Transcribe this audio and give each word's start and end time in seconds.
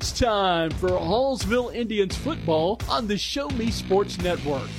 It's 0.00 0.18
time 0.18 0.70
for 0.70 0.88
Hallsville 0.88 1.74
Indians 1.74 2.16
football 2.16 2.80
on 2.88 3.06
the 3.06 3.18
Show 3.18 3.50
Me 3.50 3.70
Sports 3.70 4.18
Network. 4.22 4.70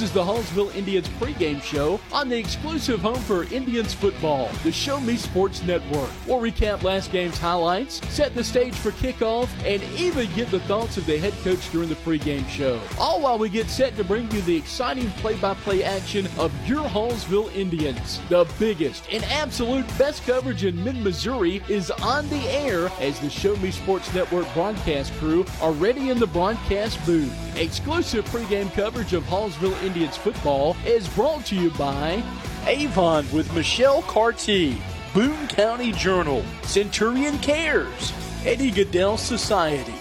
This 0.00 0.08
is 0.08 0.14
the 0.14 0.24
Hallsville 0.24 0.74
Indians 0.74 1.06
pregame 1.20 1.62
show 1.62 2.00
on 2.10 2.30
the 2.30 2.38
exclusive 2.38 3.02
home 3.02 3.20
for 3.20 3.44
Indians 3.52 3.92
football, 3.92 4.48
the 4.62 4.72
Show 4.72 4.98
Me 4.98 5.14
Sports 5.14 5.62
Network. 5.62 6.08
We'll 6.26 6.40
recap 6.40 6.82
last 6.82 7.12
game's 7.12 7.36
highlights, 7.36 8.00
set 8.08 8.34
the 8.34 8.42
stage 8.42 8.74
for 8.74 8.92
kickoff, 8.92 9.50
and 9.62 9.82
even 10.00 10.32
get 10.32 10.50
the 10.50 10.60
thoughts 10.60 10.96
of 10.96 11.04
the 11.04 11.18
head 11.18 11.34
coach 11.44 11.70
during 11.70 11.90
the 11.90 11.96
pregame 11.96 12.48
show. 12.48 12.80
All 12.98 13.20
while 13.20 13.38
we 13.38 13.50
get 13.50 13.68
set 13.68 13.94
to 13.98 14.02
bring 14.02 14.30
you 14.30 14.40
the 14.40 14.56
exciting 14.56 15.10
play-by-play 15.18 15.84
action 15.84 16.26
of 16.38 16.50
your 16.66 16.88
Hallsville 16.88 17.54
Indians. 17.54 18.22
The 18.30 18.48
biggest 18.58 19.04
and 19.12 19.22
absolute 19.24 19.86
best 19.98 20.24
coverage 20.24 20.64
in 20.64 20.82
mid-Missouri 20.82 21.62
is 21.68 21.90
on 21.90 22.26
the 22.30 22.48
air 22.48 22.90
as 23.00 23.20
the 23.20 23.28
Show 23.28 23.54
Me 23.56 23.70
Sports 23.70 24.14
Network 24.14 24.50
broadcast 24.54 25.12
crew 25.18 25.44
are 25.60 25.72
ready 25.72 26.08
in 26.08 26.18
the 26.18 26.26
broadcast 26.26 27.04
booth. 27.04 27.36
Exclusive 27.58 28.24
pregame 28.30 28.72
coverage 28.72 29.12
of 29.12 29.24
Hallsville 29.24 29.72
Indians 29.82 29.89
football 29.92 30.76
is 30.86 31.08
brought 31.08 31.44
to 31.46 31.56
you 31.56 31.70
by 31.72 32.22
Avon 32.66 33.26
with 33.32 33.52
Michelle 33.54 34.02
Carty, 34.02 34.80
Boone 35.12 35.48
County 35.48 35.90
Journal, 35.92 36.44
Centurion 36.62 37.38
Cares, 37.38 38.12
Eddie 38.44 38.70
Gaedel 38.70 39.18
Society, 39.18 39.94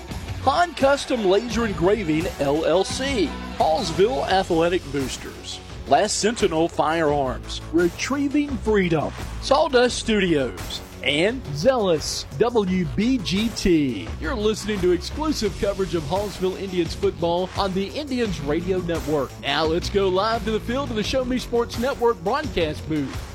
Han 0.44 0.76
Custom 0.76 1.26
Laser 1.26 1.66
Engraving 1.66 2.24
LLC, 2.38 3.28
Hallsville 3.58 4.30
Athletic 4.30 4.84
Boosters, 4.92 5.60
Last 5.88 6.20
Sentinel 6.20 6.70
Firearms, 6.70 7.62
Retrieving 7.74 8.50
Freedom, 8.58 9.12
Sawdust 9.42 9.98
Studios, 9.98 10.82
and 11.04 11.42
Zealous 11.56 12.26
WBGT. 12.38 14.10
You're 14.20 14.36
listening 14.36 14.80
to 14.82 14.92
exclusive 14.92 15.58
coverage 15.60 15.96
of 15.96 16.04
Hallsville 16.04 16.60
Indians 16.60 16.96
football 16.96 17.50
on 17.58 17.74
the 17.74 17.88
Indians 17.88 18.40
Radio 18.42 18.80
Network. 18.80 19.32
Now 19.42 19.66
let's 19.66 19.90
go 19.90 20.08
live 20.08 20.44
to 20.46 20.52
the 20.52 20.60
field 20.60 20.90
of 20.90 20.96
the 20.96 21.04
Show 21.04 21.24
Me 21.24 21.38
Sports 21.38 21.80
Network 21.80 22.22
broadcast 22.24 22.88
booth. 22.88 23.26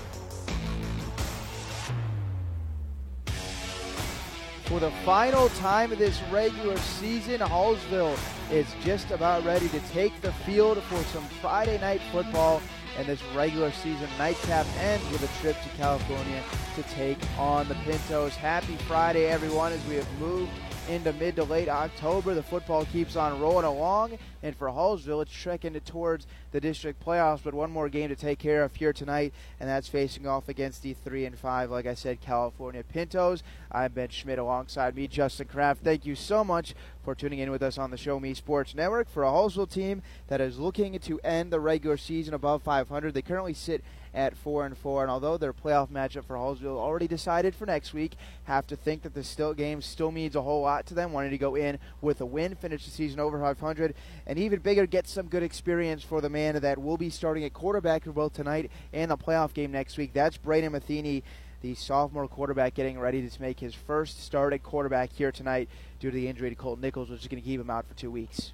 For 4.67 4.81
the 4.81 4.91
final 5.05 5.51
time 5.51 5.93
of 5.93 5.99
this 5.99 6.21
regular 6.33 6.77
season, 6.79 7.41
Hallsville 7.41 8.19
is 8.51 8.67
just 8.83 9.11
about 9.11 9.45
ready 9.45 9.69
to 9.69 9.81
take 9.93 10.19
the 10.21 10.33
field 10.33 10.83
for 10.85 11.03
some 11.05 11.25
Friday 11.41 11.79
night 11.79 12.01
football 12.11 12.63
and 12.97 13.07
this 13.07 13.23
regular 13.35 13.71
season 13.71 14.09
nightcap 14.19 14.67
ends 14.79 15.09
with 15.11 15.23
a 15.23 15.41
trip 15.41 15.57
to 15.63 15.69
California 15.77 16.43
to 16.77 16.83
take 16.95 17.19
on 17.39 17.69
the 17.69 17.75
Pintos. 17.77 18.35
Happy 18.37 18.77
Friday, 18.77 19.27
everyone, 19.27 19.73
as 19.73 19.85
we 19.87 19.95
have 19.97 20.21
moved 20.21 20.53
into 20.89 21.13
mid 21.15 21.37
to 21.37 21.45
late 21.45 21.69
October. 21.69 22.35
The 22.35 22.43
football 22.43 22.85
keeps 22.87 23.17
on 23.17 23.41
rolling 23.41 23.65
along, 23.65 24.19
and 24.43 24.57
for 24.57 24.69
Hallsville, 24.69 25.23
it's 25.23 25.33
trekking 25.33 25.79
towards 25.81 26.27
the 26.53 26.61
district 26.61 27.05
playoffs. 27.05 27.41
But 27.43 27.55
one 27.55 27.71
more 27.71 27.89
game 27.89 28.09
to 28.09 28.17
take 28.17 28.39
care 28.39 28.63
of 28.63 28.75
here 28.75 28.93
tonight, 28.93 29.33
and 29.61 29.69
that's 29.69 29.89
facing 29.89 30.27
off 30.27 30.49
against 30.49 30.83
the 30.83 30.95
three 30.95 31.25
and 31.25 31.39
five, 31.39 31.71
like 31.71 31.87
I 31.87 31.95
said, 31.95 32.21
California 32.21 32.83
Pintos. 32.83 33.43
I'm 33.73 33.93
Ben 33.93 34.09
Schmidt 34.09 34.39
alongside 34.39 34.95
me, 34.95 35.09
Justin 35.09 35.49
Kraft. 35.49 35.83
Thank 35.83 36.07
you 36.07 36.15
so 36.15 36.45
much 36.45 36.75
for 37.03 37.15
tuning 37.15 37.39
in 37.39 37.51
with 37.51 37.63
us 37.63 37.79
on 37.79 37.91
the 37.91 37.97
Show 37.97 38.21
Me 38.21 38.35
Sports 38.35 38.75
Network 38.75 39.09
for 39.09 39.25
a 39.25 39.29
Hallsville 39.29 39.71
team 39.71 40.03
that 40.29 40.41
is 40.41 40.59
looking 40.59 40.99
to 40.99 41.21
end 41.21 41.53
the 41.53 41.61
regular 41.61 41.97
season 41.97 42.35
above 42.35 42.63
500. 42.63 43.15
They 43.15 43.23
currently 43.23 43.55
sit 43.55 43.85
at 44.15 44.37
four 44.37 44.65
and 44.65 44.79
four. 44.79 45.03
And 45.03 45.11
although 45.11 45.37
their 45.37 45.53
playoff 45.53 45.89
matchup 45.89 46.25
for 46.25 46.37
Hallsville 46.37 46.79
already 46.79 47.09
decided 47.09 47.55
for 47.55 47.67
next 47.67 47.93
week, 47.93 48.15
have 48.45 48.67
to 48.69 48.77
think 48.77 49.03
that 49.03 49.15
the 49.15 49.25
still 49.25 49.53
game 49.53 49.83
still 49.83 50.11
means 50.11 50.37
a 50.37 50.43
whole 50.43 50.63
lot 50.63 50.87
to 50.87 50.95
them. 50.95 51.13
Wanting 51.13 51.33
to 51.33 51.39
go 51.39 51.55
in 51.55 51.79
with 52.01 52.21
a 52.21 52.27
win, 52.27 52.55
finish 52.55 52.85
the 52.85 52.91
season 52.91 53.21
over 53.21 53.39
500, 53.39 53.95
and 54.27 54.39
even 54.39 54.61
bigger, 54.61 54.87
get 54.87 55.09
some 55.09 55.27
good 55.27 55.43
experience 55.43 56.03
for 56.03 56.21
the 56.21 56.31
man 56.31 56.61
that 56.61 56.79
will 56.79 56.97
be 56.97 57.11
starting 57.11 57.45
at 57.45 57.53
quarterback 57.53 58.05
for 58.05 58.13
both 58.13 58.33
tonight 58.33 58.71
and 58.93 59.11
the 59.11 59.17
playoff 59.17 59.53
game 59.53 59.73
next 59.73 59.99
week. 59.99 60.13
That's 60.13 60.37
Braden 60.37 60.73
Matheny 60.73 61.23
the 61.65 61.75
sophomore 61.75 62.29
quarterback 62.29 62.75
getting 62.75 62.99
ready 62.99 63.27
to 63.27 63.41
make 63.41 63.59
his 63.59 63.75
first 63.75 64.23
start 64.23 64.53
at 64.53 64.63
quarterback 64.63 65.11
here 65.11 65.33
tonight 65.33 65.67
due 65.99 66.11
to 66.11 66.15
the 66.15 66.29
injury 66.29 66.51
to 66.51 66.55
Colton 66.55 66.83
Nichols, 66.83 67.09
which 67.09 67.23
is 67.23 67.27
going 67.27 67.41
to 67.41 67.49
keep 67.49 67.59
him 67.59 67.71
out 67.71 67.87
for 67.87 67.95
two 67.95 68.11
weeks. 68.11 68.53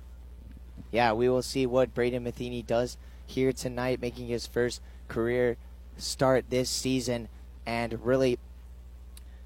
Yeah, 0.93 1.13
we 1.13 1.29
will 1.29 1.43
see 1.43 1.67
what 1.67 1.93
Braden 1.93 2.23
Matheny 2.23 2.63
does 2.63 2.97
here 3.27 3.53
tonight, 3.53 4.01
making 4.01 4.29
his 4.29 4.47
first 4.47 4.81
career 5.11 5.59
start 5.99 6.47
this 6.49 6.71
season 6.71 7.29
and 7.67 8.05
really 8.05 8.39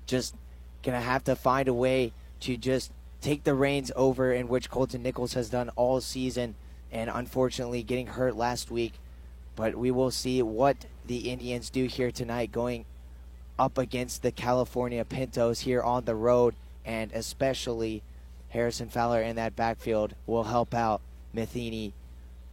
just 0.06 0.34
going 0.82 0.98
to 0.98 1.04
have 1.04 1.24
to 1.24 1.34
find 1.34 1.66
a 1.66 1.74
way 1.74 2.12
to 2.40 2.56
just 2.56 2.92
take 3.20 3.44
the 3.44 3.54
reins 3.54 3.90
over 3.96 4.32
in 4.32 4.48
which 4.48 4.70
Colton 4.70 5.02
Nichols 5.02 5.34
has 5.34 5.48
done 5.48 5.70
all 5.76 6.00
season 6.00 6.54
and 6.92 7.10
unfortunately 7.12 7.82
getting 7.82 8.06
hurt 8.06 8.36
last 8.36 8.70
week. 8.70 8.92
But 9.56 9.74
we 9.74 9.90
will 9.90 10.10
see 10.10 10.42
what 10.42 10.76
the 11.06 11.30
Indians 11.30 11.70
do 11.70 11.86
here 11.86 12.10
tonight 12.10 12.52
going 12.52 12.84
up 13.58 13.78
against 13.78 14.22
the 14.22 14.30
California 14.30 15.04
Pintos 15.04 15.60
here 15.60 15.82
on 15.82 16.04
the 16.04 16.14
road 16.14 16.54
and 16.84 17.10
especially 17.12 18.02
Harrison 18.50 18.88
Fowler 18.88 19.22
in 19.22 19.36
that 19.36 19.56
backfield 19.56 20.14
will 20.26 20.44
help 20.44 20.74
out 20.74 21.00
Matheny 21.32 21.92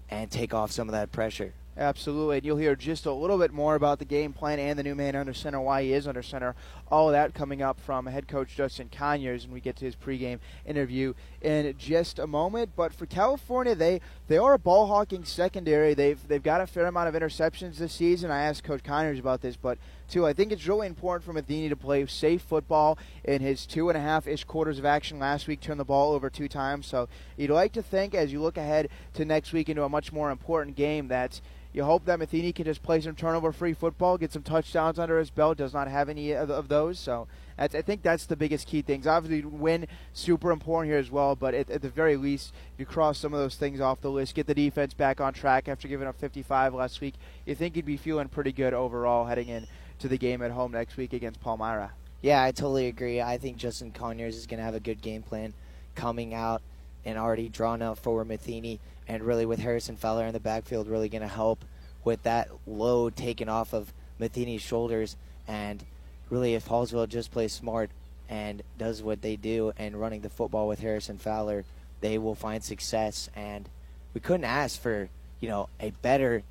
and 0.09 0.31
take 0.31 0.53
off 0.53 0.71
some 0.71 0.87
of 0.87 0.93
that 0.93 1.11
pressure. 1.11 1.53
Absolutely, 1.77 2.37
and 2.37 2.45
you'll 2.45 2.57
hear 2.57 2.75
just 2.75 3.05
a 3.05 3.13
little 3.13 3.37
bit 3.37 3.53
more 3.53 3.75
about 3.75 3.99
the 3.99 4.05
game 4.05 4.33
plan 4.33 4.59
and 4.59 4.77
the 4.77 4.83
new 4.83 4.93
man 4.93 5.15
under 5.15 5.33
center, 5.33 5.61
why 5.61 5.83
he 5.83 5.93
is 5.93 6.05
under 6.05 6.21
center, 6.21 6.53
all 6.91 7.07
of 7.07 7.13
that 7.13 7.33
coming 7.33 7.61
up 7.61 7.79
from 7.79 8.05
head 8.05 8.27
coach 8.27 8.55
Justin 8.55 8.89
Conyers 8.91 9.45
when 9.45 9.53
we 9.53 9.61
get 9.61 9.77
to 9.77 9.85
his 9.85 9.95
pregame 9.95 10.39
interview 10.65 11.13
in 11.41 11.73
just 11.77 12.19
a 12.19 12.27
moment. 12.27 12.71
But 12.75 12.93
for 12.93 13.05
California, 13.05 13.73
they 13.73 14.01
they 14.27 14.37
are 14.37 14.53
a 14.53 14.59
ball 14.59 14.87
hawking 14.87 15.23
secondary. 15.23 15.93
They've 15.93 16.19
they've 16.27 16.43
got 16.43 16.61
a 16.61 16.67
fair 16.67 16.85
amount 16.85 17.07
of 17.07 17.21
interceptions 17.21 17.77
this 17.77 17.93
season. 17.93 18.29
I 18.29 18.43
asked 18.43 18.63
Coach 18.63 18.83
Conyers 18.83 19.19
about 19.19 19.41
this, 19.41 19.55
but 19.55 19.77
too, 20.09 20.25
I 20.25 20.33
think 20.33 20.51
it's 20.51 20.67
really 20.67 20.87
important 20.87 21.23
for 21.23 21.31
Matheny 21.31 21.69
to 21.69 21.75
play 21.75 22.05
safe 22.05 22.41
football 22.41 22.97
in 23.23 23.41
his 23.41 23.65
two 23.65 23.89
and 23.89 23.97
a 23.97 24.01
half 24.01 24.27
ish 24.27 24.43
quarters 24.43 24.77
of 24.77 24.85
action 24.85 25.19
last 25.19 25.47
week. 25.47 25.61
Turned 25.61 25.79
the 25.79 25.85
ball 25.85 26.11
over 26.11 26.29
two 26.29 26.49
times, 26.49 26.85
so 26.85 27.07
you'd 27.37 27.49
like 27.49 27.71
to 27.73 27.81
think 27.81 28.13
as 28.13 28.33
you 28.33 28.41
look 28.41 28.57
ahead 28.57 28.89
to 29.13 29.23
next 29.23 29.53
week 29.53 29.69
into 29.69 29.83
a 29.83 29.89
much 29.89 30.11
more 30.11 30.29
important 30.29 30.75
game 30.75 31.07
that 31.07 31.39
you 31.73 31.85
hope 31.85 32.03
that 32.05 32.19
Matheny 32.19 32.51
can 32.51 32.65
just 32.65 32.83
play 32.83 32.99
some 32.99 33.15
turnover-free 33.15 33.73
football, 33.73 34.17
get 34.17 34.33
some 34.33 34.43
touchdowns 34.43 34.99
under 34.99 35.17
his 35.17 35.29
belt. 35.29 35.57
Does 35.57 35.73
not 35.73 35.87
have 35.87 36.09
any 36.09 36.33
of, 36.33 36.49
of 36.49 36.67
those, 36.85 36.99
so 36.99 37.27
I 37.57 37.67
think 37.67 38.01
that's 38.01 38.25
the 38.25 38.35
biggest 38.35 38.67
key 38.67 38.81
things. 38.81 39.05
Obviously, 39.05 39.47
win 39.47 39.85
super 40.13 40.51
important 40.51 40.91
here 40.91 40.99
as 40.99 41.11
well, 41.11 41.35
but 41.35 41.53
at, 41.53 41.69
at, 41.69 41.81
the 41.81 41.89
very 41.89 42.17
least, 42.17 42.53
you 42.77 42.85
cross 42.85 43.19
some 43.19 43.33
of 43.33 43.39
those 43.39 43.55
things 43.55 43.79
off 43.79 44.01
the 44.01 44.09
list, 44.09 44.33
get 44.33 44.47
the 44.47 44.55
defense 44.55 44.93
back 44.95 45.21
on 45.21 45.33
track 45.33 45.67
after 45.67 45.87
giving 45.87 46.07
up 46.07 46.19
55 46.19 46.73
last 46.73 47.01
week, 47.01 47.13
you 47.45 47.53
think 47.53 47.75
you'd 47.75 47.85
be 47.85 47.97
feeling 47.97 48.29
pretty 48.29 48.51
good 48.51 48.73
overall 48.73 49.25
heading 49.25 49.47
in 49.47 49.67
to 49.99 50.07
the 50.07 50.17
game 50.17 50.41
at 50.41 50.51
home 50.51 50.71
next 50.71 50.97
week 50.97 51.13
against 51.13 51.39
Palmyra. 51.39 51.91
Yeah, 52.21 52.43
I 52.43 52.51
totally 52.51 52.87
agree. 52.87 53.21
I 53.21 53.37
think 53.37 53.57
Justin 53.57 53.91
Conyers 53.91 54.35
is 54.35 54.47
going 54.47 54.59
to 54.59 54.63
have 54.63 54.75
a 54.75 54.79
good 54.79 55.01
game 55.01 55.21
plan 55.21 55.53
coming 55.93 56.33
out 56.33 56.61
and 57.05 57.17
already 57.17 57.49
drawn 57.49 57.81
up 57.81 57.99
for 57.99 58.25
Matheny 58.25 58.79
and 59.07 59.23
really 59.23 59.45
with 59.45 59.59
Harrison 59.59 59.95
Fowler 59.95 60.25
in 60.25 60.33
the 60.33 60.39
backfield 60.39 60.87
really 60.87 61.09
going 61.09 61.21
to 61.21 61.27
help 61.27 61.65
with 62.03 62.23
that 62.23 62.49
load 62.65 63.15
taken 63.15 63.49
off 63.49 63.73
of 63.73 63.93
Matheny's 64.19 64.61
shoulders. 64.61 65.15
And 65.47 65.83
really, 66.31 66.55
if 66.55 66.67
Hallsville 66.67 67.07
just 67.07 67.31
plays 67.31 67.53
smart 67.53 67.91
and 68.27 68.63
does 68.79 69.03
what 69.03 69.21
they 69.21 69.35
do 69.35 69.73
and 69.77 69.99
running 69.99 70.21
the 70.21 70.29
football 70.29 70.67
with 70.67 70.79
Harrison 70.79 71.19
Fowler, 71.19 71.65
they 71.99 72.17
will 72.17 72.33
find 72.33 72.63
success. 72.63 73.29
And 73.35 73.69
we 74.15 74.21
couldn't 74.21 74.45
ask 74.45 74.81
for 74.81 75.09
you 75.39 75.49
know 75.49 75.69
a 75.79 75.91
better 76.01 76.43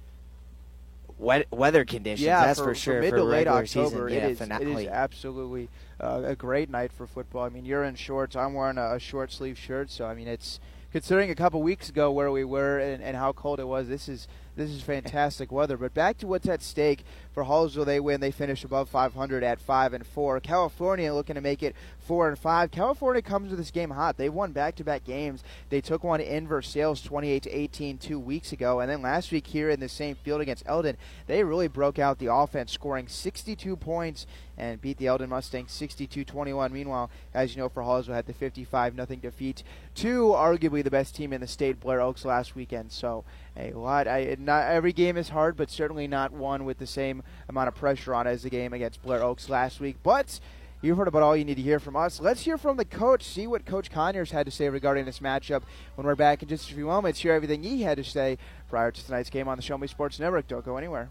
weather 1.18 1.84
conditions. 1.84 2.24
Yeah, 2.24 2.46
that's 2.46 2.58
for, 2.58 2.66
for 2.66 2.74
sure. 2.74 2.94
For 2.96 3.00
mid 3.02 3.10
for 3.10 3.16
to 3.16 3.24
late 3.24 3.48
October, 3.48 3.64
season, 3.66 4.08
yeah, 4.08 4.26
it, 4.26 4.30
is, 4.32 4.40
it 4.40 4.68
is 4.68 4.86
absolutely 4.86 5.68
uh, 6.00 6.22
a 6.24 6.36
great 6.36 6.70
night 6.70 6.92
for 6.92 7.06
football. 7.06 7.44
I 7.44 7.48
mean, 7.48 7.64
you're 7.64 7.84
in 7.84 7.94
shorts. 7.94 8.36
I'm 8.36 8.54
wearing 8.54 8.78
a, 8.78 8.94
a 8.94 8.98
short 8.98 9.32
sleeve 9.32 9.58
shirt, 9.58 9.90
so 9.90 10.06
I 10.06 10.14
mean 10.14 10.28
it's 10.28 10.60
considering 10.92 11.30
a 11.30 11.34
couple 11.34 11.62
weeks 11.62 11.88
ago 11.88 12.10
where 12.10 12.30
we 12.30 12.44
were 12.44 12.78
and, 12.78 13.02
and 13.02 13.16
how 13.16 13.32
cold 13.32 13.60
it 13.60 13.66
was, 13.66 13.88
this 13.88 14.08
is 14.08 14.28
this 14.56 14.70
is 14.70 14.82
fantastic 14.82 15.52
weather. 15.52 15.76
But 15.76 15.94
back 15.94 16.18
to 16.18 16.26
what's 16.26 16.48
at 16.48 16.62
stake 16.62 17.04
for 17.32 17.44
Hallsville. 17.44 17.86
They 17.86 18.00
win. 18.00 18.20
They 18.20 18.30
finish 18.30 18.64
above 18.64 18.88
500 18.88 19.42
at 19.42 19.60
five 19.60 19.92
and 19.92 20.06
four. 20.06 20.40
California 20.40 21.12
looking 21.12 21.34
to 21.34 21.40
make 21.40 21.62
it 21.62 21.76
four 21.98 22.28
and 22.28 22.38
five. 22.38 22.70
California 22.70 23.22
comes 23.22 23.50
to 23.50 23.56
this 23.56 23.70
game 23.70 23.90
hot. 23.90 24.16
They 24.16 24.28
won 24.28 24.52
back-to-back 24.52 25.04
games. 25.04 25.44
They 25.68 25.80
took 25.80 26.02
one 26.02 26.20
in 26.20 26.48
Versailles 26.48 27.00
28 27.00 27.42
to 27.44 27.50
18 27.50 27.98
two 27.98 28.18
weeks 28.18 28.52
ago, 28.52 28.80
and 28.80 28.90
then 28.90 29.02
last 29.02 29.30
week 29.30 29.46
here 29.46 29.70
in 29.70 29.80
the 29.80 29.88
same 29.88 30.16
field 30.16 30.40
against 30.40 30.64
Eldon, 30.66 30.96
they 31.26 31.44
really 31.44 31.68
broke 31.68 31.98
out 31.98 32.18
the 32.18 32.32
offense, 32.32 32.72
scoring 32.72 33.06
62 33.08 33.76
points 33.76 34.26
and 34.60 34.80
beat 34.80 34.98
the 34.98 35.06
Eldon 35.06 35.30
Mustangs 35.30 35.70
62-21. 35.72 36.70
Meanwhile, 36.70 37.10
as 37.32 37.54
you 37.54 37.62
know, 37.62 37.68
for 37.68 37.82
Hallsville 37.82 38.14
had 38.14 38.26
the 38.26 38.34
55 38.34 38.94
nothing 38.94 39.20
defeat 39.20 39.62
to 39.94 40.28
arguably 40.28 40.84
the 40.84 40.90
best 40.90 41.16
team 41.16 41.32
in 41.32 41.40
the 41.40 41.46
state, 41.46 41.80
Blair 41.80 42.02
Oaks, 42.02 42.24
last 42.26 42.54
weekend. 42.54 42.92
So 42.92 43.24
a 43.56 43.72
lot. 43.72 44.06
I, 44.06 44.36
not 44.38 44.64
every 44.64 44.92
game 44.92 45.16
is 45.16 45.30
hard, 45.30 45.56
but 45.56 45.70
certainly 45.70 46.06
not 46.06 46.32
one 46.32 46.64
with 46.64 46.78
the 46.78 46.86
same 46.86 47.19
amount 47.48 47.68
of 47.68 47.74
pressure 47.74 48.14
on 48.14 48.26
as 48.26 48.42
the 48.42 48.50
game 48.50 48.72
against 48.72 49.02
Blair 49.02 49.22
Oaks 49.22 49.48
last 49.48 49.80
week. 49.80 49.96
But 50.02 50.40
You've 50.82 50.96
heard 50.96 51.08
about 51.08 51.22
all 51.22 51.36
you 51.36 51.44
need 51.44 51.56
to 51.56 51.62
hear 51.62 51.78
from 51.78 51.94
us. 51.94 52.20
Let's 52.20 52.40
hear 52.40 52.56
from 52.56 52.78
the 52.78 52.86
coach, 52.86 53.22
see 53.22 53.46
what 53.46 53.66
Coach 53.66 53.90
Conyers 53.90 54.30
had 54.30 54.46
to 54.46 54.50
say 54.50 54.66
regarding 54.70 55.04
this 55.04 55.18
matchup 55.18 55.62
when 55.94 56.06
we're 56.06 56.14
back 56.14 56.42
in 56.42 56.48
just 56.48 56.70
a 56.70 56.74
few 56.74 56.86
moments. 56.86 57.20
Hear 57.20 57.34
everything 57.34 57.62
he 57.62 57.82
had 57.82 57.98
to 57.98 58.04
say 58.04 58.38
prior 58.70 58.90
to 58.90 59.04
tonight's 59.04 59.28
game 59.28 59.46
on 59.46 59.58
the 59.58 59.62
Show 59.62 59.76
Me 59.76 59.86
Sports 59.86 60.18
Network. 60.18 60.48
Don't 60.48 60.64
go 60.64 60.78
anywhere. 60.78 61.10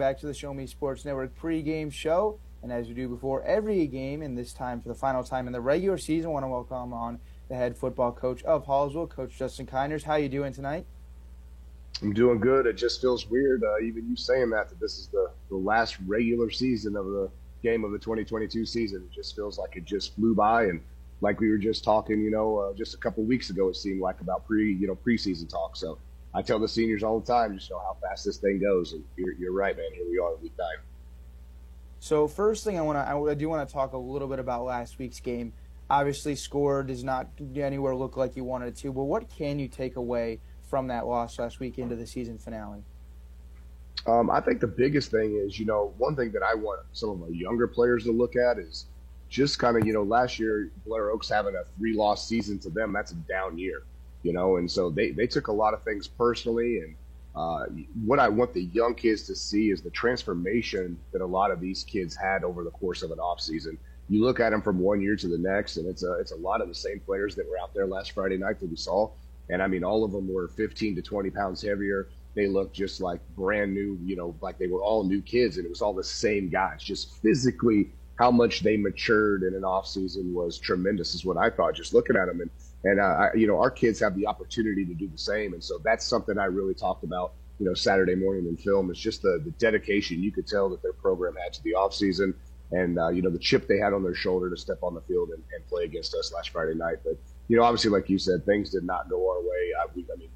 Back 0.00 0.18
to 0.20 0.26
the 0.26 0.32
Show 0.32 0.54
Me 0.54 0.66
Sports 0.66 1.04
Network 1.04 1.38
pregame 1.38 1.92
show. 1.92 2.38
And 2.62 2.72
as 2.72 2.88
we 2.88 2.94
do 2.94 3.06
before 3.06 3.42
every 3.42 3.86
game, 3.86 4.22
and 4.22 4.36
this 4.36 4.54
time 4.54 4.80
for 4.80 4.88
the 4.88 4.94
final 4.94 5.22
time 5.22 5.46
in 5.46 5.52
the 5.52 5.60
regular 5.60 5.98
season, 5.98 6.30
I 6.30 6.32
want 6.32 6.44
to 6.44 6.48
welcome 6.48 6.94
on 6.94 7.20
the 7.50 7.54
head 7.54 7.76
football 7.76 8.10
coach 8.10 8.42
of 8.44 8.64
Hallsville, 8.64 9.10
Coach 9.10 9.36
Justin 9.36 9.66
Conyers. 9.66 10.02
How 10.02 10.14
you 10.14 10.30
doing 10.30 10.54
tonight? 10.54 10.86
I'm 12.00 12.14
doing 12.14 12.40
good. 12.40 12.64
It 12.64 12.78
just 12.78 13.02
feels 13.02 13.28
weird, 13.28 13.62
uh, 13.62 13.84
even 13.84 14.08
you 14.08 14.16
saying 14.16 14.48
that, 14.50 14.70
that 14.70 14.80
this 14.80 14.98
is 14.98 15.08
the, 15.08 15.32
the 15.50 15.56
last 15.56 15.98
regular 16.06 16.50
season 16.50 16.96
of 16.96 17.04
the 17.04 17.30
game 17.62 17.84
of 17.84 17.90
the 17.90 17.98
2022 17.98 18.64
season. 18.64 19.02
It 19.02 19.14
just 19.14 19.36
feels 19.36 19.58
like 19.58 19.76
it 19.76 19.84
just 19.84 20.14
flew 20.14 20.34
by. 20.34 20.64
And 20.64 20.80
like 21.20 21.40
we 21.40 21.50
were 21.50 21.58
just 21.58 21.84
talking, 21.84 22.22
you 22.22 22.30
know, 22.30 22.56
uh, 22.56 22.72
just 22.72 22.94
a 22.94 22.98
couple 22.98 23.22
weeks 23.24 23.50
ago, 23.50 23.68
it 23.68 23.76
seemed 23.76 24.00
like 24.00 24.22
about 24.22 24.46
pre, 24.46 24.72
you 24.72 24.86
know, 24.86 24.96
preseason 24.96 25.46
talk. 25.46 25.76
So 25.76 25.98
I 26.32 26.42
tell 26.42 26.58
the 26.58 26.68
seniors 26.68 27.02
all 27.02 27.18
the 27.20 27.26
time, 27.26 27.56
just 27.58 27.70
know 27.70 27.78
how 27.78 27.96
fast 28.00 28.24
this 28.24 28.36
thing 28.36 28.60
goes. 28.60 28.92
And 28.92 29.04
you're, 29.16 29.32
you're 29.34 29.52
right, 29.52 29.76
man. 29.76 29.86
Here 29.92 30.04
we 30.08 30.18
are, 30.18 30.36
week 30.36 30.52
nine. 30.58 30.68
So 31.98 32.28
first 32.28 32.64
thing 32.64 32.78
I 32.78 32.82
want 32.82 32.96
to, 32.96 33.30
I 33.30 33.34
do 33.34 33.48
want 33.48 33.68
to 33.68 33.72
talk 33.72 33.92
a 33.92 33.98
little 33.98 34.28
bit 34.28 34.38
about 34.38 34.64
last 34.64 34.98
week's 34.98 35.20
game. 35.20 35.52
Obviously, 35.90 36.36
score 36.36 36.84
does 36.84 37.02
not 37.02 37.28
anywhere 37.56 37.96
look 37.96 38.16
like 38.16 38.36
you 38.36 38.44
wanted 38.44 38.68
it 38.68 38.76
to, 38.76 38.92
but 38.92 39.04
what 39.04 39.28
can 39.28 39.58
you 39.58 39.66
take 39.66 39.96
away 39.96 40.38
from 40.68 40.86
that 40.86 41.06
loss 41.06 41.38
last 41.38 41.58
week 41.58 41.78
into 41.78 41.96
the 41.96 42.06
season 42.06 42.38
finale? 42.38 42.84
Um, 44.06 44.30
I 44.30 44.40
think 44.40 44.60
the 44.60 44.68
biggest 44.68 45.10
thing 45.10 45.34
is, 45.34 45.58
you 45.58 45.66
know, 45.66 45.92
one 45.98 46.14
thing 46.14 46.30
that 46.32 46.42
I 46.42 46.54
want 46.54 46.80
some 46.92 47.10
of 47.10 47.22
our 47.22 47.30
younger 47.30 47.66
players 47.66 48.04
to 48.04 48.12
look 48.12 48.36
at 48.36 48.58
is 48.58 48.86
just 49.28 49.58
kind 49.58 49.76
of, 49.76 49.84
you 49.84 49.92
know, 49.92 50.04
last 50.04 50.38
year 50.38 50.70
Blair 50.86 51.10
Oaks 51.10 51.28
having 51.28 51.56
a 51.56 51.64
three 51.76 51.94
loss 51.94 52.26
season 52.26 52.58
to 52.60 52.70
them, 52.70 52.92
that's 52.92 53.10
a 53.10 53.16
down 53.16 53.58
year 53.58 53.82
you 54.22 54.32
know, 54.32 54.56
and 54.56 54.70
so 54.70 54.90
they, 54.90 55.10
they 55.10 55.26
took 55.26 55.48
a 55.48 55.52
lot 55.52 55.74
of 55.74 55.82
things 55.82 56.06
personally. 56.06 56.78
And 56.78 56.96
uh, 57.34 57.66
what 58.04 58.18
I 58.18 58.28
want 58.28 58.52
the 58.52 58.64
young 58.64 58.94
kids 58.94 59.22
to 59.24 59.36
see 59.36 59.70
is 59.70 59.82
the 59.82 59.90
transformation 59.90 60.98
that 61.12 61.22
a 61.22 61.26
lot 61.26 61.50
of 61.50 61.60
these 61.60 61.84
kids 61.84 62.16
had 62.16 62.44
over 62.44 62.64
the 62.64 62.70
course 62.70 63.02
of 63.02 63.10
an 63.10 63.18
off 63.18 63.40
season. 63.40 63.78
You 64.08 64.24
look 64.24 64.40
at 64.40 64.50
them 64.50 64.60
from 64.60 64.80
one 64.80 65.00
year 65.00 65.14
to 65.16 65.28
the 65.28 65.38
next, 65.38 65.76
and 65.76 65.86
it's 65.86 66.02
a 66.02 66.14
it's 66.14 66.32
a 66.32 66.36
lot 66.36 66.60
of 66.60 66.68
the 66.68 66.74
same 66.74 66.98
players 67.00 67.36
that 67.36 67.48
were 67.48 67.58
out 67.58 67.72
there 67.72 67.86
last 67.86 68.12
Friday 68.12 68.36
night 68.36 68.58
that 68.58 68.68
we 68.68 68.76
saw. 68.76 69.10
And 69.50 69.62
I 69.62 69.68
mean, 69.68 69.84
all 69.84 70.04
of 70.04 70.12
them 70.12 70.32
were 70.32 70.48
15 70.48 70.96
to 70.96 71.02
20 71.02 71.30
pounds 71.30 71.62
heavier. 71.62 72.08
They 72.34 72.46
looked 72.46 72.74
just 72.74 73.00
like 73.00 73.20
brand 73.36 73.72
new, 73.74 73.98
you 74.04 74.16
know, 74.16 74.34
like 74.40 74.58
they 74.58 74.66
were 74.66 74.82
all 74.82 75.04
new 75.04 75.22
kids, 75.22 75.56
and 75.56 75.66
it 75.66 75.68
was 75.68 75.80
all 75.80 75.92
the 75.92 76.04
same 76.04 76.48
guys. 76.48 76.82
Just 76.82 77.20
physically, 77.22 77.90
how 78.18 78.32
much 78.32 78.60
they 78.60 78.76
matured 78.76 79.44
in 79.44 79.54
an 79.54 79.64
off 79.64 79.86
season 79.86 80.34
was 80.34 80.58
tremendous. 80.58 81.14
Is 81.14 81.24
what 81.24 81.36
I 81.36 81.48
thought 81.48 81.74
just 81.74 81.94
looking 81.94 82.16
at 82.16 82.26
them 82.26 82.40
and 82.40 82.50
and 82.84 83.00
uh, 83.00 83.02
I, 83.02 83.34
you 83.34 83.46
know 83.46 83.58
our 83.58 83.70
kids 83.70 84.00
have 84.00 84.14
the 84.16 84.26
opportunity 84.26 84.84
to 84.84 84.94
do 84.94 85.08
the 85.08 85.18
same 85.18 85.52
and 85.52 85.62
so 85.62 85.78
that's 85.84 86.04
something 86.04 86.38
i 86.38 86.44
really 86.44 86.74
talked 86.74 87.04
about 87.04 87.34
you 87.58 87.66
know 87.66 87.74
saturday 87.74 88.14
morning 88.14 88.46
in 88.46 88.56
film 88.56 88.90
is 88.90 88.98
just 88.98 89.22
the, 89.22 89.40
the 89.44 89.50
dedication 89.52 90.22
you 90.22 90.32
could 90.32 90.46
tell 90.46 90.68
that 90.70 90.82
their 90.82 90.92
program 90.92 91.34
had 91.42 91.52
to 91.52 91.62
the 91.62 91.74
off 91.74 91.94
season 91.94 92.34
and 92.72 92.98
uh, 92.98 93.08
you 93.08 93.22
know 93.22 93.30
the 93.30 93.38
chip 93.38 93.66
they 93.66 93.78
had 93.78 93.92
on 93.92 94.02
their 94.02 94.14
shoulder 94.14 94.48
to 94.48 94.56
step 94.56 94.78
on 94.82 94.94
the 94.94 95.00
field 95.02 95.30
and, 95.30 95.42
and, 95.54 95.66
play 95.68 95.84
against 95.84 96.14
us 96.14 96.32
last 96.32 96.50
friday 96.50 96.74
night 96.74 96.96
but 97.04 97.16
you 97.48 97.56
know 97.56 97.62
obviously 97.62 97.90
like 97.90 98.08
you 98.08 98.18
said 98.18 98.44
things 98.46 98.70
did 98.70 98.84
not 98.84 99.08
go 99.08 99.30
our 99.30 99.40
way 99.40 99.72
I, 99.78 99.86
we, 99.94 100.06
I 100.12 100.16
mean 100.16 100.30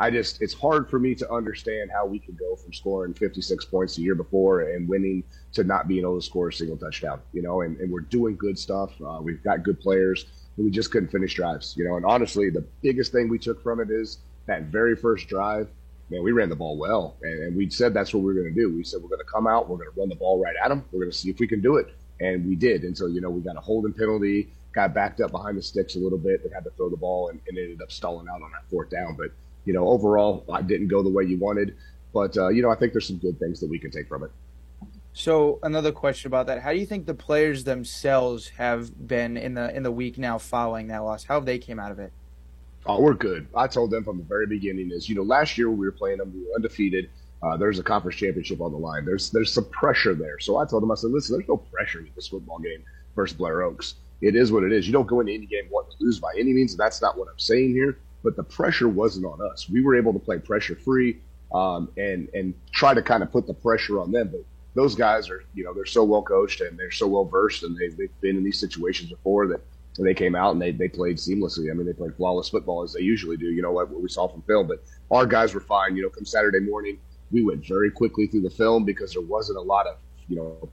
I 0.00 0.10
just 0.10 0.40
it's 0.40 0.54
hard 0.54 0.88
for 0.88 0.98
me 0.98 1.14
to 1.16 1.30
understand 1.30 1.90
how 1.92 2.06
we 2.06 2.18
could 2.18 2.38
go 2.38 2.56
from 2.56 2.72
scoring 2.72 3.12
56 3.12 3.66
points 3.66 3.96
the 3.96 4.02
year 4.02 4.14
before 4.14 4.62
and 4.62 4.88
winning 4.88 5.22
to 5.52 5.62
not 5.62 5.88
being 5.88 6.00
able 6.00 6.18
to 6.18 6.24
score 6.24 6.48
a 6.48 6.52
single 6.52 6.78
touchdown. 6.78 7.20
You 7.34 7.42
know, 7.42 7.60
and, 7.60 7.76
and 7.80 7.92
we're 7.92 8.00
doing 8.00 8.34
good 8.36 8.58
stuff. 8.58 8.92
Uh, 9.06 9.20
we've 9.22 9.44
got 9.44 9.62
good 9.62 9.78
players 9.78 10.24
we 10.62 10.70
just 10.70 10.90
couldn't 10.90 11.10
finish 11.10 11.34
drives. 11.34 11.74
You 11.76 11.84
know, 11.84 11.96
and 11.96 12.04
honestly, 12.04 12.50
the 12.50 12.64
biggest 12.82 13.12
thing 13.12 13.28
we 13.28 13.38
took 13.38 13.62
from 13.62 13.80
it 13.80 13.90
is 13.90 14.18
that 14.46 14.64
very 14.64 14.96
first 14.96 15.28
drive. 15.28 15.68
Man, 16.10 16.24
we 16.24 16.32
ran 16.32 16.48
the 16.48 16.56
ball 16.56 16.76
well, 16.76 17.16
and, 17.22 17.42
and 17.44 17.56
we 17.56 17.70
said 17.70 17.94
that's 17.94 18.12
what 18.12 18.24
we 18.24 18.32
are 18.32 18.42
going 18.42 18.52
to 18.52 18.60
do. 18.60 18.74
We 18.74 18.82
said 18.82 19.00
we're 19.00 19.08
going 19.10 19.20
to 19.20 19.32
come 19.32 19.46
out, 19.46 19.68
we're 19.68 19.76
going 19.76 19.90
to 19.92 20.00
run 20.00 20.08
the 20.08 20.16
ball 20.16 20.42
right 20.42 20.56
at 20.62 20.68
them, 20.68 20.84
we're 20.90 21.00
going 21.00 21.10
to 21.12 21.16
see 21.16 21.30
if 21.30 21.38
we 21.38 21.46
can 21.46 21.60
do 21.60 21.76
it, 21.76 21.94
and 22.20 22.44
we 22.48 22.56
did. 22.56 22.82
And 22.82 22.98
so, 22.98 23.06
you 23.06 23.20
know, 23.20 23.30
we 23.30 23.40
got 23.42 23.56
a 23.56 23.60
holding 23.60 23.92
penalty, 23.92 24.48
got 24.72 24.92
backed 24.92 25.20
up 25.20 25.30
behind 25.30 25.56
the 25.56 25.62
sticks 25.62 25.94
a 25.94 26.00
little 26.00 26.18
bit, 26.18 26.42
but 26.42 26.52
had 26.52 26.64
to 26.64 26.70
throw 26.70 26.88
the 26.88 26.96
ball, 26.96 27.28
and, 27.28 27.40
and 27.46 27.56
ended 27.56 27.80
up 27.80 27.92
stalling 27.92 28.26
out 28.28 28.42
on 28.42 28.50
that 28.50 28.68
fourth 28.68 28.90
down. 28.90 29.14
But 29.14 29.30
you 29.64 29.72
know, 29.72 29.86
overall, 29.88 30.44
I 30.52 30.62
didn't 30.62 30.88
go 30.88 31.00
the 31.02 31.10
way 31.10 31.24
you 31.24 31.38
wanted. 31.38 31.76
But 32.12 32.36
uh, 32.36 32.48
you 32.48 32.62
know, 32.62 32.70
I 32.70 32.74
think 32.74 32.92
there's 32.92 33.06
some 33.06 33.18
good 33.18 33.38
things 33.38 33.60
that 33.60 33.70
we 33.70 33.78
can 33.78 33.92
take 33.92 34.08
from 34.08 34.24
it. 34.24 34.30
So 35.12 35.58
another 35.62 35.92
question 35.92 36.28
about 36.28 36.46
that: 36.46 36.62
How 36.62 36.72
do 36.72 36.78
you 36.78 36.86
think 36.86 37.06
the 37.06 37.14
players 37.14 37.64
themselves 37.64 38.48
have 38.50 39.06
been 39.06 39.36
in 39.36 39.54
the 39.54 39.74
in 39.74 39.82
the 39.82 39.90
week 39.90 40.18
now 40.18 40.38
following 40.38 40.88
that 40.88 40.98
loss? 40.98 41.24
How 41.24 41.34
have 41.34 41.46
they 41.46 41.58
came 41.58 41.78
out 41.78 41.92
of 41.92 41.98
it? 41.98 42.12
Oh, 42.86 43.00
we're 43.00 43.14
good. 43.14 43.46
I 43.54 43.66
told 43.66 43.90
them 43.90 44.04
from 44.04 44.18
the 44.18 44.24
very 44.24 44.46
beginning 44.46 44.90
is 44.92 45.08
you 45.08 45.14
know 45.14 45.22
last 45.22 45.58
year 45.58 45.70
we 45.70 45.84
were 45.84 45.92
playing 45.92 46.18
them, 46.18 46.32
we 46.32 46.40
were 46.40 46.54
undefeated. 46.54 47.10
Uh, 47.42 47.56
there's 47.56 47.78
a 47.78 47.82
conference 47.82 48.16
championship 48.16 48.60
on 48.60 48.70
the 48.70 48.78
line. 48.78 49.04
There's 49.04 49.30
there's 49.30 49.52
some 49.52 49.68
pressure 49.70 50.14
there. 50.14 50.38
So 50.38 50.58
I 50.58 50.64
told 50.64 50.82
them 50.82 50.90
I 50.90 50.94
said, 50.94 51.10
listen, 51.10 51.36
there's 51.36 51.48
no 51.48 51.56
pressure 51.56 52.00
in 52.00 52.10
this 52.14 52.28
football 52.28 52.58
game 52.58 52.84
versus 53.16 53.36
Blair 53.36 53.62
Oaks. 53.62 53.94
It 54.20 54.36
is 54.36 54.52
what 54.52 54.62
it 54.62 54.72
is. 54.72 54.86
You 54.86 54.92
don't 54.92 55.06
go 55.06 55.20
into 55.20 55.32
any 55.32 55.46
game 55.46 55.64
wanting 55.70 55.96
to 55.96 56.04
lose 56.04 56.20
by 56.20 56.32
any 56.38 56.52
means. 56.52 56.76
That's 56.76 57.00
not 57.00 57.16
what 57.16 57.28
I'm 57.28 57.38
saying 57.38 57.70
here. 57.72 57.98
But 58.22 58.36
the 58.36 58.42
pressure 58.42 58.88
wasn't 58.88 59.24
on 59.24 59.40
us. 59.50 59.68
We 59.70 59.82
were 59.82 59.96
able 59.96 60.12
to 60.12 60.18
play 60.18 60.38
pressure 60.38 60.76
free 60.76 61.20
um, 61.54 61.90
and 61.96 62.28
and 62.34 62.54
try 62.72 62.92
to 62.92 63.02
kind 63.02 63.22
of 63.22 63.32
put 63.32 63.46
the 63.46 63.54
pressure 63.54 64.00
on 64.00 64.12
them. 64.12 64.28
But 64.30 64.44
those 64.74 64.94
guys 64.94 65.28
are, 65.28 65.44
you 65.54 65.64
know, 65.64 65.74
they're 65.74 65.84
so 65.84 66.04
well 66.04 66.22
coached 66.22 66.60
and 66.60 66.78
they're 66.78 66.90
so 66.90 67.06
well 67.06 67.24
versed 67.24 67.62
and 67.62 67.76
they've, 67.76 67.96
they've 67.96 68.20
been 68.20 68.36
in 68.36 68.44
these 68.44 68.58
situations 68.58 69.10
before 69.10 69.46
that 69.48 69.60
they 69.98 70.14
came 70.14 70.34
out 70.34 70.52
and 70.52 70.62
they, 70.62 70.72
they 70.72 70.88
played 70.88 71.16
seamlessly. 71.16 71.70
I 71.70 71.74
mean, 71.74 71.86
they 71.86 71.92
played 71.92 72.14
flawless 72.14 72.48
football 72.48 72.82
as 72.82 72.92
they 72.92 73.00
usually 73.00 73.36
do, 73.36 73.46
you 73.46 73.60
know, 73.60 73.72
what, 73.72 73.90
what 73.90 74.00
we 74.00 74.08
saw 74.08 74.28
from 74.28 74.42
film. 74.42 74.66
But 74.66 74.82
our 75.10 75.26
guys 75.26 75.52
were 75.52 75.60
fine. 75.60 75.96
You 75.96 76.04
know, 76.04 76.08
come 76.08 76.24
Saturday 76.24 76.60
morning, 76.60 76.98
we 77.30 77.44
went 77.44 77.66
very 77.66 77.90
quickly 77.90 78.26
through 78.26 78.42
the 78.42 78.50
film 78.50 78.84
because 78.84 79.12
there 79.12 79.22
wasn't 79.22 79.58
a 79.58 79.62
lot 79.62 79.86
of, 79.86 79.96
you 80.28 80.36
know, 80.36 80.68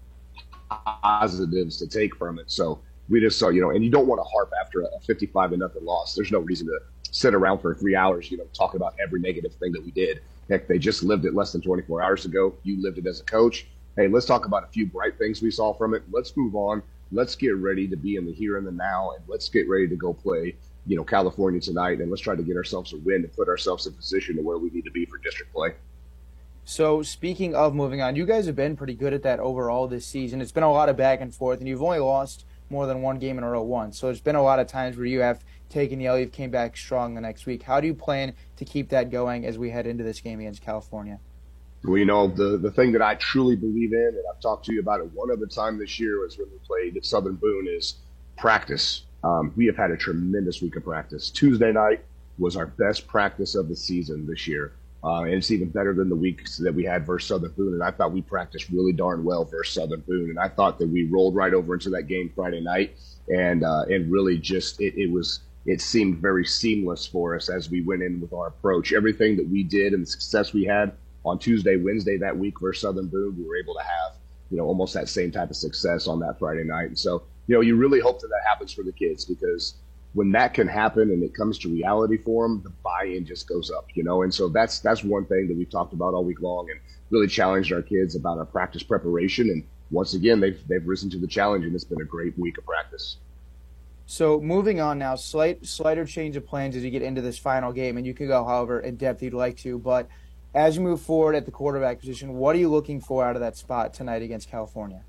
positives 1.02 1.78
to 1.80 1.88
take 1.88 2.16
from 2.16 2.40
it. 2.40 2.50
So, 2.50 2.80
we 3.10 3.22
just 3.22 3.40
saw, 3.40 3.50
you 3.50 3.62
know, 3.62 3.70
and 3.70 3.84
you 3.84 3.90
don't 3.90 4.08
want 4.08 4.20
to 4.20 4.24
harp 4.24 4.52
after 4.62 4.82
a 4.82 4.88
55 5.06 5.52
to 5.52 5.58
nothing 5.58 5.86
loss. 5.86 6.14
There's 6.14 6.32
no 6.32 6.40
reason 6.40 6.68
to 6.68 6.80
sit 7.10 7.34
around 7.34 7.60
for 7.60 7.74
three 7.74 7.96
hours, 7.96 8.30
you 8.30 8.38
know, 8.38 8.46
talking 8.54 8.78
about 8.78 8.96
every 9.02 9.20
negative 9.20 9.54
thing 9.56 9.72
that 9.72 9.84
we 9.84 9.92
did. 9.92 10.22
Heck, 10.50 10.68
they 10.68 10.78
just 10.78 11.04
lived 11.04 11.26
it 11.26 11.34
less 11.34 11.52
than 11.52 11.62
24 11.62 12.02
hours 12.02 12.26
ago. 12.26 12.56
You 12.64 12.82
lived 12.82 12.98
it 12.98 13.08
as 13.08 13.20
a 13.22 13.24
coach. 13.24 13.68
Hey, 13.98 14.08
let's 14.08 14.28
talk 14.28 14.46
about 14.46 14.64
a 14.64 14.68
few 14.68 14.86
bright 14.86 15.18
things 15.18 15.42
we 15.42 15.50
saw 15.50 15.74
from 15.74 15.96
it. 15.96 16.04
Let's 16.12 16.38
move 16.38 16.54
on. 16.54 16.84
Let's 17.12 17.36
get 17.36 17.58
ready 17.58 17.88
to 17.88 17.96
be 17.98 18.16
in 18.16 18.28
the 18.28 18.32
here 18.32 18.58
and 18.58 18.68
the 18.68 18.72
now, 18.72 19.14
and 19.16 19.24
let's 19.28 19.50
get 19.50 19.68
ready 19.68 19.88
to 19.88 19.96
go 19.96 20.14
play, 20.14 20.56
you 20.86 20.96
know, 20.96 21.04
California 21.04 21.60
tonight, 21.60 22.00
and 22.00 22.12
let's 22.12 22.22
try 22.22 22.36
to 22.36 22.44
get 22.44 22.56
ourselves 22.56 22.94
a 22.94 22.98
win 22.98 23.24
to 23.24 23.28
put 23.28 23.48
ourselves 23.48 23.88
in 23.88 23.94
position 23.94 24.36
to 24.36 24.44
where 24.44 24.60
we 24.60 24.70
need 24.70 24.86
to 24.86 24.92
be 24.92 25.06
for 25.06 25.18
district 25.18 25.52
play. 25.52 25.74
So 26.64 27.02
speaking 27.02 27.56
of 27.56 27.74
moving 27.74 28.00
on, 28.00 28.16
you 28.16 28.28
guys 28.28 28.46
have 28.46 28.56
been 28.56 28.76
pretty 28.76 28.94
good 28.94 29.14
at 29.16 29.24
that 29.24 29.40
overall 29.40 29.88
this 29.88 30.06
season. 30.06 30.42
It's 30.42 30.52
been 30.52 30.62
a 30.62 30.72
lot 30.72 30.90
of 30.90 30.96
back 30.96 31.20
and 31.20 31.34
forth, 31.34 31.58
and 31.58 31.68
you've 31.68 31.82
only 31.82 31.98
lost 31.98 32.46
more 32.70 32.86
than 32.86 33.02
one 33.02 33.18
game 33.18 33.40
in 33.40 33.44
a 33.44 33.50
row 33.50 33.64
once. 33.64 33.98
So 33.98 34.10
it's 34.10 34.20
been 34.20 34.36
a 34.36 34.44
lot 34.44 34.60
of 34.60 34.68
times 34.68 34.96
where 34.96 35.08
you 35.08 35.22
have 35.22 35.44
taken 35.70 35.98
the 35.98 36.06
L, 36.06 36.20
you've 36.20 36.32
came 36.32 36.52
back 36.52 36.78
strong 36.78 37.16
the 37.16 37.22
next 37.22 37.48
week. 37.48 37.64
How 37.64 37.82
do 37.82 37.88
you 37.88 37.96
plan 37.96 38.34
to 38.58 38.66
keep 38.66 38.90
that 38.90 39.10
going 39.10 39.44
as 39.44 39.58
we 39.58 39.72
head 39.72 39.88
into 39.88 40.04
this 40.04 40.20
game 40.20 40.40
against 40.40 40.62
California? 40.62 41.20
Well, 41.84 41.98
you 41.98 42.06
know, 42.06 42.28
the, 42.28 42.58
the 42.58 42.72
thing 42.72 42.92
that 42.94 43.02
I 43.02 43.16
truly 43.16 43.56
believe 43.56 43.94
in, 43.94 44.00
and 44.00 44.24
I've 44.34 44.42
talked 44.42 44.66
to 44.66 44.74
you 44.74 44.80
about 44.80 45.00
it 45.00 45.12
one 45.14 45.32
other 45.32 45.46
time 45.46 45.78
this 45.78 46.00
year, 46.00 46.22
was 46.22 46.38
when 46.38 46.48
we 46.52 46.58
played 46.66 47.04
Southern 47.06 47.36
Boone, 47.36 47.68
is 47.68 47.96
practice. 48.38 49.04
Um, 49.24 49.54
we 49.56 49.66
have 49.68 49.78
had 49.78 49.92
a 49.92 49.98
tremendous 49.98 50.62
week 50.62 50.76
of 50.76 50.84
practice. 50.84 51.30
Tuesday 51.30 51.72
night 51.72 52.04
was 52.38 52.56
our 52.56 52.68
best 52.68 53.08
practice 53.08 53.56
of 53.56 53.68
the 53.68 53.76
season 53.76 54.28
this 54.28 54.48
year. 54.48 54.74
Uh, 55.04 55.22
and 55.22 55.36
it's 55.36 55.52
even 55.52 55.70
better 55.70 55.94
than 55.94 56.10
the 56.10 56.16
weeks 56.16 56.58
that 56.58 56.74
we 56.74 56.84
had 56.84 57.06
versus 57.06 57.30
Southern 57.30 57.52
Boone. 57.52 57.74
And 57.74 57.84
I 57.84 57.92
thought 57.92 58.12
we 58.12 58.22
practiced 58.22 58.70
really 58.70 58.94
darn 58.94 59.24
well 59.24 59.46
versus 59.46 59.76
Southern 59.76 60.02
Boone. 60.02 60.32
And 60.32 60.40
I 60.40 60.50
thought 60.50 60.80
that 60.80 60.88
we 60.88 61.06
rolled 61.06 61.36
right 61.36 61.54
over 61.54 61.76
into 61.76 61.90
that 61.92 62.04
game 62.04 62.32
Friday 62.36 62.62
night, 62.62 62.98
and 63.30 63.64
uh, 63.64 63.84
and 63.90 64.12
really 64.12 64.38
just 64.38 64.82
it, 64.82 64.96
it 65.00 65.12
was 65.12 65.42
it 65.66 65.82
seemed 65.82 66.18
very 66.18 66.46
seamless 66.46 67.06
for 67.06 67.36
us 67.36 67.50
as 67.50 67.70
we 67.70 67.84
went 67.84 68.02
in 68.02 68.20
with 68.20 68.34
our 68.34 68.48
approach. 68.48 68.92
Everything 68.92 69.38
that 69.38 69.48
we 69.48 69.64
did 69.64 69.94
and 69.94 70.02
the 70.02 70.08
success 70.08 70.52
we 70.52 70.66
had 70.66 70.94
on 71.28 71.40
Tuesday, 71.40 71.78
Wednesday 71.78 72.18
that 72.18 72.38
week 72.38 72.60
versus 72.60 72.82
Southern 72.82 73.08
Boone, 73.08 73.36
we 73.38 73.44
were 73.48 73.58
able 73.58 73.74
to 73.76 73.84
have 73.84 74.18
you 74.50 74.58
know 74.58 74.66
almost 74.66 74.94
that 74.94 75.10
same 75.10 75.32
type 75.32 75.50
of 75.50 75.56
success 75.56 76.08
on 76.08 76.20
that 76.20 76.40
Friday 76.40 76.64
night. 76.64 76.88
And 76.88 76.98
so 76.98 77.24
you 77.48 77.56
know 77.56 77.62
you 77.62 77.76
really 77.76 78.00
hope 78.00 78.20
that 78.22 78.28
that 78.28 78.48
happens 78.48 78.74
for 78.74 78.84
the 78.84 78.92
kids 78.92 79.26
because 79.26 79.76
when 80.14 80.32
that 80.32 80.54
can 80.54 80.68
happen 80.68 81.12
and 81.12 81.22
it 81.22 81.36
comes 81.36 81.60
to 81.60 81.70
reality 81.70 82.18
for 82.18 82.48
them, 82.48 82.62
the 82.64 82.72
buy-in 82.84 83.26
just 83.26 83.48
goes 83.48 83.70
up, 83.70 83.86
you 83.94 84.04
know. 84.04 84.24
And 84.24 84.34
so 84.34 84.50
that's 84.50 84.80
that's 84.80 85.04
one 85.04 85.26
thing 85.26 85.48
that 85.48 85.58
we've 85.58 85.70
talked 85.70 85.94
about 85.94 86.14
all 86.14 86.24
week 86.24 86.42
long, 86.42 86.70
and 86.72 86.80
really 87.10 87.28
challenged 87.28 87.72
our 87.72 87.82
kids 87.82 88.16
about 88.16 88.38
our 88.38 88.46
practice 88.46 88.84
preparation. 88.84 89.50
And 89.50 89.64
once 89.92 90.14
again, 90.14 90.40
they've 90.40 90.60
they've 90.68 90.86
risen 90.86 91.10
to 91.12 91.20
the 91.20 91.28
challenge, 91.28 91.66
and 91.66 91.76
it's 91.76 91.84
been 91.84 92.02
a 92.02 92.06
great 92.06 92.38
week 92.38 92.58
of 92.58 92.66
practice. 92.66 93.18
So 94.06 94.40
moving 94.40 94.80
on 94.80 94.98
now, 94.98 95.16
slight 95.16 95.66
slighter 95.66 96.06
change 96.06 96.38
of 96.38 96.48
plans 96.48 96.76
as 96.76 96.84
you 96.84 96.90
get 96.90 97.02
into 97.02 97.22
this 97.22 97.38
final 97.38 97.74
game, 97.74 97.98
and 97.98 98.06
you 98.08 98.14
can 98.14 98.28
go 98.28 98.44
however 98.44 98.80
in 98.80 98.96
depth 98.96 99.22
you'd 99.22 99.34
like 99.34 99.58
to. 99.58 99.78
But 99.78 100.08
as 100.58 100.76
you 100.76 100.82
move 100.82 101.00
forward 101.00 101.36
at 101.36 101.46
the 101.46 101.52
quarterback 101.52 102.00
position, 102.00 102.34
what 102.34 102.56
are 102.56 102.60
you 102.60 102.68
looking 102.68 103.00
for 103.00 103.24
out 103.24 103.36
of 103.36 103.42
that 103.42 103.56
spot 103.56 103.94
tonight 103.94 104.24
against 104.24 104.50
California? 104.50 105.04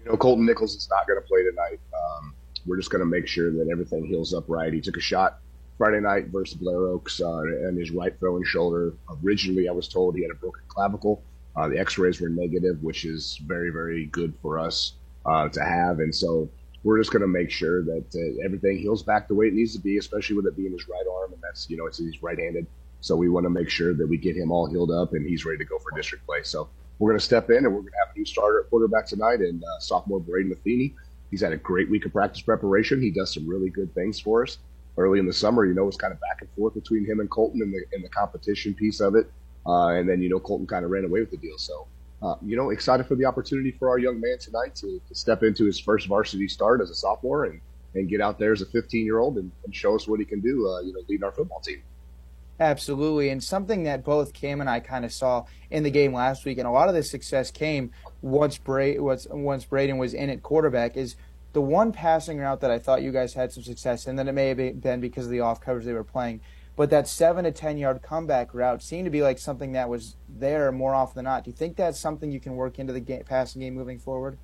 You 0.00 0.10
know, 0.10 0.16
Colton 0.16 0.44
Nichols 0.44 0.74
is 0.74 0.88
not 0.90 1.06
going 1.06 1.20
to 1.20 1.26
play 1.28 1.44
tonight. 1.44 1.78
Um, 1.94 2.34
we're 2.66 2.76
just 2.76 2.90
going 2.90 3.00
to 3.00 3.06
make 3.06 3.28
sure 3.28 3.52
that 3.52 3.68
everything 3.70 4.04
heals 4.04 4.34
up 4.34 4.44
right. 4.48 4.72
He 4.72 4.80
took 4.80 4.96
a 4.96 5.00
shot 5.00 5.38
Friday 5.78 6.00
night 6.00 6.26
versus 6.26 6.56
Blair 6.56 6.88
Oaks 6.88 7.20
uh, 7.20 7.42
and 7.42 7.78
his 7.78 7.92
right 7.92 8.12
throwing 8.18 8.42
shoulder. 8.42 8.94
Originally, 9.24 9.68
I 9.68 9.72
was 9.72 9.86
told 9.86 10.16
he 10.16 10.22
had 10.22 10.32
a 10.32 10.34
broken 10.34 10.62
clavicle. 10.66 11.22
Uh, 11.54 11.68
the 11.68 11.78
X-rays 11.78 12.20
were 12.20 12.30
negative, 12.30 12.82
which 12.82 13.04
is 13.04 13.40
very, 13.46 13.70
very 13.70 14.06
good 14.06 14.34
for 14.42 14.58
us 14.58 14.94
uh, 15.24 15.48
to 15.50 15.62
have. 15.62 16.00
And 16.00 16.12
so 16.12 16.50
we're 16.82 16.98
just 16.98 17.12
going 17.12 17.22
to 17.22 17.28
make 17.28 17.52
sure 17.52 17.84
that 17.84 18.06
uh, 18.12 18.44
everything 18.44 18.78
heals 18.78 19.04
back 19.04 19.28
the 19.28 19.34
way 19.34 19.46
it 19.46 19.54
needs 19.54 19.72
to 19.76 19.80
be, 19.80 19.98
especially 19.98 20.34
with 20.34 20.46
it 20.46 20.56
being 20.56 20.72
his 20.72 20.88
right 20.88 21.04
arm, 21.20 21.32
and 21.32 21.40
that's 21.40 21.70
you 21.70 21.76
know 21.76 21.86
it's 21.86 21.98
he's 21.98 22.20
right-handed. 22.24 22.66
So 23.00 23.16
we 23.16 23.28
want 23.28 23.44
to 23.44 23.50
make 23.50 23.70
sure 23.70 23.94
that 23.94 24.06
we 24.06 24.18
get 24.18 24.36
him 24.36 24.50
all 24.50 24.68
healed 24.68 24.90
up 24.90 25.14
and 25.14 25.26
he's 25.26 25.44
ready 25.44 25.58
to 25.58 25.64
go 25.64 25.78
for 25.78 25.96
district 25.96 26.26
play. 26.26 26.42
So 26.42 26.68
we're 26.98 27.10
going 27.10 27.18
to 27.18 27.24
step 27.24 27.50
in 27.50 27.64
and 27.64 27.66
we're 27.66 27.80
going 27.80 27.92
to 27.92 27.98
have 28.06 28.14
a 28.14 28.18
new 28.18 28.24
starter 28.24 28.60
at 28.60 28.70
quarterback 28.70 29.06
tonight 29.06 29.40
and 29.40 29.62
uh, 29.64 29.78
sophomore 29.80 30.20
Braden 30.20 30.50
Matheny. 30.50 30.94
He's 31.30 31.40
had 31.40 31.52
a 31.52 31.56
great 31.56 31.88
week 31.88 32.04
of 32.04 32.12
practice 32.12 32.42
preparation. 32.42 33.00
He 33.00 33.10
does 33.10 33.32
some 33.32 33.48
really 33.48 33.70
good 33.70 33.94
things 33.94 34.20
for 34.20 34.42
us. 34.42 34.58
Early 34.98 35.18
in 35.18 35.26
the 35.26 35.32
summer, 35.32 35.64
you 35.64 35.72
know, 35.72 35.84
it 35.84 35.86
was 35.86 35.96
kind 35.96 36.12
of 36.12 36.20
back 36.20 36.38
and 36.40 36.50
forth 36.50 36.74
between 36.74 37.06
him 37.06 37.20
and 37.20 37.30
Colton 37.30 37.62
in 37.62 37.70
the 37.70 37.82
in 37.92 38.02
the 38.02 38.08
competition 38.08 38.74
piece 38.74 39.00
of 39.00 39.14
it. 39.14 39.30
Uh, 39.64 39.88
and 39.88 40.08
then, 40.08 40.20
you 40.20 40.28
know, 40.28 40.40
Colton 40.40 40.66
kind 40.66 40.84
of 40.84 40.90
ran 40.90 41.04
away 41.04 41.20
with 41.20 41.30
the 41.30 41.36
deal. 41.36 41.56
So, 41.56 41.86
uh, 42.22 42.34
you 42.42 42.56
know, 42.56 42.70
excited 42.70 43.06
for 43.06 43.14
the 43.14 43.24
opportunity 43.24 43.70
for 43.70 43.88
our 43.88 43.98
young 43.98 44.20
man 44.20 44.38
tonight 44.38 44.74
to, 44.76 45.00
to, 45.08 45.14
step 45.14 45.42
into 45.42 45.64
his 45.64 45.78
first 45.78 46.06
varsity 46.06 46.48
start 46.48 46.80
as 46.80 46.90
a 46.90 46.94
sophomore 46.94 47.44
and, 47.44 47.60
and 47.94 48.08
get 48.08 48.20
out 48.20 48.38
there 48.38 48.52
as 48.52 48.62
a 48.62 48.66
15 48.66 49.04
year 49.04 49.18
old 49.18 49.36
and, 49.38 49.50
and, 49.64 49.74
show 49.74 49.94
us 49.94 50.08
what 50.08 50.18
he 50.18 50.26
can 50.26 50.40
do, 50.40 50.68
uh, 50.68 50.80
you 50.80 50.92
know, 50.92 51.00
leading 51.08 51.24
our 51.24 51.32
football 51.32 51.60
team. 51.60 51.82
Absolutely. 52.60 53.30
And 53.30 53.42
something 53.42 53.84
that 53.84 54.04
both 54.04 54.34
Cam 54.34 54.60
and 54.60 54.68
I 54.68 54.80
kind 54.80 55.06
of 55.06 55.12
saw 55.12 55.46
in 55.70 55.82
the 55.82 55.90
game 55.90 56.12
last 56.12 56.44
week, 56.44 56.58
and 56.58 56.68
a 56.68 56.70
lot 56.70 56.90
of 56.90 56.94
the 56.94 57.02
success 57.02 57.50
came 57.50 57.90
once 58.20 58.58
Bra- 58.58 58.98
once, 58.98 59.26
once 59.30 59.64
Braden 59.64 59.96
was 59.96 60.12
in 60.12 60.28
at 60.28 60.42
quarterback, 60.42 60.94
is 60.94 61.16
the 61.54 61.62
one 61.62 61.90
passing 61.90 62.38
route 62.38 62.60
that 62.60 62.70
I 62.70 62.78
thought 62.78 63.02
you 63.02 63.12
guys 63.12 63.32
had 63.32 63.50
some 63.50 63.62
success 63.62 64.06
in, 64.06 64.16
then 64.16 64.28
it 64.28 64.32
may 64.32 64.48
have 64.48 64.80
been 64.80 65.00
because 65.00 65.24
of 65.24 65.30
the 65.30 65.40
off 65.40 65.60
coverage 65.60 65.86
they 65.86 65.94
were 65.94 66.04
playing. 66.04 66.42
But 66.76 66.90
that 66.90 67.08
seven 67.08 67.44
to 67.44 67.50
ten 67.50 67.78
yard 67.78 68.02
comeback 68.02 68.52
route 68.52 68.82
seemed 68.82 69.06
to 69.06 69.10
be 69.10 69.22
like 69.22 69.38
something 69.38 69.72
that 69.72 69.88
was 69.88 70.16
there 70.28 70.70
more 70.70 70.94
often 70.94 71.16
than 71.16 71.24
not. 71.24 71.44
Do 71.44 71.50
you 71.50 71.56
think 71.56 71.76
that's 71.76 71.98
something 71.98 72.30
you 72.30 72.40
can 72.40 72.56
work 72.56 72.78
into 72.78 72.92
the 72.92 73.00
game, 73.00 73.24
passing 73.24 73.62
game 73.62 73.74
moving 73.74 73.98
forward? 73.98 74.38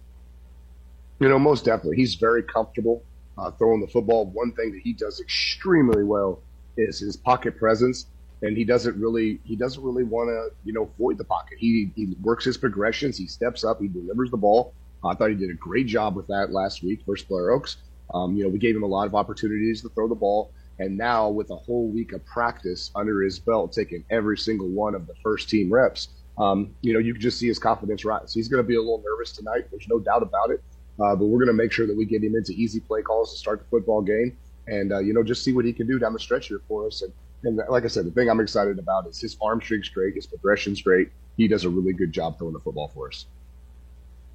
You 1.20 1.28
know, 1.28 1.38
most 1.38 1.66
definitely. 1.66 1.96
He's 1.96 2.14
very 2.14 2.42
comfortable 2.42 3.04
uh, 3.36 3.50
throwing 3.52 3.80
the 3.80 3.86
football. 3.86 4.26
One 4.26 4.52
thing 4.52 4.72
that 4.72 4.80
he 4.82 4.94
does 4.94 5.20
extremely 5.20 6.02
well 6.02 6.42
is 6.76 6.98
his 6.98 7.16
pocket 7.16 7.58
presence, 7.58 8.06
and 8.42 8.56
he 8.56 8.64
doesn't 8.64 9.00
really 9.00 9.40
he 9.44 9.56
doesn't 9.56 9.82
really 9.82 10.04
want 10.04 10.28
to 10.28 10.48
you 10.64 10.72
know 10.72 10.90
void 10.98 11.18
the 11.18 11.24
pocket. 11.24 11.58
He 11.58 11.90
he 11.96 12.14
works 12.22 12.44
his 12.44 12.56
progressions. 12.56 13.16
He 13.16 13.26
steps 13.26 13.64
up. 13.64 13.80
He 13.80 13.88
delivers 13.88 14.30
the 14.30 14.36
ball 14.36 14.74
I 15.04 15.14
thought 15.14 15.30
he 15.30 15.36
did 15.36 15.50
a 15.50 15.54
great 15.54 15.86
job 15.86 16.16
with 16.16 16.26
that 16.28 16.52
last 16.52 16.82
week 16.82 17.00
versus 17.06 17.26
Blair 17.26 17.50
Oaks. 17.50 17.76
Um, 18.14 18.36
you 18.36 18.44
know, 18.44 18.48
we 18.48 18.58
gave 18.58 18.76
him 18.76 18.82
a 18.82 18.88
lot 18.88 19.06
of 19.06 19.14
opportunities 19.14 19.82
to 19.82 19.88
throw 19.90 20.08
the 20.08 20.14
ball. 20.14 20.52
And 20.78 20.96
now, 20.96 21.30
with 21.30 21.50
a 21.50 21.56
whole 21.56 21.88
week 21.88 22.12
of 22.12 22.24
practice 22.26 22.90
under 22.94 23.22
his 23.22 23.38
belt, 23.38 23.72
taking 23.72 24.04
every 24.10 24.36
single 24.36 24.68
one 24.68 24.94
of 24.94 25.06
the 25.06 25.14
first 25.22 25.48
team 25.48 25.72
reps, 25.72 26.08
um, 26.38 26.74
you 26.82 26.92
know, 26.92 26.98
you 26.98 27.14
can 27.14 27.22
just 27.22 27.38
see 27.38 27.48
his 27.48 27.58
confidence 27.58 28.04
rise. 28.04 28.34
He's 28.34 28.48
going 28.48 28.62
to 28.62 28.66
be 28.66 28.76
a 28.76 28.80
little 28.80 29.02
nervous 29.04 29.32
tonight. 29.32 29.68
There's 29.70 29.88
no 29.88 29.98
doubt 29.98 30.22
about 30.22 30.50
it. 30.50 30.62
Uh, 31.00 31.16
but 31.16 31.26
we're 31.26 31.38
going 31.38 31.48
to 31.48 31.54
make 31.54 31.72
sure 31.72 31.86
that 31.86 31.96
we 31.96 32.04
get 32.04 32.22
him 32.22 32.36
into 32.36 32.52
easy 32.52 32.80
play 32.80 33.02
calls 33.02 33.32
to 33.32 33.38
start 33.38 33.60
the 33.60 33.66
football 33.66 34.02
game 34.02 34.36
and, 34.66 34.92
uh, 34.92 34.98
you 34.98 35.12
know, 35.12 35.22
just 35.22 35.44
see 35.44 35.52
what 35.52 35.64
he 35.64 35.72
can 35.72 35.86
do 35.86 35.98
down 35.98 36.12
the 36.12 36.18
stretch 36.18 36.48
here 36.48 36.60
for 36.68 36.86
us. 36.86 37.02
And, 37.02 37.12
and 37.44 37.60
like 37.68 37.84
I 37.84 37.88
said, 37.88 38.06
the 38.06 38.10
thing 38.10 38.28
I'm 38.28 38.40
excited 38.40 38.78
about 38.78 39.06
is 39.06 39.20
his 39.20 39.36
arm 39.40 39.60
strength's 39.60 39.88
great, 39.88 40.14
his 40.14 40.26
progression's 40.26 40.82
great. 40.82 41.10
He 41.36 41.48
does 41.48 41.64
a 41.64 41.70
really 41.70 41.92
good 41.92 42.12
job 42.12 42.38
throwing 42.38 42.54
the 42.54 42.60
football 42.60 42.88
for 42.88 43.08
us. 43.08 43.26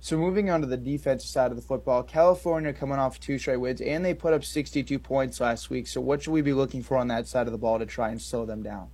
So 0.04 0.18
moving 0.18 0.50
on 0.50 0.62
to 0.62 0.68
the 0.68 0.78
defensive 0.78 1.30
side 1.30 1.52
of 1.52 1.58
the 1.58 1.62
football, 1.62 2.02
California 2.02 2.74
coming 2.74 2.98
off 2.98 3.20
two 3.20 3.38
straight 3.38 3.58
wins, 3.58 3.82
and 3.82 4.04
they 4.04 4.16
put 4.16 4.34
up 4.34 4.44
62 4.44 4.98
points 4.98 5.40
last 5.40 5.70
week. 5.70 5.86
So 5.86 6.02
what 6.02 6.24
should 6.24 6.32
we 6.32 6.42
be 6.42 6.54
looking 6.54 6.82
for 6.82 6.98
on 6.98 7.08
that 7.10 7.28
side 7.28 7.46
of 7.46 7.52
the 7.52 7.60
ball 7.60 7.78
to 7.78 7.86
try 7.86 8.10
and 8.10 8.20
slow 8.20 8.46
them 8.46 8.64
down? 8.64 8.90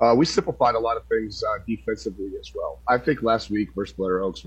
Uh, 0.00 0.14
we 0.16 0.24
simplified 0.24 0.76
a 0.76 0.78
lot 0.78 0.96
of 0.96 1.04
things 1.06 1.42
uh, 1.42 1.58
defensively 1.66 2.30
as 2.38 2.52
well. 2.54 2.80
I 2.88 2.98
think 2.98 3.22
last 3.22 3.50
week 3.50 3.70
versus 3.74 3.94
Blair 3.94 4.22
Oaks, 4.22 4.46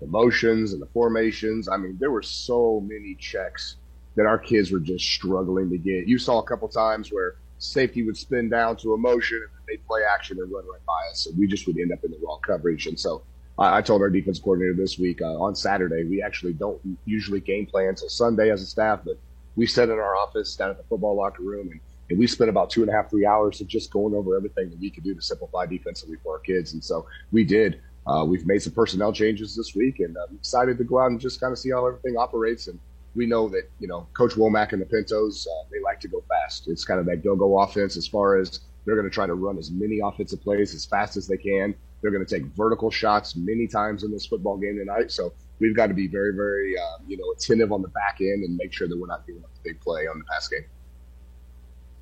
the 0.00 0.06
motions 0.06 0.72
and 0.72 0.80
the 0.80 0.86
formations. 0.86 1.68
I 1.68 1.76
mean, 1.76 1.96
there 1.98 2.12
were 2.12 2.22
so 2.22 2.80
many 2.80 3.16
checks 3.16 3.76
that 4.16 4.26
our 4.26 4.38
kids 4.38 4.70
were 4.70 4.80
just 4.80 5.04
struggling 5.04 5.70
to 5.70 5.78
get. 5.78 6.06
You 6.06 6.18
saw 6.18 6.38
a 6.38 6.44
couple 6.44 6.68
times 6.68 7.10
where 7.10 7.36
safety 7.58 8.04
would 8.04 8.16
spin 8.16 8.48
down 8.48 8.76
to 8.76 8.94
a 8.94 8.98
motion 8.98 9.38
and 9.38 9.66
they'd 9.68 9.84
play 9.86 10.02
action 10.12 10.38
and 10.38 10.50
run 10.52 10.64
right 10.66 10.84
by 10.86 11.10
us, 11.10 11.26
and 11.26 11.38
we 11.38 11.46
just 11.46 11.66
would 11.66 11.78
end 11.78 11.92
up 11.92 12.04
in 12.04 12.10
the 12.10 12.18
wrong 12.24 12.40
coverage. 12.46 12.86
And 12.86 12.98
so 12.98 13.22
I, 13.58 13.78
I 13.78 13.82
told 13.82 14.02
our 14.02 14.10
defense 14.10 14.38
coordinator 14.38 14.74
this 14.74 14.98
week 14.98 15.22
uh, 15.22 15.40
on 15.40 15.54
Saturday, 15.54 16.04
we 16.04 16.22
actually 16.22 16.52
don't 16.52 16.80
usually 17.04 17.40
game 17.40 17.66
plan 17.66 17.90
until 17.90 18.08
Sunday 18.08 18.50
as 18.50 18.62
a 18.62 18.66
staff, 18.66 19.00
but 19.04 19.18
we 19.56 19.66
sat 19.66 19.88
in 19.88 19.98
our 19.98 20.16
office 20.16 20.56
down 20.56 20.70
at 20.70 20.76
the 20.76 20.84
football 20.84 21.16
locker 21.16 21.42
room 21.42 21.70
and, 21.70 21.80
and 22.10 22.18
we 22.18 22.26
spent 22.26 22.50
about 22.50 22.70
two 22.70 22.82
and 22.82 22.90
a 22.90 22.92
half, 22.92 23.08
three 23.08 23.24
hours 23.24 23.60
of 23.60 23.66
just 23.66 23.90
going 23.90 24.14
over 24.14 24.36
everything 24.36 24.68
that 24.70 24.78
we 24.78 24.90
could 24.90 25.04
do 25.04 25.14
to 25.14 25.22
simplify 25.22 25.64
defensively 25.64 26.16
for 26.22 26.34
our 26.34 26.40
kids. 26.40 26.74
And 26.74 26.84
so 26.84 27.06
we 27.32 27.44
did. 27.44 27.80
Uh, 28.06 28.24
we've 28.28 28.46
made 28.46 28.60
some 28.60 28.74
personnel 28.74 29.12
changes 29.12 29.56
this 29.56 29.74
week 29.74 30.00
and 30.00 30.14
I'm 30.18 30.36
excited 30.36 30.76
to 30.78 30.84
go 30.84 30.98
out 30.98 31.10
and 31.10 31.18
just 31.20 31.40
kind 31.40 31.52
of 31.52 31.58
see 31.58 31.70
how 31.70 31.86
everything 31.86 32.16
operates. 32.18 32.66
And 32.66 32.78
we 33.14 33.26
know 33.26 33.48
that, 33.48 33.70
you 33.78 33.88
know, 33.88 34.06
Coach 34.12 34.34
Womack 34.34 34.72
and 34.72 34.82
the 34.82 34.86
Pintos, 34.86 35.46
uh, 35.46 35.68
they 35.70 35.80
like 35.80 36.00
to 36.00 36.08
go 36.08 36.22
fast. 36.28 36.68
It's 36.68 36.84
kind 36.84 36.98
of 37.00 37.06
that 37.06 37.22
go 37.22 37.36
go 37.36 37.60
offense 37.60 37.96
as 37.96 38.06
far 38.06 38.38
as 38.38 38.60
they're 38.84 38.96
going 38.96 39.08
to 39.08 39.14
try 39.14 39.26
to 39.26 39.34
run 39.34 39.56
as 39.56 39.70
many 39.70 40.00
offensive 40.02 40.42
plays 40.42 40.74
as 40.74 40.84
fast 40.84 41.16
as 41.16 41.26
they 41.26 41.36
can. 41.36 41.74
They're 42.02 42.10
going 42.10 42.24
to 42.24 42.38
take 42.38 42.44
vertical 42.54 42.90
shots 42.90 43.34
many 43.36 43.66
times 43.66 44.04
in 44.04 44.10
this 44.10 44.26
football 44.26 44.58
game 44.58 44.76
tonight. 44.76 45.10
So 45.10 45.32
we've 45.58 45.74
got 45.74 45.86
to 45.86 45.94
be 45.94 46.06
very, 46.06 46.34
very, 46.34 46.76
uh, 46.76 46.98
you 47.06 47.16
know, 47.16 47.24
attentive 47.34 47.72
on 47.72 47.80
the 47.80 47.88
back 47.88 48.18
end 48.20 48.44
and 48.44 48.56
make 48.56 48.72
sure 48.72 48.88
that 48.88 48.98
we're 48.98 49.06
not 49.06 49.26
giving 49.26 49.42
up 49.42 49.50
a 49.58 49.62
big 49.62 49.80
play 49.80 50.06
on 50.06 50.18
the 50.18 50.24
pass 50.24 50.48
game. 50.48 50.64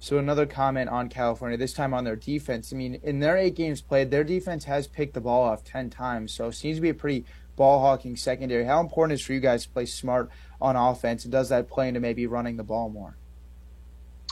So 0.00 0.18
another 0.18 0.46
comment 0.46 0.90
on 0.90 1.08
California, 1.08 1.56
this 1.56 1.72
time 1.72 1.94
on 1.94 2.02
their 2.02 2.16
defense. 2.16 2.72
I 2.72 2.76
mean, 2.76 2.98
in 3.04 3.20
their 3.20 3.36
eight 3.36 3.54
games 3.54 3.80
played, 3.80 4.10
their 4.10 4.24
defense 4.24 4.64
has 4.64 4.88
picked 4.88 5.14
the 5.14 5.20
ball 5.20 5.44
off 5.44 5.62
ten 5.62 5.90
times. 5.90 6.32
So 6.32 6.48
it 6.48 6.54
seems 6.54 6.78
to 6.78 6.80
be 6.80 6.88
a 6.88 6.94
pretty 6.94 7.24
ball 7.56 7.80
hawking 7.80 8.16
secondary. 8.16 8.64
How 8.64 8.80
important 8.80 9.18
is 9.18 9.24
for 9.24 9.32
you 9.32 9.40
guys 9.40 9.64
to 9.64 9.70
play 9.70 9.86
smart 9.86 10.30
on 10.60 10.76
offense, 10.76 11.24
and 11.24 11.32
does 11.32 11.48
that 11.50 11.68
play 11.68 11.88
into 11.88 12.00
maybe 12.00 12.26
running 12.26 12.56
the 12.56 12.64
ball 12.64 12.88
more? 12.88 13.16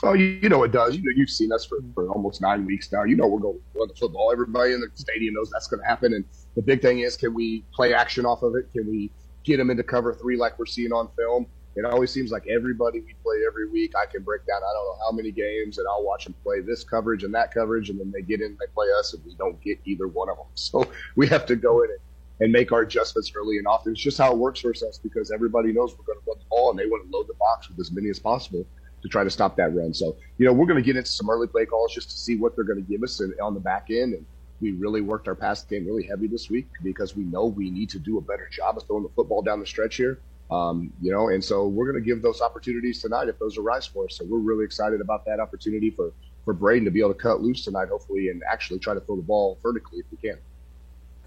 Oh, 0.03 0.13
you, 0.13 0.39
you 0.41 0.49
know 0.49 0.63
it 0.63 0.71
does. 0.71 0.95
You 0.95 1.03
know, 1.03 1.11
you've 1.15 1.29
seen 1.29 1.51
us 1.51 1.65
for, 1.65 1.77
for 1.93 2.09
almost 2.09 2.41
nine 2.41 2.65
weeks 2.65 2.91
now. 2.91 3.03
You 3.03 3.15
know 3.15 3.27
we're 3.27 3.39
going 3.39 3.57
to 3.57 3.79
run 3.79 3.87
the 3.87 3.93
football. 3.93 4.31
Everybody 4.31 4.73
in 4.73 4.81
the 4.81 4.89
stadium 4.95 5.35
knows 5.35 5.51
that's 5.51 5.67
going 5.67 5.81
to 5.81 5.87
happen. 5.87 6.13
And 6.13 6.25
the 6.55 6.61
big 6.61 6.81
thing 6.81 6.99
is, 6.99 7.15
can 7.15 7.33
we 7.33 7.63
play 7.73 7.93
action 7.93 8.25
off 8.25 8.41
of 8.41 8.55
it? 8.55 8.71
Can 8.73 8.89
we 8.89 9.11
get 9.43 9.57
them 9.57 9.69
into 9.69 9.83
cover 9.83 10.13
three 10.13 10.37
like 10.37 10.57
we're 10.57 10.65
seeing 10.65 10.91
on 10.91 11.09
film? 11.15 11.45
It 11.75 11.85
always 11.85 12.11
seems 12.11 12.31
like 12.31 12.47
everybody 12.47 12.99
we 12.99 13.15
play 13.23 13.37
every 13.47 13.69
week, 13.69 13.93
I 13.95 14.05
can 14.05 14.23
break 14.23 14.45
down 14.45 14.57
I 14.57 14.73
don't 14.73 14.85
know 14.85 15.05
how 15.05 15.11
many 15.11 15.31
games, 15.31 15.77
and 15.77 15.87
I'll 15.87 16.03
watch 16.03 16.25
them 16.25 16.35
play 16.43 16.59
this 16.59 16.83
coverage 16.83 17.23
and 17.23 17.33
that 17.33 17.53
coverage, 17.53 17.89
and 17.89 17.99
then 17.99 18.11
they 18.11 18.21
get 18.21 18.41
in, 18.41 18.57
they 18.59 18.65
play 18.73 18.87
us, 18.99 19.13
and 19.13 19.23
we 19.23 19.35
don't 19.35 19.61
get 19.61 19.79
either 19.85 20.07
one 20.07 20.29
of 20.29 20.37
them. 20.37 20.47
So 20.55 20.89
we 21.15 21.27
have 21.27 21.45
to 21.45 21.55
go 21.55 21.83
in 21.83 21.91
and, 21.91 21.99
and 22.41 22.51
make 22.51 22.71
our 22.71 22.81
adjustments 22.81 23.31
early 23.35 23.57
and 23.57 23.67
often. 23.67 23.93
It's 23.93 24.01
just 24.01 24.17
how 24.17 24.31
it 24.31 24.37
works 24.37 24.59
for 24.59 24.71
us 24.71 24.99
because 25.01 25.31
everybody 25.31 25.71
knows 25.71 25.91
we're 25.91 26.05
going 26.05 26.19
to 26.19 26.23
run 26.27 26.39
the 26.39 26.45
ball, 26.49 26.71
and 26.71 26.79
they 26.79 26.87
want 26.87 27.09
to 27.09 27.15
load 27.15 27.27
the 27.27 27.35
box 27.39 27.69
with 27.69 27.79
as 27.79 27.91
many 27.91 28.09
as 28.09 28.19
possible 28.19 28.65
to 29.03 29.09
try 29.09 29.23
to 29.23 29.29
stop 29.29 29.55
that 29.57 29.73
run. 29.73 29.93
So, 29.93 30.17
you 30.37 30.45
know, 30.45 30.53
we're 30.53 30.65
going 30.65 30.81
to 30.81 30.85
get 30.85 30.97
into 30.97 31.09
some 31.09 31.29
early 31.29 31.47
play 31.47 31.65
calls 31.65 31.93
just 31.93 32.09
to 32.11 32.17
see 32.17 32.37
what 32.37 32.55
they're 32.55 32.65
going 32.65 32.83
to 32.83 32.91
give 32.91 33.03
us 33.03 33.21
on 33.41 33.53
the 33.53 33.59
back 33.59 33.85
end. 33.89 34.13
And 34.13 34.25
we 34.59 34.73
really 34.73 35.01
worked 35.01 35.27
our 35.27 35.35
pass 35.35 35.63
game 35.65 35.85
really 35.85 36.05
heavy 36.07 36.27
this 36.27 36.49
week 36.49 36.67
because 36.83 37.15
we 37.15 37.23
know 37.23 37.45
we 37.45 37.71
need 37.71 37.89
to 37.91 37.99
do 37.99 38.17
a 38.17 38.21
better 38.21 38.47
job 38.51 38.77
of 38.77 38.83
throwing 38.87 39.03
the 39.03 39.09
football 39.15 39.41
down 39.41 39.59
the 39.59 39.65
stretch 39.65 39.95
here. 39.95 40.21
Um, 40.51 40.91
you 40.99 41.11
know, 41.11 41.29
and 41.29 41.43
so 41.43 41.67
we're 41.67 41.89
going 41.89 42.03
to 42.03 42.07
give 42.07 42.21
those 42.21 42.41
opportunities 42.41 43.01
tonight 43.01 43.29
if 43.29 43.39
those 43.39 43.57
arise 43.57 43.85
for 43.85 44.05
us. 44.05 44.17
So 44.17 44.25
we're 44.27 44.39
really 44.39 44.65
excited 44.65 44.99
about 44.99 45.25
that 45.25 45.39
opportunity 45.39 45.91
for 45.91 46.13
for 46.43 46.55
Braden 46.55 46.85
to 46.85 46.91
be 46.91 46.99
able 47.01 47.13
to 47.13 47.19
cut 47.19 47.41
loose 47.41 47.63
tonight, 47.63 47.89
hopefully, 47.89 48.29
and 48.29 48.41
actually 48.51 48.79
try 48.79 48.95
to 48.95 48.99
throw 49.01 49.15
the 49.15 49.21
ball 49.21 49.59
vertically 49.61 49.99
if 49.99 50.07
we 50.11 50.17
can. 50.17 50.39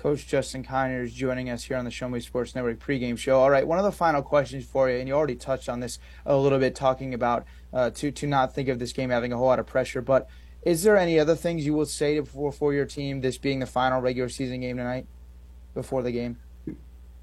Coach 0.04 0.26
Justin 0.26 0.62
Conyers 0.62 1.14
joining 1.14 1.48
us 1.48 1.64
here 1.64 1.78
on 1.78 1.86
the 1.86 1.90
Show 1.90 2.10
Me 2.10 2.20
Sports 2.20 2.54
Network 2.54 2.78
pregame 2.78 3.16
show. 3.16 3.40
All 3.40 3.48
right, 3.48 3.66
one 3.66 3.78
of 3.78 3.86
the 3.86 3.90
final 3.90 4.20
questions 4.20 4.62
for 4.62 4.90
you, 4.90 4.98
and 4.98 5.08
you 5.08 5.14
already 5.14 5.34
touched 5.34 5.66
on 5.66 5.80
this 5.80 5.98
a 6.26 6.36
little 6.36 6.58
bit, 6.58 6.74
talking 6.74 7.14
about 7.14 7.46
uh, 7.72 7.88
to 7.88 8.10
to 8.10 8.26
not 8.26 8.54
think 8.54 8.68
of 8.68 8.78
this 8.78 8.92
game 8.92 9.08
having 9.08 9.32
a 9.32 9.38
whole 9.38 9.46
lot 9.46 9.58
of 9.58 9.66
pressure. 9.66 10.02
But 10.02 10.28
is 10.60 10.82
there 10.82 10.98
any 10.98 11.18
other 11.18 11.34
things 11.34 11.64
you 11.64 11.72
will 11.72 11.86
say 11.86 12.20
for 12.20 12.52
for 12.52 12.74
your 12.74 12.84
team, 12.84 13.22
this 13.22 13.38
being 13.38 13.60
the 13.60 13.66
final 13.66 14.02
regular 14.02 14.28
season 14.28 14.60
game 14.60 14.76
tonight, 14.76 15.06
before 15.72 16.02
the 16.02 16.12
game? 16.12 16.36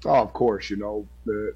Oh, 0.04 0.20
of 0.20 0.32
course. 0.32 0.68
You 0.68 0.78
know, 0.78 1.06
the, 1.24 1.54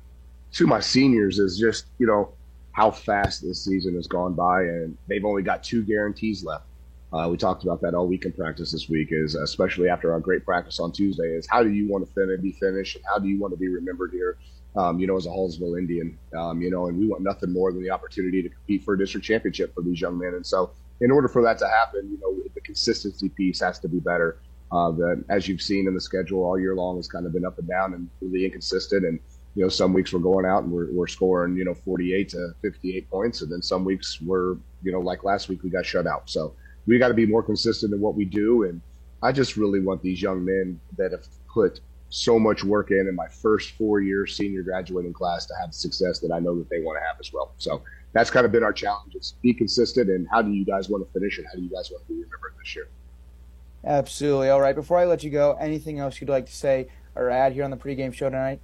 to 0.53 0.67
my 0.69 0.79
seniors 0.79 1.41
is 1.41 1.59
just 1.59 1.87
you 1.99 2.07
know 2.07 2.35
how 2.71 2.93
fast 2.93 3.43
this 3.43 3.65
season 3.65 3.97
has 3.97 4.07
gone 4.07 4.35
by, 4.35 4.63
and 4.63 4.97
they've 5.09 5.25
only 5.25 5.43
got 5.43 5.65
two 5.65 5.83
guarantees 5.83 6.45
left. 6.45 6.67
Uh, 7.13 7.29
we 7.31 7.37
talked 7.37 7.63
about 7.63 7.81
that 7.81 7.95
all 7.95 8.07
week 8.07 8.25
in 8.25 8.33
practice 8.33 8.73
this 8.73 8.89
week, 8.89 9.09
is 9.11 9.35
especially 9.35 9.89
after 9.89 10.13
our 10.13 10.21
great 10.21 10.45
practice 10.45 10.81
on 10.81 10.91
Tuesday, 10.91 11.29
is 11.29 11.47
how 11.49 11.63
do 11.63 11.71
you 11.71 11.89
want 11.89 12.07
to 12.07 12.13
finish, 12.13 12.41
be 12.41 12.53
finished, 12.53 12.99
how 13.09 13.19
do 13.19 13.29
you 13.29 13.39
want 13.39 13.53
to 13.53 13.57
be 13.57 13.69
remembered 13.69 14.11
here, 14.13 14.37
um, 14.77 14.99
you 14.99 15.07
know, 15.07 15.17
as 15.17 15.27
a 15.27 15.31
Hallsville 15.31 15.79
Indian, 15.79 16.19
um, 16.37 16.61
you 16.61 16.71
know, 16.71 16.89
and 16.89 16.99
we 16.99 17.07
want 17.07 17.23
nothing 17.23 17.53
more 17.53 17.73
than 17.73 17.83
the 17.83 17.91
opportunity 17.91 18.43
to 18.43 18.49
compete 18.49 18.85
for 18.85 18.95
a 18.95 18.99
district 18.99 19.27
championship 19.27 19.73
for 19.75 19.83
these 19.83 20.01
young 20.01 20.19
men. 20.19 20.35
And 20.35 20.45
so, 20.45 20.73
in 21.01 21.11
order 21.11 21.29
for 21.29 21.43
that 21.43 21.59
to 21.59 21.69
happen, 21.69 22.09
you 22.11 22.19
know, 22.21 22.43
the 22.55 22.61
consistency 22.63 23.29
piece 23.29 23.61
has 23.61 23.79
to 23.81 23.89
be 23.89 24.01
better. 24.01 24.39
Uh, 24.73 24.91
that, 24.91 25.25
as 25.29 25.47
you've 25.47 25.63
seen 25.63 25.87
in 25.87 25.95
the 25.95 26.01
schedule 26.01 26.43
all 26.43 26.59
year 26.59 26.75
long, 26.75 26.97
has 26.97 27.07
kind 27.07 27.25
of 27.25 27.33
been 27.33 27.45
up 27.45 27.59
and 27.59 27.69
down 27.69 27.95
and 27.95 28.11
really 28.21 28.45
inconsistent. 28.45 29.05
And 29.05 29.21
you 29.55 29.63
know, 29.63 29.69
some 29.69 29.95
weeks 29.95 30.13
we're 30.13 30.21
going 30.21 30.45
out 30.45 30.65
and 30.65 30.73
we're, 30.73 30.93
we're 30.93 31.07
scoring, 31.07 31.57
you 31.57 31.65
know, 31.65 31.73
48 31.73 32.29
to 32.31 32.51
58 32.61 33.11
points, 33.11 33.41
and 33.41 33.51
then 33.51 33.63
some 33.63 33.85
weeks 33.85 34.21
we're, 34.21 34.57
you 34.83 34.93
know, 34.93 35.01
like 35.01 35.25
last 35.25 35.49
week 35.49 35.63
we 35.63 35.71
got 35.71 35.87
shut 35.87 36.07
out. 36.07 36.29
So 36.29 36.55
we 36.87 36.99
got 36.99 37.09
to 37.09 37.15
be 37.15 37.27
more 37.27 37.43
consistent 37.43 37.93
in 37.93 38.01
what 38.01 38.15
we 38.15 38.25
do. 38.25 38.65
And 38.65 38.81
I 39.23 39.33
just 39.33 39.57
really 39.57 39.81
want 39.81 40.03
these 40.03 40.23
young 40.23 40.45
men 40.45 40.81
that 40.97 41.13
have 41.13 41.27
put 41.53 41.81
so 42.09 42.39
much 42.39 42.63
work 42.63 42.91
in 42.91 43.09
in 43.09 43.15
my 43.15 43.27
first 43.29 43.73
four 43.73 44.01
year 44.01 44.27
senior 44.27 44.63
graduating 44.63 45.13
class 45.13 45.47
to 45.47 45.55
have 45.61 45.71
the 45.71 45.77
success 45.77 46.21
that 46.21 46.33
I 46.33 46.39
know 46.39 46.57
that 46.57 46.71
they 46.71 46.81
want 46.81 46.99
to 46.99 47.07
have 47.07 47.17
as 47.19 47.33
well. 47.33 47.53
So 47.59 47.83
that's 48.13 48.31
kind 48.31 48.47
of 48.47 48.53
been 48.53 48.63
our 48.63 48.73
challenge. 48.73 49.15
is 49.15 49.35
be 49.43 49.53
consistent 49.53 50.09
and 50.09 50.27
how 50.31 50.43
do 50.43 50.53
you 50.53 50.65
guys 50.65 50.89
want 50.89 51.05
to 51.05 51.13
finish 51.13 51.39
and 51.39 51.47
how 51.47 51.55
do 51.55 51.63
you 51.63 51.71
guys 51.71 51.91
want 51.91 52.07
to 52.07 52.09
be 52.09 52.15
remembered 52.15 52.55
this 52.59 52.77
year? 52.77 52.89
Absolutely. 53.85 54.51
All 54.51 54.61
right. 54.61 54.75
Before 54.75 54.99
I 54.99 55.05
let 55.05 55.23
you 55.23 55.31
go, 55.31 55.57
anything 55.61 55.99
else 55.99 56.21
you'd 56.21 56.31
like 56.31 56.47
to 56.47 56.55
say 56.55 56.89
or 57.15 57.31
add 57.31 57.53
here 57.53 57.65
on 57.65 57.71
the 57.71 57.77
pregame 57.77 58.15
show 58.15 58.31
tonight? 58.31 58.61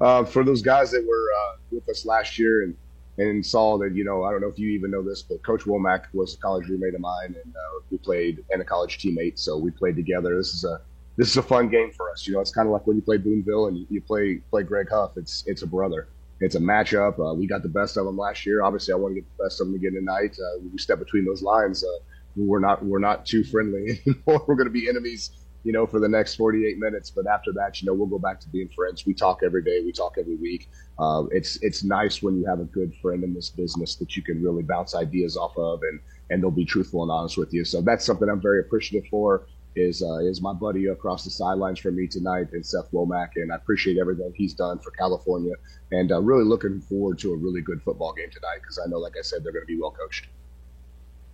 Uh, 0.00 0.24
for 0.24 0.44
those 0.44 0.62
guys 0.62 0.90
that 0.90 1.06
were 1.06 1.28
uh, 1.36 1.56
with 1.70 1.88
us 1.88 2.06
last 2.06 2.38
year 2.38 2.62
and 2.62 2.74
and 3.20 3.44
saw 3.44 3.76
that, 3.78 3.94
you 3.94 4.02
know, 4.02 4.24
I 4.24 4.30
don't 4.30 4.40
know 4.40 4.48
if 4.48 4.58
you 4.58 4.70
even 4.70 4.90
know 4.90 5.02
this, 5.02 5.22
but 5.22 5.42
Coach 5.42 5.64
Womack 5.64 6.04
was 6.14 6.34
a 6.34 6.38
college 6.38 6.68
roommate 6.68 6.94
of 6.94 7.00
mine, 7.00 7.36
and 7.44 7.54
uh, 7.54 7.80
we 7.90 7.98
played 7.98 8.44
and 8.50 8.62
a 8.62 8.64
college 8.64 8.98
teammate, 8.98 9.38
so 9.38 9.58
we 9.58 9.70
played 9.70 9.96
together. 9.96 10.36
This 10.36 10.54
is 10.54 10.64
a 10.64 10.80
this 11.16 11.28
is 11.28 11.36
a 11.36 11.42
fun 11.42 11.68
game 11.68 11.90
for 11.90 12.10
us. 12.10 12.26
You 12.26 12.32
know, 12.32 12.40
it's 12.40 12.50
kind 12.50 12.66
of 12.66 12.72
like 12.72 12.86
when 12.86 12.96
you 12.96 13.02
play 13.02 13.18
Boonville 13.18 13.66
and 13.66 13.86
you, 13.90 14.00
play 14.00 14.36
play 14.50 14.62
Greg 14.62 14.88
Huff. 14.90 15.12
It's 15.16 15.44
it's 15.46 15.62
a 15.62 15.66
brother. 15.66 16.08
It's 16.40 16.54
a 16.54 16.60
matchup. 16.60 17.18
Uh, 17.18 17.34
we 17.34 17.46
got 17.46 17.62
the 17.62 17.68
best 17.68 17.98
of 17.98 18.06
them 18.06 18.16
last 18.16 18.46
year. 18.46 18.62
Obviously, 18.62 18.94
I 18.94 18.96
want 18.96 19.14
to 19.14 19.20
get 19.20 19.36
the 19.36 19.44
best 19.44 19.60
of 19.60 19.66
them 19.66 19.76
again 19.76 19.92
tonight. 19.92 20.34
Uh, 20.40 20.60
we 20.72 20.78
step 20.78 20.98
between 20.98 21.26
those 21.26 21.42
lines. 21.42 21.84
Uh, 21.84 21.98
we're 22.36 22.60
not 22.60 22.82
we're 22.82 23.00
not 23.00 23.26
too 23.26 23.44
friendly 23.44 24.00
anymore. 24.06 24.44
we're 24.46 24.54
going 24.54 24.66
to 24.66 24.72
be 24.72 24.88
enemies 24.88 25.30
you 25.62 25.72
know, 25.72 25.86
for 25.86 26.00
the 26.00 26.08
next 26.08 26.36
48 26.36 26.78
minutes. 26.78 27.10
But 27.10 27.26
after 27.26 27.52
that, 27.52 27.80
you 27.80 27.86
know, 27.86 27.94
we'll 27.94 28.06
go 28.06 28.18
back 28.18 28.40
to 28.40 28.48
being 28.48 28.68
friends. 28.74 29.04
We 29.06 29.14
talk 29.14 29.40
every 29.44 29.62
day. 29.62 29.80
We 29.84 29.92
talk 29.92 30.16
every 30.18 30.36
week. 30.36 30.68
Uh, 30.98 31.24
it's 31.30 31.56
it's 31.62 31.84
nice 31.84 32.22
when 32.22 32.38
you 32.38 32.46
have 32.46 32.60
a 32.60 32.64
good 32.64 32.92
friend 33.00 33.24
in 33.24 33.34
this 33.34 33.50
business 33.50 33.96
that 33.96 34.16
you 34.16 34.22
can 34.22 34.42
really 34.42 34.62
bounce 34.62 34.94
ideas 34.94 35.36
off 35.36 35.56
of, 35.56 35.80
and 35.82 36.00
and 36.30 36.42
they'll 36.42 36.50
be 36.50 36.64
truthful 36.64 37.02
and 37.02 37.10
honest 37.10 37.36
with 37.36 37.52
you. 37.52 37.64
So 37.64 37.80
that's 37.80 38.04
something 38.04 38.28
I'm 38.28 38.40
very 38.40 38.60
appreciative 38.60 39.08
for. 39.10 39.46
Is 39.76 40.02
uh, 40.02 40.18
is 40.18 40.42
my 40.42 40.52
buddy 40.52 40.86
across 40.86 41.24
the 41.24 41.30
sidelines 41.30 41.78
for 41.78 41.92
me 41.92 42.08
tonight, 42.08 42.48
and 42.52 42.64
Seth 42.64 42.90
Womack, 42.92 43.30
and 43.36 43.52
I 43.52 43.56
appreciate 43.56 43.98
everything 43.98 44.32
he's 44.34 44.54
done 44.54 44.80
for 44.80 44.90
California, 44.92 45.54
and 45.92 46.10
uh, 46.10 46.20
really 46.20 46.44
looking 46.44 46.80
forward 46.80 47.18
to 47.20 47.32
a 47.32 47.36
really 47.36 47.60
good 47.60 47.80
football 47.82 48.12
game 48.12 48.30
tonight 48.32 48.58
because 48.62 48.80
I 48.84 48.88
know, 48.88 48.98
like 48.98 49.14
I 49.16 49.22
said, 49.22 49.44
they're 49.44 49.52
going 49.52 49.62
to 49.62 49.72
be 49.72 49.78
well 49.80 49.92
coached. 49.92 50.26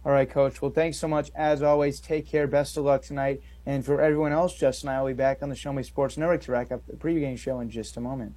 All 0.06 0.12
right, 0.12 0.30
Coach. 0.30 0.62
Well, 0.62 0.70
thanks 0.70 0.98
so 0.98 1.08
much. 1.08 1.32
As 1.34 1.64
always, 1.64 1.98
take 1.98 2.28
care. 2.28 2.46
Best 2.46 2.76
of 2.76 2.84
luck 2.84 3.02
tonight. 3.02 3.42
And 3.66 3.84
for 3.84 4.00
everyone 4.00 4.30
else, 4.30 4.54
Justin 4.54 4.88
and 4.88 4.98
I 4.98 5.02
will 5.02 5.08
be 5.08 5.14
back 5.14 5.42
on 5.42 5.48
the 5.48 5.56
Show 5.56 5.72
Me 5.72 5.82
Sports 5.82 6.16
Network 6.16 6.42
to 6.42 6.52
wrap 6.52 6.70
up 6.70 6.86
the 6.86 6.92
pregame 6.92 7.36
show 7.36 7.58
in 7.58 7.70
just 7.70 7.96
a 7.96 8.00
moment. 8.00 8.36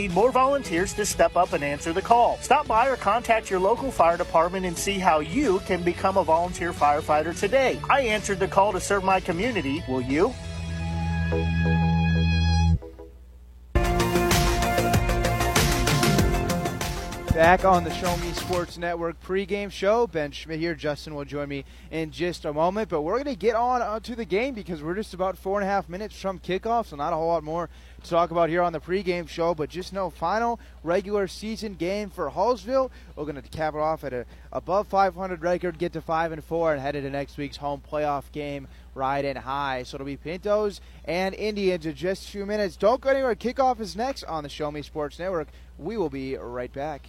need 0.00 0.12
more 0.12 0.32
volunteers 0.32 0.94
to 0.94 1.04
step 1.04 1.36
up 1.36 1.52
and 1.52 1.62
answer 1.62 1.92
the 1.92 2.00
call. 2.00 2.38
Stop 2.38 2.66
by 2.66 2.88
or 2.88 2.96
contact 2.96 3.50
your 3.50 3.60
local 3.60 3.90
fire 3.90 4.16
department 4.16 4.64
and 4.64 4.76
see 4.76 4.98
how 4.98 5.20
you 5.20 5.58
can 5.60 5.82
become 5.82 6.16
a 6.16 6.24
volunteer 6.24 6.72
firefighter 6.72 7.38
today. 7.38 7.78
I 7.90 8.00
answered 8.00 8.38
the 8.38 8.48
call 8.48 8.72
to 8.72 8.80
serve 8.80 9.04
my 9.04 9.20
community. 9.20 9.84
Will 9.88 10.00
you? 10.00 10.32
Back 17.34 17.64
on 17.64 17.84
the 17.84 17.92
Show 17.94 18.14
Me 18.18 18.32
Sports 18.32 18.76
Network 18.76 19.22
pregame 19.22 19.70
show. 19.70 20.06
Ben 20.06 20.30
Schmidt 20.30 20.58
here. 20.58 20.74
Justin 20.74 21.14
will 21.14 21.24
join 21.24 21.48
me 21.48 21.64
in 21.90 22.10
just 22.10 22.44
a 22.44 22.52
moment. 22.52 22.88
But 22.88 23.02
we're 23.02 23.22
going 23.22 23.34
to 23.34 23.34
get 23.34 23.54
on 23.54 23.80
uh, 23.80 24.00
to 24.00 24.16
the 24.16 24.24
game 24.24 24.52
because 24.52 24.82
we're 24.82 24.94
just 24.94 25.14
about 25.14 25.38
four 25.38 25.60
and 25.60 25.68
a 25.68 25.70
half 25.70 25.88
minutes 25.88 26.20
from 26.20 26.38
kickoff, 26.38 26.86
so 26.86 26.96
not 26.96 27.12
a 27.12 27.16
whole 27.16 27.28
lot 27.28 27.44
more 27.44 27.70
to 28.02 28.10
talk 28.10 28.30
about 28.30 28.48
here 28.48 28.62
on 28.62 28.72
the 28.72 28.80
pregame 28.80 29.28
show. 29.28 29.54
But 29.54 29.70
just 29.70 29.92
know 29.92 30.10
final 30.10 30.60
regular 30.82 31.28
season 31.28 31.74
game 31.74 32.10
for 32.10 32.30
Hallsville. 32.30 32.90
We're 33.16 33.24
going 33.24 33.40
to 33.40 33.42
cap 33.42 33.74
it 33.74 33.80
off 33.80 34.04
at 34.04 34.12
a 34.12 34.26
above 34.52 34.88
500 34.88 35.42
record, 35.42 35.78
get 35.78 35.92
to 35.92 36.00
5 36.00 36.32
and 36.32 36.44
4, 36.44 36.72
and 36.72 36.80
head 36.80 36.96
into 36.96 37.10
next 37.10 37.36
week's 37.36 37.56
home 37.56 37.82
playoff 37.90 38.30
game 38.32 38.68
riding 38.94 39.36
high. 39.36 39.82
So 39.82 39.96
it'll 39.96 40.06
be 40.06 40.16
Pintos 40.16 40.80
and 41.04 41.34
Indians 41.34 41.86
in 41.86 41.94
just 41.94 42.28
a 42.28 42.30
few 42.30 42.46
minutes. 42.46 42.76
Don't 42.76 43.00
go 43.00 43.10
anywhere. 43.10 43.34
Kickoff 43.34 43.80
is 43.80 43.96
next 43.96 44.24
on 44.24 44.42
the 44.42 44.48
Show 44.48 44.70
Me 44.70 44.82
Sports 44.82 45.18
Network. 45.18 45.48
We 45.78 45.96
will 45.96 46.10
be 46.10 46.36
right 46.36 46.72
back. 46.72 47.06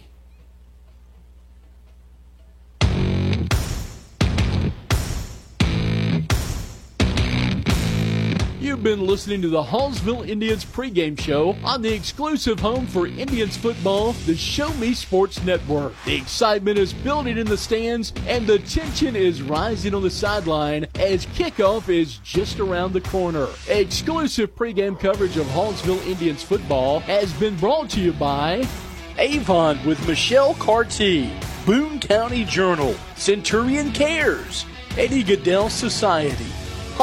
You've 8.62 8.84
been 8.84 9.04
listening 9.04 9.42
to 9.42 9.48
the 9.48 9.64
Hallsville 9.64 10.28
Indians 10.28 10.64
pregame 10.64 11.20
show 11.20 11.56
on 11.64 11.82
the 11.82 11.92
exclusive 11.92 12.60
home 12.60 12.86
for 12.86 13.08
Indians 13.08 13.56
football, 13.56 14.12
the 14.24 14.36
Show 14.36 14.72
Me 14.74 14.94
Sports 14.94 15.42
Network. 15.42 15.94
The 16.04 16.14
excitement 16.14 16.78
is 16.78 16.92
building 16.92 17.38
in 17.38 17.46
the 17.48 17.56
stands 17.56 18.12
and 18.24 18.46
the 18.46 18.60
tension 18.60 19.16
is 19.16 19.42
rising 19.42 19.96
on 19.96 20.02
the 20.02 20.10
sideline 20.10 20.86
as 20.94 21.26
kickoff 21.26 21.88
is 21.88 22.18
just 22.18 22.60
around 22.60 22.92
the 22.92 23.00
corner. 23.00 23.48
Exclusive 23.66 24.54
pregame 24.54 24.98
coverage 24.98 25.36
of 25.36 25.46
Hallsville 25.46 26.06
Indians 26.06 26.44
football 26.44 27.00
has 27.00 27.32
been 27.32 27.56
brought 27.56 27.90
to 27.90 28.00
you 28.00 28.12
by 28.12 28.64
Avon 29.18 29.84
with 29.84 30.06
Michelle 30.06 30.54
Carty, 30.54 31.32
Boone 31.66 31.98
County 31.98 32.44
Journal, 32.44 32.94
Centurion 33.16 33.90
Cares, 33.90 34.64
Eddie 34.96 35.24
Gaedel 35.24 35.68
Society, 35.68 36.46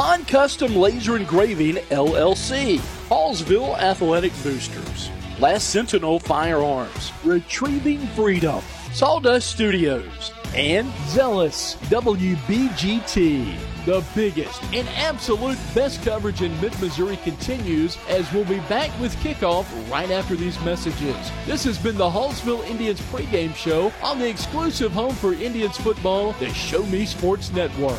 Han 0.02 0.24
Custom 0.24 0.74
Laser 0.76 1.18
Engraving 1.18 1.74
LLC, 1.90 2.78
Hallsville 3.10 3.78
Athletic 3.78 4.32
Boosters, 4.42 5.10
Last 5.38 5.68
Sentinel 5.68 6.18
Firearms, 6.18 7.12
Retrieving 7.22 8.06
Freedom, 8.16 8.62
Sawdust 8.94 9.50
Studios, 9.50 10.32
and 10.54 10.90
Zealous 11.08 11.74
WBGT. 11.90 13.58
The 13.84 14.02
biggest 14.14 14.62
and 14.72 14.88
absolute 14.88 15.58
best 15.74 16.02
coverage 16.02 16.40
in 16.40 16.58
mid 16.62 16.72
Missouri 16.80 17.18
continues 17.18 17.98
as 18.08 18.32
we'll 18.32 18.46
be 18.46 18.60
back 18.70 18.98
with 19.02 19.14
kickoff 19.16 19.66
right 19.90 20.10
after 20.10 20.34
these 20.34 20.58
messages. 20.64 21.30
This 21.44 21.62
has 21.64 21.76
been 21.76 21.98
the 21.98 22.08
Hallsville 22.08 22.66
Indians 22.66 23.02
pregame 23.02 23.54
show 23.54 23.92
on 24.02 24.18
the 24.18 24.30
exclusive 24.30 24.92
home 24.92 25.14
for 25.14 25.34
Indians 25.34 25.76
football, 25.76 26.32
the 26.40 26.48
Show 26.54 26.86
Me 26.86 27.04
Sports 27.04 27.52
Network. 27.52 27.98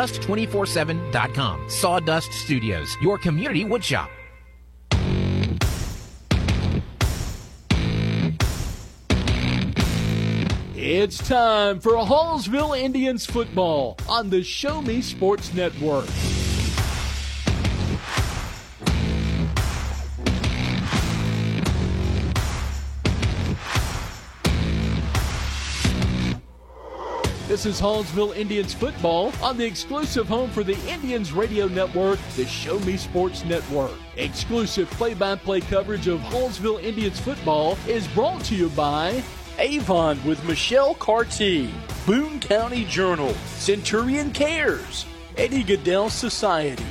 sawdust247.com. 0.01 1.69
Sawdust 1.69 2.33
Studios, 2.33 2.97
your 3.01 3.17
community 3.17 3.63
woodshop. 3.65 4.09
It's 10.75 11.19
time 11.27 11.79
for 11.79 11.93
Hallsville 11.93 12.77
Indians 12.77 13.25
football 13.25 13.97
on 14.09 14.31
the 14.31 14.43
Show 14.43 14.81
Me 14.81 15.01
Sports 15.01 15.53
Network. 15.53 16.07
This 27.51 27.65
is 27.65 27.81
Hallsville 27.81 28.33
Indians 28.33 28.73
football 28.73 29.33
on 29.43 29.57
the 29.57 29.65
exclusive 29.65 30.25
home 30.25 30.49
for 30.51 30.63
the 30.63 30.77
Indians 30.87 31.33
Radio 31.33 31.67
Network, 31.67 32.17
the 32.37 32.45
Show 32.45 32.79
Me 32.79 32.95
Sports 32.95 33.43
Network. 33.43 33.91
Exclusive 34.15 34.89
play 34.91 35.13
by 35.13 35.35
play 35.35 35.59
coverage 35.59 36.07
of 36.07 36.21
Hallsville 36.21 36.81
Indians 36.81 37.19
football 37.19 37.77
is 37.89 38.07
brought 38.07 38.41
to 38.45 38.55
you 38.55 38.69
by 38.69 39.21
Avon 39.59 40.23
with 40.23 40.41
Michelle 40.45 40.95
Carty, 40.95 41.69
Boone 42.05 42.39
County 42.39 42.85
Journal, 42.85 43.33
Centurion 43.57 44.31
Cares, 44.31 45.05
Eddie 45.35 45.65
Gaedel 45.65 46.09
Society, 46.09 46.85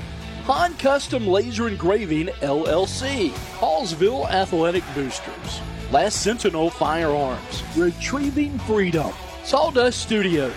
Han 0.45 0.75
Custom 0.75 1.27
Laser 1.27 1.69
Engraving 1.69 2.27
LLC, 2.43 3.31
Hallsville 3.57 4.29
Athletic 4.31 4.85
Boosters, 4.95 5.63
Last 5.91 6.21
Sentinel 6.21 6.69
Firearms, 6.69 7.63
Retrieving 7.79 8.59
Freedom. 8.59 9.11
Sawdust 9.45 10.03
Studios, 10.03 10.53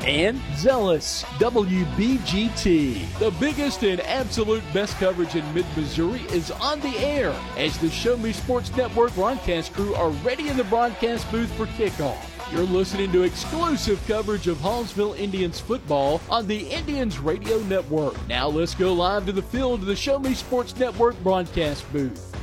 and 0.00 0.40
Zealous 0.56 1.24
WBGT. 1.38 3.18
The 3.18 3.32
biggest 3.32 3.82
and 3.82 4.00
absolute 4.00 4.62
best 4.72 4.96
coverage 4.98 5.34
in 5.34 5.52
mid 5.52 5.66
Missouri 5.76 6.20
is 6.30 6.50
on 6.52 6.80
the 6.80 6.96
air 6.98 7.34
as 7.56 7.76
the 7.78 7.90
Show 7.90 8.16
Me 8.16 8.32
Sports 8.32 8.74
Network 8.76 9.14
broadcast 9.14 9.72
crew 9.74 9.94
are 9.96 10.10
ready 10.10 10.48
in 10.48 10.56
the 10.56 10.64
broadcast 10.64 11.30
booth 11.32 11.52
for 11.54 11.66
kickoff. 11.66 12.16
You're 12.52 12.62
listening 12.62 13.12
to 13.12 13.24
exclusive 13.24 14.02
coverage 14.06 14.46
of 14.46 14.56
Hallsville 14.58 15.18
Indians 15.18 15.60
football 15.60 16.20
on 16.30 16.46
the 16.46 16.68
Indians 16.68 17.18
Radio 17.18 17.58
Network. 17.64 18.14
Now 18.28 18.48
let's 18.48 18.74
go 18.74 18.94
live 18.94 19.26
to 19.26 19.32
the 19.32 19.42
field 19.42 19.80
of 19.80 19.86
the 19.86 19.96
Show 19.96 20.18
Me 20.18 20.32
Sports 20.32 20.74
Network 20.76 21.20
broadcast 21.22 21.92
booth. 21.92 22.37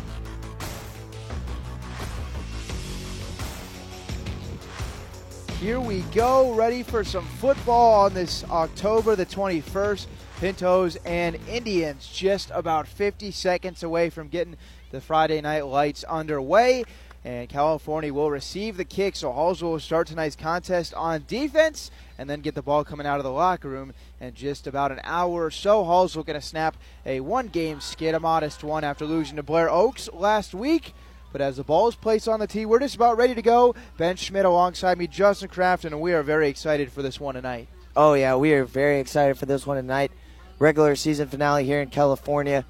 Here 5.65 5.80
we 5.80 6.01
go, 6.13 6.54
ready 6.54 6.84
for 6.84 7.04
some 7.04 7.25
football 7.25 8.06
on 8.06 8.13
this 8.13 8.43
October 8.51 9.15
the 9.15 9.25
21st. 9.25 10.06
Pintos 10.39 10.95
and 10.97 11.39
Indians 11.49 12.08
just 12.08 12.51
about 12.54 12.88
50 12.88 13.32
seconds 13.32 13.82
away 13.82 14.12
from 14.12 14.28
getting 14.28 14.58
the 14.91 15.01
Friday 15.01 15.41
night 15.41 15.65
lights 15.65 16.04
underway. 16.04 16.84
And 17.23 17.49
California 17.49 18.13
will 18.13 18.30
receive 18.30 18.78
the 18.78 18.86
kick, 18.86 19.15
so 19.15 19.32
Hallsville 19.32 19.71
will 19.71 19.80
start 19.80 20.06
tonight's 20.06 20.36
contest 20.36 20.93
on 20.93 21.23
defense 21.28 21.89
and 22.19 22.30
then 22.30 22.41
get 22.41 22.54
the 22.54 22.62
ball 22.62 22.84
coming 22.84 23.08
out 23.08 23.17
of 23.17 23.23
the 23.23 23.32
locker 23.32 23.67
room. 23.67 23.91
In 24.21 24.36
just 24.36 24.67
about 24.67 24.91
an 24.91 25.01
hour 25.04 25.45
or 25.45 25.49
so, 25.49 25.84
will 25.84 26.08
going 26.21 26.39
to 26.39 26.41
snap 26.41 26.78
a 27.08 27.21
one 27.21 27.47
game 27.47 27.82
skid, 27.82 28.13
a 28.13 28.19
modest 28.19 28.63
one 28.63 28.84
after 28.84 29.04
losing 29.04 29.38
to 29.38 29.43
Blair 29.43 29.71
Oaks 29.71 30.10
last 30.13 30.54
week. 30.54 30.93
But 31.35 31.41
as 31.41 31.57
the 31.57 31.65
ball 31.65 31.89
is 31.89 31.95
placed 31.95 32.29
on 32.29 32.39
the 32.39 32.47
tee, 32.47 32.65
we're 32.65 32.79
just 32.79 32.95
about 32.95 33.17
ready 33.17 33.35
to 33.35 33.41
go. 33.41 33.75
Ben 33.97 34.15
Schmidt 34.15 34.45
alongside 34.45 34.97
me, 34.97 35.05
Justin 35.05 35.49
Kraft, 35.49 35.83
and 35.83 35.99
we 35.99 36.13
are 36.13 36.23
very 36.23 36.47
excited 36.47 36.89
for 36.89 37.01
this 37.01 37.19
one 37.19 37.35
tonight. 37.35 37.67
Oh, 37.93 38.13
yeah, 38.13 38.37
we 38.37 38.53
are 38.53 38.63
very 38.63 39.01
excited 39.01 39.37
for 39.37 39.45
this 39.45 39.67
one 39.67 39.75
tonight. 39.75 40.13
Regular 40.59 40.95
season 40.95 41.27
finale 41.27 41.65
here 41.65 41.81
in 41.81 41.89
California. 41.89 42.63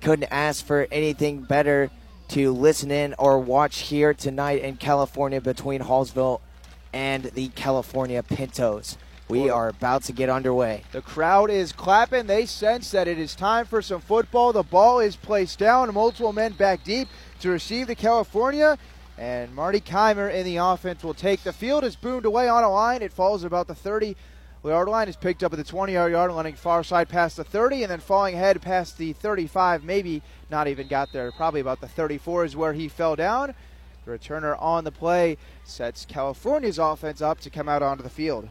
Couldn't 0.00 0.28
ask 0.30 0.64
for 0.64 0.86
anything 0.92 1.40
better 1.40 1.90
to 2.28 2.52
listen 2.52 2.92
in 2.92 3.16
or 3.18 3.40
watch 3.40 3.80
here 3.80 4.14
tonight 4.14 4.62
in 4.62 4.76
California 4.76 5.40
between 5.40 5.80
Hallsville 5.80 6.42
and 6.92 7.24
the 7.24 7.48
California 7.48 8.22
Pintos. 8.22 8.98
We 9.26 9.48
are 9.48 9.68
about 9.68 10.02
to 10.04 10.12
get 10.12 10.28
underway. 10.28 10.82
The 10.90 11.02
crowd 11.02 11.50
is 11.50 11.72
clapping. 11.72 12.26
They 12.26 12.46
sense 12.46 12.90
that 12.90 13.06
it 13.06 13.18
is 13.18 13.36
time 13.36 13.64
for 13.64 13.80
some 13.80 14.00
football. 14.00 14.52
The 14.52 14.64
ball 14.64 14.98
is 14.98 15.14
placed 15.14 15.60
down. 15.60 15.92
Multiple 15.94 16.32
men 16.32 16.52
back 16.52 16.82
deep 16.82 17.08
to 17.40 17.50
receive 17.50 17.86
the 17.86 17.94
California. 17.94 18.78
And 19.18 19.54
Marty 19.54 19.80
Keimer 19.80 20.32
in 20.32 20.46
the 20.46 20.56
offense 20.56 21.04
will 21.04 21.14
take 21.14 21.42
the 21.42 21.52
field. 21.52 21.84
Is 21.84 21.96
boomed 21.96 22.24
away 22.24 22.48
on 22.48 22.64
a 22.64 22.70
line. 22.70 23.02
It 23.02 23.12
falls 23.12 23.44
about 23.44 23.66
the 23.66 23.74
30 23.74 24.16
yard 24.64 24.88
line. 24.88 25.08
Is 25.08 25.16
picked 25.16 25.42
up 25.42 25.52
at 25.52 25.56
the 25.58 25.64
20 25.64 25.92
yard 25.92 26.32
line, 26.32 26.54
far 26.54 26.82
side 26.82 27.08
past 27.08 27.36
the 27.36 27.44
30, 27.44 27.82
and 27.82 27.90
then 27.90 28.00
falling 28.00 28.34
ahead 28.34 28.62
past 28.62 28.96
the 28.96 29.12
35. 29.12 29.84
Maybe 29.84 30.22
not 30.50 30.68
even 30.68 30.88
got 30.88 31.12
there. 31.12 31.30
Probably 31.32 31.60
about 31.60 31.80
the 31.80 31.88
34 31.88 32.46
is 32.46 32.56
where 32.56 32.72
he 32.72 32.88
fell 32.88 33.14
down. 33.14 33.54
The 34.06 34.12
returner 34.12 34.60
on 34.60 34.84
the 34.84 34.92
play 34.92 35.36
sets 35.64 36.06
California's 36.06 36.78
offense 36.78 37.20
up 37.20 37.40
to 37.40 37.50
come 37.50 37.68
out 37.68 37.82
onto 37.82 38.02
the 38.02 38.08
field. 38.08 38.48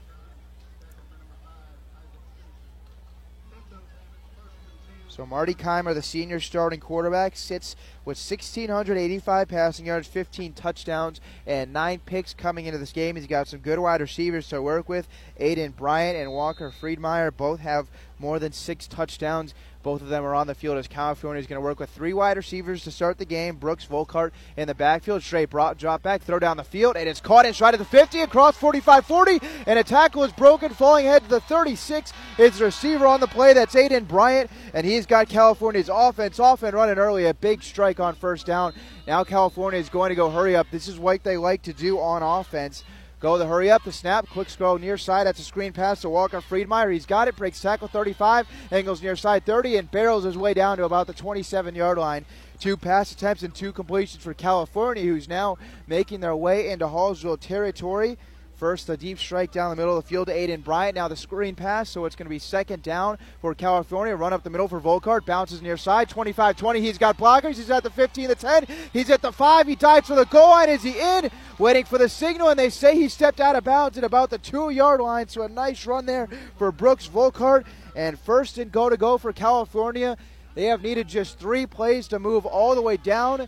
So 5.20 5.26
Marty 5.26 5.54
Keimer, 5.54 5.94
the 5.94 6.02
senior 6.02 6.40
starting 6.40 6.80
quarterback, 6.80 7.36
sits 7.36 7.76
with 8.06 8.18
1,685 8.18 9.50
passing 9.50 9.86
yards, 9.86 10.08
15 10.08 10.54
touchdowns, 10.54 11.20
and 11.46 11.74
nine 11.74 12.00
picks 12.06 12.34
coming 12.34 12.68
into 12.68 12.80
this 12.80 12.94
game. 12.94 13.18
He's 13.18 13.28
got 13.28 13.50
some 13.50 13.60
good 13.60 13.80
wide 13.80 14.00
receivers 14.00 14.48
to 14.48 14.62
work 14.62 14.88
with. 14.88 15.10
Aiden 15.38 15.76
Bryant 15.76 16.18
and 16.18 16.32
Walker 16.32 16.72
Friedmeier 16.72 17.36
both 17.36 17.60
have 17.60 17.90
more 18.18 18.40
than 18.40 18.54
six 18.54 18.88
touchdowns 18.88 19.54
both 19.82 20.02
of 20.02 20.10
them 20.10 20.26
are 20.26 20.36
on 20.36 20.48
the 20.48 20.56
field 20.56 20.78
as 20.78 20.88
California 20.88 21.40
is 21.40 21.48
going 21.48 21.58
to 21.60 21.64
work 21.64 21.80
with 21.80 21.90
three 21.90 22.14
wide 22.14 22.36
receivers 22.36 22.84
to 22.84 22.92
start 22.92 23.18
the 23.18 23.26
game. 23.26 23.56
Brooks 23.56 23.86
Volkart 23.86 24.32
in 24.58 24.68
the 24.68 24.76
backfield, 24.76 25.24
straight 25.24 25.50
brought, 25.50 25.78
drop 25.78 26.04
back, 26.04 26.22
throw 26.22 26.40
down 26.40 26.58
the 26.58 26.64
field, 26.64 26.98
and 26.98 27.08
it's 27.08 27.22
caught 27.22 27.46
inside 27.46 27.74
of 27.74 27.80
the 27.80 27.86
50 27.86 28.22
across 28.22 28.58
45 28.58 29.06
40, 29.06 29.40
and 29.68 29.80
a 29.80 29.84
tackle 29.84 30.24
is 30.24 30.34
broken, 30.34 30.74
falling 30.74 31.08
ahead 31.08 31.24
to 31.24 31.30
the 31.30 31.40
36. 31.42 32.12
It's 32.38 32.60
the 32.60 32.66
receiver 32.66 33.08
on 33.08 33.20
the 33.20 33.28
play. 33.28 33.54
That's 33.54 33.76
Aiden 33.76 34.08
Bryant, 34.08 34.52
and 34.74 34.86
he's 34.86 35.06
got 35.06 35.30
California's 35.30 35.90
offense 35.92 36.40
off 36.40 36.64
and 36.64 36.74
running 36.74 36.98
early. 36.98 37.26
A 37.26 37.34
big 37.34 37.64
strike 37.64 38.00
on 38.00 38.16
first 38.16 38.46
down. 38.46 38.74
Now 39.08 39.24
California 39.24 39.80
is 39.80 39.90
going 39.90 40.10
to 40.10 40.16
go 40.16 40.30
hurry 40.30 40.56
up. 40.56 40.68
This 40.72 40.88
is 40.88 41.00
what 41.00 41.24
they 41.24 41.38
like 41.38 41.62
to 41.64 41.74
do 41.74 42.00
on 42.00 42.22
offense 42.22 42.84
go 43.20 43.38
the 43.38 43.48
hurry 43.48 43.70
up, 43.70 43.84
the 43.84 43.92
snap, 43.92 44.28
quick 44.30 44.50
scroll 44.50 44.78
near 44.78 44.98
side. 44.98 45.28
That's 45.28 45.40
a 45.40 45.44
screen 45.44 45.74
pass 45.74 46.02
to 46.02 46.10
Walker 46.10 46.42
Friedmeyer. 46.42 46.92
He's 46.92 47.06
got 47.06 47.28
it, 47.28 47.36
breaks 47.36 47.62
tackle 47.62 47.88
35, 47.88 48.48
angles 48.72 49.02
near 49.02 49.16
side 49.16 49.46
30, 49.46 49.78
and 49.78 49.92
barrels 49.92 50.24
his 50.24 50.38
way 50.38 50.54
down 50.54 50.78
to 50.78 50.86
about 50.86 51.08
the 51.08 51.14
27 51.14 51.76
yard 51.76 51.98
line. 51.98 52.26
Two 52.60 52.76
pass 52.76 53.12
attempts 53.12 53.44
and 53.44 53.54
two 53.54 53.72
completions 53.72 54.24
for 54.24 54.34
California, 54.34 55.04
who's 55.04 55.30
now 55.30 55.58
making 55.88 56.20
their 56.20 56.36
way 56.36 56.70
into 56.70 56.86
Hallsville 56.88 57.40
territory. 57.40 58.18
First, 58.60 58.90
a 58.90 58.98
deep 58.98 59.20
strike 59.20 59.54
down 59.54 59.70
the 59.70 59.78
middle 59.78 59.98
of 59.98 60.04
the 60.04 60.10
field 60.10 60.28
to 60.28 60.34
Aiden 60.34 60.62
Bryant. 60.62 60.96
Now 60.96 61.08
the 61.08 61.16
screen 61.16 61.56
pass, 61.56 61.90
so 61.90 62.04
it's 62.04 62.18
going 62.18 62.26
to 62.26 62.30
be 62.30 62.40
second 62.40 62.84
down 62.84 63.18
for 63.40 63.56
California. 63.56 64.14
Run 64.14 64.34
up 64.34 64.44
the 64.44 64.50
middle 64.50 64.68
for 64.68 64.82
Volkart. 64.82 65.26
Bounces 65.26 65.62
near 65.62 65.78
side. 65.78 66.10
25 66.10 66.58
20. 66.58 66.82
He's 66.82 66.98
got 66.98 67.18
blockers. 67.18 67.56
He's 67.56 67.72
at 67.72 67.84
the 67.84 67.90
15, 67.90 68.28
the 68.28 68.36
10. 68.36 68.68
He's 68.92 69.10
at 69.10 69.22
the 69.22 69.32
5. 69.32 69.66
He 69.66 69.76
dives 69.76 70.08
for 70.08 70.16
the 70.18 70.26
goal 70.26 70.50
line. 70.50 70.68
Is 70.68 70.84
he 70.84 71.00
in? 71.00 71.32
Waiting 71.58 71.86
for 71.86 71.98
the 71.98 72.10
signal, 72.10 72.50
and 72.50 72.60
they 72.60 72.70
say 72.70 72.96
he 72.96 73.08
stepped 73.08 73.40
out 73.40 73.56
of 73.56 73.64
bounds 73.64 73.98
at 73.98 74.04
about 74.04 74.30
the 74.30 74.38
two 74.38 74.72
yard 74.72 75.00
line. 75.00 75.30
So 75.30 75.44
a 75.44 75.48
nice 75.48 75.86
run 75.86 76.06
there 76.06 76.28
for 76.58 76.74
Brooks 76.74 77.08
Volkart. 77.08 77.64
And 77.96 78.20
first 78.20 78.58
and 78.58 78.70
go 78.74 78.90
to 78.90 78.98
go 78.98 79.18
for 79.18 79.32
California. 79.32 80.18
They 80.56 80.66
have 80.66 80.82
needed 80.82 81.08
just 81.08 81.40
three 81.40 81.66
plays 81.66 82.10
to 82.10 82.20
move 82.20 82.46
all 82.46 82.76
the 82.76 82.82
way 82.82 82.98
down. 82.98 83.48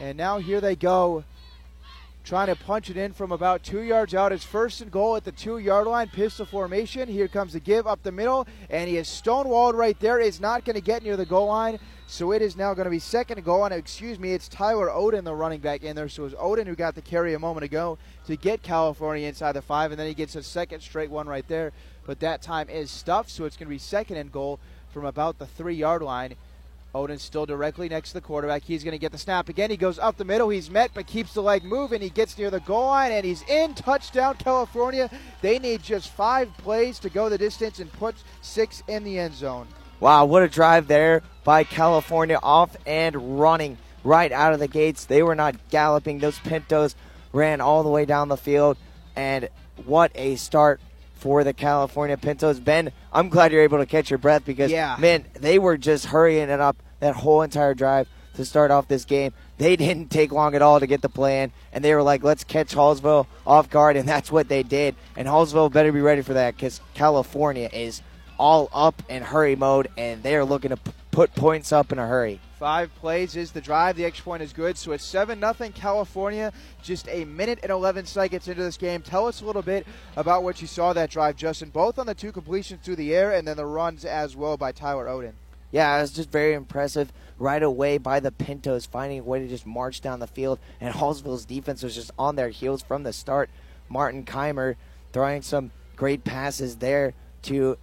And 0.00 0.18
now 0.18 0.38
here 0.38 0.60
they 0.60 0.74
go 0.74 1.22
trying 2.28 2.48
to 2.48 2.56
punch 2.56 2.90
it 2.90 2.98
in 2.98 3.10
from 3.10 3.32
about 3.32 3.62
two 3.62 3.80
yards 3.80 4.14
out. 4.14 4.32
It's 4.32 4.44
first 4.44 4.82
and 4.82 4.90
goal 4.90 5.16
at 5.16 5.24
the 5.24 5.32
two 5.32 5.56
yard 5.56 5.86
line. 5.86 6.08
Pistol 6.08 6.44
formation. 6.44 7.08
Here 7.08 7.26
comes 7.26 7.54
the 7.54 7.60
give 7.60 7.86
up 7.86 8.02
the 8.02 8.12
middle, 8.12 8.46
and 8.68 8.86
he 8.86 8.98
is 8.98 9.08
stonewalled 9.08 9.72
right 9.72 9.98
there. 9.98 10.20
Is 10.20 10.38
not 10.38 10.66
going 10.66 10.74
to 10.74 10.82
get 10.82 11.02
near 11.02 11.16
the 11.16 11.24
goal 11.24 11.46
line. 11.46 11.78
So 12.06 12.32
it 12.32 12.42
is 12.42 12.54
now 12.54 12.74
going 12.74 12.84
to 12.84 12.90
be 12.90 12.98
second 12.98 13.38
and 13.38 13.46
goal. 13.46 13.64
And 13.64 13.72
excuse 13.72 14.18
me, 14.18 14.32
it's 14.32 14.46
Tyler 14.46 14.90
Odin, 14.90 15.24
the 15.24 15.34
running 15.34 15.60
back 15.60 15.84
in 15.84 15.96
there. 15.96 16.10
So 16.10 16.24
it 16.24 16.24
was 16.24 16.34
Oden 16.34 16.66
who 16.66 16.74
got 16.74 16.94
the 16.94 17.00
carry 17.00 17.32
a 17.32 17.38
moment 17.38 17.64
ago 17.64 17.96
to 18.26 18.36
get 18.36 18.62
California 18.62 19.26
inside 19.26 19.52
the 19.52 19.62
five, 19.62 19.90
and 19.90 19.98
then 19.98 20.06
he 20.06 20.12
gets 20.12 20.36
a 20.36 20.42
second 20.42 20.82
straight 20.82 21.10
one 21.10 21.28
right 21.28 21.48
there. 21.48 21.72
But 22.04 22.20
that 22.20 22.42
time 22.42 22.68
is 22.68 22.90
stuffed, 22.90 23.30
so 23.30 23.46
it's 23.46 23.56
going 23.56 23.68
to 23.68 23.74
be 23.74 23.78
second 23.78 24.18
and 24.18 24.30
goal 24.30 24.60
from 24.92 25.06
about 25.06 25.38
the 25.38 25.46
three 25.46 25.76
yard 25.76 26.02
line. 26.02 26.34
Odin 26.94 27.18
still 27.18 27.44
directly 27.44 27.88
next 27.88 28.10
to 28.10 28.14
the 28.14 28.20
quarterback. 28.20 28.62
He's 28.62 28.82
going 28.82 28.92
to 28.92 28.98
get 28.98 29.12
the 29.12 29.18
snap 29.18 29.48
again. 29.48 29.70
He 29.70 29.76
goes 29.76 29.98
up 29.98 30.16
the 30.16 30.24
middle. 30.24 30.48
He's 30.48 30.70
met, 30.70 30.90
but 30.94 31.06
keeps 31.06 31.34
the 31.34 31.42
leg 31.42 31.62
moving. 31.62 32.00
He 32.00 32.08
gets 32.08 32.36
near 32.38 32.50
the 32.50 32.60
goal 32.60 32.86
line, 32.86 33.12
and 33.12 33.24
he's 33.24 33.42
in. 33.42 33.74
Touchdown, 33.74 34.36
California. 34.36 35.10
They 35.42 35.58
need 35.58 35.82
just 35.82 36.10
five 36.10 36.50
plays 36.58 36.98
to 37.00 37.10
go 37.10 37.28
the 37.28 37.38
distance 37.38 37.78
and 37.78 37.92
put 37.92 38.14
six 38.40 38.82
in 38.88 39.04
the 39.04 39.18
end 39.18 39.34
zone. 39.34 39.68
Wow, 40.00 40.24
what 40.24 40.42
a 40.42 40.48
drive 40.48 40.88
there 40.88 41.22
by 41.44 41.64
California, 41.64 42.38
off 42.42 42.76
and 42.86 43.38
running 43.38 43.76
right 44.04 44.32
out 44.32 44.54
of 44.54 44.60
the 44.60 44.68
gates. 44.68 45.04
They 45.04 45.22
were 45.22 45.34
not 45.34 45.56
galloping. 45.68 46.20
Those 46.20 46.38
Pintos 46.38 46.94
ran 47.32 47.60
all 47.60 47.82
the 47.82 47.90
way 47.90 48.04
down 48.04 48.28
the 48.28 48.36
field, 48.36 48.78
and 49.14 49.48
what 49.84 50.10
a 50.14 50.36
start 50.36 50.80
for 51.18 51.44
the 51.44 51.52
California 51.52 52.16
Pintos. 52.16 52.60
Ben, 52.60 52.92
I'm 53.12 53.28
glad 53.28 53.52
you're 53.52 53.62
able 53.62 53.78
to 53.78 53.86
catch 53.86 54.10
your 54.10 54.18
breath 54.18 54.44
because, 54.44 54.70
yeah. 54.70 54.96
man, 54.98 55.24
they 55.34 55.58
were 55.58 55.76
just 55.76 56.06
hurrying 56.06 56.48
it 56.48 56.60
up 56.60 56.82
that 57.00 57.16
whole 57.16 57.42
entire 57.42 57.74
drive 57.74 58.08
to 58.34 58.44
start 58.44 58.70
off 58.70 58.86
this 58.86 59.04
game. 59.04 59.32
They 59.58 59.74
didn't 59.74 60.10
take 60.10 60.30
long 60.30 60.54
at 60.54 60.62
all 60.62 60.78
to 60.78 60.86
get 60.86 61.02
the 61.02 61.08
plan, 61.08 61.50
and 61.72 61.84
they 61.84 61.94
were 61.94 62.02
like, 62.02 62.22
let's 62.22 62.44
catch 62.44 62.74
Hallsville 62.74 63.26
off 63.44 63.68
guard, 63.68 63.96
and 63.96 64.08
that's 64.08 64.30
what 64.30 64.48
they 64.48 64.62
did. 64.62 64.94
And 65.16 65.26
Hallsville 65.26 65.72
better 65.72 65.90
be 65.90 66.00
ready 66.00 66.22
for 66.22 66.34
that 66.34 66.54
because 66.54 66.80
California 66.94 67.68
is 67.72 68.00
all 68.38 68.68
up 68.72 69.02
in 69.08 69.22
hurry 69.22 69.56
mode, 69.56 69.88
and 69.96 70.22
they 70.22 70.36
are 70.36 70.44
looking 70.44 70.70
to 70.70 70.76
p- 70.76 70.92
put 71.10 71.34
points 71.34 71.72
up 71.72 71.90
in 71.90 71.98
a 71.98 72.06
hurry. 72.06 72.40
Five 72.58 72.92
plays 72.96 73.36
is 73.36 73.52
the 73.52 73.60
drive. 73.60 73.96
The 73.96 74.04
extra 74.04 74.24
point 74.24 74.42
is 74.42 74.52
good. 74.52 74.76
So 74.76 74.90
it's 74.90 75.04
7 75.04 75.38
0 75.38 75.70
California. 75.74 76.52
Just 76.82 77.08
a 77.08 77.24
minute 77.24 77.60
and 77.62 77.70
11 77.70 78.06
seconds 78.06 78.48
into 78.48 78.62
this 78.62 78.76
game. 78.76 79.00
Tell 79.00 79.26
us 79.28 79.40
a 79.40 79.44
little 79.44 79.62
bit 79.62 79.86
about 80.16 80.42
what 80.42 80.60
you 80.60 80.66
saw 80.66 80.92
that 80.92 81.08
drive, 81.10 81.36
Justin, 81.36 81.70
both 81.70 82.00
on 82.00 82.06
the 82.06 82.14
two 82.14 82.32
completions 82.32 82.80
through 82.82 82.96
the 82.96 83.14
air 83.14 83.30
and 83.30 83.46
then 83.46 83.56
the 83.56 83.64
runs 83.64 84.04
as 84.04 84.34
well 84.34 84.56
by 84.56 84.72
Tyler 84.72 85.08
Odin. 85.08 85.34
Yeah, 85.70 85.96
it 85.96 86.00
was 86.00 86.12
just 86.12 86.30
very 86.30 86.54
impressive 86.54 87.12
right 87.38 87.62
away 87.62 87.98
by 87.98 88.18
the 88.18 88.32
Pintos, 88.32 88.86
finding 88.86 89.20
a 89.20 89.22
way 89.22 89.38
to 89.38 89.46
just 89.46 89.66
march 89.66 90.00
down 90.00 90.18
the 90.18 90.26
field. 90.26 90.58
And 90.80 90.92
Hallsville's 90.92 91.44
defense 91.44 91.84
was 91.84 91.94
just 91.94 92.10
on 92.18 92.34
their 92.34 92.48
heels 92.48 92.82
from 92.82 93.04
the 93.04 93.12
start. 93.12 93.50
Martin 93.88 94.24
Keimer 94.24 94.74
throwing 95.12 95.42
some 95.42 95.70
great 95.94 96.24
passes 96.24 96.76
there 96.76 97.14
to 97.42 97.78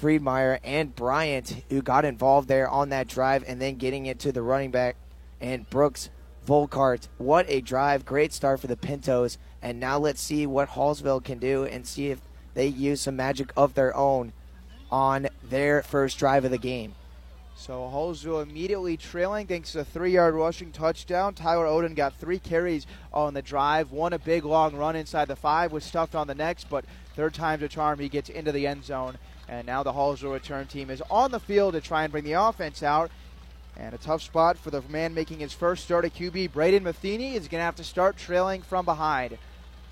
Friedmeyer 0.00 0.58
and 0.62 0.94
Bryant, 0.94 1.62
who 1.70 1.82
got 1.82 2.04
involved 2.04 2.48
there 2.48 2.68
on 2.68 2.88
that 2.90 3.08
drive, 3.08 3.44
and 3.46 3.60
then 3.60 3.76
getting 3.76 4.06
it 4.06 4.18
to 4.20 4.32
the 4.32 4.42
running 4.42 4.70
back 4.70 4.96
and 5.40 5.68
Brooks 5.68 6.10
Volkart. 6.46 7.08
What 7.18 7.46
a 7.48 7.60
drive! 7.60 8.04
Great 8.04 8.32
start 8.32 8.60
for 8.60 8.66
the 8.66 8.76
Pintos. 8.76 9.38
And 9.60 9.80
now 9.80 9.98
let's 9.98 10.20
see 10.20 10.46
what 10.46 10.70
Hallsville 10.70 11.24
can 11.24 11.38
do 11.38 11.64
and 11.64 11.86
see 11.86 12.10
if 12.10 12.20
they 12.54 12.66
use 12.66 13.00
some 13.00 13.16
magic 13.16 13.52
of 13.56 13.74
their 13.74 13.94
own 13.96 14.32
on 14.90 15.28
their 15.42 15.82
first 15.82 16.18
drive 16.18 16.44
of 16.44 16.50
the 16.50 16.58
game. 16.58 16.94
So 17.56 17.90
Hallsville 17.92 18.42
immediately 18.42 18.96
trailing 18.96 19.48
thanks 19.48 19.72
to 19.72 19.80
a 19.80 19.84
three-yard 19.84 20.32
rushing 20.34 20.70
touchdown. 20.70 21.34
Tyler 21.34 21.66
Odin 21.66 21.94
got 21.94 22.14
three 22.14 22.38
carries 22.38 22.86
on 23.12 23.34
the 23.34 23.42
drive. 23.42 23.90
One 23.90 24.12
a 24.12 24.18
big 24.18 24.44
long 24.44 24.76
run 24.76 24.94
inside 24.94 25.26
the 25.26 25.34
five 25.34 25.72
was 25.72 25.82
stuffed 25.82 26.14
on 26.14 26.28
the 26.28 26.36
next, 26.36 26.70
but 26.70 26.84
third 27.16 27.34
time's 27.34 27.64
a 27.64 27.68
charm. 27.68 27.98
He 27.98 28.08
gets 28.08 28.28
into 28.28 28.52
the 28.52 28.68
end 28.68 28.84
zone, 28.84 29.18
and 29.48 29.66
now 29.66 29.82
the 29.82 29.92
Hallsville 29.92 30.32
return 30.32 30.66
team 30.66 30.90
is 30.90 31.02
on 31.10 31.30
the 31.30 31.40
field 31.40 31.74
to 31.74 31.80
try 31.80 32.04
and 32.04 32.12
bring 32.12 32.24
the 32.24 32.32
offense 32.32 32.82
out. 32.82 33.10
And 33.76 33.94
a 33.94 33.98
tough 33.98 34.22
spot 34.22 34.58
for 34.58 34.70
the 34.70 34.82
man 34.88 35.14
making 35.14 35.38
his 35.38 35.52
first 35.52 35.84
start 35.84 36.04
at 36.04 36.14
QB. 36.14 36.52
Braden 36.52 36.82
Matheny 36.82 37.34
is 37.34 37.46
going 37.46 37.60
to 37.60 37.64
have 37.64 37.76
to 37.76 37.84
start 37.84 38.16
trailing 38.16 38.62
from 38.62 38.84
behind. 38.84 39.38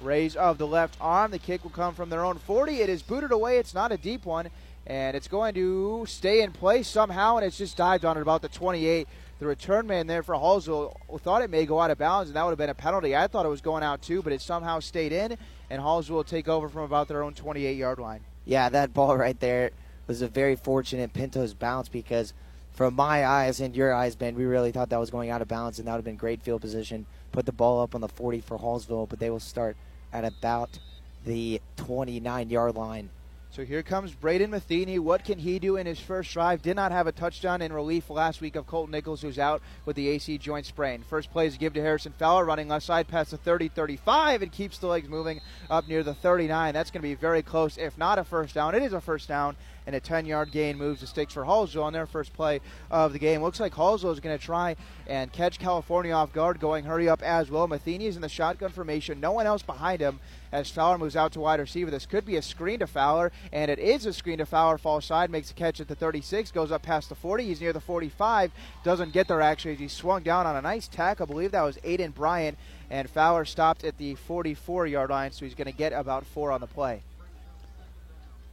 Raise 0.01 0.35
of 0.35 0.59
the 0.59 0.67
left 0.67 0.97
arm. 1.01 1.31
The 1.31 1.39
kick 1.39 1.63
will 1.63 1.71
come 1.71 1.95
from 1.95 2.11
their 2.11 2.25
own 2.25 2.39
40. 2.39 2.81
It 2.81 2.89
is 2.89 3.03
booted 3.03 3.31
away. 3.31 3.59
It's 3.59 3.75
not 3.75 3.93
a 3.93 3.97
deep 3.97 4.27
one 4.27 4.51
and 4.87 5.17
it's 5.17 5.29
going 5.29 5.55
to 5.55 6.05
stay 6.07 6.43
in 6.43 6.53
place 6.53 6.87
somehow, 6.87 7.37
and 7.37 7.45
it's 7.45 7.59
just 7.59 7.77
dived 7.77 8.05
on 8.05 8.17
at 8.17 8.23
about 8.23 8.43
the 8.43 8.49
28. 8.49 9.09
The 9.39 9.47
return 9.47 9.87
man 9.87 10.07
there 10.07 10.23
for 10.23 10.35
Hallsville 10.35 10.95
thought 11.21 11.43
it 11.43 11.51
may 11.51 11.67
go 11.67 11.81
out 11.81 11.91
of 11.91 11.99
bounds, 11.99 12.31
and 12.31 12.37
that 12.37 12.45
would 12.45 12.53
have 12.53 12.59
been 12.59 12.71
a 12.71 12.75
penalty. 12.75 13.15
I 13.17 13.27
thought 13.27 13.45
it 13.45 13.51
was 13.51 13.61
going 13.61 13.83
out 13.83 14.01
too, 14.01 14.23
but 14.23 14.33
it 14.33 14.41
somehow 14.41 14.81
stayed 14.81 15.13
in, 15.13 15.37
and 15.71 15.83
Hallsville 15.83 16.11
will 16.11 16.25
take 16.25 16.49
over 16.49 16.69
from 16.69 16.83
about 16.83 17.09
their 17.09 17.23
own 17.23 17.35
28 17.35 17.77
yard 17.77 17.99
line. 17.99 18.21
Yeah, 18.47 18.69
that 18.71 18.95
ball 18.95 19.17
right 19.17 19.39
there 19.39 19.73
was 20.07 20.23
a 20.23 20.29
very 20.29 20.57
fortunate 20.57 21.13
Pintos 21.13 21.53
bounce 21.53 21.89
because, 21.89 22.33
from 22.73 22.95
my 22.95 23.27
eyes 23.27 23.61
and 23.61 23.75
your 23.75 23.93
eyes, 23.93 24.15
Ben, 24.15 24.37
we 24.37 24.45
really 24.45 24.71
thought 24.71 24.89
that 24.91 25.01
was 25.01 25.11
going 25.11 25.31
out 25.31 25.43
of 25.43 25.49
bounds, 25.49 25.79
and 25.79 25.87
that 25.87 25.93
would 25.93 25.99
have 25.99 26.05
been 26.05 26.17
great 26.17 26.43
field 26.43 26.61
position. 26.61 27.07
Put 27.33 27.45
the 27.45 27.53
ball 27.53 27.83
up 27.83 27.95
on 27.95 28.01
the 28.01 28.09
40 28.09 28.41
for 28.41 28.59
Hallsville, 28.59 29.09
but 29.09 29.19
they 29.19 29.31
will 29.31 29.41
start 29.41 29.77
at 30.13 30.25
about 30.25 30.79
the 31.25 31.61
29 31.77 32.49
yard 32.49 32.77
line 32.77 33.11
so 33.57 33.65
here 33.65 33.83
comes 33.83 34.13
Braden 34.13 34.51
Matheny. 34.51 34.99
What 34.99 35.25
can 35.25 35.39
he 35.39 35.59
do 35.59 35.77
in 35.77 35.87
his 35.87 35.99
first 35.99 36.31
drive? 36.31 36.61
Did 36.61 36.77
not 36.77 36.93
have 36.93 37.07
a 37.07 37.13
touchdown 37.13 37.63
in 37.63 37.73
relief 37.73 38.11
last 38.11 38.43
week 38.43 38.55
of 38.55 38.67
Colton 38.67 38.93
Nichols, 38.93 39.23
who's 39.23 39.39
out 39.39 39.63
with 39.87 39.97
the 39.97 40.11
AC 40.11 40.37
joint 40.37 40.67
sprain. 40.67 41.03
First 41.03 41.33
play 41.33 41.47
is 41.47 41.57
give 41.57 41.73
to 41.73 41.81
Harrison 41.81 42.13
Fowler, 42.19 42.45
running 42.45 42.69
left 42.69 42.85
side 42.85 43.09
past 43.09 43.31
the 43.31 43.39
30 43.39 43.69
35 43.69 44.43
and 44.43 44.53
keeps 44.53 44.77
the 44.77 44.89
legs 44.89 45.09
moving 45.09 45.41
up 45.71 45.89
near 45.89 46.03
the 46.03 46.13
39. 46.13 46.75
That's 46.75 46.91
going 46.91 47.01
to 47.01 47.09
be 47.09 47.15
very 47.15 47.41
close, 47.41 47.79
if 47.79 47.97
not 47.97 48.19
a 48.19 48.25
first 48.25 48.55
down. 48.55 48.75
It 48.75 48.83
is 48.83 48.93
a 48.93 49.01
first 49.01 49.27
down 49.27 49.57
and 49.87 49.95
a 49.95 50.01
10 50.01 50.27
yard 50.27 50.51
gain 50.53 50.77
moves 50.77 51.01
the 51.01 51.07
sticks 51.07 51.33
for 51.33 51.45
Hallsville 51.45 51.85
on 51.85 51.93
their 51.93 52.07
first 52.07 52.33
play 52.33 52.61
of 52.91 53.13
the 53.13 53.19
game. 53.19 53.43
Looks 53.43 53.61
like 53.61 53.75
Hallsville 53.75 54.13
is 54.13 54.21
going 54.21 54.37
to 54.37 54.45
try 54.45 54.77
and 55.07 55.33
catch 55.33 55.59
California 55.59 56.13
off 56.13 56.33
guard, 56.33 56.61
going 56.61 56.85
hurry 56.85 57.09
up 57.09 57.23
as 57.23 57.51
well. 57.51 57.67
Matheny 57.67 58.07
is 58.07 58.17
in 58.17 58.23
the 58.23 58.29
shotgun 58.29 58.71
formation, 58.71 59.21
no 59.21 59.33
one 59.33 59.47
else 59.47 59.63
behind 59.63 60.01
him 60.01 60.21
as 60.53 60.71
Fowler 60.71 60.99
moves 60.99 61.17
out 61.17 61.33
to 61.33 61.41
wide 61.41 61.61
receiver. 61.61 61.91
This 61.91 62.07
could 62.07 62.25
be 62.25 62.37
a 62.37 62.43
screen 62.43 62.79
to 62.79 62.87
Fowler, 62.87 63.33
and 63.53 63.71
it 63.71 63.79
is 63.79 64.07
a 64.07 64.13
screen 64.13 64.39
to 64.39 64.47
Fowler. 64.47 64.79
Falls 64.79 65.05
side, 65.05 65.31
makes 65.31 65.51
a 65.51 65.55
catch 65.55 65.81
at 65.81 65.89
the 65.89 65.95
36, 65.95 66.51
goes 66.51 66.73
up 66.73 66.83
past 66.83 67.09
the 67.09 67.15
40. 67.15 67.45
He's 67.45 67.61
near 67.61 67.73
the 67.73 67.81
45, 67.81 68.53
doesn't 68.85 69.13
get 69.13 69.29
there 69.29 69.43
actually. 69.43 69.75
He 69.75 69.89
swung 69.89 70.23
down 70.23 70.47
on 70.47 70.57
a 70.57 70.63
nice 70.63 70.89
tack. 70.89 71.21
I 71.21 71.25
believe 71.25 71.53
that 71.53 71.63
was 71.63 71.77
Aiden 71.79 72.15
Bryant, 72.15 72.59
and 72.91 73.09
Fowler 73.09 73.45
stopped 73.45 73.85
at 73.85 73.99
the 73.99 74.15
44 74.15 74.87
yard 74.87 75.11
line, 75.11 75.33
so 75.33 75.45
he's 75.45 75.55
going 75.55 75.71
to 75.71 75.77
get 75.77 75.93
about 75.93 76.25
four 76.27 76.53
on 76.53 76.61
the 76.61 76.67
play. 76.67 77.03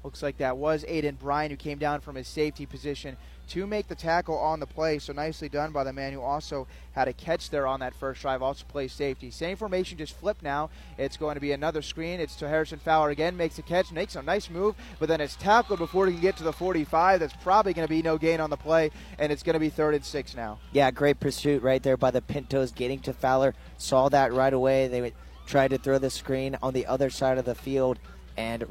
Looks 0.03 0.21
like 0.21 0.37
that 0.37 0.57
was 0.57 0.83
Aiden 0.83 1.17
Bryan 1.17 1.51
who 1.51 1.57
came 1.57 1.77
down 1.77 2.01
from 2.01 2.15
his 2.15 2.27
safety 2.27 2.65
position 2.65 3.15
to 3.49 3.67
make 3.67 3.87
the 3.87 3.95
tackle 3.95 4.37
on 4.37 4.59
the 4.59 4.65
play. 4.65 4.99
So 4.99 5.13
nicely 5.13 5.47
done 5.47 5.71
by 5.71 5.83
the 5.83 5.93
man 5.93 6.11
who 6.11 6.21
also 6.21 6.67
had 6.91 7.07
a 7.07 7.13
catch 7.13 7.49
there 7.49 7.67
on 7.67 7.79
that 7.79 7.93
first 7.93 8.21
drive, 8.21 8.41
also 8.41 8.65
plays 8.67 8.91
safety. 8.91 9.31
Same 9.31 9.55
formation, 9.55 9.97
just 9.97 10.17
flipped 10.17 10.43
now. 10.43 10.69
It's 10.97 11.17
going 11.17 11.35
to 11.35 11.41
be 11.41 11.53
another 11.53 11.81
screen. 11.81 12.19
It's 12.19 12.35
to 12.37 12.49
Harrison 12.49 12.79
Fowler 12.79 13.11
again, 13.11 13.37
makes 13.37 13.57
a 13.59 13.61
catch, 13.61 13.91
makes 13.91 14.15
a 14.15 14.21
nice 14.21 14.49
move, 14.49 14.75
but 14.99 15.07
then 15.07 15.21
it's 15.21 15.35
tackled 15.35 15.79
before 15.79 16.07
he 16.07 16.13
can 16.13 16.21
get 16.21 16.37
to 16.37 16.43
the 16.43 16.53
45. 16.53 17.19
That's 17.19 17.35
probably 17.41 17.73
going 17.73 17.87
to 17.87 17.93
be 17.93 18.01
no 18.01 18.17
gain 18.17 18.41
on 18.41 18.49
the 18.49 18.57
play, 18.57 18.91
and 19.19 19.31
it's 19.31 19.43
going 19.43 19.53
to 19.53 19.59
be 19.59 19.69
third 19.69 19.95
and 19.95 20.03
six 20.03 20.35
now. 20.35 20.59
Yeah, 20.71 20.91
great 20.91 21.19
pursuit 21.19 21.63
right 21.63 21.81
there 21.81 21.97
by 21.97 22.11
the 22.11 22.21
Pintos 22.21 22.71
getting 22.71 22.99
to 22.99 23.13
Fowler. 23.13 23.55
Saw 23.77 24.09
that 24.09 24.33
right 24.33 24.53
away. 24.53 24.87
They 24.87 25.13
tried 25.45 25.69
to 25.69 25.77
throw 25.77 25.97
the 25.97 26.09
screen 26.09 26.57
on 26.61 26.73
the 26.73 26.85
other 26.85 27.09
side 27.09 27.37
of 27.37 27.45
the 27.45 27.55
field 27.55 27.99
and 28.37 28.65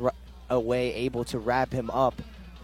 away, 0.53 0.95
able 0.95 1.25
to 1.25 1.39
wrap 1.39 1.73
him 1.73 1.91
up 1.91 2.21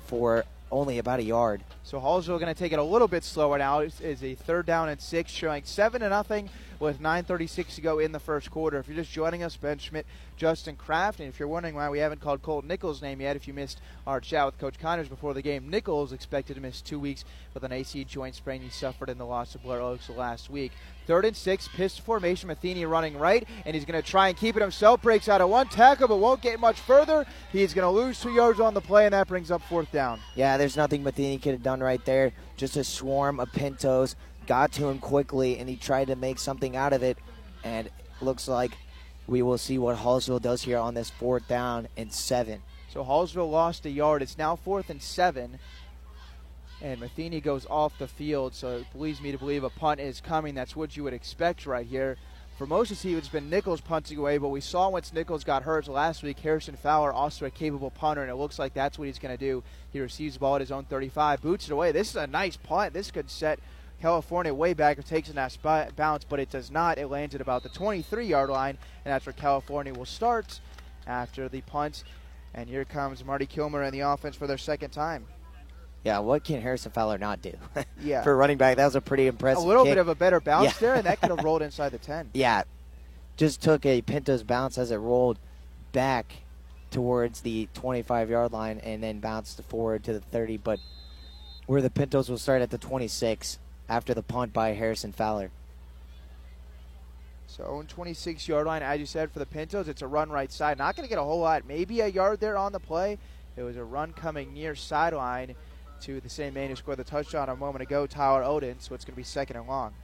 for 0.07 0.44
only 0.70 0.98
about 0.98 1.18
a 1.18 1.22
yard. 1.22 1.62
So 1.83 1.98
Hallsville 1.98 2.38
going 2.38 2.55
to 2.55 2.55
take 2.55 2.72
it 2.72 2.79
a 2.79 2.83
little 2.83 3.09
bit 3.09 3.24
slower 3.24 3.59
now. 3.59 3.81
It's 3.81 4.22
a 4.22 4.35
third 4.35 4.66
down 4.66 4.90
and 4.90 5.01
six, 5.01 5.33
showing 5.33 5.64
seven 5.64 6.03
to 6.03 6.09
nothing 6.09 6.51
with 6.80 7.00
9.36 7.00 7.74
to 7.74 7.80
go 7.80 7.98
in 7.98 8.12
the 8.12 8.20
first 8.20 8.50
quarter. 8.50 8.78
If 8.78 8.88
you're 8.88 8.96
just 8.96 9.12
joining 9.12 9.42
us, 9.42 9.56
Ben 9.56 9.78
Schmidt, 9.78 10.06
Justin 10.36 10.76
Kraft, 10.76 11.20
and 11.20 11.28
if 11.28 11.38
you're 11.38 11.48
wondering 11.48 11.74
why 11.74 11.88
we 11.88 11.98
haven't 11.98 12.20
called 12.20 12.42
Colt 12.42 12.64
Nichols' 12.64 13.02
name 13.02 13.20
yet, 13.20 13.36
if 13.36 13.48
you 13.48 13.54
missed 13.54 13.80
our 14.06 14.20
chat 14.20 14.46
with 14.46 14.58
Coach 14.58 14.78
Connors 14.78 15.08
before 15.08 15.34
the 15.34 15.42
game, 15.42 15.68
Nichols 15.68 16.12
expected 16.12 16.54
to 16.54 16.60
miss 16.60 16.80
two 16.80 17.00
weeks 17.00 17.24
with 17.54 17.64
an 17.64 17.72
AC 17.72 18.04
joint 18.04 18.34
sprain 18.34 18.60
he 18.60 18.70
suffered 18.70 19.10
in 19.10 19.18
the 19.18 19.26
loss 19.26 19.52
to 19.52 19.58
Blair 19.58 19.80
Oaks 19.80 20.08
last 20.10 20.50
week. 20.50 20.72
Third 21.06 21.24
and 21.24 21.34
six, 21.34 21.68
pistol 21.68 22.04
formation. 22.04 22.48
Matheny 22.48 22.84
running 22.84 23.18
right, 23.18 23.48
and 23.64 23.74
he's 23.74 23.86
going 23.86 24.00
to 24.00 24.06
try 24.06 24.28
and 24.28 24.36
keep 24.36 24.56
it 24.56 24.62
himself. 24.62 25.00
Breaks 25.00 25.28
out 25.28 25.40
of 25.40 25.48
one 25.48 25.66
tackle, 25.68 26.06
but 26.06 26.18
won't 26.18 26.42
get 26.42 26.60
much 26.60 26.78
further. 26.80 27.24
He's 27.50 27.72
going 27.72 27.86
to 27.86 27.90
lose 27.90 28.20
two 28.20 28.30
yards 28.30 28.60
on 28.60 28.74
the 28.74 28.82
play, 28.82 29.06
and 29.06 29.14
that 29.14 29.26
brings 29.26 29.50
up 29.50 29.62
fourth 29.62 29.90
down. 29.90 30.20
Yeah, 30.34 30.58
there's 30.58 30.76
nothing 30.76 31.02
Matheny 31.02 31.38
could 31.38 31.52
have 31.52 31.62
done 31.62 31.80
right 31.80 32.04
there. 32.04 32.32
Just 32.58 32.76
a 32.76 32.84
swarm 32.84 33.40
of 33.40 33.50
Pintos 33.52 34.16
got 34.48 34.72
to 34.72 34.88
him 34.88 34.98
quickly, 34.98 35.58
and 35.58 35.68
he 35.68 35.76
tried 35.76 36.08
to 36.08 36.16
make 36.16 36.40
something 36.40 36.74
out 36.74 36.92
of 36.92 37.04
it. 37.04 37.18
And 37.62 37.88
looks 38.20 38.48
like 38.48 38.72
we 39.28 39.42
will 39.42 39.58
see 39.58 39.78
what 39.78 39.98
Hallsville 39.98 40.42
does 40.42 40.62
here 40.62 40.78
on 40.78 40.94
this 40.94 41.11
fourth 41.11 41.46
down 41.46 41.87
and 41.96 42.12
seven. 42.12 42.62
So 42.92 43.04
Hallsville 43.04 43.50
lost 43.50 43.87
a 43.87 43.90
yard. 43.90 44.22
It's 44.22 44.38
now 44.38 44.56
fourth 44.56 44.90
and 44.90 45.00
seven 45.00 45.61
and 46.80 47.00
Matheny 47.00 47.40
goes 47.40 47.66
off 47.68 47.98
the 47.98 48.06
field, 48.06 48.54
so 48.54 48.78
it 48.78 48.87
leads 48.94 49.20
me 49.20 49.32
to 49.32 49.38
believe 49.38 49.64
a 49.64 49.70
punt 49.70 50.00
is 50.00 50.20
coming. 50.20 50.54
That's 50.54 50.76
what 50.76 50.96
you 50.96 51.02
would 51.04 51.12
expect 51.12 51.66
right 51.66 51.87
here. 51.87 52.16
For 52.56 52.66
most 52.66 52.90
of 52.90 52.96
the 52.96 53.02
season, 53.02 53.18
it's 53.18 53.28
been 53.28 53.50
Nichols 53.50 53.80
punting 53.80 54.18
away, 54.18 54.38
but 54.38 54.48
we 54.48 54.61
saw 54.61 54.88
once 54.88 55.12
Nichols 55.12 55.44
got 55.44 55.62
hurt 55.62 55.87
last 55.87 56.22
week, 56.22 56.40
Harrison 56.40 56.76
Fowler, 56.76 57.12
also 57.12 57.46
a 57.46 57.50
capable 57.50 57.90
punter, 57.90 58.22
and 58.22 58.30
it 58.30 58.34
looks 58.34 58.58
like 58.58 58.74
that's 58.74 58.98
what 58.98 59.06
he's 59.06 59.18
going 59.18 59.37
to 59.37 59.44
do. 59.44 59.62
He 59.92 60.00
receives 60.00 60.34
the 60.34 60.40
ball 60.40 60.56
at 60.56 60.61
his 60.61 60.72
own 60.72 60.84
35, 60.84 61.40
boots 61.40 61.66
it 61.66 61.72
away. 61.72 61.92
This 61.92 62.11
is 62.11 62.16
a 62.16 62.26
nice 62.26 62.56
punt. 62.56 62.94
This 62.94 63.11
could 63.12 63.30
set 63.30 63.61
California 64.00 64.54
way 64.54 64.74
back. 64.74 64.98
It 64.98 65.06
takes 65.06 65.28
a 65.28 65.34
nice 65.34 65.56
bounce, 65.56 66.24
but 66.24 66.40
it 66.40 66.50
does 66.50 66.70
not. 66.70 66.98
It 66.98 67.08
lands 67.08 67.34
at 67.34 67.40
about 67.40 67.62
the 67.62 67.68
23 67.68 68.26
yard 68.26 68.50
line, 68.50 68.78
and 69.04 69.12
that's 69.12 69.26
where 69.26 69.32
California 69.32 69.92
will 69.92 70.04
start 70.04 70.61
after 71.06 71.48
the 71.48 71.61
punt. 71.62 72.04
And 72.54 72.68
here 72.68 72.84
comes 72.84 73.24
Marty 73.24 73.46
Kilmer 73.46 73.82
in 73.82 73.92
the 73.92 74.00
offense 74.00 74.37
for 74.37 74.46
their 74.46 74.58
second 74.58 74.90
time. 74.90 75.26
Yeah, 76.04 76.20
what 76.20 76.44
can 76.44 76.61
Harrison 76.61 76.92
Fowler 76.92 77.18
not 77.18 77.42
do? 77.42 77.52
yeah. 78.00 78.22
For 78.22 78.37
running 78.37 78.56
back, 78.56 78.76
that 78.76 78.84
was 78.84 78.94
a 78.94 79.00
pretty 79.00 79.26
impressive. 79.26 79.64
A 79.64 79.66
little 79.66 79.84
kick. 79.84 79.92
bit 79.92 79.98
of 79.98 80.08
a 80.08 80.14
better 80.14 80.40
bounce 80.40 80.66
yeah. 80.66 80.78
there, 80.80 80.94
and 80.94 81.04
that 81.04 81.20
could 81.20 81.30
have 81.30 81.40
rolled 81.44 81.62
inside 81.62 81.90
the 81.90 81.98
10. 81.98 82.30
Yeah. 82.34 82.62
Just 83.37 83.61
took 83.61 83.84
a 83.84 84.00
Pintos 84.02 84.42
bounce 84.42 84.78
as 84.78 84.90
it 84.90 84.96
rolled 84.96 85.38
back 85.92 86.32
towards 86.90 87.42
the 87.42 87.68
25 87.74 88.30
yard 88.30 88.52
line 88.52 88.78
and 88.78 89.02
then 89.02 89.20
bounced 89.20 89.62
forward 89.64 90.04
to 90.04 90.12
the 90.12 90.20
30. 90.20 90.56
But 90.56 90.80
where 91.66 91.82
the 91.82 91.90
Pintos 91.90 92.28
will 92.28 92.38
start 92.38 92.62
at 92.62 92.70
the 92.70 92.78
26 92.78 93.58
after 93.88 94.14
the 94.14 94.22
punt 94.22 94.53
by 94.53 94.70
Harrison 94.74 95.12
Fowler. 95.12 95.51
So 97.46 97.64
on 97.64 97.87
26 97.87 98.46
yard 98.46 98.66
line, 98.66 98.83
as 98.83 99.01
you 99.01 99.07
said, 99.07 99.31
for 99.31 99.38
the 99.38 99.46
Pintos, 99.46 99.88
it's 99.88 100.03
a 100.03 100.07
run 100.07 100.31
right 100.31 100.53
side. 100.53 100.79
Not 100.79 100.94
going 100.96 101.07
to 101.07 101.09
get 101.09 101.18
a 101.18 101.24
whole 101.24 101.40
lot. 101.40 101.66
Maybe 101.66 102.01
a 102.01 102.07
yard 102.07 102.40
there 102.40 102.57
on 102.57 102.72
the 102.72 102.79
play. 102.79 103.18
It 103.57 103.62
was 103.62 103.77
a 103.77 103.85
run 103.85 104.12
coming 104.12 104.53
near 104.53 104.74
sideline 104.74 105.57
to 106.03 106.20
the 106.20 106.29
same 106.29 106.55
man 106.55 106.68
who 106.68 106.77
scored 106.77 106.98
the 106.98 107.05
touchdown 107.05 107.48
a 107.48 107.57
moment 107.57 107.83
ago, 107.83 108.07
Tyler 108.07 108.42
Oden. 108.42 108.77
So 108.79 108.94
it's 108.94 109.05
going 109.05 109.14
to 109.14 109.16
be 109.16 109.24
second 109.24 109.57
and 109.57 109.66
long. 109.66 109.94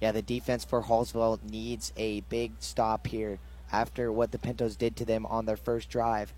Yeah, 0.00 0.12
the 0.12 0.22
defense 0.22 0.64
for 0.64 0.82
Hallsville 0.82 1.42
needs 1.50 1.92
a 1.96 2.20
big 2.22 2.52
stop 2.60 3.06
here 3.06 3.38
after 3.70 4.10
what 4.10 4.32
the 4.32 4.38
Pintos 4.38 4.76
did 4.76 4.96
to 4.96 5.04
them 5.04 5.26
on 5.26 5.44
their 5.44 5.58
first 5.58 5.90
drive. 5.90 6.32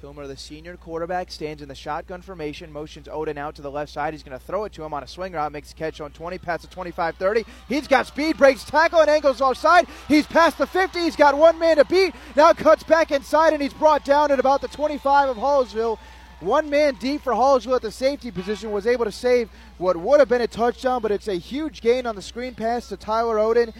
Kilmer, 0.00 0.26
the 0.26 0.36
senior 0.36 0.78
quarterback, 0.78 1.30
stands 1.30 1.60
in 1.60 1.68
the 1.68 1.74
shotgun 1.74 2.22
formation, 2.22 2.72
motions 2.72 3.06
Odin 3.06 3.36
out 3.36 3.54
to 3.56 3.62
the 3.62 3.70
left 3.70 3.92
side. 3.92 4.14
He's 4.14 4.22
going 4.22 4.38
to 4.38 4.42
throw 4.42 4.64
it 4.64 4.72
to 4.72 4.82
him 4.82 4.94
on 4.94 5.02
a 5.02 5.06
swing 5.06 5.34
route, 5.34 5.52
makes 5.52 5.72
a 5.72 5.74
catch 5.74 6.00
on 6.00 6.10
20, 6.10 6.38
past 6.38 6.62
the 6.62 6.68
25 6.68 7.16
30. 7.16 7.44
He's 7.68 7.86
got 7.86 8.06
speed, 8.06 8.38
breaks 8.38 8.64
tackle, 8.64 9.00
and 9.00 9.10
angles 9.10 9.42
offside. 9.42 9.86
He's 10.08 10.26
past 10.26 10.56
the 10.56 10.66
50. 10.66 11.00
He's 11.00 11.16
got 11.16 11.36
one 11.36 11.58
man 11.58 11.76
to 11.76 11.84
beat. 11.84 12.14
Now 12.34 12.54
cuts 12.54 12.82
back 12.82 13.10
inside, 13.10 13.52
and 13.52 13.60
he's 13.60 13.74
brought 13.74 14.04
down 14.04 14.30
at 14.30 14.40
about 14.40 14.62
the 14.62 14.68
25 14.68 15.28
of 15.28 15.36
Hallsville. 15.36 15.98
One 16.40 16.70
man 16.70 16.94
deep 16.94 17.20
for 17.20 17.34
Hallsville 17.34 17.76
at 17.76 17.82
the 17.82 17.92
safety 17.92 18.30
position 18.30 18.72
was 18.72 18.86
able 18.86 19.04
to 19.04 19.12
save 19.12 19.50
what 19.76 19.98
would 19.98 20.20
have 20.20 20.30
been 20.30 20.40
a 20.40 20.46
touchdown, 20.46 21.02
but 21.02 21.10
it's 21.10 21.28
a 21.28 21.34
huge 21.34 21.82
gain 21.82 22.06
on 22.06 22.16
the 22.16 22.22
screen 22.22 22.54
pass 22.54 22.88
to 22.88 22.96
Tyler 22.96 23.36
Oden. 23.36 23.74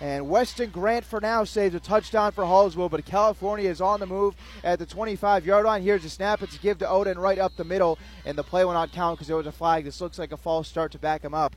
And 0.00 0.28
Weston 0.28 0.70
Grant 0.70 1.04
for 1.04 1.20
now 1.20 1.44
saves 1.44 1.74
a 1.74 1.80
touchdown 1.80 2.32
for 2.32 2.44
Hallsville, 2.44 2.90
but 2.90 3.04
California 3.06 3.70
is 3.70 3.80
on 3.80 4.00
the 4.00 4.06
move 4.06 4.34
at 4.62 4.78
the 4.78 4.86
25 4.86 5.46
yard 5.46 5.64
line. 5.64 5.82
Here's 5.82 6.04
a 6.04 6.10
snap. 6.10 6.42
It's 6.42 6.56
a 6.56 6.58
give 6.58 6.78
to 6.78 6.88
Odin 6.88 7.18
right 7.18 7.38
up 7.38 7.56
the 7.56 7.64
middle, 7.64 7.98
and 8.24 8.36
the 8.36 8.42
play 8.42 8.64
will 8.64 8.74
not 8.74 8.92
count 8.92 9.16
because 9.16 9.28
there 9.28 9.36
was 9.36 9.46
a 9.46 9.52
flag. 9.52 9.84
This 9.84 10.00
looks 10.00 10.18
like 10.18 10.32
a 10.32 10.36
false 10.36 10.68
start 10.68 10.92
to 10.92 10.98
back 10.98 11.24
him 11.24 11.34
up. 11.34 11.56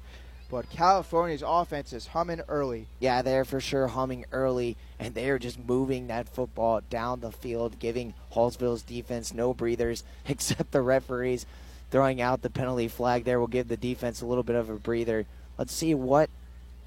But 0.50 0.70
California's 0.72 1.44
offense 1.46 1.94
is 1.94 2.08
humming 2.08 2.42
early. 2.48 2.88
Yeah, 3.00 3.22
they're 3.22 3.46
for 3.46 3.60
sure 3.60 3.88
humming 3.88 4.26
early, 4.32 4.78
and 4.98 5.14
they're 5.14 5.38
just 5.38 5.60
moving 5.60 6.08
that 6.08 6.28
football 6.28 6.82
down 6.90 7.20
the 7.20 7.32
field, 7.32 7.78
giving 7.78 8.16
Hallsville's 8.34 8.82
defense 8.82 9.32
no 9.32 9.54
breathers, 9.54 10.04
except 10.28 10.72
the 10.72 10.82
referees 10.82 11.46
throwing 11.92 12.22
out 12.22 12.42
the 12.42 12.50
penalty 12.50 12.88
flag 12.88 13.24
there 13.24 13.40
will 13.40 13.48
give 13.48 13.68
the 13.68 13.78
defense 13.78 14.22
a 14.22 14.26
little 14.26 14.44
bit 14.44 14.56
of 14.56 14.70
a 14.70 14.76
breather. 14.76 15.26
Let's 15.58 15.74
see 15.74 15.94
what 15.94 16.30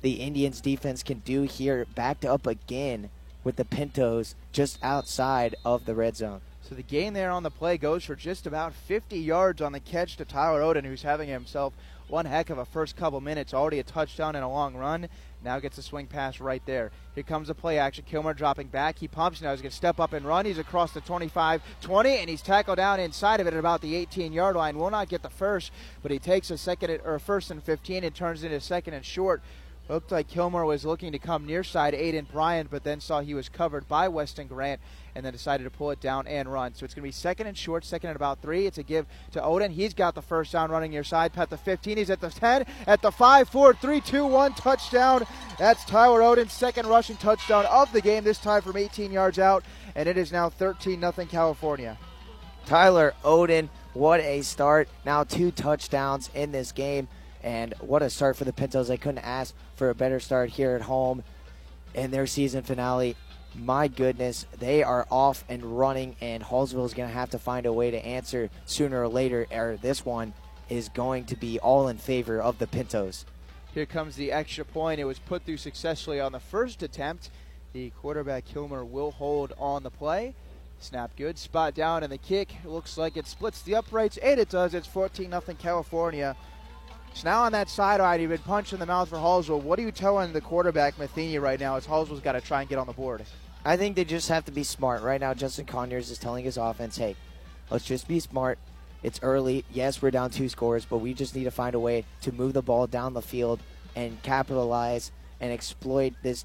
the 0.03 0.15
Indians 0.15 0.61
defense 0.61 1.03
can 1.03 1.21
do 1.21 1.43
here, 1.43 1.87
backed 1.95 2.25
up 2.25 2.47
again 2.47 3.09
with 3.45 3.57
the 3.57 3.65
Pintos 3.65 4.35
just 4.53 4.79
outside 4.83 5.55
of 5.65 5.87
the 5.87 5.95
red 5.95 6.17
zone. 6.17 6.41
So 6.63 6.75
the 6.75 6.83
gain 6.83 7.13
there 7.13 7.31
on 7.31 7.43
the 7.43 7.51
play 7.51 7.77
goes 7.77 8.05
for 8.05 8.15
just 8.15 8.47
about 8.47 8.73
50 8.73 9.19
yards 9.19 9.61
on 9.61 9.73
the 9.73 9.81
catch 9.81 10.17
to 10.17 10.25
Tyler 10.25 10.61
Oden, 10.61 10.85
who's 10.85 11.03
having 11.03 11.29
himself 11.29 11.75
one 12.09 12.27
heck 12.27 12.51
of 12.51 12.59
a 12.59 12.65
first 12.65 12.97
couple 12.97 13.21
minutes. 13.21 13.55
Already 13.55 13.79
a 13.79 13.83
touchdown 13.83 14.37
and 14.37 14.45
a 14.45 14.49
long 14.49 14.75
run. 14.75 15.09
Now 15.45 15.59
gets 15.59 15.79
a 15.79 15.83
swing 15.83 16.07
pass 16.07 16.41
right 16.41 16.63
there. 16.67 16.93
Here 17.15 17.25
comes 17.25 17.49
the 17.49 17.55
play 17.55 17.79
action. 17.79 18.05
Kilmer 18.07 18.33
dropping 18.33 18.69
back. 18.69 18.99
He 18.99 19.09
pumps. 19.09 19.43
Now 19.43 19.51
he's 19.51 19.61
going 19.61 19.71
to 19.71 19.77
step 19.77 19.99
up 19.99 20.13
and 20.13 20.25
run. 20.25 20.47
He's 20.47 20.59
across 20.59 20.93
the 20.93 21.01
25 21.01 21.63
20, 21.81 22.11
and 22.11 22.31
he's 22.31 22.43
tackled 22.43 22.77
down 22.77 23.01
inside 23.01 23.41
of 23.41 23.47
it 23.47 23.55
at 23.55 23.59
about 23.59 23.81
the 23.81 23.97
18 23.97 24.33
yard 24.33 24.55
line. 24.55 24.79
Will 24.79 24.91
not 24.91 25.09
get 25.09 25.23
the 25.23 25.31
first, 25.31 25.73
but 26.03 26.13
he 26.13 26.19
takes 26.19 26.51
a 26.51 26.59
second 26.59 27.01
or 27.05 27.19
first 27.19 27.51
and 27.51 27.63
15 27.63 28.05
and 28.05 28.15
turns 28.15 28.45
into 28.45 28.61
second 28.61 28.95
and 28.95 29.05
short. 29.05 29.43
Looked 29.89 30.13
like 30.13 30.29
Kilmer 30.29 30.65
was 30.65 30.85
looking 30.85 31.11
to 31.13 31.19
come 31.19 31.45
near 31.45 31.65
side 31.65 31.93
Aiden 31.93 32.31
Bryant, 32.31 32.71
but 32.71 32.85
then 32.85 33.01
saw 33.01 33.21
he 33.21 33.35
was 33.35 33.49
covered 33.49 33.89
by 33.89 34.07
Weston 34.09 34.47
Grant 34.47 34.81
and 35.15 35.27
then 35.27 35.33
decided 35.33 35.65
to 35.65 35.71
pull 35.71 35.91
it 35.91 36.01
down 36.01 36.27
and 36.29 36.51
run. 36.51 36.75
So 36.75 36.85
it's 36.85 36.95
going 36.95 37.03
to 37.03 37.09
be 37.09 37.13
second 37.13 37.49
and 37.49 37.59
short, 37.59 37.85
second 37.85 38.11
and 38.11 38.17
about 38.17 38.41
three. 38.41 38.67
It's 38.67 38.79
a 38.79 38.85
give 38.85 39.07
to 39.33 39.43
Odin. 39.43 39.73
He's 39.73 39.93
got 39.93 40.15
the 40.15 40.23
first 40.23 40.53
down 40.53 40.71
running 40.71 40.93
near 40.93 41.03
side. 41.03 41.33
Pat 41.33 41.51
the 41.51 41.57
15. 41.59 41.97
He's 41.97 42.11
at 42.11 42.21
the 42.21 42.31
10, 42.31 42.65
at 42.87 43.03
the 43.03 43.11
5, 43.11 43.49
4, 43.49 43.75
3, 43.75 44.01
2, 44.01 44.27
1 44.27 44.55
touchdown. 44.55 45.27
That's 45.59 45.85
Tyler 45.85 46.23
Oden's 46.23 46.53
second 46.53 46.87
rushing 46.87 47.17
touchdown 47.17 47.67
of 47.67 47.93
the 47.93 48.01
game, 48.01 48.23
this 48.23 48.39
time 48.39 48.63
from 48.63 48.77
18 48.77 49.11
yards 49.11 49.41
out. 49.41 49.65
And 49.97 50.09
it 50.09 50.17
is 50.17 50.31
now 50.31 50.49
13 50.49 51.01
0 51.01 51.13
California. 51.29 51.99
Tyler 52.67 53.15
Odin, 53.25 53.69
what 53.95 54.21
a 54.21 54.43
start. 54.43 54.89
Now 55.05 55.25
two 55.25 55.51
touchdowns 55.51 56.31
in 56.35 56.53
this 56.53 56.71
game. 56.71 57.09
And 57.43 57.75
what 57.81 58.03
a 58.03 58.11
start 58.11 58.37
for 58.37 58.45
the 58.45 58.53
Pintos. 58.53 58.89
They 58.89 58.97
couldn't 58.97 59.25
ask 59.25 59.55
for 59.77 59.91
a 59.91 59.95
better 59.95 60.21
start 60.21 60.51
here 60.51 60.77
at 60.77 60.83
home 60.83 61.23
in 61.95 62.11
their 62.11 62.27
season 62.27 62.63
finale. 62.63 63.17
My 63.55 63.89
goodness, 63.89 64.47
they 64.59 64.83
are 64.83 65.07
off 65.11 65.45
and 65.49 65.79
running, 65.79 66.17
and 66.21 66.43
Hallsville 66.43 66.87
is 66.87 66.95
going 66.95 67.09
to 67.09 67.15
have 67.15 67.31
to 67.31 67.39
find 67.39 67.67
a 67.67 67.73
way 67.73 67.91
to 67.91 68.07
answer 68.07 68.49
sooner 68.65 69.03
or 69.03 69.09
later. 69.09 69.47
Or 69.51 69.77
this 69.81 70.05
one 70.05 70.33
is 70.71 70.89
going 70.89 71.27
to 71.27 71.37
be 71.37 71.59
all 71.59 71.89
in 71.89 71.99
favor 71.99 72.41
of 72.41 72.59
the 72.59 72.67
Pintos. 72.67 73.27
Here 73.75 73.87
comes 73.87 74.17
the 74.17 74.33
extra 74.33 74.65
point. 74.65 75.01
It 75.01 75.05
was 75.05 75.19
put 75.19 75.45
through 75.45 75.57
successfully 75.59 76.21
on 76.21 76.33
the 76.33 76.41
first 76.41 76.83
attempt. 76.83 77.31
The 77.73 77.91
quarterback 77.91 78.45
Kilmer 78.45 78.85
will 78.85 79.11
hold 79.11 79.55
on 79.59 79.83
the 79.83 79.91
play. 79.91 80.35
Snap 80.79 81.15
good, 81.17 81.39
spot 81.39 81.75
down, 81.75 82.03
and 82.03 82.13
the 82.13 82.19
kick 82.19 82.55
looks 82.65 82.99
like 82.99 83.17
it 83.17 83.27
splits 83.27 83.63
the 83.63 83.75
uprights, 83.75 84.17
and 84.19 84.41
it 84.41 84.49
does. 84.49 84.75
It's 84.75 84.87
14 84.87 85.31
0 85.31 85.43
California. 85.59 86.37
So 87.15 87.29
now 87.29 87.43
on 87.43 87.53
that 87.53 87.69
sideline, 87.69 88.21
you've 88.21 88.31
been 88.31 88.39
punched 88.39 88.73
in 88.73 88.81
the 88.81 88.87
mouth 88.87 89.09
for 89.09 89.17
Hallsville. 89.17 89.63
What 89.63 89.79
are 89.79 89.83
you 89.83 89.93
telling 89.93 90.33
the 90.33 90.41
quarterback 90.41 90.99
Matheny 90.99 91.39
right 91.39 91.61
now 91.61 91.77
as 91.77 91.87
Hallsville's 91.87 92.21
got 92.21 92.33
to 92.33 92.41
try 92.41 92.61
and 92.61 92.69
get 92.69 92.79
on 92.79 92.87
the 92.87 92.93
board? 92.93 93.25
I 93.65 93.77
think 93.77 93.95
they 93.95 94.05
just 94.05 94.29
have 94.29 94.45
to 94.47 94.53
be 94.53 94.65
smart. 94.65 95.03
Right 95.03 95.21
now, 95.21 95.35
Justin 95.35 95.67
Conyers 95.67 96.11
is 96.11 96.19
telling 96.19 96.45
his 96.45 96.57
offense, 96.57 96.97
hey, 96.97 97.15
let's 97.71 97.85
just 97.85 98.09
be 98.09 98.19
smart. 98.19 98.59
It's 99.03 99.21
early. 99.23 99.65
Yes, 99.73 100.01
we're 100.01 100.11
down 100.11 100.31
two 100.31 100.49
scores, 100.49 100.85
but 100.85 100.99
we 100.99 101.15
just 101.15 101.37
need 101.37 101.45
to 101.45 101.51
find 101.51 101.75
a 101.75 101.81
way 101.81 102.05
to 102.23 102.33
move 102.33 102.55
the 102.55 102.63
ball 102.63 102.87
down 102.87 103.15
the 103.15 103.23
field 103.23 103.61
and 103.95 104.21
capitalize 104.23 105.13
and 105.41 105.53
exploit 105.53 106.15
this 106.23 106.45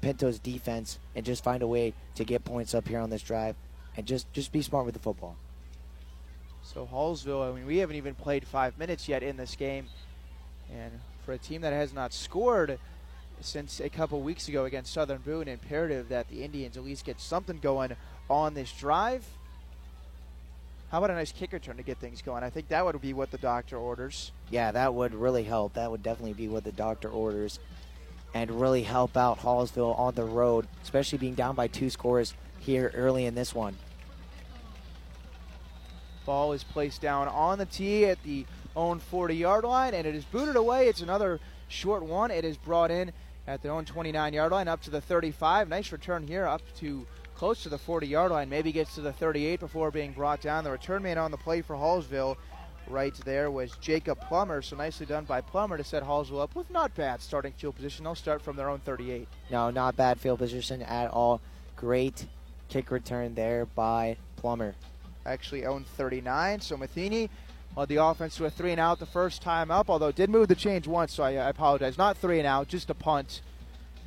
Pintos 0.00 0.38
defense 0.38 0.98
and 1.14 1.24
just 1.24 1.42
find 1.42 1.62
a 1.62 1.66
way 1.66 1.92
to 2.14 2.24
get 2.24 2.44
points 2.44 2.74
up 2.74 2.86
here 2.86 3.00
on 3.00 3.10
this 3.10 3.22
drive 3.22 3.56
and 3.96 4.06
just, 4.06 4.32
just 4.32 4.52
be 4.52 4.62
smart 4.62 4.84
with 4.84 4.94
the 4.94 5.00
football. 5.00 5.36
So 6.62 6.88
Hallsville, 6.90 7.50
I 7.50 7.54
mean, 7.54 7.66
we 7.66 7.78
haven't 7.78 7.96
even 7.96 8.14
played 8.14 8.46
five 8.46 8.78
minutes 8.78 9.08
yet 9.08 9.22
in 9.22 9.36
this 9.36 9.56
game. 9.56 9.86
And 10.72 11.00
for 11.24 11.32
a 11.32 11.38
team 11.38 11.60
that 11.62 11.72
has 11.72 11.92
not 11.92 12.12
scored 12.12 12.78
since 13.40 13.80
a 13.80 13.88
couple 13.88 14.20
weeks 14.20 14.48
ago 14.48 14.64
against 14.64 14.92
Southern 14.92 15.18
Boone, 15.18 15.48
imperative 15.48 16.08
that 16.08 16.28
the 16.28 16.42
Indians 16.42 16.76
at 16.76 16.84
least 16.84 17.04
get 17.04 17.20
something 17.20 17.58
going 17.58 17.96
on 18.28 18.54
this 18.54 18.72
drive. 18.72 19.24
How 20.90 20.98
about 20.98 21.10
a 21.10 21.14
nice 21.14 21.32
kick 21.32 21.52
return 21.52 21.76
to 21.76 21.82
get 21.82 21.98
things 21.98 22.22
going? 22.22 22.42
I 22.42 22.50
think 22.50 22.68
that 22.68 22.84
would 22.84 23.00
be 23.00 23.12
what 23.12 23.30
the 23.30 23.38
doctor 23.38 23.76
orders. 23.76 24.32
Yeah, 24.50 24.72
that 24.72 24.94
would 24.94 25.14
really 25.14 25.44
help. 25.44 25.74
That 25.74 25.90
would 25.90 26.02
definitely 26.02 26.32
be 26.32 26.48
what 26.48 26.64
the 26.64 26.72
doctor 26.72 27.08
orders. 27.10 27.60
and 28.34 28.50
really 28.60 28.82
help 28.82 29.16
out 29.16 29.40
Hallsville 29.40 29.98
on 29.98 30.14
the 30.14 30.24
road, 30.24 30.66
especially 30.82 31.18
being 31.18 31.34
down 31.34 31.54
by 31.54 31.66
two 31.66 31.90
scores 31.90 32.34
here 32.58 32.92
early 32.94 33.26
in 33.26 33.34
this 33.34 33.54
one. 33.54 33.76
Ball 36.26 36.52
is 36.52 36.62
placed 36.62 37.00
down 37.00 37.28
on 37.28 37.58
the 37.58 37.64
tee 37.66 38.04
at 38.06 38.22
the 38.22 38.44
own 38.78 39.00
40 39.00 39.34
yard 39.34 39.64
line, 39.64 39.92
and 39.92 40.06
it 40.06 40.14
is 40.14 40.24
booted 40.24 40.56
away. 40.56 40.86
It's 40.86 41.00
another 41.00 41.40
short 41.66 42.04
one. 42.04 42.30
It 42.30 42.44
is 42.44 42.56
brought 42.56 42.90
in 42.90 43.12
at 43.46 43.60
their 43.60 43.72
own 43.72 43.84
29 43.84 44.32
yard 44.32 44.52
line 44.52 44.68
up 44.68 44.80
to 44.82 44.90
the 44.90 45.00
35. 45.00 45.68
Nice 45.68 45.90
return 45.90 46.26
here 46.26 46.46
up 46.46 46.62
to 46.76 47.04
close 47.34 47.62
to 47.64 47.68
the 47.68 47.76
40 47.76 48.06
yard 48.06 48.30
line. 48.30 48.48
Maybe 48.48 48.70
gets 48.72 48.94
to 48.94 49.00
the 49.00 49.12
38 49.12 49.60
before 49.60 49.90
being 49.90 50.12
brought 50.12 50.40
down. 50.40 50.64
The 50.64 50.70
return 50.70 51.02
man 51.02 51.18
on 51.18 51.32
the 51.32 51.36
play 51.36 51.60
for 51.60 51.74
Hallsville 51.74 52.36
right 52.86 53.14
there 53.24 53.50
was 53.50 53.72
Jacob 53.80 54.20
Plummer. 54.20 54.62
So 54.62 54.76
nicely 54.76 55.06
done 55.06 55.24
by 55.24 55.40
Plummer 55.40 55.76
to 55.76 55.84
set 55.84 56.04
Hallsville 56.04 56.40
up 56.40 56.54
with 56.54 56.70
not 56.70 56.94
bad 56.94 57.20
starting 57.20 57.52
field 57.52 57.74
position. 57.74 58.04
They'll 58.04 58.14
start 58.14 58.40
from 58.40 58.56
their 58.56 58.70
own 58.70 58.78
38. 58.78 59.26
No, 59.50 59.70
not 59.70 59.96
bad 59.96 60.20
field 60.20 60.38
position 60.38 60.82
at 60.82 61.10
all. 61.10 61.40
Great 61.74 62.26
kick 62.68 62.92
return 62.92 63.34
there 63.34 63.66
by 63.66 64.16
Plummer. 64.36 64.74
Actually 65.26 65.66
owned 65.66 65.86
39. 65.86 66.60
So 66.60 66.76
Matheny 66.76 67.28
the 67.86 67.96
offense 67.96 68.36
to 68.36 68.44
a 68.44 68.50
three 68.50 68.72
and 68.72 68.80
out 68.80 68.98
the 68.98 69.06
first 69.06 69.42
time 69.42 69.70
up, 69.70 69.88
although 69.88 70.10
did 70.12 70.30
move 70.30 70.48
the 70.48 70.54
change 70.54 70.86
once, 70.86 71.14
so 71.14 71.22
I, 71.22 71.32
I 71.32 71.48
apologize. 71.48 71.98
Not 71.98 72.16
three 72.16 72.38
and 72.38 72.46
out, 72.46 72.68
just 72.68 72.90
a 72.90 72.94
punt 72.94 73.40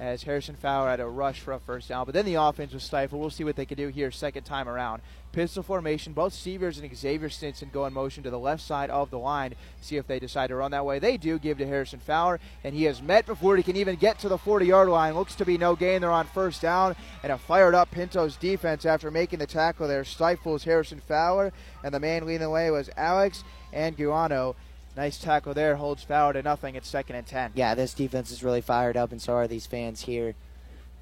as 0.01 0.23
Harrison 0.23 0.55
Fowler 0.55 0.89
had 0.89 0.99
a 0.99 1.05
rush 1.05 1.39
for 1.41 1.53
a 1.53 1.59
first 1.59 1.89
down. 1.89 2.05
But 2.05 2.15
then 2.15 2.25
the 2.25 2.33
offense 2.33 2.73
was 2.73 2.81
stifled. 2.81 3.21
We'll 3.21 3.29
see 3.29 3.43
what 3.43 3.55
they 3.55 3.67
can 3.67 3.77
do 3.77 3.89
here 3.89 4.09
second 4.09 4.45
time 4.45 4.67
around. 4.67 5.03
Pistol 5.31 5.61
formation. 5.61 6.13
Both 6.13 6.33
Severs 6.33 6.79
and 6.79 6.97
Xavier 6.97 7.29
Stinson 7.29 7.69
go 7.71 7.85
in 7.85 7.93
motion 7.93 8.23
to 8.23 8.31
the 8.31 8.39
left 8.39 8.63
side 8.63 8.89
of 8.89 9.11
the 9.11 9.19
line. 9.19 9.53
See 9.79 9.97
if 9.97 10.07
they 10.07 10.17
decide 10.17 10.47
to 10.47 10.55
run 10.55 10.71
that 10.71 10.87
way. 10.87 10.97
They 10.97 11.17
do 11.17 11.37
give 11.37 11.59
to 11.59 11.67
Harrison 11.67 11.99
Fowler, 11.99 12.39
and 12.63 12.73
he 12.73 12.85
has 12.85 12.99
met 12.99 13.27
before 13.27 13.55
he 13.57 13.63
can 13.63 13.75
even 13.75 13.95
get 13.95 14.17
to 14.19 14.27
the 14.27 14.39
40 14.39 14.65
yard 14.65 14.89
line. 14.89 15.13
Looks 15.13 15.35
to 15.35 15.45
be 15.45 15.59
no 15.59 15.75
gain. 15.75 16.01
They're 16.01 16.09
on 16.09 16.25
first 16.25 16.63
down, 16.63 16.95
and 17.21 17.31
a 17.31 17.37
fired 17.37 17.75
up 17.75 17.91
Pintos 17.91 18.37
defense 18.37 18.87
after 18.87 19.11
making 19.11 19.37
the 19.37 19.45
tackle 19.45 19.87
there 19.87 20.03
stifles 20.03 20.63
Harrison 20.63 20.99
Fowler, 21.07 21.53
and 21.83 21.93
the 21.93 21.99
man 21.99 22.25
leading 22.25 22.41
the 22.41 22.49
way 22.49 22.71
was 22.71 22.89
Alex 22.97 23.43
Anguano. 23.73 24.55
Nice 24.95 25.17
tackle 25.17 25.53
there, 25.53 25.77
holds 25.77 26.03
Fowler 26.03 26.33
to 26.33 26.41
nothing. 26.41 26.75
It's 26.75 26.89
second 26.89 27.15
and 27.15 27.25
10. 27.25 27.51
Yeah, 27.55 27.75
this 27.75 27.93
defense 27.93 28.29
is 28.29 28.43
really 28.43 28.61
fired 28.61 28.97
up, 28.97 29.11
and 29.11 29.21
so 29.21 29.33
are 29.33 29.47
these 29.47 29.65
fans 29.65 30.01
here. 30.01 30.35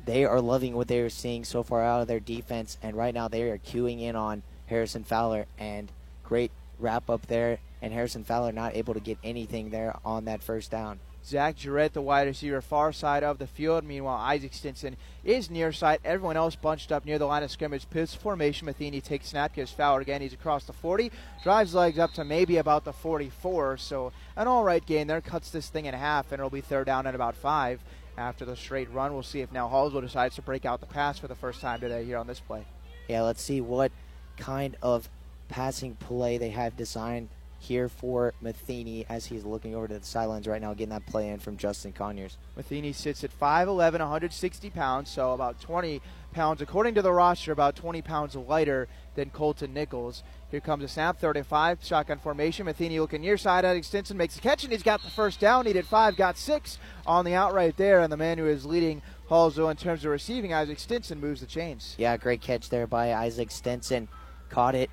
They 0.05 0.26
are 0.26 0.41
loving 0.41 0.76
what 0.76 0.88
they 0.88 0.99
are 0.99 1.09
seeing 1.09 1.43
so 1.43 1.63
far 1.63 1.84
out 1.84 2.01
of 2.01 2.07
their 2.07 2.20
defense, 2.20 2.78
and 2.84 2.95
right 2.95 3.13
now 3.13 3.28
they 3.28 3.43
are 3.43 3.57
queuing 3.57 4.01
in 4.01 4.15
on 4.15 4.43
Harrison 4.67 5.03
Fowler. 5.03 5.45
And 5.57 5.91
great 6.24 6.51
wrap 6.78 7.09
up 7.09 7.28
there, 7.28 7.59
and 7.82 7.91
Harrison 7.91 8.24
Fowler 8.24 8.51
not 8.51 8.76
able 8.76 8.93
to 8.93 8.99
get 8.99 9.17
anything 9.24 9.72
there 9.72 9.95
on 10.05 10.26
that 10.26 10.43
first 10.43 10.70
down. 10.70 10.99
Zach 11.26 11.55
Jarrett, 11.55 11.93
the 11.93 12.01
wide 12.01 12.28
receiver, 12.28 12.61
far 12.61 12.91
side 12.91 13.24
of 13.24 13.38
the 13.38 13.47
field. 13.47 13.84
Meanwhile, 13.84 14.17
Isaac 14.17 14.53
Stinson 14.53 14.95
is 15.24 15.49
near 15.49 15.72
side. 15.72 15.99
Everyone 16.03 16.38
else 16.38 16.55
bunched 16.55 16.91
up 16.91 17.05
near 17.05 17.20
the 17.20 17.26
line 17.26 17.43
of 17.43 17.51
scrimmage. 17.51 17.89
Pistol 17.89 18.20
formation. 18.22 18.65
Matheny 18.65 19.01
takes 19.01 19.28
snap, 19.28 19.53
gives 19.53 19.72
Fowler 19.72 20.01
again. 20.01 20.22
He's 20.22 20.34
across 20.34 20.65
the 20.65 20.74
40, 20.74 21.11
drives 21.43 21.74
legs 21.74 21.99
up 21.99 22.13
to 22.13 22.24
maybe 22.24 22.57
about 22.57 22.86
the 22.86 22.93
44. 22.93 23.78
So 23.78 24.11
an 24.36 24.47
all 24.47 24.63
right 24.63 24.86
gain 24.86 25.07
there. 25.07 25.22
Cuts 25.22 25.51
this 25.51 25.70
thing 25.70 25.86
in 25.86 25.93
half, 25.93 26.32
and 26.32 26.39
it'll 26.39 26.49
be 26.49 26.61
third 26.61 26.86
down 26.86 27.05
at 27.05 27.15
about 27.15 27.36
five 27.36 27.82
after 28.17 28.45
the 28.45 28.55
straight 28.55 28.91
run. 28.91 29.13
We'll 29.13 29.24
see 29.24 29.41
if 29.41 29.51
now 29.51 29.67
Hallsville 29.70 30.01
decides 30.01 30.36
to 30.36 30.41
break 30.41 30.65
out 30.65 30.80
the 30.80 30.86
pass 30.86 31.20
for 31.20 31.28
the 31.28 31.36
first 31.36 31.61
time 31.61 31.80
today 31.80 32.05
here 32.05 32.17
on 32.17 32.28
this 32.28 32.39
play. 32.39 32.65
Yeah, 33.07 33.24
let's 33.24 33.41
see 33.41 33.61
what 33.61 33.91
kind 34.38 34.76
of 34.82 35.09
passing 35.47 35.95
play 35.95 36.38
they 36.38 36.51
have 36.51 36.78
designed 36.78 37.30
here 37.60 37.89
for 37.89 38.34
Matheny 38.41 39.05
as 39.10 39.26
he's 39.26 39.43
looking 39.43 39.76
over 39.76 39.88
to 39.88 39.99
the 39.99 40.05
sidelines 40.05 40.47
right 40.47 40.62
now, 40.62 40.74
getting 40.74 40.89
that 40.89 41.05
play 41.05 41.30
in 41.30 41.39
from 41.39 41.57
Justin 41.57 41.91
Conyers. 41.91 42.38
Matheny 42.55 42.93
sits 42.93 43.24
at 43.24 43.38
5'11, 43.38 43.99
160 43.99 44.70
pounds, 44.70 45.10
so 45.10 45.34
about 45.34 45.60
20 45.60 46.01
pounds, 46.32 46.62
according 46.62 46.95
to 46.95 47.01
the 47.01 47.12
roster, 47.12 47.51
about 47.51 47.76
20 47.76 48.01
pounds 48.01 48.36
lighter 48.36 48.88
than 49.16 49.30
Colton 49.30 49.74
Nichols. 49.74 50.24
Here 50.49 50.60
comes 50.60 50.84
a 50.84 50.88
snap, 50.88 51.20
35, 51.20 51.80
shotgun 51.84 52.18
formation. 52.20 52.66
Matheny 52.66 52.99
looking 52.99 53.22
near 53.22 53.38
side. 53.38 53.66
Alex 53.66 53.88
Stinson 53.88 54.18
makes 54.18 54.36
the 54.36 54.41
catch, 54.41 54.64
and 54.64 54.72
he's 54.72 54.84
got 54.84 55.03
the 55.03 55.10
first 55.10 55.39
down. 55.39 55.66
Needed 55.66 55.86
five, 55.86 56.16
got 56.16 56.38
six 56.38 56.80
on 57.05 57.26
the 57.26 57.36
outright 57.36 57.78
there, 57.78 57.99
and 57.99 58.12
the 58.12 58.18
man 58.18 58.38
who 58.38 58.47
is 58.47 58.66
leading 58.66 59.01
Hallsville 59.30 59.70
in 59.70 59.78
terms 59.78 60.05
of 60.05 60.12
receiving, 60.12 60.53
Isaac 60.53 60.80
Stinson, 60.80 61.20
moves 61.20 61.41
the 61.41 61.45
chains. 61.45 61.95
Yeah, 61.97 62.18
great 62.18 62.41
catch 62.41 62.70
there 62.70 62.88
by 62.88 63.14
Isaac 63.14 63.51
Stinson. 63.51 64.07
Caught 64.49 64.76
it 64.76 64.89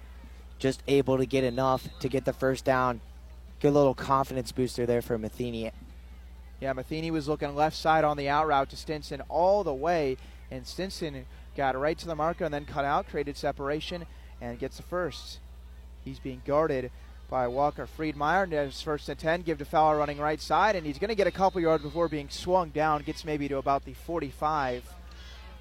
just 0.59 0.83
able 0.89 1.19
to 1.19 1.27
get 1.27 1.45
enough 1.45 1.89
to 2.01 2.09
get 2.09 2.25
the 2.25 2.33
first 2.33 2.65
down. 2.65 3.01
Good 3.61 3.73
little 3.73 3.95
confidence 3.95 4.53
booster 4.53 4.87
there 4.87 5.03
for 5.03 5.19
Matheny. 5.19 5.71
Yeah, 6.61 6.73
Matheny 6.73 7.11
was 7.11 7.29
looking 7.29 7.55
left 7.55 7.77
side 7.77 8.05
on 8.05 8.17
the 8.17 8.29
out 8.29 8.47
route 8.47 8.71
to 8.71 8.77
Stinson 8.77 9.23
all 9.29 9.65
the 9.65 9.75
way, 9.75 10.17
and 10.51 10.67
Stinson 10.67 11.27
got 11.57 11.79
right 11.79 11.99
to 11.99 12.07
the 12.07 12.15
marker 12.15 12.45
and 12.45 12.53
then 12.53 12.65
cut 12.65 12.85
out, 12.85 13.09
created 13.09 13.37
separation, 13.37 14.07
and 14.41 14.59
gets 14.59 14.77
the 14.77 14.83
first. 14.83 15.39
He's 16.05 16.19
being 16.19 16.43
guarded 16.47 16.91
by 17.29 17.49
Walker 17.49 17.87
Friedmeyer. 17.87 18.49
There's 18.49 18.81
first 18.81 19.09
and 19.09 19.19
10. 19.19 19.43
Give 19.43 19.59
to 19.59 19.65
Fowler 19.65 19.99
running 19.99 20.19
right 20.19 20.41
side, 20.41 20.77
and 20.77 20.87
he's 20.87 20.99
going 20.99 21.09
to 21.09 21.15
get 21.15 21.27
a 21.27 21.33
couple 21.33 21.61
yards 21.61 21.83
before 21.83 22.09
being 22.09 22.29
swung 22.29 22.71
down. 22.71 23.03
Gets 23.03 23.25
maybe 23.25 23.49
to 23.49 23.59
about 23.59 23.85
the 23.85 23.95
45 23.95 24.85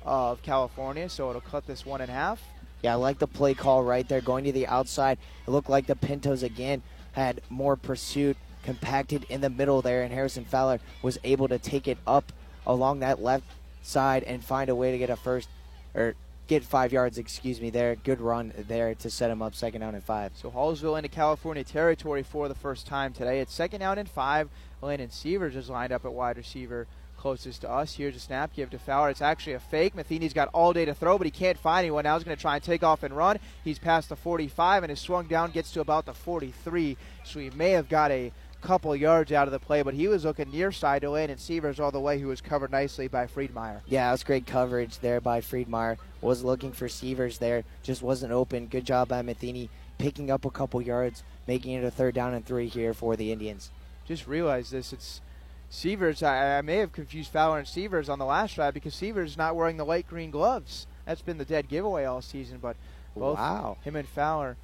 of 0.03 0.41
California, 0.43 1.09
so 1.09 1.29
it'll 1.29 1.41
cut 1.41 1.65
this 1.65 1.85
one 1.85 2.01
in 2.01 2.09
half. 2.09 2.41
Yeah, 2.85 2.91
I 2.91 2.95
like 2.97 3.17
the 3.17 3.25
play 3.25 3.55
call 3.55 3.83
right 3.83 4.07
there, 4.07 4.21
going 4.21 4.43
to 4.43 4.51
the 4.51 4.67
outside. 4.67 5.17
It 5.47 5.49
looked 5.49 5.71
like 5.71 5.87
the 5.87 5.95
Pintos 5.95 6.43
again 6.43 6.83
had 7.13 7.41
more 7.49 7.75
pursuit 7.75 8.37
compacted 8.61 9.25
in 9.27 9.41
the 9.41 9.49
middle 9.49 9.81
there, 9.81 10.03
and 10.03 10.13
Harrison 10.13 10.45
Fowler 10.45 10.79
was 11.01 11.17
able 11.23 11.47
to 11.47 11.57
take 11.57 11.87
it 11.87 11.97
up 12.05 12.31
along 12.67 12.99
that 12.99 13.19
left 13.19 13.45
side 13.81 14.21
and 14.21 14.43
find 14.43 14.69
a 14.69 14.75
way 14.75 14.91
to 14.91 14.99
get 14.99 15.09
a 15.09 15.15
first 15.15 15.49
or 15.95 16.13
get 16.45 16.63
five 16.63 16.93
yards, 16.93 17.17
excuse 17.17 17.59
me, 17.59 17.71
there. 17.71 17.95
Good 17.95 18.21
run 18.21 18.53
there 18.55 18.93
to 18.93 19.09
set 19.09 19.31
him 19.31 19.41
up 19.41 19.55
second 19.55 19.81
down 19.81 19.95
and 19.95 20.03
five. 20.03 20.33
So 20.35 20.51
Hallsville 20.51 20.95
into 20.95 21.09
California 21.09 21.63
territory 21.63 22.21
for 22.21 22.47
the 22.47 22.53
first 22.53 22.85
time 22.85 23.13
today. 23.13 23.39
It's 23.39 23.51
second 23.51 23.79
down 23.79 23.97
and 23.97 24.07
five. 24.07 24.47
Landon 24.83 25.09
Severs 25.09 25.55
is 25.55 25.71
lined 25.71 25.91
up 25.91 26.05
at 26.05 26.13
wide 26.13 26.37
receiver 26.37 26.85
closest 27.25 27.61
to 27.61 27.71
us. 27.71 27.95
Here's 27.95 28.15
a 28.15 28.19
snap, 28.19 28.53
give 28.53 28.69
to 28.69 28.77
Fowler. 28.77 29.09
It's 29.09 29.19
actually 29.19 29.53
a 29.53 29.59
fake. 29.59 29.95
Matheny's 29.95 30.31
got 30.31 30.47
all 30.53 30.73
day 30.73 30.85
to 30.85 30.93
throw, 30.93 31.17
but 31.17 31.25
he 31.25 31.31
can't 31.31 31.57
find 31.57 31.79
anyone. 31.79 32.03
Now 32.03 32.13
he's 32.15 32.23
going 32.23 32.37
to 32.37 32.41
try 32.41 32.53
and 32.53 32.63
take 32.63 32.83
off 32.83 33.01
and 33.01 33.17
run. 33.17 33.39
He's 33.63 33.79
past 33.79 34.09
the 34.09 34.15
45 34.15 34.83
and 34.83 34.91
is 34.91 34.99
swung 34.99 35.25
down, 35.25 35.49
gets 35.49 35.71
to 35.71 35.81
about 35.81 36.05
the 36.05 36.13
43. 36.13 36.95
So 37.23 37.39
he 37.39 37.49
may 37.49 37.71
have 37.71 37.89
got 37.89 38.11
a 38.11 38.31
couple 38.61 38.95
yards 38.95 39.31
out 39.31 39.47
of 39.47 39.51
the 39.51 39.57
play, 39.57 39.81
but 39.81 39.95
he 39.95 40.07
was 40.07 40.23
looking 40.23 40.51
near 40.51 40.71
side 40.71 41.01
to 41.01 41.09
Landon 41.09 41.39
Severs 41.39 41.79
all 41.79 41.89
the 41.89 41.99
way, 41.99 42.19
who 42.19 42.27
was 42.27 42.41
covered 42.41 42.69
nicely 42.69 43.07
by 43.07 43.25
Friedmeyer. 43.25 43.81
Yeah, 43.87 44.07
it 44.07 44.11
was 44.11 44.23
great 44.23 44.45
coverage 44.45 44.99
there 44.99 45.19
by 45.19 45.41
Friedmeyer. 45.41 45.97
Was 46.21 46.43
looking 46.43 46.73
for 46.73 46.87
Severs 46.87 47.39
there, 47.39 47.63
just 47.81 48.03
wasn't 48.03 48.33
open. 48.33 48.67
Good 48.67 48.85
job 48.85 49.07
by 49.07 49.23
Matheny 49.23 49.71
picking 49.97 50.29
up 50.29 50.45
a 50.45 50.51
couple 50.51 50.79
yards, 50.79 51.23
making 51.47 51.71
it 51.71 51.83
a 51.83 51.89
third 51.89 52.13
down 52.13 52.35
and 52.35 52.45
three 52.45 52.67
here 52.67 52.93
for 52.93 53.15
the 53.15 53.31
Indians. 53.31 53.71
Just 54.05 54.27
realize 54.27 54.69
this. 54.69 54.93
It's 54.93 55.21
Severs, 55.69 56.23
I, 56.23 56.57
I, 56.57 56.61
may 56.61 56.77
have 56.77 56.91
confused 56.91 57.31
Fowler 57.31 57.59
and 57.59 57.67
Severs 57.67 58.09
on 58.09 58.19
the 58.19 58.25
last 58.25 58.55
drive 58.55 58.73
because 58.73 58.95
Severs 58.95 59.31
is 59.31 59.37
not 59.37 59.55
wearing 59.55 59.77
the 59.77 59.85
light 59.85 60.07
green 60.07 60.31
gloves. 60.31 60.87
That's 61.05 61.21
been 61.21 61.37
the 61.37 61.45
dead 61.45 61.67
giveaway 61.67 62.05
all 62.05 62.21
season, 62.21 62.59
but 62.61 62.77
both 63.15 63.37
wow. 63.37 63.77
him 63.83 63.95
and 63.95 64.07
Fowler, 64.07 64.57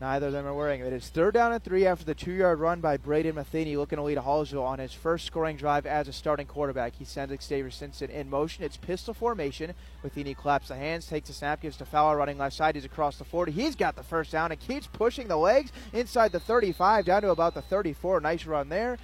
neither 0.00 0.28
of 0.28 0.32
them 0.32 0.46
are 0.46 0.54
wearing 0.54 0.80
it. 0.80 0.92
It's 0.92 1.08
third 1.08 1.34
down 1.34 1.52
and 1.52 1.62
three 1.62 1.86
after 1.86 2.04
the 2.04 2.14
two 2.14 2.32
yard 2.32 2.60
run 2.60 2.80
by 2.80 2.96
Braden 2.96 3.34
Matheny, 3.34 3.76
looking 3.76 3.96
to 3.96 4.02
lead 4.02 4.18
Hallsville 4.18 4.62
on 4.62 4.78
his 4.78 4.92
first 4.92 5.26
scoring 5.26 5.56
drive 5.56 5.86
as 5.86 6.08
a 6.08 6.12
starting 6.12 6.46
quarterback. 6.46 6.94
He 6.94 7.04
sends 7.04 7.34
Xavier 7.42 7.70
Stinson 7.70 8.10
in 8.10 8.30
motion. 8.30 8.64
It's 8.64 8.76
pistol 8.76 9.14
formation. 9.14 9.74
Matheny 10.02 10.34
claps 10.34 10.68
the 10.68 10.76
hands, 10.76 11.06
takes 11.06 11.28
a 11.30 11.32
snap, 11.32 11.62
gives 11.62 11.76
to 11.78 11.84
Fowler 11.84 12.16
running 12.16 12.38
left 12.38 12.56
side. 12.56 12.74
He's 12.74 12.84
across 12.84 13.16
the 13.16 13.24
40. 13.24 13.52
He's 13.52 13.76
got 13.76 13.96
the 13.96 14.02
first 14.02 14.32
down 14.32 14.52
and 14.52 14.60
keeps 14.60 14.86
pushing 14.86 15.28
the 15.28 15.36
legs 15.36 15.72
inside 15.92 16.32
the 16.32 16.40
35 16.40 17.04
down 17.04 17.22
to 17.22 17.30
about 17.30 17.54
the 17.54 17.62
34. 17.62 18.20
Nice 18.20 18.46
run 18.46 18.68
there. 18.68 18.98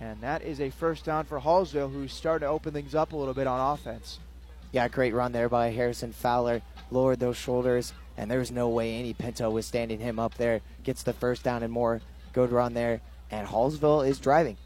And 0.00 0.20
that 0.20 0.42
is 0.42 0.60
a 0.60 0.70
first 0.70 1.04
down 1.04 1.24
for 1.24 1.40
Hallsville, 1.40 1.92
who's 1.92 2.12
starting 2.12 2.46
to 2.46 2.52
open 2.52 2.72
things 2.72 2.94
up 2.94 3.12
a 3.12 3.16
little 3.16 3.34
bit 3.34 3.46
on 3.46 3.74
offense. 3.74 4.18
Yeah, 4.72 4.88
great 4.88 5.14
run 5.14 5.32
there 5.32 5.48
by 5.48 5.70
Harrison 5.70 6.12
Fowler. 6.12 6.60
Lowered 6.90 7.18
those 7.18 7.36
shoulders, 7.36 7.92
and 8.16 8.30
there's 8.30 8.50
no 8.50 8.68
way 8.68 8.94
any 8.94 9.14
Pinto 9.14 9.50
was 9.50 9.66
standing 9.66 9.98
him 9.98 10.18
up 10.18 10.34
there. 10.34 10.60
Gets 10.84 11.02
the 11.02 11.12
first 11.12 11.42
down 11.42 11.62
and 11.62 11.72
more. 11.72 12.00
Good 12.32 12.52
run 12.52 12.74
there, 12.74 13.00
and 13.30 13.48
Hallsville 13.48 14.06
is 14.06 14.18
driving. 14.18 14.56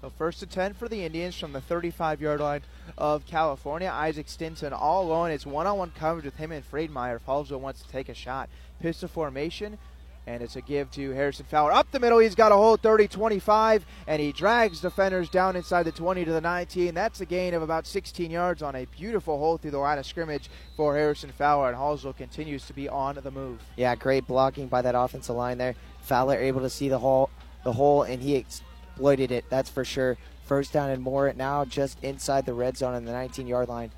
So 0.00 0.10
first 0.10 0.42
and 0.42 0.50
10 0.50 0.74
for 0.74 0.88
the 0.88 1.04
Indians 1.04 1.38
from 1.38 1.52
the 1.52 1.60
35 1.60 2.20
yard 2.20 2.40
line 2.40 2.60
of 2.98 3.26
California. 3.26 3.90
Isaac 3.90 4.28
Stinson 4.28 4.74
all 4.74 5.04
alone. 5.04 5.30
It's 5.30 5.46
one 5.46 5.66
on 5.66 5.78
one 5.78 5.90
coverage 5.90 6.26
with 6.26 6.36
him 6.36 6.52
and 6.52 6.70
Friedmeyer 6.70 7.16
if 7.16 7.26
Hallsville 7.26 7.60
wants 7.60 7.82
to 7.82 7.88
take 7.88 8.10
a 8.10 8.14
shot. 8.14 8.50
Pistol 8.80 9.08
formation. 9.08 9.78
And 10.26 10.42
it's 10.42 10.56
a 10.56 10.60
give 10.60 10.90
to 10.92 11.12
Harrison 11.12 11.46
Fowler. 11.48 11.72
Up 11.72 11.90
the 11.92 12.00
middle, 12.00 12.18
he's 12.18 12.34
got 12.34 12.50
a 12.50 12.56
hold 12.56 12.80
30 12.80 13.06
25, 13.08 13.86
and 14.08 14.20
he 14.20 14.32
drags 14.32 14.80
defenders 14.80 15.28
down 15.28 15.54
inside 15.54 15.84
the 15.84 15.92
20 15.92 16.24
to 16.24 16.32
the 16.32 16.40
19. 16.40 16.94
That's 16.94 17.20
a 17.20 17.26
gain 17.26 17.54
of 17.54 17.62
about 17.62 17.86
16 17.86 18.30
yards 18.30 18.62
on 18.62 18.74
a 18.74 18.86
beautiful 18.86 19.38
hole 19.38 19.56
through 19.56 19.70
the 19.70 19.78
line 19.78 19.98
of 19.98 20.06
scrimmage 20.06 20.50
for 20.76 20.96
Harrison 20.96 21.30
Fowler, 21.30 21.68
and 21.68 21.76
Hallsville 21.76 22.16
continues 22.16 22.66
to 22.66 22.72
be 22.72 22.88
on 22.88 23.18
the 23.22 23.30
move. 23.30 23.60
Yeah, 23.76 23.94
great 23.94 24.26
blocking 24.26 24.66
by 24.66 24.82
that 24.82 24.96
offensive 24.96 25.36
line 25.36 25.58
there. 25.58 25.74
Fowler 26.00 26.36
able 26.36 26.60
to 26.60 26.70
see 26.70 26.88
the 26.88 26.98
hole, 26.98 27.30
the 27.64 27.72
hole, 27.72 28.02
and 28.02 28.20
he 28.20 28.34
exploited 28.34 29.30
it. 29.30 29.44
That's 29.48 29.70
for 29.70 29.84
sure 29.84 30.16
First 30.46 30.72
down 30.72 30.90
and 30.90 31.02
more 31.02 31.26
it 31.26 31.36
now 31.36 31.64
just 31.64 32.02
inside 32.04 32.46
the 32.46 32.54
red 32.54 32.76
zone 32.76 32.94
on 32.94 33.04
the 33.04 33.10
19 33.10 33.48
yard 33.48 33.68
line. 33.68 33.90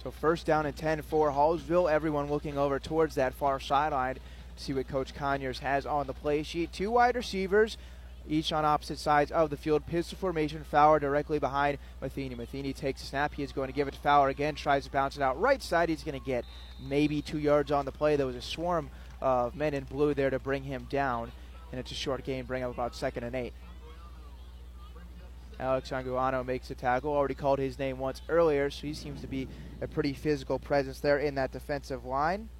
So 0.00 0.12
first 0.12 0.46
down 0.46 0.64
and 0.64 0.76
10 0.76 1.02
for 1.02 1.32
Hallsville. 1.32 1.90
Everyone 1.90 2.30
looking 2.30 2.56
over 2.56 2.78
towards 2.78 3.16
that 3.16 3.34
far 3.34 3.58
sideline 3.58 4.18
see 4.60 4.72
what 4.72 4.88
Coach 4.88 5.14
Conyers 5.14 5.60
has 5.60 5.86
on 5.86 6.06
the 6.06 6.14
play 6.14 6.42
sheet. 6.42 6.72
Two 6.72 6.90
wide 6.90 7.16
receivers, 7.16 7.76
each 8.28 8.52
on 8.52 8.64
opposite 8.64 8.98
sides 8.98 9.30
of 9.30 9.50
the 9.50 9.56
field. 9.56 9.86
Pistol 9.86 10.18
formation, 10.18 10.64
Fowler 10.64 10.98
directly 10.98 11.38
behind 11.38 11.78
Matheny. 12.00 12.34
Matheny 12.34 12.72
takes 12.72 13.02
a 13.02 13.06
snap. 13.06 13.34
He 13.34 13.42
is 13.42 13.52
going 13.52 13.68
to 13.68 13.74
give 13.74 13.88
it 13.88 13.94
to 13.94 14.00
Fowler 14.00 14.28
again, 14.28 14.54
tries 14.54 14.84
to 14.84 14.90
bounce 14.90 15.16
it 15.16 15.22
out 15.22 15.40
right 15.40 15.62
side. 15.62 15.88
He's 15.88 16.02
going 16.02 16.18
to 16.18 16.24
get 16.24 16.44
maybe 16.80 17.22
two 17.22 17.38
yards 17.38 17.70
on 17.70 17.84
the 17.84 17.92
play. 17.92 18.16
There 18.16 18.26
was 18.26 18.36
a 18.36 18.42
swarm 18.42 18.90
of 19.20 19.54
men 19.54 19.74
in 19.74 19.84
blue 19.84 20.14
there 20.14 20.30
to 20.30 20.38
bring 20.38 20.64
him 20.64 20.86
down, 20.90 21.32
and 21.70 21.80
it's 21.80 21.90
a 21.92 21.94
short 21.94 22.24
game, 22.24 22.44
bring 22.44 22.62
up 22.62 22.72
about 22.72 22.94
second 22.94 23.24
and 23.24 23.34
eight. 23.34 23.52
Alex 25.58 25.88
Anguano 25.90 26.44
makes 26.44 26.70
a 26.70 26.74
tackle. 26.74 27.12
Already 27.12 27.34
called 27.34 27.58
his 27.58 27.78
name 27.78 27.98
once 27.98 28.20
earlier, 28.28 28.68
so 28.68 28.86
he 28.86 28.92
seems 28.92 29.22
to 29.22 29.26
be 29.26 29.48
a 29.80 29.88
pretty 29.88 30.12
physical 30.12 30.58
presence 30.58 31.00
there 31.00 31.18
in 31.18 31.34
that 31.36 31.50
defensive 31.50 32.04
line. 32.04 32.50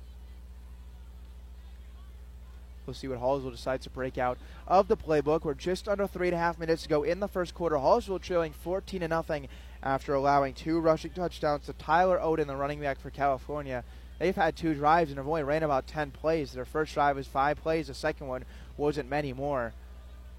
We'll 2.86 2.94
see 2.94 3.08
what 3.08 3.20
Hallsville 3.20 3.50
decides 3.50 3.84
to 3.84 3.90
break 3.90 4.16
out 4.16 4.38
of 4.66 4.86
the 4.88 4.96
playbook. 4.96 5.44
We're 5.44 5.54
just 5.54 5.88
under 5.88 6.06
three 6.06 6.28
and 6.28 6.36
a 6.36 6.38
half 6.38 6.58
minutes 6.58 6.84
to 6.84 6.88
go 6.88 7.02
in 7.02 7.20
the 7.20 7.28
first 7.28 7.54
quarter. 7.54 7.76
Hallsville 7.76 8.20
trailing 8.20 8.52
14 8.52 9.00
to 9.00 9.08
nothing 9.08 9.48
after 9.82 10.14
allowing 10.14 10.54
two 10.54 10.78
rushing 10.78 11.10
touchdowns 11.10 11.66
to 11.66 11.72
Tyler 11.72 12.18
Oden, 12.18 12.46
the 12.46 12.56
running 12.56 12.80
back 12.80 13.00
for 13.00 13.10
California. 13.10 13.84
They've 14.18 14.34
had 14.34 14.56
two 14.56 14.74
drives 14.74 15.10
and 15.10 15.18
have 15.18 15.28
only 15.28 15.42
ran 15.42 15.62
about 15.62 15.86
10 15.86 16.12
plays. 16.12 16.52
Their 16.52 16.64
first 16.64 16.94
drive 16.94 17.16
was 17.16 17.26
five 17.26 17.60
plays. 17.60 17.88
The 17.88 17.94
second 17.94 18.28
one 18.28 18.44
wasn't 18.76 19.10
many 19.10 19.32
more. 19.32 19.72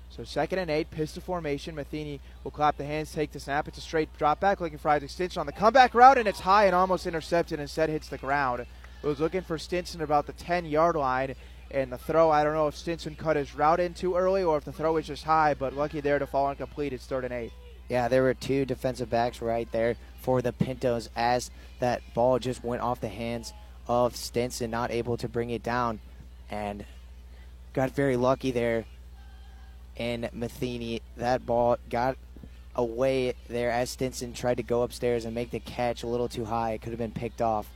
So 0.10 0.24
second 0.24 0.60
and 0.60 0.72
eight, 0.72 0.90
pistol 0.90 1.22
formation. 1.22 1.76
Matheny 1.76 2.22
will 2.44 2.52
clap 2.52 2.78
the 2.78 2.86
hands, 2.86 3.12
take 3.12 3.32
the 3.32 3.40
snap. 3.40 3.68
It's 3.68 3.78
a 3.78 3.82
straight 3.82 4.16
drop 4.18 4.40
back, 4.40 4.62
looking 4.62 4.78
for 4.78 4.92
his 4.94 5.04
extension 5.04 5.40
on 5.40 5.46
the 5.46 5.52
comeback 5.52 5.94
route, 5.94 6.18
and 6.18 6.28
it's 6.28 6.40
high 6.40 6.66
and 6.66 6.74
almost 6.74 7.06
intercepted. 7.06 7.60
Instead, 7.60 7.90
hits 7.90 8.08
the 8.08 8.18
ground. 8.18 8.62
It 8.62 9.08
was 9.08 9.20
looking 9.20 9.42
for 9.42 9.58
Stinson 9.58 10.02
about 10.02 10.26
the 10.26 10.34
10 10.34 10.66
yard 10.66 10.96
line, 10.96 11.36
and 11.72 11.92
the 11.92 11.98
throw. 11.98 12.30
I 12.30 12.44
don't 12.44 12.54
know 12.54 12.68
if 12.68 12.76
Stinson 12.76 13.16
cut 13.16 13.36
his 13.36 13.56
route 13.56 13.80
in 13.80 13.94
too 13.94 14.16
early 14.16 14.44
or 14.44 14.58
if 14.58 14.66
the 14.66 14.72
throw 14.72 14.94
was 14.94 15.08
just 15.08 15.24
high, 15.24 15.54
but 15.54 15.74
lucky 15.74 16.02
there 16.02 16.20
to 16.20 16.28
fall 16.28 16.50
incomplete. 16.50 16.94
It's 16.94 17.06
third 17.06 17.26
and 17.26 17.34
eight. 17.34 17.52
Yeah, 17.90 18.08
there 18.08 18.24
were 18.24 18.34
two 18.34 18.66
defensive 18.66 19.10
backs 19.10 19.42
right 19.42 19.72
there 19.72 19.96
for 20.22 20.42
the 20.42 20.52
Pintos 20.52 21.10
as 21.16 21.50
that 21.80 22.02
ball 22.14 22.40
just 22.40 22.64
went 22.64 22.82
off 22.82 23.00
the 23.00 23.08
hands 23.08 23.54
of 23.88 24.16
Stinson, 24.16 24.70
not 24.72 24.92
able 24.92 25.16
to 25.18 25.30
bring 25.30 25.50
it 25.50 25.64
down, 25.64 26.00
and 26.50 26.86
got 27.74 27.92
very 27.92 28.18
lucky 28.18 28.52
there 28.52 28.86
in 29.96 30.30
Matheny. 30.34 31.02
That 31.16 31.46
ball 31.46 31.78
got 31.90 32.18
away 32.76 33.34
there 33.48 33.72
as 33.72 33.90
Stinson 33.90 34.34
tried 34.34 34.58
to 34.58 34.64
go 34.64 34.84
upstairs 34.84 35.26
and 35.26 35.34
make 35.34 35.52
the 35.52 35.60
catch 35.60 36.04
a 36.04 36.08
little 36.08 36.28
too 36.28 36.46
high. 36.46 36.74
It 36.74 36.82
could 36.82 36.92
have 36.92 37.00
been 37.00 37.12
picked 37.12 37.42
off, 37.42 37.68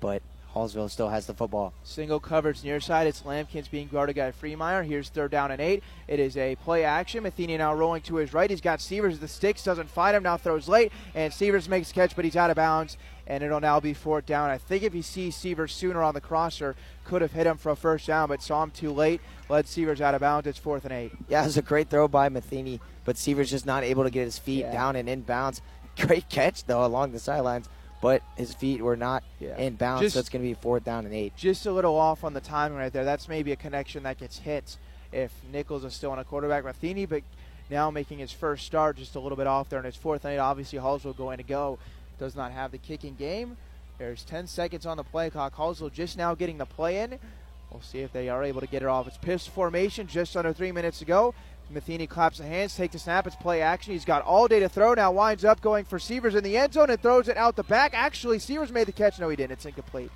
but 0.00 0.22
Hallsville 0.56 0.90
still 0.90 1.10
has 1.10 1.26
the 1.26 1.34
football. 1.34 1.74
Single 1.84 2.18
coverage 2.18 2.64
near 2.64 2.80
side. 2.80 3.06
It's 3.06 3.20
Lampkins 3.26 3.70
being 3.70 3.88
guarded 3.88 4.16
by 4.16 4.32
Friedmeyer. 4.32 4.86
Here's 4.86 5.10
third 5.10 5.30
down 5.30 5.50
and 5.50 5.60
eight. 5.60 5.82
It 6.08 6.18
is 6.18 6.34
a 6.38 6.56
play 6.56 6.82
action. 6.84 7.24
Matheny 7.24 7.58
now 7.58 7.74
rolling 7.74 8.00
to 8.02 8.16
his 8.16 8.32
right. 8.32 8.48
He's 8.48 8.62
got 8.62 8.80
Severs. 8.80 9.18
The 9.18 9.28
sticks 9.28 9.62
doesn't 9.62 9.90
find 9.90 10.16
him. 10.16 10.22
Now 10.22 10.38
throws 10.38 10.66
late, 10.66 10.92
and 11.14 11.30
Severs 11.30 11.68
makes 11.68 11.92
catch, 11.92 12.16
but 12.16 12.24
he's 12.24 12.36
out 12.36 12.48
of 12.48 12.56
bounds, 12.56 12.96
and 13.26 13.44
it'll 13.44 13.60
now 13.60 13.80
be 13.80 13.92
fourth 13.92 14.24
down. 14.24 14.48
I 14.48 14.56
think 14.56 14.82
if 14.82 14.94
he 14.94 15.02
sees 15.02 15.36
Severs 15.36 15.74
sooner 15.74 16.02
on 16.02 16.14
the 16.14 16.22
crosser, 16.22 16.74
could 17.04 17.20
have 17.20 17.32
hit 17.32 17.46
him 17.46 17.58
for 17.58 17.70
a 17.70 17.76
first 17.76 18.06
down, 18.06 18.28
but 18.28 18.40
saw 18.42 18.62
him 18.62 18.70
too 18.70 18.92
late. 18.92 19.20
Led 19.50 19.68
Severs 19.68 20.00
out 20.00 20.14
of 20.14 20.22
bounds. 20.22 20.46
It's 20.46 20.58
fourth 20.58 20.84
and 20.84 20.92
eight. 20.92 21.12
Yeah, 21.28 21.42
it 21.42 21.46
was 21.46 21.58
a 21.58 21.62
great 21.62 21.90
throw 21.90 22.08
by 22.08 22.30
Matheny, 22.30 22.80
but 23.04 23.18
Severs 23.18 23.50
just 23.50 23.66
not 23.66 23.84
able 23.84 24.04
to 24.04 24.10
get 24.10 24.24
his 24.24 24.38
feet 24.38 24.60
Yeah. 24.60 24.72
down 24.72 24.96
and 24.96 25.06
in 25.06 25.20
bounds. 25.20 25.60
Great 25.98 26.30
catch 26.30 26.64
though 26.64 26.84
along 26.84 27.12
the 27.12 27.18
sidelines, 27.18 27.68
but 28.06 28.22
his 28.36 28.54
feet 28.54 28.80
were 28.80 28.94
not 28.96 29.24
Yeah. 29.40 29.56
in 29.58 29.74
bounds, 29.74 30.02
Just- 30.02 30.14
so 30.14 30.20
it's 30.20 30.28
going 30.28 30.40
to 30.40 30.48
be 30.48 30.54
fourth 30.54 30.84
down 30.84 31.06
and 31.06 31.12
eight. 31.12 31.34
Just 31.36 31.66
a 31.66 31.72
little 31.72 31.96
off 31.96 32.22
on 32.22 32.34
the 32.34 32.40
timing 32.40 32.78
right 32.78 32.92
there. 32.92 33.04
That's 33.04 33.26
maybe 33.28 33.50
a 33.50 33.56
connection 33.56 34.04
that 34.04 34.16
gets 34.16 34.38
hit 34.38 34.76
if 35.10 35.32
Nichols 35.52 35.84
is 35.84 35.92
still 35.92 36.12
on 36.12 36.20
a 36.20 36.24
quarterback. 36.24 36.64
Matheny, 36.64 37.04
but 37.04 37.24
now 37.68 37.90
making 37.90 38.20
his 38.20 38.30
first 38.30 38.64
start, 38.64 38.96
just 38.96 39.16
a 39.16 39.18
little 39.18 39.34
bit 39.34 39.48
off 39.48 39.68
there, 39.70 39.80
and 39.80 39.88
it's 39.88 39.96
fourth 39.96 40.24
and 40.24 40.34
eight. 40.34 40.38
Obviously, 40.38 40.78
Hallsville 40.78 41.16
going 41.16 41.38
to 41.38 41.42
go. 41.42 41.80
Does 42.16 42.36
not 42.36 42.52
have 42.52 42.70
the 42.70 42.78
kicking 42.78 43.16
game. 43.16 43.56
There's 43.98 44.22
10 44.22 44.46
seconds 44.46 44.86
on 44.86 44.98
the 44.98 45.02
play 45.02 45.28
clock. 45.28 45.56
Hallsville 45.56 45.92
just 45.92 46.16
now 46.16 46.36
getting 46.36 46.58
the 46.58 46.64
play 46.64 47.00
in. 47.00 47.18
We'll 47.72 47.80
see 47.82 48.02
if 48.02 48.12
they 48.12 48.28
are 48.28 48.44
able 48.44 48.60
to 48.60 48.68
get 48.68 48.82
it 48.82 48.88
off. 48.88 49.08
It's 49.08 49.18
Piss 49.18 49.48
formation, 49.48 50.06
just 50.06 50.36
under 50.36 50.52
three 50.52 50.70
minutes 50.70 51.00
to 51.00 51.04
go. 51.04 51.34
Matheny 51.68 52.06
claps 52.06 52.38
the 52.38 52.44
hands, 52.44 52.76
takes 52.76 52.92
the 52.92 52.98
snap. 52.98 53.26
It's 53.26 53.36
play 53.36 53.60
action. 53.60 53.92
He's 53.92 54.04
got 54.04 54.22
all 54.22 54.46
day 54.46 54.60
to 54.60 54.68
throw. 54.68 54.94
Now 54.94 55.10
winds 55.10 55.44
up 55.44 55.60
going 55.60 55.84
for 55.84 55.98
Severs 55.98 56.34
in 56.34 56.44
the 56.44 56.56
end 56.56 56.72
zone 56.74 56.90
and 56.90 57.00
throws 57.00 57.28
it 57.28 57.36
out 57.36 57.56
the 57.56 57.64
back. 57.64 57.92
Actually, 57.94 58.38
Severs 58.38 58.70
made 58.70 58.86
the 58.86 58.92
catch. 58.92 59.18
No, 59.18 59.28
he 59.28 59.36
didn't. 59.36 59.52
It's 59.52 59.66
incomplete. 59.66 60.10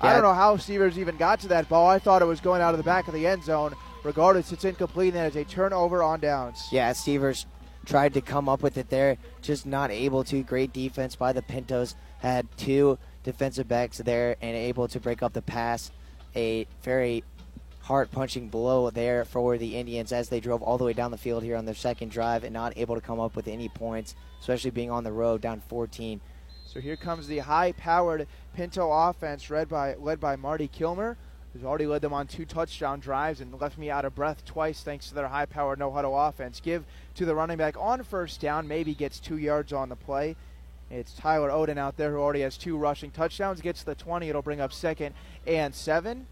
I 0.00 0.12
don't 0.12 0.22
know 0.22 0.34
how 0.34 0.58
Severs 0.58 0.98
even 0.98 1.16
got 1.16 1.40
to 1.40 1.48
that 1.48 1.70
ball. 1.70 1.88
I 1.88 1.98
thought 1.98 2.20
it 2.20 2.26
was 2.26 2.40
going 2.40 2.60
out 2.60 2.74
of 2.74 2.78
the 2.78 2.84
back 2.84 3.08
of 3.08 3.14
the 3.14 3.26
end 3.26 3.44
zone. 3.44 3.74
Regardless, 4.04 4.52
it's 4.52 4.64
incomplete, 4.64 5.14
and 5.14 5.22
that 5.22 5.34
is 5.34 5.36
a 5.36 5.44
turnover 5.44 6.02
on 6.02 6.20
downs. 6.20 6.68
Yeah, 6.70 6.92
Severs 6.92 7.46
tried 7.86 8.12
to 8.14 8.20
come 8.20 8.48
up 8.48 8.62
with 8.62 8.76
it 8.76 8.90
there, 8.90 9.16
just 9.40 9.64
not 9.64 9.90
able 9.90 10.22
to. 10.24 10.42
Great 10.42 10.72
defense 10.72 11.16
by 11.16 11.32
the 11.32 11.42
Pintos. 11.42 11.94
Had 12.18 12.46
two 12.58 12.98
defensive 13.24 13.68
backs 13.68 13.98
there 13.98 14.36
and 14.42 14.54
able 14.54 14.86
to 14.88 15.00
break 15.00 15.22
up 15.22 15.32
the 15.32 15.42
pass. 15.42 15.90
A 16.34 16.66
very 16.82 17.24
heart 17.86 18.10
punching 18.10 18.48
blow 18.48 18.90
there 18.90 19.24
for 19.24 19.56
the 19.56 19.76
Indians 19.76 20.10
as 20.10 20.28
they 20.28 20.40
drove 20.40 20.60
all 20.60 20.76
the 20.76 20.82
way 20.82 20.92
down 20.92 21.12
the 21.12 21.16
field 21.16 21.44
here 21.44 21.56
on 21.56 21.64
their 21.64 21.74
second 21.74 22.10
drive 22.10 22.42
and 22.42 22.52
not 22.52 22.76
able 22.76 22.96
to 22.96 23.00
come 23.00 23.20
up 23.20 23.36
with 23.36 23.46
any 23.46 23.68
points, 23.68 24.16
especially 24.40 24.72
being 24.72 24.90
on 24.90 25.04
the 25.04 25.12
road 25.12 25.40
down 25.40 25.62
14. 25.68 26.20
So 26.64 26.80
here 26.80 26.96
comes 26.96 27.28
the 27.28 27.38
high-powered 27.38 28.26
Pinto 28.56 28.90
offense, 28.90 29.48
led 29.48 29.68
by 29.68 29.94
led 29.94 30.18
by 30.18 30.34
Marty 30.34 30.66
Kilmer, 30.66 31.16
who's 31.52 31.62
already 31.62 31.86
led 31.86 32.02
them 32.02 32.12
on 32.12 32.26
two 32.26 32.44
touchdown 32.44 32.98
drives 32.98 33.40
and 33.40 33.58
left 33.60 33.78
me 33.78 33.88
out 33.88 34.04
of 34.04 34.16
breath 34.16 34.44
twice 34.44 34.82
thanks 34.82 35.08
to 35.08 35.14
their 35.14 35.28
high-powered 35.28 35.78
no-huddle 35.78 36.18
offense. 36.18 36.58
Give 36.58 36.84
to 37.14 37.24
the 37.24 37.36
running 37.36 37.56
back 37.56 37.76
on 37.78 38.02
first 38.02 38.40
down, 38.40 38.66
maybe 38.66 38.94
gets 38.94 39.20
two 39.20 39.38
yards 39.38 39.72
on 39.72 39.90
the 39.90 39.96
play. 39.96 40.34
It's 40.90 41.12
Tyler 41.14 41.50
Oden 41.50 41.78
out 41.78 41.96
there 41.96 42.10
who 42.10 42.18
already 42.18 42.40
has 42.40 42.58
two 42.58 42.76
rushing 42.76 43.12
touchdowns. 43.12 43.60
Gets 43.60 43.84
the 43.84 43.94
20. 43.94 44.28
It'll 44.28 44.42
bring 44.42 44.60
up 44.60 44.72
second 44.72 45.14
and 45.46 45.72
seven. 45.72 46.26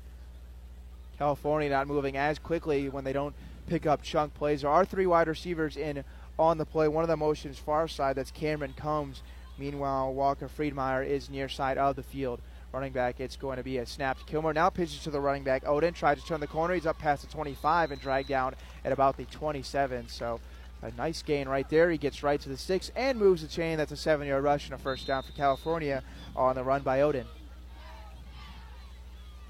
California 1.18 1.70
not 1.70 1.86
moving 1.86 2.16
as 2.16 2.38
quickly 2.38 2.88
when 2.88 3.04
they 3.04 3.12
don't 3.12 3.34
pick 3.66 3.86
up 3.86 4.02
chunk 4.02 4.34
plays. 4.34 4.62
There 4.62 4.70
are 4.70 4.84
three 4.84 5.06
wide 5.06 5.28
receivers 5.28 5.76
in 5.76 6.04
on 6.38 6.58
the 6.58 6.66
play. 6.66 6.88
One 6.88 7.04
of 7.04 7.08
the 7.08 7.16
motions 7.16 7.58
far 7.58 7.88
side. 7.88 8.16
That's 8.16 8.30
Cameron 8.30 8.74
Combs. 8.76 9.22
Meanwhile, 9.58 10.12
Walker 10.14 10.48
Friedmeyer 10.48 11.06
is 11.06 11.30
near 11.30 11.48
side 11.48 11.78
of 11.78 11.96
the 11.96 12.02
field. 12.02 12.40
Running 12.72 12.92
back, 12.92 13.20
it's 13.20 13.36
going 13.36 13.56
to 13.58 13.62
be 13.62 13.78
a 13.78 13.86
snap 13.86 14.18
to 14.18 14.24
Kilmer. 14.24 14.52
Now 14.52 14.68
pitches 14.68 15.04
to 15.04 15.10
the 15.10 15.20
running 15.20 15.44
back. 15.44 15.62
Odin 15.64 15.94
tries 15.94 16.20
to 16.20 16.26
turn 16.26 16.40
the 16.40 16.48
corner. 16.48 16.74
He's 16.74 16.86
up 16.86 16.98
past 16.98 17.22
the 17.22 17.28
25 17.28 17.92
and 17.92 18.00
dragged 18.00 18.28
down 18.28 18.54
at 18.84 18.90
about 18.90 19.16
the 19.16 19.24
27. 19.26 20.08
So 20.08 20.40
a 20.82 20.90
nice 20.96 21.22
gain 21.22 21.48
right 21.48 21.68
there. 21.70 21.88
He 21.88 21.98
gets 21.98 22.24
right 22.24 22.40
to 22.40 22.48
the 22.48 22.56
six 22.56 22.90
and 22.96 23.16
moves 23.16 23.42
the 23.42 23.48
chain. 23.48 23.78
That's 23.78 23.92
a 23.92 23.96
seven 23.96 24.26
yard 24.26 24.42
rush 24.42 24.64
and 24.64 24.74
a 24.74 24.78
first 24.78 25.06
down 25.06 25.22
for 25.22 25.30
California 25.32 26.02
on 26.34 26.56
the 26.56 26.64
run 26.64 26.82
by 26.82 27.02
Odin. 27.02 27.26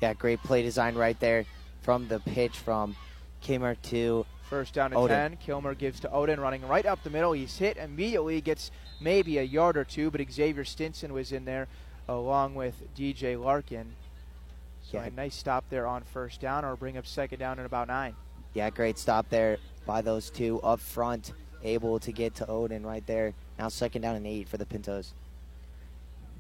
Yeah, 0.03 0.13
great 0.13 0.43
play 0.43 0.61
design 0.61 0.95
right 0.95 1.19
there 1.19 1.47
from 1.85 2.09
the 2.09 2.19
pitch 2.21 2.57
from 2.57 2.97
Kilmer 3.43 3.75
to 3.75 4.25
First 4.49 4.75
down 4.75 4.91
to 4.91 4.97
Odin. 4.97 5.17
10. 5.17 5.37
Kilmer 5.39 5.75
gives 5.75 6.01
to 6.01 6.11
Odin, 6.11 6.39
running 6.41 6.67
right 6.67 6.85
up 6.87 7.03
the 7.03 7.11
middle. 7.11 7.33
He's 7.33 7.57
hit 7.59 7.77
immediately, 7.77 8.41
gets 8.41 8.71
maybe 9.01 9.39
a 9.39 9.43
yard 9.43 9.77
or 9.77 9.85
two, 9.85 10.11
but 10.11 10.21
Xavier 10.31 10.65
Stinson 10.65 11.13
was 11.13 11.33
in 11.33 11.45
there 11.45 11.67
along 12.09 12.55
with 12.55 12.75
DJ 12.95 13.37
Larkin. 13.43 13.95
So 14.83 14.99
Yeah. 14.99 15.05
a 15.05 15.11
nice 15.11 15.35
stop 15.35 15.65
there 15.71 15.87
on 15.87 16.03
first 16.03 16.41
down, 16.41 16.65
or 16.65 16.77
bring 16.77 16.97
up 16.97 17.07
second 17.07 17.39
down 17.39 17.59
in 17.59 17.65
about 17.65 17.89
nine. 17.89 18.15
Yeah, 18.53 18.69
great 18.71 18.99
stop 18.99 19.29
there 19.31 19.59
by 19.87 20.03
those 20.03 20.31
two 20.31 20.61
up 20.63 20.81
front, 20.81 21.33
able 21.63 21.99
to 22.01 22.13
get 22.13 22.35
to 22.37 22.47
Odin 22.47 22.85
right 22.85 23.07
there. 23.07 23.33
Now 23.59 23.69
second 23.69 24.03
down 24.03 24.17
and 24.17 24.27
eight 24.27 24.49
for 24.49 24.59
the 24.59 24.67
Pintos. 24.67 25.15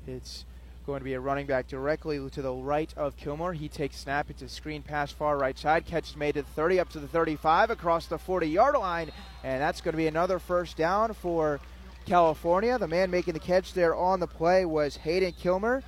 It's 0.06 0.44
going 0.86 1.00
to 1.00 1.04
be 1.04 1.14
a 1.14 1.20
running 1.20 1.46
back 1.46 1.66
directly 1.66 2.28
to 2.30 2.42
the 2.42 2.52
right 2.52 2.92
of 2.96 3.16
Kilmer. 3.16 3.52
He 3.52 3.68
takes 3.68 3.96
snap. 3.96 4.28
It's 4.28 4.42
a 4.42 4.48
screen 4.48 4.82
pass 4.82 5.10
far 5.10 5.38
right 5.38 5.58
side. 5.58 5.86
Catch 5.86 6.16
made 6.16 6.34
the 6.34 6.42
30 6.42 6.80
up 6.80 6.90
to 6.90 7.00
the 7.00 7.08
35 7.08 7.70
across 7.70 8.06
the 8.06 8.18
40 8.18 8.48
yard 8.48 8.76
line. 8.76 9.10
And 9.42 9.60
that's 9.60 9.80
going 9.80 9.92
to 9.92 9.96
be 9.96 10.06
another 10.06 10.38
first 10.38 10.76
down 10.76 11.14
for 11.14 11.60
California. 12.06 12.78
The 12.78 12.88
man 12.88 13.10
making 13.10 13.34
the 13.34 13.40
catch 13.40 13.72
there 13.72 13.94
on 13.94 14.20
the 14.20 14.26
play 14.26 14.64
was 14.64 14.96
Hayden 14.98 15.32
Kilmer. 15.32 15.82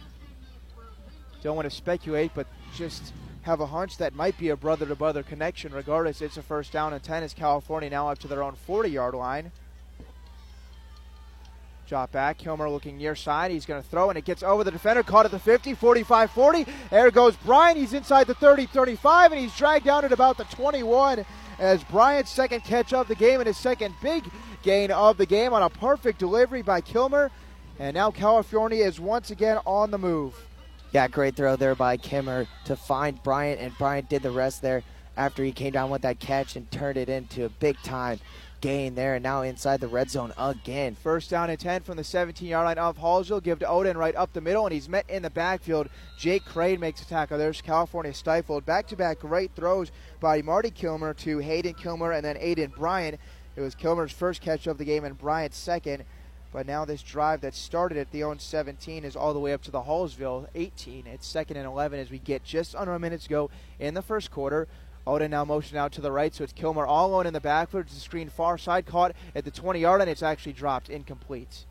Don't 1.42 1.56
want 1.56 1.68
to 1.68 1.76
speculate, 1.76 2.32
but 2.34 2.46
just 2.74 3.12
have 3.42 3.60
a 3.60 3.66
hunch 3.66 3.98
that 3.98 4.14
might 4.14 4.36
be 4.38 4.48
a 4.48 4.56
brother 4.56 4.86
to 4.86 4.96
brother 4.96 5.22
connection. 5.22 5.72
Regardless, 5.72 6.22
it's 6.22 6.36
a 6.36 6.42
first 6.42 6.72
down 6.72 6.92
and 6.92 7.02
10 7.02 7.22
as 7.22 7.34
California 7.34 7.90
now 7.90 8.08
up 8.08 8.18
to 8.18 8.28
their 8.28 8.42
own 8.42 8.54
40 8.54 8.88
yard 8.88 9.14
line. 9.14 9.52
Drop 11.86 12.10
back. 12.10 12.38
Kilmer 12.38 12.68
looking 12.68 12.96
near 12.96 13.14
side. 13.14 13.52
He's 13.52 13.64
going 13.64 13.80
to 13.80 13.88
throw, 13.88 14.08
and 14.08 14.18
it 14.18 14.24
gets 14.24 14.42
over 14.42 14.64
the 14.64 14.72
defender. 14.72 15.04
Caught 15.04 15.26
at 15.26 15.30
the 15.30 15.38
50, 15.38 15.74
45 15.74 16.30
40. 16.32 16.66
There 16.90 17.10
goes 17.12 17.36
Bryant. 17.36 17.78
He's 17.78 17.92
inside 17.92 18.26
the 18.26 18.34
30 18.34 18.66
35, 18.66 19.32
and 19.32 19.40
he's 19.40 19.56
dragged 19.56 19.84
down 19.84 20.04
at 20.04 20.12
about 20.12 20.36
the 20.36 20.44
21 20.44 21.24
as 21.58 21.84
Bryant's 21.84 22.30
second 22.30 22.64
catch 22.64 22.92
of 22.92 23.06
the 23.06 23.14
game 23.14 23.40
and 23.40 23.46
his 23.46 23.56
second 23.56 23.94
big 24.02 24.24
gain 24.62 24.90
of 24.90 25.16
the 25.16 25.26
game 25.26 25.52
on 25.52 25.62
a 25.62 25.70
perfect 25.70 26.18
delivery 26.18 26.60
by 26.60 26.80
Kilmer. 26.80 27.30
And 27.78 27.94
now 27.94 28.10
California 28.10 28.84
is 28.84 28.98
once 28.98 29.30
again 29.30 29.58
on 29.64 29.90
the 29.92 29.98
move. 29.98 30.34
Yeah, 30.92 31.06
great 31.08 31.36
throw 31.36 31.56
there 31.56 31.74
by 31.74 31.96
Kilmer 31.98 32.46
to 32.64 32.74
find 32.74 33.22
Bryant, 33.22 33.60
and 33.60 33.76
Bryant 33.78 34.08
did 34.08 34.22
the 34.22 34.30
rest 34.30 34.60
there 34.60 34.82
after 35.16 35.44
he 35.44 35.52
came 35.52 35.72
down 35.72 35.90
with 35.90 36.02
that 36.02 36.18
catch 36.18 36.56
and 36.56 36.70
turned 36.70 36.96
it 36.96 37.08
into 37.08 37.44
a 37.44 37.48
big 37.48 37.76
time 37.82 38.18
gain 38.60 38.94
there. 38.94 39.14
And 39.14 39.22
now 39.22 39.42
inside 39.42 39.80
the 39.80 39.88
red 39.88 40.10
zone 40.10 40.32
again. 40.38 40.94
First 40.94 41.30
down 41.30 41.50
and 41.50 41.58
10 41.58 41.82
from 41.82 41.96
the 41.96 42.04
17 42.04 42.48
yard 42.48 42.66
line 42.66 42.78
of 42.78 42.98
Hallsville. 42.98 43.42
Give 43.42 43.58
to 43.58 43.68
Odin 43.68 43.96
right 43.96 44.16
up 44.16 44.32
the 44.32 44.40
middle, 44.40 44.66
and 44.66 44.72
he's 44.72 44.88
met 44.88 45.08
in 45.08 45.22
the 45.22 45.30
backfield. 45.30 45.88
Jake 46.18 46.44
Crane 46.44 46.80
makes 46.80 47.02
a 47.02 47.06
tackle. 47.06 47.38
There's 47.38 47.60
California 47.60 48.14
stifled. 48.14 48.66
Back 48.66 48.86
to 48.88 48.96
back 48.96 49.20
great 49.20 49.52
throws 49.54 49.90
by 50.20 50.42
Marty 50.42 50.70
Kilmer 50.70 51.14
to 51.14 51.38
Hayden 51.38 51.74
Kilmer 51.74 52.12
and 52.12 52.24
then 52.24 52.36
Aiden 52.36 52.74
Bryant. 52.74 53.18
It 53.56 53.60
was 53.60 53.74
Kilmer's 53.74 54.12
first 54.12 54.42
catch 54.42 54.66
of 54.66 54.78
the 54.78 54.84
game 54.84 55.04
and 55.04 55.18
Bryant's 55.18 55.56
second. 55.56 56.04
But 56.52 56.66
now 56.66 56.84
this 56.84 57.02
drive 57.02 57.42
that 57.42 57.54
started 57.54 57.98
at 57.98 58.10
the 58.12 58.24
own 58.24 58.38
17 58.38 59.04
is 59.04 59.16
all 59.16 59.34
the 59.34 59.40
way 59.40 59.52
up 59.52 59.62
to 59.64 59.70
the 59.70 59.82
Hallsville 59.82 60.46
18. 60.54 61.06
It's 61.06 61.26
second 61.26 61.56
and 61.58 61.66
11 61.66 62.00
as 62.00 62.10
we 62.10 62.18
get 62.18 62.44
just 62.44 62.74
under 62.74 62.94
a 62.94 62.98
minute 62.98 63.20
to 63.22 63.28
go 63.28 63.50
in 63.78 63.94
the 63.94 64.02
first 64.02 64.30
quarter. 64.30 64.68
Odin 65.06 65.30
now 65.30 65.44
motion 65.44 65.76
out 65.76 65.92
to 65.92 66.00
the 66.00 66.10
right, 66.10 66.34
so 66.34 66.42
it's 66.42 66.52
Kilmer 66.52 66.84
all 66.84 67.10
alone 67.10 67.26
in 67.26 67.32
the 67.32 67.40
backfield. 67.40 67.84
It's 67.84 67.96
a 67.96 68.00
screen 68.00 68.28
far 68.28 68.58
side, 68.58 68.86
caught 68.86 69.14
at 69.34 69.44
the 69.44 69.50
20 69.50 69.80
yard 69.80 70.00
line. 70.00 70.08
It's 70.08 70.22
actually 70.22 70.52
dropped, 70.52 70.88
incomplete. 70.88 71.64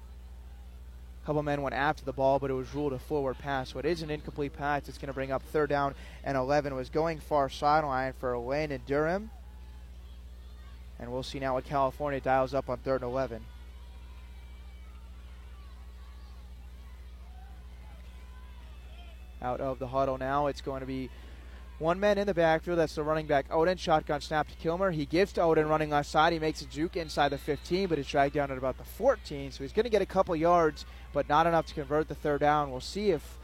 A 1.22 1.26
couple 1.26 1.44
men 1.44 1.62
went 1.62 1.76
after 1.76 2.06
the 2.06 2.14
ball, 2.14 2.40
but 2.40 2.50
it 2.50 2.54
was 2.54 2.74
ruled 2.74 2.94
a 2.94 3.00
forward 3.00 3.38
pass. 3.40 3.74
So 3.74 3.80
it 3.80 3.86
is 3.86 4.02
an 4.02 4.10
incomplete 4.10 4.54
pass. 4.54 4.88
It's 4.88 4.98
going 4.98 5.08
to 5.08 5.14
bring 5.14 5.32
up 5.32 5.44
third 5.44 5.70
down 5.70 5.96
and 6.24 6.38
11. 6.38 6.72
It 6.72 6.76
was 6.76 6.90
going 6.90 7.20
far 7.20 7.50
sideline 7.50 8.14
for 8.14 8.40
Wayne 8.40 8.72
and 8.72 8.86
Durham. 8.86 9.32
And 10.98 11.12
we'll 11.12 11.24
see 11.24 11.40
now 11.40 11.56
what 11.56 11.66
California 11.66 12.22
dials 12.22 12.54
up 12.54 12.70
on 12.70 12.78
third 12.78 13.02
and 13.02 13.12
11. 13.12 13.44
out 19.42 19.62
of 19.62 19.78
the 19.78 19.88
huddle 19.88 20.18
now. 20.18 20.48
It's 20.48 20.62
going 20.62 20.80
to 20.80 20.88
be 20.88 21.10
one 21.80 22.00
man 22.00 22.18
in 22.18 22.28
the 22.28 22.34
backfield. 22.34 22.80
That's 22.80 22.96
the 22.96 23.04
running 23.04 23.26
back 23.26 23.46
Odin. 23.52 23.78
Shotgun 23.78 24.22
snap 24.22 24.48
to 24.48 24.56
Kilmer. 24.56 24.92
He 24.92 25.06
gives 25.06 25.34
to 25.34 25.42
Odin 25.42 25.68
running 25.68 25.90
left 25.90 26.10
side. 26.10 26.34
He 26.34 26.40
makes 26.40 26.62
a 26.62 26.66
juke 26.66 26.96
inside 26.96 27.30
the 27.30 27.38
15, 27.38 27.88
but 27.88 28.00
it's 28.00 28.10
dragged 28.10 28.36
down 28.36 28.52
at 28.52 28.58
about 28.58 28.78
the 28.78 28.84
14. 28.84 29.52
So 29.52 29.64
he's 29.64 29.74
going 29.74 29.84
to 29.84 29.90
get 29.90 30.02
a 30.02 30.06
couple 30.06 30.36
yards, 30.36 30.86
but 31.14 31.28
not 31.28 31.48
enough 31.48 31.66
to 31.68 31.74
convert 31.74 32.08
the 32.08 32.16
third 32.16 32.42
down. 32.42 32.72
We'll 32.72 32.80
see 32.80 33.12
if 33.12 33.38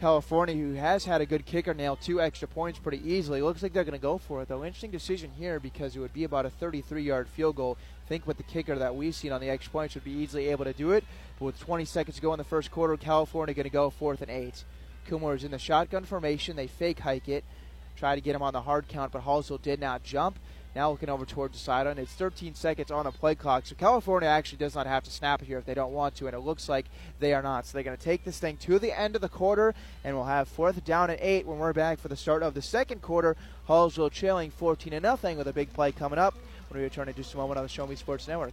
California, 0.00 0.54
who 0.54 0.72
has 0.74 1.04
had 1.04 1.20
a 1.20 1.26
good 1.26 1.44
kicker, 1.44 1.74
nail 1.74 1.94
two 1.94 2.20
extra 2.20 2.48
points 2.48 2.78
pretty 2.78 3.00
easily. 3.08 3.42
Looks 3.42 3.62
like 3.62 3.74
they're 3.74 3.84
going 3.84 3.92
to 3.92 3.98
go 3.98 4.16
for 4.18 4.40
it, 4.40 4.48
though. 4.48 4.64
Interesting 4.64 4.90
decision 4.90 5.30
here 5.38 5.60
because 5.60 5.94
it 5.94 6.00
would 6.00 6.14
be 6.14 6.24
about 6.24 6.46
a 6.46 6.50
33 6.50 7.02
yard 7.02 7.28
field 7.28 7.56
goal. 7.56 7.76
Think 8.08 8.26
with 8.26 8.38
the 8.38 8.42
kicker 8.42 8.76
that 8.76 8.96
we've 8.96 9.14
seen 9.14 9.30
on 9.30 9.40
the 9.40 9.50
extra 9.50 9.70
points 9.70 9.94
would 9.94 10.04
be 10.04 10.10
easily 10.10 10.48
able 10.48 10.64
to 10.64 10.72
do 10.72 10.92
it. 10.92 11.04
But 11.38 11.44
with 11.44 11.60
20 11.60 11.84
seconds 11.84 12.16
to 12.16 12.22
go 12.22 12.32
in 12.32 12.38
the 12.38 12.44
first 12.44 12.70
quarter, 12.70 12.96
California 12.96 13.54
going 13.54 13.64
to 13.64 13.70
go 13.70 13.90
fourth 13.90 14.22
and 14.22 14.30
eight. 14.30 14.64
Kilmer 15.10 15.34
is 15.34 15.42
in 15.42 15.50
the 15.50 15.58
shotgun 15.58 16.04
formation. 16.04 16.54
They 16.54 16.68
fake 16.68 17.00
hike 17.00 17.28
it, 17.28 17.42
try 17.96 18.14
to 18.14 18.20
get 18.20 18.36
him 18.36 18.42
on 18.42 18.52
the 18.52 18.62
hard 18.62 18.86
count, 18.86 19.10
but 19.10 19.24
Hallsville 19.24 19.60
did 19.60 19.80
not 19.80 20.04
jump. 20.04 20.38
Now 20.76 20.92
looking 20.92 21.08
over 21.08 21.26
towards 21.26 21.54
the 21.54 21.58
sideline. 21.58 21.98
It's 21.98 22.12
13 22.12 22.54
seconds 22.54 22.92
on 22.92 23.06
the 23.06 23.10
play 23.10 23.34
clock. 23.34 23.66
So 23.66 23.74
California 23.74 24.28
actually 24.28 24.58
does 24.58 24.76
not 24.76 24.86
have 24.86 25.02
to 25.02 25.10
snap 25.10 25.42
here 25.42 25.58
if 25.58 25.64
they 25.64 25.74
don't 25.74 25.92
want 25.92 26.14
to, 26.14 26.28
and 26.28 26.34
it 26.36 26.40
looks 26.40 26.68
like 26.68 26.86
they 27.18 27.34
are 27.34 27.42
not. 27.42 27.66
So 27.66 27.72
they're 27.72 27.82
going 27.82 27.96
to 27.96 28.02
take 28.02 28.22
this 28.22 28.38
thing 28.38 28.56
to 28.58 28.78
the 28.78 28.96
end 28.96 29.16
of 29.16 29.20
the 29.20 29.28
quarter, 29.28 29.74
and 30.04 30.14
we'll 30.14 30.26
have 30.26 30.46
fourth 30.46 30.84
down 30.84 31.10
and 31.10 31.18
eight 31.20 31.44
when 31.44 31.58
we're 31.58 31.72
back 31.72 31.98
for 31.98 32.06
the 32.06 32.14
start 32.14 32.44
of 32.44 32.54
the 32.54 32.62
second 32.62 33.02
quarter. 33.02 33.36
Hallsville 33.68 34.12
trailing 34.12 34.52
14 34.52 34.92
to 34.92 35.00
nothing 35.00 35.36
with 35.36 35.48
a 35.48 35.52
big 35.52 35.72
play 35.72 35.90
coming 35.90 36.20
up 36.20 36.34
when 36.68 36.78
we 36.78 36.84
return 36.84 37.08
in 37.08 37.16
just 37.16 37.34
a 37.34 37.36
moment 37.36 37.58
on 37.58 37.64
the 37.64 37.68
Show 37.68 37.84
Me 37.84 37.96
Sports 37.96 38.28
Network. 38.28 38.52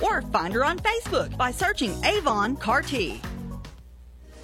or 0.00 0.22
find 0.22 0.54
her 0.54 0.64
on 0.64 0.78
Facebook 0.78 1.36
by 1.36 1.50
searching 1.50 1.92
Avon 2.04 2.56
Carty. 2.56 3.20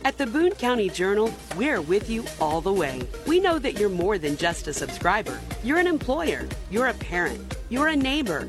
At 0.05 0.17
the 0.17 0.27
Boone 0.27 0.53
County 0.53 0.89
Journal, 0.89 1.33
we're 1.57 1.83
with 1.83 2.09
you 2.09 2.25
all 2.41 2.61
the 2.61 2.73
way. 2.73 3.03
We 3.27 3.39
know 3.39 3.59
that 3.59 3.79
you're 3.79 3.91
more 3.91 4.17
than 4.17 4.37
just 4.37 4.67
a 4.67 4.73
subscriber. 4.73 5.39
You're 5.63 5.79
an 5.79 5.87
employer, 5.87 6.49
you're 6.71 6.89
a 6.89 6.95
parent, 6.95 7.57
you're 7.69 7.89
a 7.89 7.97
neighbor 7.97 8.49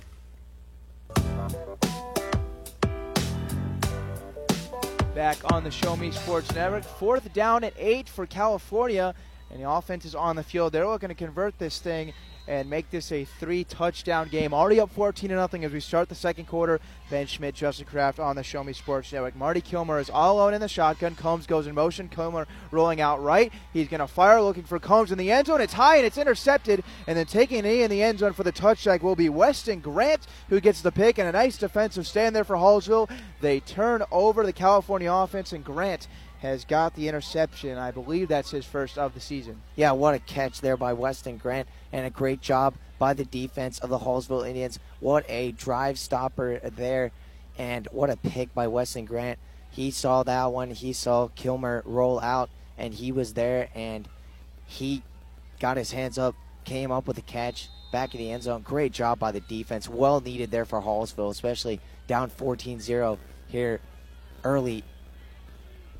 Back 5.15 5.51
on 5.51 5.63
the 5.63 5.71
Show 5.71 5.95
Me 5.95 6.11
Sports 6.11 6.53
Network. 6.55 6.83
Fourth 6.83 7.33
down 7.33 7.63
and 7.63 7.73
eight 7.77 8.07
for 8.07 8.25
California, 8.25 9.13
and 9.49 9.61
the 9.61 9.69
offense 9.69 10.05
is 10.05 10.15
on 10.15 10.35
the 10.35 10.43
field. 10.43 10.71
They're 10.71 10.87
looking 10.87 11.09
to 11.09 11.15
convert 11.15 11.57
this 11.59 11.79
thing 11.79 12.13
and 12.47 12.69
make 12.69 12.89
this 12.89 13.11
a 13.11 13.25
three 13.25 13.63
touchdown 13.63 14.27
game. 14.27 14.53
Already 14.53 14.79
up 14.79 14.91
14 14.91 15.29
to 15.29 15.35
nothing 15.35 15.63
as 15.63 15.71
we 15.71 15.79
start 15.79 16.09
the 16.09 16.15
second 16.15 16.45
quarter. 16.45 16.79
Ben 17.09 17.27
Schmidt, 17.27 17.55
Justin 17.55 17.85
Kraft 17.85 18.19
on 18.19 18.35
the 18.35 18.43
Show 18.43 18.63
Me 18.63 18.73
Sports 18.73 19.11
Network. 19.11 19.35
Marty 19.35 19.61
Kilmer 19.61 19.99
is 19.99 20.09
all 20.09 20.37
alone 20.37 20.53
in 20.53 20.61
the 20.61 20.67
shotgun. 20.67 21.15
Combs 21.15 21.45
goes 21.45 21.67
in 21.67 21.75
motion. 21.75 22.09
Kilmer 22.09 22.47
rolling 22.71 23.01
out 23.01 23.21
right. 23.21 23.51
He's 23.73 23.87
going 23.87 23.99
to 23.99 24.07
fire, 24.07 24.41
looking 24.41 24.63
for 24.63 24.79
Combs 24.79 25.11
in 25.11 25.17
the 25.17 25.31
end 25.31 25.47
zone. 25.47 25.61
It's 25.61 25.73
high 25.73 25.97
and 25.97 26.05
it's 26.05 26.17
intercepted. 26.17 26.83
And 27.07 27.17
then 27.17 27.25
taking 27.25 27.59
a 27.59 27.61
knee 27.63 27.83
in 27.83 27.91
the 27.91 28.01
end 28.01 28.19
zone 28.19 28.33
for 28.33 28.43
the 28.43 28.51
touchdown 28.51 28.99
will 29.01 29.15
be 29.15 29.29
Weston 29.29 29.79
Grant, 29.79 30.27
who 30.49 30.59
gets 30.59 30.81
the 30.81 30.91
pick 30.91 31.17
and 31.17 31.27
a 31.27 31.31
nice 31.31 31.57
defensive 31.57 32.07
stand 32.07 32.35
there 32.35 32.43
for 32.43 32.55
Hallsville. 32.55 33.09
They 33.41 33.59
turn 33.59 34.03
over 34.11 34.45
the 34.45 34.53
California 34.53 35.11
offense, 35.11 35.53
and 35.53 35.63
Grant 35.63 36.07
has 36.41 36.65
got 36.65 36.95
the 36.95 37.07
interception. 37.07 37.77
I 37.77 37.91
believe 37.91 38.27
that's 38.27 38.49
his 38.49 38.65
first 38.65 38.97
of 38.97 39.13
the 39.13 39.19
season. 39.19 39.61
Yeah, 39.75 39.91
what 39.91 40.15
a 40.15 40.19
catch 40.19 40.61
there 40.61 40.75
by 40.75 40.93
Weston 40.93 41.37
Grant, 41.37 41.67
and 41.91 42.05
a 42.05 42.09
great 42.09 42.41
job 42.41 42.73
by 42.97 43.13
the 43.13 43.25
defense 43.25 43.79
of 43.79 43.89
the 43.89 43.99
Hallsville 43.99 44.47
Indians. 44.47 44.79
What 44.99 45.23
a 45.29 45.51
drive 45.51 45.99
stopper 45.99 46.59
there, 46.59 47.11
and 47.57 47.87
what 47.91 48.09
a 48.09 48.17
pick 48.17 48.53
by 48.55 48.67
Weston 48.67 49.05
Grant. 49.05 49.37
He 49.69 49.91
saw 49.91 50.23
that 50.23 50.51
one. 50.51 50.71
He 50.71 50.93
saw 50.93 51.27
Kilmer 51.35 51.83
roll 51.85 52.19
out, 52.19 52.49
and 52.75 52.93
he 52.93 53.11
was 53.11 53.35
there, 53.35 53.69
and 53.75 54.09
he 54.65 55.03
got 55.59 55.77
his 55.77 55.91
hands 55.91 56.17
up, 56.17 56.35
came 56.65 56.91
up 56.91 57.07
with 57.07 57.19
a 57.19 57.23
catch 57.23 57.69
back 57.91 58.15
in 58.15 58.19
the 58.19 58.31
end 58.31 58.43
zone. 58.43 58.63
Great 58.63 58.93
job 58.93 59.19
by 59.19 59.31
the 59.31 59.41
defense. 59.41 59.87
Well 59.87 60.21
needed 60.21 60.49
there 60.49 60.65
for 60.65 60.81
Hallsville, 60.81 61.29
especially 61.29 61.79
down 62.07 62.29
14 62.29 62.79
0 62.79 63.19
here 63.47 63.79
early 64.43 64.83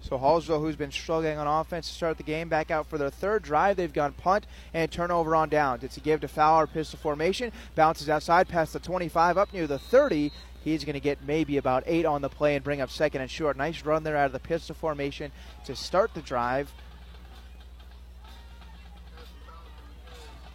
so 0.01 0.17
Hallsville, 0.17 0.59
who's 0.59 0.75
been 0.75 0.91
struggling 0.91 1.37
on 1.37 1.47
offense 1.47 1.87
to 1.87 1.93
start 1.93 2.17
the 2.17 2.23
game, 2.23 2.49
back 2.49 2.71
out 2.71 2.87
for 2.87 2.97
their 2.97 3.09
third 3.09 3.43
drive. 3.43 3.77
They've 3.77 3.93
gone 3.93 4.13
punt 4.13 4.47
and 4.73 4.91
turnover 4.91 5.35
on 5.35 5.49
downs. 5.49 5.83
It's 5.83 5.97
a 5.97 6.01
give 6.01 6.21
to 6.21 6.27
Fowler, 6.27 6.67
pistol 6.67 6.99
formation, 6.99 7.51
bounces 7.75 8.09
outside 8.09 8.47
past 8.47 8.73
the 8.73 8.79
25 8.79 9.37
up 9.37 9.53
near 9.53 9.67
the 9.67 9.79
30. 9.79 10.31
He's 10.63 10.83
going 10.83 10.93
to 10.93 10.99
get 10.99 11.23
maybe 11.25 11.57
about 11.57 11.83
eight 11.85 12.05
on 12.05 12.21
the 12.21 12.29
play 12.29 12.55
and 12.55 12.63
bring 12.63 12.81
up 12.81 12.89
second 12.89 13.21
and 13.21 13.29
short. 13.29 13.57
Nice 13.57 13.83
run 13.83 14.03
there 14.03 14.17
out 14.17 14.27
of 14.27 14.31
the 14.31 14.39
pistol 14.39 14.75
formation 14.75 15.31
to 15.65 15.75
start 15.75 16.13
the 16.13 16.21
drive. 16.21 16.71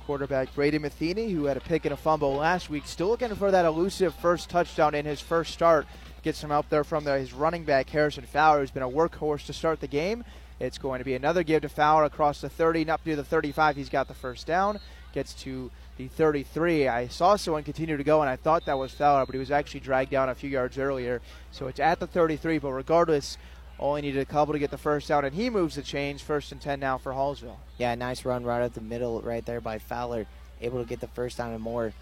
Quarterback 0.07 0.55
Brady 0.55 0.79
Matheny, 0.79 1.31
who 1.31 1.47
had 1.47 1.57
a 1.57 1.61
pick 1.61 1.85
and 1.85 1.93
a 1.93 1.97
fumble 1.97 2.35
last 2.35 2.71
week, 2.71 2.87
still 2.87 3.09
looking 3.09 3.35
for 3.35 3.51
that 3.51 3.65
elusive 3.65 4.15
first 4.15 4.49
touchdown 4.49 4.95
in 4.95 5.05
his 5.05 5.21
first 5.21 5.53
start 5.53 5.87
gets 6.27 6.41
some 6.41 6.51
help 6.51 6.69
there 6.69 6.83
from 6.83 7.05
the, 7.05 7.17
his 7.17 7.33
running 7.33 7.63
back, 7.63 7.89
Harrison 7.89 8.25
Fowler, 8.25 8.59
who's 8.59 8.73
been 8.73 8.83
a 8.83 8.91
workhorse 8.91 9.47
to 9.47 9.53
start 9.53 9.79
the 9.79 9.87
game. 9.87 10.25
It's 10.59 10.77
going 10.77 10.99
to 10.99 11.05
be 11.05 11.15
another 11.15 11.45
give 11.45 11.63
to 11.63 11.69
Fowler 11.69 12.03
across 12.03 12.41
the 12.41 12.49
30 12.49 12.81
and 12.81 12.91
up 12.91 13.05
to 13.05 13.15
the 13.15 13.23
35. 13.23 13.77
He's 13.77 13.89
got 13.89 14.09
the 14.09 14.15
first 14.15 14.45
down. 14.45 14.81
Gets 15.13 15.35
to 15.45 15.71
the 15.97 16.09
33. 16.09 16.89
I 16.89 17.07
saw 17.07 17.37
someone 17.37 17.63
continue 17.63 17.97
to 17.97 18.03
go, 18.03 18.23
and 18.23 18.29
I 18.29 18.35
thought 18.35 18.67
that 18.67 18.77
was 18.77 18.91
Fowler, 18.91 19.25
but 19.25 19.37
he 19.37 19.39
was 19.39 19.53
actually 19.53 19.79
dragged 19.79 20.11
down 20.11 20.29
a 20.29 20.35
few 20.35 20.51
yards 20.51 20.79
earlier. 20.79 21.23
So 21.53 21.69
it's 21.69 21.79
at 21.79 22.01
the 22.01 22.09
33, 22.09 22.59
but 22.59 22.73
regardless, 22.73 23.39
only 23.79 24.03
needed 24.03 24.21
a 24.21 24.25
couple 24.25 24.53
to 24.53 24.59
get 24.59 24.73
the 24.73 24.79
first 24.79 25.07
down, 25.07 25.25
and 25.25 25.33
he 25.35 25.49
moves 25.49 25.77
the 25.77 25.83
chains. 25.83 26.23
First 26.23 26.51
and 26.51 26.61
10 26.61 26.81
now 26.81 26.99
for 26.99 27.13
Hallsville. 27.13 27.59
Yeah, 27.79 27.95
nice 27.95 28.25
run 28.25 28.43
right 28.43 28.63
up 28.63 28.75
the 28.75 28.81
middle 28.81 29.23
right 29.23 29.47
there 29.47 29.61
by 29.61 29.79
Fowler. 29.79 30.27
Able 30.61 30.83
to 30.83 30.89
get 30.89 30.99
the 30.99 31.07
first 31.07 31.39
down 31.39 31.53
and 31.53 31.63
more 31.63 31.93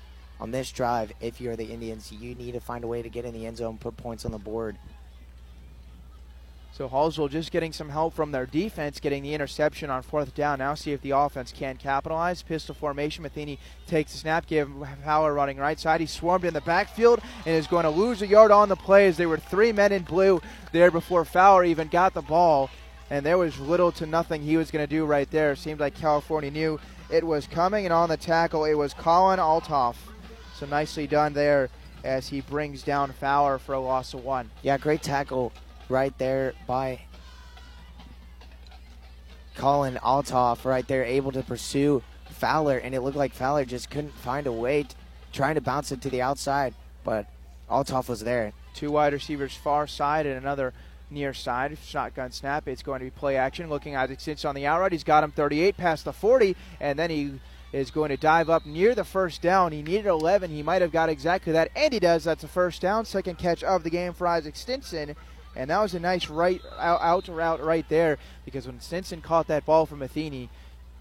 on 0.40 0.50
this 0.50 0.70
drive. 0.72 1.12
If 1.20 1.40
you're 1.40 1.56
the 1.56 1.66
Indians, 1.66 2.12
you 2.12 2.34
need 2.34 2.52
to 2.52 2.60
find 2.60 2.84
a 2.84 2.88
way 2.88 3.02
to 3.02 3.08
get 3.08 3.24
in 3.24 3.34
the 3.34 3.46
end 3.46 3.56
zone, 3.58 3.78
put 3.78 3.96
points 3.96 4.24
on 4.24 4.32
the 4.32 4.38
board. 4.38 4.76
So 6.72 6.88
Hallsville 6.88 7.30
just 7.30 7.52
getting 7.52 7.72
some 7.72 7.88
help 7.88 8.14
from 8.14 8.32
their 8.32 8.46
defense, 8.46 8.98
getting 8.98 9.22
the 9.22 9.32
interception 9.32 9.90
on 9.90 10.02
fourth 10.02 10.34
down. 10.34 10.58
Now 10.58 10.74
see 10.74 10.90
if 10.90 11.00
the 11.02 11.12
offense 11.12 11.52
can 11.56 11.76
capitalize. 11.76 12.42
Pistol 12.42 12.74
formation. 12.74 13.22
Matheny 13.22 13.60
takes 13.86 14.10
the 14.10 14.18
snap, 14.18 14.48
give 14.48 14.68
Fowler 15.04 15.32
running 15.32 15.56
right 15.56 15.78
side. 15.78 16.00
He 16.00 16.06
swarmed 16.06 16.44
in 16.44 16.52
the 16.52 16.60
backfield 16.62 17.20
and 17.46 17.54
is 17.54 17.68
going 17.68 17.84
to 17.84 17.90
lose 17.90 18.22
a 18.22 18.26
yard 18.26 18.50
on 18.50 18.68
the 18.68 18.74
play 18.74 19.06
as 19.06 19.16
there 19.16 19.28
were 19.28 19.38
three 19.38 19.70
men 19.70 19.92
in 19.92 20.02
blue 20.02 20.42
there 20.72 20.90
before 20.90 21.24
Fowler 21.24 21.62
even 21.62 21.86
got 21.86 22.12
the 22.12 22.22
ball. 22.22 22.68
And 23.08 23.24
there 23.24 23.38
was 23.38 23.60
little 23.60 23.92
to 23.92 24.06
nothing 24.06 24.42
he 24.42 24.56
was 24.56 24.72
going 24.72 24.84
to 24.84 24.90
do 24.90 25.04
right 25.04 25.30
there. 25.30 25.54
Seemed 25.54 25.78
like 25.78 25.94
California 25.94 26.50
knew 26.50 26.80
it 27.08 27.24
was 27.24 27.46
coming, 27.46 27.84
and 27.84 27.92
on 27.92 28.08
the 28.08 28.16
tackle, 28.16 28.64
it 28.64 28.74
was 28.74 28.94
Colin 28.94 29.38
Altoff. 29.38 29.94
So 30.58 30.66
nicely 30.66 31.06
done 31.06 31.32
there 31.32 31.68
as 32.04 32.28
he 32.28 32.40
brings 32.40 32.82
down 32.82 33.12
Fowler 33.12 33.58
for 33.58 33.74
a 33.74 33.80
loss 33.80 34.14
of 34.14 34.24
one. 34.24 34.50
Yeah, 34.62 34.78
great 34.78 35.02
tackle 35.02 35.52
right 35.88 36.16
there 36.18 36.54
by 36.66 37.00
Colin 39.56 39.98
Altoff 40.02 40.64
right 40.64 40.86
there, 40.86 41.04
able 41.04 41.32
to 41.32 41.42
pursue 41.42 42.02
Fowler, 42.30 42.78
and 42.78 42.94
it 42.94 43.00
looked 43.00 43.16
like 43.16 43.32
Fowler 43.32 43.64
just 43.64 43.90
couldn't 43.90 44.14
find 44.14 44.46
a 44.46 44.52
way, 44.52 44.82
to, 44.82 44.94
trying 45.32 45.54
to 45.54 45.60
bounce 45.60 45.92
it 45.92 46.00
to 46.02 46.10
the 46.10 46.20
outside, 46.20 46.74
but 47.04 47.26
Altoff 47.70 48.08
was 48.08 48.20
there. 48.20 48.52
Two 48.74 48.90
wide 48.90 49.12
receivers 49.12 49.54
far 49.54 49.86
side 49.86 50.26
and 50.26 50.36
another 50.36 50.74
near 51.10 51.32
side. 51.32 51.78
Shotgun 51.82 52.32
snap. 52.32 52.66
It's 52.68 52.82
going 52.82 52.98
to 52.98 53.04
be 53.04 53.10
play 53.10 53.36
action. 53.36 53.70
Looking 53.70 53.94
at 53.94 54.20
Stinson 54.20 54.48
on 54.48 54.54
the 54.54 54.66
outright. 54.66 54.92
He's 54.92 55.04
got 55.04 55.24
him 55.24 55.30
38 55.30 55.76
past 55.76 56.04
the 56.04 56.12
40, 56.12 56.56
and 56.80 56.98
then 56.98 57.10
he 57.10 57.40
is 57.74 57.90
going 57.90 58.10
to 58.10 58.16
dive 58.16 58.48
up 58.48 58.64
near 58.64 58.94
the 58.94 59.02
first 59.02 59.42
down. 59.42 59.72
He 59.72 59.82
needed 59.82 60.06
11. 60.06 60.50
He 60.50 60.62
might 60.62 60.80
have 60.80 60.92
got 60.92 61.08
exactly 61.08 61.52
that, 61.54 61.70
and 61.74 61.92
he 61.92 61.98
does. 61.98 62.22
That's 62.22 62.44
a 62.44 62.48
first 62.48 62.80
down. 62.80 63.04
Second 63.04 63.36
catch 63.36 63.64
of 63.64 63.82
the 63.82 63.90
game 63.90 64.12
for 64.12 64.28
Isaac 64.28 64.54
Stinson. 64.54 65.16
And 65.56 65.70
that 65.70 65.80
was 65.80 65.92
a 65.92 66.00
nice 66.00 66.28
right 66.28 66.60
out, 66.78 67.00
out 67.00 67.28
route 67.28 67.62
right 67.64 67.88
there 67.88 68.18
because 68.44 68.66
when 68.66 68.80
Stinson 68.80 69.20
caught 69.20 69.48
that 69.48 69.66
ball 69.66 69.86
from 69.86 70.00
Matheny, 70.00 70.50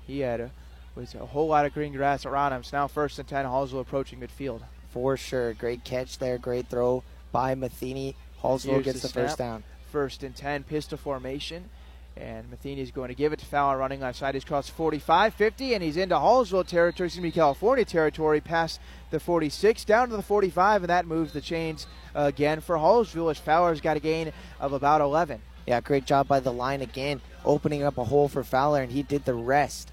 he 0.05 0.19
had 0.21 0.39
a, 0.39 0.51
was 0.95 1.13
a 1.13 1.25
whole 1.25 1.47
lot 1.47 1.65
of 1.65 1.73
green 1.73 1.93
grass 1.93 2.25
around 2.25 2.53
him. 2.53 2.63
So 2.63 2.77
now 2.77 2.87
first 2.87 3.19
and 3.19 3.27
10, 3.27 3.45
Hallsville 3.45 3.81
approaching 3.81 4.19
midfield. 4.19 4.61
For 4.89 5.15
sure. 5.15 5.53
Great 5.53 5.83
catch 5.83 6.17
there. 6.17 6.37
Great 6.39 6.67
throw 6.67 7.03
by 7.31 7.53
Matheny. 7.55 8.15
Hallsville 8.41 8.73
Here's 8.73 8.85
gets 8.85 9.01
the, 9.01 9.07
the 9.07 9.13
first 9.13 9.37
down. 9.37 9.63
First 9.91 10.23
and 10.23 10.35
10, 10.35 10.63
pistol 10.63 10.97
formation. 10.97 11.69
And 12.15 12.49
Matheny 12.51 12.81
is 12.81 12.91
going 12.91 13.07
to 13.07 13.15
give 13.15 13.33
it 13.33 13.39
to 13.39 13.45
Fowler 13.45 13.77
running 13.77 13.99
left 13.99 14.19
side. 14.19 14.35
He's 14.35 14.43
crossed 14.43 14.69
45 14.71 15.33
50, 15.33 15.73
and 15.73 15.81
he's 15.81 15.97
into 15.97 16.15
Hallsville 16.15 16.67
territory, 16.67 17.07
excuse 17.07 17.23
me, 17.23 17.31
California 17.31 17.85
territory, 17.85 18.39
past 18.39 18.79
the 19.09 19.19
46, 19.19 19.83
down 19.83 20.09
to 20.09 20.15
the 20.15 20.21
45, 20.21 20.83
and 20.83 20.89
that 20.89 21.07
moves 21.07 21.33
the 21.33 21.41
chains 21.41 21.87
again 22.13 22.61
for 22.61 22.75
Hallsville 22.75 23.31
as 23.31 23.39
Fowler's 23.39 23.81
got 23.81 23.97
a 23.97 23.99
gain 23.99 24.31
of 24.59 24.73
about 24.73 25.01
11. 25.01 25.41
Yeah, 25.65 25.81
great 25.81 26.05
job 26.05 26.27
by 26.27 26.39
the 26.39 26.53
line 26.53 26.81
again, 26.81 27.19
opening 27.43 27.81
up 27.81 27.97
a 27.97 28.03
hole 28.03 28.27
for 28.27 28.43
Fowler, 28.43 28.81
and 28.83 28.91
he 28.91 29.01
did 29.01 29.25
the 29.25 29.33
rest. 29.33 29.91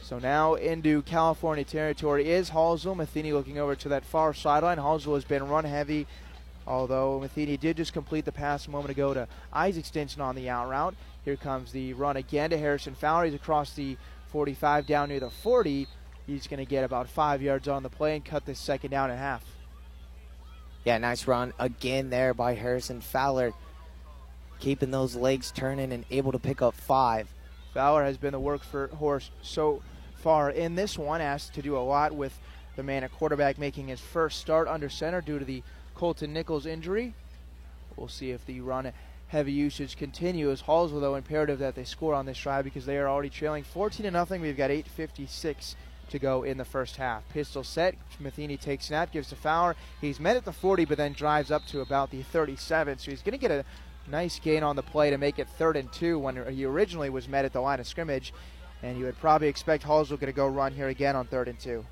So 0.00 0.18
now 0.18 0.54
into 0.54 1.00
California 1.02 1.64
territory 1.64 2.28
is 2.28 2.50
Hallsville. 2.50 2.96
Matheny 2.96 3.32
looking 3.32 3.58
over 3.58 3.74
to 3.76 3.88
that 3.88 4.04
far 4.04 4.34
sideline. 4.34 4.76
Hallsville 4.76 5.14
has 5.14 5.24
been 5.24 5.48
run 5.48 5.64
heavy, 5.64 6.06
although 6.66 7.20
Matheny 7.20 7.56
did 7.56 7.76
just 7.76 7.92
complete 7.92 8.24
the 8.24 8.32
pass 8.32 8.66
a 8.66 8.70
moment 8.70 8.90
ago 8.90 9.14
to 9.14 9.28
Isaac 9.52 9.84
Stinson 9.84 10.20
on 10.20 10.34
the 10.34 10.48
out 10.48 10.68
route. 10.68 10.94
Here 11.24 11.36
comes 11.36 11.72
the 11.72 11.92
run 11.94 12.16
again 12.16 12.50
to 12.50 12.58
Harrison 12.58 12.94
Fowler. 12.94 13.26
He's 13.26 13.34
across 13.34 13.74
the 13.74 13.96
45 14.28 14.86
down 14.86 15.08
near 15.08 15.20
the 15.20 15.30
40. 15.30 15.86
He's 16.26 16.46
going 16.46 16.58
to 16.58 16.64
get 16.64 16.84
about 16.84 17.08
five 17.08 17.42
yards 17.42 17.68
on 17.68 17.82
the 17.82 17.88
play 17.88 18.16
and 18.16 18.24
cut 18.24 18.46
this 18.46 18.58
second 18.58 18.90
down 18.90 19.10
in 19.10 19.18
half. 19.18 19.44
Yeah, 20.84 20.98
nice 20.98 21.28
run 21.28 21.52
again 21.58 22.10
there 22.10 22.34
by 22.34 22.54
Harrison 22.54 23.00
Fowler, 23.00 23.52
keeping 24.58 24.90
those 24.90 25.14
legs 25.14 25.52
turning 25.52 25.92
and 25.92 26.04
able 26.10 26.32
to 26.32 26.38
pick 26.38 26.60
up 26.60 26.74
five. 26.74 27.28
Fowler 27.72 28.04
has 28.04 28.16
been 28.16 28.32
the 28.32 28.40
workhorse 28.40 29.30
so 29.42 29.82
far 30.16 30.50
in 30.50 30.74
this 30.74 30.98
one, 30.98 31.20
asked 31.20 31.54
to 31.54 31.62
do 31.62 31.76
a 31.76 31.80
lot 31.80 32.12
with 32.12 32.38
the 32.76 32.82
man 32.82 33.04
at 33.04 33.12
quarterback 33.12 33.58
making 33.58 33.88
his 33.88 34.00
first 34.00 34.38
start 34.40 34.66
under 34.66 34.88
center 34.88 35.20
due 35.20 35.38
to 35.38 35.44
the 35.44 35.62
Colton 36.02 36.32
Nichols 36.32 36.66
injury. 36.66 37.14
We'll 37.96 38.08
see 38.08 38.32
if 38.32 38.44
the 38.44 38.60
run 38.60 38.90
heavy 39.28 39.52
usage 39.52 39.96
continues. 39.96 40.62
Hallsville, 40.62 41.00
though, 41.00 41.14
imperative 41.14 41.60
that 41.60 41.76
they 41.76 41.84
score 41.84 42.12
on 42.12 42.26
this 42.26 42.40
drive 42.40 42.64
because 42.64 42.86
they 42.86 42.98
are 42.98 43.08
already 43.08 43.30
trailing 43.30 43.62
14 43.62 44.02
to 44.02 44.10
nothing. 44.10 44.40
We've 44.40 44.56
got 44.56 44.70
8.56 44.70 45.76
to 46.10 46.18
go 46.18 46.42
in 46.42 46.58
the 46.58 46.64
first 46.64 46.96
half. 46.96 47.22
Pistol 47.28 47.62
set. 47.62 47.94
Matheny 48.18 48.56
takes 48.56 48.86
snap, 48.86 49.12
gives 49.12 49.28
to 49.28 49.36
Fowler. 49.36 49.76
He's 50.00 50.18
met 50.18 50.34
at 50.34 50.44
the 50.44 50.50
40, 50.50 50.86
but 50.86 50.98
then 50.98 51.12
drives 51.12 51.52
up 51.52 51.64
to 51.66 51.82
about 51.82 52.10
the 52.10 52.24
37. 52.24 52.98
So 52.98 53.12
he's 53.12 53.22
going 53.22 53.38
to 53.38 53.38
get 53.38 53.52
a 53.52 53.64
nice 54.10 54.40
gain 54.40 54.64
on 54.64 54.74
the 54.74 54.82
play 54.82 55.10
to 55.10 55.18
make 55.18 55.38
it 55.38 55.46
third 55.50 55.76
and 55.76 55.92
two 55.92 56.18
when 56.18 56.52
he 56.52 56.64
originally 56.64 57.10
was 57.10 57.28
met 57.28 57.44
at 57.44 57.52
the 57.52 57.60
line 57.60 57.78
of 57.78 57.86
scrimmage. 57.86 58.34
And 58.82 58.98
you 58.98 59.04
would 59.04 59.20
probably 59.20 59.46
expect 59.46 59.84
Hallsville 59.84 60.18
going 60.18 60.26
to 60.26 60.32
go 60.32 60.48
run 60.48 60.72
here 60.72 60.88
again 60.88 61.14
on 61.14 61.26
third 61.26 61.46
and 61.46 61.60
two. 61.60 61.86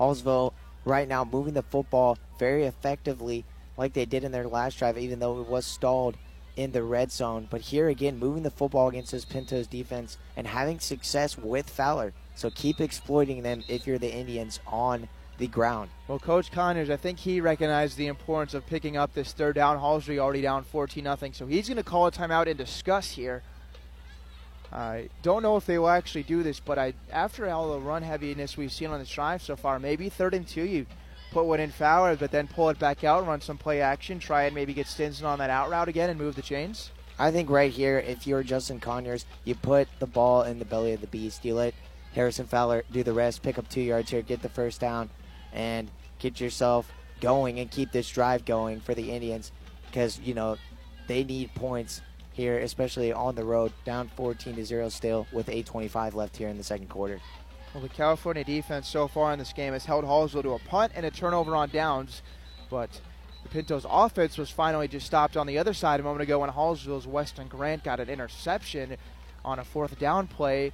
Hallsville 0.00 0.52
right 0.86 1.06
now 1.06 1.24
moving 1.24 1.52
the 1.52 1.62
football 1.62 2.16
very 2.38 2.64
effectively, 2.64 3.44
like 3.76 3.92
they 3.92 4.06
did 4.06 4.24
in 4.24 4.32
their 4.32 4.48
last 4.48 4.78
drive, 4.78 4.96
even 4.96 5.18
though 5.18 5.40
it 5.40 5.48
was 5.48 5.66
stalled 5.66 6.16
in 6.56 6.72
the 6.72 6.82
red 6.82 7.12
zone. 7.12 7.46
But 7.50 7.60
here 7.60 7.88
again, 7.88 8.18
moving 8.18 8.42
the 8.42 8.50
football 8.50 8.88
against 8.88 9.12
this 9.12 9.26
Pintos 9.26 9.66
defense 9.66 10.16
and 10.36 10.46
having 10.46 10.80
success 10.80 11.36
with 11.36 11.68
Fowler. 11.68 12.14
So 12.34 12.50
keep 12.50 12.80
exploiting 12.80 13.42
them 13.42 13.62
if 13.68 13.86
you're 13.86 13.98
the 13.98 14.14
Indians 14.14 14.60
on 14.66 15.08
the 15.38 15.46
ground. 15.46 15.90
Well, 16.08 16.18
Coach 16.18 16.50
Conyers, 16.50 16.88
I 16.88 16.96
think 16.96 17.18
he 17.18 17.42
recognized 17.42 17.98
the 17.98 18.06
importance 18.06 18.54
of 18.54 18.64
picking 18.66 18.96
up 18.96 19.12
this 19.12 19.32
third 19.32 19.56
down. 19.56 19.78
Hallsville 19.78 20.18
already 20.18 20.40
down 20.40 20.64
14 20.64 21.04
0, 21.04 21.16
so 21.32 21.46
he's 21.46 21.68
going 21.68 21.76
to 21.76 21.82
call 21.82 22.06
a 22.06 22.12
timeout 22.12 22.46
and 22.46 22.56
discuss 22.56 23.10
here. 23.10 23.42
I 24.72 25.08
don't 25.22 25.42
know 25.42 25.56
if 25.56 25.66
they 25.66 25.78
will 25.78 25.88
actually 25.88 26.24
do 26.24 26.42
this, 26.42 26.60
but 26.60 26.78
I 26.78 26.94
after 27.12 27.48
all 27.48 27.72
the 27.72 27.80
run 27.80 28.02
heaviness 28.02 28.56
we've 28.56 28.72
seen 28.72 28.90
on 28.90 28.98
this 28.98 29.10
drive 29.10 29.42
so 29.42 29.56
far, 29.56 29.78
maybe 29.78 30.08
third 30.08 30.34
and 30.34 30.46
two, 30.46 30.64
you 30.64 30.86
put 31.30 31.44
one 31.44 31.60
in 31.60 31.70
Fowler, 31.70 32.16
but 32.16 32.30
then 32.30 32.48
pull 32.48 32.68
it 32.70 32.78
back 32.78 33.04
out, 33.04 33.26
run 33.26 33.40
some 33.40 33.58
play 33.58 33.80
action, 33.80 34.18
try 34.18 34.44
and 34.44 34.54
maybe 34.54 34.74
get 34.74 34.86
Stinson 34.86 35.26
on 35.26 35.38
that 35.38 35.50
out 35.50 35.70
route 35.70 35.88
again 35.88 36.10
and 36.10 36.18
move 36.18 36.34
the 36.34 36.42
chains. 36.42 36.90
I 37.18 37.30
think 37.30 37.48
right 37.48 37.72
here, 37.72 37.98
if 37.98 38.26
you're 38.26 38.42
Justin 38.42 38.80
Conyers, 38.80 39.24
you 39.44 39.54
put 39.54 39.88
the 39.98 40.06
ball 40.06 40.42
in 40.42 40.58
the 40.58 40.64
belly 40.64 40.92
of 40.92 41.00
the 41.00 41.06
beast. 41.06 41.44
You 41.44 41.54
let 41.54 41.74
Harrison 42.14 42.46
Fowler 42.46 42.84
do 42.92 43.02
the 43.02 43.12
rest, 43.12 43.42
pick 43.42 43.58
up 43.58 43.68
two 43.68 43.80
yards 43.80 44.10
here, 44.10 44.22
get 44.22 44.42
the 44.42 44.48
first 44.48 44.80
down, 44.80 45.08
and 45.52 45.90
get 46.18 46.40
yourself 46.40 46.92
going 47.20 47.58
and 47.60 47.70
keep 47.70 47.92
this 47.92 48.08
drive 48.08 48.44
going 48.44 48.80
for 48.80 48.94
the 48.94 49.10
Indians 49.10 49.52
because, 49.86 50.18
you 50.20 50.34
know, 50.34 50.56
they 51.06 51.24
need 51.24 51.54
points 51.54 52.02
here, 52.36 52.58
especially 52.58 53.12
on 53.12 53.34
the 53.34 53.44
road, 53.44 53.72
down 53.84 54.10
14 54.14 54.56
to 54.56 54.64
0 54.64 54.90
still 54.90 55.26
with 55.32 55.46
8.25 55.46 56.14
left 56.14 56.36
here 56.36 56.48
in 56.48 56.58
the 56.58 56.62
second 56.62 56.88
quarter. 56.88 57.18
Well, 57.72 57.82
the 57.82 57.88
California 57.88 58.44
defense 58.44 58.88
so 58.88 59.08
far 59.08 59.32
in 59.32 59.38
this 59.38 59.52
game 59.52 59.72
has 59.72 59.86
held 59.86 60.04
Hallsville 60.04 60.42
to 60.42 60.52
a 60.52 60.58
punt 60.58 60.92
and 60.94 61.06
a 61.06 61.10
turnover 61.10 61.56
on 61.56 61.70
downs, 61.70 62.22
but 62.70 63.00
the 63.42 63.48
Pintos 63.48 63.86
offense 63.88 64.36
was 64.36 64.50
finally 64.50 64.86
just 64.86 65.06
stopped 65.06 65.36
on 65.36 65.46
the 65.46 65.56
other 65.56 65.72
side 65.72 65.98
a 65.98 66.02
moment 66.02 66.22
ago 66.22 66.40
when 66.40 66.50
Hallsville's 66.50 67.06
Weston 67.06 67.48
Grant 67.48 67.82
got 67.82 68.00
an 68.00 68.10
interception 68.10 68.96
on 69.44 69.58
a 69.58 69.64
fourth 69.64 69.98
down 69.98 70.26
play. 70.26 70.72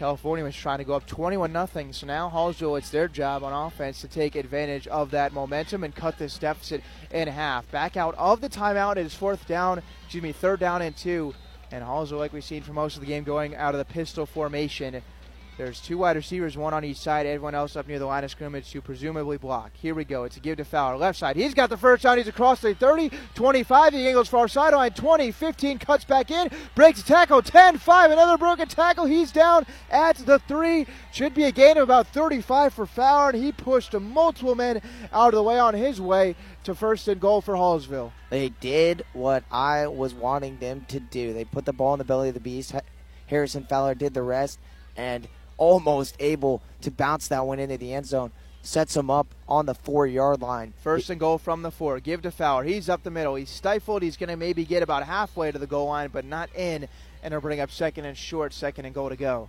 California 0.00 0.42
was 0.42 0.56
trying 0.56 0.78
to 0.78 0.84
go 0.84 0.94
up 0.94 1.04
21 1.04 1.52
0. 1.52 1.92
So 1.92 2.06
now 2.06 2.30
Hallsville, 2.30 2.78
it's 2.78 2.88
their 2.88 3.06
job 3.06 3.44
on 3.44 3.52
offense 3.52 4.00
to 4.00 4.08
take 4.08 4.34
advantage 4.34 4.86
of 4.86 5.10
that 5.10 5.34
momentum 5.34 5.84
and 5.84 5.94
cut 5.94 6.16
this 6.16 6.38
deficit 6.38 6.82
in 7.10 7.28
half. 7.28 7.70
Back 7.70 7.98
out 7.98 8.14
of 8.16 8.40
the 8.40 8.48
timeout, 8.48 8.92
it 8.96 9.04
is 9.04 9.14
fourth 9.14 9.46
down, 9.46 9.82
excuse 10.04 10.22
me, 10.22 10.32
third 10.32 10.58
down 10.58 10.80
and 10.80 10.96
two. 10.96 11.34
And 11.70 11.84
Hallsville, 11.84 12.16
like 12.16 12.32
we've 12.32 12.42
seen 12.42 12.62
for 12.62 12.72
most 12.72 12.94
of 12.94 13.02
the 13.02 13.08
game, 13.08 13.24
going 13.24 13.54
out 13.54 13.74
of 13.74 13.78
the 13.78 13.92
pistol 13.92 14.24
formation. 14.24 15.02
There's 15.60 15.78
two 15.78 15.98
wide 15.98 16.16
receivers, 16.16 16.56
one 16.56 16.72
on 16.72 16.86
each 16.86 16.96
side, 16.96 17.26
everyone 17.26 17.54
else 17.54 17.76
up 17.76 17.86
near 17.86 17.98
the 17.98 18.06
line 18.06 18.24
of 18.24 18.30
scrimmage 18.30 18.70
to 18.70 18.80
presumably 18.80 19.36
block. 19.36 19.72
Here 19.74 19.94
we 19.94 20.06
go. 20.06 20.24
It's 20.24 20.38
a 20.38 20.40
give 20.40 20.56
to 20.56 20.64
Fowler. 20.64 20.96
Left 20.96 21.18
side. 21.18 21.36
He's 21.36 21.52
got 21.52 21.68
the 21.68 21.76
first 21.76 22.02
down. 22.02 22.16
He's 22.16 22.28
across 22.28 22.62
the 22.62 22.74
30, 22.74 23.10
25. 23.34 23.92
He 23.92 24.08
angles 24.08 24.28
far 24.28 24.48
sideline. 24.48 24.92
20, 24.92 25.30
15, 25.30 25.78
cuts 25.78 26.06
back 26.06 26.30
in. 26.30 26.48
Breaks 26.74 27.02
a 27.02 27.04
tackle. 27.04 27.42
10, 27.42 27.76
5. 27.76 28.10
Another 28.10 28.38
broken 28.38 28.68
tackle. 28.68 29.04
He's 29.04 29.32
down 29.32 29.66
at 29.90 30.16
the 30.16 30.38
3. 30.38 30.86
Should 31.12 31.34
be 31.34 31.44
a 31.44 31.52
gain 31.52 31.76
of 31.76 31.82
about 31.82 32.06
35 32.06 32.72
for 32.72 32.86
Fowler. 32.86 33.32
And 33.32 33.44
he 33.44 33.52
pushed 33.52 33.92
multiple 33.92 34.54
men 34.54 34.80
out 35.12 35.34
of 35.34 35.34
the 35.34 35.42
way 35.42 35.58
on 35.58 35.74
his 35.74 36.00
way 36.00 36.36
to 36.64 36.74
first 36.74 37.06
and 37.06 37.20
goal 37.20 37.42
for 37.42 37.52
Hallsville. 37.52 38.12
They 38.30 38.48
did 38.48 39.04
what 39.12 39.44
I 39.50 39.88
was 39.88 40.14
wanting 40.14 40.56
them 40.56 40.86
to 40.88 41.00
do. 41.00 41.34
They 41.34 41.44
put 41.44 41.66
the 41.66 41.74
ball 41.74 41.92
in 41.92 41.98
the 41.98 42.04
belly 42.04 42.28
of 42.28 42.34
the 42.34 42.40
beast. 42.40 42.74
Harrison 43.26 43.66
Fowler 43.68 43.94
did 43.94 44.14
the 44.14 44.22
rest. 44.22 44.58
And 44.96 45.28
almost 45.60 46.16
able 46.18 46.62
to 46.80 46.90
bounce 46.90 47.28
that 47.28 47.46
one 47.46 47.60
into 47.60 47.76
the 47.76 47.94
end 47.94 48.06
zone. 48.06 48.32
Sets 48.62 48.96
him 48.96 49.08
up 49.08 49.28
on 49.48 49.66
the 49.66 49.74
four 49.74 50.06
yard 50.06 50.42
line. 50.42 50.74
First 50.82 51.08
and 51.08 51.20
goal 51.20 51.38
from 51.38 51.62
the 51.62 51.70
four. 51.70 52.00
Give 52.00 52.20
to 52.22 52.30
Fowler. 52.30 52.64
He's 52.64 52.88
up 52.88 53.04
the 53.04 53.10
middle. 53.10 53.36
He's 53.36 53.48
stifled. 53.48 54.02
He's 54.02 54.16
going 54.16 54.28
to 54.28 54.36
maybe 54.36 54.64
get 54.64 54.82
about 54.82 55.04
halfway 55.04 55.52
to 55.52 55.58
the 55.58 55.66
goal 55.66 55.86
line, 55.86 56.10
but 56.12 56.24
not 56.24 56.50
in. 56.56 56.88
And 57.22 57.32
they'll 57.32 57.40
bring 57.40 57.60
up 57.60 57.70
second 57.70 58.06
and 58.06 58.16
short, 58.16 58.52
second 58.52 58.86
and 58.86 58.94
goal 58.94 59.10
to 59.10 59.16
go. 59.16 59.48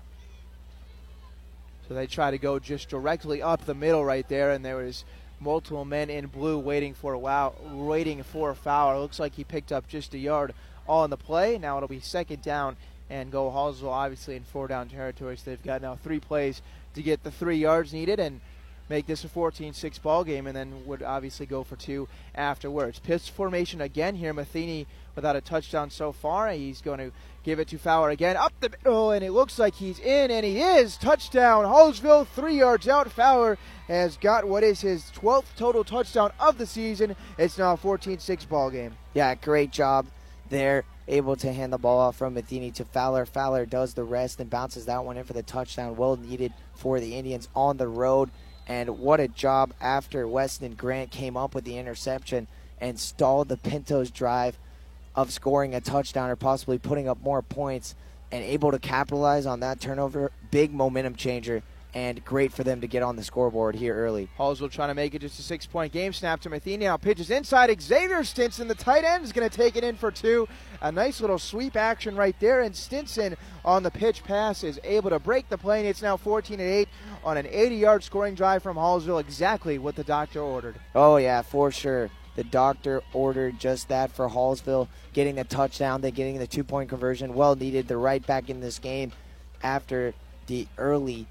So 1.88 1.96
they 1.96 2.08
try 2.08 2.32
to 2.32 2.38
go 2.38 2.60
just 2.60 2.90
directly 2.90 3.42
up 3.42 3.66
the 3.66 3.74
middle 3.74 4.06
right 4.06 4.28
there, 4.30 4.52
and 4.52 4.64
there 4.64 4.78
was 4.78 5.04
multiple 5.42 5.84
men 5.84 6.10
in 6.10 6.28
blue 6.28 6.58
waiting 6.58 6.94
for 6.94 7.14
a 7.14 7.20
wow, 7.20 7.54
waiting 7.74 8.24
for 8.24 8.52
a 8.52 8.56
foul. 8.56 9.02
Looks 9.02 9.20
like 9.20 9.34
he 9.34 9.44
picked 9.44 9.74
up 9.74 9.90
just 9.90 10.14
a 10.14 10.18
yard 10.18 10.54
all 10.88 11.04
in 11.04 11.10
the 11.10 11.18
play. 11.18 11.58
Now 11.58 11.78
it'll 11.78 11.90
be 11.90 12.00
second 12.00 12.42
down 12.44 12.78
and 13.12 13.30
go 13.30 13.52
Hallsville 13.52 13.92
obviously 13.92 14.38
in 14.38 14.44
four 14.44 14.68
down 14.68 14.88
territory. 14.88 15.36
So 15.36 15.52
they've 15.52 15.62
got 15.62 15.82
now 15.82 15.98
three 16.02 16.22
plays 16.22 16.62
to 16.96 17.04
get 17.04 17.24
the 17.24 17.32
three 17.32 17.58
yards 17.58 17.92
needed 17.92 18.20
and 18.20 18.40
make 18.90 19.06
this 19.06 19.24
a 19.24 19.28
14-6 19.28 20.02
ball 20.02 20.24
game, 20.24 20.48
and 20.48 20.56
then 20.56 20.86
would 20.86 21.04
obviously 21.04 21.46
go 21.46 21.64
for 21.64 21.76
two 21.76 22.08
afterwards. 22.34 23.00
Pistol 23.00 23.34
formation 23.34 23.82
again 23.82 24.16
here. 24.16 24.34
Matheny 24.34 24.88
without 25.16 25.36
a 25.36 25.42
touchdown 25.42 25.90
so 25.90 26.12
far. 26.12 26.52
He's 26.52 26.82
going 26.82 27.00
to 27.00 27.12
give 27.44 27.60
it 27.60 27.68
to 27.70 27.78
Fowler 27.78 28.10
again 28.10 28.38
up 28.38 28.54
the 28.60 28.70
middle, 28.70 29.12
and 29.12 29.24
it 29.24 29.32
looks 29.32 29.60
like 29.60 29.76
he's 29.76 30.00
in, 30.00 30.32
and 30.32 30.46
he 30.46 30.62
is. 30.62 30.98
Touchdown, 30.98 31.66
Hallsville, 31.66 32.28
three 32.28 32.58
yards 32.58 32.88
out. 32.88 33.12
Fowler 33.12 33.58
has 33.88 34.16
got 34.18 34.48
what 34.48 34.64
is 34.64 34.82
his 34.82 35.04
12th 35.16 35.56
total 35.58 35.84
touchdown 35.84 36.32
of 36.40 36.58
the 36.58 36.66
season. 36.66 37.16
It's 37.38 37.58
now 37.58 37.74
a 37.74 37.78
14-6 37.78 38.48
ball 38.48 38.70
game. 38.70 38.96
Yeah, 39.14 39.36
great 39.36 39.72
job 39.72 40.06
there. 40.52 40.84
Able 41.08 41.36
to 41.38 41.52
hand 41.52 41.74
the 41.74 41.80
ball 41.80 42.00
off 42.00 42.18
from 42.18 42.36
Matheny 42.36 42.70
to 42.72 42.86
Fowler. 42.86 43.26
Fowler 43.26 43.66
does 43.66 43.96
the 43.96 44.04
rest 44.04 44.40
and 44.40 44.50
bounces 44.50 44.86
that 44.86 45.04
one 45.04 45.18
in 45.18 45.24
for 45.24 45.34
the 45.34 45.42
touchdown. 45.42 45.96
Well 45.98 46.16
needed 46.16 46.54
for 46.76 47.00
the 47.00 47.16
Indians 47.16 47.50
on 47.56 47.78
the 47.78 47.88
road. 47.88 48.30
And 48.68 49.00
what 49.00 49.20
a 49.20 49.28
job 49.28 49.74
after 49.82 50.28
Weston 50.28 50.76
Grant 50.76 51.10
came 51.10 51.36
up 51.36 51.56
with 51.56 51.66
the 51.66 51.80
interception 51.80 52.48
and 52.80 53.00
stalled 53.00 53.50
the 53.50 53.58
Pintos 53.58 54.12
drive 54.12 54.60
of 55.16 55.32
scoring 55.32 55.74
a 55.74 55.82
touchdown 55.82 56.30
or 56.30 56.36
possibly 56.36 56.78
putting 56.78 57.10
up 57.10 57.22
more 57.22 57.42
points 57.42 57.96
and 58.32 58.44
able 58.44 58.72
to 58.72 58.80
capitalize 58.80 59.46
on 59.46 59.60
that 59.62 59.82
turnover. 59.82 60.32
Big 60.52 60.74
momentum 60.74 61.16
changer 61.16 61.64
and 61.94 62.24
great 62.24 62.54
for 62.54 62.64
them 62.64 62.82
to 62.82 62.88
get 62.88 63.04
on 63.04 63.16
the 63.16 63.24
scoreboard 63.24 63.76
here 63.76 63.96
early. 63.96 64.30
Hallsville 64.38 64.72
trying 64.72 64.90
to 64.90 64.94
make 64.94 65.14
it 65.14 65.20
just 65.20 65.40
a 65.40 65.42
six 65.42 65.66
point 65.66 65.92
game. 65.92 66.14
Snap 66.14 66.40
to 66.42 66.50
Matheny. 66.50 66.86
Now 66.86 66.98
pitches 66.98 67.30
inside. 67.30 67.82
Xavier 67.82 68.24
Stinson, 68.24 68.68
the 68.68 68.76
tight 68.76 69.04
end, 69.04 69.24
is 69.24 69.34
going 69.34 69.50
to 69.50 69.56
take 69.56 69.76
it 69.76 69.84
in 69.84 69.96
for 69.96 70.12
two. 70.12 70.48
A 70.82 70.92
nice 70.92 71.20
little 71.22 71.40
sweep 71.40 71.76
action 71.76 72.16
right 72.16 72.36
there. 72.40 72.62
And 72.62 72.76
Stinson 72.76 73.36
on 73.66 73.84
the 73.84 73.92
pitch 73.92 74.24
pass 74.24 74.64
is 74.64 74.80
able 74.84 75.10
to 75.10 75.20
break 75.20 75.50
the 75.50 75.58
play. 75.58 75.80
And 75.80 75.88
it's 75.88 76.02
now 76.02 76.18
14 76.18 76.60
and 76.60 76.70
8 76.70 76.90
on 77.24 77.38
an 77.38 77.48
80 77.48 77.76
yard 77.76 78.04
scoring 78.04 78.36
drive 78.36 78.64
from 78.64 78.78
Hallsville. 78.78 79.20
Exactly 79.20 79.78
what 79.78 79.96
the 79.96 80.04
doctor 80.04 80.40
ordered. 80.40 80.76
Oh, 80.96 81.18
yeah, 81.18 81.42
for 81.42 81.72
sure. 81.72 82.10
The 82.36 82.44
doctor 82.46 83.02
ordered 83.12 83.60
just 83.60 83.90
that 83.90 84.10
for 84.12 84.30
Hallsville, 84.30 84.88
getting 85.12 85.36
the 85.36 85.44
touchdown, 85.44 86.00
then 86.00 86.14
getting 86.14 86.40
the 86.40 86.48
two 86.48 86.64
point 86.64 86.88
conversion. 86.88 87.34
Well 87.34 87.58
needed. 87.58 87.90
They're 87.90 88.00
right 88.00 88.26
back 88.26 88.50
in 88.50 88.62
this 88.62 88.80
game 88.80 89.12
after 89.62 90.14
the 90.48 90.68
early 90.78 91.28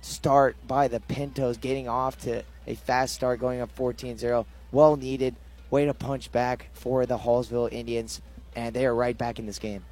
start 0.00 0.56
by 0.66 0.88
the 0.88 1.00
Pintos, 1.00 1.56
getting 1.56 1.88
off 1.88 2.18
to 2.20 2.42
a 2.66 2.74
fast 2.74 3.14
start, 3.14 3.40
going 3.40 3.60
up 3.60 3.70
14 3.72 4.18
0. 4.18 4.46
Well 4.72 4.96
needed. 4.96 5.34
Way 5.70 5.84
to 5.84 5.94
punch 5.94 6.32
back 6.32 6.70
for 6.72 7.04
the 7.04 7.18
Hallsville 7.18 7.70
Indians, 7.72 8.22
and 8.56 8.74
they 8.74 8.86
are 8.86 8.94
right 8.94 9.16
back 9.16 9.38
in 9.38 9.46
this 9.46 9.58
game. 9.58 9.84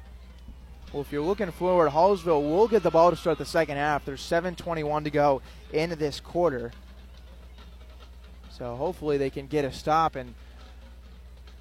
Well, 0.91 1.01
if 1.01 1.11
you're 1.11 1.21
looking 1.21 1.51
forward, 1.51 1.91
Hallsville 1.91 2.41
will 2.41 2.67
get 2.67 2.81
the 2.81 2.89
ball 2.89 3.11
to 3.11 3.15
start 3.17 3.37
the 3.37 3.45
second 3.45 3.77
half. 3.77 4.05
There's 4.05 4.21
7:21 4.21 5.03
to 5.03 5.11
go 5.11 5.41
into 5.71 5.95
this 5.95 6.19
quarter, 6.19 6.71
so 8.49 8.75
hopefully 8.75 9.17
they 9.17 9.29
can 9.29 9.47
get 9.47 9.65
a 9.65 9.71
stop. 9.71 10.15
And 10.15 10.33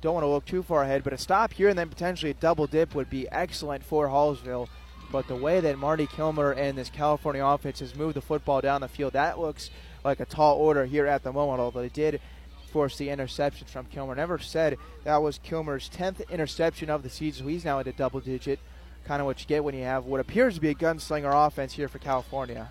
don't 0.00 0.14
want 0.14 0.24
to 0.24 0.28
look 0.28 0.44
too 0.44 0.62
far 0.62 0.84
ahead, 0.84 1.02
but 1.02 1.12
a 1.12 1.18
stop 1.18 1.52
here 1.52 1.68
and 1.68 1.78
then 1.78 1.88
potentially 1.88 2.30
a 2.30 2.34
double 2.34 2.66
dip 2.66 2.94
would 2.94 3.10
be 3.10 3.28
excellent 3.30 3.84
for 3.84 4.08
Hallsville. 4.08 4.68
But 5.12 5.28
the 5.28 5.36
way 5.36 5.60
that 5.60 5.78
Marty 5.78 6.06
Kilmer 6.06 6.52
and 6.52 6.76
this 6.76 6.90
California 6.90 7.44
offense 7.44 7.80
has 7.80 7.94
moved 7.94 8.16
the 8.16 8.20
football 8.20 8.60
down 8.60 8.80
the 8.80 8.88
field, 8.88 9.12
that 9.12 9.38
looks 9.38 9.70
like 10.04 10.20
a 10.20 10.24
tall 10.24 10.56
order 10.56 10.84
here 10.84 11.06
at 11.06 11.22
the 11.22 11.32
moment. 11.32 11.60
Although 11.60 11.82
they 11.82 11.88
did 11.88 12.20
force 12.72 12.98
the 12.98 13.08
interception 13.08 13.66
from 13.66 13.86
Kilmer. 13.86 14.14
Never 14.14 14.38
said 14.38 14.76
that 15.04 15.22
was 15.22 15.38
Kilmer's 15.38 15.88
10th 15.88 16.28
interception 16.28 16.90
of 16.90 17.02
the 17.02 17.08
season. 17.08 17.44
So 17.44 17.48
he's 17.48 17.64
now 17.64 17.78
into 17.78 17.92
double 17.92 18.20
digit 18.20 18.58
kind 19.06 19.20
of 19.20 19.26
what 19.26 19.40
you 19.40 19.46
get 19.46 19.62
when 19.62 19.74
you 19.74 19.84
have 19.84 20.04
what 20.04 20.20
appears 20.20 20.56
to 20.56 20.60
be 20.60 20.70
a 20.70 20.74
gunslinger 20.74 21.46
offense 21.46 21.72
here 21.72 21.88
for 21.88 21.98
California. 21.98 22.68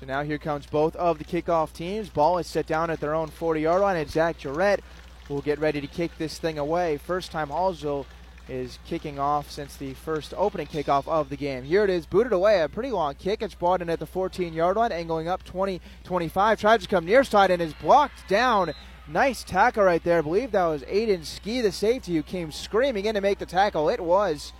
So 0.00 0.06
now 0.06 0.22
here 0.22 0.38
comes 0.38 0.66
both 0.66 0.96
of 0.96 1.18
the 1.18 1.24
kickoff 1.24 1.72
teams. 1.72 2.08
Ball 2.08 2.38
is 2.38 2.46
set 2.46 2.66
down 2.66 2.90
at 2.90 3.00
their 3.00 3.14
own 3.14 3.28
40 3.28 3.60
yard 3.60 3.82
line, 3.82 3.96
and 3.96 4.10
Zach 4.10 4.38
Jarrett 4.38 4.82
will 5.28 5.40
get 5.40 5.58
ready 5.58 5.80
to 5.80 5.86
kick 5.86 6.16
this 6.18 6.38
thing 6.38 6.58
away. 6.58 6.98
First 6.98 7.32
time 7.32 7.48
Hallsville 7.48 8.06
is 8.48 8.78
kicking 8.86 9.18
off 9.18 9.50
since 9.50 9.76
the 9.76 9.94
first 9.94 10.32
opening 10.36 10.66
kickoff 10.66 11.08
of 11.08 11.28
the 11.28 11.36
game. 11.36 11.64
Here 11.64 11.84
it 11.84 11.90
is, 11.90 12.06
booted 12.06 12.32
away, 12.32 12.60
a 12.60 12.68
pretty 12.68 12.90
long 12.90 13.14
kick. 13.14 13.42
It's 13.42 13.54
brought 13.54 13.82
in 13.82 13.90
at 13.90 13.98
the 13.98 14.06
14 14.06 14.52
yard 14.52 14.76
line, 14.76 14.92
angling 14.92 15.28
up 15.28 15.44
20 15.44 15.80
25. 16.04 16.60
Tries 16.60 16.82
to 16.82 16.88
come 16.88 17.04
near 17.04 17.24
side 17.24 17.50
and 17.50 17.60
is 17.60 17.74
blocked 17.74 18.28
down 18.28 18.72
Nice 19.08 19.44
tackle 19.44 19.84
right 19.84 20.02
there. 20.02 20.18
I 20.18 20.22
believe 20.22 20.50
that 20.50 20.64
was 20.64 20.82
Aiden 20.82 21.24
Ski, 21.24 21.60
the 21.60 21.70
safety, 21.70 22.16
who 22.16 22.22
came 22.24 22.50
screaming 22.50 23.04
in 23.04 23.14
to 23.14 23.20
make 23.20 23.38
the 23.38 23.46
tackle. 23.46 23.88
It 23.88 24.00
was. 24.00 24.52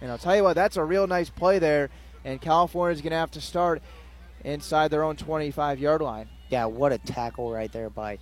And 0.00 0.10
I'll 0.10 0.18
tell 0.18 0.34
you 0.34 0.42
what, 0.42 0.54
that's 0.54 0.78
a 0.78 0.84
real 0.84 1.06
nice 1.06 1.28
play 1.28 1.58
there. 1.58 1.90
And 2.24 2.40
California's 2.40 3.02
going 3.02 3.10
to 3.10 3.18
have 3.18 3.30
to 3.32 3.40
start 3.40 3.82
inside 4.44 4.90
their 4.90 5.02
own 5.02 5.16
25 5.16 5.78
yard 5.78 6.00
line. 6.00 6.28
Yeah, 6.48 6.64
what 6.66 6.92
a 6.92 6.98
tackle 6.98 7.52
right 7.52 7.70
there 7.70 7.90
by 7.90 8.18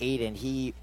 Aiden. 0.00 0.34
He 0.34 0.74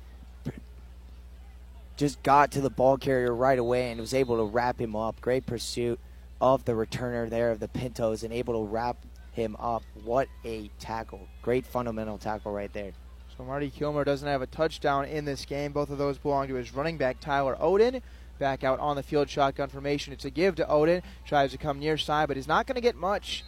just 1.98 2.22
got 2.24 2.52
to 2.52 2.62
the 2.62 2.70
ball 2.70 2.98
carrier 2.98 3.34
right 3.34 3.58
away 3.58 3.92
and 3.92 4.00
was 4.00 4.14
able 4.14 4.38
to 4.38 4.46
wrap 4.46 4.80
him 4.80 4.96
up. 4.96 5.22
Great 5.22 5.46
pursuit 5.46 6.00
of 6.42 6.66
the 6.66 6.74
returner 6.74 7.30
there 7.30 7.52
of 7.52 7.60
the 7.60 7.68
Pintos 7.68 8.24
and 8.24 8.34
able 8.34 8.54
to 8.54 8.70
wrap 8.70 8.98
him 9.32 9.56
up. 9.60 9.84
What 10.04 10.28
a 10.44 10.70
tackle. 10.80 11.28
Great 11.42 11.66
fundamental 11.66 12.18
tackle 12.18 12.52
right 12.52 12.72
there. 12.74 12.92
So 13.38 13.44
Marty 13.44 13.70
Kilmer 13.70 14.04
doesn't 14.04 14.28
have 14.28 14.42
a 14.42 14.48
touchdown 14.48 15.06
in 15.06 15.26
this 15.26 15.46
game. 15.46 15.72
Both 15.72 15.90
of 15.90 15.98
those 15.98 16.18
belong 16.18 16.48
to 16.48 16.56
his 16.56 16.74
running 16.74 16.98
back, 16.98 17.20
Tyler 17.20 17.58
Odin. 17.60 18.02
Back 18.40 18.64
out 18.66 18.80
on 18.80 18.98
the 18.98 19.04
field, 19.04 19.30
shotgun 19.30 19.70
formation. 19.70 20.12
It's 20.12 20.26
a 20.26 20.30
give 20.30 20.56
to 20.56 20.68
Odin. 20.68 21.02
Tries 21.26 21.52
to 21.52 21.58
come 21.58 21.80
near 21.80 21.98
side, 21.98 22.28
but 22.28 22.38
he's 22.38 22.48
not 22.48 22.68
going 22.68 22.76
to 22.76 22.82
get 22.82 22.96
much. 22.96 23.46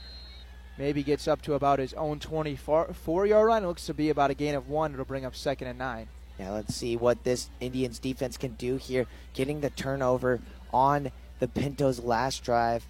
Maybe 0.78 1.04
gets 1.04 1.28
up 1.28 1.42
to 1.44 1.56
about 1.56 1.80
his 1.80 1.94
own 1.94 2.20
24 2.20 3.26
yard 3.26 3.50
line. 3.50 3.64
It 3.64 3.68
looks 3.68 3.86
to 3.88 3.94
be 3.94 4.10
about 4.10 4.32
a 4.32 4.34
gain 4.34 4.56
of 4.56 4.70
one. 4.70 4.94
It'll 4.94 5.06
bring 5.06 5.26
up 5.26 5.36
second 5.36 5.68
and 5.68 5.80
nine. 5.80 6.08
Yeah, 6.40 6.52
let's 6.52 6.76
see 6.76 6.96
what 6.96 7.24
this 7.24 7.50
Indians 7.60 8.00
defense 8.00 8.38
can 8.38 8.54
do 8.54 8.78
here. 8.78 9.08
Getting 9.34 9.62
the 9.62 9.72
turnover 9.72 10.40
on 10.72 11.12
the 11.40 11.48
Pintos' 11.48 12.00
last 12.00 12.44
drive 12.44 12.86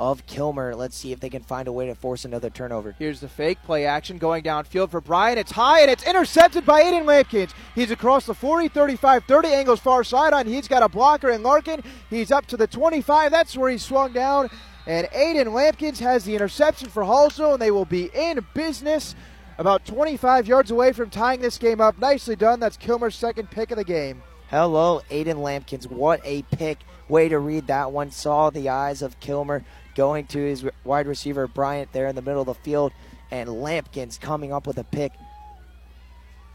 of 0.00 0.26
Kilmer. 0.26 0.74
Let's 0.74 0.96
see 0.96 1.12
if 1.12 1.20
they 1.20 1.28
can 1.28 1.42
find 1.42 1.68
a 1.68 1.72
way 1.72 1.86
to 1.86 1.94
force 1.94 2.24
another 2.24 2.48
turnover. 2.48 2.96
Here's 2.98 3.20
the 3.20 3.28
fake 3.28 3.58
play 3.64 3.84
action 3.84 4.16
going 4.16 4.42
downfield 4.42 4.90
for 4.90 5.00
Bryant. 5.00 5.38
It's 5.38 5.52
high 5.52 5.82
and 5.82 5.90
it's 5.90 6.06
intercepted 6.06 6.64
by 6.64 6.82
Aiden 6.82 7.04
Lampkins. 7.04 7.52
He's 7.74 7.90
across 7.90 8.24
the 8.24 8.34
40, 8.34 8.68
35, 8.68 9.24
30 9.24 9.48
angles 9.48 9.80
far 9.80 10.02
sideline. 10.02 10.46
He's 10.46 10.68
got 10.68 10.82
a 10.82 10.88
blocker 10.88 11.28
in 11.28 11.42
Larkin. 11.42 11.82
He's 12.08 12.32
up 12.32 12.46
to 12.46 12.56
the 12.56 12.66
25. 12.66 13.30
That's 13.30 13.56
where 13.56 13.70
he 13.70 13.76
swung 13.76 14.12
down. 14.12 14.48
And 14.86 15.06
Aiden 15.08 15.52
Lampkins 15.52 16.00
has 16.00 16.24
the 16.24 16.34
interception 16.34 16.88
for 16.88 17.02
Hallsville, 17.02 17.52
and 17.52 17.62
they 17.62 17.70
will 17.70 17.84
be 17.84 18.10
in 18.14 18.44
business 18.54 19.14
about 19.60 19.84
25 19.84 20.48
yards 20.48 20.70
away 20.70 20.90
from 20.90 21.10
tying 21.10 21.38
this 21.42 21.58
game 21.58 21.82
up. 21.82 21.98
Nicely 21.98 22.34
done. 22.34 22.60
That's 22.60 22.78
Kilmer's 22.78 23.14
second 23.14 23.50
pick 23.50 23.70
of 23.70 23.76
the 23.76 23.84
game. 23.84 24.22
Hello, 24.48 25.02
Aiden 25.10 25.42
Lampkins. 25.42 25.86
What 25.86 26.22
a 26.24 26.42
pick. 26.44 26.78
Way 27.10 27.28
to 27.28 27.38
read 27.38 27.66
that 27.66 27.92
one. 27.92 28.10
Saw 28.10 28.48
the 28.48 28.70
eyes 28.70 29.02
of 29.02 29.20
Kilmer 29.20 29.62
going 29.94 30.26
to 30.28 30.38
his 30.38 30.64
wide 30.82 31.06
receiver 31.06 31.46
Bryant 31.46 31.92
there 31.92 32.06
in 32.06 32.16
the 32.16 32.22
middle 32.22 32.40
of 32.40 32.46
the 32.46 32.54
field, 32.54 32.92
and 33.30 33.50
Lampkins 33.50 34.18
coming 34.18 34.50
up 34.50 34.66
with 34.66 34.78
a 34.78 34.84
pick. 34.84 35.12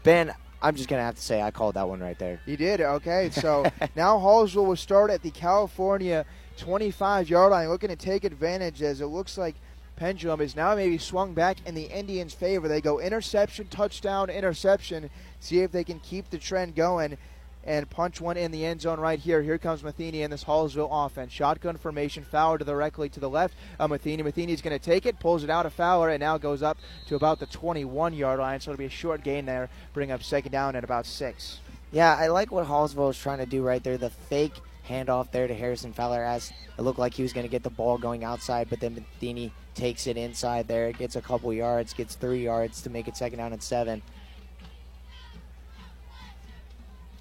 Ben, 0.02 0.34
I'm 0.60 0.74
just 0.74 0.88
gonna 0.88 1.02
have 1.02 1.14
to 1.14 1.22
say 1.22 1.40
I 1.40 1.52
called 1.52 1.74
that 1.76 1.88
one 1.88 2.00
right 2.00 2.18
there. 2.18 2.40
You 2.44 2.56
did 2.56 2.80
okay. 2.80 3.30
So 3.32 3.66
now 3.94 4.18
Hallsville 4.18 4.66
will 4.66 4.74
start 4.74 5.12
at 5.12 5.22
the 5.22 5.30
California 5.30 6.24
25 6.56 7.30
yard 7.30 7.52
line, 7.52 7.68
looking 7.68 7.90
to 7.90 7.96
take 7.96 8.24
advantage 8.24 8.82
as 8.82 9.00
it 9.00 9.06
looks 9.06 9.38
like 9.38 9.54
pendulum 9.96 10.40
is 10.40 10.54
now 10.54 10.74
maybe 10.74 10.98
swung 10.98 11.34
back 11.34 11.58
in 11.66 11.74
the 11.74 11.84
Indians' 11.84 12.34
favor. 12.34 12.68
They 12.68 12.80
go 12.80 13.00
interception, 13.00 13.68
touchdown, 13.68 14.30
interception. 14.30 15.10
See 15.40 15.60
if 15.60 15.72
they 15.72 15.84
can 15.84 16.00
keep 16.00 16.30
the 16.30 16.38
trend 16.38 16.74
going 16.74 17.18
and 17.66 17.90
punch 17.90 18.20
one 18.20 18.36
in 18.36 18.52
the 18.52 18.64
end 18.64 18.80
zone 18.80 19.00
right 19.00 19.18
here. 19.18 19.42
Here 19.42 19.58
comes 19.58 19.82
Matheny 19.82 20.22
in 20.22 20.30
this 20.30 20.44
Hallsville 20.44 20.88
offense. 20.90 21.32
Shotgun 21.32 21.76
formation, 21.76 22.24
Fowler 22.24 22.58
directly 22.58 23.08
to 23.08 23.20
the 23.20 23.28
left 23.28 23.54
of 23.78 23.90
Matheny. 23.90 24.22
Matheny's 24.22 24.62
going 24.62 24.78
to 24.78 24.84
take 24.84 25.04
it, 25.04 25.18
pulls 25.18 25.42
it 25.42 25.50
out 25.50 25.66
of 25.66 25.72
Fowler, 25.72 26.10
and 26.10 26.20
now 26.20 26.38
goes 26.38 26.62
up 26.62 26.78
to 27.08 27.16
about 27.16 27.40
the 27.40 27.46
21 27.46 28.14
yard 28.14 28.38
line. 28.38 28.60
So 28.60 28.70
it'll 28.70 28.78
be 28.78 28.84
a 28.84 28.90
short 28.90 29.24
gain 29.24 29.46
there, 29.46 29.68
bring 29.92 30.12
up 30.12 30.22
second 30.22 30.52
down 30.52 30.76
at 30.76 30.84
about 30.84 31.06
six. 31.06 31.58
Yeah, 31.90 32.16
I 32.16 32.28
like 32.28 32.52
what 32.52 32.66
Hallsville 32.66 33.10
is 33.10 33.18
trying 33.18 33.38
to 33.38 33.46
do 33.46 33.62
right 33.62 33.82
there. 33.82 33.98
The 33.98 34.10
fake 34.10 34.54
handoff 34.86 35.30
there 35.30 35.46
to 35.46 35.54
Harrison 35.54 35.92
Fowler 35.92 36.24
as 36.24 36.52
it 36.78 36.82
looked 36.82 36.98
like 36.98 37.14
he 37.14 37.22
was 37.22 37.32
going 37.32 37.46
to 37.46 37.50
get 37.50 37.62
the 37.62 37.70
ball 37.70 37.98
going 37.98 38.24
outside, 38.24 38.68
but 38.70 38.80
then 38.80 38.94
Matheny 38.94 39.52
takes 39.74 40.06
it 40.06 40.16
inside 40.16 40.68
there, 40.68 40.92
gets 40.92 41.16
a 41.16 41.20
couple 41.20 41.52
yards, 41.52 41.92
gets 41.92 42.14
three 42.14 42.44
yards 42.44 42.82
to 42.82 42.90
make 42.90 43.08
it 43.08 43.16
second 43.16 43.38
down 43.38 43.52
and 43.52 43.62
seven. 43.62 44.02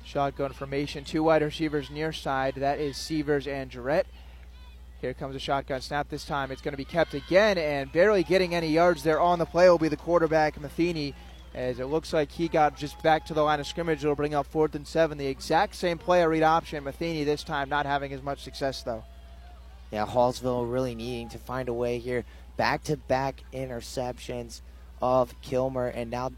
Shotgun 0.03 0.53
formation, 0.53 1.03
two 1.03 1.23
wide 1.23 1.41
receivers 1.41 1.89
near 1.89 2.13
side. 2.13 2.55
That 2.55 2.79
is 2.79 2.95
Severs 2.95 3.47
and 3.47 3.69
Jarrett. 3.69 4.07
Here 5.01 5.13
comes 5.13 5.35
a 5.35 5.39
shotgun 5.39 5.81
snap 5.81 6.09
this 6.09 6.23
time. 6.23 6.51
It's 6.51 6.61
going 6.61 6.71
to 6.71 6.77
be 6.77 6.85
kept 6.85 7.13
again, 7.13 7.57
and 7.57 7.91
barely 7.91 8.23
getting 8.23 8.55
any 8.55 8.69
yards 8.69 9.03
there 9.03 9.19
on 9.19 9.39
the 9.39 9.45
play 9.45 9.69
will 9.69 9.77
be 9.77 9.89
the 9.89 9.97
quarterback, 9.97 10.59
Matheny, 10.59 11.13
as 11.55 11.79
it 11.79 11.85
looks 11.85 12.11
like 12.11 12.31
he 12.31 12.49
got 12.49 12.77
just 12.77 13.01
back 13.01 13.25
to 13.25 13.33
the 13.33 13.41
line 13.41 13.61
of 13.61 13.65
scrimmage. 13.65 14.03
It'll 14.03 14.15
bring 14.15 14.35
up 14.35 14.45
fourth 14.45 14.75
and 14.75 14.85
seven. 14.85 15.17
The 15.17 15.27
exact 15.27 15.75
same 15.75 15.97
play, 15.97 16.21
a 16.21 16.27
read 16.27 16.43
option. 16.43 16.83
Matheny 16.83 17.23
this 17.23 17.43
time 17.43 17.69
not 17.69 17.85
having 17.85 18.11
as 18.11 18.21
much 18.21 18.43
success, 18.43 18.83
though. 18.83 19.03
Yeah, 19.89 20.05
Hallsville 20.05 20.71
really 20.71 20.95
needing 20.95 21.29
to 21.29 21.37
find 21.37 21.69
a 21.69 21.73
way 21.73 21.99
here. 21.99 22.25
Back 22.57 22.83
to 22.85 22.97
back 22.97 23.41
interceptions 23.53 24.59
of 25.01 25.33
Kilmer, 25.41 25.87
and 25.87 26.11
now 26.11 26.31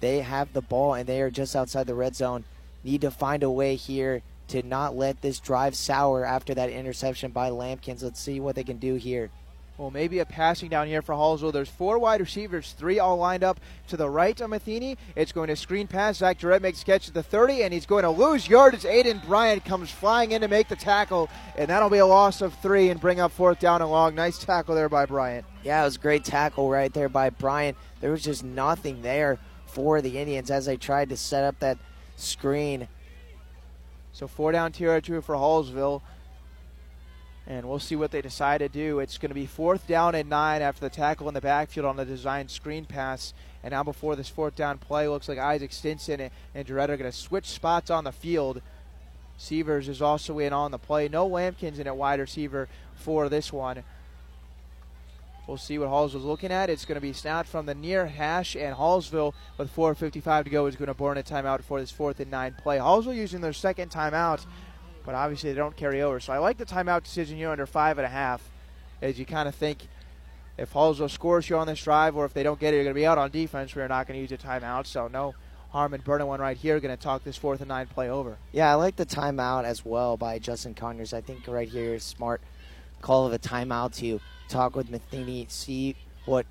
they 0.00 0.20
have 0.20 0.52
the 0.52 0.62
ball 0.62 0.94
and 0.94 1.08
they 1.08 1.20
are 1.20 1.30
just 1.30 1.54
outside 1.54 1.86
the 1.86 1.94
red 1.94 2.16
zone. 2.16 2.44
Need 2.82 3.02
to 3.02 3.10
find 3.10 3.42
a 3.42 3.50
way 3.50 3.76
here 3.76 4.22
to 4.48 4.62
not 4.62 4.96
let 4.96 5.22
this 5.22 5.40
drive 5.40 5.74
sour 5.74 6.24
after 6.24 6.54
that 6.54 6.70
interception 6.70 7.30
by 7.30 7.50
Lampkins. 7.50 8.02
Let's 8.02 8.20
see 8.20 8.40
what 8.40 8.54
they 8.54 8.64
can 8.64 8.78
do 8.78 8.94
here. 8.94 9.30
Well, 9.78 9.90
maybe 9.90 10.20
a 10.20 10.24
passing 10.24 10.70
down 10.70 10.86
here 10.86 11.02
for 11.02 11.14
Hallsville. 11.14 11.52
There's 11.52 11.68
four 11.68 11.98
wide 11.98 12.20
receivers, 12.20 12.72
three 12.72 12.98
all 12.98 13.18
lined 13.18 13.44
up 13.44 13.60
to 13.88 13.98
the 13.98 14.08
right 14.08 14.40
of 14.40 14.48
Matheny. 14.48 14.96
It's 15.14 15.32
going 15.32 15.48
to 15.48 15.56
screen 15.56 15.86
pass. 15.86 16.18
Zach 16.18 16.38
Jarrett 16.38 16.62
makes 16.62 16.82
catch 16.82 17.08
at 17.08 17.14
the 17.14 17.22
30, 17.22 17.62
and 17.62 17.74
he's 17.74 17.84
going 17.84 18.04
to 18.04 18.10
lose 18.10 18.48
yardage. 18.48 18.84
Aiden 18.84 19.24
Bryant 19.26 19.66
comes 19.66 19.90
flying 19.90 20.32
in 20.32 20.40
to 20.40 20.48
make 20.48 20.68
the 20.68 20.76
tackle, 20.76 21.28
and 21.56 21.68
that'll 21.68 21.90
be 21.90 21.98
a 21.98 22.06
loss 22.06 22.40
of 22.40 22.54
three 22.54 22.88
and 22.88 22.98
bring 22.98 23.20
up 23.20 23.32
fourth 23.32 23.58
down 23.58 23.82
and 23.82 23.90
long. 23.90 24.14
Nice 24.14 24.38
tackle 24.38 24.74
there 24.74 24.88
by 24.88 25.04
Bryant. 25.04 25.44
Yeah, 25.62 25.82
it 25.82 25.84
was 25.84 25.96
a 25.96 26.00
great 26.00 26.24
tackle 26.24 26.70
right 26.70 26.92
there 26.92 27.10
by 27.10 27.28
Bryant. 27.28 27.76
There 28.00 28.12
was 28.12 28.24
just 28.24 28.44
nothing 28.44 29.02
there 29.02 29.38
for 29.66 30.00
the 30.00 30.16
Indians 30.16 30.50
as 30.50 30.64
they 30.64 30.78
tried 30.78 31.10
to 31.10 31.18
set 31.18 31.44
up 31.44 31.58
that 31.58 31.76
screen. 32.16 32.88
So 34.14 34.26
four 34.26 34.52
down 34.52 34.72
territory 34.72 35.20
for 35.20 35.34
Hallsville 35.34 36.00
and 37.46 37.68
we'll 37.68 37.78
see 37.78 37.94
what 37.94 38.10
they 38.10 38.20
decide 38.20 38.58
to 38.58 38.68
do. 38.68 38.98
It's 38.98 39.18
going 39.18 39.30
to 39.30 39.34
be 39.34 39.46
fourth 39.46 39.86
down 39.86 40.14
and 40.14 40.28
nine 40.28 40.62
after 40.62 40.80
the 40.80 40.90
tackle 40.90 41.28
in 41.28 41.34
the 41.34 41.40
backfield 41.40 41.86
on 41.86 41.96
the 41.96 42.04
design 42.04 42.48
screen 42.48 42.84
pass. 42.84 43.32
And 43.62 43.72
now 43.72 43.84
before 43.84 44.16
this 44.16 44.28
fourth 44.28 44.56
down 44.56 44.78
play, 44.78 45.06
looks 45.06 45.28
like 45.28 45.38
Isaac 45.38 45.72
Stinson 45.72 46.20
and, 46.20 46.30
and 46.54 46.70
are 46.70 46.86
going 46.86 46.98
to 46.98 47.12
switch 47.12 47.46
spots 47.46 47.90
on 47.90 48.04
the 48.04 48.12
field. 48.12 48.62
Severs 49.38 49.88
is 49.88 50.02
also 50.02 50.38
in 50.38 50.52
on 50.52 50.70
the 50.70 50.78
play. 50.78 51.08
No 51.08 51.26
Lampkins 51.26 51.78
in 51.78 51.86
at 51.86 51.96
wide 51.96 52.20
receiver 52.20 52.68
for 52.94 53.28
this 53.28 53.52
one. 53.52 53.84
We'll 55.46 55.56
see 55.56 55.78
what 55.78 55.88
Halls 55.88 56.12
Hallsville's 56.12 56.24
looking 56.24 56.50
at. 56.50 56.70
It's 56.70 56.84
going 56.84 56.96
to 56.96 57.00
be 57.00 57.12
snapped 57.12 57.48
from 57.48 57.66
the 57.66 57.74
near 57.74 58.06
hash, 58.06 58.56
and 58.56 58.74
Hallsville, 58.74 59.32
with 59.58 59.74
4.55 59.74 60.44
to 60.44 60.50
go, 60.50 60.66
is 60.66 60.74
going 60.74 60.88
to 60.88 60.94
burn 60.94 61.18
a 61.18 61.22
timeout 61.22 61.62
for 61.62 61.78
this 61.78 61.92
fourth 61.92 62.18
and 62.18 62.32
nine 62.32 62.56
play. 62.60 62.78
Hallsville 62.78 63.14
using 63.14 63.40
their 63.40 63.52
second 63.52 63.92
timeout 63.92 64.44
but 65.06 65.14
obviously 65.14 65.50
they 65.52 65.56
don't 65.56 65.76
carry 65.76 66.02
over. 66.02 66.20
So 66.20 66.32
I 66.32 66.38
like 66.38 66.58
the 66.58 66.66
timeout 66.66 67.04
decision 67.04 67.38
here 67.38 67.48
under 67.48 67.64
five 67.64 67.96
and 67.96 68.04
a 68.04 68.10
half, 68.10 68.42
as 69.00 69.18
you 69.18 69.24
kind 69.24 69.48
of 69.48 69.54
think 69.54 69.88
if 70.58 70.72
Hallsville 70.72 71.10
scores 71.10 71.46
here 71.46 71.56
on 71.56 71.66
this 71.66 71.82
drive, 71.82 72.16
or 72.16 72.24
if 72.24 72.34
they 72.34 72.42
don't 72.42 72.58
get 72.58 72.74
it, 72.74 72.78
you're 72.78 72.84
going 72.84 72.94
to 72.94 73.00
be 73.00 73.06
out 73.06 73.16
on 73.16 73.30
defense. 73.30 73.74
We're 73.74 73.88
not 73.88 74.06
going 74.06 74.18
to 74.18 74.22
use 74.22 74.32
a 74.32 74.42
timeout. 74.42 74.86
So 74.86 75.08
no 75.08 75.34
harm 75.70 75.94
in 75.94 76.00
burning 76.00 76.26
one 76.26 76.40
right 76.40 76.56
here. 76.56 76.80
Going 76.80 76.96
to 76.96 77.02
talk 77.02 77.24
this 77.24 77.36
fourth 77.36 77.60
and 77.60 77.68
nine 77.68 77.86
play 77.86 78.10
over. 78.10 78.36
Yeah, 78.52 78.70
I 78.70 78.74
like 78.74 78.96
the 78.96 79.06
timeout 79.06 79.64
as 79.64 79.84
well 79.84 80.16
by 80.16 80.38
Justin 80.38 80.74
Conyers. 80.74 81.12
I 81.12 81.20
think 81.20 81.46
right 81.46 81.68
here 81.68 81.94
is 81.94 82.02
smart 82.02 82.40
call 83.00 83.26
of 83.26 83.32
a 83.32 83.38
timeout 83.38 83.94
to 83.96 84.20
talk 84.48 84.74
with 84.74 84.90
Matheny, 84.90 85.46
see 85.48 85.94
what 86.24 86.46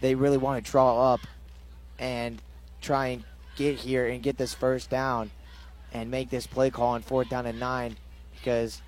they 0.00 0.14
really 0.14 0.38
want 0.38 0.64
to 0.64 0.70
draw 0.70 1.14
up, 1.14 1.20
and 1.98 2.40
try 2.80 3.08
and 3.08 3.24
get 3.56 3.76
here 3.76 4.06
and 4.06 4.22
get 4.22 4.36
this 4.36 4.54
first 4.54 4.90
down 4.90 5.30
and 5.92 6.10
make 6.10 6.30
this 6.30 6.46
play 6.46 6.70
call 6.70 6.90
on 6.90 7.02
fourth 7.02 7.28
down 7.28 7.46
and 7.46 7.60
nine 7.60 7.96
because 8.34 8.82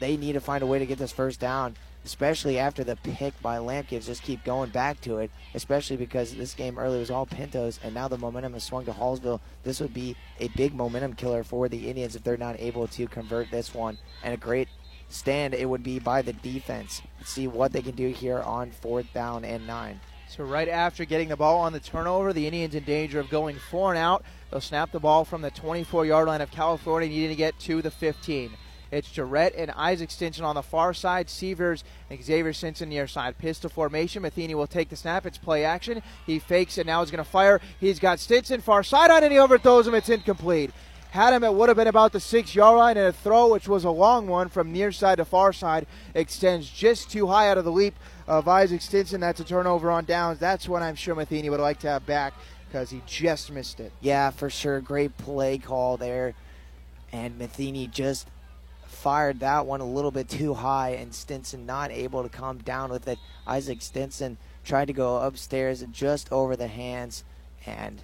they 0.00 0.16
need 0.16 0.32
to 0.32 0.40
find 0.40 0.62
a 0.62 0.66
way 0.66 0.78
to 0.78 0.86
get 0.86 0.98
this 0.98 1.12
first 1.12 1.40
down, 1.40 1.76
especially 2.04 2.58
after 2.58 2.84
the 2.84 2.96
pick 2.96 3.40
by 3.40 3.58
Lampkins. 3.58 4.06
Just 4.06 4.22
keep 4.22 4.44
going 4.44 4.70
back 4.70 5.00
to 5.02 5.18
it, 5.18 5.30
especially 5.54 5.96
because 5.96 6.34
this 6.34 6.54
game 6.54 6.78
early 6.78 6.98
was 6.98 7.10
all 7.10 7.26
Pintos, 7.26 7.78
and 7.82 7.94
now 7.94 8.08
the 8.08 8.18
momentum 8.18 8.54
has 8.54 8.64
swung 8.64 8.84
to 8.86 8.92
Hallsville. 8.92 9.40
This 9.62 9.80
would 9.80 9.94
be 9.94 10.16
a 10.40 10.48
big 10.48 10.74
momentum 10.74 11.14
killer 11.14 11.44
for 11.44 11.68
the 11.68 11.88
Indians 11.88 12.16
if 12.16 12.24
they're 12.24 12.36
not 12.36 12.60
able 12.60 12.88
to 12.88 13.06
convert 13.06 13.50
this 13.50 13.74
one. 13.74 13.98
And 14.22 14.34
a 14.34 14.38
great 14.38 14.68
stand 15.08 15.54
it 15.54 15.68
would 15.68 15.82
be 15.82 15.98
by 15.98 16.22
the 16.22 16.32
defense. 16.32 17.02
Let's 17.18 17.30
see 17.30 17.46
what 17.46 17.72
they 17.72 17.82
can 17.82 17.94
do 17.94 18.08
here 18.08 18.40
on 18.40 18.70
fourth 18.70 19.12
down 19.12 19.44
and 19.44 19.66
nine. 19.66 20.00
So 20.28 20.42
right 20.42 20.68
after 20.68 21.04
getting 21.04 21.28
the 21.28 21.36
ball 21.36 21.60
on 21.60 21.72
the 21.72 21.78
turnover, 21.78 22.32
the 22.32 22.46
Indians 22.46 22.74
in 22.74 22.82
danger 22.82 23.20
of 23.20 23.30
going 23.30 23.56
four 23.70 23.90
and 23.92 23.98
out. 23.98 24.24
They'll 24.54 24.60
snap 24.60 24.92
the 24.92 25.00
ball 25.00 25.24
from 25.24 25.42
the 25.42 25.50
24-yard 25.50 26.28
line 26.28 26.40
of 26.40 26.48
California, 26.52 27.08
needing 27.08 27.30
to 27.30 27.34
get 27.34 27.58
to 27.58 27.82
the 27.82 27.90
15. 27.90 28.52
It's 28.92 29.10
Jarrett 29.10 29.52
and 29.56 29.72
Isaac 29.72 30.12
Stinson 30.12 30.44
on 30.44 30.54
the 30.54 30.62
far 30.62 30.94
side. 30.94 31.28
Severs 31.28 31.82
and 32.08 32.22
Xavier 32.22 32.52
Stinson 32.52 32.88
near 32.88 33.08
side. 33.08 33.36
Pistol 33.36 33.68
formation. 33.68 34.22
Matheny 34.22 34.54
will 34.54 34.68
take 34.68 34.90
the 34.90 34.94
snap. 34.94 35.26
It's 35.26 35.38
play 35.38 35.64
action. 35.64 36.04
He 36.24 36.38
fakes 36.38 36.78
it. 36.78 36.86
Now 36.86 37.00
he's 37.00 37.10
going 37.10 37.24
to 37.24 37.28
fire. 37.28 37.60
He's 37.80 37.98
got 37.98 38.20
Stinson 38.20 38.60
far 38.60 38.84
side 38.84 39.10
on, 39.10 39.24
and 39.24 39.32
he 39.32 39.40
overthrows 39.40 39.88
him. 39.88 39.94
It's 39.96 40.08
incomplete. 40.08 40.70
Had 41.10 41.32
him, 41.32 41.42
it 41.42 41.54
would 41.54 41.68
have 41.68 41.76
been 41.76 41.88
about 41.88 42.12
the 42.12 42.20
six 42.20 42.54
yard 42.54 42.78
line, 42.78 42.96
and 42.96 43.08
a 43.08 43.12
throw, 43.12 43.50
which 43.50 43.66
was 43.66 43.82
a 43.82 43.90
long 43.90 44.28
one 44.28 44.48
from 44.48 44.72
near 44.72 44.92
side 44.92 45.18
to 45.18 45.24
far 45.24 45.52
side, 45.52 45.86
extends 46.14 46.70
just 46.70 47.10
too 47.10 47.26
high 47.26 47.48
out 47.48 47.58
of 47.58 47.64
the 47.64 47.72
leap 47.72 47.94
of 48.28 48.46
Isaac 48.46 48.82
Stinson. 48.82 49.20
That's 49.20 49.40
a 49.40 49.44
turnover 49.44 49.90
on 49.90 50.04
downs. 50.04 50.38
That's 50.38 50.68
what 50.68 50.82
I'm 50.82 50.94
sure 50.94 51.16
Matheny 51.16 51.50
would 51.50 51.60
like 51.60 51.80
to 51.80 51.88
have 51.88 52.06
back 52.06 52.34
because 52.74 52.90
he 52.90 53.00
just 53.06 53.52
missed 53.52 53.78
it. 53.78 53.92
Yeah, 54.00 54.30
for 54.30 54.50
sure. 54.50 54.80
Great 54.80 55.16
play 55.16 55.58
call 55.58 55.96
there. 55.96 56.34
And 57.12 57.38
Matheny 57.38 57.86
just 57.86 58.26
fired 58.88 59.38
that 59.38 59.64
one 59.64 59.80
a 59.80 59.86
little 59.86 60.10
bit 60.10 60.28
too 60.28 60.54
high, 60.54 60.90
and 60.90 61.14
Stinson 61.14 61.66
not 61.66 61.92
able 61.92 62.24
to 62.24 62.28
come 62.28 62.58
down 62.58 62.90
with 62.90 63.06
it. 63.06 63.20
Isaac 63.46 63.80
Stinson 63.80 64.38
tried 64.64 64.86
to 64.86 64.92
go 64.92 65.18
upstairs 65.18 65.84
just 65.92 66.32
over 66.32 66.56
the 66.56 66.66
hands 66.66 67.22
and 67.64 68.02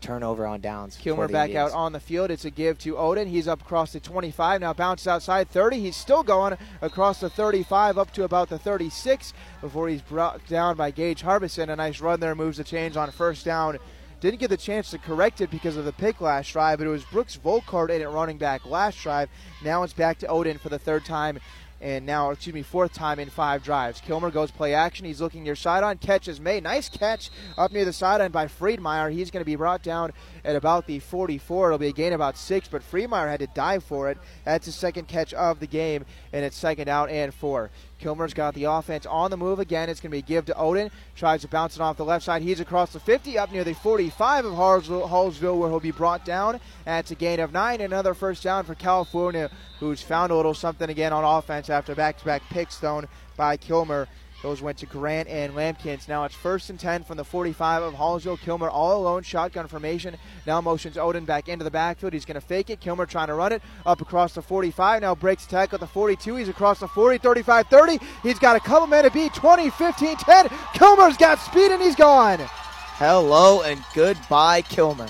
turnover 0.00 0.46
on 0.46 0.60
downs. 0.60 0.96
Kilmer 0.96 1.26
back 1.26 1.48
Indians. 1.48 1.72
out 1.72 1.76
on 1.76 1.92
the 1.92 1.98
field. 1.98 2.30
It's 2.30 2.44
a 2.44 2.50
give 2.50 2.78
to 2.80 2.96
Odin. 2.96 3.26
He's 3.26 3.48
up 3.48 3.62
across 3.62 3.94
the 3.94 3.98
25. 3.98 4.60
Now 4.60 4.74
bounces 4.74 5.08
outside 5.08 5.48
30. 5.48 5.80
He's 5.80 5.96
still 5.96 6.22
going 6.22 6.56
across 6.80 7.18
the 7.18 7.30
35 7.30 7.98
up 7.98 8.12
to 8.12 8.22
about 8.22 8.48
the 8.48 8.60
36 8.60 9.32
before 9.60 9.88
he's 9.88 10.02
brought 10.02 10.46
down 10.46 10.76
by 10.76 10.92
Gage 10.92 11.22
Harbison. 11.22 11.68
A 11.68 11.74
nice 11.74 12.00
run 12.00 12.20
there 12.20 12.36
moves 12.36 12.58
the 12.58 12.64
chains 12.64 12.96
on 12.96 13.10
first 13.10 13.44
down. 13.44 13.78
Didn't 14.24 14.40
get 14.40 14.48
the 14.48 14.56
chance 14.56 14.88
to 14.92 14.96
correct 14.96 15.42
it 15.42 15.50
because 15.50 15.76
of 15.76 15.84
the 15.84 15.92
pick 15.92 16.22
last 16.22 16.50
drive, 16.50 16.78
but 16.78 16.86
it 16.86 16.90
was 16.90 17.04
Brooks 17.04 17.36
Volkart 17.44 17.90
in 17.90 18.00
it 18.00 18.06
running 18.06 18.38
back 18.38 18.64
last 18.64 18.98
drive. 19.02 19.28
Now 19.62 19.82
it's 19.82 19.92
back 19.92 20.18
to 20.20 20.26
Odin 20.28 20.56
for 20.56 20.70
the 20.70 20.78
third 20.78 21.04
time 21.04 21.38
and 21.84 22.06
now, 22.06 22.30
excuse 22.30 22.54
me, 22.54 22.62
fourth 22.62 22.94
time 22.94 23.18
in 23.18 23.28
five 23.28 23.62
drives. 23.62 24.00
Kilmer 24.00 24.30
goes 24.30 24.50
play 24.50 24.72
action. 24.72 25.04
He's 25.04 25.20
looking 25.20 25.42
near 25.42 25.54
sideline. 25.54 25.98
Catch 25.98 26.28
is 26.28 26.40
made. 26.40 26.62
Nice 26.62 26.88
catch 26.88 27.28
up 27.58 27.72
near 27.72 27.84
the 27.84 27.92
sideline 27.92 28.30
by 28.30 28.46
Friedmeyer. 28.46 29.12
He's 29.12 29.30
going 29.30 29.42
to 29.42 29.44
be 29.44 29.56
brought 29.56 29.82
down 29.82 30.12
at 30.44 30.56
about 30.56 30.86
the 30.86 30.98
44. 30.98 31.68
It'll 31.68 31.78
be 31.78 31.88
a 31.88 31.92
gain 31.92 32.12
about 32.12 32.36
six, 32.36 32.68
but 32.68 32.82
Friedmeyer 32.82 33.28
had 33.28 33.40
to 33.40 33.46
dive 33.48 33.84
for 33.84 34.10
it. 34.10 34.18
That's 34.44 34.66
his 34.66 34.74
second 34.74 35.08
catch 35.08 35.32
of 35.34 35.60
the 35.60 35.66
game, 35.66 36.04
and 36.32 36.44
it's 36.44 36.56
second 36.56 36.88
out 36.88 37.10
and 37.10 37.32
four. 37.32 37.70
Kilmer's 37.98 38.34
got 38.34 38.54
the 38.54 38.64
offense 38.64 39.06
on 39.06 39.30
the 39.30 39.36
move 39.36 39.60
again. 39.60 39.88
It's 39.88 40.00
going 40.00 40.10
to 40.10 40.16
be 40.16 40.22
give 40.22 40.44
to 40.46 40.56
Odin. 40.56 40.90
Tries 41.16 41.40
to 41.40 41.48
bounce 41.48 41.76
it 41.76 41.80
off 41.80 41.96
the 41.96 42.04
left 42.04 42.24
side. 42.24 42.42
He's 42.42 42.60
across 42.60 42.92
the 42.92 43.00
50, 43.00 43.38
up 43.38 43.50
near 43.50 43.64
the 43.64 43.72
45 43.72 44.44
of 44.44 44.52
Hallsville, 44.52 45.58
where 45.58 45.70
he'll 45.70 45.80
be 45.80 45.90
brought 45.90 46.24
down. 46.24 46.60
That's 46.84 47.10
a 47.10 47.14
gain 47.14 47.40
of 47.40 47.52
nine. 47.52 47.80
Another 47.80 48.12
first 48.12 48.42
down 48.42 48.64
for 48.64 48.74
California, 48.74 49.50
who's 49.80 50.02
found 50.02 50.32
a 50.32 50.36
little 50.36 50.54
something 50.54 50.90
again 50.90 51.12
on 51.12 51.24
offense 51.24 51.70
after 51.70 51.94
back 51.94 52.18
to 52.18 52.24
back 52.24 52.42
picks 52.50 52.76
thrown 52.76 53.08
by 53.36 53.56
Kilmer. 53.56 54.08
Those 54.44 54.60
went 54.60 54.76
to 54.76 54.86
Grant 54.86 55.26
and 55.28 55.54
Lampkins. 55.54 56.06
Now 56.06 56.24
it's 56.24 56.34
first 56.34 56.68
and 56.68 56.78
10 56.78 57.04
from 57.04 57.16
the 57.16 57.24
45 57.24 57.82
of 57.82 57.94
Hallsville. 57.94 58.38
Kilmer 58.38 58.68
all 58.68 59.00
alone, 59.00 59.22
shotgun 59.22 59.66
formation. 59.68 60.18
Now 60.46 60.60
motions 60.60 60.98
Odin 60.98 61.24
back 61.24 61.48
into 61.48 61.64
the 61.64 61.70
backfield. 61.70 62.12
He's 62.12 62.26
going 62.26 62.34
to 62.34 62.42
fake 62.42 62.68
it. 62.68 62.78
Kilmer 62.78 63.06
trying 63.06 63.28
to 63.28 63.34
run 63.34 63.52
it 63.52 63.62
up 63.86 64.02
across 64.02 64.34
the 64.34 64.42
45. 64.42 65.00
Now 65.00 65.14
breaks 65.14 65.46
tackle 65.46 65.76
at 65.76 65.80
the 65.80 65.86
42. 65.86 66.36
He's 66.36 66.50
across 66.50 66.80
the 66.80 66.88
40, 66.88 67.16
35, 67.16 67.68
30. 67.68 67.98
He's 68.22 68.38
got 68.38 68.54
a 68.54 68.60
couple 68.60 68.86
men 68.86 69.04
to 69.04 69.10
beat 69.10 69.32
20, 69.32 69.70
15, 69.70 70.16
10. 70.18 70.48
Kilmer's 70.74 71.16
got 71.16 71.38
speed 71.38 71.70
and 71.72 71.82
he's 71.82 71.96
gone. 71.96 72.38
Hello 72.38 73.62
and 73.62 73.82
goodbye, 73.94 74.60
Kilmer. 74.60 75.08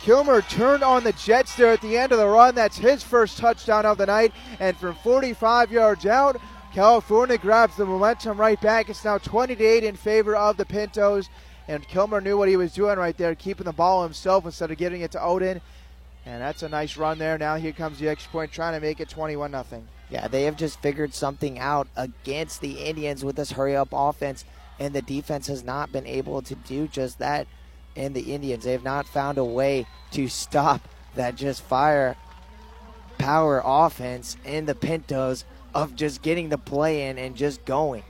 Kilmer 0.00 0.40
turned 0.42 0.82
on 0.82 1.04
the 1.04 1.12
Jets 1.12 1.54
there 1.54 1.72
at 1.72 1.80
the 1.80 1.96
end 1.96 2.10
of 2.10 2.18
the 2.18 2.26
run. 2.26 2.56
That's 2.56 2.76
his 2.76 3.04
first 3.04 3.38
touchdown 3.38 3.86
of 3.86 3.98
the 3.98 4.06
night. 4.06 4.32
And 4.58 4.76
from 4.76 4.96
45 4.96 5.70
yards 5.70 6.06
out, 6.06 6.40
California 6.76 7.38
grabs 7.38 7.74
the 7.76 7.86
momentum 7.86 8.38
right 8.38 8.60
back. 8.60 8.90
It's 8.90 9.02
now 9.02 9.16
20 9.16 9.56
to 9.56 9.64
8 9.64 9.82
in 9.82 9.96
favor 9.96 10.36
of 10.36 10.58
the 10.58 10.66
Pintos. 10.66 11.30
And 11.68 11.88
Kilmer 11.88 12.20
knew 12.20 12.36
what 12.36 12.50
he 12.50 12.58
was 12.58 12.74
doing 12.74 12.98
right 12.98 13.16
there, 13.16 13.34
keeping 13.34 13.64
the 13.64 13.72
ball 13.72 14.02
himself 14.02 14.44
instead 14.44 14.70
of 14.70 14.76
giving 14.76 15.00
it 15.00 15.10
to 15.12 15.22
Odin. 15.22 15.62
And 16.26 16.42
that's 16.42 16.62
a 16.62 16.68
nice 16.68 16.98
run 16.98 17.18
there. 17.18 17.38
Now 17.38 17.56
here 17.56 17.72
comes 17.72 17.98
the 17.98 18.10
extra 18.10 18.30
point, 18.30 18.52
trying 18.52 18.74
to 18.74 18.86
make 18.86 19.00
it 19.00 19.08
21 19.08 19.50
nothing. 19.50 19.88
Yeah, 20.10 20.28
they 20.28 20.42
have 20.42 20.58
just 20.58 20.78
figured 20.82 21.14
something 21.14 21.58
out 21.58 21.88
against 21.96 22.60
the 22.60 22.72
Indians 22.72 23.24
with 23.24 23.36
this 23.36 23.52
hurry 23.52 23.74
up 23.74 23.88
offense, 23.90 24.44
and 24.78 24.92
the 24.92 25.00
defense 25.00 25.46
has 25.46 25.64
not 25.64 25.92
been 25.92 26.06
able 26.06 26.42
to 26.42 26.54
do 26.54 26.88
just 26.88 27.20
that. 27.20 27.46
And 27.96 28.14
the 28.14 28.34
Indians, 28.34 28.64
they 28.64 28.72
have 28.72 28.84
not 28.84 29.08
found 29.08 29.38
a 29.38 29.44
way 29.46 29.86
to 30.10 30.28
stop 30.28 30.86
that 31.14 31.36
just 31.36 31.62
fire 31.62 32.18
power 33.16 33.62
offense 33.64 34.36
in 34.44 34.66
the 34.66 34.74
Pintos 34.74 35.46
of 35.76 35.94
just 35.94 36.22
getting 36.22 36.48
the 36.48 36.56
play 36.56 37.08
in 37.08 37.18
and 37.18 37.36
just 37.36 37.62
going. 37.66 38.02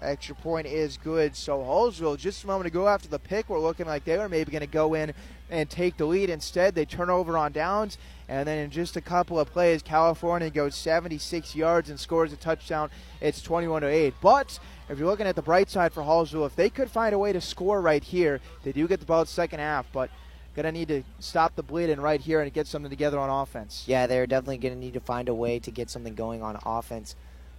Extra 0.00 0.36
point 0.36 0.68
is 0.68 0.96
good. 0.96 1.34
So 1.34 1.58
Hallsville, 1.58 2.16
just 2.16 2.44
a 2.44 2.46
moment 2.46 2.68
ago 2.68 2.86
after 2.86 3.08
the 3.08 3.18
pick, 3.18 3.48
were 3.48 3.58
looking 3.58 3.86
like 3.86 4.04
they 4.04 4.16
were 4.16 4.28
maybe 4.28 4.52
going 4.52 4.60
to 4.60 4.68
go 4.68 4.94
in 4.94 5.12
and 5.50 5.68
take 5.68 5.96
the 5.96 6.04
lead. 6.04 6.30
Instead, 6.30 6.76
they 6.76 6.84
turn 6.84 7.10
over 7.10 7.36
on 7.36 7.50
downs, 7.50 7.98
and 8.28 8.46
then 8.46 8.58
in 8.58 8.70
just 8.70 8.96
a 8.96 9.00
couple 9.00 9.40
of 9.40 9.52
plays, 9.52 9.82
California 9.82 10.50
goes 10.50 10.76
76 10.76 11.56
yards 11.56 11.90
and 11.90 11.98
scores 11.98 12.32
a 12.32 12.36
touchdown. 12.36 12.90
It's 13.20 13.42
21 13.42 13.82
to 13.82 13.88
8. 13.88 14.14
But 14.20 14.60
if 14.88 15.00
you're 15.00 15.08
looking 15.08 15.26
at 15.26 15.34
the 15.34 15.42
bright 15.42 15.68
side 15.68 15.92
for 15.92 16.04
Hallsville, 16.04 16.46
if 16.46 16.54
they 16.54 16.70
could 16.70 16.90
find 16.90 17.12
a 17.12 17.18
way 17.18 17.32
to 17.32 17.40
score 17.40 17.80
right 17.80 18.04
here, 18.04 18.40
they 18.62 18.70
do 18.70 18.86
get 18.86 19.00
the 19.00 19.06
ball 19.06 19.24
second 19.24 19.58
half. 19.58 19.86
But 19.92 20.10
going 20.54 20.64
to 20.64 20.72
need 20.72 20.88
to 20.88 21.02
stop 21.18 21.56
the 21.56 21.62
bleeding 21.62 22.00
right 22.00 22.20
here 22.20 22.40
and 22.40 22.52
get 22.52 22.66
something 22.66 22.90
together 22.90 23.18
on 23.18 23.30
offense. 23.30 23.84
Yeah, 23.86 24.06
they're 24.06 24.26
definitely 24.26 24.58
going 24.58 24.74
to 24.74 24.80
need 24.80 24.94
to 24.94 25.00
find 25.00 25.28
a 25.28 25.34
way 25.34 25.58
to 25.60 25.70
get 25.70 25.90
something 25.90 26.14
going 26.14 26.42
on 26.42 26.58
offense. 26.64 27.16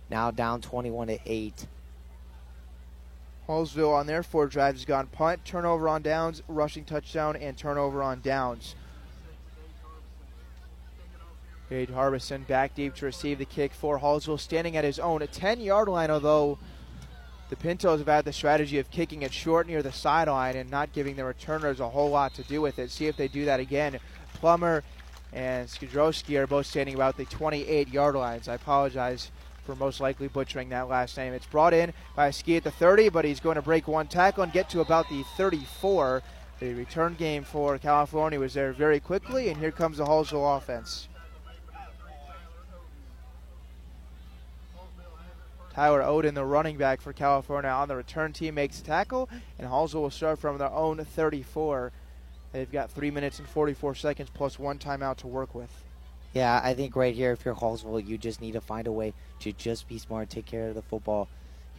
Now 0.10 0.32
down 0.32 0.62
21 0.62 1.08
to 1.08 1.20
8. 1.26 1.68
Hallsville 3.48 3.94
on 3.94 4.08
their 4.08 4.24
four 4.24 4.48
drives 4.48 4.80
has 4.80 4.86
gone 4.86 5.08
punt, 5.08 5.44
turnover 5.44 5.90
on 5.90 6.02
downs, 6.02 6.42
rushing 6.48 6.86
touchdown, 6.86 7.36
and 7.36 7.58
turnover 7.58 8.02
on 8.02 8.22
downs. 8.22 8.76
Cade 11.70 11.90
Harbison 11.90 12.44
back 12.44 12.76
deep 12.76 12.94
to 12.96 13.06
receive 13.06 13.40
the 13.40 13.46
kick 13.46 13.74
for 13.74 14.00
Hallsville, 14.00 14.40
standing 14.40 14.78
at 14.78 14.84
his 14.84 15.00
own 15.00 15.26
10 15.26 15.60
yard 15.60 15.88
line, 15.90 16.12
although 16.12 16.58
the 17.50 17.56
Pintos 17.56 18.00
have 18.00 18.08
had 18.08 18.26
the 18.26 18.34
strategy 18.34 18.80
of 18.80 18.90
kicking 18.90 19.22
it 19.22 19.34
short 19.34 19.68
near 19.68 19.84
the 19.84 19.92
sideline 19.92 20.56
and 20.56 20.70
not 20.72 20.94
giving 20.94 21.16
the 21.16 21.26
returners 21.26 21.80
a 21.80 21.90
whole 21.90 22.10
lot 22.10 22.34
to 22.36 22.44
do 22.44 22.62
with 22.62 22.80
it. 22.80 22.90
See 22.90 23.08
if 23.08 23.18
they 23.18 23.28
do 23.28 23.46
that 23.46 23.60
again. 23.60 24.00
Plummer 24.36 24.84
and 25.32 25.68
Skidrowski 25.68 26.38
are 26.38 26.48
both 26.48 26.66
standing 26.66 26.96
about 26.96 27.18
the 27.18 27.26
28 27.26 27.90
yard 27.90 28.16
lines. 28.16 28.48
I 28.48 28.56
apologize 28.56 29.32
for 29.66 29.76
most 29.76 30.00
likely 30.00 30.28
butchering 30.28 30.70
that 30.70 30.90
last 30.90 31.18
name. 31.18 31.34
It's 31.34 31.46
brought 31.46 31.74
in 31.74 31.94
by 32.16 32.32
Ski 32.32 32.58
at 32.58 32.64
the 32.64 32.72
30, 32.72 33.10
but 33.10 33.26
he's 33.26 33.40
going 33.40 33.56
to 33.56 33.62
break 33.62 33.88
one 33.88 34.08
tackle 34.08 34.44
and 34.44 34.52
get 34.52 34.70
to 34.72 34.82
about 34.82 35.10
the 35.10 35.24
34. 35.38 36.22
The 36.60 36.74
return 36.74 37.16
game 37.16 37.44
for 37.44 37.78
California 37.78 38.40
was 38.40 38.54
there 38.54 38.74
very 38.74 39.00
quickly, 39.00 39.50
and 39.50 39.58
here 39.58 39.72
comes 39.72 39.98
the 39.98 40.06
Hallsville 40.06 40.58
offense. 40.58 41.08
Tyler 45.74 46.02
Oden, 46.02 46.36
the 46.36 46.46
running 46.46 46.78
back 46.78 47.02
for 47.02 47.14
California, 47.14 47.70
on 47.70 47.88
the 47.88 47.96
return 47.96 48.32
team 48.32 48.54
makes 48.56 48.80
a 48.80 48.84
tackle, 48.84 49.28
and 49.58 49.68
Hallsville 49.68 50.02
will 50.02 50.12
start 50.12 50.38
from 50.38 50.60
their 50.60 50.72
own 50.72 51.04
34. 51.04 51.92
They've 52.52 52.72
got 52.72 52.92
three 52.92 53.10
minutes 53.10 53.40
and 53.40 53.48
44 53.48 53.96
seconds 53.96 54.30
plus 54.32 54.60
one 54.60 54.78
timeout 54.78 55.18
to 55.18 55.28
work 55.28 55.56
with. 55.56 55.72
Yeah, 56.34 56.62
I 56.64 56.76
think 56.76 56.96
right 56.96 57.16
here, 57.16 57.32
if 57.32 57.44
you're 57.44 57.56
Hallsville, 57.56 58.06
you 58.06 58.20
just 58.20 58.40
need 58.40 58.52
to 58.52 58.62
find 58.62 58.86
a 58.86 58.92
way 58.92 59.14
to 59.40 59.52
just 59.52 59.88
be 59.88 59.98
smart, 59.98 60.30
take 60.30 60.46
care 60.46 60.70
of 60.70 60.76
the 60.76 60.84
football. 60.84 61.28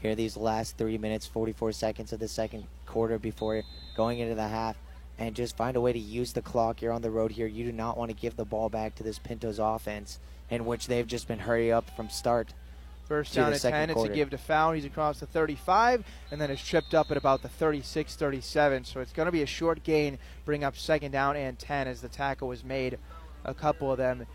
Here, 0.02 0.16
these 0.16 0.36
last 0.36 0.76
three 0.76 0.98
minutes, 0.98 1.26
44 1.26 1.70
seconds 1.70 2.12
of 2.12 2.18
the 2.18 2.28
second 2.28 2.64
quarter 2.86 3.18
before 3.20 3.62
going 3.96 4.18
into 4.18 4.34
the 4.34 4.48
half, 4.48 4.76
and 5.18 5.36
just 5.36 5.56
find 5.56 5.76
a 5.76 5.80
way 5.80 5.92
to 5.92 5.98
use 6.00 6.32
the 6.32 6.42
clock. 6.42 6.82
You're 6.82 6.92
on 6.92 7.02
the 7.02 7.10
road 7.10 7.30
here. 7.30 7.46
You 7.46 7.64
do 7.64 7.72
not 7.72 7.96
want 7.96 8.10
to 8.10 8.16
give 8.16 8.36
the 8.36 8.44
ball 8.44 8.68
back 8.68 8.96
to 8.96 9.04
this 9.04 9.20
Pintos 9.20 9.60
offense, 9.60 10.18
in 10.50 10.64
which 10.64 10.88
they've 10.88 11.06
just 11.06 11.28
been 11.28 11.38
hurry 11.38 11.70
up 11.70 11.88
from 11.94 12.10
start. 12.10 12.52
First 13.06 13.34
down 13.34 13.52
at 13.52 13.60
10. 13.60 13.92
Quarter. 13.92 14.08
It's 14.08 14.12
a 14.12 14.14
give 14.14 14.30
to 14.30 14.38
foul. 14.38 14.72
He's 14.72 14.84
across 14.84 15.20
the 15.20 15.26
35, 15.26 16.04
and 16.30 16.40
then 16.40 16.50
is 16.50 16.62
tripped 16.62 16.94
up 16.94 17.10
at 17.10 17.16
about 17.16 17.42
the 17.42 17.48
36 17.48 18.16
37. 18.16 18.84
So 18.84 19.00
it's 19.00 19.12
going 19.12 19.26
to 19.26 19.32
be 19.32 19.42
a 19.42 19.46
short 19.46 19.82
gain, 19.82 20.18
bring 20.44 20.64
up 20.64 20.76
second 20.76 21.12
down 21.12 21.36
and 21.36 21.58
10 21.58 21.86
as 21.86 22.00
the 22.00 22.08
tackle 22.08 22.48
was 22.48 22.64
made. 22.64 22.98
A 23.44 23.52
couple 23.52 23.92
of 23.92 23.98
them 23.98 24.26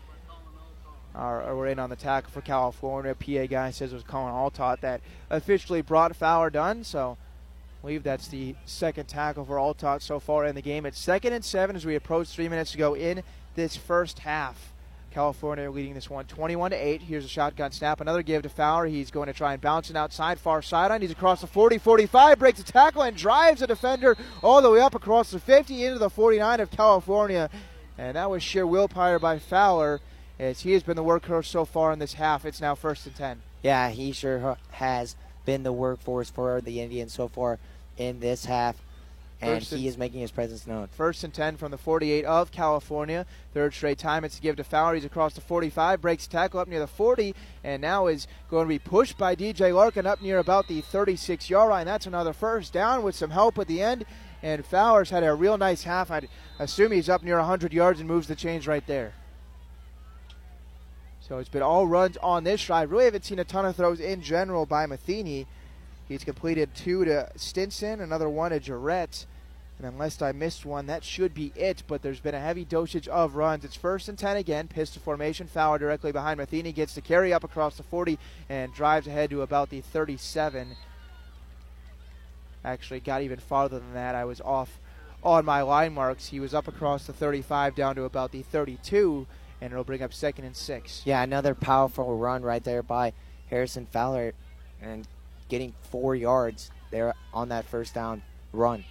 are, 1.14 1.42
are 1.42 1.66
in 1.66 1.80
on 1.80 1.90
the 1.90 1.96
tackle 1.96 2.30
for 2.30 2.40
California. 2.40 3.14
PA 3.14 3.46
guy 3.46 3.70
says 3.70 3.92
it 3.92 3.96
was 3.96 4.04
Colin 4.04 4.32
Altott 4.32 4.80
that 4.80 5.00
officially 5.30 5.82
brought 5.82 6.14
Fowler 6.14 6.50
done. 6.50 6.84
So 6.84 7.18
I 7.18 7.80
believe 7.82 8.04
that's 8.04 8.28
the 8.28 8.54
second 8.66 9.06
tackle 9.08 9.44
for 9.44 9.56
Altott 9.56 10.02
so 10.02 10.20
far 10.20 10.46
in 10.46 10.54
the 10.54 10.62
game. 10.62 10.86
It's 10.86 10.98
second 10.98 11.32
and 11.32 11.44
seven 11.44 11.74
as 11.74 11.84
we 11.84 11.96
approach 11.96 12.28
three 12.28 12.48
minutes 12.48 12.70
to 12.72 12.78
go 12.78 12.94
in 12.94 13.24
this 13.56 13.76
first 13.76 14.20
half. 14.20 14.72
California 15.10 15.70
leading 15.70 15.94
this 15.94 16.08
one 16.08 16.24
21 16.26 16.70
to 16.70 16.76
8. 16.76 17.02
Here's 17.02 17.24
a 17.24 17.28
shotgun 17.28 17.72
snap. 17.72 18.00
Another 18.00 18.22
give 18.22 18.42
to 18.42 18.48
Fowler. 18.48 18.86
He's 18.86 19.10
going 19.10 19.26
to 19.26 19.32
try 19.32 19.52
and 19.52 19.60
bounce 19.60 19.90
it 19.90 19.96
outside, 19.96 20.38
far 20.38 20.62
sideline. 20.62 21.02
He's 21.02 21.10
across 21.10 21.40
the 21.40 21.46
40 21.46 21.78
45, 21.78 22.38
breaks 22.38 22.60
a 22.60 22.64
tackle, 22.64 23.02
and 23.02 23.16
drives 23.16 23.62
a 23.62 23.66
defender 23.66 24.16
all 24.42 24.62
the 24.62 24.70
way 24.70 24.80
up 24.80 24.94
across 24.94 25.30
the 25.30 25.40
50 25.40 25.84
into 25.84 25.98
the 25.98 26.10
49 26.10 26.60
of 26.60 26.70
California. 26.70 27.50
And 27.98 28.16
that 28.16 28.30
was 28.30 28.42
sheer 28.42 28.66
willpower 28.66 29.18
by 29.18 29.38
Fowler 29.38 30.00
as 30.38 30.60
he 30.60 30.72
has 30.72 30.82
been 30.82 30.96
the 30.96 31.04
workhorse 31.04 31.46
so 31.46 31.64
far 31.64 31.92
in 31.92 31.98
this 31.98 32.14
half. 32.14 32.44
It's 32.46 32.60
now 32.60 32.74
first 32.74 33.06
and 33.06 33.14
10. 33.14 33.42
Yeah, 33.62 33.90
he 33.90 34.12
sure 34.12 34.56
has 34.70 35.16
been 35.44 35.62
the 35.64 35.72
workforce 35.72 36.30
for 36.30 36.60
the 36.60 36.80
Indians 36.80 37.12
so 37.12 37.28
far 37.28 37.58
in 37.98 38.20
this 38.20 38.46
half. 38.46 38.76
And 39.42 39.62
he 39.62 39.88
is 39.88 39.96
making 39.96 40.20
his 40.20 40.30
presence 40.30 40.66
known. 40.66 40.88
First 40.88 41.24
and 41.24 41.32
10 41.32 41.56
from 41.56 41.70
the 41.70 41.78
48 41.78 42.24
of 42.26 42.50
California. 42.50 43.24
Third 43.54 43.72
straight 43.72 43.98
time 43.98 44.22
it's 44.22 44.38
give 44.38 44.56
to 44.56 44.64
Fowler. 44.64 44.94
He's 44.94 45.04
across 45.04 45.32
the 45.34 45.40
45, 45.40 46.02
breaks 46.02 46.26
tackle 46.26 46.60
up 46.60 46.68
near 46.68 46.78
the 46.78 46.86
40, 46.86 47.34
and 47.64 47.80
now 47.80 48.06
is 48.06 48.26
going 48.50 48.66
to 48.66 48.68
be 48.68 48.78
pushed 48.78 49.16
by 49.16 49.34
DJ 49.34 49.74
Larkin 49.74 50.06
up 50.06 50.20
near 50.20 50.38
about 50.38 50.68
the 50.68 50.82
36 50.82 51.48
yard 51.48 51.70
line. 51.70 51.86
That's 51.86 52.06
another 52.06 52.34
first 52.34 52.72
down 52.72 53.02
with 53.02 53.14
some 53.14 53.30
help 53.30 53.58
at 53.58 53.66
the 53.66 53.80
end. 53.80 54.04
And 54.42 54.64
Fowler's 54.64 55.10
had 55.10 55.24
a 55.24 55.34
real 55.34 55.56
nice 55.56 55.84
half. 55.84 56.10
I'd 56.10 56.28
assume 56.58 56.92
he's 56.92 57.08
up 57.08 57.22
near 57.22 57.38
100 57.38 57.72
yards 57.72 58.00
and 58.00 58.08
moves 58.08 58.26
the 58.26 58.34
chains 58.34 58.66
right 58.66 58.86
there. 58.86 59.14
So 61.20 61.38
it's 61.38 61.48
been 61.48 61.62
all 61.62 61.86
runs 61.86 62.16
on 62.18 62.44
this 62.44 62.64
drive. 62.64 62.90
Really 62.90 63.04
haven't 63.04 63.24
seen 63.24 63.38
a 63.38 63.44
ton 63.44 63.64
of 63.64 63.76
throws 63.76 64.00
in 64.00 64.20
general 64.20 64.66
by 64.66 64.86
Matheny. 64.86 65.46
He's 66.10 66.24
completed 66.24 66.74
two 66.74 67.04
to 67.04 67.30
Stinson, 67.36 68.00
another 68.00 68.28
one 68.28 68.50
to 68.50 68.58
Jarrett. 68.58 69.26
And 69.78 69.86
unless 69.86 70.20
I 70.20 70.32
missed 70.32 70.66
one, 70.66 70.86
that 70.86 71.04
should 71.04 71.32
be 71.34 71.52
it. 71.54 71.84
But 71.86 72.02
there's 72.02 72.18
been 72.18 72.34
a 72.34 72.40
heavy 72.40 72.64
dosage 72.64 73.06
of 73.06 73.36
runs. 73.36 73.64
It's 73.64 73.76
first 73.76 74.08
and 74.08 74.18
10 74.18 74.36
again. 74.36 74.66
Pistol 74.66 75.00
formation. 75.00 75.46
Fowler 75.46 75.78
directly 75.78 76.10
behind 76.10 76.38
Matheny. 76.38 76.72
Gets 76.72 76.96
the 76.96 77.00
carry 77.00 77.32
up 77.32 77.44
across 77.44 77.76
the 77.76 77.84
40 77.84 78.18
and 78.48 78.74
drives 78.74 79.06
ahead 79.06 79.30
to 79.30 79.42
about 79.42 79.70
the 79.70 79.82
37. 79.82 80.76
Actually, 82.64 82.98
got 82.98 83.22
even 83.22 83.38
farther 83.38 83.78
than 83.78 83.94
that. 83.94 84.16
I 84.16 84.24
was 84.24 84.40
off 84.40 84.80
on 85.22 85.44
my 85.44 85.62
line 85.62 85.94
marks. 85.94 86.26
He 86.26 86.40
was 86.40 86.54
up 86.54 86.66
across 86.66 87.06
the 87.06 87.12
35 87.12 87.76
down 87.76 87.94
to 87.94 88.02
about 88.02 88.32
the 88.32 88.42
32 88.42 89.28
and 89.60 89.72
it'll 89.72 89.84
bring 89.84 90.02
up 90.02 90.12
second 90.12 90.44
and 90.44 90.56
six. 90.56 91.02
Yeah, 91.04 91.22
another 91.22 91.54
powerful 91.54 92.16
run 92.16 92.42
right 92.42 92.64
there 92.64 92.82
by 92.82 93.12
Harrison 93.48 93.86
Fowler, 93.86 94.32
and 94.80 95.06
getting 95.50 95.74
four 95.90 96.16
yards 96.16 96.70
there 96.90 97.14
on 97.34 97.50
that 97.50 97.66
first 97.66 97.94
down 97.94 98.22
run. 98.52 98.84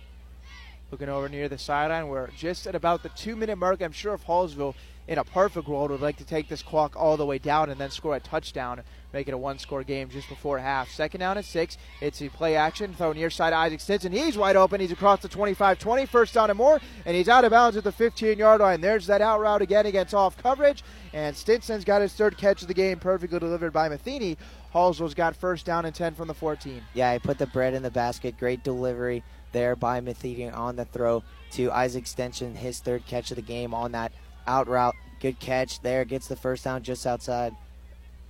Looking 0.91 1.09
over 1.09 1.29
near 1.29 1.49
the 1.49 1.57
sideline, 1.57 2.07
we're 2.07 2.29
just 2.31 2.67
at 2.67 2.75
about 2.75 3.01
the 3.03 3.09
two 3.09 3.35
minute 3.35 3.57
mark. 3.57 3.81
I'm 3.81 3.91
sure 3.91 4.13
if 4.13 4.25
Hallsville, 4.25 4.75
in 5.07 5.17
a 5.17 5.23
perfect 5.23 5.67
world, 5.67 5.91
would 5.91 6.01
like 6.01 6.17
to 6.17 6.25
take 6.25 6.49
this 6.49 6.61
clock 6.61 6.95
all 6.95 7.17
the 7.17 7.25
way 7.25 7.37
down 7.37 7.69
and 7.69 7.79
then 7.79 7.89
score 7.89 8.15
a 8.15 8.19
touchdown 8.19 8.83
make 9.13 9.27
it 9.27 9.33
a 9.33 9.37
one 9.37 9.57
score 9.57 9.83
game 9.83 10.09
just 10.09 10.29
before 10.29 10.59
half. 10.59 10.89
Second 10.89 11.19
down 11.19 11.37
at 11.37 11.45
six. 11.45 11.77
It's 12.01 12.21
a 12.21 12.29
play 12.29 12.55
action. 12.55 12.93
Throw 12.93 13.13
near 13.13 13.29
side 13.29 13.53
Isaac 13.53 13.79
Stinson. 13.79 14.11
He's 14.11 14.37
wide 14.37 14.55
open. 14.55 14.79
He's 14.81 14.91
across 14.91 15.21
the 15.21 15.27
25 15.27 15.79
20. 15.79 16.05
First 16.05 16.33
down 16.33 16.49
and 16.49 16.57
more. 16.57 16.79
And 17.05 17.15
he's 17.15 17.29
out 17.29 17.45
of 17.45 17.51
bounds 17.51 17.77
at 17.77 17.83
the 17.83 17.91
15 17.91 18.37
yard 18.37 18.61
line. 18.61 18.81
There's 18.81 19.07
that 19.07 19.21
out 19.21 19.39
route 19.39 19.61
again 19.61 19.85
against 19.85 20.13
off 20.13 20.37
coverage. 20.37 20.83
And 21.13 21.35
Stinson's 21.35 21.85
got 21.85 22.01
his 22.01 22.13
third 22.13 22.37
catch 22.37 22.61
of 22.61 22.67
the 22.67 22.73
game, 22.73 22.99
perfectly 22.99 23.39
delivered 23.39 23.73
by 23.73 23.89
Matheny. 23.89 24.37
Hallsville's 24.73 25.15
got 25.15 25.35
first 25.35 25.65
down 25.65 25.85
and 25.85 25.95
10 25.95 26.13
from 26.13 26.27
the 26.27 26.33
14. 26.33 26.81
Yeah, 26.93 27.13
he 27.13 27.19
put 27.19 27.37
the 27.37 27.47
bread 27.47 27.73
in 27.73 27.81
the 27.81 27.89
basket. 27.89 28.37
Great 28.37 28.63
delivery 28.63 29.23
there 29.51 29.75
by 29.75 29.99
Matheny 29.99 30.49
on 30.49 30.75
the 30.75 30.85
throw 30.85 31.23
to 31.51 31.71
Isaac 31.71 32.05
Stinson, 32.05 32.55
his 32.55 32.79
third 32.79 33.05
catch 33.07 33.31
of 33.31 33.35
the 33.35 33.41
game 33.41 33.73
on 33.73 33.93
that 33.93 34.11
out 34.45 34.67
route. 34.67 34.95
Good 35.19 35.39
catch 35.39 35.81
there. 35.81 36.05
Gets 36.05 36.27
the 36.27 36.35
first 36.35 36.63
down 36.63 36.83
just 36.83 37.07
outside 37.07 37.55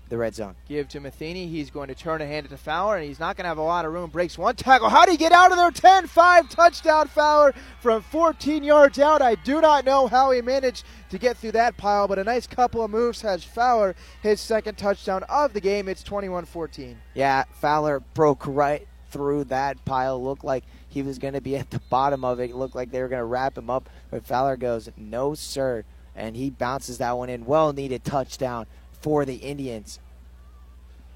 the 0.09 0.17
red 0.17 0.35
zone. 0.35 0.55
Give 0.67 0.87
to 0.89 0.99
Matheny. 0.99 1.47
He's 1.47 1.69
going 1.69 1.87
to 1.87 1.95
turn 1.95 2.21
and 2.21 2.29
hand 2.29 2.45
it 2.45 2.49
to 2.49 2.57
Fowler, 2.57 2.97
and 2.97 3.05
he's 3.05 3.19
not 3.19 3.37
going 3.37 3.45
to 3.45 3.49
have 3.49 3.57
a 3.57 3.63
lot 3.63 3.85
of 3.85 3.93
room. 3.93 4.09
Breaks 4.09 4.37
one 4.37 4.55
tackle. 4.55 4.89
How 4.89 5.05
do 5.05 5.11
he 5.11 5.17
get 5.17 5.31
out 5.31 5.51
of 5.51 5.57
there? 5.57 5.71
10 5.71 6.07
5 6.07 6.49
touchdown 6.49 7.07
Fowler 7.07 7.53
from 7.79 8.01
14 8.01 8.63
yards 8.63 8.99
out. 8.99 9.21
I 9.21 9.35
do 9.35 9.61
not 9.61 9.85
know 9.85 10.07
how 10.07 10.31
he 10.31 10.41
managed 10.41 10.83
to 11.11 11.17
get 11.17 11.37
through 11.37 11.53
that 11.53 11.77
pile, 11.77 12.07
but 12.07 12.19
a 12.19 12.23
nice 12.23 12.47
couple 12.47 12.83
of 12.83 12.91
moves 12.91 13.21
has 13.21 13.43
Fowler 13.43 13.95
his 14.21 14.39
second 14.41 14.77
touchdown 14.77 15.23
of 15.29 15.53
the 15.53 15.61
game. 15.61 15.87
It's 15.87 16.03
21 16.03 16.45
14. 16.45 16.97
Yeah, 17.13 17.43
Fowler 17.53 17.99
broke 17.99 18.45
right 18.47 18.87
through 19.11 19.45
that 19.45 19.83
pile. 19.85 20.21
Looked 20.23 20.43
like 20.43 20.63
he 20.87 21.01
was 21.01 21.19
going 21.19 21.33
to 21.35 21.41
be 21.41 21.55
at 21.55 21.69
the 21.69 21.79
bottom 21.89 22.25
of 22.25 22.39
it. 22.39 22.49
it 22.49 22.55
looked 22.55 22.75
like 22.75 22.91
they 22.91 23.01
were 23.01 23.07
going 23.07 23.21
to 23.21 23.25
wrap 23.25 23.57
him 23.57 23.69
up, 23.69 23.89
but 24.09 24.25
Fowler 24.25 24.57
goes, 24.57 24.89
No, 24.97 25.33
sir. 25.35 25.83
and 26.15 26.35
he 26.35 26.49
bounces 26.49 26.97
that 26.97 27.17
one 27.17 27.29
in. 27.29 27.45
Well 27.45 27.73
needed 27.73 28.03
touchdown 28.03 28.65
for 29.01 29.25
the 29.25 29.35
Indians. 29.35 29.99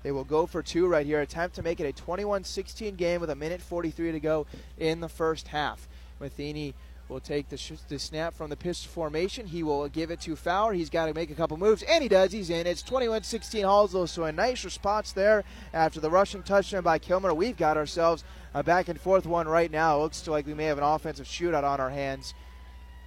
They 0.03 0.11
will 0.11 0.26
go 0.26 0.45
for 0.45 0.61
two 0.61 0.88
right 0.88 1.05
here, 1.05 1.22
attempt 1.22 1.55
to 1.55 1.64
make 1.64 1.80
it 1.80 1.85
a 1.85 1.93
21 1.93 2.43
16 2.43 2.95
game 2.95 3.22
with 3.22 3.30
a 3.30 3.35
minute 3.35 3.61
43 3.61 4.11
to 4.11 4.19
go 4.19 4.45
in 4.77 4.99
the 4.99 5.10
first 5.10 5.47
half. 5.47 5.88
Matheny 6.19 6.73
will 7.10 7.19
take 7.19 7.49
the, 7.49 7.57
sh- 7.57 7.73
the 7.88 7.99
snap 7.99 8.34
from 8.34 8.49
the 8.49 8.55
pistol 8.55 8.91
formation. 8.91 9.47
He 9.47 9.64
will 9.64 9.88
give 9.88 10.11
it 10.11 10.19
to 10.22 10.35
Fowler. 10.35 10.73
He's 10.73 10.89
got 10.89 11.05
to 11.05 11.14
make 11.14 11.31
a 11.31 11.35
couple 11.35 11.57
moves, 11.57 11.84
and 11.84 12.01
he 12.01 12.10
does. 12.10 12.31
He's 12.31 12.49
in. 12.49 12.68
It's 12.68 12.81
21 12.81 13.23
16 13.23 13.64
Hallsville, 13.64 14.10
so 14.10 14.23
a 14.23 14.31
nice 14.31 14.65
response 14.65 15.11
there 15.14 15.43
after 15.73 15.99
the 15.99 16.10
rushing 16.10 16.43
touchdown 16.43 16.84
by 16.84 16.99
Kilmer. 16.99 17.34
We've 17.34 17.57
got 17.57 17.77
ourselves 17.77 18.23
a 18.53 18.64
back 18.64 18.89
and 18.89 18.99
forth 18.99 19.26
one 19.26 19.47
right 19.47 19.72
now. 19.72 19.99
Looks 19.99 20.27
like 20.27 20.45
we 20.45 20.53
may 20.53 20.65
have 20.65 20.77
an 20.77 20.84
offensive 20.84 21.27
shootout 21.27 21.64
on 21.64 21.80
our 21.80 21.89
hands. 21.89 22.34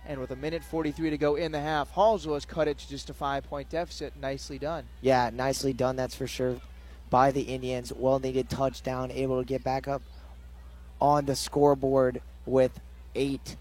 And 0.09 0.21
with 0.21 0.31
a 0.31 0.37
minute 0.37 0.63
43 0.63 1.11
to 1.11 1.19
go 1.19 1.35
in 1.35 1.51
the 1.53 1.61
half, 1.61 1.93
Hallsville 1.93 2.35
has 2.35 2.45
cut 2.45 2.69
it 2.69 2.79
to 2.79 2.89
just 2.89 3.11
a 3.11 3.15
five 3.15 3.45
point 3.45 3.69
deficit. 3.71 4.15
Nicely 4.21 4.59
done. 4.59 4.85
Yeah, 5.01 5.31
nicely 5.33 5.73
done, 5.73 5.97
that's 5.97 6.15
for 6.15 6.27
sure, 6.27 6.57
by 7.11 7.33
the 7.33 7.43
Indians. 7.43 7.93
Well 7.93 8.19
needed 8.21 8.49
touchdown, 8.49 9.11
able 9.11 9.41
to 9.41 9.45
get 9.45 9.65
back 9.65 9.89
up 9.89 10.03
on 11.01 11.27
the 11.27 11.35
scoreboard 11.35 12.23
with 12.47 12.81
eight 13.15 13.57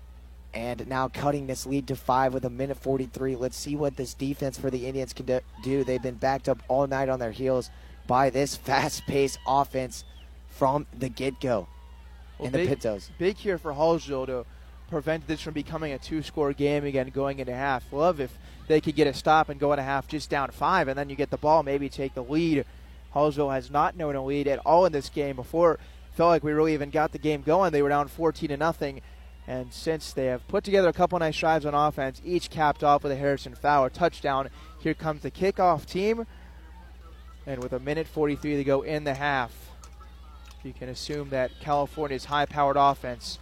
and 0.54 0.88
now 0.88 1.10
cutting 1.10 1.48
this 1.48 1.66
lead 1.66 1.88
to 1.88 1.96
five 1.96 2.34
with 2.34 2.46
a 2.46 2.50
minute 2.50 2.78
43. 2.78 3.36
Let's 3.36 3.58
see 3.58 3.76
what 3.76 3.98
this 3.98 4.14
defense 4.14 4.58
for 4.58 4.70
the 4.70 4.88
Indians 4.88 5.12
can 5.14 5.42
do. 5.64 5.84
They've 5.84 6.02
been 6.02 6.16
backed 6.16 6.48
up 6.48 6.60
all 6.70 6.88
night 6.88 7.10
on 7.10 7.20
their 7.20 7.32
heels 7.32 7.70
by 8.08 8.30
this 8.30 8.56
fast 8.68 9.06
paced 9.06 9.40
offense 9.48 10.06
from 10.48 10.88
the 10.98 11.10
get 11.10 11.42
go 11.42 11.68
Well, 12.38 12.48
in 12.48 12.52
the 12.54 12.60
big, 12.60 12.70
Pintos. 12.70 13.12
Big 13.18 13.36
here 13.36 13.58
for 13.58 13.74
Hallsville 13.74 14.28
to 14.28 14.46
prevent 14.90 15.28
this 15.28 15.42
from 15.42 15.54
becoming 15.54 15.94
a 15.94 15.98
two 15.98 16.22
score 16.22 16.54
game 16.54 16.86
again 16.86 17.10
going 17.10 17.40
into 17.40 17.54
half. 17.54 17.92
Love 17.92 18.20
if 18.20 18.38
they 18.68 18.82
could 18.82 18.96
get 18.96 19.08
a 19.08 19.14
stop 19.14 19.50
and 19.50 19.60
go 19.60 19.74
into 19.74 19.84
half 19.84 20.08
just 20.08 20.30
down 20.30 20.50
five, 20.52 20.88
and 20.88 20.98
then 20.98 21.10
you 21.10 21.16
get 21.16 21.30
the 21.30 21.38
ball, 21.38 21.64
maybe 21.64 21.90
take 21.90 22.14
the 22.14 22.24
lead. 22.24 22.66
Hallsville 23.14 23.54
has 23.54 23.72
not 23.72 23.96
known 23.96 24.16
a 24.16 24.24
lead 24.24 24.48
at 24.48 24.60
all 24.66 24.86
in 24.86 24.92
this 24.92 25.10
game 25.10 25.36
before. 25.36 25.80
Felt 26.14 26.30
like 26.30 26.44
we 26.44 26.52
really 26.52 26.74
even 26.74 26.90
got 26.90 27.12
the 27.12 27.18
game 27.18 27.42
going. 27.42 27.72
They 27.72 27.82
were 27.82 27.90
down 27.90 28.08
14 28.08 28.50
to 28.50 28.58
nothing. 28.58 29.02
And 29.48 29.72
since 29.72 30.12
they 30.12 30.26
have 30.26 30.48
put 30.48 30.64
together 30.64 30.90
a 30.90 30.94
couple 30.94 31.20
nice 31.20 31.38
drives 31.38 31.66
on 31.66 31.74
offense, 31.74 32.22
each 32.26 32.50
capped 32.50 32.84
off 32.84 33.04
with 33.04 33.12
a 33.12 33.16
Harrison 33.16 33.54
Fowler 33.54 33.90
touchdown, 33.90 34.50
here 34.80 34.94
comes 34.94 35.22
the 35.22 35.32
kickoff 35.32 35.86
team. 35.86 36.26
And 37.46 37.62
with 37.62 37.74
a 37.74 37.80
minute 37.80 38.08
43 38.08 38.58
to 38.58 38.64
go 38.64 38.82
in 38.82 39.04
the 39.04 39.14
half, 39.14 39.52
you 40.64 40.74
can 40.74 40.90
assume 40.90 41.30
that 41.30 41.52
California's 41.60 42.26
high 42.26 42.48
powered 42.48 42.78
offense 42.78 43.38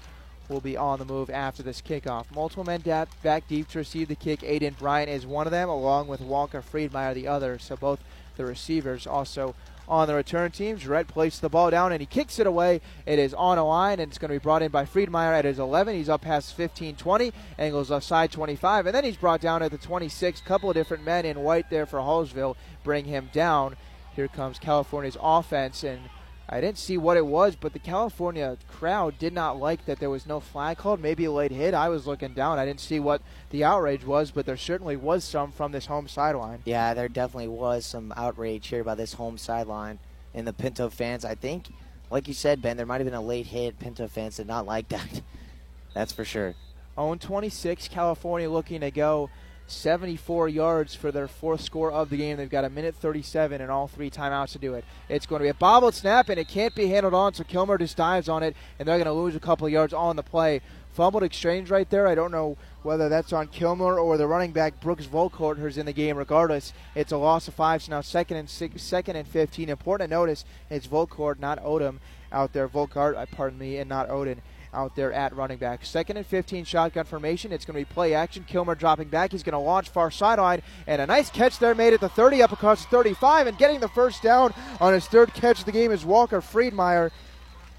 will 0.49 0.61
be 0.61 0.78
on 0.78 0.99
the 0.99 1.06
move 1.06 1.30
after 1.30 1.64
this 1.64 1.82
kickoff. 1.82 2.26
Multiple 2.34 2.64
men 2.64 2.82
back 2.82 3.48
deep 3.48 3.70
to 3.70 3.80
receive 3.80 4.07
the 4.07 4.15
kick. 4.15 4.41
Aiden 4.41 4.78
Bryant 4.78 5.10
is 5.10 5.26
one 5.26 5.48
of 5.48 5.52
them, 5.52 5.70
along 5.70 6.07
with 6.07 6.22
Walker 6.22 6.61
Friedmeyer 6.61 7.14
the 7.14 7.28
other. 7.28 7.57
So 7.60 7.76
both 7.76 7.99
the 8.36 8.45
receivers 8.45 9.07
also 9.07 9.56
on 9.88 10.07
the 10.07 10.15
return 10.15 10.52
team. 10.52 10.78
Jarrett 10.78 11.07
places 11.07 11.40
the 11.40 11.49
ball 11.49 11.70
down 11.70 11.91
and 11.91 12.02
he 12.02 12.06
kicks 12.06 12.40
it 12.40 12.48
away. 12.48 12.82
It 13.06 13.20
is 13.20 13.34
on 13.34 13.57
a 13.57 13.65
line 13.65 13.99
and 13.99 14.10
it's 14.10 14.18
going 14.18 14.30
to 14.30 14.40
be 14.40 14.44
brought 14.44 14.61
in 14.61 14.72
by 14.72 14.86
Friedmeyer 14.86 15.38
at 15.38 15.45
his 15.45 15.60
11. 15.60 15.95
He's 15.95 16.10
up 16.10 16.22
past 16.22 16.56
15 16.56 16.95
20, 16.95 17.34
angles 17.57 17.90
left 17.90 18.06
side 18.06 18.32
25, 18.32 18.86
and 18.88 18.95
then 18.95 19.03
he's 19.03 19.18
brought 19.18 19.41
down 19.41 19.61
at 19.61 19.72
the 19.72 19.78
26. 19.78 20.41
Couple 20.41 20.70
of 20.70 20.76
different 20.76 21.03
men 21.03 21.26
in 21.26 21.40
white 21.40 21.70
there 21.70 21.86
for 21.86 21.99
Hallsville 21.99 22.56
bring 22.84 23.06
him 23.06 23.30
down. 23.34 23.76
Here 24.15 24.28
comes 24.28 24.60
California's 24.60 25.18
offense 25.20 25.84
and 25.84 26.02
I 26.49 26.60
didn't 26.60 26.78
see 26.78 26.98
what 26.98 27.18
it 27.18 27.26
was, 27.26 27.56
but 27.56 27.74
the 27.74 27.80
California 27.80 28.57
crowd 28.68 29.18
did 29.18 29.34
not 29.34 29.60
like 29.60 29.86
that 29.86 29.99
there 29.99 30.10
was 30.10 30.26
no 30.26 30.40
flag 30.40 30.78
called. 30.78 30.99
Maybe 30.99 31.26
a 31.26 31.32
late 31.32 31.52
hit. 31.52 31.74
I 31.74 31.90
was 31.90 32.06
looking 32.06 32.34
down. 32.34 32.60
I 32.60 32.65
didn't 32.65 32.82
see 32.82 32.99
what 32.99 33.22
the 33.49 33.64
outrage 33.64 34.06
was, 34.06 34.32
but 34.32 34.45
there 34.45 34.57
certainly 34.57 34.98
was 34.98 35.24
some 35.24 35.52
from 35.52 35.72
this 35.72 35.86
home 35.86 36.07
sideline. 36.07 36.60
Yeah, 36.65 36.94
there 36.94 37.07
definitely 37.07 37.48
was 37.48 37.86
some 37.86 38.14
outrage 38.18 38.68
here 38.68 38.84
by 38.84 38.95
this 38.95 39.14
home 39.14 39.38
sideline 39.38 39.99
and 40.34 40.45
the 40.45 40.53
Pinto 40.53 40.90
fans. 40.90 41.24
I 41.24 41.36
think, 41.36 41.70
like 42.11 42.28
you 42.28 42.34
said, 42.34 42.61
Ben, 42.61 42.76
there 42.76 42.86
might 42.86 42.99
have 42.99 43.06
been 43.06 43.14
a 43.14 43.22
late 43.22 43.48
hit. 43.48 43.80
Pinto 43.80 44.07
fans 44.07 44.38
did 44.38 44.48
not 44.48 44.65
like 44.65 44.90
that. 44.90 45.22
That's 45.94 46.11
for 46.11 46.26
sure. 46.26 46.56
Own 46.98 47.20
26, 47.20 47.88
California 47.88 48.49
looking 48.49 48.82
to 48.82 48.91
go 48.91 49.30
74 49.68 50.49
yards 50.49 50.95
for 50.95 51.11
their 51.11 51.27
fourth 51.27 51.61
score 51.61 51.91
of 51.91 52.10
the 52.10 52.18
game. 52.18 52.38
They've 52.38 52.49
got 52.49 52.65
a 52.65 52.69
minute 52.69 52.95
37 52.95 53.61
and 53.61 53.72
all 53.72 53.88
three 53.88 54.10
timeouts 54.10 54.52
to 54.53 54.60
do 54.60 54.73
it. 54.73 54.85
It's 55.10 55.26
going 55.26 55.40
to 55.40 55.44
be 55.44 55.49
a 55.49 55.53
bobbled 55.53 55.95
snap, 55.95 56.30
and 56.30 56.40
it 56.40 56.48
can't 56.48 56.76
be 56.76 56.88
handled 56.88 57.14
on, 57.14 57.34
so 57.34 57.44
Kilmer 57.44 57.77
just 57.77 57.98
dives 57.98 58.30
on 58.30 58.44
it, 58.44 58.56
and 58.80 58.88
they're 58.88 58.98
going 58.98 59.06
to 59.06 59.14
lose 59.14 59.35
a 59.35 59.40
couple 59.40 59.65
of 59.65 59.73
yards 59.73 59.94
on 59.94 60.15
the 60.15 60.23
play. 60.23 60.61
Fumbled 60.94 61.23
exchange 61.23 61.72
right 61.72 61.90
there. 61.90 62.07
I 62.07 62.14
don't 62.14 62.31
know 62.31 62.56
whether 62.84 63.10
that's 63.10 63.34
on 63.34 63.48
Kilmer 63.48 63.98
or 63.98 64.15
the 64.18 64.27
running 64.27 64.52
back 64.52 64.80
Brooks 64.80 65.07
Volkort 65.07 65.57
who's 65.57 65.80
in 65.80 65.88
the 65.88 65.94
game. 65.94 66.18
Regardless, 66.18 66.72
it's 66.94 67.11
a 67.11 67.18
loss 67.18 67.48
of 67.48 67.56
five. 67.56 67.81
So 67.81 67.91
now 67.91 68.02
second 68.02 68.38
and 68.38 68.48
six, 68.48 68.84
second 68.84 69.15
and 69.15 69.27
15. 69.27 69.69
Important 69.69 70.11
to 70.11 70.15
notice 70.15 70.45
it's 70.69 70.85
Volkort, 70.85 71.40
not 71.40 71.64
Odom, 71.64 71.98
out 72.31 72.53
there. 72.53 72.68
Volkart, 72.68 73.15
uh, 73.15 73.26
pardon 73.31 73.57
me, 73.57 73.77
and 73.77 73.90
not 73.90 74.11
Odin 74.11 74.44
out 74.74 74.95
there 74.95 75.14
at 75.14 75.36
running 75.36 75.58
back. 75.58 75.86
Second 75.86 76.18
and 76.18 76.26
15 76.26 76.66
shotgun 76.66 77.06
formation. 77.06 77.52
It's 77.52 77.66
going 77.66 77.80
to 77.80 77.88
be 77.88 77.94
play 77.94 78.14
action. 78.14 78.44
Kilmer 78.48 78.76
dropping 78.76 79.10
back. 79.10 79.32
He's 79.32 79.44
going 79.44 79.54
to 79.54 79.60
launch 79.60 79.90
far 79.90 80.12
sideline. 80.12 80.62
And 80.88 81.02
a 81.02 81.06
nice 81.06 81.30
catch 81.30 81.60
there 81.60 81.76
made 81.76 81.94
at 81.94 82.02
the 82.02 82.10
30 82.10 82.41
up 82.41 82.52
across 82.52 82.84
the 82.84 82.90
35 82.90 83.48
and 83.48 83.58
getting 83.58 83.80
the 83.80 83.88
first 83.88 84.22
down 84.22 84.54
on 84.80 84.94
his 84.94 85.08
third 85.08 85.34
catch 85.34 85.60
of 85.60 85.66
the 85.66 85.72
game 85.72 85.91
is 85.91 86.06
Walker 86.06 86.41
Friedmeyer. 86.41 87.12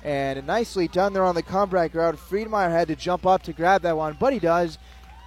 And 0.02 0.46
nicely 0.46 0.86
done 0.86 1.12
there 1.12 1.24
on 1.24 1.34
the 1.34 1.42
comeback 1.42 1.94
route. 1.94 2.16
Friedmeyer 2.16 2.70
had 2.70 2.88
to 2.88 2.96
jump 2.96 3.26
up 3.26 3.42
to 3.44 3.52
grab 3.52 3.82
that 3.82 3.96
one, 3.96 4.16
but 4.20 4.32
he 4.32 4.38
does. 4.38 4.78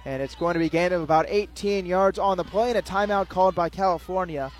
And 0.04 0.22
it's 0.22 0.36
going 0.36 0.54
to 0.54 0.60
be 0.60 0.68
gained 0.68 0.94
of 0.94 1.02
about 1.02 1.26
18 1.28 1.84
yards 1.84 2.18
on 2.18 2.36
the 2.36 2.44
play 2.44 2.70
and 2.70 2.78
a 2.78 2.82
timeout 2.82 3.28
called 3.28 3.54
by 3.54 3.68
California. 3.68 4.52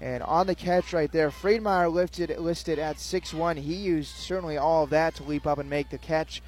And 0.00 0.22
on 0.22 0.46
the 0.46 0.54
catch 0.54 0.92
right 0.92 1.12
there, 1.12 1.30
Friedmeyer 1.30 1.92
lifted 1.92 2.36
listed 2.38 2.78
at 2.78 2.96
6-1. 2.96 3.58
He 3.58 3.74
used 3.74 4.14
certainly 4.16 4.56
all 4.56 4.84
of 4.84 4.90
that 4.90 5.14
to 5.16 5.22
leap 5.24 5.46
up 5.46 5.58
and 5.58 5.68
make 5.68 5.90
the 5.90 5.98
catch. 5.98 6.42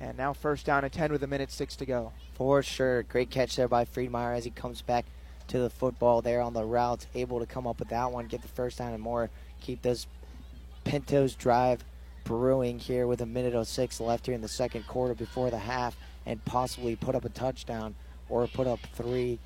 And 0.00 0.16
now 0.16 0.32
first 0.32 0.66
down 0.66 0.84
and 0.84 0.92
10 0.92 1.12
with 1.12 1.22
a 1.22 1.26
minute 1.26 1.50
six 1.50 1.76
to 1.76 1.86
go. 1.86 2.12
For 2.34 2.62
sure. 2.62 3.02
Great 3.04 3.30
catch 3.30 3.56
there 3.56 3.68
by 3.68 3.84
Friedmeyer 3.84 4.36
as 4.36 4.44
he 4.44 4.50
comes 4.50 4.82
back 4.82 5.04
to 5.48 5.58
the 5.58 5.70
football 5.70 6.22
there 6.22 6.40
on 6.40 6.54
the 6.54 6.64
route. 6.64 7.06
Able 7.14 7.40
to 7.40 7.46
come 7.46 7.66
up 7.66 7.78
with 7.78 7.88
that 7.88 8.10
one, 8.10 8.26
get 8.26 8.42
the 8.42 8.48
first 8.48 8.78
down 8.78 8.92
and 8.92 9.02
more. 9.02 9.30
Keep 9.60 9.82
this 9.82 10.06
Pintos 10.84 11.34
drive 11.34 11.84
brewing 12.24 12.78
here 12.78 13.06
with 13.06 13.20
a 13.20 13.26
minute 13.26 13.66
06 13.66 14.00
left 14.00 14.26
here 14.26 14.34
in 14.34 14.40
the 14.40 14.48
second 14.48 14.86
quarter 14.86 15.14
before 15.14 15.50
the 15.50 15.58
half 15.58 15.96
and 16.26 16.44
possibly 16.44 16.96
put 16.96 17.14
up 17.14 17.24
a 17.24 17.28
touchdown 17.28 17.94
or 18.28 18.46
put 18.46 18.66
up 18.66 18.80
three 18.94 19.38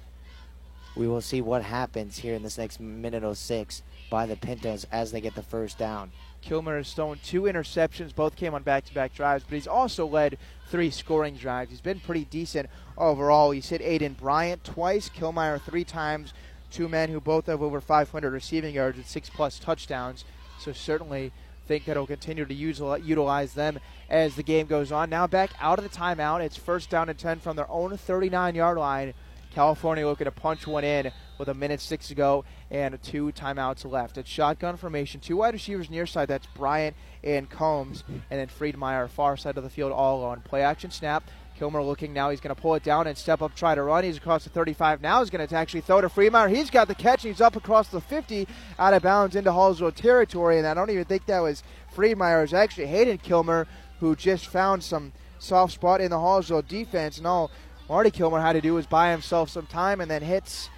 we 0.97 1.06
will 1.06 1.20
see 1.20 1.40
what 1.40 1.62
happens 1.62 2.18
here 2.18 2.35
in 2.35 2.43
this 2.43 2.59
next 2.59 2.81
minute 2.81 3.36
06 3.36 3.82
by 4.10 4.27
the 4.27 4.36
Pintos 4.36 4.86
as 4.90 5.12
they 5.12 5.20
get 5.20 5.35
the 5.35 5.43
first 5.43 5.78
down. 5.78 6.10
Kilmer 6.40 6.77
has 6.78 6.93
thrown 6.93 7.18
two 7.23 7.43
interceptions. 7.43 8.14
Both 8.14 8.36
came 8.36 8.55
on 8.55 8.62
back 8.62 8.85
to 8.86 8.94
back 8.94 9.14
drives, 9.14 9.44
but 9.44 9.55
he's 9.55 9.66
also 9.66 10.06
led 10.06 10.39
three 10.68 10.90
scoring 10.90 11.35
drives. 11.35 11.70
He's 11.70 11.81
been 11.81 12.01
pretty 12.01 12.24
decent 12.24 12.70
overall. 12.97 13.51
He's 13.51 13.68
hit 13.68 13.82
Aiden 13.82 14.16
Bryant 14.16 14.64
twice, 14.64 15.09
Kilmeyer 15.09 15.60
three 15.60 15.85
times. 15.85 16.32
Two 16.70 16.89
men 16.89 17.10
who 17.10 17.20
both 17.20 17.47
have 17.47 17.62
over 17.62 17.81
500 17.81 18.31
receiving 18.31 18.74
yards 18.74 18.97
and 18.97 19.06
six 19.06 19.28
plus 19.28 19.59
touchdowns. 19.59 20.24
So 20.59 20.73
certainly 20.73 21.32
think 21.66 21.85
that 21.85 21.97
he'll 21.97 22.06
continue 22.06 22.44
to 22.44 22.55
use, 22.55 22.81
utilize 23.02 23.55
them 23.55 23.78
as 24.09 24.36
the 24.36 24.43
game 24.43 24.66
goes 24.66 24.93
on. 24.93 25.10
Now 25.10 25.27
back 25.27 25.51
out 25.60 25.78
of 25.78 25.85
the 25.85 25.97
timeout. 25.97 26.40
It's 26.40 26.56
first 26.56 26.90
down 26.90 27.09
and 27.09 27.18
10 27.18 27.40
from 27.40 27.56
their 27.56 27.70
own 27.70 27.97
39 27.97 28.55
yard 28.55 28.78
line. 28.78 29.14
California 29.57 30.07
looking 30.07 30.27
to 30.27 30.31
punch 30.31 30.66
one 30.66 30.85
in 30.85 31.11
with 31.39 31.49
a 31.49 31.55
minute 31.55 31.81
six 31.81 32.09
to 32.09 32.15
go 32.15 32.45
and 32.70 33.03
two 33.03 33.33
timeouts 33.33 33.91
left. 33.91 34.19
It's 34.19 34.28
shotgun 34.28 34.77
formation, 34.77 35.19
two 35.19 35.39
wide 35.39 35.55
receivers 35.55 35.89
near 35.89 36.05
side. 36.05 36.28
That's 36.28 36.47
Bryant 36.49 36.95
and 37.24 37.49
Combs, 37.49 38.05
and 38.07 38.39
then 38.39 38.49
Friedmeyer 38.49 39.09
far 39.09 39.35
side 39.39 39.57
of 39.57 39.65
the 39.65 39.70
field 39.70 39.93
all 39.93 40.23
on 40.24 40.43
play 40.43 40.61
action 40.61 40.91
snap. 40.91 41.24
Kilmer 41.59 41.83
looking 41.83 42.12
now. 42.12 42.28
He's 42.28 42.43
going 42.43 42.55
to 42.55 42.61
pull 42.61 42.74
it 42.74 42.83
down 42.83 43.07
and 43.07 43.16
step 43.16 43.41
up, 43.41 43.55
try 43.55 43.74
to 43.74 43.83
run. 43.83 44.05
He's 44.05 44.19
across 44.19 44.45
the 44.45 44.51
35 44.51 45.01
now. 45.01 45.20
He's 45.20 45.31
going 45.31 45.49
to 45.49 45.57
actually 45.57 45.81
throw 45.81 46.03
to 46.03 46.11
Friedmeyer. 46.11 46.55
He's 46.55 46.69
got 46.69 46.87
the 46.87 46.95
catch. 46.95 47.23
He's 47.23 47.41
up 47.41 47.57
across 47.57 47.89
the 47.89 48.03
50, 48.03 48.47
out 48.78 48.93
of 48.93 49.03
bounds 49.03 49.37
into 49.37 49.53
Hallsville 49.53 49.95
territory. 49.95 50.59
And 50.59 50.66
I 50.66 50.74
don't 50.74 50.91
even 50.91 51.07
think 51.07 51.24
that 51.24 51.41
was 51.41 51.62
Friedmeyer. 51.95 52.41
It 52.41 52.43
was 52.43 52.53
actually 52.53 52.89
Hayden 52.89 53.16
Kilmer 53.16 53.66
who 54.01 54.15
just 54.15 54.49
found 54.49 54.85
some 54.85 55.15
soft 55.39 55.73
spot 55.73 56.03
in 56.03 56.11
the 56.11 56.19
Hallsville 56.19 56.69
defense. 56.69 57.16
And 57.16 57.27
all 57.27 57.51
Marty 57.89 58.11
Kilmer 58.11 58.41
had 58.41 58.55
to 58.55 58.61
do 58.61 58.75
was 58.75 58.87
buy 58.87 59.11
himself 59.11 59.49
some 59.49 59.67
time 59.67 60.01
and 60.01 60.11
then 60.11 60.23
hits 60.23 60.71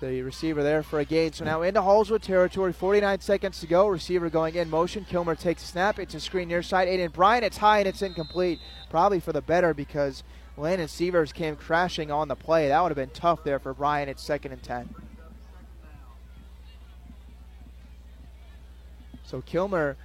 the 0.00 0.22
receiver 0.22 0.62
there 0.62 0.82
for 0.82 1.00
a 1.00 1.04
gain. 1.04 1.32
So 1.32 1.44
now 1.44 1.60
into 1.60 1.82
Hallswood 1.82 2.22
territory, 2.22 2.72
49 2.72 3.20
seconds 3.20 3.60
to 3.60 3.66
go. 3.66 3.86
Receiver 3.86 4.30
going 4.30 4.54
in 4.54 4.70
motion. 4.70 5.04
Kilmer 5.04 5.34
takes 5.34 5.62
a 5.62 5.66
snap. 5.66 5.98
It's 5.98 6.14
a 6.14 6.20
screen 6.20 6.48
near 6.48 6.62
side. 6.62 6.88
Aiden 6.88 7.12
Bryant, 7.12 7.44
it's 7.44 7.58
high 7.58 7.80
and 7.80 7.88
it's 7.88 8.00
incomplete. 8.00 8.58
Probably 8.88 9.20
for 9.20 9.32
the 9.32 9.42
better 9.42 9.74
because 9.74 10.22
Landon 10.56 10.88
Severs 10.88 11.32
came 11.32 11.56
crashing 11.56 12.10
on 12.10 12.28
the 12.28 12.36
play. 12.36 12.68
That 12.68 12.82
would 12.82 12.88
have 12.88 12.96
been 12.96 13.10
tough 13.10 13.44
there 13.44 13.58
for 13.58 13.74
Bryant 13.74 14.08
at 14.08 14.18
second 14.18 14.52
and 14.52 14.62
10. 14.62 14.94
So 19.24 19.42
Kilmer 19.42 19.96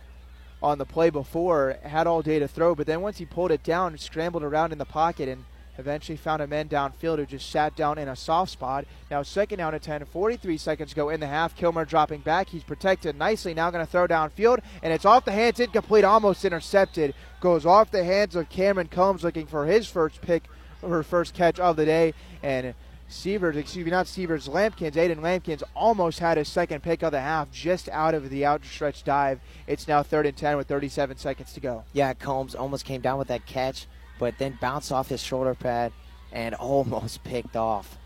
on 0.66 0.78
the 0.78 0.86
play 0.86 1.10
before 1.10 1.78
had 1.84 2.08
all 2.08 2.22
day 2.22 2.40
to 2.40 2.48
throw, 2.48 2.74
but 2.76 2.88
then 2.88 3.02
once 3.02 3.18
he 3.18 3.26
pulled 3.26 3.52
it 3.52 3.64
down, 3.64 3.98
scrambled 3.98 4.44
around 4.44 4.72
in 4.72 4.78
the 4.78 4.86
pocket 4.86 5.30
and 5.30 5.46
Eventually 5.78 6.16
found 6.16 6.42
a 6.42 6.48
man 6.48 6.70
downfield 6.70 7.18
who 7.18 7.26
just 7.26 7.50
sat 7.50 7.76
down 7.76 7.98
in 7.98 8.08
a 8.08 8.16
soft 8.16 8.52
spot. 8.52 8.86
Now 9.12 9.24
second 9.24 9.58
down 9.58 9.76
at 9.76 9.82
10, 9.82 10.06
43 10.06 10.58
seconds 10.58 10.94
go 10.94 11.10
in 11.10 11.20
the 11.20 11.28
half. 11.28 11.56
Kilmer 11.56 11.84
dropping 11.84 12.22
back. 12.22 12.48
He's 12.48 12.64
protected 12.64 13.18
nicely. 13.18 13.54
Now 13.54 13.72
going 13.72 13.86
to 13.86 13.92
throw 13.92 14.08
downfield, 14.08 14.60
and 14.82 14.94
it's 14.94 15.06
off 15.06 15.26
the 15.26 15.34
hands, 15.34 15.60
incomplete, 15.60 16.06
almost 16.06 16.46
intercepted. 16.46 17.14
Goes 17.42 17.66
off 17.66 17.92
the 17.92 18.06
hands 18.06 18.36
of 18.36 18.50
Cameron 18.50 18.88
Combs 18.88 19.24
looking 19.24 19.48
for 19.48 19.66
his 19.66 19.88
first 19.88 20.22
pick, 20.22 20.44
her 20.82 21.04
first 21.04 21.34
catch 21.34 21.60
of 21.60 21.76
the 21.76 21.86
day. 21.86 22.14
And 22.42 22.74
Severs, 23.08 23.56
excuse 23.56 23.86
me, 23.86 23.92
not 23.92 24.08
Severs, 24.08 24.48
Lampkins, 24.48 24.96
Aiden 24.96 25.22
Lampkins 25.22 25.64
almost 25.76 26.20
had 26.20 26.38
his 26.38 26.48
second 26.48 26.82
pick 26.82 27.04
of 27.04 27.12
the 27.12 27.22
half 27.22 27.52
just 27.52 27.88
out 27.90 28.16
of 28.16 28.30
the 28.30 28.46
outstretched 28.46 29.06
dive. 29.06 29.40
It's 29.68 29.88
now 29.88 30.02
third 30.02 30.26
and 30.26 30.36
10 30.36 30.58
with 30.58 30.68
37 30.68 31.18
seconds 31.18 31.54
to 31.54 31.60
go. 31.60 31.84
Yeah, 31.94 32.14
Combs 32.14 32.56
almost 32.56 32.84
came 32.84 33.02
down 33.02 33.20
with 33.20 33.28
that 33.28 33.46
catch 33.46 33.88
but 34.20 34.38
then 34.38 34.58
bounced 34.62 34.92
off 34.92 35.10
his 35.10 35.22
shoulder 35.22 35.56
pad 35.56 35.92
and 36.32 36.56
almost 36.56 37.24
picked 37.24 37.56
off. 37.56 37.98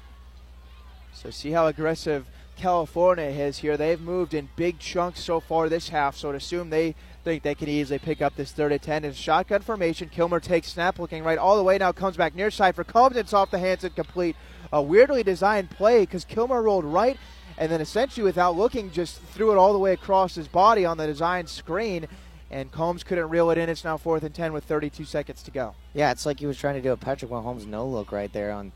So 1.13 1.29
see 1.29 1.51
how 1.51 1.67
aggressive 1.67 2.25
California 2.55 3.25
is 3.25 3.59
here. 3.59 3.77
They've 3.77 3.99
moved 3.99 4.33
in 4.33 4.49
big 4.55 4.79
chunks 4.79 5.23
so 5.23 5.39
far 5.39 5.69
this 5.69 5.89
half, 5.89 6.15
so 6.15 6.31
to 6.31 6.37
assume 6.37 6.69
they 6.69 6.95
think 7.23 7.43
they 7.43 7.55
can 7.55 7.69
easily 7.69 7.99
pick 7.99 8.21
up 8.21 8.35
this 8.35 8.51
third 8.51 8.71
and 8.71 8.81
10. 8.81 9.05
In 9.05 9.13
shotgun 9.13 9.61
formation, 9.61 10.09
Kilmer 10.09 10.39
takes 10.39 10.69
snap, 10.69 10.99
looking 10.99 11.23
right 11.23 11.37
all 11.37 11.57
the 11.57 11.63
way, 11.63 11.77
now 11.77 11.91
comes 11.91 12.17
back 12.17 12.35
near 12.35 12.51
side 12.51 12.75
for 12.75 12.83
Combs. 12.83 13.17
It's 13.17 13.33
off 13.33 13.51
the 13.51 13.59
hands 13.59 13.83
and 13.83 13.95
complete. 13.95 14.35
A 14.71 14.81
weirdly 14.81 15.23
designed 15.23 15.69
play 15.69 16.01
because 16.01 16.25
Kilmer 16.25 16.61
rolled 16.61 16.85
right 16.85 17.17
and 17.57 17.71
then 17.71 17.81
essentially 17.81 18.23
without 18.23 18.55
looking 18.55 18.91
just 18.91 19.21
threw 19.21 19.51
it 19.51 19.57
all 19.57 19.73
the 19.73 19.79
way 19.79 19.93
across 19.93 20.35
his 20.35 20.47
body 20.47 20.85
on 20.85 20.97
the 20.97 21.07
design 21.07 21.47
screen 21.47 22.07
and 22.51 22.71
Combs 22.71 23.03
couldn't 23.03 23.29
reel 23.29 23.49
it 23.51 23.57
in. 23.57 23.69
It's 23.69 23.83
now 23.83 23.97
fourth 23.97 24.23
and 24.23 24.33
10 24.33 24.53
with 24.53 24.63
32 24.63 25.05
seconds 25.05 25.43
to 25.43 25.51
go. 25.51 25.75
Yeah, 25.93 26.11
it's 26.11 26.25
like 26.25 26.39
he 26.39 26.45
was 26.45 26.57
trying 26.57 26.75
to 26.75 26.81
do 26.81 26.91
a 26.91 26.97
Patrick 26.97 27.31
Mahomes 27.31 27.67
no 27.67 27.87
look 27.87 28.11
right 28.11 28.31
there 28.33 28.51
on 28.51 28.71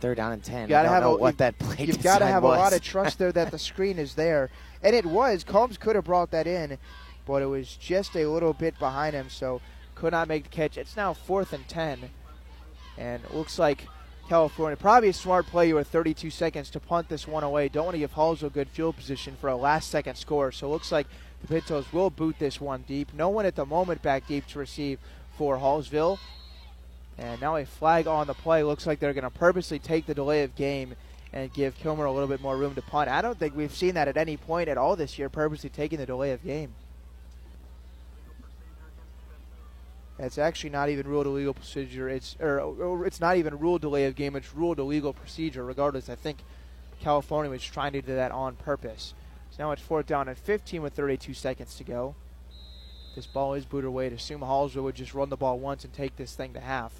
third 0.00 0.16
down 0.16 0.32
and 0.32 0.42
10. 0.42 0.62
You 0.62 0.68
gotta 0.68 0.88
have 0.88 1.04
a, 1.04 1.14
what 1.14 1.38
that 1.38 1.58
play 1.58 1.84
You've 1.84 2.02
got 2.02 2.20
to 2.20 2.26
have 2.26 2.42
was. 2.42 2.56
a 2.56 2.60
lot 2.60 2.72
of 2.72 2.80
trust 2.82 3.18
there 3.18 3.32
that 3.32 3.50
the 3.50 3.58
screen 3.70 3.98
is 3.98 4.14
there. 4.14 4.50
And 4.82 4.96
it 4.96 5.04
was. 5.04 5.44
Combs 5.44 5.76
could 5.76 5.96
have 5.96 6.04
brought 6.04 6.30
that 6.30 6.46
in, 6.46 6.78
but 7.26 7.42
it 7.42 7.46
was 7.46 7.76
just 7.76 8.16
a 8.16 8.26
little 8.26 8.54
bit 8.54 8.78
behind 8.78 9.14
him, 9.14 9.28
so 9.28 9.60
could 9.94 10.12
not 10.12 10.28
make 10.28 10.44
the 10.44 10.50
catch. 10.50 10.78
It's 10.78 10.96
now 10.96 11.12
fourth 11.12 11.52
and 11.52 11.68
10. 11.68 12.10
And 12.96 13.22
looks 13.32 13.58
like 13.58 13.86
California, 14.30 14.76
probably 14.76 15.08
a 15.08 15.12
smart 15.12 15.44
play. 15.46 15.72
Were 15.72 15.82
32 15.82 16.30
seconds 16.30 16.70
to 16.70 16.78
punt 16.78 17.08
this 17.08 17.26
one 17.26 17.42
away. 17.42 17.68
Don't 17.68 17.86
want 17.86 17.96
to 17.96 17.98
give 17.98 18.14
Hallsville 18.14 18.52
good 18.52 18.68
field 18.68 18.94
position 18.94 19.36
for 19.40 19.48
a 19.48 19.56
last 19.56 19.90
second 19.90 20.14
score. 20.14 20.52
So 20.52 20.68
it 20.68 20.70
looks 20.70 20.92
like 20.92 21.08
the 21.40 21.48
Pintos 21.48 21.92
will 21.92 22.10
boot 22.10 22.36
this 22.38 22.60
one 22.60 22.84
deep. 22.86 23.12
No 23.12 23.28
one 23.28 23.44
at 23.44 23.56
the 23.56 23.66
moment 23.66 24.02
back 24.02 24.28
deep 24.28 24.46
to 24.46 24.60
receive 24.60 25.00
for 25.36 25.58
Hallsville. 25.58 26.20
And 27.18 27.40
now 27.40 27.56
a 27.56 27.66
flag 27.66 28.06
on 28.06 28.28
the 28.28 28.34
play. 28.34 28.62
Looks 28.62 28.86
like 28.86 29.00
they're 29.00 29.14
going 29.14 29.24
to 29.24 29.30
purposely 29.30 29.80
take 29.80 30.06
the 30.06 30.14
delay 30.14 30.44
of 30.44 30.54
game 30.54 30.94
and 31.32 31.52
give 31.52 31.74
Kilmer 31.74 32.04
a 32.04 32.12
little 32.12 32.28
bit 32.28 32.40
more 32.40 32.56
room 32.56 32.76
to 32.76 32.82
punt. 32.82 33.10
I 33.10 33.22
don't 33.22 33.36
think 33.36 33.56
we've 33.56 33.74
seen 33.74 33.94
that 33.94 34.06
at 34.06 34.16
any 34.16 34.36
point 34.36 34.68
at 34.68 34.78
all 34.78 34.94
this 34.94 35.18
year, 35.18 35.28
purposely 35.28 35.70
taking 35.70 35.98
the 35.98 36.06
delay 36.06 36.30
of 36.30 36.44
game. 36.44 36.72
It's 40.22 40.36
actually 40.36 40.70
not 40.70 40.90
even 40.90 41.06
ruled 41.08 41.26
a 41.26 41.30
legal 41.30 41.54
procedure. 41.54 42.08
It's 42.08 42.36
or, 42.40 42.60
or, 42.60 43.06
it's 43.06 43.20
not 43.20 43.38
even 43.38 43.58
ruled 43.58 43.80
delay 43.80 44.04
of 44.04 44.14
game. 44.14 44.36
It's 44.36 44.54
ruled 44.54 44.78
a 44.78 44.84
legal 44.84 45.14
procedure. 45.14 45.64
Regardless, 45.64 46.10
I 46.10 46.14
think 46.14 46.38
California 47.00 47.50
was 47.50 47.64
trying 47.64 47.92
to 47.92 48.02
do 48.02 48.14
that 48.14 48.30
on 48.30 48.56
purpose. 48.56 49.14
So 49.50 49.64
now 49.64 49.72
it's 49.72 49.80
fourth 49.80 50.06
down 50.06 50.28
and 50.28 50.36
15 50.36 50.82
with 50.82 50.92
32 50.92 51.32
seconds 51.32 51.74
to 51.76 51.84
go. 51.84 52.14
This 53.16 53.26
ball 53.26 53.54
is 53.54 53.64
booted 53.64 53.88
away. 53.88 54.10
To 54.10 54.16
assume 54.16 54.42
Hallsville 54.42 54.82
would 54.82 54.94
just 54.94 55.14
run 55.14 55.30
the 55.30 55.38
ball 55.38 55.58
once 55.58 55.84
and 55.84 55.92
take 55.92 56.16
this 56.16 56.34
thing 56.34 56.52
to 56.52 56.60
half. 56.60 56.92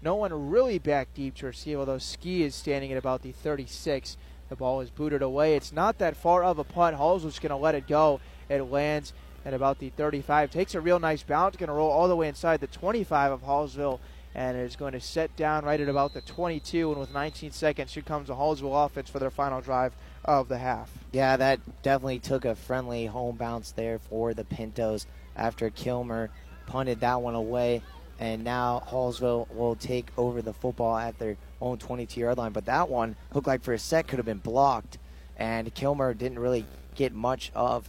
No 0.00 0.14
one 0.14 0.50
really 0.50 0.78
back 0.78 1.08
deep 1.12 1.34
to 1.36 1.46
receive, 1.46 1.78
although 1.78 1.98
Ski 1.98 2.44
is 2.44 2.54
standing 2.54 2.92
at 2.92 2.98
about 2.98 3.22
the 3.22 3.32
36. 3.32 4.16
The 4.48 4.56
ball 4.56 4.80
is 4.80 4.90
booted 4.90 5.22
away. 5.22 5.56
It's 5.56 5.72
not 5.72 5.98
that 5.98 6.16
far 6.16 6.44
of 6.44 6.60
a 6.60 6.64
punt. 6.64 6.96
Hallsville's 6.96 7.40
going 7.40 7.50
to 7.50 7.56
let 7.56 7.74
it 7.74 7.88
go. 7.88 8.20
It 8.48 8.62
lands 8.62 9.12
at 9.44 9.54
about 9.54 9.78
the 9.78 9.90
35. 9.90 10.50
Takes 10.50 10.74
a 10.74 10.80
real 10.80 10.98
nice 10.98 11.22
bounce. 11.22 11.56
Going 11.56 11.68
to 11.68 11.72
roll 11.72 11.90
all 11.90 12.08
the 12.08 12.16
way 12.16 12.28
inside 12.28 12.60
the 12.60 12.66
25 12.66 13.32
of 13.32 13.42
Hallsville 13.42 14.00
and 14.34 14.56
is 14.56 14.76
going 14.76 14.92
to 14.92 15.00
set 15.00 15.34
down 15.36 15.64
right 15.64 15.80
at 15.80 15.88
about 15.88 16.14
the 16.14 16.20
22. 16.20 16.90
And 16.90 17.00
with 17.00 17.12
19 17.12 17.50
seconds, 17.50 17.94
here 17.94 18.02
comes 18.02 18.28
the 18.28 18.34
Hallsville 18.34 18.86
offense 18.86 19.10
for 19.10 19.18
their 19.18 19.30
final 19.30 19.60
drive 19.60 19.94
of 20.24 20.48
the 20.48 20.58
half. 20.58 20.90
Yeah, 21.12 21.36
that 21.36 21.60
definitely 21.82 22.18
took 22.18 22.44
a 22.44 22.54
friendly 22.54 23.06
home 23.06 23.36
bounce 23.36 23.72
there 23.72 23.98
for 23.98 24.34
the 24.34 24.44
Pintos 24.44 25.06
after 25.36 25.70
Kilmer 25.70 26.30
punted 26.66 27.00
that 27.00 27.22
one 27.22 27.34
away. 27.34 27.82
And 28.20 28.44
now 28.44 28.82
Hallsville 28.88 29.48
will 29.54 29.76
take 29.76 30.08
over 30.16 30.42
the 30.42 30.52
football 30.52 30.96
at 30.96 31.18
their 31.18 31.36
own 31.60 31.78
22 31.78 32.20
yard 32.20 32.38
line. 32.38 32.52
But 32.52 32.66
that 32.66 32.88
one 32.88 33.16
looked 33.32 33.46
like 33.46 33.62
for 33.62 33.72
a 33.72 33.78
sec 33.78 34.08
could 34.08 34.18
have 34.18 34.26
been 34.26 34.38
blocked. 34.38 34.98
And 35.36 35.72
Kilmer 35.72 36.14
didn't 36.14 36.38
really 36.38 36.66
get 36.94 37.14
much 37.14 37.52
of 37.54 37.88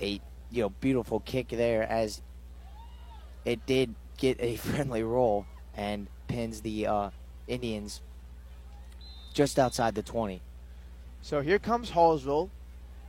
a 0.00 0.20
you 0.50 0.62
know 0.62 0.68
beautiful 0.68 1.20
kick 1.20 1.48
there 1.48 1.82
as 1.82 2.22
it 3.44 3.64
did 3.66 3.94
get 4.16 4.36
a 4.40 4.56
friendly 4.56 5.02
roll 5.02 5.46
and 5.74 6.08
pins 6.28 6.62
the 6.62 6.86
uh, 6.86 7.10
Indians 7.46 8.00
just 9.32 9.58
outside 9.58 9.94
the 9.94 10.02
20. 10.02 10.40
So 11.22 11.40
here 11.42 11.58
comes 11.58 11.90
Hallsville. 11.90 12.50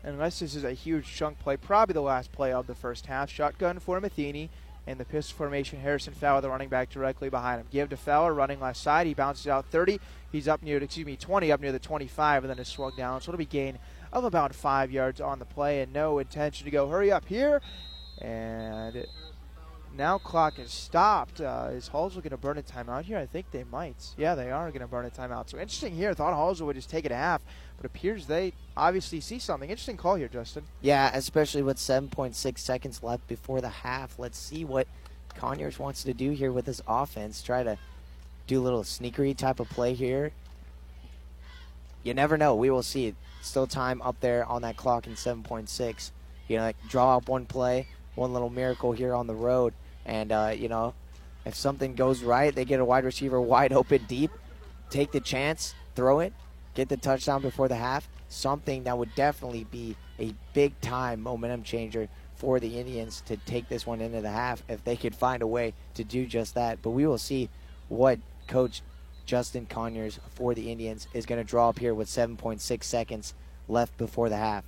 Unless 0.04 0.40
this 0.40 0.56
is 0.56 0.64
a 0.64 0.74
huge 0.74 1.06
chunk 1.06 1.40
play, 1.40 1.58
probably 1.58 1.94
the 1.94 2.02
last 2.02 2.32
play 2.32 2.54
of 2.54 2.68
the 2.68 2.76
first 2.76 3.08
half. 3.08 3.30
Shotgun 3.30 3.80
for 3.80 4.00
Matheny. 4.00 4.50
In 4.86 4.98
the 4.98 5.06
pistol 5.06 5.36
formation, 5.36 5.82
Harrison 5.82 6.14
Fowler, 6.14 6.40
the 6.40 6.50
running 6.50 6.70
back, 6.70 6.90
directly 6.90 7.30
behind 7.30 7.60
him. 7.60 7.68
Give 7.70 7.90
to 7.90 7.98
Fowler, 7.98 8.34
running 8.34 8.62
left 8.62 8.80
side. 8.80 9.06
He 9.06 9.14
bounces 9.14 9.46
out 9.46 9.66
30. 9.66 10.00
He's 10.32 10.48
up 10.48 10.64
near, 10.64 10.82
excuse 10.82 11.06
me, 11.06 11.18
20, 11.18 11.52
up 11.52 11.60
near 11.60 11.74
the 11.74 11.80
25, 11.80 12.46
and 12.46 12.50
then 12.50 12.58
is 12.58 12.70
swung 12.70 12.94
down. 12.96 13.20
So 13.20 13.30
it'll 13.32 13.38
be 13.38 13.46
gain 13.46 13.80
of 14.18 14.26
about 14.26 14.54
five 14.54 14.92
yards 14.92 15.22
on 15.22 15.40
the 15.40 15.46
play, 15.46 15.82
and 15.82 15.94
no 15.94 16.20
intention 16.20 16.66
to 16.66 16.72
go 16.72 16.90
hurry 16.90 17.12
up 17.12 17.26
here. 17.26 17.62
And 18.20 19.06
now 19.98 20.18
clock 20.18 20.60
is 20.60 20.72
stopped. 20.72 21.42
Uh, 21.42 21.70
is 21.72 21.90
Hallsville 21.90 22.16
going 22.16 22.30
to 22.30 22.38
burn 22.38 22.58
a 22.58 22.62
timeout 22.62 23.04
here? 23.04 23.18
I 23.18 23.26
think 23.26 23.52
they 23.52 23.64
might. 23.64 24.14
Yeah, 24.18 24.36
they 24.36 24.52
are 24.52 24.70
going 24.70 24.82
to 24.82 24.88
burn 24.88 25.06
a 25.06 25.10
timeout. 25.10 25.50
So 25.50 25.58
interesting 25.58 25.96
here. 25.96 26.14
Thought 26.14 26.34
Hallsville 26.34 26.68
would 26.68 26.76
just 26.76 26.90
take 26.90 27.06
it 27.06 27.12
a 27.12 27.16
half, 27.16 27.42
but 27.78 27.86
appears 27.86 28.28
they 28.28 28.54
obviously 28.76 29.20
see 29.20 29.40
something. 29.40 29.70
Interesting 29.70 29.98
call 29.98 30.16
here, 30.16 30.28
Justin. 30.28 30.64
Yeah, 30.82 31.12
especially 31.14 31.64
with 31.64 31.78
7.6 31.78 32.60
seconds 32.60 33.02
left 33.02 33.28
before 33.28 33.62
the 33.62 33.70
half. 33.70 34.20
Let's 34.20 34.38
see 34.38 34.66
what 34.66 34.88
Conyers 35.36 35.80
wants 35.80 36.04
to 36.04 36.14
do 36.14 36.32
here 36.32 36.52
with 36.52 36.66
his 36.66 36.82
offense. 36.88 37.42
Try 37.42 37.64
to 37.64 37.78
do 38.46 38.62
a 38.62 38.64
little 38.64 38.84
sneakery 38.84 39.36
type 39.36 39.60
of 39.60 39.70
play 39.70 39.94
here. 39.94 40.32
You 42.04 42.14
never 42.14 42.38
know. 42.38 42.56
We 42.56 42.70
will 42.70 42.84
see. 42.84 43.16
Still 43.48 43.68
time 43.68 44.02
up 44.02 44.20
there 44.20 44.46
on 44.46 44.62
that 44.64 44.78
clock 44.78 45.08
in 45.08 45.14
7.6. 45.14 46.12
You 46.48 46.58
know, 46.58 46.64
like 46.64 46.78
draw 46.88 47.18
up 47.18 47.30
one 47.30 47.46
play, 47.46 47.88
one 48.16 48.34
little 48.34 48.50
miracle 48.50 48.92
here 48.92 49.14
on 49.14 49.28
the 49.28 49.36
road 49.36 49.74
and, 50.06 50.32
uh, 50.32 50.54
you 50.56 50.70
know, 50.70 50.94
if 51.46 51.56
something 51.56 51.96
goes 51.96 52.24
right, 52.24 52.54
they 52.54 52.66
get 52.66 52.80
a 52.80 52.86
wide 52.86 53.06
receiver 53.06 53.40
wide 53.40 53.74
open 53.74 54.06
deep, 54.08 54.32
take 54.90 55.12
the 55.12 55.20
chance, 55.20 55.76
throw 55.96 56.20
it, 56.20 56.34
get 56.74 56.90
the 56.90 56.98
touchdown 56.98 57.42
before 57.42 57.68
the 57.68 57.76
half. 57.76 58.10
Something 58.30 58.84
that 58.84 58.98
would 58.98 59.14
definitely 59.16 59.66
be 59.66 59.96
a 60.20 60.34
big 60.54 60.80
time 60.82 61.22
momentum 61.22 61.64
changer 61.64 62.10
for 62.36 62.60
the 62.60 62.80
Indians 62.80 63.22
to 63.28 63.38
take 63.38 63.70
this 63.70 63.86
one 63.86 64.02
into 64.02 64.22
the 64.22 64.30
half 64.30 64.64
if 64.68 64.84
they 64.84 64.96
could 64.96 65.16
find 65.16 65.42
a 65.42 65.48
way 65.48 65.74
to 65.94 66.04
do 66.04 66.26
just 66.26 66.56
that. 66.56 66.82
But 66.82 66.92
we 66.92 67.08
will 67.08 67.18
see 67.18 67.50
what 67.88 68.20
Coach 68.48 68.82
Justin 69.28 69.68
Conyers 69.68 70.20
for 70.34 70.56
the 70.56 70.72
Indians 70.72 71.08
is 71.14 71.28
going 71.28 71.40
to 71.40 71.48
draw 71.48 71.70
up 71.70 71.78
here 71.78 71.94
with 71.94 72.08
7.6 72.08 72.84
seconds 72.84 73.34
left 73.68 73.96
before 73.98 74.30
the 74.30 74.38
half. 74.38 74.64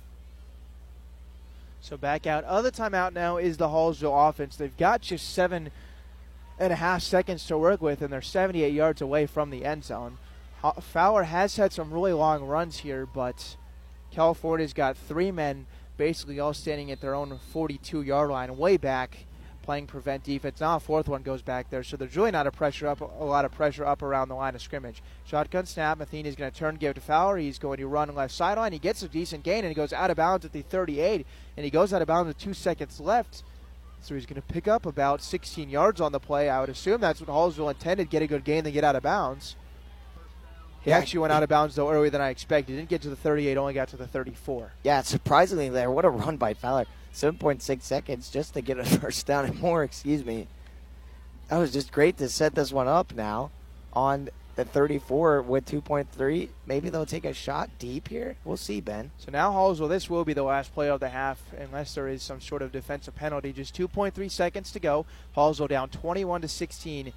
So 1.80 1.96
back 1.96 2.26
out. 2.26 2.44
Other 2.44 2.70
timeout 2.70 3.14
now 3.14 3.38
is 3.38 3.56
the 3.56 3.68
Hallsville 3.68 4.28
offense. 4.28 4.56
They've 4.56 4.76
got 4.76 5.00
just 5.00 5.32
seven 5.32 5.70
and 6.58 6.74
a 6.74 6.76
half 6.76 7.02
seconds 7.02 7.46
to 7.46 7.56
work 7.56 7.80
with, 7.80 8.02
and 8.02 8.12
they're 8.12 8.20
78 8.20 8.72
yards 8.72 9.00
away 9.00 9.24
from 9.24 9.48
the 9.48 9.64
end 9.64 9.84
zone. 9.84 10.18
Fowler 10.80 11.22
has 11.22 11.56
had 11.56 11.72
some 11.72 11.90
really 11.90 12.12
long 12.12 12.44
runs 12.44 12.80
here, 12.80 13.06
but 13.06 13.56
California's 14.10 14.74
got 14.74 14.94
three 14.94 15.30
men 15.30 15.66
basically 15.96 16.38
all 16.38 16.52
standing 16.52 16.90
at 16.90 17.00
their 17.00 17.14
own 17.14 17.38
42 17.50 18.02
yard 18.02 18.30
line, 18.30 18.58
way 18.58 18.76
back 18.76 19.24
playing 19.62 19.86
prevent 19.86 20.24
defense. 20.24 20.60
Now 20.60 20.76
a 20.76 20.80
fourth 20.80 21.08
one 21.08 21.22
goes 21.22 21.42
back 21.42 21.70
there, 21.70 21.82
so 21.82 21.96
there's 21.96 22.16
really 22.16 22.30
not 22.30 22.46
a 22.46 22.50
pressure 22.50 22.86
up 22.86 23.00
a 23.00 23.24
lot 23.24 23.44
of 23.44 23.52
pressure 23.52 23.84
up 23.84 24.02
around 24.02 24.28
the 24.28 24.34
line 24.34 24.54
of 24.54 24.62
scrimmage. 24.62 25.02
Shotgun 25.24 25.66
snap. 25.66 25.98
Matheny's 25.98 26.36
going 26.36 26.50
to 26.50 26.56
turn, 26.56 26.76
give 26.76 26.92
it 26.92 26.94
to 26.94 27.00
Fowler. 27.00 27.38
He's 27.38 27.58
going 27.58 27.78
to 27.78 27.86
run 27.86 28.14
left 28.14 28.34
sideline. 28.34 28.72
He 28.72 28.78
gets 28.78 29.02
a 29.02 29.08
decent 29.08 29.42
gain 29.42 29.64
and 29.64 29.68
he 29.68 29.74
goes 29.74 29.92
out 29.92 30.10
of 30.10 30.16
bounds 30.16 30.44
at 30.44 30.52
the 30.52 30.62
38, 30.62 31.26
and 31.56 31.64
he 31.64 31.70
goes 31.70 31.92
out 31.92 32.02
of 32.02 32.08
bounds 32.08 32.28
with 32.28 32.38
two 32.38 32.54
seconds 32.54 33.00
left. 33.00 33.42
So 34.02 34.14
he's 34.14 34.26
going 34.26 34.40
to 34.40 34.52
pick 34.52 34.66
up 34.66 34.86
about 34.86 35.22
16 35.22 35.68
yards 35.68 36.00
on 36.00 36.12
the 36.12 36.20
play. 36.20 36.48
I 36.48 36.60
would 36.60 36.70
assume 36.70 37.00
that's 37.00 37.20
what 37.20 37.28
Hallsville 37.28 37.70
intended: 37.70 38.10
get 38.10 38.22
a 38.22 38.26
good 38.26 38.44
gain, 38.44 38.64
then 38.64 38.72
get 38.72 38.84
out 38.84 38.96
of 38.96 39.02
bounds. 39.02 39.56
He 40.82 40.92
actually 40.92 41.20
went 41.20 41.32
out 41.32 41.42
of 41.42 41.50
bounds 41.50 41.74
though 41.74 41.90
earlier 41.90 42.08
than 42.08 42.22
I 42.22 42.30
expected. 42.30 42.72
He 42.72 42.78
didn't 42.78 42.88
get 42.88 43.02
to 43.02 43.10
the 43.10 43.16
38, 43.16 43.58
only 43.58 43.74
got 43.74 43.88
to 43.88 43.98
the 43.98 44.06
34. 44.06 44.72
Yeah, 44.82 45.02
surprisingly 45.02 45.68
there. 45.68 45.90
What 45.90 46.06
a 46.06 46.08
run 46.08 46.38
by 46.38 46.54
Fowler. 46.54 46.86
7.6 47.14 47.82
seconds 47.82 48.30
just 48.30 48.54
to 48.54 48.60
get 48.60 48.78
a 48.78 48.84
first 49.00 49.26
down 49.26 49.44
and 49.44 49.60
more, 49.60 49.82
excuse 49.82 50.24
me. 50.24 50.46
That 51.48 51.58
was 51.58 51.72
just 51.72 51.92
great 51.92 52.16
to 52.18 52.28
set 52.28 52.54
this 52.54 52.72
one 52.72 52.86
up 52.86 53.14
now 53.14 53.50
on 53.92 54.28
the 54.56 54.64
34 54.64 55.42
with 55.42 55.64
2.3. 55.66 56.48
Maybe 56.66 56.90
they'll 56.90 57.06
take 57.06 57.24
a 57.24 57.32
shot 57.32 57.70
deep 57.78 58.08
here. 58.08 58.36
We'll 58.44 58.56
see, 58.56 58.80
Ben. 58.80 59.10
So 59.18 59.30
now 59.30 59.52
Hallsville, 59.52 59.88
this 59.88 60.10
will 60.10 60.24
be 60.24 60.32
the 60.32 60.42
last 60.42 60.74
play 60.74 60.88
of 60.88 61.00
the 61.00 61.08
half, 61.08 61.42
unless 61.58 61.94
there 61.94 62.08
is 62.08 62.22
some 62.22 62.40
sort 62.40 62.62
of 62.62 62.70
defensive 62.70 63.14
penalty. 63.16 63.52
Just 63.52 63.76
2.3 63.76 64.30
seconds 64.30 64.70
to 64.72 64.80
go. 64.80 65.06
Hallsville 65.36 65.68
down 65.68 65.88
21 65.88 66.42
to 66.42 66.48
16. 66.48 67.12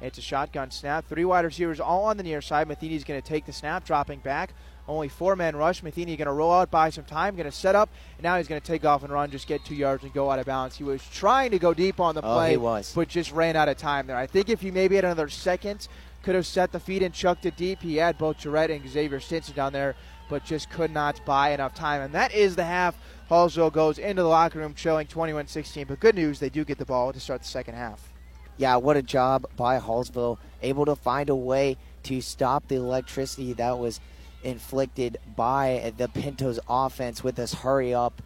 It's 0.00 0.18
a 0.18 0.22
shotgun 0.22 0.70
snap. 0.70 1.06
Three 1.08 1.24
wide 1.24 1.44
receivers 1.44 1.80
all 1.80 2.04
on 2.04 2.16
the 2.16 2.22
near 2.22 2.40
side. 2.40 2.68
Matheny's 2.68 3.04
going 3.04 3.20
to 3.20 3.26
take 3.26 3.46
the 3.46 3.52
snap, 3.52 3.84
dropping 3.84 4.20
back. 4.20 4.52
Only 4.86 5.08
four 5.08 5.34
men 5.34 5.56
rush. 5.56 5.82
Matheny 5.82 6.16
going 6.16 6.26
to 6.26 6.32
roll 6.32 6.52
out, 6.52 6.70
buy 6.70 6.90
some 6.90 7.04
time, 7.04 7.36
going 7.36 7.50
to 7.50 7.52
set 7.52 7.74
up, 7.74 7.88
and 8.18 8.22
now 8.22 8.36
he's 8.36 8.48
going 8.48 8.60
to 8.60 8.66
take 8.66 8.84
off 8.84 9.02
and 9.02 9.12
run, 9.12 9.30
just 9.30 9.46
get 9.46 9.64
two 9.64 9.74
yards 9.74 10.02
and 10.02 10.12
go 10.12 10.30
out 10.30 10.38
of 10.38 10.46
bounds. 10.46 10.76
He 10.76 10.84
was 10.84 11.02
trying 11.12 11.50
to 11.52 11.58
go 11.58 11.72
deep 11.72 12.00
on 12.00 12.14
the 12.14 12.20
play, 12.20 12.48
oh, 12.48 12.50
he 12.50 12.56
was. 12.58 12.92
but 12.94 13.08
just 13.08 13.32
ran 13.32 13.56
out 13.56 13.68
of 13.68 13.78
time 13.78 14.06
there. 14.06 14.16
I 14.16 14.26
think 14.26 14.50
if 14.50 14.60
he 14.60 14.70
maybe 14.70 14.96
had 14.96 15.04
another 15.04 15.28
second, 15.28 15.88
could 16.22 16.34
have 16.34 16.46
set 16.46 16.72
the 16.72 16.80
feet 16.80 17.02
and 17.02 17.14
chucked 17.14 17.46
it 17.46 17.56
deep. 17.56 17.82
He 17.82 17.96
had 17.96 18.18
both 18.18 18.38
Jarrett 18.38 18.70
and 18.70 18.88
Xavier 18.88 19.20
Stinson 19.20 19.54
down 19.54 19.72
there, 19.72 19.94
but 20.28 20.44
just 20.44 20.70
could 20.70 20.90
not 20.90 21.24
buy 21.24 21.50
enough 21.50 21.74
time. 21.74 22.00
And 22.00 22.14
that 22.14 22.34
is 22.34 22.56
the 22.56 22.64
half. 22.64 22.96
Hallsville 23.30 23.72
goes 23.72 23.98
into 23.98 24.22
the 24.22 24.28
locker 24.28 24.58
room 24.58 24.74
showing 24.74 25.06
21 25.06 25.46
16. 25.46 25.86
But 25.86 26.00
good 26.00 26.14
news, 26.14 26.40
they 26.40 26.48
do 26.48 26.64
get 26.64 26.78
the 26.78 26.84
ball 26.84 27.12
to 27.12 27.20
start 27.20 27.42
the 27.42 27.48
second 27.48 27.74
half. 27.74 28.12
Yeah, 28.56 28.76
what 28.76 28.96
a 28.96 29.02
job 29.02 29.46
by 29.56 29.78
Hallsville. 29.78 30.38
Able 30.62 30.86
to 30.86 30.96
find 30.96 31.28
a 31.28 31.34
way 31.34 31.76
to 32.04 32.20
stop 32.20 32.68
the 32.68 32.76
electricity 32.76 33.52
that 33.54 33.78
was 33.78 34.00
inflicted 34.44 35.18
by 35.34 35.92
the 35.96 36.08
Pintos 36.08 36.60
offense 36.68 37.24
with 37.24 37.36
this 37.36 37.54
hurry 37.54 37.92
up 37.94 38.22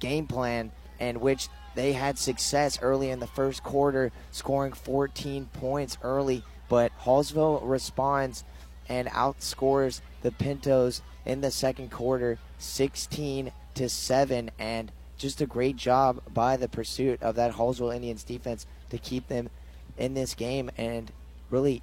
game 0.00 0.26
plan, 0.26 0.72
in 0.98 1.20
which 1.20 1.48
they 1.74 1.92
had 1.92 2.18
success 2.18 2.78
early 2.82 3.10
in 3.10 3.20
the 3.20 3.26
first 3.26 3.62
quarter, 3.62 4.12
scoring 4.30 4.72
14 4.72 5.46
points 5.52 5.98
early. 6.02 6.42
But 6.68 6.92
Hallsville 7.02 7.60
responds 7.62 8.44
and 8.88 9.08
outscores 9.08 10.00
the 10.22 10.32
Pintos 10.32 11.02
in 11.24 11.40
the 11.40 11.50
second 11.50 11.90
quarter, 11.90 12.38
16 12.58 13.52
to 13.74 13.88
seven, 13.88 14.50
and 14.58 14.92
just 15.16 15.40
a 15.40 15.46
great 15.46 15.76
job 15.76 16.20
by 16.32 16.56
the 16.56 16.68
pursuit 16.68 17.22
of 17.22 17.36
that 17.36 17.52
Hallsville 17.52 17.94
Indians 17.94 18.24
defense 18.24 18.66
to 18.90 18.98
keep 18.98 19.28
them 19.28 19.48
in 19.96 20.14
this 20.14 20.34
game 20.34 20.70
and 20.76 21.12
really 21.50 21.82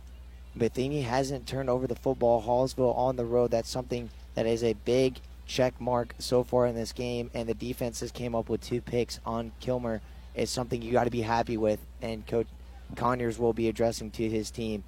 Matheny 0.55 1.01
hasn't 1.01 1.47
turned 1.47 1.69
over 1.69 1.87
the 1.87 1.95
football. 1.95 2.43
Hallsville 2.43 2.97
on 2.97 3.15
the 3.15 3.25
road. 3.25 3.51
That's 3.51 3.69
something 3.69 4.09
that 4.35 4.45
is 4.45 4.63
a 4.63 4.73
big 4.73 5.19
check 5.45 5.79
mark 5.79 6.15
so 6.19 6.43
far 6.43 6.67
in 6.67 6.75
this 6.75 6.91
game. 6.91 7.31
And 7.33 7.47
the 7.47 7.53
defenses 7.53 8.11
came 8.11 8.35
up 8.35 8.49
with 8.49 8.61
two 8.61 8.81
picks 8.81 9.19
on 9.25 9.51
Kilmer. 9.59 10.01
Is 10.33 10.49
something 10.49 10.81
you 10.81 10.91
got 10.91 11.05
to 11.05 11.11
be 11.11 11.21
happy 11.21 11.57
with. 11.57 11.79
And 12.01 12.25
Coach 12.25 12.47
Conyers 12.95 13.37
will 13.37 13.53
be 13.53 13.67
addressing 13.67 14.11
to 14.11 14.29
his 14.29 14.51
team. 14.51 14.83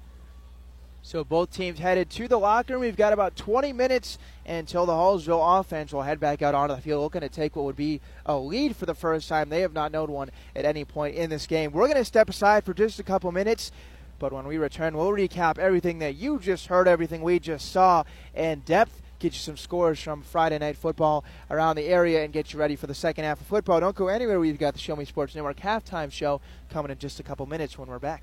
So 1.06 1.22
both 1.22 1.50
teams 1.50 1.78
headed 1.78 2.08
to 2.10 2.28
the 2.28 2.38
locker 2.38 2.72
room. 2.72 2.80
We've 2.80 2.96
got 2.96 3.12
about 3.12 3.36
20 3.36 3.74
minutes 3.74 4.16
until 4.46 4.86
the 4.86 4.94
Hallsville 4.94 5.60
offense 5.60 5.92
will 5.92 6.00
head 6.00 6.18
back 6.18 6.40
out 6.40 6.54
onto 6.54 6.74
the 6.74 6.80
field, 6.80 7.02
looking 7.02 7.20
to 7.20 7.28
take 7.28 7.56
what 7.56 7.66
would 7.66 7.76
be 7.76 8.00
a 8.24 8.38
lead 8.38 8.74
for 8.74 8.86
the 8.86 8.94
first 8.94 9.28
time. 9.28 9.50
They 9.50 9.60
have 9.60 9.74
not 9.74 9.92
known 9.92 10.10
one 10.10 10.30
at 10.56 10.64
any 10.64 10.86
point 10.86 11.14
in 11.14 11.28
this 11.28 11.46
game. 11.46 11.72
We're 11.72 11.88
going 11.88 11.98
to 11.98 12.06
step 12.06 12.30
aside 12.30 12.64
for 12.64 12.72
just 12.72 12.98
a 13.00 13.02
couple 13.02 13.30
minutes. 13.32 13.70
But 14.18 14.32
when 14.32 14.46
we 14.46 14.58
return, 14.58 14.96
we'll 14.96 15.10
recap 15.10 15.58
everything 15.58 15.98
that 15.98 16.16
you 16.16 16.38
just 16.38 16.66
heard, 16.68 16.88
everything 16.88 17.22
we 17.22 17.38
just 17.38 17.72
saw 17.72 18.04
in 18.34 18.60
depth, 18.60 19.02
get 19.18 19.32
you 19.32 19.38
some 19.38 19.56
scores 19.56 20.00
from 20.00 20.22
Friday 20.22 20.58
night 20.58 20.76
football 20.76 21.24
around 21.50 21.76
the 21.76 21.86
area, 21.86 22.24
and 22.24 22.32
get 22.32 22.52
you 22.52 22.58
ready 22.58 22.76
for 22.76 22.86
the 22.86 22.94
second 22.94 23.24
half 23.24 23.40
of 23.40 23.46
football. 23.46 23.80
Don't 23.80 23.96
go 23.96 24.08
anywhere. 24.08 24.38
We've 24.40 24.58
got 24.58 24.74
the 24.74 24.80
Show 24.80 24.96
Me 24.96 25.04
Sports 25.04 25.34
Network 25.34 25.58
halftime 25.58 26.12
show 26.12 26.40
coming 26.70 26.90
in 26.90 26.98
just 26.98 27.20
a 27.20 27.22
couple 27.22 27.46
minutes 27.46 27.78
when 27.78 27.88
we're 27.88 27.98
back. 27.98 28.22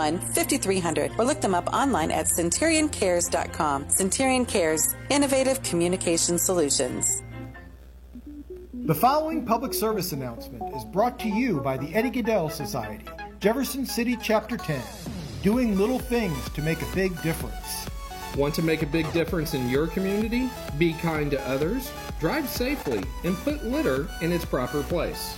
5300 0.09 1.11
or 1.17 1.25
look 1.25 1.41
them 1.41 1.53
up 1.53 1.67
online 1.73 2.11
at 2.11 2.25
centurioncares.com. 2.25 3.89
Centurion 3.89 4.45
Cares, 4.45 4.95
innovative 5.09 5.61
communication 5.63 6.37
solutions. 6.39 7.21
The 8.73 8.95
following 8.95 9.45
public 9.45 9.75
service 9.75 10.11
announcement 10.11 10.75
is 10.75 10.83
brought 10.85 11.19
to 11.19 11.29
you 11.29 11.59
by 11.59 11.77
the 11.77 11.93
Eddie 11.93 12.09
Gaedel 12.09 12.51
Society, 12.51 13.05
Jefferson 13.39 13.85
City 13.85 14.17
Chapter 14.19 14.57
10, 14.57 14.81
doing 15.43 15.77
little 15.77 15.99
things 15.99 16.49
to 16.49 16.61
make 16.63 16.81
a 16.81 16.95
big 16.95 17.11
difference. 17.21 17.87
Want 18.35 18.55
to 18.55 18.63
make 18.63 18.81
a 18.81 18.87
big 18.87 19.11
difference 19.13 19.53
in 19.53 19.69
your 19.69 19.87
community? 19.87 20.49
Be 20.77 20.93
kind 20.93 21.29
to 21.31 21.47
others, 21.47 21.91
drive 22.19 22.49
safely, 22.49 23.03
and 23.23 23.35
put 23.37 23.63
litter 23.63 24.07
in 24.21 24.31
its 24.31 24.45
proper 24.45 24.81
place. 24.83 25.37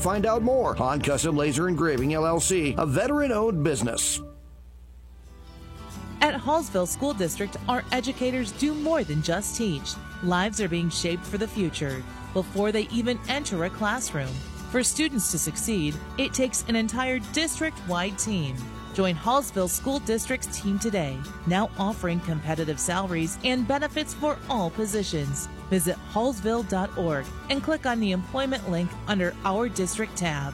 find 0.01 0.25
out 0.25 0.41
more. 0.41 0.73
Han 0.75 1.01
Custom 1.01 1.37
Laser 1.37 1.67
Engraving 1.67 2.09
LLC, 2.11 2.77
a 2.77 2.85
veteran 2.85 3.31
owned 3.31 3.63
business. 3.63 4.21
At 6.21 6.35
Hallsville 6.35 6.87
School 6.87 7.13
District, 7.13 7.57
our 7.67 7.83
educators 7.91 8.51
do 8.53 8.73
more 8.75 9.03
than 9.03 9.23
just 9.23 9.57
teach. 9.57 9.93
Lives 10.23 10.61
are 10.61 10.69
being 10.69 10.89
shaped 10.89 11.25
for 11.25 11.39
the 11.39 11.47
future 11.47 12.03
before 12.33 12.71
they 12.71 12.83
even 12.91 13.19
enter 13.27 13.65
a 13.65 13.69
classroom. 13.69 14.29
For 14.69 14.83
students 14.83 15.31
to 15.31 15.39
succeed, 15.39 15.95
it 16.17 16.33
takes 16.33 16.63
an 16.67 16.75
entire 16.75 17.19
district 17.33 17.77
wide 17.87 18.17
team. 18.17 18.55
Join 18.93 19.15
Hallsville 19.15 19.69
School 19.69 19.99
District's 19.99 20.61
team 20.61 20.77
today, 20.77 21.17
now 21.47 21.69
offering 21.79 22.19
competitive 22.21 22.79
salaries 22.79 23.37
and 23.43 23.67
benefits 23.67 24.13
for 24.13 24.37
all 24.49 24.69
positions. 24.69 25.49
Visit 25.71 25.95
hallsville.org 26.13 27.25
and 27.49 27.63
click 27.63 27.85
on 27.85 28.01
the 28.01 28.11
employment 28.11 28.69
link 28.69 28.91
under 29.07 29.33
Our 29.45 29.69
District 29.69 30.13
tab. 30.17 30.53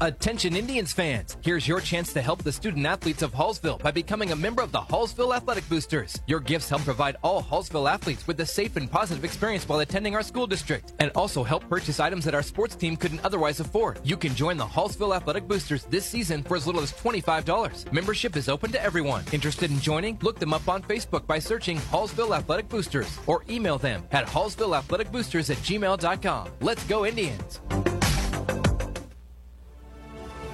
Attention 0.00 0.56
Indians 0.56 0.92
fans, 0.92 1.36
here's 1.42 1.66
your 1.66 1.80
chance 1.80 2.12
to 2.12 2.22
help 2.22 2.42
the 2.42 2.52
student 2.52 2.86
athletes 2.86 3.22
of 3.22 3.32
Hallsville 3.32 3.82
by 3.82 3.90
becoming 3.90 4.32
a 4.32 4.36
member 4.36 4.62
of 4.62 4.72
the 4.72 4.80
Hallsville 4.80 5.34
Athletic 5.34 5.68
Boosters. 5.68 6.20
Your 6.26 6.40
gifts 6.40 6.68
help 6.68 6.82
provide 6.82 7.16
all 7.22 7.42
Hallsville 7.42 7.90
athletes 7.90 8.26
with 8.26 8.40
a 8.40 8.46
safe 8.46 8.76
and 8.76 8.90
positive 8.90 9.24
experience 9.24 9.68
while 9.68 9.80
attending 9.80 10.14
our 10.14 10.22
school 10.22 10.46
district 10.46 10.94
and 10.98 11.10
also 11.14 11.42
help 11.42 11.68
purchase 11.68 12.00
items 12.00 12.24
that 12.24 12.34
our 12.34 12.42
sports 12.42 12.74
team 12.74 12.96
couldn't 12.96 13.24
otherwise 13.24 13.60
afford. 13.60 14.00
You 14.04 14.16
can 14.16 14.34
join 14.34 14.56
the 14.56 14.64
Hallsville 14.64 15.16
Athletic 15.16 15.46
Boosters 15.46 15.84
this 15.84 16.06
season 16.06 16.42
for 16.42 16.56
as 16.56 16.66
little 16.66 16.82
as 16.82 16.92
$25. 16.92 17.92
Membership 17.92 18.36
is 18.36 18.48
open 18.48 18.72
to 18.72 18.82
everyone. 18.82 19.24
Interested 19.32 19.70
in 19.70 19.80
joining? 19.80 20.18
Look 20.22 20.38
them 20.38 20.54
up 20.54 20.68
on 20.68 20.82
Facebook 20.82 21.26
by 21.26 21.38
searching 21.38 21.78
Hallsville 21.78 22.36
Athletic 22.36 22.68
Boosters 22.68 23.18
or 23.26 23.44
email 23.48 23.78
them 23.78 24.04
at 24.12 24.26
hallsvilleathleticboosters 24.26 25.50
at 25.50 25.58
gmail.com. 25.58 26.48
Let's 26.60 26.84
go 26.84 27.04
Indians! 27.04 27.60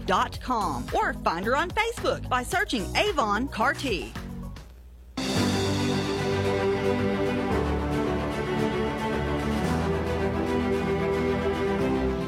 avoncarty.com 0.00 0.86
or 0.94 1.14
find 1.24 1.44
her 1.44 1.56
on 1.56 1.70
Facebook 1.70 2.28
by 2.28 2.42
searching 2.42 2.84
Avon 2.96 3.48
Carty. 3.48 4.12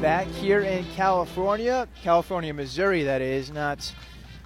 Back 0.01 0.27
here 0.27 0.61
in 0.61 0.85
California, 0.95 1.87
California, 2.01 2.53
Missouri, 2.53 3.03
that 3.03 3.21
is, 3.21 3.51
not 3.51 3.93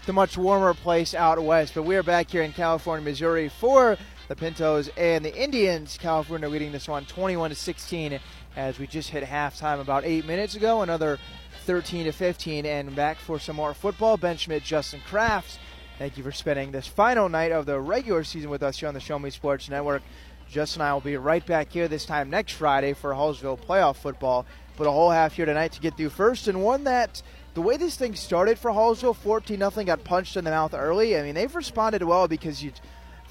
the 0.08 0.14
much 0.14 0.36
warmer 0.36 0.74
place 0.74 1.14
out 1.14 1.42
west, 1.42 1.76
but 1.76 1.84
we're 1.84 2.04
back 2.04 2.32
here 2.32 2.42
in 2.42 2.52
California, 2.52 3.06
Missouri 3.06 3.50
for 3.50 3.96
the 4.28 4.36
Pintos 4.36 4.90
and 4.98 5.24
the 5.24 5.34
Indians. 5.36 5.98
California 6.02 6.50
leading 6.50 6.72
this 6.72 6.88
one 6.88 7.06
21 7.06 7.52
to 7.52 7.56
16 7.56 8.20
as 8.56 8.80
we 8.80 8.88
just 8.88 9.10
hit 9.10 9.24
halftime 9.24 9.80
about 9.80 10.04
eight 10.06 10.26
minutes 10.26 10.56
ago. 10.56 10.82
Another 10.82 11.20
13 11.64 12.06
to 12.06 12.12
15, 12.12 12.66
and 12.66 12.96
back 12.96 13.18
for 13.18 13.40
some 13.40 13.56
more 13.56 13.74
football. 13.74 14.18
Ben 14.18 14.38
Schmidt, 14.38 14.64
Justin 14.64 15.02
Crafts. 15.08 15.60
Thank 15.98 16.18
you 16.18 16.24
for 16.24 16.32
spending 16.32 16.72
this 16.72 16.88
final 16.88 17.30
night 17.30 17.52
of 17.52 17.66
the 17.66 17.80
regular 17.80 18.24
season 18.24 18.50
with 18.50 18.62
us 18.62 18.80
here 18.80 18.88
on 18.88 18.94
the 18.94 19.00
Show 19.00 19.18
Me 19.18 19.30
Sports 19.30 19.70
Network. 19.70 20.04
Justin 20.50 20.82
and 20.82 20.90
I 20.90 20.94
will 20.94 21.02
be 21.02 21.16
right 21.18 21.46
back 21.46 21.72
here 21.72 21.88
this 21.88 22.06
time 22.06 22.30
next 22.30 22.54
Friday 22.54 22.94
for 22.94 23.12
Hallsville 23.12 23.60
playoff 23.60 23.96
football. 23.96 24.46
But 24.76 24.88
a 24.88 24.92
whole 24.92 25.12
half 25.12 25.34
here 25.34 25.46
tonight 25.46 25.72
to 25.74 25.82
get 25.82 25.96
through 25.96 26.10
first, 26.10 26.48
and 26.48 26.64
one 26.64 26.84
that 26.84 27.22
the 27.54 27.62
way 27.62 27.78
this 27.78 27.96
thing 27.96 28.16
started 28.16 28.58
for 28.58 28.72
Hallsville, 28.72 29.16
14 29.16 29.58
nothing, 29.58 29.86
got 29.86 30.04
punched 30.04 30.36
in 30.36 30.44
the 30.44 30.52
mouth 30.52 30.74
early. 30.74 31.18
I 31.18 31.22
mean, 31.22 31.36
they've 31.36 31.56
responded 31.56 32.04
well 32.04 32.28
because 32.28 32.64
you 32.64 32.72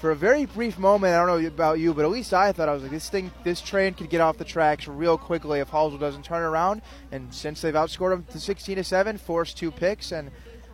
for 0.03 0.11
a 0.11 0.15
very 0.17 0.43
brief 0.43 0.77
moment, 0.77 1.13
I 1.13 1.25
don't 1.25 1.41
know 1.41 1.47
about 1.47 1.79
you, 1.79 1.93
but 1.93 2.03
at 2.03 2.11
least 2.11 2.33
I 2.33 2.51
thought 2.51 2.67
I 2.67 2.73
was 2.73 2.83
like, 2.83 2.91
this 2.91 3.09
thing, 3.09 3.31
this 3.45 3.61
train 3.61 3.93
could 3.93 4.09
get 4.09 4.19
off 4.19 4.37
the 4.37 4.43
tracks 4.43 4.85
real 4.85 5.17
quickly 5.17 5.61
if 5.61 5.71
Hallsville 5.71 6.01
doesn't 6.01 6.25
turn 6.25 6.43
around. 6.43 6.81
And 7.13 7.33
since 7.33 7.61
they've 7.61 7.73
outscored 7.73 8.09
them 8.09 8.25
to 8.31 8.37
16 8.37 8.75
to 8.75 8.83
seven, 8.83 9.17
forced 9.17 9.55
two 9.55 9.71
picks, 9.71 10.11
and 10.11 10.29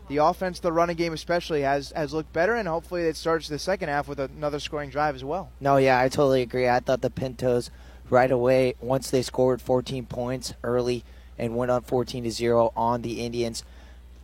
the 0.07 0.18
offense, 0.18 0.60
the 0.60 0.72
running 0.72 0.95
game 0.95 1.14
especially, 1.14 1.61
has 1.61 1.91
has 1.95 2.11
looked 2.11 2.34
better, 2.34 2.56
and 2.56 2.68
hopefully 2.68 3.03
it 3.03 3.15
starts 3.15 3.47
the 3.47 3.60
second 3.60 3.89
half 3.89 4.07
with 4.07 4.19
another 4.19 4.60
scoring 4.60 4.89
drive 4.89 5.14
as 5.14 5.23
well. 5.23 5.51
No, 5.60 5.77
yeah, 5.77 5.99
I 5.99 6.10
totally 6.10 6.41
agree. 6.41 6.68
I 6.68 6.80
thought 6.80 7.01
the 7.01 7.11
Pintos 7.11 7.69
right 8.10 8.31
away 8.31 8.73
once 8.81 9.11
they 9.11 9.22
scored 9.22 9.61
14 9.61 10.07
points 10.07 10.56
early 10.64 11.03
and 11.38 11.56
went 11.56 11.69
on 11.69 11.84
14 11.84 12.23
to 12.23 12.31
zero 12.31 12.73
on 12.76 13.03
the 13.03 13.23
Indians, 13.23 13.64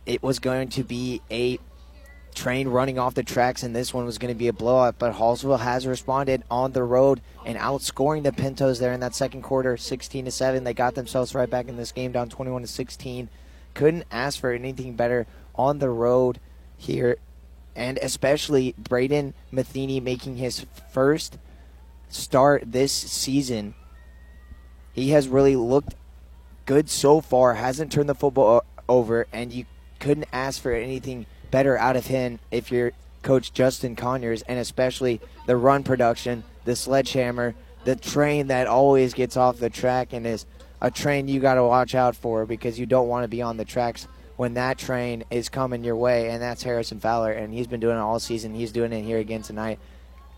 it 0.04 0.20
was 0.20 0.40
going 0.40 0.68
to 0.70 0.82
be 0.82 1.22
a 1.30 1.60
train 2.36 2.68
running 2.68 2.98
off 2.98 3.14
the 3.14 3.24
tracks, 3.24 3.62
and 3.62 3.74
this 3.74 3.92
one 3.92 4.04
was 4.04 4.18
going 4.18 4.32
to 4.32 4.38
be 4.38 4.46
a 4.46 4.52
blowout. 4.52 4.98
But 4.98 5.14
Hallsville 5.14 5.58
has 5.58 5.86
responded 5.86 6.44
on 6.50 6.72
the 6.72 6.84
road 6.84 7.20
and 7.44 7.58
outscoring 7.58 8.22
the 8.22 8.32
Pintos 8.32 8.78
there 8.78 8.92
in 8.92 9.00
that 9.00 9.14
second 9.14 9.42
quarter, 9.42 9.76
16 9.76 10.26
to 10.26 10.30
seven. 10.30 10.62
They 10.62 10.74
got 10.74 10.94
themselves 10.94 11.34
right 11.34 11.50
back 11.50 11.66
in 11.68 11.76
this 11.76 11.90
game, 11.90 12.12
down 12.12 12.28
21 12.28 12.62
to 12.62 12.68
16. 12.68 13.28
Couldn't 13.74 14.04
ask 14.10 14.38
for 14.38 14.52
anything 14.52 14.94
better 14.94 15.26
on 15.56 15.78
the 15.78 15.90
road 15.90 16.38
here, 16.76 17.16
and 17.74 17.98
especially 17.98 18.74
Braden 18.78 19.34
Matheny 19.50 19.98
making 19.98 20.36
his 20.36 20.66
first 20.92 21.38
start 22.08 22.64
this 22.66 22.92
season. 22.92 23.74
He 24.92 25.10
has 25.10 25.28
really 25.28 25.56
looked 25.56 25.94
good 26.64 26.88
so 26.88 27.20
far. 27.20 27.54
Hasn't 27.54 27.92
turned 27.92 28.08
the 28.08 28.14
football 28.14 28.64
over, 28.88 29.26
and 29.32 29.52
you 29.52 29.66
couldn't 29.98 30.28
ask 30.32 30.60
for 30.60 30.72
anything 30.72 31.26
better 31.50 31.76
out 31.78 31.96
of 31.96 32.06
him 32.06 32.38
if 32.50 32.70
you're 32.70 32.92
coach 33.22 33.52
Justin 33.52 33.96
Conyers, 33.96 34.42
and 34.42 34.58
especially 34.58 35.20
the 35.46 35.56
run 35.56 35.82
production, 35.82 36.44
the 36.64 36.76
sledgehammer, 36.76 37.54
the 37.84 37.96
train 37.96 38.48
that 38.48 38.66
always 38.66 39.14
gets 39.14 39.36
off 39.36 39.58
the 39.58 39.70
track 39.70 40.12
and 40.12 40.26
is 40.26 40.46
a 40.80 40.90
train 40.90 41.28
you 41.28 41.40
got 41.40 41.54
to 41.54 41.64
watch 41.64 41.94
out 41.94 42.14
for 42.14 42.46
because 42.46 42.78
you 42.78 42.86
don't 42.86 43.08
want 43.08 43.24
to 43.24 43.28
be 43.28 43.42
on 43.42 43.56
the 43.56 43.64
tracks 43.64 44.06
when 44.36 44.54
that 44.54 44.78
train 44.78 45.24
is 45.30 45.48
coming 45.48 45.82
your 45.82 45.96
way, 45.96 46.30
and 46.30 46.42
that's 46.42 46.62
Harrison 46.62 47.00
Fowler, 47.00 47.32
and 47.32 47.52
he's 47.52 47.66
been 47.66 47.80
doing 47.80 47.96
it 47.96 48.00
all 48.00 48.20
season. 48.20 48.54
He's 48.54 48.70
doing 48.70 48.92
it 48.92 49.02
here 49.02 49.18
again 49.18 49.42
tonight, 49.42 49.78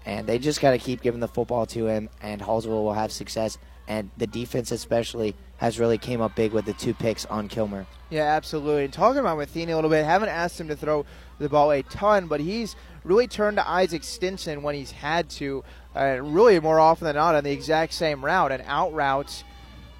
and 0.06 0.26
they 0.26 0.38
just 0.38 0.60
got 0.60 0.70
to 0.70 0.78
keep 0.78 1.02
giving 1.02 1.20
the 1.20 1.28
football 1.28 1.66
to 1.66 1.86
him, 1.88 2.08
and 2.22 2.40
Hallsville 2.40 2.84
will 2.84 2.92
have 2.92 3.10
success. 3.10 3.58
And 3.88 4.10
the 4.16 4.26
defense, 4.26 4.70
especially, 4.70 5.34
has 5.58 5.78
really 5.78 5.98
came 5.98 6.20
up 6.20 6.34
big 6.34 6.52
with 6.52 6.64
the 6.64 6.72
two 6.72 6.94
picks 6.94 7.26
on 7.26 7.48
Kilmer. 7.48 7.86
Yeah, 8.10 8.22
absolutely. 8.22 8.84
And 8.84 8.92
talking 8.92 9.20
about 9.20 9.38
Matheny 9.38 9.72
a 9.72 9.74
little 9.74 9.90
bit, 9.90 10.04
haven't 10.04 10.30
asked 10.30 10.58
him 10.58 10.68
to 10.68 10.76
throw 10.76 11.04
the 11.38 11.48
ball 11.48 11.70
a 11.70 11.82
ton, 11.82 12.26
but 12.26 12.40
he's 12.40 12.74
really 13.04 13.26
turned 13.26 13.58
to 13.58 13.68
Isaac 13.68 14.02
Stinson 14.02 14.62
when 14.62 14.74
he's 14.74 14.92
had 14.92 15.28
to, 15.30 15.62
uh, 15.94 16.18
really 16.22 16.58
more 16.60 16.80
often 16.80 17.04
than 17.04 17.16
not 17.16 17.34
on 17.34 17.44
the 17.44 17.50
exact 17.50 17.92
same 17.92 18.24
route, 18.24 18.50
an 18.50 18.62
out 18.66 18.92
route 18.94 19.44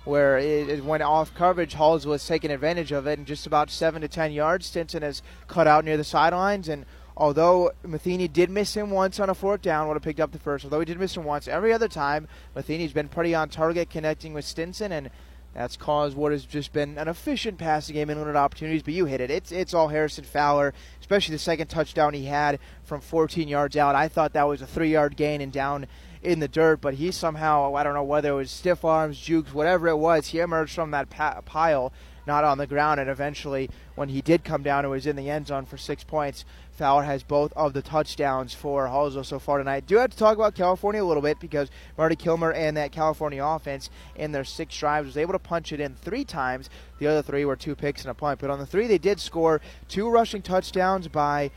where 0.05 0.39
it, 0.39 0.82
went 0.85 1.02
off 1.02 1.35
coverage. 1.35 1.74
Halls 1.74 2.06
was 2.06 2.26
taking 2.26 2.51
advantage 2.51 2.93
of 2.93 3.06
it, 3.06 3.18
and 3.18 3.26
just 3.26 3.47
about 3.47 3.70
seven 3.70 4.01
to 4.01 4.09
ten 4.09 4.32
yards, 4.32 4.66
Stinson 4.66 5.02
has 5.02 5.22
cut 5.48 5.66
out 5.66 5.85
near 5.85 5.98
the 5.98 6.05
sidelines. 6.05 6.68
And 6.68 6.86
although 7.14 7.72
Matheny 7.85 8.26
did 8.26 8.48
miss 8.48 8.74
him 8.74 8.90
once 8.90 9.20
on 9.20 9.28
a 9.28 9.35
fourth 9.35 9.60
down, 9.60 9.86
would 9.86 9.94
have 9.94 10.02
picked 10.02 10.20
up 10.20 10.32
the 10.32 10.39
first. 10.39 10.64
Although 10.64 10.80
he 10.80 10.86
did 10.86 10.98
miss 10.98 11.16
him 11.16 11.24
once, 11.24 11.47
every 11.47 11.74
other 11.74 11.89
time 11.89 12.26
Matheny's 12.55 12.94
been 12.94 13.09
pretty 13.09 13.35
on 13.35 13.51
target, 13.51 13.90
connecting 13.90 14.32
with 14.32 14.47
Stinson 14.47 14.93
and 14.93 15.10
that's 15.59 15.76
caused 15.76 16.16
what 16.16 16.30
has 16.30 16.44
just 16.44 16.72
been 16.72 16.97
an 16.98 17.09
efficient 17.09 17.59
passing 17.59 17.94
game 17.94 18.09
and 18.10 18.20
limited 18.20 18.39
opportunities. 18.39 18.85
But 18.85 18.94
you 18.94 19.06
hit 19.06 19.20
it. 19.20 19.28
It's 19.28 19.51
it's 19.51 19.74
all 19.74 19.89
Harrison 19.89 20.22
Fowler, 20.22 20.72
especially 21.01 21.35
the 21.35 21.40
second 21.40 21.66
touchdown 21.66 22.14
he 22.14 22.26
had 22.26 22.60
from 22.85 23.01
14 23.01 23.48
yards 23.48 23.76
out. 23.76 23.97
I 23.97 24.06
thought 24.06 24.35
that 24.35 24.47
was 24.47 24.62
a 24.62 24.68
three-yard 24.68 25.16
gain 25.16 25.40
and 25.40 25.51
down 25.52 25.86
in 26.22 26.39
the 26.39 26.47
dirt, 26.47 26.80
but 26.80 26.94
he 26.94 27.10
somehow 27.10 27.74
I 27.74 27.82
don't 27.82 27.94
know 27.94 28.05
whether 28.05 28.30
it 28.30 28.36
was 28.36 28.52
stiff 28.52 28.85
arms, 28.85 29.18
jukes, 29.18 29.52
whatever 29.52 29.89
it 29.89 29.97
was. 29.97 30.28
He 30.28 30.39
emerged 30.39 30.76
from 30.76 30.93
that 30.93 31.10
pa- 31.10 31.40
pile, 31.40 31.93
not 32.24 32.44
on 32.44 32.59
the 32.59 32.66
ground, 32.68 33.01
and 33.01 33.10
eventually 33.10 33.68
when 33.97 34.10
he 34.10 34.20
did 34.20 34.44
come 34.44 34.62
down, 34.62 34.85
it 34.85 34.89
was 34.89 35.09
in 35.09 35.16
the 35.16 35.28
end 35.28 35.48
zone 35.48 35.66
for 35.66 35.76
six 35.76 36.05
points. 36.05 36.44
Fowler 36.78 37.02
has 37.02 37.24
both 37.24 37.52
of 37.56 37.72
the 37.72 37.82
touchdowns 37.82 38.55
for 38.55 38.86
Hallsville 38.86 39.26
so 39.26 39.40
far 39.40 39.59
tonight. 39.59 39.86
Do 39.88 39.96
have 39.96 40.12
to 40.12 40.16
talk 40.16 40.36
about 40.36 40.55
California 40.55 41.02
a 41.02 41.05
little 41.05 41.22
bit 41.22 41.40
because 41.40 41.70
Marty 41.98 42.14
Kilmer 42.14 42.52
and 42.52 42.76
that 42.76 42.92
California 42.92 43.44
offense 43.44 43.90
in 44.14 44.30
their 44.30 44.44
six 44.44 44.78
drives 44.78 45.06
was 45.06 45.16
able 45.16 45.32
to 45.32 45.40
punch 45.40 45.72
it 45.72 45.80
in 45.80 45.96
three 45.96 46.24
times. 46.24 46.70
The 47.00 47.09
other 47.09 47.20
three 47.20 47.44
were 47.44 47.56
two 47.56 47.74
picks 47.74 48.02
and 48.02 48.12
a 48.12 48.14
punt. 48.14 48.38
But 48.38 48.50
on 48.50 48.60
the 48.60 48.66
three, 48.66 48.86
they 48.86 48.96
did 48.96 49.18
score 49.18 49.60
two 49.88 50.09
rushing 50.09 50.40
touchdowns 50.40 51.09
by 51.09 51.50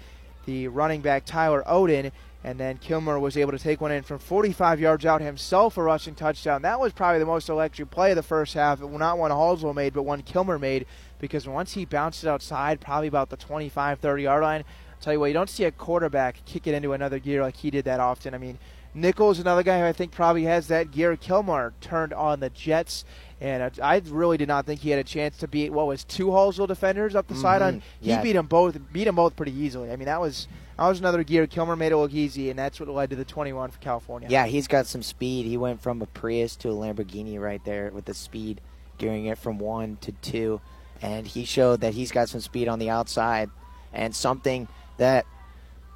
the 0.46 0.68
running 0.70 1.02
back 1.02 1.24
Tyler 1.24 1.64
Odin. 1.68 2.12
And 2.44 2.60
then 2.60 2.80
Kilmer 2.80 3.20
was 3.20 3.38
able 3.38 3.52
to 3.52 3.60
take 3.60 3.80
one 3.80 3.92
in 3.92 4.02
from 4.02 4.18
45 4.18 4.80
yards 4.80 5.06
out 5.06 5.22
himself, 5.22 5.78
a 5.78 5.84
rushing 5.84 6.16
touchdown. 6.16 6.64
That 6.64 6.80
was 6.80 6.94
probably 6.94 7.20
the 7.20 7.28
most 7.28 7.48
electric 7.48 7.92
play 7.92 8.10
of 8.10 8.16
the 8.16 8.24
first 8.24 8.56
half. 8.56 8.82
Not 8.82 9.20
one 9.20 9.30
Hallsville 9.30 9.76
made, 9.76 9.94
but 9.94 10.02
one 10.02 10.24
Kilmer 10.24 10.58
made 10.58 10.88
because 11.20 11.48
once 11.48 11.74
he 11.74 11.86
bounced 11.86 12.24
it 12.24 12.28
outside, 12.28 12.82
probably 12.82 13.08
about 13.08 13.30
the 13.30 13.38
25, 13.38 14.00
30 14.00 14.24
yard 14.24 14.42
line, 14.42 14.64
tell 15.02 15.14
you 15.14 15.20
what, 15.20 15.28
you 15.28 15.34
don't 15.34 15.50
see 15.50 15.64
a 15.66 15.72
quarterback 15.72 16.44
kick 16.46 16.68
it 16.68 16.74
into 16.74 16.94
another 16.94 17.20
gear 17.20 17.42
like 17.42 17.58
he 17.58 17.72
did 17.72 17.86
that 17.86 18.00
often. 18.00 18.34
I 18.34 18.38
mean, 18.38 18.58
Nichols, 18.94 19.40
another 19.40 19.64
guy 19.64 19.80
who 19.80 19.86
I 19.86 19.94
think 19.94 20.12
probably 20.12 20.44
has 20.44 20.68
that 20.68 20.92
gear. 20.92 21.16
Kilmer 21.16 21.74
turned 21.80 22.14
on 22.14 22.42
the 22.42 22.50
Jets, 22.50 23.06
and 23.40 23.80
I 23.82 24.02
really 24.08 24.38
did 24.38 24.50
not 24.50 24.66
think 24.66 24.82
he 24.82 24.90
had 24.90 25.00
a 25.00 25.04
chance 25.04 25.38
to 25.38 25.48
beat 25.48 25.72
what 25.72 25.88
was 25.88 26.04
two 26.04 26.28
Hallsville 26.28 26.68
defenders 26.68 27.16
up 27.16 27.28
the 27.28 27.34
mm-hmm. 27.34 27.42
sideline. 27.42 27.82
He 28.02 28.10
yeah. 28.10 28.22
beat 28.22 28.34
them 28.34 28.48
both, 28.48 28.78
beat 28.92 29.06
them 29.06 29.16
both 29.16 29.36
pretty 29.36 29.54
easily. 29.54 29.92
I 29.92 29.96
mean, 29.96 30.08
that 30.08 30.20
was 30.20 30.48
that 30.78 30.88
was 30.90 31.00
another 31.00 31.24
gear. 31.24 31.48
Kilmer 31.48 31.78
made 31.78 31.94
it 31.94 31.98
look 31.98 32.12
easy, 32.12 32.50
and 32.50 32.60
that's 32.60 32.80
what 32.80 32.90
led 32.90 33.12
to 33.12 33.16
the 33.16 33.24
21 33.24 33.72
for 33.72 33.80
California. 33.80 34.28
Yeah, 34.30 34.46
he's 34.46 34.68
got 34.68 34.88
some 34.88 35.04
speed. 35.04 35.46
He 35.46 35.56
went 35.56 35.82
from 35.82 36.02
a 36.02 36.06
Prius 36.08 36.58
to 36.58 36.70
a 36.70 36.74
Lamborghini 36.74 37.40
right 37.40 37.64
there 37.64 37.92
with 37.92 38.06
the 38.06 38.14
speed, 38.14 38.60
gearing 38.98 39.26
it 39.26 39.38
from 39.38 39.58
one 39.58 39.98
to 40.02 40.12
two, 40.12 40.60
and 41.02 41.26
he 41.26 41.46
showed 41.46 41.80
that 41.80 41.94
he's 41.94 42.12
got 42.12 42.28
some 42.28 42.42
speed 42.42 42.68
on 42.68 42.80
the 42.80 42.90
outside, 42.90 43.50
and 43.94 44.14
something 44.14 44.68
that 45.02 45.26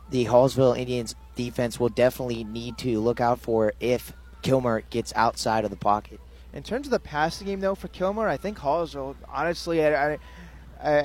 the 0.09 0.25
Hallsville 0.25 0.75
Indians 0.75 1.15
defense 1.35 1.79
will 1.79 1.89
definitely 1.89 2.43
need 2.43 2.75
to 2.79 2.99
look 2.99 3.21
out 3.21 3.39
for 3.39 3.71
if 3.79 4.13
Kilmer 4.41 4.81
gets 4.89 5.13
outside 5.15 5.63
of 5.63 5.69
the 5.69 5.77
pocket. 5.77 6.19
In 6.53 6.63
terms 6.63 6.87
of 6.87 6.91
the 6.91 6.99
passing 6.99 7.45
game, 7.45 7.59
though, 7.59 7.75
for 7.75 7.87
Kilmer, 7.87 8.27
I 8.27 8.37
think 8.37 8.57
Hallsville, 8.57 9.15
honestly, 9.31 9.85
I, 9.85 10.13
I, 10.13 10.19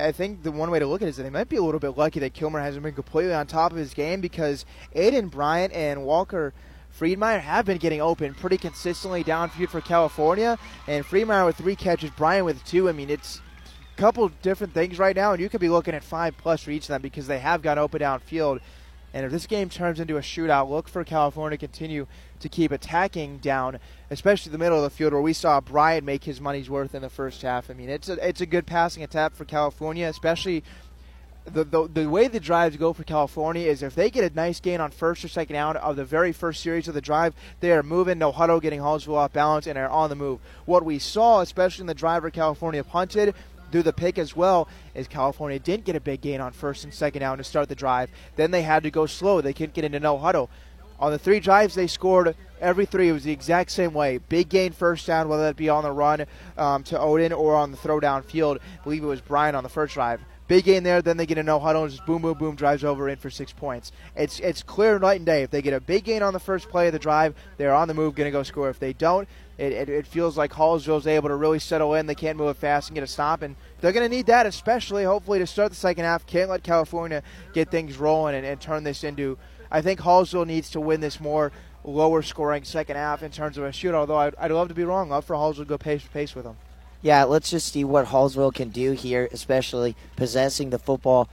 I 0.07 0.11
think 0.11 0.41
the 0.41 0.51
one 0.51 0.71
way 0.71 0.79
to 0.79 0.87
look 0.87 1.03
at 1.03 1.07
it 1.07 1.09
is 1.09 1.17
that 1.17 1.23
they 1.23 1.29
might 1.29 1.47
be 1.47 1.57
a 1.57 1.61
little 1.61 1.79
bit 1.79 1.95
lucky 1.95 2.19
that 2.21 2.33
Kilmer 2.33 2.59
hasn't 2.59 2.81
been 2.81 2.95
completely 2.95 3.35
on 3.35 3.45
top 3.45 3.71
of 3.71 3.77
his 3.77 3.93
game 3.93 4.19
because 4.19 4.65
Aiden 4.95 5.29
Bryant 5.29 5.71
and 5.71 6.03
Walker 6.03 6.53
Friedmeyer 6.99 7.39
have 7.39 7.65
been 7.65 7.77
getting 7.77 8.01
open 8.01 8.33
pretty 8.33 8.57
consistently 8.57 9.23
downfield 9.23 9.69
for 9.69 9.81
California, 9.81 10.57
and 10.87 11.05
Friedmeyer 11.05 11.45
with 11.45 11.55
three 11.55 11.75
catches, 11.75 12.09
Bryant 12.11 12.45
with 12.45 12.63
two. 12.65 12.89
I 12.89 12.93
mean, 12.93 13.11
it's 13.11 13.41
couple 13.97 14.29
different 14.41 14.73
things 14.73 14.99
right 14.99 15.15
now, 15.15 15.31
and 15.33 15.41
you 15.41 15.49
could 15.49 15.61
be 15.61 15.69
looking 15.69 15.93
at 15.93 16.03
five 16.03 16.37
plus 16.37 16.63
for 16.63 16.71
each 16.71 16.83
of 16.83 16.89
them 16.89 17.01
because 17.01 17.27
they 17.27 17.39
have 17.39 17.61
gone 17.61 17.77
open 17.77 18.01
downfield. 18.01 18.59
And 19.13 19.25
if 19.25 19.31
this 19.31 19.45
game 19.45 19.69
turns 19.69 19.99
into 19.99 20.17
a 20.17 20.21
shootout, 20.21 20.69
look 20.69 20.87
for 20.87 21.03
California 21.03 21.57
to 21.57 21.67
continue 21.67 22.07
to 22.39 22.49
keep 22.49 22.71
attacking 22.71 23.39
down, 23.39 23.79
especially 24.09 24.51
the 24.51 24.57
middle 24.57 24.77
of 24.77 24.83
the 24.83 24.89
field 24.89 25.11
where 25.11 25.21
we 25.21 25.33
saw 25.33 25.59
Bryant 25.59 26.05
make 26.05 26.23
his 26.23 26.39
money's 26.39 26.69
worth 26.69 26.95
in 26.95 27.01
the 27.01 27.09
first 27.09 27.41
half. 27.41 27.69
I 27.69 27.73
mean, 27.73 27.89
it's 27.89 28.07
a 28.07 28.27
it's 28.27 28.41
a 28.41 28.45
good 28.45 28.65
passing 28.65 29.03
attack 29.03 29.35
for 29.35 29.43
California, 29.43 30.07
especially 30.07 30.63
the, 31.45 31.63
the, 31.63 31.87
the 31.87 32.09
way 32.09 32.27
the 32.27 32.39
drives 32.39 32.77
go 32.77 32.93
for 32.93 33.03
California 33.03 33.67
is 33.67 33.81
if 33.81 33.95
they 33.95 34.09
get 34.09 34.31
a 34.31 34.35
nice 34.35 34.59
gain 34.59 34.79
on 34.79 34.91
first 34.91 35.25
or 35.25 35.27
second 35.27 35.55
out 35.55 35.75
of 35.75 35.95
the 35.95 36.05
very 36.05 36.31
first 36.31 36.61
series 36.61 36.87
of 36.87 36.93
the 36.93 37.01
drive, 37.01 37.33
they 37.59 37.71
are 37.71 37.81
moving, 37.81 38.19
no 38.19 38.31
huddle, 38.31 38.59
getting 38.59 38.79
Hallsville 38.79 39.15
off 39.15 39.33
balance, 39.33 39.65
and 39.65 39.77
are 39.77 39.89
on 39.89 40.09
the 40.09 40.15
move. 40.15 40.39
What 40.65 40.85
we 40.85 40.99
saw, 40.99 41.41
especially 41.41 41.83
in 41.83 41.87
the 41.87 41.93
drive 41.93 42.21
where 42.21 42.31
California 42.31 42.83
punted, 42.83 43.33
do 43.71 43.81
the 43.81 43.93
pick 43.93 44.17
as 44.17 44.35
well 44.35 44.67
as 44.95 45.07
California 45.07 45.59
didn't 45.59 45.85
get 45.85 45.95
a 45.95 45.99
big 45.99 46.21
gain 46.21 46.41
on 46.41 46.51
first 46.51 46.83
and 46.83 46.93
second 46.93 47.21
down 47.21 47.37
to 47.37 47.43
start 47.43 47.69
the 47.69 47.75
drive. 47.75 48.09
Then 48.35 48.51
they 48.51 48.61
had 48.61 48.83
to 48.83 48.91
go 48.91 49.05
slow. 49.05 49.41
They 49.41 49.53
couldn't 49.53 49.73
get 49.73 49.85
into 49.85 49.99
no 49.99 50.17
huddle. 50.17 50.49
On 50.99 51.11
the 51.11 51.17
three 51.17 51.39
drives 51.39 51.73
they 51.73 51.87
scored, 51.87 52.35
every 52.59 52.85
three 52.85 53.09
it 53.09 53.13
was 53.13 53.23
the 53.23 53.31
exact 53.31 53.71
same 53.71 53.91
way. 53.91 54.19
Big 54.19 54.49
gain 54.49 54.71
first 54.71 55.07
down, 55.07 55.27
whether 55.27 55.43
that 55.43 55.55
be 55.55 55.67
on 55.67 55.83
the 55.83 55.91
run 55.91 56.25
um, 56.57 56.83
to 56.83 56.99
Odin 56.99 57.33
or 57.33 57.55
on 57.55 57.71
the 57.71 57.77
throw 57.77 57.99
down 57.99 58.21
field. 58.21 58.59
I 58.61 58.83
believe 58.83 59.03
it 59.03 59.07
was 59.07 59.19
Bryant 59.19 59.55
on 59.55 59.63
the 59.63 59.69
first 59.69 59.95
drive. 59.95 60.21
Big 60.47 60.65
gain 60.65 60.83
there, 60.83 61.01
then 61.01 61.17
they 61.17 61.25
get 61.25 61.37
a 61.37 61.43
no 61.43 61.59
huddle 61.59 61.83
and 61.83 61.91
just 61.91 62.05
boom, 62.05 62.21
boom, 62.21 62.37
boom, 62.37 62.55
drives 62.55 62.83
over 62.83 63.07
in 63.07 63.17
for 63.17 63.29
six 63.29 63.53
points. 63.53 63.91
It's 64.15 64.39
it's 64.41 64.61
clear 64.61 64.99
night 64.99 65.15
and 65.15 65.25
day. 65.25 65.43
If 65.43 65.49
they 65.49 65.61
get 65.61 65.73
a 65.73 65.79
big 65.79 66.03
gain 66.03 66.21
on 66.21 66.33
the 66.33 66.39
first 66.39 66.69
play 66.69 66.87
of 66.87 66.93
the 66.93 66.99
drive, 66.99 67.35
they're 67.57 67.73
on 67.73 67.87
the 67.87 67.93
move, 67.93 68.15
going 68.15 68.27
to 68.27 68.31
go 68.31 68.43
score. 68.43 68.69
If 68.69 68.77
they 68.77 68.91
don't, 68.93 69.29
it, 69.61 69.73
it, 69.73 69.89
it 69.89 70.07
feels 70.07 70.39
like 70.39 70.51
Hallsville's 70.51 71.05
able 71.05 71.29
to 71.29 71.35
really 71.35 71.59
settle 71.59 71.93
in. 71.93 72.07
They 72.07 72.15
can't 72.15 72.35
move 72.35 72.49
it 72.49 72.57
fast 72.57 72.89
and 72.89 72.95
get 72.95 73.03
a 73.03 73.07
stop, 73.07 73.43
and 73.43 73.55
they're 73.79 73.91
going 73.91 74.09
to 74.09 74.13
need 74.13 74.25
that, 74.25 74.47
especially 74.47 75.03
hopefully 75.03 75.37
to 75.37 75.45
start 75.45 75.69
the 75.69 75.75
second 75.75 76.03
half. 76.03 76.25
Can't 76.25 76.49
let 76.49 76.63
California 76.63 77.21
get 77.53 77.69
things 77.69 77.97
rolling 77.97 78.33
and, 78.33 78.43
and 78.43 78.59
turn 78.59 78.83
this 78.83 79.03
into. 79.03 79.37
I 79.69 79.81
think 79.81 79.99
Hallsville 79.99 80.47
needs 80.47 80.71
to 80.71 80.81
win 80.81 80.99
this 80.99 81.19
more 81.19 81.51
lower 81.83 82.23
scoring 82.23 82.63
second 82.63 82.95
half 82.95 83.21
in 83.21 83.29
terms 83.29 83.59
of 83.59 83.63
a 83.63 83.69
shootout. 83.69 83.93
Although 83.93 84.17
I'd, 84.17 84.35
I'd 84.39 84.51
love 84.51 84.69
to 84.69 84.73
be 84.73 84.83
wrong. 84.83 85.09
Love 85.09 85.25
for 85.25 85.35
Hallsville 85.35 85.57
to 85.57 85.65
go 85.65 85.77
pace 85.77 86.03
pace 86.11 86.33
with 86.33 86.45
them. 86.45 86.57
Yeah, 87.03 87.23
let's 87.25 87.51
just 87.51 87.71
see 87.71 87.83
what 87.83 88.07
Hallsville 88.07 88.55
can 88.55 88.69
do 88.69 88.93
here, 88.93 89.29
especially 89.31 89.95
possessing 90.15 90.71
the 90.71 90.79
football 90.79 91.29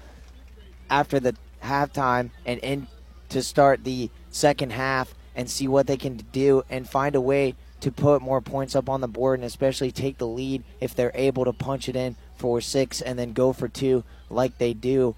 after 0.91 1.19
the 1.19 1.35
halftime 1.63 2.31
and 2.45 2.61
in 2.61 2.89
to 3.31 3.43
start 3.43 3.85
the 3.85 4.11
second 4.31 4.73
half 4.73 5.15
and 5.35 5.49
see 5.51 5.67
what 5.67 5.87
they 5.87 5.97
can 5.97 6.19
do 6.33 6.63
and 6.69 6.89
find 6.89 7.15
a 7.15 7.21
way 7.21 7.55
to 7.81 7.93
put 7.93 8.23
more 8.23 8.41
points 8.41 8.75
up 8.75 8.89
on 8.89 9.01
the 9.01 9.09
board 9.09 9.39
and 9.39 9.47
especially 9.47 9.91
take 9.91 10.19
the 10.19 10.27
lead 10.27 10.65
if 10.81 10.95
they're 10.95 11.13
able 11.15 11.45
to 11.45 11.53
punch 11.53 11.89
it 11.89 11.97
in 11.97 12.17
for 12.37 12.61
six 12.61 13.01
and 13.01 13.19
then 13.19 13.33
go 13.33 13.53
for 13.53 13.69
two 13.69 14.05
like 14.31 14.59
they 14.59 14.75
do 14.75 15.15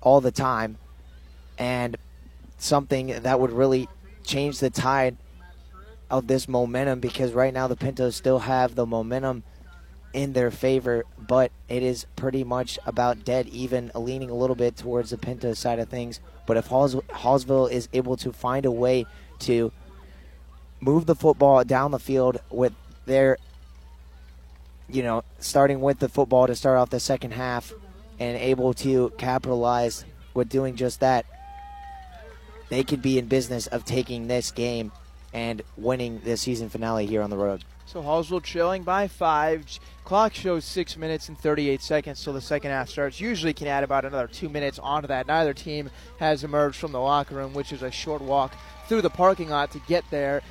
all 0.00 0.20
the 0.20 0.30
time. 0.30 0.78
And 1.58 1.96
something 2.58 3.08
that 3.08 3.40
would 3.40 3.52
really 3.52 3.88
change 4.24 4.58
the 4.58 4.70
tide 4.70 5.16
of 6.10 6.26
this 6.26 6.48
momentum 6.48 7.00
because 7.00 7.32
right 7.32 7.52
now 7.52 7.66
the 7.68 7.76
Pintos 7.76 8.16
still 8.16 8.40
have 8.40 8.74
the 8.74 8.86
momentum 8.86 9.42
in 10.12 10.32
their 10.32 10.50
favor, 10.50 11.04
but 11.18 11.52
it 11.68 11.82
is 11.82 12.06
pretty 12.16 12.42
much 12.42 12.78
about 12.84 13.24
dead 13.24 13.46
even, 13.48 13.92
leaning 13.94 14.30
a 14.30 14.34
little 14.34 14.56
bit 14.56 14.76
towards 14.76 15.10
the 15.10 15.18
Pinta 15.18 15.54
side 15.54 15.78
of 15.78 15.88
things. 15.88 16.20
But 16.46 16.56
if 16.56 16.66
Halls- 16.66 16.96
Hallsville 16.96 17.70
is 17.70 17.88
able 17.92 18.16
to 18.16 18.32
find 18.32 18.66
a 18.66 18.72
way 18.72 19.06
to 19.40 19.72
move 20.80 21.06
the 21.06 21.14
football 21.14 21.64
down 21.64 21.90
the 21.90 21.98
field 21.98 22.40
with 22.50 22.72
their, 23.06 23.36
you 24.88 25.02
know, 25.02 25.22
starting 25.38 25.80
with 25.80 25.98
the 25.98 26.08
football 26.08 26.46
to 26.46 26.54
start 26.54 26.78
off 26.78 26.90
the 26.90 27.00
second 27.00 27.32
half 27.32 27.72
and 28.18 28.36
able 28.36 28.74
to 28.74 29.12
capitalize 29.18 30.04
with 30.34 30.48
doing 30.48 30.76
just 30.76 31.00
that, 31.00 31.26
they 32.68 32.84
could 32.84 33.02
be 33.02 33.18
in 33.18 33.26
business 33.26 33.66
of 33.66 33.84
taking 33.84 34.28
this 34.28 34.50
game 34.50 34.92
and 35.32 35.62
winning 35.76 36.20
the 36.24 36.36
season 36.36 36.68
finale 36.68 37.06
here 37.06 37.22
on 37.22 37.30
the 37.30 37.36
road. 37.36 37.64
So 37.86 38.02
Hallsville 38.02 38.42
trailing 38.42 38.84
by 38.84 39.08
five. 39.08 39.64
Clock 40.04 40.32
shows 40.32 40.64
six 40.64 40.96
minutes 40.96 41.28
and 41.28 41.36
38 41.36 41.82
seconds 41.82 42.22
till 42.22 42.32
the 42.32 42.40
second 42.40 42.70
half 42.70 42.88
starts. 42.88 43.20
Usually 43.20 43.52
can 43.52 43.66
add 43.66 43.82
about 43.82 44.04
another 44.04 44.28
two 44.28 44.48
minutes 44.48 44.78
onto 44.78 45.08
that. 45.08 45.26
Neither 45.26 45.52
team 45.52 45.90
has 46.20 46.44
emerged 46.44 46.76
from 46.76 46.92
the 46.92 47.00
locker 47.00 47.34
room, 47.34 47.52
which 47.52 47.72
is 47.72 47.82
a 47.82 47.90
short 47.90 48.22
walk 48.22 48.54
through 48.86 49.02
the 49.02 49.10
parking 49.10 49.48
lot 49.48 49.72
to 49.72 49.80
get 49.88 50.04
there. 50.10 50.42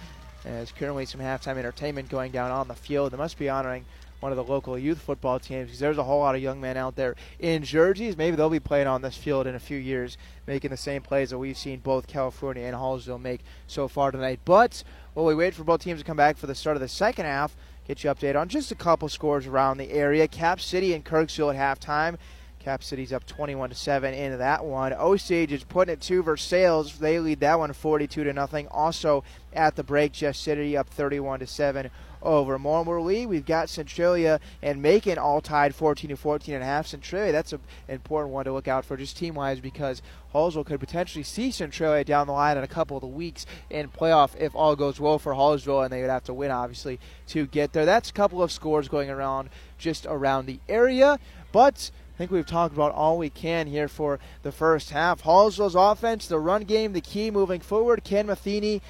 There's 0.49 0.71
currently 0.71 1.05
some 1.05 1.21
halftime 1.21 1.57
entertainment 1.57 2.09
going 2.09 2.31
down 2.31 2.49
on 2.49 2.67
the 2.67 2.75
field. 2.75 3.11
They 3.11 3.17
must 3.17 3.37
be 3.37 3.49
honoring 3.49 3.85
one 4.19 4.31
of 4.31 4.35
the 4.35 4.43
local 4.43 4.77
youth 4.77 4.99
football 4.99 5.39
teams 5.39 5.67
because 5.67 5.79
there's 5.79 5.97
a 5.97 6.03
whole 6.03 6.19
lot 6.19 6.35
of 6.35 6.41
young 6.41 6.59
men 6.59 6.75
out 6.75 6.95
there 6.95 7.15
in 7.39 7.63
jerseys. 7.63 8.17
Maybe 8.17 8.35
they'll 8.35 8.49
be 8.49 8.59
playing 8.59 8.87
on 8.87 9.01
this 9.01 9.15
field 9.15 9.47
in 9.47 9.55
a 9.55 9.59
few 9.59 9.77
years, 9.77 10.17
making 10.47 10.71
the 10.71 10.77
same 10.77 11.01
plays 11.01 11.29
that 11.29 11.37
we've 11.37 11.57
seen 11.57 11.79
both 11.79 12.07
California 12.07 12.63
and 12.63 12.75
Hallsville 12.75 13.21
make 13.21 13.41
so 13.67 13.87
far 13.87 14.11
tonight. 14.11 14.39
But 14.43 14.83
while 15.13 15.27
we 15.27 15.35
wait 15.35 15.53
for 15.53 15.63
both 15.63 15.81
teams 15.81 15.99
to 15.99 16.05
come 16.05 16.17
back 16.17 16.35
for 16.35 16.47
the 16.47 16.55
start 16.55 16.75
of 16.75 16.81
the 16.81 16.87
second 16.87 17.25
half, 17.25 17.55
get 17.87 18.03
you 18.03 18.09
updated 18.09 18.41
on 18.41 18.49
just 18.49 18.71
a 18.71 18.75
couple 18.75 19.07
scores 19.07 19.45
around 19.45 19.77
the 19.77 19.91
area. 19.91 20.27
Cap 20.27 20.59
City 20.59 20.93
and 20.93 21.05
Kirksville 21.05 21.55
at 21.55 21.79
halftime. 21.79 22.17
Cap 22.59 22.83
City's 22.83 23.13
up 23.13 23.25
21 23.25 23.69
to 23.69 23.75
7 23.75 24.13
into 24.13 24.37
that 24.37 24.65
one. 24.65 24.93
Osage 24.93 25.53
is 25.53 25.63
putting 25.63 25.93
it 25.93 26.01
to 26.01 26.21
Versailles. 26.21 26.91
They 26.99 27.19
lead 27.19 27.39
that 27.39 27.57
one 27.57 27.71
42 27.71 28.25
to 28.25 28.33
nothing. 28.33 28.67
Also 28.67 29.23
at 29.53 29.75
the 29.75 29.83
break, 29.83 30.11
Jeff 30.11 30.35
City 30.35 30.75
up 30.75 30.89
31 30.89 31.39
to 31.39 31.47
7 31.47 31.89
over 32.21 32.59
Montmorency. 32.59 33.25
We've 33.25 33.45
got 33.45 33.69
Centralia 33.69 34.39
and 34.61 34.81
Macon 34.81 35.17
all 35.17 35.39
tied 35.39 35.73
14 35.73 36.09
to 36.09 36.17
14 36.17 36.55
and 36.55 36.63
a 36.63 36.67
half. 36.67 36.87
Centralia, 36.87 37.31
that's 37.31 37.53
an 37.53 37.61
important 37.87 38.33
one 38.33 38.45
to 38.45 38.51
look 38.51 38.67
out 38.67 38.83
for 38.83 38.97
just 38.97 39.17
team 39.17 39.35
wise 39.35 39.59
because 39.59 40.01
Hallsville 40.33 40.65
could 40.65 40.81
potentially 40.81 41.23
see 41.23 41.51
Centralia 41.51 42.03
down 42.03 42.27
the 42.27 42.33
line 42.33 42.57
in 42.57 42.63
a 42.63 42.67
couple 42.67 42.97
of 42.97 43.01
the 43.01 43.07
weeks 43.07 43.45
in 43.69 43.87
playoff 43.89 44.35
if 44.37 44.53
all 44.53 44.75
goes 44.75 44.99
well 44.99 45.17
for 45.17 45.33
Hallsville 45.33 45.83
and 45.83 45.93
they 45.93 46.01
would 46.01 46.09
have 46.09 46.25
to 46.25 46.33
win 46.33 46.51
obviously 46.51 46.99
to 47.27 47.47
get 47.47 47.73
there. 47.73 47.85
That's 47.85 48.09
a 48.09 48.13
couple 48.13 48.43
of 48.43 48.51
scores 48.51 48.89
going 48.89 49.09
around 49.09 49.49
just 49.77 50.05
around 50.05 50.45
the 50.45 50.59
area, 50.67 51.19
but 51.51 51.89
think 52.19 52.31
we've 52.31 52.45
talked 52.45 52.73
about 52.73 52.91
all 52.91 53.17
we 53.17 53.29
can 53.29 53.65
here 53.65 53.87
for 53.87 54.19
the 54.43 54.51
first 54.51 54.89
half. 54.89 55.23
Hallsville's 55.23 55.73
offense, 55.73 56.27
the 56.27 56.37
run 56.37 56.63
game, 56.63 56.91
the 56.91 56.99
key 56.99 57.31
moving 57.31 57.61
forward. 57.61 58.03
Ken 58.03 58.27
Matheny 58.27 58.81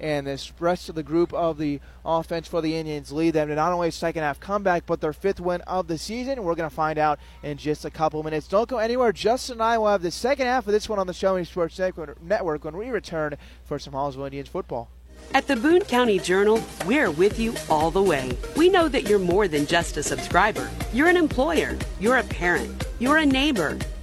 and 0.00 0.26
this 0.26 0.50
rest 0.58 0.88
of 0.88 0.94
the 0.94 1.02
group 1.02 1.34
of 1.34 1.58
the 1.58 1.80
offense 2.02 2.48
for 2.48 2.62
the 2.62 2.74
Indians 2.74 3.12
lead 3.12 3.32
them 3.34 3.48
to 3.48 3.54
not 3.54 3.74
only 3.74 3.88
a 3.88 3.92
second 3.92 4.22
half 4.22 4.40
comeback, 4.40 4.86
but 4.86 5.02
their 5.02 5.12
fifth 5.12 5.38
win 5.38 5.60
of 5.62 5.86
the 5.86 5.98
season. 5.98 6.42
We're 6.42 6.54
going 6.54 6.70
to 6.70 6.74
find 6.74 6.98
out 6.98 7.18
in 7.42 7.58
just 7.58 7.84
a 7.84 7.90
couple 7.90 8.22
minutes. 8.22 8.48
Don't 8.48 8.70
go 8.70 8.78
anywhere. 8.78 9.12
Justin 9.12 9.56
and 9.56 9.62
I 9.62 9.76
will 9.76 9.88
have 9.88 10.00
the 10.00 10.10
second 10.10 10.46
half 10.46 10.66
of 10.66 10.72
this 10.72 10.88
one 10.88 10.98
on 10.98 11.06
the 11.06 11.12
Show 11.12 11.36
Me 11.36 11.44
Sports 11.44 11.78
Network 12.22 12.64
when 12.64 12.78
we 12.78 12.88
return 12.88 13.36
for 13.64 13.78
some 13.78 13.92
Hallsville 13.92 14.24
Indians 14.24 14.48
football. 14.48 14.88
At 15.34 15.46
the 15.46 15.56
Boone 15.56 15.82
County 15.82 16.18
Journal, 16.18 16.62
we're 16.86 17.10
with 17.10 17.38
you 17.38 17.54
all 17.68 17.90
the 17.90 18.02
way. 18.02 18.36
We 18.56 18.70
know 18.70 18.88
that 18.88 19.08
you're 19.08 19.18
more 19.18 19.46
than 19.46 19.66
just 19.66 19.96
a 19.98 20.02
subscriber. 20.02 20.70
You're 20.92 21.08
an 21.08 21.16
employer, 21.16 21.76
you're 22.00 22.16
a 22.16 22.24
parent, 22.24 22.86
you're 22.98 23.18
a 23.18 23.26
neighbor 23.26 23.78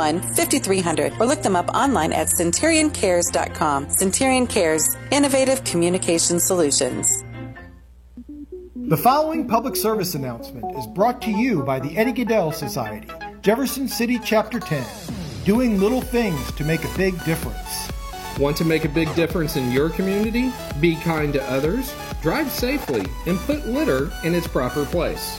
5300 0.00 1.12
or 1.20 1.26
look 1.26 1.42
them 1.42 1.56
up 1.56 1.68
online 1.74 2.12
at 2.12 2.28
centurioncares.com. 2.28 3.90
Centurion 3.90 4.46
Cares, 4.46 4.96
innovative 5.10 5.62
communication 5.64 6.40
solutions. 6.40 7.22
The 8.90 8.96
following 8.96 9.46
public 9.46 9.76
service 9.76 10.16
announcement 10.16 10.76
is 10.76 10.86
brought 10.88 11.22
to 11.22 11.30
you 11.30 11.62
by 11.62 11.78
the 11.78 11.96
Eddie 11.96 12.12
Gaedel 12.12 12.52
Society, 12.52 13.06
Jefferson 13.40 13.86
City 13.86 14.18
Chapter 14.18 14.58
10, 14.58 14.84
doing 15.44 15.78
little 15.78 16.00
things 16.00 16.50
to 16.52 16.64
make 16.64 16.82
a 16.82 16.96
big 16.96 17.14
difference. 17.24 17.88
Want 18.38 18.56
to 18.56 18.64
make 18.64 18.84
a 18.84 18.88
big 18.88 19.14
difference 19.14 19.56
in 19.56 19.70
your 19.70 19.90
community? 19.90 20.50
Be 20.80 20.96
kind 20.96 21.32
to 21.34 21.42
others, 21.50 21.94
drive 22.22 22.50
safely, 22.50 23.04
and 23.26 23.38
put 23.40 23.66
litter 23.66 24.10
in 24.24 24.34
its 24.34 24.48
proper 24.48 24.84
place. 24.86 25.38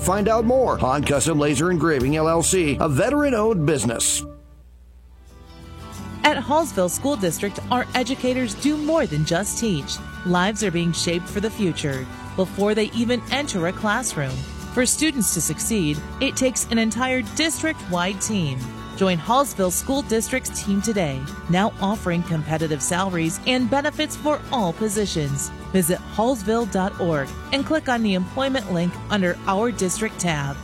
find 0.00 0.28
out 0.28 0.44
more. 0.44 0.76
Han 0.78 1.04
Custom 1.04 1.38
Laser 1.38 1.70
Engraving 1.70 2.12
LLC, 2.12 2.78
a 2.80 2.88
veteran 2.88 3.34
owned 3.34 3.66
business. 3.66 4.24
At 6.22 6.36
Hallsville 6.36 6.90
School 6.90 7.16
District, 7.16 7.58
our 7.70 7.86
educators 7.94 8.54
do 8.54 8.76
more 8.76 9.06
than 9.06 9.24
just 9.24 9.58
teach. 9.58 9.96
Lives 10.26 10.62
are 10.62 10.70
being 10.70 10.92
shaped 10.92 11.26
for 11.26 11.40
the 11.40 11.50
future 11.50 12.06
before 12.36 12.74
they 12.74 12.90
even 12.92 13.22
enter 13.30 13.66
a 13.68 13.72
classroom. 13.72 14.36
For 14.74 14.86
students 14.86 15.34
to 15.34 15.40
succeed, 15.40 15.98
it 16.20 16.36
takes 16.36 16.66
an 16.66 16.78
entire 16.78 17.22
district 17.36 17.80
wide 17.90 18.20
team. 18.20 18.58
Join 18.96 19.18
Hallsville 19.18 19.72
School 19.72 20.02
District's 20.02 20.62
team 20.62 20.82
today, 20.82 21.20
now 21.48 21.72
offering 21.80 22.22
competitive 22.22 22.82
salaries 22.82 23.40
and 23.46 23.70
benefits 23.70 24.14
for 24.14 24.40
all 24.52 24.74
positions. 24.74 25.50
Visit 25.72 25.98
hallsville.org 26.14 27.28
and 27.52 27.66
click 27.66 27.88
on 27.88 28.02
the 28.02 28.14
employment 28.14 28.72
link 28.72 28.92
under 29.10 29.38
Our 29.46 29.70
District 29.70 30.18
tab. 30.18 30.56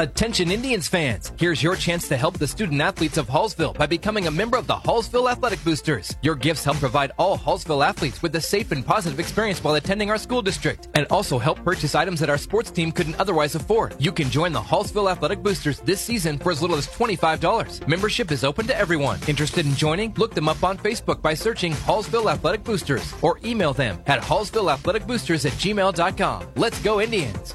Attention 0.00 0.50
Indians 0.50 0.88
fans, 0.88 1.30
here's 1.36 1.62
your 1.62 1.76
chance 1.76 2.08
to 2.08 2.16
help 2.16 2.38
the 2.38 2.48
student 2.48 2.80
athletes 2.80 3.18
of 3.18 3.26
Hallsville 3.26 3.76
by 3.76 3.86
becoming 3.86 4.26
a 4.28 4.30
member 4.30 4.56
of 4.56 4.66
the 4.66 4.74
Hallsville 4.74 5.30
Athletic 5.30 5.62
Boosters. 5.62 6.16
Your 6.22 6.34
gifts 6.34 6.64
help 6.64 6.78
provide 6.78 7.12
all 7.18 7.36
Hallsville 7.36 7.86
athletes 7.86 8.22
with 8.22 8.34
a 8.34 8.40
safe 8.40 8.72
and 8.72 8.82
positive 8.82 9.20
experience 9.20 9.62
while 9.62 9.74
attending 9.74 10.08
our 10.10 10.16
school 10.16 10.40
district, 10.40 10.88
and 10.94 11.06
also 11.10 11.38
help 11.38 11.62
purchase 11.64 11.94
items 11.94 12.18
that 12.20 12.30
our 12.30 12.38
sports 12.38 12.70
team 12.70 12.92
couldn't 12.92 13.20
otherwise 13.20 13.54
afford. 13.54 13.94
You 13.98 14.10
can 14.10 14.30
join 14.30 14.52
the 14.52 14.58
Hallsville 14.70 15.12
Athletic 15.12 15.42
Boosters 15.42 15.80
this 15.80 16.00
season 16.00 16.38
for 16.38 16.50
as 16.50 16.62
little 16.62 16.78
as 16.78 16.86
$25. 16.86 17.86
Membership 17.86 18.32
is 18.32 18.42
open 18.42 18.66
to 18.68 18.78
everyone. 18.78 19.18
Interested 19.28 19.66
in 19.66 19.74
joining? 19.74 20.14
Look 20.14 20.34
them 20.34 20.48
up 20.48 20.64
on 20.64 20.78
Facebook 20.78 21.20
by 21.20 21.34
searching 21.34 21.72
Hallsville 21.72 22.32
Athletic 22.32 22.64
Boosters 22.64 23.14
or 23.20 23.38
email 23.44 23.74
them 23.74 24.02
at 24.06 24.22
hallsvilleathleticboosters 24.22 25.44
at 25.44 25.52
gmail.com. 25.58 26.46
Let's 26.56 26.80
go 26.80 27.02
Indians! 27.02 27.54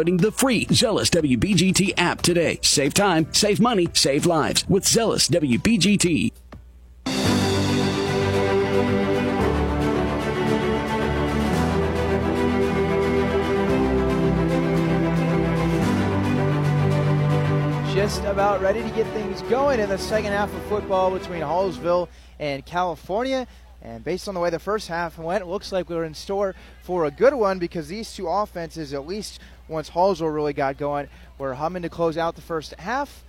the 0.01 0.31
free 0.31 0.65
Zealous 0.71 1.09
WBGT 1.11 1.93
app 1.97 2.21
today. 2.21 2.59
Save 2.63 2.93
time, 2.93 3.31
save 3.33 3.59
money, 3.59 3.87
save 3.93 4.25
lives 4.25 4.67
with 4.67 4.87
Zealous 4.87 5.27
WBGT. 5.29 6.31
Just 17.93 18.23
about 18.23 18.61
ready 18.61 18.81
to 18.81 18.89
get 18.95 19.05
things 19.13 19.43
going 19.43 19.79
in 19.79 19.89
the 19.89 19.97
second 19.97 20.31
half 20.31 20.51
of 20.51 20.63
football 20.63 21.11
between 21.11 21.41
Hallsville 21.41 22.07
and 22.39 22.65
California. 22.65 23.45
And 23.83 24.03
based 24.03 24.27
on 24.27 24.35
the 24.35 24.39
way 24.39 24.49
the 24.49 24.59
first 24.59 24.87
half 24.87 25.17
went, 25.17 25.43
it 25.43 25.47
looks 25.47 25.71
like 25.71 25.89
we 25.89 25.95
are 25.95 26.03
in 26.03 26.13
store 26.13 26.53
for 26.83 27.05
a 27.05 27.11
good 27.11 27.33
one 27.33 27.57
because 27.57 27.87
these 27.87 28.13
two 28.13 28.27
offenses, 28.27 28.93
at 28.93 29.07
least 29.07 29.39
once 29.71 29.89
Hallsville 29.89 30.33
really 30.33 30.53
got 30.53 30.77
going, 30.77 31.07
We're 31.37 31.53
humming 31.53 31.81
to 31.83 31.89
close 31.89 32.17
out 32.17 32.35
the 32.35 32.41
first 32.41 32.75
half. 32.75 33.23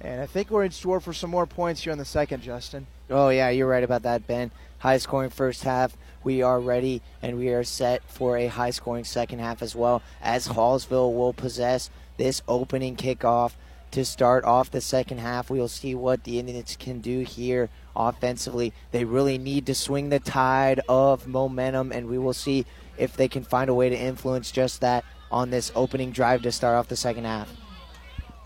And 0.00 0.20
I 0.20 0.26
think 0.26 0.50
we're 0.50 0.64
in 0.64 0.72
store 0.72 1.00
for 1.00 1.12
some 1.12 1.30
more 1.30 1.46
points 1.46 1.82
here 1.82 1.92
in 1.92 1.98
the 1.98 2.04
second, 2.04 2.42
Justin. 2.42 2.86
Oh, 3.10 3.28
yeah, 3.28 3.50
you're 3.50 3.68
right 3.68 3.84
about 3.84 4.02
that, 4.02 4.26
Ben. 4.26 4.50
High 4.78 4.98
scoring 4.98 5.30
first 5.30 5.62
half. 5.62 5.96
We 6.24 6.42
are 6.42 6.58
ready 6.58 7.02
and 7.22 7.38
we 7.38 7.50
are 7.50 7.64
set 7.64 8.02
for 8.10 8.36
a 8.36 8.46
high 8.46 8.70
scoring 8.70 9.04
second 9.04 9.38
half 9.38 9.62
as 9.62 9.76
well, 9.76 10.02
as 10.22 10.48
Hallsville 10.48 11.14
will 11.14 11.32
possess 11.34 11.90
this 12.16 12.42
opening 12.48 12.96
kickoff 12.96 13.52
to 13.90 14.04
start 14.04 14.44
off 14.44 14.70
the 14.70 14.80
second 14.80 15.18
half. 15.18 15.50
We'll 15.50 15.68
see 15.68 15.94
what 15.94 16.24
the 16.24 16.38
Indians 16.38 16.76
can 16.78 17.00
do 17.00 17.20
here 17.20 17.68
offensively. 17.94 18.72
They 18.90 19.04
really 19.04 19.38
need 19.38 19.66
to 19.66 19.74
swing 19.74 20.08
the 20.08 20.18
tide 20.18 20.80
of 20.88 21.26
momentum, 21.26 21.92
and 21.92 22.08
we 22.08 22.18
will 22.18 22.32
see 22.32 22.66
if 22.98 23.16
they 23.16 23.28
can 23.28 23.44
find 23.44 23.70
a 23.70 23.74
way 23.74 23.88
to 23.88 23.96
influence 23.96 24.50
just 24.50 24.80
that 24.80 25.04
on 25.34 25.50
this 25.50 25.72
opening 25.74 26.12
drive 26.12 26.42
to 26.42 26.52
start 26.52 26.76
off 26.76 26.86
the 26.86 26.94
second 26.94 27.24
half. 27.24 27.50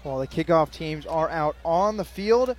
Well, 0.05 0.19
the 0.19 0.27
kickoff 0.27 0.71
teams 0.71 1.05
are 1.05 1.29
out 1.29 1.55
on 1.63 1.99
the 1.99 2.05
field, 2.05 2.57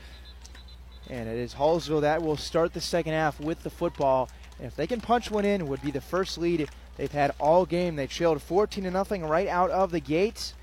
and 1.10 1.28
it 1.28 1.36
is 1.36 1.56
Hallsville 1.56 2.02
that 2.02 2.22
will 2.22 2.38
start 2.38 2.74
the 2.74 2.80
second 2.80 3.14
half 3.14 3.40
with 3.40 3.64
the 3.64 3.72
football. 3.72 4.30
And 4.60 4.68
if 4.68 4.76
they 4.76 4.86
can 4.86 5.02
punch 5.02 5.32
one 5.32 5.46
in, 5.46 5.68
would 5.68 5.82
be 5.82 5.90
the 5.90 6.00
first 6.00 6.38
lead 6.38 6.70
they've 6.96 7.12
had 7.12 7.34
all 7.40 7.66
game. 7.66 7.96
They 7.96 8.06
trailed 8.06 8.40
14 8.40 8.84
to 8.84 8.92
nothing 8.92 9.26
right 9.26 9.48
out 9.48 9.72
of 9.72 9.90
the 9.90 10.00
gates 10.00 10.54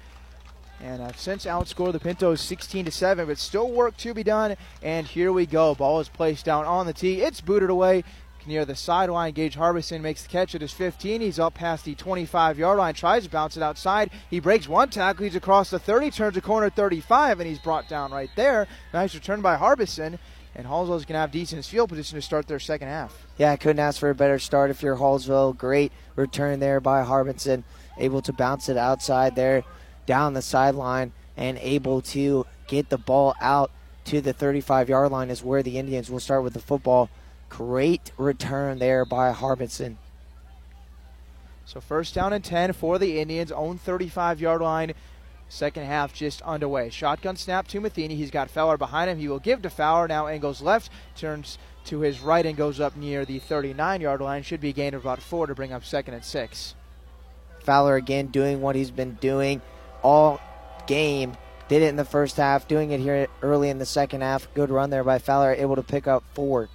and 0.81 1.03
have 1.03 1.19
since 1.19 1.45
outscored 1.45 1.93
the 1.93 1.99
Pintos 1.99 2.41
16 2.43 2.85
to 2.85 2.91
7, 2.93 3.27
but 3.27 3.37
still 3.37 3.73
work 3.73 3.97
to 3.97 4.15
be 4.15 4.23
done. 4.23 4.55
And 4.81 5.09
here 5.09 5.33
we 5.33 5.45
go. 5.45 5.75
Ball 5.75 5.99
is 5.99 6.09
placed 6.09 6.45
down 6.45 6.67
on 6.67 6.87
the 6.87 6.93
tee. 6.93 7.21
It's 7.21 7.41
booted 7.41 7.71
away 7.71 8.05
near 8.47 8.65
the 8.65 8.75
sideline. 8.75 9.33
Gage 9.33 9.55
Harbison 9.55 10.03
makes 10.03 10.23
the 10.23 10.29
catch 10.29 10.55
at 10.55 10.61
his 10.61 10.73
15. 10.73 11.21
He's 11.21 11.39
up 11.39 11.55
past 11.55 11.85
the 11.85 11.95
25 11.95 12.59
yard 12.59 12.79
line, 12.79 12.95
tries 12.95 13.25
to 13.25 13.31
bounce 13.31 13.57
it 13.57 13.63
outside. 13.63 14.11
He 14.31 14.41
breaks 14.41 14.69
one 14.69 14.91
tackle. 14.91 15.25
He's 15.25 15.37
across 15.37 15.71
the 15.71 15.79
30, 15.79 16.11
turns 16.11 16.37
a 16.37 16.41
corner 16.41 16.71
35, 16.71 17.41
and 17.41 17.49
he's 17.49 17.59
brought 17.59 17.89
down 17.89 18.13
right 18.13 18.31
there. 18.37 18.67
Nice 18.93 19.15
return 19.15 19.41
by 19.41 19.57
Harbison. 19.57 20.19
And 20.55 20.67
Hallsville's 20.67 21.05
going 21.05 21.15
to 21.15 21.21
have 21.21 21.31
decent 21.31 21.67
field 21.67 21.91
position 21.91 22.17
to 22.17 22.23
start 22.23 22.47
their 22.49 22.59
second 22.59 22.89
half. 22.89 23.27
Yeah, 23.37 23.53
I 23.53 23.57
couldn't 23.57 23.79
ask 23.79 24.01
for 24.01 24.09
a 24.09 24.15
better 24.15 24.39
start 24.39 24.71
if 24.71 24.83
you're 24.83 24.97
Hallsville. 24.97 25.57
Great 25.57 25.93
return 26.15 26.61
there 26.61 26.81
by 26.81 27.03
Harbison, 27.03 27.65
able 27.99 28.23
to 28.23 28.33
bounce 28.33 28.71
it 28.71 28.79
outside 28.79 29.37
there 29.37 29.65
down 30.07 30.33
the 30.33 30.43
sideline 30.43 31.13
and 31.37 31.59
able 31.59 32.01
to 32.01 32.47
get 32.67 32.89
the 32.89 32.97
ball 32.99 33.35
out 33.41 33.71
to 34.07 34.21
the 34.21 34.33
35 34.33 34.89
yard 34.89 35.11
line 35.11 35.31
is 35.31 35.43
where 35.43 35.63
the 35.63 35.79
Indians 35.79 36.11
will 36.11 36.21
start 36.21 36.43
with 36.43 36.55
the 36.55 36.61
football. 36.61 37.11
Great 37.49 38.13
return 38.17 38.79
there 38.79 39.05
by 39.05 39.33
Harbison. 39.33 39.99
So 41.65 41.81
first 41.81 42.15
down 42.15 42.33
and 42.33 42.45
10 42.45 42.73
for 42.75 42.99
the 42.99 43.19
Indians, 43.19 43.51
own 43.51 43.79
35 43.79 44.41
yard 44.41 44.63
line. 44.63 44.95
Second 45.49 45.85
half 45.85 46.13
just 46.13 46.43
underway. 46.43 46.91
Shotgun 46.91 47.37
snap 47.37 47.69
to 47.69 47.81
Matheny. 47.81 48.17
He's 48.17 48.33
got 48.33 48.51
Fowler 48.51 48.77
behind 48.77 49.11
him. 49.11 49.19
He 49.19 49.29
will 49.29 49.39
give 49.39 49.63
to 49.63 49.71
Fowler. 49.71 50.09
Now 50.09 50.27
angles 50.27 50.61
left, 50.61 50.91
turns 51.17 51.59
to 51.87 52.01
his 52.01 52.21
right 52.21 52.45
and 52.45 52.57
goes 52.57 52.81
up 52.81 52.97
near 52.97 53.25
the 53.25 53.39
39 53.39 54.01
yard 54.01 54.21
line. 54.21 54.43
Should 54.43 54.61
be 54.61 54.71
a 54.71 54.73
gain 54.73 54.95
of 54.95 55.03
about 55.03 55.23
four 55.23 55.47
to 55.47 55.55
bring 55.55 55.73
up 55.73 55.85
second 55.85 56.15
and 56.15 56.25
six. 56.25 56.75
Fowler 57.61 57.97
again 57.97 58.29
doing 58.29 58.61
what 58.61 58.77
he's 58.77 58.91
been 58.91 59.15
doing 59.15 59.61
all 60.03 60.41
game. 60.87 61.37
Did 61.69 61.83
it 61.83 61.89
in 61.89 61.97
the 61.97 62.05
first 62.05 62.37
half, 62.37 62.69
doing 62.69 62.93
it 62.93 63.01
here 63.01 63.27
early 63.43 63.71
in 63.71 63.79
the 63.79 63.87
second 63.87 64.21
half. 64.21 64.53
Good 64.55 64.71
run 64.71 64.91
there 64.91 65.03
by 65.03 65.19
Fowler, 65.19 65.53
able 65.53 65.77
to 65.77 65.83
pick 65.83 66.07
up 66.07 66.23
four. 66.35 66.69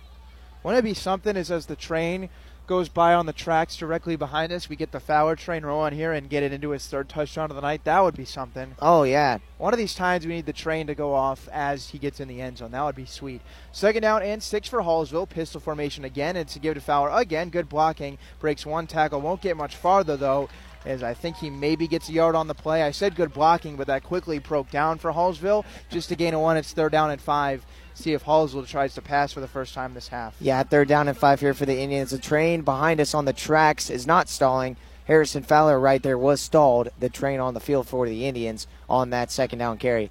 Wouldn't 0.64 0.86
it 0.86 0.90
be 0.90 0.94
something 0.94 1.36
is 1.36 1.52
as 1.52 1.66
the 1.66 1.76
train 1.76 2.30
goes 2.68 2.88
by 2.88 3.14
on 3.14 3.26
the 3.26 3.34
tracks 3.34 3.76
directly 3.76 4.16
behind 4.16 4.52
us, 4.52 4.70
we 4.70 4.76
get 4.76 4.92
the 4.92 5.00
Fowler 5.00 5.36
train 5.36 5.66
rolling 5.66 5.94
here 5.94 6.14
and 6.14 6.30
get 6.30 6.44
it 6.44 6.54
into 6.54 6.70
his 6.70 6.88
third 6.88 7.10
touchdown 7.10 7.50
of 7.50 7.56
the 7.56 7.62
night? 7.62 7.84
That 7.84 8.00
would 8.02 8.16
be 8.16 8.24
something. 8.24 8.76
Oh, 8.80 9.04
yeah. 9.04 9.40
One 9.58 9.74
of 9.74 9.78
these 9.78 9.96
times 9.96 10.26
we 10.26 10.36
need 10.36 10.46
the 10.46 10.54
train 10.54 10.88
to 10.88 10.96
go 10.96 11.14
off 11.14 11.50
as 11.52 11.90
he 11.90 11.98
gets 11.98 12.20
in 12.20 12.28
the 12.28 12.40
end 12.40 12.60
zone. 12.60 12.72
That 12.72 12.84
would 12.84 12.96
be 12.96 13.06
sweet. 13.06 13.42
Second 13.72 14.04
down 14.04 14.24
and 14.24 14.42
six 14.42 14.70
for 14.70 14.82
Hallsville. 14.82 15.28
Pistol 15.28 15.60
formation 15.60 16.06
again, 16.06 16.36
and 16.36 16.48
to 16.50 16.60
give 16.60 16.76
to 16.76 16.82
Fowler 16.82 17.10
again. 17.10 17.50
Good 17.50 17.68
blocking. 17.68 18.18
Breaks 18.40 18.66
one 18.66 18.88
tackle. 18.88 19.20
Won't 19.20 19.42
get 19.42 19.58
much 19.58 19.76
farther, 19.76 20.16
though 20.16 20.48
as 20.86 21.04
I 21.04 21.14
think 21.14 21.38
he 21.38 21.50
maybe 21.50 21.88
gets 21.88 22.10
a 22.10 22.14
yard 22.14 22.36
on 22.36 22.48
the 22.48 22.56
play. 22.56 22.84
I 22.84 22.92
said 22.92 23.16
good 23.16 23.34
blocking, 23.34 23.76
but 23.76 23.88
that 23.88 24.04
quickly 24.04 24.40
broke 24.40 24.72
down 24.72 24.98
for 24.98 25.12
Hallsville. 25.12 25.66
Just 25.90 26.10
to 26.10 26.16
gain 26.16 26.34
a 26.34 26.40
one, 26.40 26.58
it's 26.58 26.74
third 26.74 26.92
down 26.92 27.12
and 27.12 27.22
five. 27.22 27.66
See 27.94 28.14
if 28.14 28.24
Hallsville 28.24 28.68
tries 28.68 28.94
to 28.96 29.02
pass 29.02 29.34
for 29.34 29.42
the 29.42 29.48
first 29.48 29.74
time 29.74 29.94
this 29.94 30.08
half. 30.08 30.36
Yeah, 30.40 30.64
third 30.64 30.88
down 30.88 31.08
and 31.08 31.18
five 31.18 31.40
here 31.40 31.54
for 31.54 31.66
the 31.66 31.80
Indians. 31.80 32.12
The 32.12 32.18
train 32.18 32.62
behind 32.62 33.00
us 33.00 33.14
on 33.14 33.26
the 33.26 33.34
tracks 33.34 33.90
is 33.90 34.08
not 34.08 34.30
stalling. 34.30 34.78
Harrison 35.06 35.44
Fowler 35.44 35.80
right 35.80 36.02
there 36.02 36.18
was 36.18 36.40
stalled. 36.40 36.90
The 37.00 37.10
train 37.10 37.40
on 37.40 37.54
the 37.54 37.60
field 37.60 37.88
for 37.88 38.08
the 38.08 38.26
Indians 38.26 38.68
on 38.90 39.10
that 39.10 39.32
second 39.32 39.60
down 39.60 39.78
carry. 39.78 40.10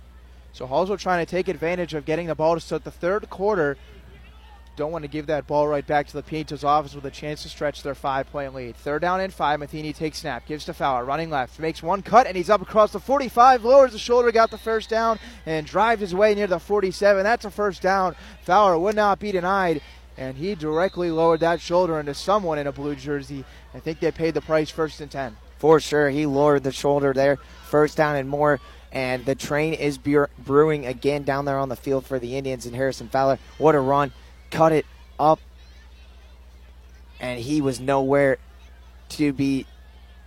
So 0.53 0.67
Hallsville 0.67 0.99
trying 0.99 1.25
to 1.25 1.31
take 1.31 1.49
advantage 1.49 1.95
of 1.95 2.05
getting 2.05 2.27
the 2.27 2.35
ball 2.35 2.55
to 2.55 2.61
start 2.61 2.85
the 2.85 2.91
third 2.91 3.31
quarter 3.31 3.77
don't 4.81 4.93
want 4.93 5.05
to 5.05 5.11
give 5.11 5.27
that 5.27 5.47
ball 5.47 5.69
right 5.69 5.87
back 5.87 6.07
to 6.07 6.15
the 6.15 6.23
Pintos 6.23 6.65
office 6.65 6.95
with 6.95 7.05
a 7.05 7.11
chance 7.11 7.43
to 7.43 7.51
stretch 7.51 7.83
their 7.83 7.95
five-point 7.95 8.55
lead. 8.55 8.77
Third 8.77 9.03
down 9.03 9.21
and 9.21 9.33
five. 9.33 9.61
Matheny 9.61 9.93
takes 9.93 10.19
snap, 10.19 10.47
gives 10.47 10.65
to 10.65 10.73
Fowler, 10.73 11.05
running 11.05 11.29
left, 11.29 11.61
makes 11.61 11.83
one 11.83 12.01
cut, 12.01 12.27
and 12.27 12.35
he's 12.35 12.49
up 12.49 12.63
across 12.63 12.91
the 12.91 12.99
45, 12.99 13.63
lowers 13.63 13.93
the 13.93 13.99
shoulder, 13.99 14.33
got 14.33 14.51
the 14.51 14.57
first 14.57 14.89
down, 14.89 15.19
and 15.45 15.67
drives 15.67 16.01
his 16.01 16.15
way 16.15 16.35
near 16.35 16.47
the 16.47 16.59
47. 16.59 17.23
That's 17.23 17.45
a 17.45 17.51
first 17.51 17.83
down. 17.83 18.17
Fowler 18.43 18.79
would 18.79 18.97
not 18.97 19.21
be 19.21 19.33
denied, 19.33 19.83
and 20.17 20.39
he 20.39 20.55
directly 20.55 21.11
lowered 21.11 21.41
that 21.41 21.61
shoulder 21.61 22.01
into 22.01 22.15
someone 22.15 22.59
in 22.59 22.67
a 22.67 22.73
blue 22.73 22.97
jersey. 22.97 23.45
I 23.75 23.81
think 23.81 24.01
they 24.01 24.11
paid 24.11 24.33
the 24.33 24.41
price 24.41 24.71
first 24.71 25.03
and 25.03 25.11
10. 25.11 25.37
For 25.59 25.79
sure, 25.79 26.09
he 26.09 26.25
lowered 26.25 26.63
the 26.63 26.73
shoulder 26.73 27.13
there. 27.13 27.37
First 27.65 27.99
down 27.99 28.17
and 28.17 28.31
more 28.31 28.61
and 28.93 29.25
the 29.25 29.37
train 29.37 29.73
is 29.73 29.99
brewing 29.99 30.85
again 30.85 31.23
down 31.23 31.45
there 31.45 31.59
on 31.59 31.69
the 31.69 31.77
field 31.77 32.05
for 32.05 32.19
the 32.19 32.37
Indians 32.37 32.67
and 32.67 32.75
Harrison 32.75 33.09
Fowler. 33.09 33.39
What 33.59 33.77
a 33.77 33.81
run! 33.81 34.13
Cut 34.51 34.73
it 34.73 34.87
up, 35.19 35.39
and 37.21 37.39
he 37.39 37.61
was 37.61 37.81
nowhere 37.81 38.39
to 39.11 39.33
be 39.33 39.67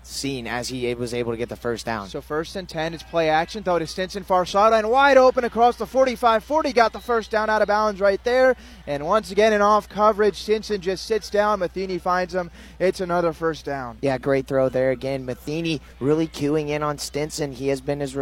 seen 0.06 0.48
as 0.48 0.68
he 0.68 0.94
was 0.96 1.14
able 1.14 1.32
to 1.32 1.38
get 1.38 1.48
the 1.48 1.56
first 1.56 1.86
down. 1.86 2.10
So 2.10 2.20
first 2.20 2.56
and 2.58 2.68
10, 2.68 2.94
it's 2.94 3.04
play 3.04 3.30
action. 3.30 3.64
Throw 3.64 3.80
to 3.80 3.88
Stinson, 3.88 4.24
far 4.24 4.46
sideline, 4.46 4.90
wide 4.90 5.18
open 5.18 5.46
across 5.46 5.78
the 5.78 5.86
45-40. 5.86 6.74
Got 6.74 6.94
the 6.94 7.00
first 7.00 7.32
down 7.32 7.50
out 7.50 7.62
of 7.62 7.70
bounds 7.70 8.02
right 8.02 8.22
there. 8.24 8.56
And 8.86 9.06
once 9.06 9.32
again, 9.32 9.54
in 9.54 9.62
off 9.62 9.88
coverage, 9.88 10.36
Stinson 10.42 10.82
just 10.82 11.06
sits 11.06 11.30
down. 11.30 11.60
Matheny 11.60 11.98
finds 12.00 12.34
him. 12.34 12.52
It's 12.80 13.00
another 13.00 13.32
first 13.32 13.64
down. 13.64 13.98
Yeah, 14.02 14.18
great 14.18 14.46
throw 14.48 14.68
there 14.68 14.92
again. 14.92 15.26
Matheny 15.26 15.80
really 16.02 16.28
queuing 16.28 16.68
in 16.70 16.84
on 16.84 16.98
Stinson. 16.98 17.54
He 17.54 17.70
has 17.70 17.80
been 17.80 18.02
his 18.02 18.18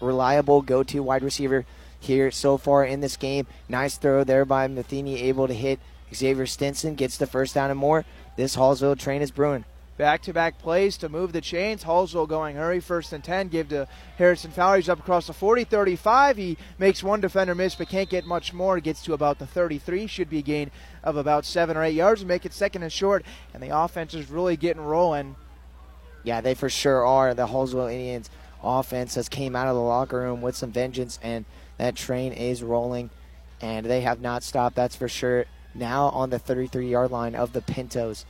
reliable 0.00 0.62
go-to 0.62 1.02
wide 1.02 1.22
receiver 1.22 1.66
here 2.06 2.30
so 2.30 2.56
far 2.56 2.84
in 2.84 3.00
this 3.00 3.16
game. 3.16 3.46
Nice 3.68 3.96
throw 3.96 4.24
there 4.24 4.44
by 4.44 4.66
Matheny, 4.66 5.22
able 5.22 5.46
to 5.46 5.54
hit 5.54 5.78
Xavier 6.14 6.46
Stinson. 6.46 6.94
Gets 6.94 7.18
the 7.18 7.26
first 7.26 7.54
down 7.54 7.70
and 7.70 7.78
more. 7.78 8.04
This 8.36 8.56
Hallsville 8.56 8.98
train 8.98 9.22
is 9.22 9.30
brewing. 9.30 9.64
Back 9.98 10.20
to 10.22 10.34
back 10.34 10.58
plays 10.58 10.98
to 10.98 11.08
move 11.08 11.32
the 11.32 11.40
chains. 11.40 11.84
Hallsville 11.84 12.28
going 12.28 12.56
hurry. 12.56 12.80
First 12.80 13.14
and 13.14 13.24
10. 13.24 13.48
Give 13.48 13.68
to 13.70 13.88
Harrison 14.18 14.50
Fowler. 14.50 14.76
He's 14.76 14.90
up 14.90 14.98
across 14.98 15.26
the 15.26 15.32
40 15.32 15.64
35. 15.64 16.36
He 16.36 16.58
makes 16.78 17.02
one 17.02 17.22
defender 17.22 17.54
miss, 17.54 17.74
but 17.74 17.88
can't 17.88 18.10
get 18.10 18.26
much 18.26 18.52
more. 18.52 18.78
Gets 18.78 19.02
to 19.04 19.14
about 19.14 19.38
the 19.38 19.46
33. 19.46 20.06
Should 20.06 20.28
be 20.28 20.38
a 20.38 20.42
gain 20.42 20.70
of 21.02 21.16
about 21.16 21.46
seven 21.46 21.76
or 21.78 21.82
eight 21.82 21.94
yards. 21.94 22.24
Make 22.24 22.44
it 22.44 22.52
second 22.52 22.82
and 22.82 22.92
short. 22.92 23.24
And 23.54 23.62
the 23.62 23.76
offense 23.76 24.12
is 24.12 24.28
really 24.28 24.56
getting 24.58 24.82
rolling. 24.82 25.36
Yeah, 26.24 26.42
they 26.42 26.54
for 26.54 26.68
sure 26.68 27.06
are. 27.06 27.32
The 27.32 27.46
Hallsville 27.46 27.90
Indians 27.90 28.28
offense 28.62 29.14
has 29.14 29.28
came 29.28 29.56
out 29.56 29.68
of 29.68 29.74
the 29.74 29.80
locker 29.80 30.18
room 30.18 30.42
with 30.42 30.56
some 30.56 30.72
vengeance, 30.72 31.18
and 31.22 31.44
that 31.78 31.96
train 31.96 32.32
is 32.32 32.62
rolling. 32.62 33.10
And 33.60 33.86
they 33.86 34.02
have 34.02 34.20
not 34.20 34.42
stopped, 34.42 34.76
that's 34.76 34.96
for 34.96 35.08
sure. 35.08 35.46
Now 35.74 36.08
on 36.08 36.30
the 36.30 36.38
33 36.38 36.88
yard 36.88 37.10
line 37.10 37.34
of 37.34 37.52
the 37.52 37.60
Pintos 37.60 38.24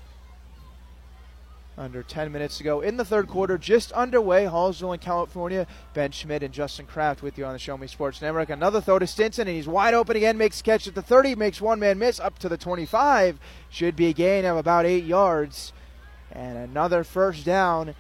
under 1.78 2.02
10 2.02 2.32
minutes 2.32 2.59
to 2.59 2.64
go 2.64 2.81
in 2.81 2.97
the 2.97 3.05
third 3.05 3.28
quarter, 3.28 3.59
just 3.59 3.93
underway. 3.93 4.44
Hallsville 4.44 4.94
in 4.94 5.01
California. 5.01 5.66
Ben 5.94 6.10
Schmidt 6.10 6.43
and 6.43 6.52
Justin 6.52 6.86
Kraft 6.86 7.23
with 7.23 7.36
you 7.36 7.44
on 7.44 7.52
the 7.52 7.59
Show 7.59 7.77
Me 7.77 7.86
Sports 7.86 8.23
Network. 8.23 8.51
Another 8.51 8.81
throw 8.81 8.98
to 8.98 9.06
Stinson, 9.06 9.47
and 9.47 9.56
he's 9.56 9.68
wide 9.68 9.94
open 9.94 10.16
again. 10.16 10.39
Makes 10.39 10.62
catch 10.62 10.86
at 10.86 10.94
the 10.94 11.02
30, 11.02 11.35
makes 11.35 11.60
one 11.60 11.78
man 11.78 11.98
miss 11.98 12.18
up 12.18 12.39
to 12.40 12.48
the 12.48 12.56
25. 12.56 13.39
Should 13.68 13.97
be 13.97 14.06
a 14.06 14.12
gain 14.12 14.44
of 14.44 14.56
about 14.56 14.86
eight 14.86 15.05
yards. 15.05 15.73
And 16.32 16.56
another 16.56 17.05
first 17.05 17.44
down. 17.44 17.94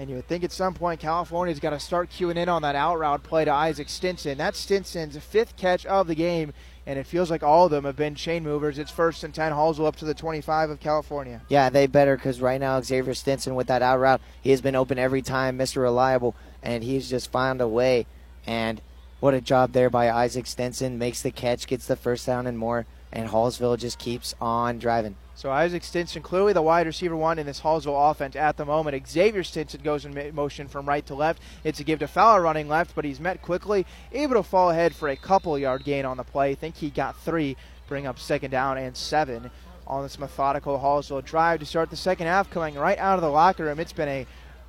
And 0.00 0.08
you 0.08 0.16
would 0.16 0.26
think 0.26 0.44
at 0.44 0.50
some 0.50 0.72
point 0.72 0.98
California's 0.98 1.60
got 1.60 1.70
to 1.70 1.78
start 1.78 2.08
queuing 2.08 2.36
in 2.36 2.48
on 2.48 2.62
that 2.62 2.74
out 2.74 2.98
route 2.98 3.22
play 3.22 3.44
to 3.44 3.52
Isaac 3.52 3.90
Stinson. 3.90 4.38
That's 4.38 4.58
Stinson's 4.58 5.14
fifth 5.18 5.58
catch 5.58 5.84
of 5.84 6.06
the 6.06 6.14
game 6.14 6.54
and 6.86 6.98
it 6.98 7.06
feels 7.06 7.30
like 7.30 7.42
all 7.42 7.66
of 7.66 7.70
them 7.70 7.84
have 7.84 7.96
been 7.96 8.14
chain 8.14 8.42
movers. 8.42 8.78
It's 8.78 8.90
first 8.90 9.24
and 9.24 9.34
10. 9.34 9.52
Hallsville 9.52 9.86
up 9.86 9.96
to 9.96 10.06
the 10.06 10.14
25 10.14 10.70
of 10.70 10.80
California. 10.80 11.42
Yeah, 11.50 11.68
they 11.68 11.86
better 11.86 12.16
because 12.16 12.40
right 12.40 12.58
now 12.58 12.80
Xavier 12.80 13.12
Stinson 13.12 13.54
with 13.54 13.66
that 13.66 13.82
out 13.82 14.00
route, 14.00 14.22
he 14.40 14.48
has 14.52 14.62
been 14.62 14.74
open 14.74 14.98
every 14.98 15.20
time, 15.20 15.58
Mr. 15.58 15.82
Reliable, 15.82 16.34
and 16.62 16.82
he's 16.82 17.10
just 17.10 17.30
found 17.30 17.60
a 17.60 17.68
way. 17.68 18.06
And 18.46 18.80
what 19.20 19.34
a 19.34 19.42
job 19.42 19.72
there 19.72 19.90
by 19.90 20.10
Isaac 20.10 20.46
Stinson. 20.46 20.98
Makes 20.98 21.20
the 21.20 21.30
catch, 21.30 21.66
gets 21.66 21.86
the 21.86 21.94
first 21.94 22.24
down 22.24 22.46
and 22.46 22.56
more, 22.56 22.86
and 23.12 23.28
Hallsville 23.28 23.78
just 23.78 23.98
keeps 23.98 24.34
on 24.40 24.78
driving. 24.78 25.16
So 25.34 25.50
Isaac 25.50 25.84
Stinson, 25.84 26.22
clearly 26.22 26.52
the 26.52 26.62
wide 26.62 26.86
receiver 26.86 27.16
one 27.16 27.38
in 27.38 27.46
this 27.46 27.60
Hallsville 27.60 28.10
offense 28.10 28.36
at 28.36 28.56
the 28.56 28.64
moment. 28.64 29.08
Xavier 29.08 29.42
Stinson 29.42 29.80
goes 29.82 30.04
in 30.04 30.34
motion 30.34 30.68
from 30.68 30.86
right 30.86 31.04
to 31.06 31.14
left. 31.14 31.42
It's 31.64 31.80
a 31.80 31.84
give 31.84 32.00
to 32.00 32.08
Fowler 32.08 32.42
running 32.42 32.68
left, 32.68 32.94
but 32.94 33.04
he's 33.04 33.20
met 33.20 33.40
quickly, 33.40 33.86
able 34.12 34.34
to 34.34 34.42
fall 34.42 34.70
ahead 34.70 34.94
for 34.94 35.08
a 35.08 35.16
couple 35.16 35.58
yard 35.58 35.84
gain 35.84 36.04
on 36.04 36.18
the 36.18 36.24
play. 36.24 36.50
I 36.50 36.54
think 36.54 36.76
he 36.76 36.90
got 36.90 37.16
three, 37.16 37.56
bring 37.88 38.06
up 38.06 38.18
second 38.18 38.50
down 38.50 38.76
and 38.76 38.96
seven 38.96 39.50
on 39.86 40.02
this 40.02 40.18
methodical 40.18 40.78
Hallsville 40.78 41.24
drive 41.24 41.60
to 41.60 41.66
start 41.66 41.90
the 41.90 41.96
second 41.96 42.26
half, 42.26 42.50
coming 42.50 42.74
right 42.74 42.98
out 42.98 43.16
of 43.16 43.22
the 43.22 43.30
locker 43.30 43.64
room. 43.64 43.80
It's 43.80 43.92
been 43.92 44.08
a 44.08 44.26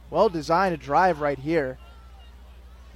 well 0.09 0.29
designed 0.29 0.79
drive 0.79 1.21
right 1.21 1.37
here 1.37 1.77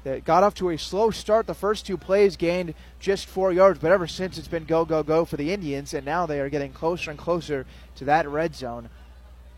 that 0.06 0.23
got 0.23 0.44
off 0.44 0.53
to 0.53 0.69
a 0.69 0.77
slow 0.77 1.10
start. 1.10 1.48
The 1.48 1.53
first 1.53 1.86
two 1.86 1.98
plays 1.98 2.38
gained 2.38 2.76
just 2.99 3.26
four 3.26 3.52
yards, 3.52 3.80
but 3.80 3.91
ever 3.91 4.07
since 4.07 4.38
it's 4.38 4.48
been 4.48 4.64
go, 4.64 4.86
go, 4.86 5.03
go 5.03 5.26
for 5.26 5.36
the 5.36 5.52
Indians, 5.52 5.94
and 5.94 6.06
now 6.06 6.26
they 6.26 6.40
are 6.40 6.49
getting 6.49 6.72
closer 6.72 7.10
and 7.10 7.19
closer 7.19 7.65
to 7.95 8.06
that 8.06 8.30
red 8.30 8.56
zone. 8.56 8.90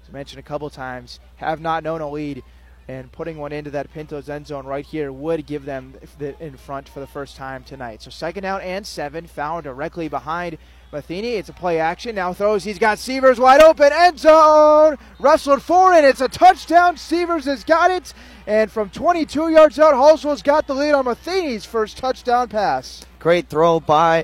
As 0.01 0.09
I 0.09 0.13
mentioned 0.13 0.39
a 0.39 0.43
couple 0.43 0.69
times, 0.69 1.19
have 1.35 1.59
not 1.59 1.83
known 1.83 1.99
a 1.99 2.09
lead, 2.09 2.43
and 2.87 3.11
putting 3.11 3.37
one 3.37 3.51
into 3.51 3.69
that 3.71 3.91
Pintos 3.93 4.29
end 4.29 4.47
zone 4.47 4.65
right 4.65 4.85
here 4.85 5.11
would 5.11 5.45
give 5.45 5.65
them 5.65 5.95
the, 6.17 6.41
in 6.41 6.55
front 6.55 6.87
for 6.87 7.01
the 7.01 7.07
first 7.07 7.35
time 7.35 7.65
tonight. 7.65 8.01
So 8.01 8.09
second 8.09 8.45
out 8.45 8.61
and 8.61 8.87
seven, 8.87 9.27
found 9.27 9.65
directly 9.65 10.07
behind 10.07 10.57
Matheny. 10.91 11.33
It's 11.33 11.49
a 11.49 11.53
play 11.53 11.79
action. 11.79 12.15
Now 12.15 12.33
throws. 12.33 12.63
He's 12.63 12.79
got 12.79 12.99
Severs 12.99 13.39
wide 13.39 13.61
open. 13.61 13.91
End 13.93 14.19
zone. 14.19 14.97
Wrestled 15.19 15.61
for 15.61 15.93
it. 15.93 16.05
It's 16.05 16.21
a 16.21 16.29
touchdown. 16.29 16.97
Severs 16.97 17.45
has 17.45 17.63
got 17.63 17.91
it. 17.91 18.13
And 18.45 18.71
from 18.71 18.89
22 18.89 19.49
yards 19.49 19.77
out, 19.77 19.93
Hallsville's 19.93 20.41
got 20.41 20.67
the 20.67 20.73
lead 20.73 20.93
on 20.93 21.05
Matheny's 21.05 21.65
first 21.65 21.97
touchdown 21.97 22.47
pass. 22.47 23.05
Great 23.19 23.49
throw 23.49 23.81
by 23.81 24.23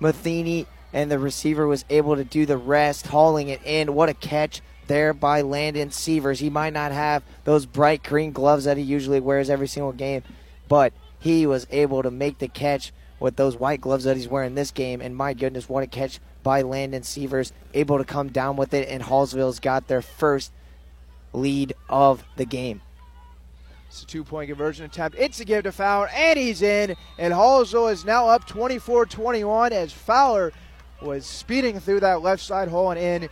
Matheny, 0.00 0.66
and 0.92 1.10
the 1.10 1.18
receiver 1.18 1.66
was 1.66 1.86
able 1.88 2.16
to 2.16 2.24
do 2.24 2.44
the 2.44 2.58
rest, 2.58 3.06
hauling 3.06 3.48
it 3.48 3.62
in. 3.64 3.94
What 3.94 4.10
a 4.10 4.14
catch 4.14 4.60
there 4.86 5.14
by 5.14 5.40
Landon 5.40 5.90
Severs. 5.90 6.40
He 6.40 6.50
might 6.50 6.74
not 6.74 6.92
have 6.92 7.22
those 7.44 7.64
bright 7.64 8.02
green 8.02 8.32
gloves 8.32 8.64
that 8.64 8.76
he 8.76 8.82
usually 8.82 9.20
wears 9.20 9.48
every 9.48 9.68
single 9.68 9.92
game, 9.92 10.22
but 10.68 10.92
he 11.18 11.46
was 11.46 11.66
able 11.70 12.02
to 12.02 12.10
make 12.10 12.38
the 12.38 12.48
catch 12.48 12.92
with 13.22 13.36
those 13.36 13.56
white 13.56 13.80
gloves 13.80 14.04
that 14.04 14.16
he's 14.16 14.28
wearing 14.28 14.54
this 14.54 14.70
game. 14.70 15.00
And 15.00 15.16
my 15.16 15.32
goodness, 15.32 15.68
what 15.68 15.84
a 15.84 15.86
catch 15.86 16.18
by 16.42 16.62
Landon 16.62 17.04
Severs, 17.04 17.52
able 17.72 17.98
to 17.98 18.04
come 18.04 18.28
down 18.28 18.56
with 18.56 18.74
it, 18.74 18.88
and 18.88 19.02
Hallsville's 19.02 19.60
got 19.60 19.86
their 19.86 20.02
first 20.02 20.52
lead 21.32 21.72
of 21.88 22.24
the 22.36 22.44
game. 22.44 22.82
It's 23.86 24.02
a 24.02 24.06
two 24.06 24.24
point 24.24 24.48
conversion 24.48 24.86
attempt. 24.86 25.16
It's 25.18 25.38
a 25.38 25.44
give 25.44 25.64
to 25.64 25.72
Fowler, 25.72 26.08
and 26.08 26.38
he's 26.38 26.62
in. 26.62 26.96
And 27.18 27.32
Hallsville 27.32 27.92
is 27.92 28.04
now 28.04 28.28
up 28.28 28.46
24 28.46 29.06
21 29.06 29.72
as 29.72 29.92
Fowler 29.92 30.52
was 31.00 31.26
speeding 31.26 31.78
through 31.78 32.00
that 32.00 32.22
left 32.22 32.42
side 32.42 32.68
hole 32.68 32.90
and 32.90 32.98
in. 32.98 33.28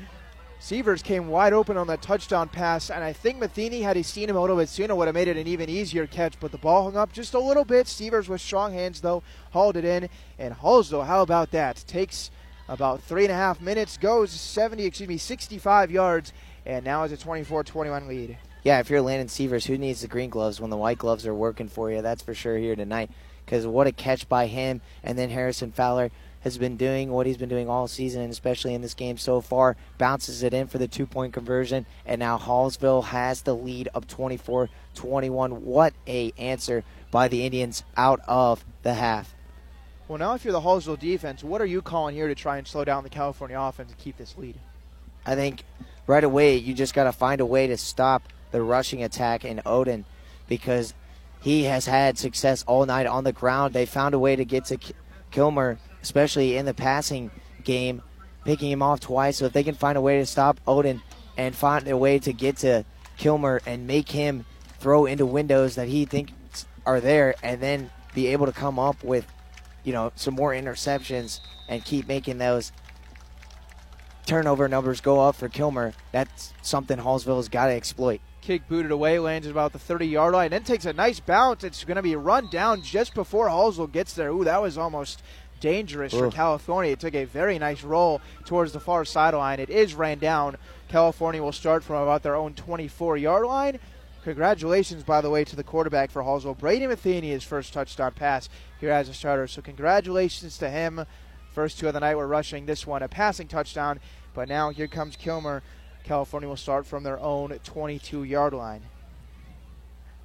Severs 0.60 1.02
came 1.02 1.28
wide 1.28 1.54
open 1.54 1.76
on 1.78 1.86
that 1.86 2.02
touchdown 2.02 2.48
pass, 2.48 2.90
and 2.90 3.02
I 3.02 3.14
think 3.14 3.38
Matheny, 3.38 3.80
had 3.80 3.96
he 3.96 4.02
seen 4.02 4.28
him 4.28 4.36
a 4.36 4.40
little 4.40 4.56
bit 4.56 4.68
sooner, 4.68 4.94
would 4.94 5.08
have 5.08 5.14
made 5.14 5.26
it 5.26 5.38
an 5.38 5.46
even 5.46 5.70
easier 5.70 6.06
catch, 6.06 6.38
but 6.38 6.52
the 6.52 6.58
ball 6.58 6.84
hung 6.84 6.96
up 6.98 7.12
just 7.12 7.32
a 7.32 7.40
little 7.40 7.64
bit. 7.64 7.88
Severs 7.88 8.28
with 8.28 8.42
strong 8.42 8.74
hands, 8.74 9.00
though, 9.00 9.22
hauled 9.52 9.78
it 9.78 9.86
in. 9.86 10.10
And 10.38 10.54
Hallsville, 10.54 11.06
how 11.06 11.22
about 11.22 11.50
that? 11.52 11.82
Takes 11.86 12.30
about 12.68 13.02
three 13.02 13.24
and 13.24 13.32
a 13.32 13.36
half 13.36 13.60
minutes, 13.60 13.96
goes 13.96 14.30
70, 14.30 14.84
excuse 14.84 15.08
me, 15.08 15.16
65 15.16 15.90
yards, 15.90 16.32
and 16.66 16.84
now 16.84 17.02
has 17.02 17.12
a 17.12 17.16
24 17.16 17.64
21 17.64 18.06
lead 18.06 18.36
yeah, 18.62 18.78
if 18.80 18.90
you're 18.90 19.00
Landon 19.00 19.28
Severs, 19.28 19.64
who 19.64 19.78
needs 19.78 20.02
the 20.02 20.08
green 20.08 20.30
gloves 20.30 20.60
when 20.60 20.70
the 20.70 20.76
white 20.76 20.98
gloves 20.98 21.26
are 21.26 21.34
working 21.34 21.68
for 21.68 21.90
you? 21.90 22.02
That's 22.02 22.22
for 22.22 22.34
sure 22.34 22.58
here 22.58 22.76
tonight. 22.76 23.10
Because 23.44 23.66
what 23.66 23.86
a 23.86 23.92
catch 23.92 24.28
by 24.28 24.46
him. 24.46 24.82
And 25.02 25.18
then 25.18 25.30
Harrison 25.30 25.72
Fowler 25.72 26.10
has 26.40 26.58
been 26.58 26.76
doing 26.76 27.10
what 27.10 27.26
he's 27.26 27.36
been 27.36 27.48
doing 27.48 27.68
all 27.68 27.86
season, 27.86 28.22
and 28.22 28.32
especially 28.32 28.74
in 28.74 28.82
this 28.82 28.94
game 28.94 29.18
so 29.18 29.40
far. 29.40 29.76
Bounces 29.98 30.42
it 30.42 30.54
in 30.54 30.66
for 30.66 30.78
the 30.78 30.88
two 30.88 31.06
point 31.06 31.32
conversion. 31.32 31.86
And 32.06 32.18
now 32.18 32.38
Hallsville 32.38 33.04
has 33.04 33.42
the 33.42 33.54
lead 33.54 33.88
of 33.94 34.06
24 34.06 34.68
21. 34.94 35.64
What 35.64 35.94
a 36.06 36.32
answer 36.38 36.84
by 37.10 37.28
the 37.28 37.44
Indians 37.44 37.84
out 37.96 38.20
of 38.26 38.64
the 38.82 38.94
half. 38.94 39.34
Well, 40.08 40.18
now 40.18 40.34
if 40.34 40.44
you're 40.44 40.52
the 40.52 40.60
Hallsville 40.60 40.98
defense, 40.98 41.44
what 41.44 41.60
are 41.60 41.66
you 41.66 41.82
calling 41.82 42.16
here 42.16 42.26
to 42.26 42.34
try 42.34 42.58
and 42.58 42.66
slow 42.66 42.84
down 42.84 43.04
the 43.04 43.10
California 43.10 43.60
offense 43.60 43.90
and 43.90 43.98
keep 43.98 44.16
this 44.16 44.36
lead? 44.36 44.58
I 45.24 45.34
think 45.34 45.62
right 46.06 46.24
away 46.24 46.56
you 46.56 46.74
just 46.74 46.94
got 46.94 47.04
to 47.04 47.12
find 47.12 47.40
a 47.40 47.46
way 47.46 47.68
to 47.68 47.76
stop 47.76 48.24
the 48.50 48.62
rushing 48.62 49.02
attack 49.02 49.44
in 49.44 49.62
Odin 49.64 50.04
because 50.48 50.94
he 51.40 51.64
has 51.64 51.86
had 51.86 52.18
success 52.18 52.64
all 52.66 52.84
night 52.86 53.06
on 53.06 53.24
the 53.24 53.32
ground. 53.32 53.72
They 53.72 53.86
found 53.86 54.14
a 54.14 54.18
way 54.18 54.34
to 54.36 54.44
get 54.44 54.64
to 54.66 54.78
Kilmer, 55.30 55.78
especially 56.02 56.56
in 56.56 56.66
the 56.66 56.74
passing 56.74 57.30
game, 57.64 58.02
picking 58.44 58.70
him 58.70 58.82
off 58.82 59.00
twice. 59.00 59.38
So 59.38 59.46
if 59.46 59.52
they 59.52 59.62
can 59.62 59.74
find 59.74 59.96
a 59.96 60.00
way 60.00 60.18
to 60.18 60.26
stop 60.26 60.60
Odin 60.66 61.02
and 61.36 61.54
find 61.54 61.86
a 61.88 61.96
way 61.96 62.18
to 62.18 62.32
get 62.32 62.58
to 62.58 62.84
Kilmer 63.16 63.60
and 63.66 63.86
make 63.86 64.10
him 64.10 64.44
throw 64.78 65.06
into 65.06 65.26
windows 65.26 65.74
that 65.74 65.88
he 65.88 66.04
thinks 66.04 66.66
are 66.86 67.00
there, 67.00 67.34
and 67.42 67.60
then 67.60 67.90
be 68.14 68.28
able 68.28 68.46
to 68.46 68.52
come 68.52 68.78
up 68.78 69.04
with, 69.04 69.26
you 69.84 69.92
know, 69.92 70.10
some 70.16 70.34
more 70.34 70.52
interceptions 70.52 71.40
and 71.68 71.84
keep 71.84 72.08
making 72.08 72.38
those 72.38 72.72
turnover 74.26 74.68
numbers 74.68 75.00
go 75.00 75.20
up 75.20 75.34
for 75.34 75.48
Kilmer, 75.48 75.92
that's 76.12 76.52
something 76.62 76.98
Hallsville 76.98 77.36
has 77.36 77.48
got 77.48 77.66
to 77.66 77.72
exploit. 77.72 78.20
Kick 78.40 78.66
booted 78.68 78.90
away, 78.90 79.18
lands 79.18 79.46
at 79.46 79.50
about 79.50 79.72
the 79.72 79.78
30 79.78 80.06
yard 80.06 80.32
line, 80.32 80.50
then 80.50 80.62
takes 80.62 80.86
a 80.86 80.92
nice 80.92 81.20
bounce. 81.20 81.62
It's 81.64 81.84
going 81.84 81.96
to 81.96 82.02
be 82.02 82.16
run 82.16 82.48
down 82.48 82.82
just 82.82 83.14
before 83.14 83.48
Hallsville 83.48 83.92
gets 83.92 84.14
there. 84.14 84.30
Ooh, 84.30 84.44
that 84.44 84.62
was 84.62 84.78
almost 84.78 85.22
dangerous 85.60 86.12
for 86.12 86.30
California. 86.30 86.92
It 86.92 87.00
took 87.00 87.14
a 87.14 87.24
very 87.24 87.58
nice 87.58 87.84
roll 87.84 88.20
towards 88.44 88.72
the 88.72 88.80
far 88.80 89.04
sideline. 89.04 89.60
It 89.60 89.70
is 89.70 89.94
ran 89.94 90.18
down. 90.18 90.56
California 90.88 91.42
will 91.42 91.52
start 91.52 91.84
from 91.84 92.02
about 92.02 92.22
their 92.22 92.34
own 92.34 92.54
24 92.54 93.16
yard 93.16 93.46
line. 93.46 93.78
Congratulations, 94.24 95.02
by 95.02 95.22
the 95.22 95.30
way, 95.30 95.44
to 95.44 95.56
the 95.56 95.64
quarterback 95.64 96.10
for 96.10 96.22
Hallsville, 96.22 96.58
Brady 96.58 96.86
Matheny, 96.86 97.30
his 97.30 97.44
first 97.44 97.72
touchdown 97.72 98.12
pass 98.12 98.50
here 98.78 98.90
as 98.90 99.08
a 99.08 99.14
starter. 99.14 99.46
So, 99.46 99.62
congratulations 99.62 100.58
to 100.58 100.68
him. 100.68 101.06
First 101.52 101.78
two 101.78 101.88
of 101.88 101.94
the 101.94 102.00
night 102.00 102.16
were 102.16 102.26
rushing. 102.28 102.66
This 102.66 102.86
one, 102.86 103.02
a 103.02 103.08
passing 103.08 103.48
touchdown. 103.48 103.98
But 104.34 104.48
now 104.48 104.70
here 104.70 104.88
comes 104.88 105.16
Kilmer. 105.16 105.62
California 106.04 106.48
will 106.48 106.56
start 106.56 106.86
from 106.86 107.02
their 107.02 107.18
own 107.18 107.58
22 107.64 108.24
yard 108.24 108.52
line. 108.52 108.82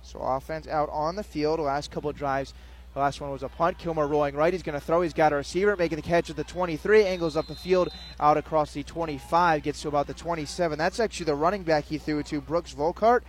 So, 0.01 0.19
offense 0.19 0.67
out 0.67 0.89
on 0.91 1.15
the 1.15 1.23
field. 1.23 1.59
Last 1.59 1.89
couple 1.89 2.09
of 2.09 2.17
drives. 2.17 2.53
The 2.95 2.99
last 3.01 3.21
one 3.21 3.29
was 3.29 3.43
a 3.43 3.49
punt. 3.49 3.77
Kilmer 3.77 4.07
rolling 4.07 4.35
right. 4.35 4.51
He's 4.51 4.63
going 4.63 4.79
to 4.79 4.83
throw. 4.83 5.01
He's 5.01 5.13
got 5.13 5.33
a 5.33 5.35
receiver 5.35 5.75
making 5.75 5.97
the 5.97 6.01
catch 6.01 6.31
at 6.31 6.35
the 6.35 6.43
23. 6.43 7.05
Angles 7.05 7.37
up 7.37 7.45
the 7.45 7.55
field 7.55 7.89
out 8.19 8.37
across 8.37 8.73
the 8.73 8.81
25. 8.81 9.61
Gets 9.61 9.83
to 9.83 9.89
about 9.89 10.07
the 10.07 10.13
27. 10.13 10.79
That's 10.79 10.99
actually 10.99 11.25
the 11.25 11.35
running 11.35 11.63
back 11.63 11.83
he 11.83 11.99
threw 11.99 12.23
to 12.23 12.41
Brooks 12.41 12.73
Volkart 12.73 13.21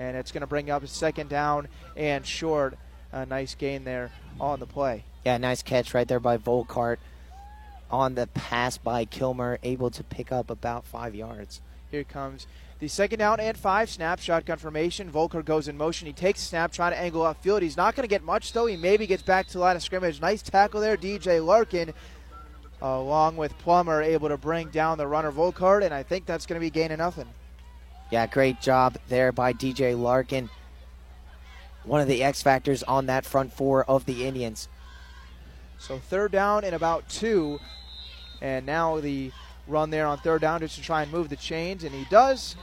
and 0.00 0.16
it's 0.16 0.32
going 0.32 0.40
to 0.40 0.46
bring 0.46 0.70
up 0.70 0.82
a 0.82 0.86
second 0.86 1.28
down 1.28 1.68
and 1.96 2.26
short. 2.26 2.76
A 3.12 3.26
nice 3.26 3.54
gain 3.54 3.84
there 3.84 4.10
on 4.40 4.60
the 4.60 4.66
play. 4.66 5.04
Yeah, 5.26 5.36
nice 5.36 5.62
catch 5.62 5.94
right 5.94 6.06
there 6.06 6.20
by 6.20 6.38
Volkart 6.38 6.96
on 7.90 8.14
the 8.14 8.28
pass 8.28 8.78
by 8.78 9.04
Kilmer, 9.04 9.58
able 9.62 9.90
to 9.90 10.04
pick 10.04 10.30
up 10.30 10.48
about 10.48 10.84
five 10.84 11.14
yards. 11.14 11.60
Here 11.90 12.04
comes 12.04 12.46
the 12.80 12.88
second 12.88 13.18
down 13.18 13.40
and 13.40 13.56
five 13.56 13.90
snap 13.90 14.20
shotgun 14.20 14.58
formation. 14.58 15.10
Volkart 15.10 15.44
goes 15.44 15.68
in 15.68 15.76
motion. 15.76 16.06
He 16.06 16.12
takes 16.12 16.42
a 16.42 16.46
snap, 16.46 16.72
trying 16.72 16.92
to 16.92 16.98
angle 16.98 17.22
upfield. 17.22 17.62
He's 17.62 17.76
not 17.76 17.94
going 17.94 18.04
to 18.04 18.08
get 18.08 18.24
much 18.24 18.52
though. 18.52 18.66
He 18.66 18.76
maybe 18.76 19.06
gets 19.06 19.22
back 19.22 19.46
to 19.48 19.52
the 19.52 19.58
line 19.58 19.76
of 19.76 19.82
scrimmage. 19.82 20.20
Nice 20.20 20.42
tackle 20.42 20.80
there, 20.80 20.96
DJ 20.96 21.44
Larkin, 21.44 21.92
along 22.80 23.36
with 23.36 23.56
Plummer, 23.58 24.02
able 24.02 24.28
to 24.28 24.38
bring 24.38 24.68
down 24.68 24.98
the 24.98 25.06
runner 25.06 25.30
Volkart, 25.30 25.84
and 25.84 25.92
I 25.92 26.02
think 26.02 26.24
that's 26.24 26.46
going 26.46 26.58
to 26.58 26.64
be 26.64 26.70
gain 26.70 26.90
of 26.90 26.98
nothing. 26.98 27.28
Yeah, 28.10 28.26
great 28.26 28.60
job 28.60 28.96
there 29.08 29.30
by 29.30 29.52
DJ 29.52 29.98
Larkin. 29.98 30.50
One 31.84 32.00
of 32.00 32.08
the 32.08 32.22
X 32.22 32.42
factors 32.42 32.82
on 32.82 33.06
that 33.06 33.24
front 33.24 33.52
four 33.52 33.84
of 33.84 34.04
the 34.06 34.26
Indians. 34.26 34.68
So 35.78 35.98
third 35.98 36.32
down 36.32 36.64
and 36.64 36.74
about 36.74 37.08
two. 37.08 37.58
And 38.42 38.66
now 38.66 39.00
the 39.00 39.32
run 39.66 39.90
there 39.90 40.06
on 40.06 40.18
third 40.18 40.40
down 40.40 40.60
just 40.60 40.76
to 40.76 40.82
try 40.82 41.02
and 41.02 41.12
move 41.12 41.28
the 41.28 41.36
chains, 41.36 41.84
and 41.84 41.94
he 41.94 42.04
does. 42.10 42.56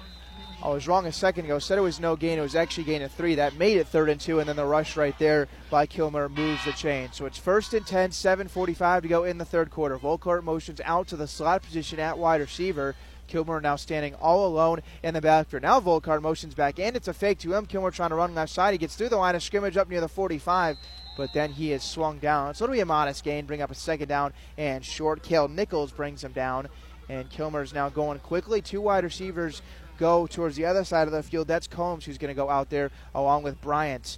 I 0.64 0.70
was 0.70 0.88
wrong 0.88 1.06
a 1.06 1.12
second 1.12 1.46
ago. 1.46 1.60
Said 1.60 1.78
it 1.78 1.82
was 1.82 2.00
no 2.00 2.16
gain. 2.16 2.40
It 2.40 2.42
was 2.42 2.56
actually 2.56 2.86
gain 2.86 3.04
of 3.04 3.12
three. 3.12 3.36
That 3.36 3.58
made 3.58 3.78
it 3.78 3.88
third 3.88 4.10
and 4.10 4.20
two, 4.20 4.40
and 4.40 4.50
then 4.50 4.56
the 4.56 4.66
rush 4.66 4.98
right 4.98 5.18
there 5.20 5.48
by 5.70 5.86
Kilmer 5.86 6.28
moves 6.30 6.66
the 6.66 6.72
chain. 6.72 7.10
So 7.12 7.28
it's 7.28 7.38
first 7.38 7.76
and 7.76 7.86
10, 7.86 8.10
7.45 8.10 9.04
to 9.04 9.08
go 9.08 9.24
in 9.24 9.38
the 9.38 9.46
third 9.46 9.70
quarter. 9.70 9.98
Volkart 9.98 10.44
motions 10.44 10.82
out 10.84 11.08
to 11.10 11.16
the 11.16 11.28
slot 11.28 11.62
position 11.62 12.00
at 12.00 12.18
wide 12.18 12.42
receiver. 12.42 12.96
Kilmer 13.28 13.62
now 13.62 13.76
standing 13.76 14.16
all 14.16 14.48
alone 14.48 14.82
in 15.04 15.14
the 15.14 15.22
backfield. 15.22 15.64
Now 15.64 15.80
Volkart 15.80 16.22
motions 16.22 16.56
back, 16.56 16.80
and 16.80 16.96
it's 16.96 17.08
a 17.08 17.14
fake 17.14 17.40
to 17.40 17.54
him. 17.54 17.66
Kilmer 17.66 17.92
trying 17.92 18.10
to 18.10 18.16
run 18.16 18.34
left 18.34 18.52
side. 18.52 18.72
He 18.72 18.78
gets 18.78 18.96
through 18.96 19.10
the 19.10 19.18
line 19.18 19.36
of 19.36 19.44
scrimmage 19.44 19.78
up 19.78 19.90
near 19.90 20.02
the 20.02 20.08
45, 20.08 20.78
but 21.18 21.34
then 21.34 21.52
he 21.52 21.72
is 21.72 21.84
swung 21.84 22.18
down. 22.18 22.56
So 22.56 22.64
it'll 22.64 22.74
be 22.74 22.80
a 22.80 22.86
modest 22.86 23.24
gain, 23.24 23.46
bring 23.46 23.62
up 23.62 23.70
a 23.70 23.76
second 23.76 24.08
down 24.08 24.34
and 24.58 24.84
short. 24.84 25.22
Kale 25.22 25.48
Nichols 25.48 25.92
brings 25.92 26.24
him 26.24 26.32
down, 26.32 26.68
and 27.10 27.30
Kilmer's 27.30 27.74
now 27.74 27.90
going 27.90 28.20
quickly. 28.20 28.62
Two 28.62 28.82
wide 28.82 29.04
receivers 29.04 29.62
go 29.98 30.28
towards 30.28 30.56
the 30.56 30.66
other 30.66 30.84
side 30.84 31.08
of 31.08 31.14
the 31.14 31.24
field. 31.24 31.48
That's 31.48 31.68
Combs 31.68 32.06
who's 32.06 32.18
going 32.18 32.30
to 32.30 32.36
go 32.36 32.50
out 32.50 32.70
there 32.70 32.92
along 33.16 33.44
with 33.44 33.60
Bryant 33.62 34.18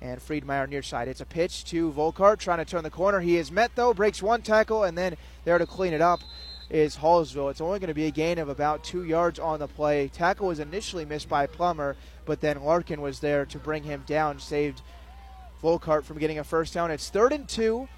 and 0.00 0.20
Friedmeyer 0.20 0.68
near 0.68 0.82
side. 0.82 1.08
It's 1.08 1.20
a 1.20 1.26
pitch 1.26 1.64
to 1.66 1.90
Volkart 1.92 2.38
trying 2.38 2.58
to 2.58 2.64
turn 2.64 2.84
the 2.84 2.90
corner. 2.90 3.20
He 3.20 3.36
is 3.36 3.50
met 3.50 3.72
though, 3.74 3.94
breaks 3.94 4.22
one 4.22 4.42
tackle, 4.42 4.84
and 4.84 4.96
then 4.96 5.16
there 5.44 5.58
to 5.58 5.66
clean 5.66 5.94
it 5.94 6.00
up 6.00 6.20
is 6.68 6.96
Hallsville. 6.96 7.50
It's 7.50 7.60
only 7.60 7.78
going 7.78 7.88
to 7.88 7.94
be 7.94 8.06
a 8.06 8.10
gain 8.10 8.38
of 8.38 8.48
about 8.48 8.82
two 8.82 9.04
yards 9.04 9.38
on 9.38 9.60
the 9.60 9.68
play. 9.68 10.08
Tackle 10.08 10.48
was 10.48 10.58
initially 10.58 11.04
missed 11.04 11.28
by 11.28 11.46
Plummer, 11.46 11.96
but 12.24 12.40
then 12.40 12.62
Larkin 12.62 13.00
was 13.00 13.20
there 13.20 13.46
to 13.46 13.58
bring 13.58 13.84
him 13.84 14.02
down, 14.06 14.40
saved 14.40 14.82
Volkart 15.62 16.04
from 16.04 16.18
getting 16.18 16.38
a 16.38 16.44
first 16.44 16.74
down. 16.74 16.90
It's 16.90 17.08
third 17.08 17.32
and 17.32 17.48
two, 17.48 17.88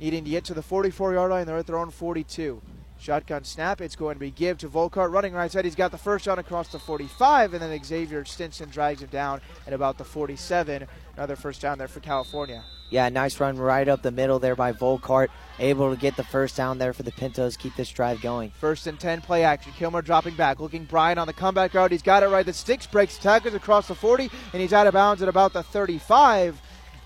needing 0.00 0.24
to 0.24 0.30
get 0.30 0.44
to 0.46 0.54
the 0.54 0.62
44 0.62 1.14
yard 1.14 1.30
line. 1.30 1.46
They're 1.46 1.58
at 1.58 1.66
their 1.66 1.78
own 1.78 1.90
42. 1.90 2.60
Shotgun 2.98 3.44
snap. 3.44 3.80
It's 3.80 3.96
going 3.96 4.14
to 4.14 4.20
be 4.20 4.30
give 4.30 4.58
to 4.58 4.68
Volkart 4.68 5.12
running 5.12 5.32
right 5.32 5.50
side. 5.50 5.64
He's 5.64 5.74
got 5.74 5.90
the 5.90 5.98
first 5.98 6.24
down 6.24 6.38
across 6.38 6.68
the 6.68 6.78
45, 6.78 7.54
and 7.54 7.62
then 7.62 7.84
Xavier 7.84 8.24
Stinson 8.24 8.68
drags 8.68 9.02
him 9.02 9.08
down 9.08 9.40
at 9.66 9.72
about 9.72 9.98
the 9.98 10.04
47. 10.04 10.86
Another 11.16 11.36
first 11.36 11.60
down 11.60 11.78
there 11.78 11.88
for 11.88 12.00
California. 12.00 12.64
Yeah, 12.88 13.08
nice 13.08 13.40
run 13.40 13.58
right 13.58 13.88
up 13.88 14.02
the 14.02 14.12
middle 14.12 14.38
there 14.38 14.54
by 14.54 14.72
Volkart. 14.72 15.28
Able 15.58 15.92
to 15.92 16.00
get 16.00 16.16
the 16.16 16.22
first 16.24 16.56
down 16.56 16.78
there 16.78 16.92
for 16.92 17.02
the 17.02 17.10
Pintos. 17.12 17.56
Keep 17.56 17.74
this 17.74 17.90
drive 17.90 18.20
going. 18.20 18.50
First 18.50 18.86
and 18.86 18.98
10 18.98 19.22
play 19.22 19.42
action. 19.42 19.72
Kilmer 19.72 20.02
dropping 20.02 20.36
back. 20.36 20.60
Looking 20.60 20.84
Bryant 20.84 21.18
on 21.18 21.26
the 21.26 21.32
comeback 21.32 21.74
route. 21.74 21.90
He's 21.90 22.02
got 22.02 22.22
it 22.22 22.28
right. 22.28 22.46
The 22.46 22.52
sticks 22.52 22.86
breaks 22.86 23.18
tackles 23.18 23.54
across 23.54 23.88
the 23.88 23.94
40, 23.94 24.30
and 24.52 24.62
he's 24.62 24.72
out 24.72 24.86
of 24.86 24.94
bounds 24.94 25.20
at 25.20 25.28
about 25.28 25.52
the 25.52 25.64
35. 25.64 26.60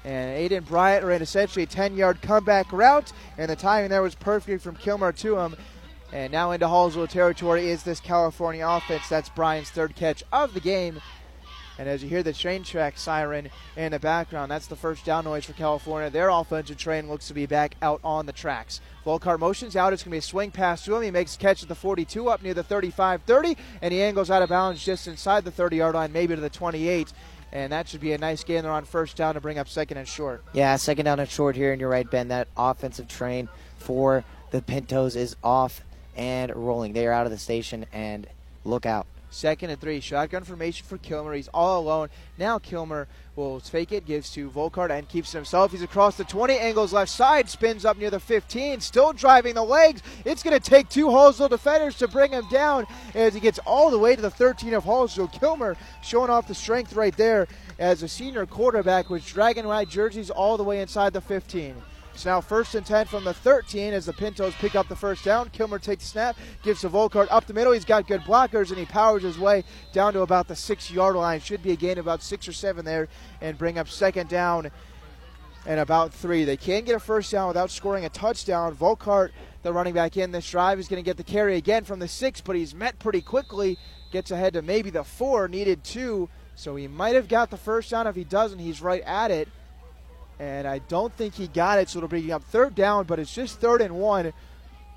And 0.04 0.50
Aiden 0.50 0.66
Bryant 0.66 1.04
ran 1.04 1.22
essentially 1.22 1.62
a 1.62 1.66
10 1.66 1.96
yard 1.96 2.20
comeback 2.20 2.72
route, 2.72 3.12
and 3.38 3.50
the 3.50 3.56
timing 3.56 3.90
there 3.90 4.02
was 4.02 4.14
perfect 4.14 4.62
from 4.62 4.76
Kilmer 4.76 5.12
to 5.12 5.38
him. 5.38 5.56
And 6.12 6.32
now 6.32 6.50
into 6.50 6.66
Hallsville 6.66 7.08
territory 7.08 7.70
is 7.70 7.82
this 7.82 8.00
California 8.00 8.66
offense. 8.66 9.08
That's 9.08 9.28
Bryant's 9.28 9.70
third 9.70 9.94
catch 9.94 10.24
of 10.32 10.54
the 10.54 10.60
game. 10.60 11.00
And 11.78 11.88
as 11.88 12.02
you 12.02 12.10
hear 12.10 12.22
the 12.22 12.34
train 12.34 12.62
track 12.62 12.98
siren 12.98 13.48
in 13.74 13.92
the 13.92 13.98
background, 13.98 14.50
that's 14.50 14.66
the 14.66 14.76
first 14.76 15.04
down 15.06 15.24
noise 15.24 15.46
for 15.46 15.54
California. 15.54 16.10
Their 16.10 16.28
offensive 16.28 16.76
train 16.76 17.08
looks 17.08 17.28
to 17.28 17.34
be 17.34 17.46
back 17.46 17.74
out 17.80 18.00
on 18.04 18.26
the 18.26 18.32
tracks. 18.32 18.82
Volkart 19.06 19.38
motions 19.38 19.76
out. 19.76 19.94
It's 19.94 20.02
going 20.02 20.10
to 20.10 20.16
be 20.16 20.18
a 20.18 20.22
swing 20.22 20.50
pass 20.50 20.84
to 20.84 20.94
him. 20.94 21.02
He 21.02 21.10
makes 21.10 21.36
a 21.36 21.38
catch 21.38 21.62
at 21.62 21.70
the 21.70 21.74
42 21.74 22.28
up 22.28 22.42
near 22.42 22.52
the 22.52 22.62
35 22.62 23.22
30, 23.22 23.56
and 23.80 23.94
he 23.94 24.02
angles 24.02 24.30
out 24.30 24.42
of 24.42 24.50
bounds 24.50 24.84
just 24.84 25.08
inside 25.08 25.44
the 25.44 25.50
30 25.50 25.76
yard 25.76 25.94
line, 25.94 26.12
maybe 26.12 26.34
to 26.34 26.40
the 26.40 26.50
28 26.50 27.12
and 27.52 27.72
that 27.72 27.88
should 27.88 28.00
be 28.00 28.12
a 28.12 28.18
nice 28.18 28.44
gain 28.44 28.62
there 28.62 28.72
on 28.72 28.84
first 28.84 29.16
down 29.16 29.34
to 29.34 29.40
bring 29.40 29.58
up 29.58 29.68
second 29.68 29.98
and 29.98 30.06
short. 30.06 30.44
Yeah, 30.52 30.76
second 30.76 31.06
down 31.06 31.18
and 31.18 31.28
short 31.28 31.56
here, 31.56 31.72
and 31.72 31.80
you're 31.80 31.90
right, 31.90 32.08
Ben. 32.08 32.28
That 32.28 32.48
offensive 32.56 33.08
train 33.08 33.48
for 33.78 34.24
the 34.50 34.62
Pintos 34.62 35.16
is 35.16 35.34
off 35.42 35.82
and 36.16 36.54
rolling. 36.54 36.92
They 36.92 37.06
are 37.06 37.12
out 37.12 37.26
of 37.26 37.32
the 37.32 37.38
station, 37.38 37.86
and 37.92 38.26
look 38.64 38.86
out. 38.86 39.06
Second 39.30 39.70
and 39.70 39.80
three. 39.80 40.00
Shotgun 40.00 40.42
formation 40.42 40.84
for 40.86 40.98
Kilmer. 40.98 41.34
He's 41.34 41.48
all 41.54 41.80
alone. 41.80 42.08
Now 42.36 42.58
Kilmer 42.58 43.06
will 43.36 43.60
fake 43.60 43.92
it, 43.92 44.04
gives 44.04 44.30
to 44.32 44.50
Volkart, 44.50 44.90
and 44.90 45.08
keeps 45.08 45.30
himself. 45.30 45.70
He's 45.70 45.82
across 45.82 46.16
the 46.16 46.24
20, 46.24 46.58
angles 46.58 46.92
left 46.92 47.12
side, 47.12 47.48
spins 47.48 47.84
up 47.84 47.96
near 47.96 48.10
the 48.10 48.18
15, 48.18 48.80
still 48.80 49.12
driving 49.12 49.54
the 49.54 49.62
legs. 49.62 50.02
It's 50.24 50.42
going 50.42 50.58
to 50.58 50.70
take 50.70 50.88
two 50.88 51.06
Hallsville 51.06 51.48
defenders 51.48 51.96
to 51.98 52.08
bring 52.08 52.32
him 52.32 52.44
down 52.50 52.86
as 53.14 53.32
he 53.32 53.40
gets 53.40 53.60
all 53.60 53.90
the 53.90 53.98
way 53.98 54.16
to 54.16 54.22
the 54.22 54.30
13 54.30 54.74
of 54.74 54.84
Hallsville. 54.84 55.32
Kilmer 55.32 55.76
showing 56.02 56.28
off 56.28 56.48
the 56.48 56.54
strength 56.54 56.94
right 56.94 57.16
there 57.16 57.46
as 57.78 58.02
a 58.02 58.08
senior 58.08 58.46
quarterback 58.46 59.10
with 59.10 59.24
dragon 59.24 59.68
white 59.68 59.88
jerseys 59.88 60.30
all 60.30 60.56
the 60.56 60.64
way 60.64 60.80
inside 60.80 61.12
the 61.12 61.20
15. 61.20 61.76
It's 62.20 62.26
now 62.26 62.42
first 62.42 62.74
and 62.74 62.84
10 62.84 63.06
from 63.06 63.24
the 63.24 63.32
13 63.32 63.94
as 63.94 64.04
the 64.04 64.12
Pintos 64.12 64.52
pick 64.56 64.74
up 64.74 64.88
the 64.88 64.94
first 64.94 65.24
down. 65.24 65.48
Kilmer 65.48 65.78
takes 65.78 66.04
the 66.04 66.10
snap, 66.10 66.36
gives 66.62 66.82
to 66.82 66.90
Volkart 66.90 67.28
up 67.30 67.46
the 67.46 67.54
middle. 67.54 67.72
He's 67.72 67.86
got 67.86 68.06
good 68.06 68.20
blockers 68.20 68.68
and 68.68 68.76
he 68.76 68.84
powers 68.84 69.22
his 69.22 69.38
way 69.38 69.64
down 69.94 70.12
to 70.12 70.20
about 70.20 70.46
the 70.46 70.54
six 70.54 70.90
yard 70.90 71.16
line. 71.16 71.40
Should 71.40 71.62
be 71.62 71.72
a 71.72 71.76
gain 71.76 71.96
about 71.96 72.22
six 72.22 72.46
or 72.46 72.52
seven 72.52 72.84
there 72.84 73.08
and 73.40 73.56
bring 73.56 73.78
up 73.78 73.88
second 73.88 74.28
down 74.28 74.70
and 75.64 75.80
about 75.80 76.12
three. 76.12 76.44
They 76.44 76.58
can 76.58 76.84
get 76.84 76.94
a 76.94 77.00
first 77.00 77.32
down 77.32 77.48
without 77.48 77.70
scoring 77.70 78.04
a 78.04 78.10
touchdown. 78.10 78.76
Volkart, 78.76 79.30
the 79.62 79.72
running 79.72 79.94
back 79.94 80.18
in 80.18 80.30
this 80.30 80.50
drive, 80.50 80.78
is 80.78 80.88
going 80.88 81.02
to 81.02 81.08
get 81.08 81.16
the 81.16 81.24
carry 81.24 81.56
again 81.56 81.84
from 81.84 82.00
the 82.00 82.08
six, 82.08 82.42
but 82.42 82.54
he's 82.54 82.74
met 82.74 82.98
pretty 82.98 83.22
quickly. 83.22 83.78
Gets 84.12 84.30
ahead 84.30 84.52
to 84.52 84.60
maybe 84.60 84.90
the 84.90 85.04
four, 85.04 85.48
needed 85.48 85.82
two. 85.84 86.28
So 86.54 86.76
he 86.76 86.86
might 86.86 87.14
have 87.14 87.28
got 87.28 87.48
the 87.48 87.56
first 87.56 87.88
down. 87.88 88.06
If 88.06 88.14
he 88.14 88.24
doesn't, 88.24 88.58
he's 88.58 88.82
right 88.82 89.02
at 89.06 89.30
it 89.30 89.48
and 90.40 90.66
I 90.66 90.78
don't 90.78 91.12
think 91.12 91.34
he 91.34 91.48
got 91.48 91.78
it, 91.78 91.90
so 91.90 91.98
it'll 91.98 92.08
bring 92.08 92.32
up 92.32 92.42
third 92.42 92.74
down, 92.74 93.04
but 93.04 93.18
it's 93.18 93.32
just 93.32 93.60
third 93.60 93.82
and 93.82 93.96
one. 93.96 94.32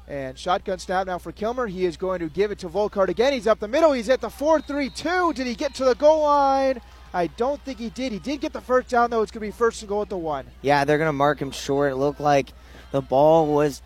And 0.07 0.39
shotgun 0.39 0.79
snap 0.79 1.05
now 1.05 1.17
for 1.17 1.33
Kilmer. 1.33 1.67
He 1.67 1.85
is 1.85 1.97
going 1.97 2.19
to 2.19 2.29
give 2.29 2.51
it 2.51 2.59
to 2.59 2.69
Volkart 2.69 3.09
again. 3.09 3.33
He's 3.33 3.45
up 3.45 3.59
the 3.59 3.67
middle. 3.67 3.91
He's 3.91 4.07
at 4.07 4.21
the 4.21 4.29
4 4.29 4.61
3 4.61 4.89
2. 4.89 5.33
Did 5.33 5.45
he 5.45 5.53
get 5.53 5.73
to 5.75 5.85
the 5.85 5.95
goal 5.95 6.23
line? 6.23 6.81
I 7.13 7.27
don't 7.27 7.61
think 7.61 7.77
he 7.77 7.89
did. 7.89 8.13
He 8.13 8.19
did 8.19 8.39
get 8.39 8.53
the 8.53 8.61
first 8.61 8.87
down, 8.87 9.09
though. 9.09 9.21
It's 9.21 9.31
going 9.31 9.41
to 9.41 9.47
be 9.47 9.51
first 9.51 9.81
and 9.81 9.89
goal 9.89 10.01
at 10.01 10.09
the 10.09 10.17
one. 10.17 10.45
Yeah, 10.61 10.85
they're 10.85 10.97
going 10.97 11.09
to 11.09 11.13
mark 11.13 11.41
him 11.41 11.51
short. 11.51 11.91
It 11.91 11.97
looked 11.97 12.21
like 12.21 12.53
the 12.91 13.01
ball 13.01 13.53
was. 13.53 13.81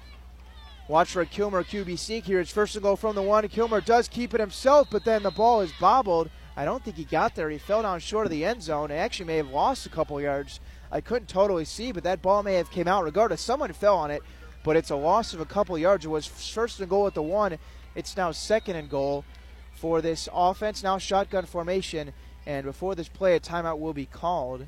Watch 0.87 1.09
for 1.11 1.25
Kilmer 1.25 1.63
QB 1.63 1.97
sneak 1.97 2.25
here. 2.25 2.39
It's 2.39 2.51
first 2.51 2.75
and 2.75 2.83
goal 2.83 2.95
from 2.95 3.15
the 3.15 3.21
one. 3.21 3.47
Kilmer 3.47 3.81
does 3.81 4.07
keep 4.07 4.33
it 4.33 4.39
himself, 4.39 4.87
but 4.91 5.03
then 5.03 5.23
the 5.23 5.31
ball 5.31 5.61
is 5.61 5.71
bobbled. 5.79 6.29
I 6.55 6.65
don't 6.65 6.83
think 6.83 6.95
he 6.95 7.03
got 7.03 7.35
there. 7.35 7.49
He 7.49 7.57
fell 7.57 7.81
down 7.81 7.99
short 7.99 8.25
of 8.25 8.31
the 8.31 8.45
end 8.45 8.63
zone. 8.63 8.89
He 8.89 8.95
actually 8.95 9.25
may 9.25 9.37
have 9.37 9.49
lost 9.49 9.85
a 9.85 9.89
couple 9.89 10.21
yards. 10.21 10.59
I 10.91 11.01
couldn't 11.01 11.27
totally 11.27 11.65
see, 11.65 11.91
but 11.91 12.03
that 12.03 12.21
ball 12.21 12.43
may 12.43 12.55
have 12.55 12.71
came 12.71 12.87
out 12.87 13.03
regardless. 13.03 13.41
Someone 13.41 13.73
fell 13.73 13.97
on 13.97 14.11
it, 14.11 14.23
but 14.63 14.75
it's 14.75 14.89
a 14.89 14.95
loss 14.95 15.33
of 15.33 15.41
a 15.41 15.45
couple 15.45 15.77
yards. 15.77 16.05
It 16.05 16.09
was 16.09 16.25
first 16.25 16.79
and 16.79 16.89
goal 16.89 17.07
at 17.07 17.13
the 17.13 17.21
one, 17.21 17.57
It's 17.95 18.15
now 18.15 18.31
second 18.31 18.75
and 18.75 18.89
goal 18.89 19.25
for 19.73 20.01
this 20.01 20.29
offense. 20.33 20.83
Now 20.83 20.97
shotgun 20.97 21.45
formation, 21.45 22.13
and 22.45 22.65
before 22.65 22.95
this 22.95 23.09
play, 23.09 23.35
a 23.35 23.39
timeout 23.39 23.79
will 23.79 23.93
be 23.93 24.05
called. 24.05 24.67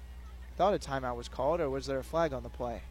Thought 0.57 0.73
a 0.73 0.79
timeout 0.79 1.15
was 1.15 1.29
called, 1.29 1.61
or 1.61 1.69
was 1.69 1.85
there 1.85 1.99
a 1.99 2.03
flag 2.03 2.33
on 2.33 2.43
the 2.43 2.49
play? 2.49 2.81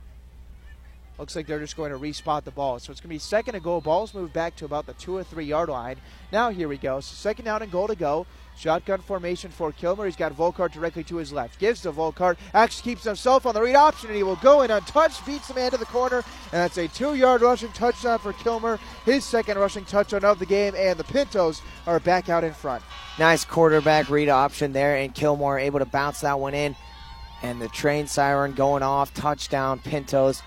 Looks 1.19 1.35
like 1.35 1.49
they're 1.49 1.59
just 1.59 1.77
going 1.77 1.91
to 1.91 1.99
respot 1.99 2.45
the 2.45 2.53
ball. 2.53 2.79
So 2.79 2.93
it's 2.93 3.01
going 3.01 3.09
to 3.09 3.15
be 3.15 3.19
second 3.19 3.57
and 3.57 3.65
goal. 3.65 3.81
Ball's 3.81 4.15
moved 4.15 4.33
back 4.33 4.55
to 4.57 4.65
about 4.65 4.87
the 4.87 4.93
two 4.95 5.17
or 5.17 5.25
three 5.25 5.45
yard 5.45 5.69
line. 5.69 5.97
Now 6.33 6.51
here 6.51 6.69
we 6.69 6.79
go. 6.79 7.01
So 7.01 7.13
second 7.15 7.45
down 7.45 7.61
and 7.61 7.73
goal 7.73 7.89
to 7.89 7.97
go. 7.97 8.27
Shotgun 8.59 9.01
formation 9.01 9.53
for 9.53 9.71
Kilmer. 9.71 10.05
He's 10.05 10.17
got 10.17 10.33
Volkart 10.33 10.73
directly 10.73 11.05
to 11.05 11.17
his 11.17 11.33
left. 11.33 11.61
Gives 11.61 11.83
to 11.83 11.93
Volkart. 11.93 12.37
Actually 12.53 12.91
keeps 12.91 13.05
himself 13.05 13.47
on 13.47 13.55
the 13.55 13.63
read 13.63 13.77
option, 13.77 14.09
and 14.09 14.17
he 14.17 14.25
will 14.25 14.37
go 14.37 14.63
in 14.63 14.71
untouched. 14.71 15.25
Beats 15.25 15.47
the 15.47 15.55
man 15.55 15.71
to 15.71 15.77
the 15.77 15.85
corner, 15.85 16.17
and 16.17 16.25
that's 16.53 16.77
a 16.77 16.89
two-yard 16.89 17.41
rushing 17.41 17.71
touchdown 17.71 18.19
for 18.19 18.33
Kilmer. 18.33 18.81
His 19.05 19.25
second 19.25 19.59
rushing 19.59 19.85
touchdown 19.85 20.25
of 20.25 20.41
the 20.41 20.47
game, 20.47 20.75
and 20.77 20.99
the 20.99 21.05
Pintos 21.05 21.63
are 21.87 22.01
back 22.01 22.29
out 22.29 22.43
in 22.43 22.53
front. 22.53 22.83
Nice 23.19 23.45
quarterback 23.45 24.11
read 24.11 24.29
option 24.29 24.73
there, 24.73 24.97
and 24.97 25.15
Kilmer 25.15 25.59
able 25.59 25.79
to 25.79 25.87
bounce 25.87 26.23
that 26.23 26.41
one 26.41 26.55
in. 26.55 26.75
And 27.43 27.63
the 27.63 27.69
train 27.69 28.09
siren 28.09 28.55
going 28.55 28.83
off. 28.83 29.15
Touchdown, 29.15 29.79
Pintos. 29.79 30.43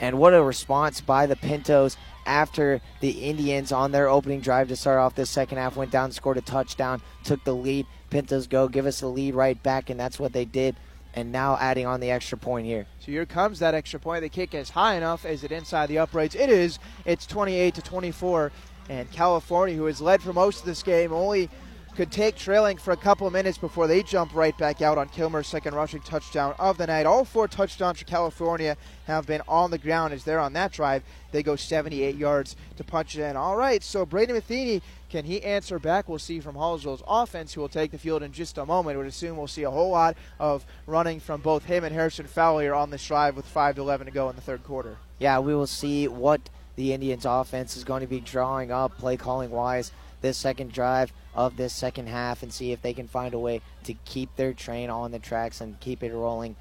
And 0.00 0.18
what 0.18 0.34
a 0.34 0.42
response 0.42 1.00
by 1.00 1.26
the 1.26 1.36
Pintos 1.36 1.96
after 2.26 2.80
the 3.00 3.10
Indians 3.10 3.72
on 3.72 3.92
their 3.92 4.08
opening 4.08 4.40
drive 4.40 4.68
to 4.68 4.76
start 4.76 4.98
off 4.98 5.14
this 5.14 5.30
second 5.30 5.58
half 5.58 5.76
went 5.76 5.90
down, 5.90 6.12
scored 6.12 6.36
a 6.36 6.40
touchdown, 6.40 7.02
took 7.24 7.42
the 7.44 7.54
lead. 7.54 7.86
Pintos 8.10 8.46
go, 8.46 8.68
give 8.68 8.86
us 8.86 9.00
the 9.00 9.08
lead 9.08 9.34
right 9.34 9.60
back, 9.62 9.90
and 9.90 9.98
that's 9.98 10.18
what 10.20 10.32
they 10.32 10.44
did. 10.44 10.76
And 11.14 11.30
now 11.30 11.58
adding 11.60 11.86
on 11.86 12.00
the 12.00 12.10
extra 12.10 12.38
point 12.38 12.66
here. 12.66 12.86
So 13.00 13.12
here 13.12 13.26
comes 13.26 13.58
that 13.58 13.74
extra 13.74 14.00
point. 14.00 14.22
The 14.22 14.28
kick 14.28 14.54
is 14.54 14.70
high 14.70 14.94
enough. 14.94 15.26
Is 15.26 15.44
it 15.44 15.52
inside 15.52 15.86
the 15.86 15.98
uprights? 15.98 16.34
It 16.34 16.48
is. 16.48 16.78
It's 17.04 17.26
28 17.26 17.74
to 17.74 17.82
24. 17.82 18.52
And 18.88 19.10
California, 19.12 19.76
who 19.76 19.84
has 19.86 20.00
led 20.00 20.22
for 20.22 20.32
most 20.32 20.60
of 20.60 20.66
this 20.66 20.82
game, 20.82 21.12
only 21.12 21.50
could 21.94 22.10
take 22.10 22.36
trailing 22.36 22.78
for 22.78 22.92
a 22.92 22.96
couple 22.96 23.26
of 23.26 23.32
minutes 23.32 23.58
before 23.58 23.86
they 23.86 24.02
jump 24.02 24.34
right 24.34 24.56
back 24.56 24.80
out 24.80 24.96
on 24.96 25.08
Kilmer's 25.10 25.46
second 25.46 25.74
rushing 25.74 26.00
touchdown 26.00 26.54
of 26.58 26.78
the 26.78 26.86
night. 26.86 27.04
All 27.04 27.24
four 27.24 27.46
touchdowns 27.46 27.98
for 27.98 28.06
California 28.06 28.78
have 29.06 29.26
been 29.26 29.42
on 29.46 29.70
the 29.70 29.78
ground 29.78 30.14
as 30.14 30.24
they're 30.24 30.40
on 30.40 30.54
that 30.54 30.72
drive. 30.72 31.02
They 31.32 31.42
go 31.42 31.54
78 31.54 32.16
yards 32.16 32.56
to 32.76 32.84
punch 32.84 33.16
it 33.16 33.22
in. 33.22 33.36
All 33.36 33.56
right, 33.56 33.82
so 33.82 34.06
Braden 34.06 34.34
Matheny, 34.34 34.80
can 35.10 35.26
he 35.26 35.42
answer 35.42 35.78
back? 35.78 36.08
We'll 36.08 36.18
see 36.18 36.40
from 36.40 36.54
Hallsville's 36.54 37.02
offense, 37.06 37.52
who 37.52 37.60
will 37.60 37.68
take 37.68 37.90
the 37.90 37.98
field 37.98 38.22
in 38.22 38.32
just 38.32 38.56
a 38.56 38.64
moment. 38.64 38.96
Would 38.96 39.06
assume 39.06 39.36
we'll 39.36 39.46
see 39.46 39.64
a 39.64 39.70
whole 39.70 39.90
lot 39.90 40.16
of 40.40 40.64
running 40.86 41.20
from 41.20 41.42
both 41.42 41.64
him 41.64 41.84
and 41.84 41.94
Harrison 41.94 42.26
Fowler 42.26 42.74
on 42.74 42.90
this 42.90 43.06
drive 43.06 43.36
with 43.36 43.44
5 43.46 43.76
to 43.76 43.82
11 43.82 44.06
to 44.06 44.12
go 44.12 44.30
in 44.30 44.36
the 44.36 44.42
third 44.42 44.64
quarter. 44.64 44.96
Yeah, 45.18 45.40
we 45.40 45.54
will 45.54 45.66
see 45.66 46.08
what 46.08 46.48
the 46.76 46.94
Indians 46.94 47.26
offense 47.26 47.76
is 47.76 47.84
going 47.84 48.00
to 48.00 48.06
be 48.06 48.20
drawing 48.20 48.72
up 48.72 48.96
play 48.96 49.18
calling 49.18 49.50
wise 49.50 49.92
this 50.22 50.38
second 50.38 50.72
drive 50.72 51.12
of 51.34 51.56
this 51.56 51.72
second 51.72 52.08
half 52.08 52.42
and 52.42 52.52
see 52.52 52.72
if 52.72 52.80
they 52.82 52.92
can 52.92 53.08
find 53.08 53.34
a 53.34 53.38
way 53.38 53.60
to 53.84 53.94
keep 54.04 54.34
their 54.36 54.52
train 54.52 54.90
on 54.90 55.10
the 55.10 55.18
tracks 55.18 55.60
and 55.60 55.78
keep 55.80 56.02
it 56.02 56.12
rolling 56.12 56.56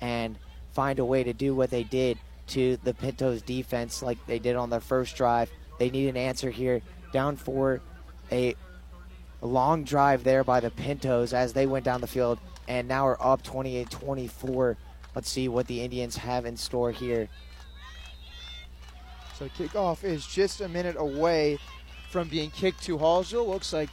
and 0.00 0.36
find 0.72 0.98
a 0.98 1.04
way 1.04 1.24
to 1.24 1.32
do 1.32 1.54
what 1.54 1.70
they 1.70 1.82
did 1.82 2.18
to 2.48 2.76
the 2.84 2.94
Pintos 2.94 3.42
defense 3.42 4.02
like 4.02 4.18
they 4.26 4.38
did 4.38 4.56
on 4.56 4.70
their 4.70 4.80
first 4.80 5.16
drive. 5.16 5.50
They 5.78 5.90
need 5.90 6.08
an 6.08 6.16
answer 6.16 6.50
here. 6.50 6.82
Down 7.12 7.36
for 7.36 7.80
a 8.30 8.54
long 9.40 9.84
drive 9.84 10.24
there 10.24 10.44
by 10.44 10.60
the 10.60 10.70
Pintos 10.70 11.32
as 11.32 11.52
they 11.52 11.66
went 11.66 11.84
down 11.84 12.00
the 12.00 12.06
field 12.06 12.38
and 12.68 12.88
now 12.88 13.06
are 13.06 13.20
up 13.20 13.42
28 13.42 13.90
24. 13.90 14.76
Let's 15.14 15.30
see 15.30 15.48
what 15.48 15.66
the 15.66 15.80
Indians 15.80 16.16
have 16.16 16.44
in 16.44 16.56
store 16.56 16.90
here. 16.90 17.28
So 19.38 19.48
kickoff 19.48 20.02
is 20.02 20.26
just 20.26 20.60
a 20.60 20.68
minute 20.68 20.96
away 20.98 21.58
from 22.10 22.28
being 22.28 22.50
kicked 22.50 22.82
to 22.84 22.98
Hallsville. 22.98 23.46
Looks 23.46 23.72
like 23.72 23.90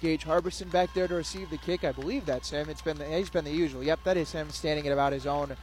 Gage 0.00 0.24
Harbison 0.24 0.68
back 0.68 0.92
there 0.94 1.08
to 1.08 1.14
receive 1.14 1.50
the 1.50 1.58
kick. 1.58 1.84
I 1.84 1.92
believe 1.92 2.26
that's 2.26 2.50
him. 2.50 2.68
It's 2.68 2.82
been 2.82 2.98
the, 2.98 3.06
he's 3.06 3.30
been 3.30 3.44
the 3.44 3.50
usual. 3.50 3.82
Yep, 3.82 4.00
that 4.04 4.16
is 4.16 4.32
him 4.32 4.50
standing 4.50 4.86
at 4.86 4.92
about 4.92 5.12
his 5.12 5.26
own 5.26 5.56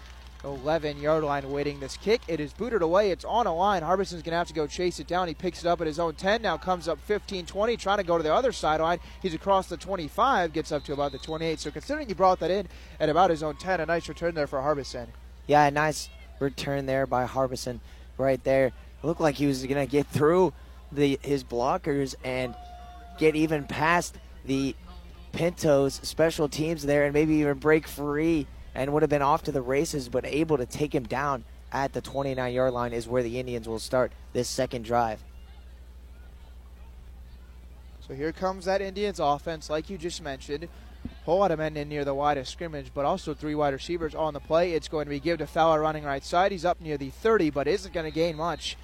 11 0.44 1.00
yard 1.00 1.24
line 1.24 1.50
waiting 1.50 1.80
this 1.80 1.96
kick. 1.96 2.22
It 2.28 2.40
is 2.40 2.52
booted 2.52 2.82
away. 2.82 3.12
It's 3.12 3.24
on 3.24 3.48
a 3.48 3.56
line. 3.56 3.82
Harbison's 3.82 4.24
going 4.24 4.32
to 4.32 4.38
have 4.38 4.48
to 4.48 4.54
go 4.54 4.68
chase 4.68 5.00
it 5.00 5.08
down. 5.08 5.28
He 5.28 5.34
picks 5.34 5.60
it 5.60 5.68
up 5.68 5.80
at 5.80 5.88
his 5.88 6.00
own 6.00 6.16
10. 6.16 6.42
Now 6.42 6.58
comes 6.58 6.88
up 6.88 7.00
15 7.02 7.46
20, 7.46 7.78
trying 7.78 7.98
to 7.98 8.04
go 8.04 8.18
to 8.18 8.24
the 8.24 8.34
other 8.34 8.52
sideline. 8.52 9.00
He's 9.22 9.34
across 9.34 9.68
the 9.68 9.78
25, 9.78 10.52
gets 10.52 10.72
up 10.72 10.84
to 10.86 10.94
about 10.94 11.12
the 11.12 11.20
28. 11.20 11.60
So 11.60 11.72
considering 11.72 12.08
he 12.08 12.14
brought 12.14 12.40
that 12.40 12.52
in 12.52 12.68
at 13.00 13.10
about 13.10 13.30
his 13.30 13.44
own 13.44 13.56
10, 13.56 13.80
a 13.80 13.86
nice 13.86 14.10
return 14.10 14.36
there 14.36 14.48
for 14.48 14.62
Harbison. 14.62 15.08
Yeah, 15.48 15.66
a 15.66 15.72
nice 15.72 16.10
return 16.40 16.86
there 16.86 17.06
by 17.06 17.26
Harbison 17.26 17.80
right 18.18 18.44
there. 18.44 18.72
Looked 19.02 19.22
like 19.22 19.36
he 19.36 19.48
was 19.48 19.66
going 19.66 19.86
to 19.86 19.90
get 19.90 20.08
through 20.08 20.54
the 20.96 21.20
his 21.22 21.44
blockers 21.44 22.16
and 22.24 22.56
get 23.18 23.36
even 23.36 23.66
past 23.66 24.18
the 24.46 24.76
Pintos 25.32 25.96
special 26.04 26.48
teams 26.48 26.84
there 26.84 27.06
and 27.06 27.14
maybe 27.14 27.36
even 27.36 27.58
break 27.58 27.88
free 27.88 28.46
and 28.76 28.94
would 28.94 29.02
have 29.02 29.10
been 29.10 29.22
off 29.22 29.44
to 29.44 29.52
the 29.52 29.62
races, 29.62 30.10
but 30.10 30.26
able 30.26 30.58
to 30.58 30.66
take 30.66 30.94
him 30.94 31.04
down 31.04 31.44
at 31.72 31.94
the 31.94 32.02
29 32.02 32.54
yard 32.54 32.74
line 32.74 32.94
is 32.94 33.08
where 33.08 33.24
the 33.24 33.40
Indians 33.40 33.68
will 33.68 33.80
start 33.80 34.12
this 34.32 34.48
second 34.48 34.86
drive. 34.86 35.24
So 38.08 38.14
here 38.14 38.32
comes 38.32 38.66
that 38.66 38.82
Indians 38.82 39.20
offense, 39.20 39.70
like 39.70 39.90
you 39.90 39.98
just 39.98 40.22
mentioned. 40.22 40.68
Whole 41.26 41.40
lot 41.40 41.52
of 41.52 41.60
men 41.60 41.76
in 41.78 41.90
near 41.90 42.06
the 42.06 42.14
wide 42.14 42.38
of 42.38 42.48
scrimmage, 42.48 42.92
but 42.94 43.06
also 43.06 43.34
three 43.34 43.56
wide 43.56 43.74
receivers 43.74 44.14
on 44.14 44.34
the 44.34 44.40
play. 44.40 44.74
It's 44.74 44.88
going 44.88 45.06
to 45.06 45.10
be 45.10 45.20
give 45.20 45.40
to 45.40 45.48
Fowler 45.48 45.82
running 45.82 46.04
right 46.04 46.24
side. 46.24 46.52
He's 46.52 46.66
up 46.66 46.80
near 46.82 46.98
the 46.98 47.10
30, 47.10 47.50
but 47.50 47.68
isn't 47.68 47.94
going 47.94 48.06
to 48.06 48.12
gain 48.12 48.36
much. 48.36 48.78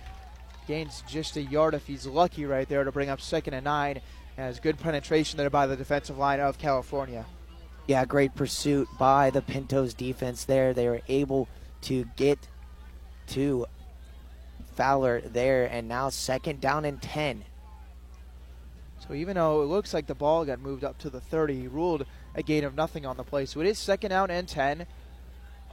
Gains 0.69 1.03
just 1.07 1.35
a 1.35 1.41
yard 1.41 1.73
if 1.73 1.87
he's 1.87 2.05
lucky 2.05 2.45
right 2.45 2.69
there 2.69 2.83
to 2.83 2.91
bring 2.91 3.09
up 3.09 3.19
second 3.19 3.55
and 3.55 3.63
nine. 3.63 4.01
Has 4.37 4.59
good 4.59 4.77
penetration 4.77 5.35
there 5.37 5.49
by 5.49 5.65
the 5.65 5.75
defensive 5.75 6.19
line 6.19 6.39
of 6.39 6.59
California. 6.59 7.25
Yeah, 7.87 8.05
great 8.05 8.35
pursuit 8.35 8.87
by 8.99 9.31
the 9.31 9.41
Pintos 9.41 9.95
defense 9.95 10.45
there. 10.45 10.75
They 10.75 10.87
were 10.87 11.01
able 11.07 11.49
to 11.81 12.05
get 12.15 12.37
to 13.29 13.65
Fowler 14.75 15.21
there, 15.21 15.65
and 15.65 15.87
now 15.87 16.09
second 16.09 16.61
down 16.61 16.85
and 16.85 17.01
10. 17.01 17.45
So 19.07 19.15
even 19.15 19.37
though 19.37 19.63
it 19.63 19.65
looks 19.65 19.91
like 19.91 20.05
the 20.05 20.13
ball 20.13 20.45
got 20.45 20.59
moved 20.59 20.83
up 20.83 20.99
to 20.99 21.09
the 21.09 21.19
30, 21.19 21.61
he 21.61 21.67
ruled 21.67 22.05
a 22.35 22.43
gain 22.43 22.63
of 22.63 22.75
nothing 22.75 23.07
on 23.07 23.17
the 23.17 23.23
play. 23.23 23.47
So 23.47 23.59
it 23.59 23.65
is 23.65 23.79
second 23.79 24.11
down 24.11 24.29
and 24.29 24.47
10. 24.47 24.85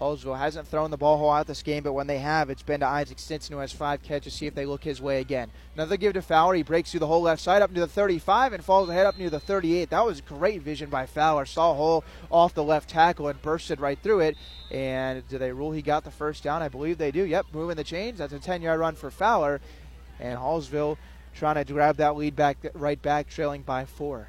Hallsville 0.00 0.38
hasn't 0.38 0.68
thrown 0.68 0.90
the 0.90 0.98
ball 0.98 1.16
whole 1.16 1.30
out 1.30 1.46
this 1.46 1.62
game, 1.62 1.82
but 1.82 1.94
when 1.94 2.06
they 2.06 2.18
have, 2.18 2.50
it's 2.50 2.62
been 2.62 2.80
to 2.80 2.86
Isaac 2.86 3.18
Stinson, 3.18 3.54
who 3.54 3.60
has 3.60 3.72
five 3.72 4.02
catches. 4.02 4.34
See 4.34 4.46
if 4.46 4.54
they 4.54 4.66
look 4.66 4.84
his 4.84 5.00
way 5.00 5.20
again. 5.20 5.50
Another 5.74 5.96
give 5.96 6.12
to 6.12 6.22
Fowler. 6.22 6.54
He 6.54 6.62
breaks 6.62 6.90
through 6.90 7.00
the 7.00 7.06
whole 7.06 7.22
left 7.22 7.40
side 7.40 7.62
up 7.62 7.70
near 7.70 7.86
the 7.86 7.90
35 7.90 8.52
and 8.52 8.62
falls 8.62 8.90
ahead 8.90 9.06
up 9.06 9.16
near 9.16 9.30
the 9.30 9.40
38. 9.40 9.88
That 9.88 10.04
was 10.04 10.20
great 10.20 10.60
vision 10.60 10.90
by 10.90 11.06
Fowler. 11.06 11.46
Saw 11.46 11.72
hole 11.72 12.04
off 12.30 12.52
the 12.52 12.62
left 12.62 12.90
tackle 12.90 13.28
and 13.28 13.40
bursted 13.40 13.80
right 13.80 13.98
through 13.98 14.20
it. 14.20 14.36
And 14.70 15.26
do 15.28 15.38
they 15.38 15.52
rule 15.52 15.72
he 15.72 15.80
got 15.80 16.04
the 16.04 16.10
first 16.10 16.42
down? 16.42 16.62
I 16.62 16.68
believe 16.68 16.98
they 16.98 17.10
do. 17.10 17.22
Yep, 17.22 17.46
moving 17.54 17.76
the 17.76 17.84
chains. 17.84 18.18
That's 18.18 18.34
a 18.34 18.38
10 18.38 18.60
yard 18.60 18.80
run 18.80 18.96
for 18.96 19.10
Fowler. 19.10 19.62
And 20.20 20.38
Hallsville 20.38 20.98
trying 21.34 21.54
to 21.54 21.72
grab 21.72 21.96
that 21.96 22.16
lead 22.16 22.36
back 22.36 22.58
right 22.74 23.00
back, 23.00 23.30
trailing 23.30 23.62
by 23.62 23.86
four. 23.86 24.28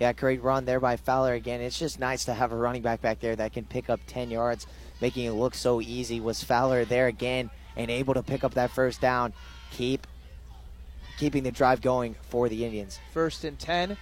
Yeah, 0.00 0.12
great 0.12 0.42
run 0.42 0.64
there 0.64 0.80
by 0.80 0.96
Fowler 0.96 1.34
again. 1.34 1.60
It's 1.60 1.78
just 1.78 2.00
nice 2.00 2.24
to 2.24 2.34
have 2.34 2.52
a 2.52 2.56
running 2.56 2.82
back 2.82 3.00
back 3.00 3.20
there 3.20 3.36
that 3.36 3.52
can 3.52 3.64
pick 3.64 3.88
up 3.88 4.00
10 4.06 4.30
yards 4.30 4.66
making 5.00 5.26
it 5.26 5.32
look 5.32 5.54
so 5.54 5.80
easy. 5.80 6.20
Was 6.20 6.42
Fowler 6.44 6.84
there 6.84 7.06
again 7.06 7.50
and 7.76 7.90
able 7.90 8.14
to 8.14 8.22
pick 8.22 8.44
up 8.44 8.54
that 8.54 8.70
first 8.70 9.00
down, 9.00 9.32
keep 9.70 10.06
keeping 11.18 11.42
the 11.42 11.50
drive 11.50 11.80
going 11.80 12.16
for 12.28 12.48
the 12.48 12.64
Indians. 12.64 12.98
First 13.12 13.44
and 13.44 13.58
10. 13.58 13.96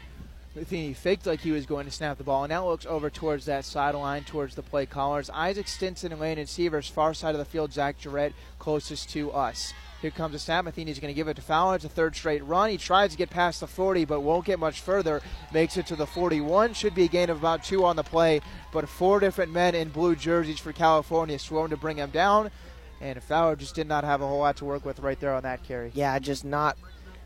He 0.68 0.92
faked 0.92 1.24
like 1.26 1.40
he 1.40 1.50
was 1.50 1.64
going 1.64 1.86
to 1.86 1.90
snap 1.90 2.18
the 2.18 2.24
ball, 2.24 2.44
and 2.44 2.50
now 2.50 2.68
looks 2.68 2.84
over 2.84 3.08
towards 3.08 3.46
that 3.46 3.64
sideline, 3.64 4.24
towards 4.24 4.54
the 4.54 4.62
play 4.62 4.84
callers. 4.84 5.30
Isaac 5.30 5.66
Stinson 5.66 6.12
and 6.12 6.20
Landon 6.20 6.46
Severs, 6.46 6.88
far 6.88 7.14
side 7.14 7.34
of 7.34 7.38
the 7.38 7.46
field. 7.46 7.72
Zach 7.72 7.98
Jarrett, 7.98 8.34
closest 8.58 9.08
to 9.10 9.32
us. 9.32 9.72
Here 10.02 10.10
comes 10.10 10.34
a 10.34 10.38
snap. 10.40 10.64
Matheny's 10.64 10.98
going 10.98 11.14
to 11.14 11.16
give 11.16 11.28
it 11.28 11.34
to 11.34 11.42
Fowler. 11.42 11.76
It's 11.76 11.84
a 11.84 11.88
third 11.88 12.16
straight 12.16 12.44
run. 12.44 12.70
He 12.70 12.76
tries 12.76 13.12
to 13.12 13.16
get 13.16 13.30
past 13.30 13.60
the 13.60 13.68
40, 13.68 14.04
but 14.04 14.20
won't 14.20 14.44
get 14.44 14.58
much 14.58 14.80
further. 14.80 15.22
Makes 15.52 15.76
it 15.76 15.86
to 15.86 15.96
the 15.96 16.08
41. 16.08 16.74
Should 16.74 16.96
be 16.96 17.04
a 17.04 17.08
gain 17.08 17.30
of 17.30 17.38
about 17.38 17.62
two 17.62 17.84
on 17.84 17.94
the 17.94 18.02
play, 18.02 18.40
but 18.72 18.88
four 18.88 19.20
different 19.20 19.52
men 19.52 19.76
in 19.76 19.90
blue 19.90 20.16
jerseys 20.16 20.58
for 20.58 20.72
California 20.72 21.38
swarmed 21.38 21.70
to 21.70 21.76
bring 21.76 21.98
him 21.98 22.10
down. 22.10 22.50
And 23.00 23.22
Fowler 23.22 23.54
just 23.54 23.76
did 23.76 23.86
not 23.86 24.02
have 24.02 24.20
a 24.20 24.26
whole 24.26 24.40
lot 24.40 24.56
to 24.56 24.64
work 24.64 24.84
with 24.84 24.98
right 24.98 25.18
there 25.20 25.34
on 25.34 25.44
that 25.44 25.62
carry. 25.62 25.92
Yeah, 25.94 26.18
just 26.18 26.44
not 26.44 26.76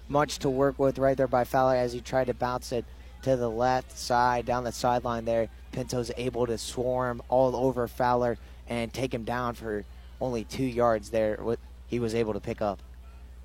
much 0.07 0.39
to 0.41 0.51
work 0.51 0.79
with 0.79 0.99
right 0.99 1.17
there 1.17 1.27
by 1.27 1.45
Fowler 1.45 1.77
as 1.77 1.95
he 1.95 2.03
tried 2.03 2.27
to 2.27 2.35
bounce 2.35 2.73
it 2.73 2.85
to 3.23 3.37
the 3.37 3.51
left 3.51 3.97
side, 3.97 4.45
down 4.45 4.65
the 4.65 4.73
sideline 4.73 5.25
there. 5.25 5.49
Pinto's 5.73 6.13
able 6.19 6.47
to 6.47 6.59
swarm 6.59 7.23
all 7.31 7.57
over 7.57 7.89
Fowler 7.89 8.37
and 8.69 8.93
take 8.93 9.15
him 9.15 9.25
down 9.25 9.55
for 9.55 9.87
only 10.21 10.45
two 10.45 10.65
yards 10.65 11.09
there 11.09 11.39
he 11.87 11.99
was 11.99 12.15
able 12.15 12.33
to 12.33 12.41
pick 12.41 12.61
up. 12.61 12.83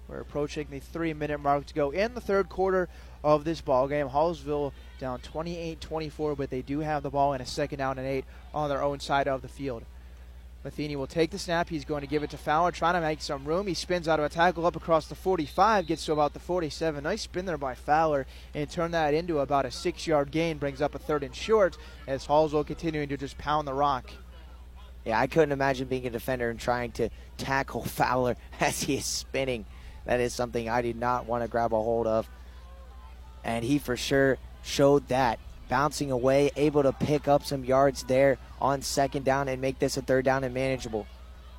We're 0.08 0.20
approaching 0.20 0.68
the 0.70 0.80
three 0.80 1.14
minute 1.14 1.40
mark 1.40 1.66
to 1.68 1.74
go 1.74 1.92
in 1.92 2.14
the 2.14 2.22
third 2.22 2.50
quarter 2.50 2.90
of 3.24 3.46
this 3.46 3.62
ball 3.62 3.88
game. 3.88 4.10
Hallsville 4.10 4.74
down 5.00 5.20
28 5.20 5.80
24, 5.80 6.36
but 6.36 6.50
they 6.50 6.62
do 6.62 6.80
have 6.80 7.04
the 7.04 7.10
ball 7.10 7.34
in 7.34 7.42
a 7.42 7.46
second 7.46 7.80
down 7.80 7.98
and 7.98 8.08
eight 8.08 8.26
on 8.54 8.68
their 8.68 8.84
own 8.84 9.00
side 9.00 9.28
of 9.28 9.42
the 9.42 9.48
field. 9.48 9.84
Matheny 10.64 10.96
will 10.96 11.08
take 11.08 11.32
the 11.32 11.40
snap. 11.40 11.70
He's 11.70 11.86
going 11.86 12.02
to 12.02 12.08
give 12.08 12.22
it 12.22 12.30
to 12.32 12.38
Fowler, 12.38 12.72
trying 12.72 12.94
to 12.94 13.02
make 13.02 13.22
some 13.22 13.46
room. 13.46 13.66
He 13.66 13.74
spins 13.74 14.08
out 14.08 14.20
of 14.20 14.26
a 14.26 14.30
tackle 14.30 14.66
up 14.68 14.76
across 14.76 15.08
the 15.08 15.16
45, 15.16 15.88
gets 15.88 16.06
to 16.06 16.14
about 16.14 16.34
the 16.34 16.40
47. 16.40 17.04
Nice 17.04 17.24
spin 17.24 17.46
there 17.46 17.58
by 17.58 17.74
Fowler, 17.74 18.28
and 18.54 18.70
turn 18.70 18.92
that 18.92 19.16
into 19.16 19.40
about 19.40 19.66
a 19.66 19.72
six 19.72 20.06
yard 20.06 20.30
gain, 20.30 20.60
brings 20.60 20.82
up 20.82 20.94
a 20.94 21.00
third 21.00 21.24
and 21.24 21.36
short 21.36 21.78
as 22.06 22.28
Hallsville 22.28 22.68
continuing 22.68 23.10
to 23.10 23.18
just 23.18 23.40
pound 23.40 23.68
the 23.68 23.74
rock. 23.74 24.12
Yeah, 25.06 25.20
I 25.20 25.28
couldn't 25.28 25.52
imagine 25.52 25.88
being 25.88 26.06
a 26.06 26.10
defender 26.10 26.50
and 26.50 26.60
trying 26.60 26.92
to 26.94 27.10
tackle 27.38 27.84
Fowler 27.86 28.36
as 28.60 28.84
he 28.84 28.98
is 28.98 29.06
spinning. 29.06 29.66
That 30.06 30.20
is 30.20 30.34
something 30.34 30.70
I 30.70 30.82
did 30.82 30.96
not 30.96 31.26
want 31.26 31.44
to 31.44 31.48
grab 31.48 31.74
a 31.74 31.78
hold 31.78 32.08
of. 32.08 32.30
And 33.44 33.66
he 33.66 33.80
for 33.80 33.98
sure 33.98 34.38
showed 34.64 35.08
that. 35.08 35.40
Bouncing 35.70 36.12
away, 36.12 36.52
able 36.58 36.84
to 36.84 36.92
pick 36.92 37.30
up 37.30 37.46
some 37.46 37.64
yards 37.64 38.04
there 38.04 38.38
on 38.60 38.82
second 38.82 39.24
down 39.24 39.48
and 39.48 39.62
make 39.62 39.80
this 39.80 39.96
a 39.96 40.02
third 40.02 40.26
down 40.26 40.44
and 40.44 40.54
manageable. 40.54 41.08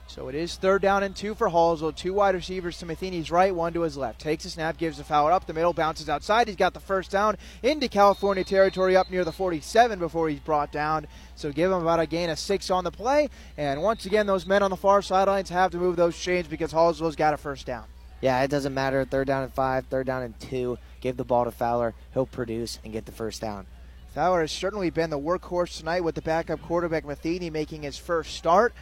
So 0.06 0.28
it 0.28 0.34
is 0.34 0.56
third 0.56 0.82
down 0.82 1.02
and 1.02 1.16
two 1.16 1.34
for 1.34 1.48
Hallsville. 1.48 1.96
Two 1.96 2.12
wide 2.12 2.34
receivers 2.34 2.78
to 2.78 2.86
Matheny's 2.86 3.30
right, 3.30 3.54
one 3.54 3.72
to 3.72 3.80
his 3.80 3.96
left. 3.96 4.20
Takes 4.20 4.44
a 4.44 4.50
snap, 4.50 4.76
gives 4.76 4.98
the 4.98 5.04
foul 5.04 5.28
up 5.28 5.46
the 5.46 5.54
middle, 5.54 5.72
bounces 5.72 6.08
outside. 6.08 6.48
He's 6.48 6.56
got 6.56 6.74
the 6.74 6.80
first 6.80 7.10
down 7.10 7.36
into 7.62 7.88
California 7.88 8.44
territory 8.44 8.94
up 8.94 9.10
near 9.10 9.24
the 9.24 9.32
47 9.32 9.98
before 9.98 10.28
he's 10.28 10.40
brought 10.40 10.70
down. 10.70 11.06
So 11.34 11.50
give 11.50 11.70
him 11.72 11.80
about 11.80 12.00
a 12.00 12.06
gain 12.06 12.28
of 12.28 12.38
six 12.38 12.70
on 12.70 12.84
the 12.84 12.90
play. 12.90 13.30
And 13.56 13.82
once 13.82 14.04
again, 14.04 14.26
those 14.26 14.46
men 14.46 14.62
on 14.62 14.70
the 14.70 14.76
far 14.76 15.00
sidelines 15.00 15.48
have 15.48 15.70
to 15.70 15.78
move 15.78 15.96
those 15.96 16.18
chains 16.18 16.46
because 16.46 16.72
Hallsville's 16.72 17.16
got 17.16 17.32
a 17.34 17.38
first 17.38 17.64
down. 17.64 17.84
Yeah, 18.20 18.42
it 18.42 18.50
doesn't 18.50 18.74
matter. 18.74 19.04
Third 19.04 19.26
down 19.26 19.44
and 19.44 19.52
five, 19.52 19.86
third 19.86 20.06
down 20.06 20.22
and 20.22 20.38
two. 20.38 20.78
Give 21.00 21.16
the 21.16 21.24
ball 21.24 21.44
to 21.44 21.50
Fowler. 21.50 21.94
He'll 22.12 22.26
produce 22.26 22.78
and 22.84 22.92
get 22.92 23.06
the 23.06 23.12
first 23.12 23.40
down. 23.40 23.66
Fowler 24.14 24.42
has 24.42 24.52
certainly 24.52 24.90
been 24.90 25.08
the 25.08 25.18
workhorse 25.18 25.78
tonight 25.78 26.04
with 26.04 26.14
the 26.14 26.22
backup 26.22 26.60
quarterback 26.60 27.06
Matheny 27.06 27.48
making 27.48 27.82
his 27.82 27.96
first 27.96 28.36
start. 28.36 28.74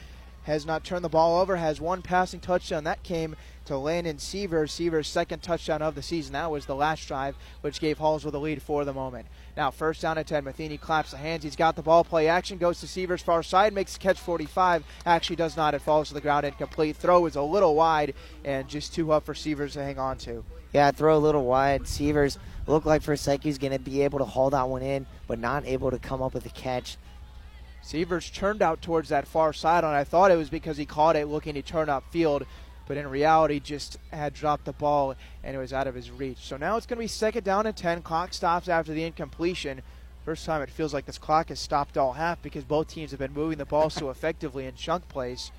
Has 0.50 0.66
not 0.66 0.82
turned 0.82 1.04
the 1.04 1.08
ball 1.08 1.40
over, 1.40 1.54
has 1.54 1.80
one 1.80 2.02
passing 2.02 2.40
touchdown. 2.40 2.82
That 2.82 3.04
came 3.04 3.36
to 3.66 3.78
Landon 3.78 4.18
Severs. 4.18 4.72
Severs' 4.72 5.06
second 5.06 5.44
touchdown 5.44 5.80
of 5.80 5.94
the 5.94 6.02
season. 6.02 6.32
That 6.32 6.50
was 6.50 6.66
the 6.66 6.74
last 6.74 7.06
drive, 7.06 7.36
which 7.60 7.78
gave 7.78 7.98
Hallsville 7.98 8.32
the 8.32 8.40
lead 8.40 8.60
for 8.60 8.84
the 8.84 8.92
moment. 8.92 9.28
Now, 9.56 9.70
first 9.70 10.02
down 10.02 10.18
at 10.18 10.26
10. 10.26 10.42
Matheny 10.42 10.76
claps 10.76 11.12
the 11.12 11.18
hands. 11.18 11.44
He's 11.44 11.54
got 11.54 11.76
the 11.76 11.82
ball. 11.82 12.02
Play 12.02 12.26
action. 12.26 12.58
Goes 12.58 12.80
to 12.80 12.88
Severs' 12.88 13.22
far 13.22 13.44
side. 13.44 13.72
Makes 13.72 13.92
the 13.92 14.00
catch 14.00 14.18
45. 14.18 14.82
Actually 15.06 15.36
does 15.36 15.56
not. 15.56 15.74
It 15.74 15.82
falls 15.82 16.08
to 16.08 16.14
the 16.14 16.20
ground 16.20 16.44
incomplete. 16.44 16.96
Throw 16.96 17.26
is 17.26 17.36
a 17.36 17.42
little 17.42 17.76
wide 17.76 18.14
and 18.44 18.66
just 18.66 18.92
too 18.92 19.12
up 19.12 19.26
for 19.26 19.36
Severs 19.36 19.74
to 19.74 19.84
hang 19.84 20.00
on 20.00 20.18
to. 20.18 20.44
Yeah, 20.72 20.90
throw 20.90 21.16
a 21.16 21.18
little 21.18 21.44
wide. 21.44 21.86
Severs 21.86 22.38
looked 22.66 22.86
like 22.86 23.02
for 23.02 23.12
a 23.12 23.16
second 23.16 23.42
he's 23.42 23.58
going 23.58 23.72
to 23.72 23.78
be 23.78 24.02
able 24.02 24.18
to 24.18 24.24
haul 24.24 24.50
that 24.50 24.68
one 24.68 24.82
in, 24.82 25.06
but 25.28 25.38
not 25.38 25.64
able 25.64 25.92
to 25.92 25.98
come 26.00 26.20
up 26.20 26.34
with 26.34 26.44
a 26.44 26.50
catch. 26.50 26.96
Severs 27.82 28.30
turned 28.30 28.62
out 28.62 28.82
towards 28.82 29.08
that 29.08 29.26
far 29.26 29.52
side, 29.52 29.84
and 29.84 29.94
I 29.94 30.04
thought 30.04 30.30
it 30.30 30.36
was 30.36 30.50
because 30.50 30.76
he 30.76 30.86
caught 30.86 31.16
it 31.16 31.26
looking 31.26 31.54
to 31.54 31.62
turn 31.62 31.88
upfield, 31.88 32.44
but 32.90 32.96
in 32.96 33.08
reality 33.08 33.60
just 33.60 33.98
had 34.12 34.34
dropped 34.34 34.64
the 34.64 34.72
ball 34.72 35.14
and 35.44 35.54
it 35.54 35.60
was 35.60 35.72
out 35.72 35.86
of 35.86 35.94
his 35.94 36.10
reach. 36.10 36.38
So 36.38 36.56
now 36.56 36.76
it's 36.76 36.86
going 36.86 36.96
to 36.96 37.04
be 37.04 37.06
second 37.06 37.44
down 37.44 37.66
and 37.66 37.76
10. 37.76 38.02
Clock 38.02 38.34
stops 38.34 38.68
after 38.68 38.92
the 38.92 39.04
incompletion. 39.04 39.82
First 40.24 40.44
time 40.44 40.60
it 40.60 40.70
feels 40.70 40.92
like 40.92 41.06
this 41.06 41.16
clock 41.16 41.50
has 41.50 41.60
stopped 41.60 41.96
all 41.96 42.14
half 42.14 42.42
because 42.42 42.64
both 42.64 42.88
teams 42.88 43.12
have 43.12 43.20
been 43.20 43.32
moving 43.32 43.58
the 43.58 43.64
ball 43.64 43.90
so 43.90 44.10
effectively 44.10 44.66
in 44.66 44.74
chunk 44.74 45.08
plays. 45.08 45.52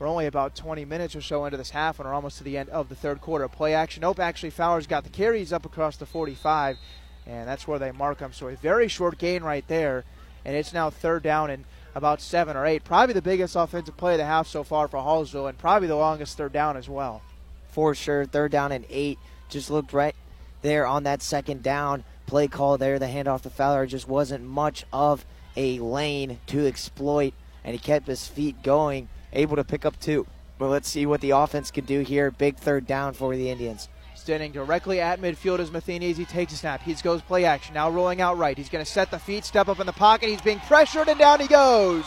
We're 0.00 0.08
only 0.08 0.26
about 0.26 0.56
20 0.56 0.84
minutes 0.84 1.14
or 1.14 1.20
so 1.20 1.44
into 1.44 1.56
this 1.56 1.70
half 1.70 2.00
and 2.00 2.08
we're 2.08 2.14
almost 2.14 2.38
to 2.38 2.44
the 2.44 2.58
end 2.58 2.70
of 2.70 2.88
the 2.88 2.96
third 2.96 3.20
quarter. 3.20 3.46
Play 3.46 3.72
action. 3.74 4.00
Nope, 4.00 4.18
actually, 4.18 4.50
Fowler's 4.50 4.88
got 4.88 5.04
the 5.04 5.10
carries 5.10 5.52
up 5.52 5.64
across 5.64 5.96
the 5.96 6.06
45, 6.06 6.76
and 7.24 7.48
that's 7.48 7.68
where 7.68 7.78
they 7.78 7.92
mark 7.92 8.18
him. 8.18 8.32
So 8.32 8.48
a 8.48 8.56
very 8.56 8.88
short 8.88 9.16
gain 9.18 9.44
right 9.44 9.66
there, 9.68 10.04
and 10.44 10.56
it's 10.56 10.72
now 10.72 10.90
third 10.90 11.22
down 11.22 11.50
and 11.50 11.64
about 11.94 12.20
seven 12.20 12.56
or 12.56 12.66
eight. 12.66 12.84
Probably 12.84 13.12
the 13.12 13.22
biggest 13.22 13.56
offensive 13.56 13.96
play 13.96 14.12
of 14.12 14.18
the 14.18 14.24
half 14.24 14.46
so 14.46 14.64
far 14.64 14.88
for 14.88 14.98
Hallsville, 14.98 15.48
and 15.48 15.58
probably 15.58 15.88
the 15.88 15.96
longest 15.96 16.36
third 16.36 16.52
down 16.52 16.76
as 16.76 16.88
well. 16.88 17.22
For 17.68 17.94
sure, 17.94 18.24
third 18.26 18.52
down 18.52 18.72
and 18.72 18.84
eight. 18.90 19.18
Just 19.48 19.70
looked 19.70 19.92
right 19.92 20.14
there 20.62 20.86
on 20.86 21.04
that 21.04 21.22
second 21.22 21.62
down 21.62 22.04
play 22.26 22.48
call 22.48 22.78
there. 22.78 22.98
The 22.98 23.06
handoff 23.06 23.42
to 23.42 23.50
Fowler 23.50 23.86
just 23.86 24.08
wasn't 24.08 24.44
much 24.44 24.84
of 24.92 25.24
a 25.56 25.78
lane 25.78 26.38
to 26.46 26.66
exploit, 26.66 27.34
and 27.62 27.72
he 27.72 27.78
kept 27.78 28.06
his 28.06 28.26
feet 28.26 28.62
going 28.62 29.08
able 29.32 29.56
to 29.56 29.64
pick 29.64 29.84
up 29.84 29.98
two. 30.00 30.26
But 30.58 30.68
let's 30.68 30.88
see 30.88 31.06
what 31.06 31.20
the 31.20 31.30
offense 31.30 31.70
can 31.70 31.84
do 31.84 32.00
here. 32.00 32.30
Big 32.30 32.56
third 32.56 32.86
down 32.86 33.12
for 33.12 33.34
the 33.34 33.50
Indians. 33.50 33.88
Standing 34.24 34.52
directly 34.52 35.02
at 35.02 35.20
midfield 35.20 35.58
is 35.58 35.70
Matheny 35.70 36.10
as 36.10 36.16
he 36.16 36.24
takes 36.24 36.54
a 36.54 36.56
snap. 36.56 36.80
He 36.80 36.94
goes 36.94 37.20
play 37.20 37.44
action. 37.44 37.74
Now 37.74 37.90
rolling 37.90 38.22
out 38.22 38.38
right. 38.38 38.56
He's 38.56 38.70
going 38.70 38.82
to 38.82 38.90
set 38.90 39.10
the 39.10 39.18
feet, 39.18 39.44
step 39.44 39.68
up 39.68 39.80
in 39.80 39.86
the 39.86 39.92
pocket. 39.92 40.30
He's 40.30 40.40
being 40.40 40.60
pressured, 40.60 41.08
and 41.08 41.18
down 41.18 41.40
he 41.40 41.46
goes. 41.46 42.06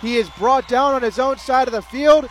He 0.00 0.14
is 0.14 0.30
brought 0.38 0.68
down 0.68 0.94
on 0.94 1.02
his 1.02 1.18
own 1.18 1.38
side 1.38 1.66
of 1.66 1.72
the 1.72 1.82
field, 1.82 2.28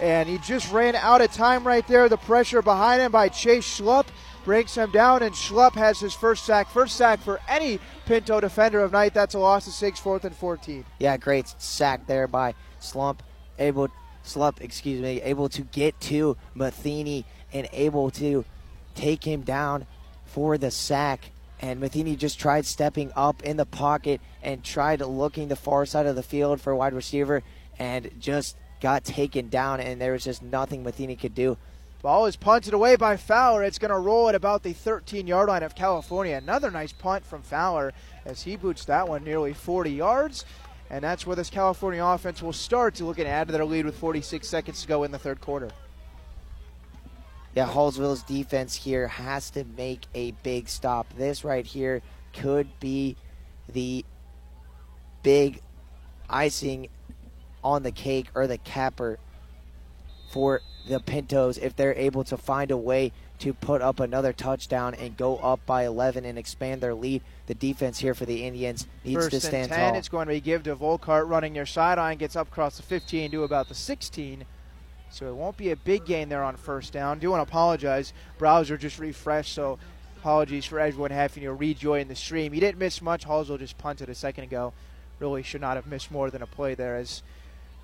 and 0.00 0.26
he 0.26 0.38
just 0.38 0.72
ran 0.72 0.96
out 0.96 1.20
of 1.20 1.30
time 1.30 1.66
right 1.66 1.86
there. 1.86 2.08
The 2.08 2.16
pressure 2.16 2.62
behind 2.62 3.02
him 3.02 3.12
by 3.12 3.28
Chase 3.28 3.78
Schlupp 3.78 4.06
breaks 4.42 4.74
him 4.74 4.90
down, 4.90 5.22
and 5.22 5.34
Schlupp 5.34 5.74
has 5.74 6.00
his 6.00 6.14
first 6.14 6.46
sack. 6.46 6.70
First 6.70 6.96
sack 6.96 7.20
for 7.20 7.40
any 7.50 7.78
Pinto 8.06 8.40
defender 8.40 8.80
of 8.80 8.90
night. 8.90 9.12
That's 9.12 9.34
a 9.34 9.38
loss 9.38 9.66
of 9.66 9.74
six, 9.74 10.00
fourth 10.00 10.24
and 10.24 10.34
14. 10.34 10.86
Yeah, 10.98 11.18
great 11.18 11.54
sack 11.58 12.06
there 12.06 12.26
by 12.26 12.54
Slump 12.80 13.22
able 13.58 13.90
Schlupp, 14.24 14.62
excuse 14.62 15.02
me, 15.02 15.20
able 15.20 15.50
to 15.50 15.60
get 15.60 16.00
to 16.00 16.38
Matheny 16.54 17.26
and 17.52 17.68
able 17.72 18.10
to 18.12 18.46
take 18.94 19.24
him 19.24 19.42
down 19.42 19.86
for 20.24 20.58
the 20.58 20.70
sack. 20.70 21.30
And 21.60 21.80
Matheny 21.80 22.16
just 22.16 22.40
tried 22.40 22.66
stepping 22.66 23.12
up 23.14 23.42
in 23.42 23.56
the 23.56 23.66
pocket 23.66 24.20
and 24.42 24.64
tried 24.64 25.00
looking 25.00 25.48
the 25.48 25.56
far 25.56 25.86
side 25.86 26.06
of 26.06 26.16
the 26.16 26.22
field 26.22 26.60
for 26.60 26.72
a 26.72 26.76
wide 26.76 26.92
receiver 26.92 27.42
and 27.78 28.10
just 28.18 28.56
got 28.80 29.04
taken 29.04 29.48
down. 29.48 29.80
And 29.80 30.00
there 30.00 30.12
was 30.12 30.24
just 30.24 30.42
nothing 30.42 30.82
Matheny 30.82 31.16
could 31.16 31.34
do. 31.34 31.56
Ball 32.02 32.26
is 32.26 32.34
punted 32.34 32.74
away 32.74 32.96
by 32.96 33.16
Fowler. 33.16 33.62
It's 33.62 33.78
going 33.78 33.92
to 33.92 33.98
roll 33.98 34.28
at 34.28 34.34
about 34.34 34.64
the 34.64 34.72
13 34.72 35.28
yard 35.28 35.48
line 35.48 35.62
of 35.62 35.76
California. 35.76 36.36
Another 36.36 36.68
nice 36.68 36.92
punt 36.92 37.24
from 37.24 37.42
Fowler 37.42 37.92
as 38.24 38.42
he 38.42 38.56
boots 38.56 38.84
that 38.86 39.08
one 39.08 39.22
nearly 39.22 39.52
40 39.52 39.92
yards. 39.92 40.44
And 40.90 41.04
that's 41.04 41.26
where 41.26 41.36
this 41.36 41.48
California 41.48 42.04
offense 42.04 42.42
will 42.42 42.52
start 42.52 42.96
to 42.96 43.04
look 43.04 43.18
and 43.18 43.28
add 43.28 43.46
to 43.46 43.52
their 43.52 43.64
lead 43.64 43.84
with 43.84 43.96
46 43.96 44.46
seconds 44.48 44.82
to 44.82 44.88
go 44.88 45.04
in 45.04 45.12
the 45.12 45.18
third 45.18 45.40
quarter. 45.40 45.70
Yeah, 47.54 47.68
Hallsville's 47.68 48.22
defense 48.22 48.76
here 48.76 49.08
has 49.08 49.50
to 49.50 49.64
make 49.76 50.06
a 50.14 50.30
big 50.42 50.68
stop. 50.68 51.06
This 51.16 51.44
right 51.44 51.66
here 51.66 52.00
could 52.32 52.68
be 52.80 53.16
the 53.70 54.04
big 55.22 55.60
icing 56.30 56.88
on 57.62 57.82
the 57.82 57.92
cake 57.92 58.28
or 58.34 58.46
the 58.46 58.58
capper 58.58 59.18
for 60.30 60.62
the 60.88 60.98
Pintos 60.98 61.58
if 61.58 61.76
they're 61.76 61.94
able 61.94 62.24
to 62.24 62.36
find 62.36 62.70
a 62.70 62.76
way 62.76 63.12
to 63.38 63.52
put 63.52 63.82
up 63.82 64.00
another 64.00 64.32
touchdown 64.32 64.94
and 64.94 65.16
go 65.16 65.36
up 65.36 65.64
by 65.66 65.84
11 65.84 66.24
and 66.24 66.38
expand 66.38 66.80
their 66.80 66.94
lead. 66.94 67.22
The 67.46 67.54
defense 67.54 67.98
here 67.98 68.14
for 68.14 68.24
the 68.24 68.44
Indians 68.44 68.86
needs 69.04 69.16
First 69.16 69.30
to 69.30 69.40
stand 69.40 69.54
and 69.64 69.72
10, 69.72 69.78
tall. 69.90 69.98
It's 69.98 70.08
going 70.08 70.28
to 70.28 70.34
be 70.34 70.40
give 70.40 70.62
to 70.64 70.74
Volkart 70.74 71.28
running 71.28 71.54
your 71.54 71.66
sideline, 71.66 72.18
gets 72.18 72.34
up 72.34 72.48
across 72.48 72.76
the 72.78 72.82
15 72.82 73.30
to 73.32 73.44
about 73.44 73.68
the 73.68 73.74
16. 73.74 74.44
So 75.12 75.28
it 75.28 75.36
won't 75.36 75.58
be 75.58 75.70
a 75.70 75.76
big 75.76 76.06
gain 76.06 76.30
there 76.30 76.42
on 76.42 76.56
first 76.56 76.92
down. 76.92 77.18
Do 77.18 77.30
want 77.30 77.46
to 77.46 77.50
apologize. 77.50 78.14
Browser 78.38 78.78
just 78.78 78.98
refreshed, 78.98 79.52
so 79.52 79.78
apologies 80.16 80.64
for 80.64 80.80
everyone 80.80 81.10
having 81.10 81.42
to 81.42 81.52
rejoin 81.52 82.08
the 82.08 82.16
stream. 82.16 82.52
He 82.52 82.60
didn't 82.60 82.78
miss 82.78 83.02
much. 83.02 83.26
Hallsville 83.26 83.58
just 83.58 83.76
punted 83.76 84.08
a 84.08 84.14
second 84.14 84.44
ago. 84.44 84.72
Really 85.18 85.42
should 85.42 85.60
not 85.60 85.76
have 85.76 85.86
missed 85.86 86.10
more 86.10 86.30
than 86.30 86.40
a 86.40 86.46
play 86.46 86.74
there 86.74 86.96
as 86.96 87.22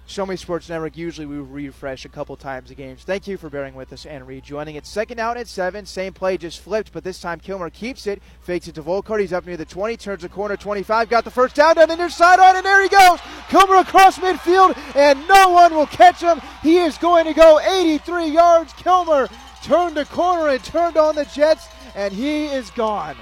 Show 0.08 0.24
Me 0.24 0.36
Sports 0.36 0.70
Network, 0.70 0.96
usually 0.96 1.26
we 1.26 1.36
refresh 1.36 2.06
a 2.06 2.08
couple 2.08 2.34
times 2.34 2.70
a 2.70 2.74
game. 2.74 2.96
Thank 2.96 3.28
you 3.28 3.36
for 3.36 3.50
bearing 3.50 3.74
with 3.74 3.92
us 3.92 4.06
and 4.06 4.26
rejoining. 4.26 4.76
It's 4.76 4.88
second 4.88 5.20
out 5.20 5.36
at 5.36 5.46
seven. 5.46 5.84
Same 5.84 6.14
play, 6.14 6.38
just 6.38 6.60
flipped, 6.60 6.94
but 6.94 7.04
this 7.04 7.20
time 7.20 7.40
Kilmer 7.40 7.68
keeps 7.68 8.06
it, 8.06 8.22
fakes 8.40 8.68
it 8.68 8.74
to 8.76 8.82
Volkart. 8.82 9.20
He's 9.20 9.34
up 9.34 9.44
near 9.44 9.58
the 9.58 9.66
20, 9.66 9.98
turns 9.98 10.22
the 10.22 10.30
corner, 10.30 10.56
25, 10.56 11.10
got 11.10 11.24
the 11.24 11.30
first 11.30 11.54
down 11.54 11.74
down 11.74 11.88
the 11.88 11.96
near 11.96 12.08
sideline, 12.08 12.56
and 12.56 12.64
there 12.64 12.82
he 12.82 12.88
goes. 12.88 13.18
Kilmer 13.50 13.76
across 13.76 14.18
midfield, 14.18 14.78
and 14.96 15.28
no 15.28 15.50
one 15.50 15.74
will 15.74 15.86
catch 15.86 16.22
him. 16.22 16.40
He 16.62 16.78
is 16.78 16.96
going 16.96 17.26
to 17.26 17.34
go 17.34 17.60
83 17.60 18.28
yards. 18.28 18.72
Kilmer 18.72 19.28
turned 19.62 19.98
the 19.98 20.06
corner 20.06 20.48
and 20.48 20.64
turned 20.64 20.96
on 20.96 21.16
the 21.16 21.26
Jets, 21.26 21.68
and 21.94 22.14
he 22.14 22.46
is 22.46 22.70
gone. 22.70 23.16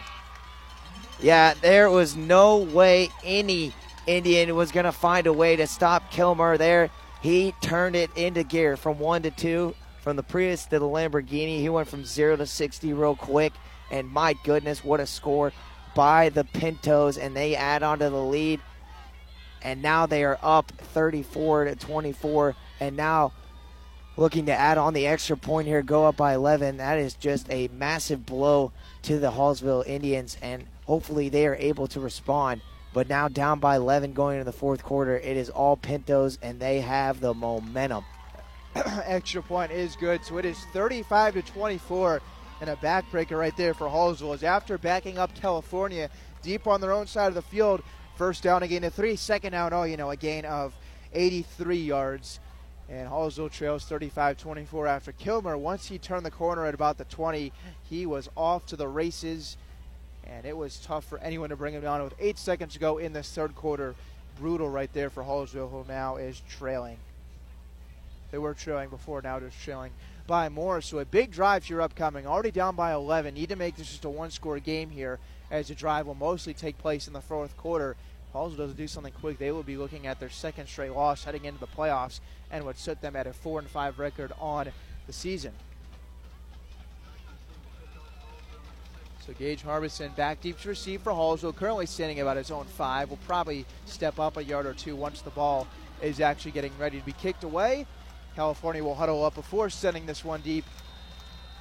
Yeah, 1.18 1.54
there 1.54 1.90
was 1.90 2.14
no 2.14 2.58
way 2.58 3.10
any 3.24 3.72
Indian 4.06 4.54
was 4.54 4.70
going 4.70 4.84
to 4.84 4.92
find 4.92 5.26
a 5.26 5.32
way 5.32 5.56
to 5.56 5.66
stop 5.66 6.10
Kilmer 6.10 6.56
there. 6.56 6.90
He 7.20 7.52
turned 7.60 7.96
it 7.96 8.10
into 8.16 8.44
gear 8.44 8.76
from 8.76 8.98
one 8.98 9.22
to 9.22 9.30
two, 9.30 9.74
from 10.00 10.16
the 10.16 10.22
Prius 10.22 10.64
to 10.66 10.78
the 10.78 10.86
Lamborghini. 10.86 11.58
He 11.58 11.68
went 11.68 11.88
from 11.88 12.04
zero 12.04 12.36
to 12.36 12.46
60 12.46 12.92
real 12.92 13.16
quick. 13.16 13.52
And 13.90 14.08
my 14.08 14.34
goodness, 14.44 14.84
what 14.84 15.00
a 15.00 15.06
score 15.06 15.52
by 15.94 16.28
the 16.28 16.44
Pintos. 16.44 17.18
And 17.18 17.36
they 17.36 17.56
add 17.56 17.82
on 17.82 17.98
to 17.98 18.10
the 18.10 18.22
lead. 18.22 18.60
And 19.62 19.82
now 19.82 20.06
they 20.06 20.22
are 20.22 20.38
up 20.42 20.70
34 20.70 21.64
to 21.64 21.74
24. 21.74 22.54
And 22.78 22.96
now 22.96 23.32
looking 24.16 24.46
to 24.46 24.52
add 24.52 24.78
on 24.78 24.94
the 24.94 25.08
extra 25.08 25.36
point 25.36 25.66
here, 25.66 25.82
go 25.82 26.06
up 26.06 26.16
by 26.16 26.34
11. 26.34 26.76
That 26.76 26.98
is 26.98 27.14
just 27.14 27.50
a 27.50 27.68
massive 27.68 28.24
blow 28.24 28.70
to 29.02 29.18
the 29.18 29.32
Hallsville 29.32 29.84
Indians. 29.84 30.36
And 30.40 30.66
hopefully 30.84 31.28
they 31.28 31.46
are 31.48 31.56
able 31.56 31.88
to 31.88 31.98
respond 31.98 32.60
But 32.96 33.10
now 33.10 33.28
down 33.28 33.60
by 33.60 33.76
11 33.76 34.14
going 34.14 34.38
into 34.38 34.50
the 34.50 34.56
fourth 34.56 34.82
quarter, 34.82 35.18
it 35.18 35.36
is 35.36 35.50
all 35.50 35.76
Pintos, 35.76 36.38
and 36.40 36.58
they 36.58 36.80
have 36.80 37.20
the 37.20 37.34
momentum. 37.34 38.06
Extra 38.74 39.42
point 39.42 39.70
is 39.70 39.96
good, 39.96 40.24
so 40.24 40.38
it 40.38 40.46
is 40.46 40.58
35 40.72 41.34
to 41.34 41.42
24, 41.42 42.22
and 42.62 42.70
a 42.70 42.76
backbreaker 42.76 43.38
right 43.38 43.54
there 43.54 43.74
for 43.74 43.86
Hallsville. 43.86 44.32
As 44.32 44.42
after 44.42 44.78
backing 44.78 45.18
up 45.18 45.34
California 45.34 46.08
deep 46.40 46.66
on 46.66 46.80
their 46.80 46.92
own 46.92 47.06
side 47.06 47.28
of 47.28 47.34
the 47.34 47.42
field, 47.42 47.82
first 48.16 48.42
down 48.42 48.62
again 48.62 48.80
gain 48.80 48.86
of 48.86 48.94
three, 48.94 49.14
second 49.14 49.52
down, 49.52 49.74
oh, 49.74 49.82
you 49.82 49.98
know, 49.98 50.08
a 50.08 50.16
gain 50.16 50.46
of 50.46 50.74
83 51.12 51.76
yards. 51.76 52.40
And 52.88 53.10
Hallsville 53.10 53.52
trails 53.52 53.84
35 53.84 54.38
24 54.38 54.86
after 54.86 55.12
Kilmer. 55.12 55.58
Once 55.58 55.86
he 55.86 55.98
turned 55.98 56.24
the 56.24 56.30
corner 56.30 56.64
at 56.64 56.72
about 56.72 56.96
the 56.96 57.04
20, 57.04 57.52
he 57.82 58.06
was 58.06 58.30
off 58.34 58.64
to 58.64 58.76
the 58.76 58.88
races 58.88 59.58
and 60.30 60.44
it 60.44 60.56
was 60.56 60.78
tough 60.78 61.04
for 61.04 61.18
anyone 61.18 61.50
to 61.50 61.56
bring 61.56 61.74
him 61.74 61.82
down 61.82 62.02
with 62.02 62.14
eight 62.18 62.38
seconds 62.38 62.74
to 62.74 62.78
go 62.78 62.98
in 62.98 63.12
this 63.12 63.30
third 63.32 63.54
quarter. 63.54 63.94
Brutal 64.38 64.68
right 64.68 64.92
there 64.92 65.08
for 65.08 65.22
Hallsville, 65.22 65.70
who 65.70 65.84
now 65.88 66.16
is 66.16 66.42
trailing. 66.48 66.98
They 68.30 68.38
were 68.38 68.54
trailing 68.54 68.90
before, 68.90 69.22
now 69.22 69.40
just 69.40 69.58
trailing 69.62 69.92
by 70.26 70.48
more. 70.48 70.80
So 70.80 70.98
a 70.98 71.04
big 71.04 71.30
drive 71.30 71.64
here 71.64 71.80
upcoming. 71.80 72.26
Already 72.26 72.50
down 72.50 72.76
by 72.76 72.92
11. 72.92 73.34
Need 73.34 73.48
to 73.50 73.56
make 73.56 73.76
this 73.76 73.88
just 73.88 74.04
a 74.04 74.10
one-score 74.10 74.58
game 74.58 74.90
here, 74.90 75.18
as 75.50 75.68
the 75.68 75.74
drive 75.74 76.06
will 76.06 76.14
mostly 76.14 76.52
take 76.52 76.76
place 76.78 77.06
in 77.06 77.12
the 77.12 77.20
fourth 77.20 77.56
quarter. 77.56 77.96
Hallsville 78.34 78.58
doesn't 78.58 78.76
do 78.76 78.88
something 78.88 79.12
quick, 79.14 79.38
they 79.38 79.52
will 79.52 79.62
be 79.62 79.78
looking 79.78 80.06
at 80.06 80.20
their 80.20 80.28
second 80.28 80.66
straight 80.66 80.92
loss 80.92 81.24
heading 81.24 81.46
into 81.46 81.60
the 81.60 81.66
playoffs, 81.66 82.20
and 82.50 82.66
would 82.66 82.76
set 82.76 83.00
them 83.00 83.16
at 83.16 83.26
a 83.26 83.32
four 83.32 83.58
and 83.58 83.68
five 83.68 83.98
record 83.98 84.32
on 84.38 84.68
the 85.06 85.12
season. 85.12 85.52
So 89.26 89.32
Gage 89.32 89.62
Harbison 89.62 90.12
back 90.12 90.40
deep 90.40 90.60
to 90.60 90.68
receive 90.68 91.02
for 91.02 91.10
Hallsville, 91.10 91.56
currently 91.56 91.86
standing 91.86 92.20
about 92.20 92.36
his 92.36 92.52
own 92.52 92.64
five. 92.64 93.10
Will 93.10 93.18
probably 93.26 93.66
step 93.84 94.20
up 94.20 94.36
a 94.36 94.44
yard 94.44 94.66
or 94.66 94.72
two 94.72 94.94
once 94.94 95.20
the 95.20 95.30
ball 95.30 95.66
is 96.00 96.20
actually 96.20 96.52
getting 96.52 96.70
ready 96.78 97.00
to 97.00 97.04
be 97.04 97.12
kicked 97.12 97.42
away. 97.42 97.86
California 98.36 98.84
will 98.84 98.94
huddle 98.94 99.24
up 99.24 99.34
before 99.34 99.68
sending 99.68 100.06
this 100.06 100.24
one 100.24 100.42
deep. 100.42 100.64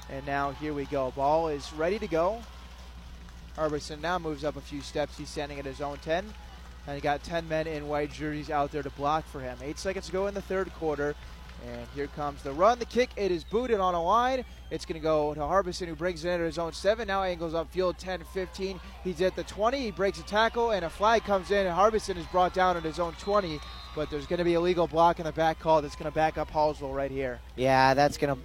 And 0.08 0.24
now 0.24 0.52
here 0.52 0.74
we 0.74 0.84
go. 0.84 1.10
Ball 1.16 1.48
is 1.48 1.72
ready 1.72 1.98
to 1.98 2.06
go. 2.06 2.40
Harbison 3.56 4.00
now 4.00 4.20
moves 4.20 4.44
up 4.44 4.54
a 4.54 4.60
few 4.60 4.80
steps. 4.80 5.18
He's 5.18 5.28
standing 5.28 5.58
at 5.58 5.64
his 5.64 5.80
own 5.80 5.98
10. 5.98 6.24
And 6.86 6.94
he 6.94 7.00
got 7.00 7.24
10 7.24 7.48
men 7.48 7.66
in 7.66 7.88
white 7.88 8.12
jerseys 8.12 8.48
out 8.48 8.70
there 8.70 8.84
to 8.84 8.90
block 8.90 9.26
for 9.26 9.40
him. 9.40 9.58
Eight 9.60 9.80
seconds 9.80 10.06
to 10.06 10.12
go 10.12 10.28
in 10.28 10.34
the 10.34 10.42
third 10.42 10.72
quarter. 10.74 11.16
And 11.64 11.86
here 11.94 12.06
comes 12.08 12.42
the 12.42 12.52
run. 12.52 12.78
The 12.78 12.84
kick, 12.84 13.10
it 13.16 13.30
is 13.30 13.44
booted 13.44 13.80
on 13.80 13.94
a 13.94 14.02
line. 14.02 14.44
It's 14.70 14.84
going 14.84 15.00
to 15.00 15.02
go 15.02 15.34
to 15.34 15.40
Harbison, 15.40 15.88
who 15.88 15.94
brings 15.94 16.24
it 16.24 16.30
into 16.30 16.44
his 16.44 16.58
own 16.58 16.72
seven. 16.72 17.08
Now 17.08 17.22
angles 17.22 17.54
upfield 17.54 17.96
10 17.98 18.24
15. 18.32 18.80
He's 19.04 19.20
at 19.22 19.36
the 19.36 19.44
20. 19.44 19.80
He 19.80 19.90
breaks 19.90 20.18
a 20.18 20.24
tackle, 20.24 20.70
and 20.72 20.84
a 20.84 20.90
flag 20.90 21.24
comes 21.24 21.50
in, 21.50 21.66
and 21.66 21.74
Harbison 21.74 22.16
is 22.16 22.26
brought 22.26 22.54
down 22.54 22.76
at 22.76 22.82
his 22.82 22.98
own 22.98 23.14
20. 23.14 23.60
But 23.94 24.10
there's 24.10 24.26
going 24.26 24.38
to 24.38 24.44
be 24.44 24.54
a 24.54 24.60
legal 24.60 24.86
block 24.86 25.18
in 25.18 25.24
the 25.24 25.32
back 25.32 25.58
call 25.58 25.82
that's 25.82 25.96
going 25.96 26.10
to 26.10 26.14
back 26.14 26.36
up 26.36 26.50
Hallsville 26.50 26.94
right 26.94 27.10
here. 27.10 27.40
Yeah, 27.56 27.94
that's 27.94 28.18
going 28.18 28.34
to 28.34 28.40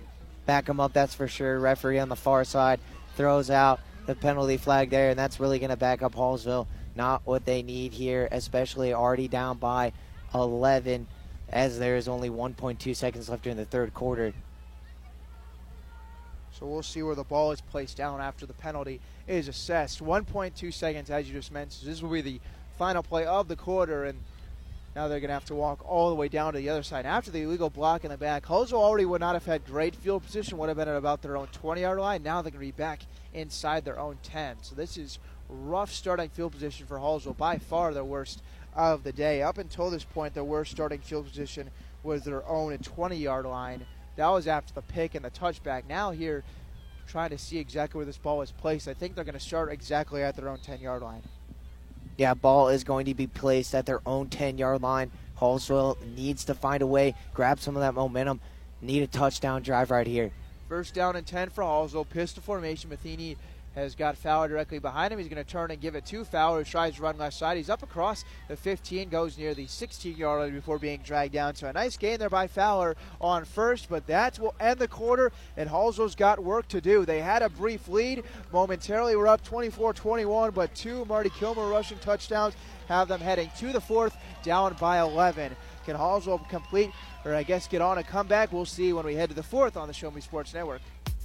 back 0.45 0.67
him 0.67 0.79
up, 0.79 0.93
that's 0.93 1.13
for 1.13 1.27
sure. 1.27 1.59
Referee 1.59 1.99
on 1.99 2.09
the 2.09 2.15
far 2.15 2.43
side 2.43 2.79
throws 3.15 3.49
out 3.49 3.79
the 4.05 4.15
penalty 4.15 4.57
flag 4.57 4.89
there, 4.89 5.09
and 5.09 5.19
that's 5.19 5.39
really 5.39 5.59
going 5.59 5.69
to 5.69 5.77
back 5.77 6.01
up 6.01 6.15
Hallsville. 6.15 6.67
Not 6.95 7.21
what 7.25 7.45
they 7.45 7.63
need 7.63 7.93
here, 7.93 8.27
especially 8.31 8.93
already 8.93 9.27
down 9.27 9.57
by 9.57 9.93
11 10.33 11.07
as 11.51 11.79
there 11.79 11.97
is 11.97 12.07
only 12.07 12.29
1.2 12.29 12.95
seconds 12.95 13.29
left 13.29 13.45
in 13.45 13.57
the 13.57 13.65
third 13.65 13.93
quarter. 13.93 14.33
So 16.51 16.65
we'll 16.65 16.83
see 16.83 17.01
where 17.01 17.15
the 17.15 17.23
ball 17.23 17.51
is 17.51 17.61
placed 17.61 17.97
down 17.97 18.21
after 18.21 18.45
the 18.45 18.53
penalty 18.53 18.99
is 19.27 19.47
assessed. 19.47 20.03
1.2 20.03 20.73
seconds, 20.73 21.09
as 21.09 21.27
you 21.27 21.33
just 21.33 21.51
mentioned. 21.51 21.89
This 21.89 22.01
will 22.01 22.11
be 22.11 22.21
the 22.21 22.39
final 22.77 23.03
play 23.03 23.25
of 23.25 23.47
the 23.47 23.55
quarter, 23.55 24.05
and 24.05 24.19
now 24.95 25.07
they're 25.07 25.19
going 25.19 25.29
to 25.29 25.33
have 25.33 25.45
to 25.45 25.55
walk 25.55 25.83
all 25.89 26.09
the 26.09 26.15
way 26.15 26.27
down 26.27 26.53
to 26.53 26.59
the 26.59 26.69
other 26.69 26.83
side. 26.83 27.05
After 27.05 27.31
the 27.31 27.41
illegal 27.41 27.69
block 27.69 28.03
in 28.03 28.11
the 28.11 28.17
back, 28.17 28.45
Hallsville 28.45 28.73
already 28.73 29.05
would 29.05 29.21
not 29.21 29.33
have 29.33 29.45
had 29.45 29.65
great 29.65 29.95
field 29.95 30.23
position, 30.23 30.57
would 30.57 30.67
have 30.67 30.77
been 30.77 30.87
at 30.87 30.95
about 30.95 31.21
their 31.21 31.37
own 31.37 31.47
20 31.47 31.81
yard 31.81 31.99
line. 31.99 32.21
Now 32.21 32.41
they're 32.41 32.51
going 32.51 32.65
to 32.65 32.67
be 32.67 32.71
back 32.71 33.01
inside 33.33 33.85
their 33.85 33.99
own 33.99 34.17
10. 34.23 34.57
So 34.61 34.75
this 34.75 34.97
is 34.97 35.19
rough 35.49 35.91
starting 35.91 36.29
field 36.29 36.51
position 36.51 36.85
for 36.85 36.97
Hallsville, 36.97 37.37
by 37.37 37.57
far 37.57 37.93
their 37.93 38.03
worst 38.03 38.41
of 38.75 39.03
the 39.03 39.11
day. 39.11 39.41
Up 39.41 39.57
until 39.57 39.89
this 39.89 40.03
point, 40.03 40.33
their 40.33 40.43
worst 40.43 40.71
starting 40.71 40.99
field 40.99 41.27
position 41.27 41.69
was 42.03 42.23
their 42.23 42.47
own 42.47 42.77
20 42.77 43.15
yard 43.15 43.45
line. 43.45 43.85
That 44.15 44.29
was 44.29 44.47
after 44.47 44.73
the 44.73 44.81
pick 44.81 45.15
and 45.15 45.23
the 45.23 45.31
touchback. 45.31 45.83
Now, 45.87 46.11
here, 46.11 46.43
trying 47.07 47.29
to 47.31 47.37
see 47.37 47.57
exactly 47.57 47.97
where 47.97 48.05
this 48.05 48.17
ball 48.17 48.41
is 48.41 48.51
placed, 48.51 48.87
I 48.87 48.93
think 48.93 49.15
they're 49.15 49.23
going 49.23 49.33
to 49.33 49.39
start 49.39 49.71
exactly 49.71 50.23
at 50.23 50.35
their 50.35 50.49
own 50.49 50.59
10 50.59 50.79
yard 50.79 51.01
line. 51.01 51.23
Yeah, 52.17 52.33
ball 52.33 52.69
is 52.69 52.83
going 52.83 53.05
to 53.05 53.13
be 53.13 53.27
placed 53.27 53.73
at 53.73 53.85
their 53.85 54.01
own 54.05 54.29
10 54.29 54.57
yard 54.57 54.81
line. 54.81 55.11
Hallsville 55.39 55.97
needs 56.15 56.45
to 56.45 56.53
find 56.53 56.83
a 56.83 56.87
way, 56.87 57.15
grab 57.33 57.59
some 57.59 57.75
of 57.75 57.81
that 57.81 57.95
momentum, 57.95 58.39
need 58.81 59.01
a 59.01 59.07
touchdown 59.07 59.63
drive 59.63 59.89
right 59.89 60.05
here. 60.05 60.31
First 60.71 60.93
down 60.93 61.17
and 61.17 61.27
10 61.27 61.49
for 61.49 61.65
Hallsville. 61.65 62.07
Pistol 62.07 62.41
formation. 62.41 62.89
Matheny 62.89 63.35
has 63.75 63.95
got 63.95 64.17
Fowler 64.17 64.47
directly 64.47 64.79
behind 64.79 65.13
him. 65.13 65.19
He's 65.19 65.27
going 65.27 65.43
to 65.43 65.49
turn 65.49 65.71
and 65.71 65.79
give 65.79 65.95
it 65.95 66.05
to 66.07 66.25
Fowler, 66.25 66.59
who 66.59 66.63
tries 66.63 66.95
to 66.95 67.01
run 67.01 67.17
left 67.17 67.37
side. 67.37 67.57
He's 67.57 67.69
up 67.69 67.83
across 67.83 68.25
the 68.47 68.55
15, 68.55 69.09
goes 69.09 69.37
near 69.37 69.53
the 69.53 69.67
16 69.67 70.17
yard 70.17 70.41
line 70.41 70.53
before 70.53 70.77
being 70.77 71.01
dragged 71.03 71.33
down. 71.33 71.55
So 71.55 71.67
a 71.67 71.73
nice 71.73 71.97
gain 71.97 72.19
there 72.19 72.29
by 72.29 72.47
Fowler 72.47 72.95
on 73.19 73.45
first, 73.45 73.87
but 73.89 74.07
that 74.07 74.39
will 74.39 74.55
end 74.59 74.79
the 74.79 74.87
quarter, 74.87 75.31
and 75.57 75.69
Hallsville's 75.69 76.15
got 76.15 76.43
work 76.43 76.67
to 76.69 76.81
do. 76.81 77.05
They 77.05 77.21
had 77.21 77.41
a 77.41 77.49
brief 77.49 77.87
lead. 77.87 78.23
Momentarily, 78.51 79.15
we're 79.15 79.27
up 79.27 79.43
24 79.43 79.93
21, 79.93 80.51
but 80.51 80.73
two 80.75 81.05
Marty 81.05 81.29
Kilmer 81.29 81.67
rushing 81.67 81.99
touchdowns 81.99 82.55
have 82.87 83.07
them 83.07 83.21
heading 83.21 83.49
to 83.59 83.71
the 83.71 83.81
fourth, 83.81 84.15
down 84.43 84.75
by 84.79 84.99
11. 84.99 85.55
Can 85.85 85.95
Hallsville 85.95 86.47
complete, 86.49 86.91
or 87.25 87.33
I 87.33 87.43
guess 87.43 87.67
get 87.67 87.81
on 87.81 87.97
a 87.97 88.03
comeback? 88.03 88.51
We'll 88.51 88.65
see 88.65 88.93
when 88.93 89.05
we 89.05 89.15
head 89.15 89.29
to 89.29 89.35
the 89.35 89.43
fourth 89.43 89.77
on 89.77 89.87
the 89.87 89.93
Show 89.93 90.11
Me 90.11 90.21
Sports 90.21 90.53
Network. 90.53 90.81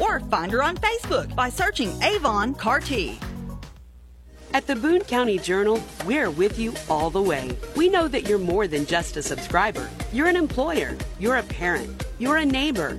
or 0.00 0.20
find 0.20 0.52
her 0.52 0.62
on 0.62 0.76
Facebook 0.76 1.34
by 1.34 1.48
searching 1.48 1.90
Avon 2.02 2.54
Carty. 2.54 3.18
At 4.52 4.66
the 4.66 4.74
Boone 4.74 5.02
County 5.02 5.38
Journal, 5.38 5.80
we're 6.04 6.30
with 6.30 6.58
you 6.58 6.74
all 6.88 7.08
the 7.08 7.22
way. 7.22 7.56
We 7.76 7.88
know 7.88 8.08
that 8.08 8.28
you're 8.28 8.38
more 8.38 8.66
than 8.66 8.84
just 8.84 9.16
a 9.16 9.22
subscriber. 9.22 9.88
You're 10.12 10.26
an 10.26 10.36
employer, 10.36 10.96
you're 11.20 11.36
a 11.36 11.42
parent, 11.44 12.04
you're 12.18 12.38
a 12.38 12.44
neighbor 12.44 12.98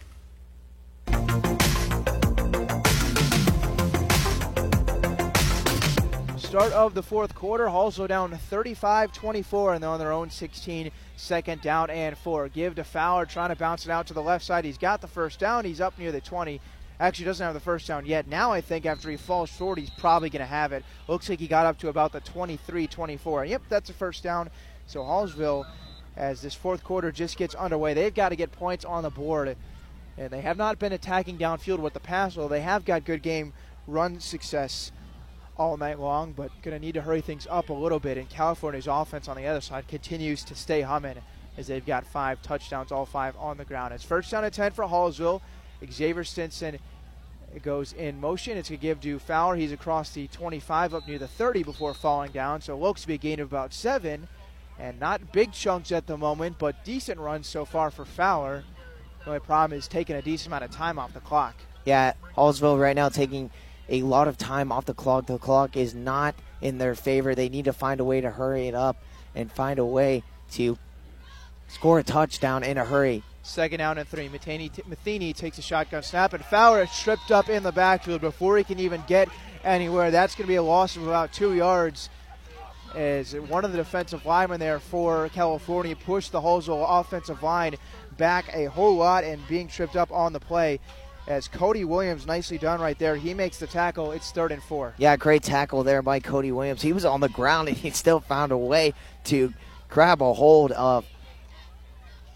Start 6.51 6.73
of 6.73 6.93
the 6.93 7.01
fourth 7.01 7.33
quarter. 7.33 7.67
Hallsville 7.67 8.09
down 8.09 8.37
35 8.37 9.13
24, 9.13 9.73
and 9.73 9.81
they're 9.81 9.89
on 9.89 9.99
their 9.99 10.11
own 10.11 10.29
16, 10.29 10.91
second 11.15 11.61
down 11.61 11.89
and 11.89 12.17
four. 12.17 12.49
Give 12.49 12.75
to 12.75 12.83
Fowler, 12.83 13.25
trying 13.25 13.51
to 13.51 13.55
bounce 13.55 13.85
it 13.85 13.89
out 13.89 14.07
to 14.07 14.13
the 14.13 14.21
left 14.21 14.43
side. 14.43 14.65
He's 14.65 14.77
got 14.77 14.99
the 14.99 15.07
first 15.07 15.39
down. 15.39 15.63
He's 15.63 15.79
up 15.79 15.97
near 15.97 16.11
the 16.11 16.19
20. 16.19 16.59
Actually, 16.99 17.23
doesn't 17.23 17.45
have 17.45 17.53
the 17.53 17.61
first 17.61 17.87
down 17.87 18.05
yet. 18.05 18.27
Now, 18.27 18.51
I 18.51 18.59
think 18.59 18.85
after 18.85 19.09
he 19.09 19.15
falls 19.15 19.49
short, 19.49 19.79
he's 19.79 19.91
probably 19.91 20.29
going 20.29 20.41
to 20.41 20.45
have 20.45 20.73
it. 20.73 20.83
Looks 21.07 21.29
like 21.29 21.39
he 21.39 21.47
got 21.47 21.65
up 21.65 21.77
to 21.79 21.87
about 21.87 22.11
the 22.11 22.19
23 22.19 22.85
24. 22.85 23.45
Yep, 23.45 23.61
that's 23.69 23.89
a 23.89 23.93
first 23.93 24.21
down. 24.21 24.49
So, 24.87 25.03
Hallsville, 25.03 25.65
as 26.17 26.41
this 26.41 26.53
fourth 26.53 26.83
quarter 26.83 27.13
just 27.13 27.37
gets 27.37 27.55
underway, 27.55 27.93
they've 27.93 28.13
got 28.13 28.29
to 28.29 28.35
get 28.35 28.51
points 28.51 28.83
on 28.83 29.03
the 29.03 29.09
board. 29.09 29.55
And 30.17 30.29
they 30.29 30.41
have 30.41 30.57
not 30.57 30.79
been 30.79 30.91
attacking 30.91 31.37
downfield 31.37 31.79
with 31.79 31.93
the 31.93 32.01
pass, 32.01 32.35
though 32.35 32.49
they 32.49 32.59
have 32.59 32.83
got 32.83 33.05
good 33.05 33.23
game 33.23 33.53
run 33.87 34.19
success 34.19 34.91
all 35.57 35.77
night 35.77 35.99
long, 35.99 36.33
but 36.33 36.49
going 36.61 36.77
to 36.77 36.83
need 36.83 36.93
to 36.93 37.01
hurry 37.01 37.21
things 37.21 37.47
up 37.49 37.69
a 37.69 37.73
little 37.73 37.99
bit. 37.99 38.17
And 38.17 38.29
California's 38.29 38.87
offense 38.87 39.27
on 39.27 39.37
the 39.37 39.45
other 39.47 39.61
side 39.61 39.87
continues 39.87 40.43
to 40.45 40.55
stay 40.55 40.81
humming. 40.81 41.17
as 41.57 41.67
they've 41.67 41.85
got 41.85 42.05
five 42.05 42.41
touchdowns, 42.41 42.91
all 42.91 43.05
five 43.05 43.35
on 43.37 43.57
the 43.57 43.65
ground. 43.65 43.93
It's 43.93 44.03
first 44.03 44.31
down 44.31 44.43
and 44.43 44.53
10 44.53 44.71
for 44.71 44.85
Hallsville. 44.85 45.41
Xavier 45.91 46.23
Stinson 46.23 46.79
goes 47.61 47.93
in 47.93 48.19
motion. 48.21 48.57
It's 48.57 48.69
going 48.69 48.79
to 48.79 48.81
give 48.81 49.01
to 49.01 49.19
Fowler. 49.19 49.55
He's 49.55 49.71
across 49.71 50.11
the 50.11 50.27
25 50.27 50.93
up 50.93 51.07
near 51.07 51.19
the 51.19 51.27
30 51.27 51.63
before 51.63 51.93
falling 51.93 52.31
down. 52.31 52.61
So 52.61 52.73
it 52.73 52.81
looks 52.81 53.01
to 53.01 53.07
be 53.07 53.15
a 53.15 53.17
gain 53.17 53.39
of 53.39 53.51
about 53.51 53.73
seven. 53.73 54.27
And 54.79 54.99
not 54.99 55.31
big 55.31 55.51
chunks 55.51 55.91
at 55.91 56.07
the 56.07 56.17
moment, 56.17 56.57
but 56.57 56.83
decent 56.85 57.19
runs 57.19 57.47
so 57.47 57.65
far 57.65 57.91
for 57.91 58.05
Fowler. 58.05 58.63
The 59.19 59.27
only 59.27 59.39
problem 59.39 59.77
is 59.77 59.87
taking 59.87 60.15
a 60.15 60.21
decent 60.21 60.47
amount 60.47 60.63
of 60.63 60.71
time 60.71 60.97
off 60.97 61.13
the 61.13 61.19
clock. 61.19 61.55
Yeah, 61.85 62.13
Hallsville 62.35 62.79
right 62.79 62.95
now 62.95 63.09
taking 63.09 63.51
a 63.91 64.01
lot 64.01 64.27
of 64.27 64.37
time 64.37 64.71
off 64.71 64.85
the 64.85 64.93
clock. 64.93 65.27
The 65.27 65.37
clock 65.37 65.77
is 65.77 65.93
not 65.93 66.33
in 66.61 66.79
their 66.79 66.95
favor. 66.95 67.35
They 67.35 67.49
need 67.49 67.65
to 67.65 67.73
find 67.73 67.99
a 67.99 68.03
way 68.03 68.21
to 68.21 68.31
hurry 68.31 68.67
it 68.67 68.73
up 68.73 68.97
and 69.35 69.51
find 69.51 69.77
a 69.77 69.85
way 69.85 70.23
to 70.53 70.77
score 71.67 71.99
a 71.99 72.03
touchdown 72.03 72.63
in 72.63 72.77
a 72.77 72.85
hurry. 72.85 73.23
Second 73.43 73.79
down 73.79 73.97
and 73.97 74.07
three. 74.07 74.29
Matheny, 74.29 74.71
Matheny 74.87 75.33
takes 75.33 75.57
a 75.57 75.61
shotgun 75.61 76.03
snap, 76.03 76.33
and 76.33 76.43
Fowler 76.45 76.83
is 76.83 76.91
stripped 76.91 77.31
up 77.31 77.49
in 77.49 77.63
the 77.63 77.71
backfield 77.71 78.21
before 78.21 78.57
he 78.57 78.63
can 78.63 78.79
even 78.79 79.03
get 79.07 79.27
anywhere. 79.63 80.11
That's 80.11 80.35
going 80.35 80.45
to 80.45 80.47
be 80.47 80.55
a 80.55 80.63
loss 80.63 80.95
of 80.95 81.07
about 81.07 81.33
two 81.33 81.53
yards. 81.53 82.09
As 82.95 83.33
one 83.33 83.63
of 83.63 83.71
the 83.71 83.77
defensive 83.77 84.25
linemen 84.25 84.59
there 84.59 84.79
for 84.79 85.29
California 85.29 85.95
pushed 85.95 86.33
the 86.33 86.41
Hallsville 86.41 86.85
offensive 86.87 87.41
line 87.41 87.75
back 88.17 88.53
a 88.53 88.65
whole 88.65 88.97
lot 88.97 89.23
and 89.23 89.45
being 89.47 89.69
tripped 89.69 89.95
up 89.95 90.11
on 90.11 90.33
the 90.33 90.41
play. 90.41 90.79
As 91.31 91.47
Cody 91.47 91.85
Williams, 91.85 92.27
nicely 92.27 92.57
done 92.57 92.81
right 92.81 92.99
there. 92.99 93.15
He 93.15 93.33
makes 93.33 93.57
the 93.57 93.65
tackle. 93.65 94.11
It's 94.11 94.31
third 94.31 94.51
and 94.51 94.61
four. 94.61 94.93
Yeah, 94.97 95.15
great 95.15 95.43
tackle 95.43 95.81
there 95.81 96.01
by 96.01 96.19
Cody 96.19 96.51
Williams. 96.51 96.81
He 96.81 96.91
was 96.91 97.05
on 97.05 97.21
the 97.21 97.29
ground 97.29 97.69
and 97.69 97.77
he 97.77 97.89
still 97.91 98.19
found 98.19 98.51
a 98.51 98.57
way 98.57 98.93
to 99.25 99.53
grab 99.87 100.21
a 100.21 100.33
hold 100.33 100.73
of 100.73 101.05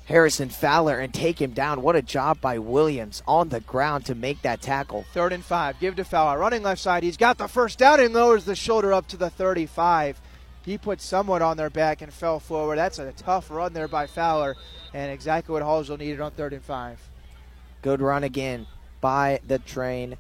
Harrison 0.05 0.47
Fowler 0.47 0.97
and 0.97 1.13
take 1.13 1.41
him 1.41 1.51
down. 1.51 1.81
What 1.81 1.97
a 1.97 2.01
job 2.01 2.39
by 2.39 2.57
Williams 2.57 3.21
on 3.27 3.49
the 3.49 3.59
ground 3.59 4.05
to 4.05 4.15
make 4.15 4.41
that 4.43 4.61
tackle. 4.61 5.03
Third 5.13 5.33
and 5.33 5.43
five. 5.43 5.77
Give 5.81 5.97
to 5.97 6.05
Fowler. 6.05 6.39
Running 6.39 6.63
left 6.63 6.79
side. 6.79 7.03
He's 7.03 7.17
got 7.17 7.37
the 7.37 7.49
first 7.49 7.77
down 7.77 7.99
and 7.99 8.13
lowers 8.13 8.45
the 8.45 8.55
shoulder 8.55 8.93
up 8.93 9.09
to 9.09 9.17
the 9.17 9.29
35. 9.29 10.21
He 10.61 10.77
put 10.77 11.01
someone 11.01 11.41
on 11.41 11.57
their 11.57 11.69
back 11.69 12.01
and 12.01 12.13
fell 12.13 12.39
forward. 12.39 12.77
That's 12.77 12.99
a 12.99 13.11
tough 13.11 13.51
run 13.51 13.73
there 13.73 13.89
by 13.89 14.07
Fowler, 14.07 14.55
and 14.93 15.11
exactly 15.11 15.51
what 15.51 15.63
Hallsville 15.63 15.99
needed 15.99 16.21
on 16.21 16.31
third 16.31 16.53
and 16.53 16.63
five. 16.63 16.97
Good 17.81 18.01
run 18.01 18.23
again 18.23 18.67
by 19.05 19.39
the 19.45 19.59
train. 19.59 20.17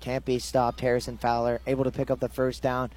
Can't 0.00 0.24
be 0.24 0.40
stopped. 0.40 0.80
Harrison 0.80 1.16
Fowler 1.16 1.60
able 1.68 1.84
to 1.84 1.92
pick 1.92 2.10
up 2.10 2.18
the 2.18 2.28
first 2.28 2.64
down. 2.64 2.90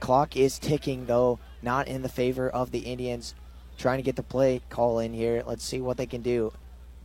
Clock 0.00 0.36
is 0.36 0.58
ticking, 0.58 1.06
though, 1.06 1.38
not 1.62 1.86
in 1.86 2.02
the 2.02 2.08
favor 2.08 2.50
of 2.50 2.72
the 2.72 2.80
Indians 2.80 3.36
trying 3.78 3.98
to 3.98 4.02
get 4.02 4.16
the 4.16 4.24
play 4.24 4.60
call 4.68 4.98
in 4.98 5.14
here. 5.14 5.44
Let's 5.46 5.62
see 5.62 5.80
what 5.80 5.98
they 5.98 6.06
can 6.06 6.20
do. 6.20 6.52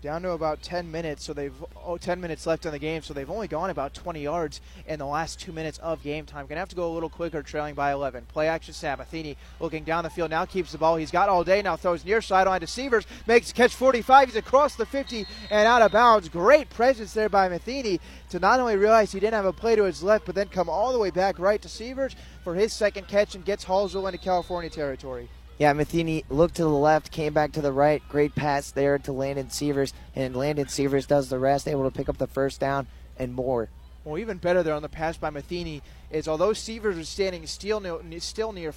Down 0.01 0.23
to 0.23 0.31
about 0.31 0.63
10 0.63 0.89
minutes, 0.89 1.23
so 1.23 1.31
they've 1.31 1.53
oh, 1.85 1.95
10 1.95 2.19
minutes 2.19 2.47
left 2.47 2.65
in 2.65 2.71
the 2.71 2.79
game, 2.79 3.03
so 3.03 3.13
they've 3.13 3.29
only 3.29 3.47
gone 3.47 3.69
about 3.69 3.93
20 3.93 4.23
yards 4.23 4.59
in 4.87 4.97
the 4.97 5.05
last 5.05 5.39
two 5.39 5.51
minutes 5.51 5.77
of 5.77 6.01
game 6.01 6.25
time. 6.25 6.47
Gonna 6.47 6.59
have 6.59 6.69
to 6.69 6.75
go 6.75 6.91
a 6.91 6.93
little 6.93 7.07
quicker, 7.07 7.43
trailing 7.43 7.75
by 7.75 7.91
11. 7.91 8.25
Play 8.25 8.47
action, 8.47 8.73
Sabathini 8.73 9.35
looking 9.59 9.83
down 9.83 10.03
the 10.03 10.09
field 10.09 10.31
now, 10.31 10.43
keeps 10.43 10.71
the 10.71 10.79
ball. 10.79 10.95
He's 10.95 11.11
got 11.11 11.29
all 11.29 11.43
day 11.43 11.61
now, 11.61 11.75
throws 11.75 12.03
near 12.03 12.19
sideline 12.19 12.61
to 12.61 12.67
Severs, 12.67 13.05
makes 13.27 13.51
catch 13.51 13.75
45. 13.75 14.29
He's 14.29 14.35
across 14.37 14.75
the 14.75 14.87
50 14.87 15.27
and 15.51 15.67
out 15.67 15.83
of 15.83 15.91
bounds. 15.91 16.29
Great 16.29 16.71
presence 16.71 17.13
there 17.13 17.29
by 17.29 17.47
Matheny 17.47 17.99
to 18.31 18.39
not 18.39 18.59
only 18.59 18.77
realize 18.77 19.11
he 19.11 19.19
didn't 19.19 19.35
have 19.35 19.45
a 19.45 19.53
play 19.53 19.75
to 19.75 19.83
his 19.83 20.01
left, 20.01 20.25
but 20.25 20.33
then 20.33 20.47
come 20.47 20.67
all 20.67 20.93
the 20.93 20.99
way 20.99 21.11
back 21.11 21.37
right 21.37 21.61
to 21.61 21.69
Severs 21.69 22.15
for 22.43 22.55
his 22.55 22.73
second 22.73 23.07
catch 23.07 23.35
and 23.35 23.45
gets 23.45 23.65
Hallsville 23.65 24.07
into 24.07 24.17
California 24.17 24.71
territory. 24.71 25.29
Yeah, 25.61 25.73
Matheny 25.73 26.25
looked 26.27 26.55
to 26.55 26.63
the 26.63 26.69
left, 26.69 27.11
came 27.11 27.33
back 27.33 27.51
to 27.51 27.61
the 27.61 27.71
right. 27.71 28.01
Great 28.09 28.33
pass 28.33 28.71
there 28.71 28.97
to 28.97 29.11
Landon 29.11 29.51
Severs, 29.51 29.93
and 30.15 30.35
Landon 30.35 30.67
Severs 30.67 31.05
does 31.05 31.29
the 31.29 31.37
rest, 31.37 31.67
able 31.67 31.83
to 31.83 31.95
pick 31.95 32.09
up 32.09 32.17
the 32.17 32.25
first 32.25 32.59
down 32.59 32.87
and 33.19 33.31
more. 33.31 33.69
Well, 34.03 34.17
even 34.17 34.39
better 34.39 34.63
there 34.63 34.73
on 34.73 34.81
the 34.81 34.89
pass 34.89 35.17
by 35.17 35.29
Matheny 35.29 35.83
is 36.09 36.27
although 36.27 36.53
Severs 36.53 36.97
was 36.97 37.09
standing 37.09 37.45
still 37.45 37.79
near, 37.79 37.99
still 38.17 38.51
near 38.53 38.73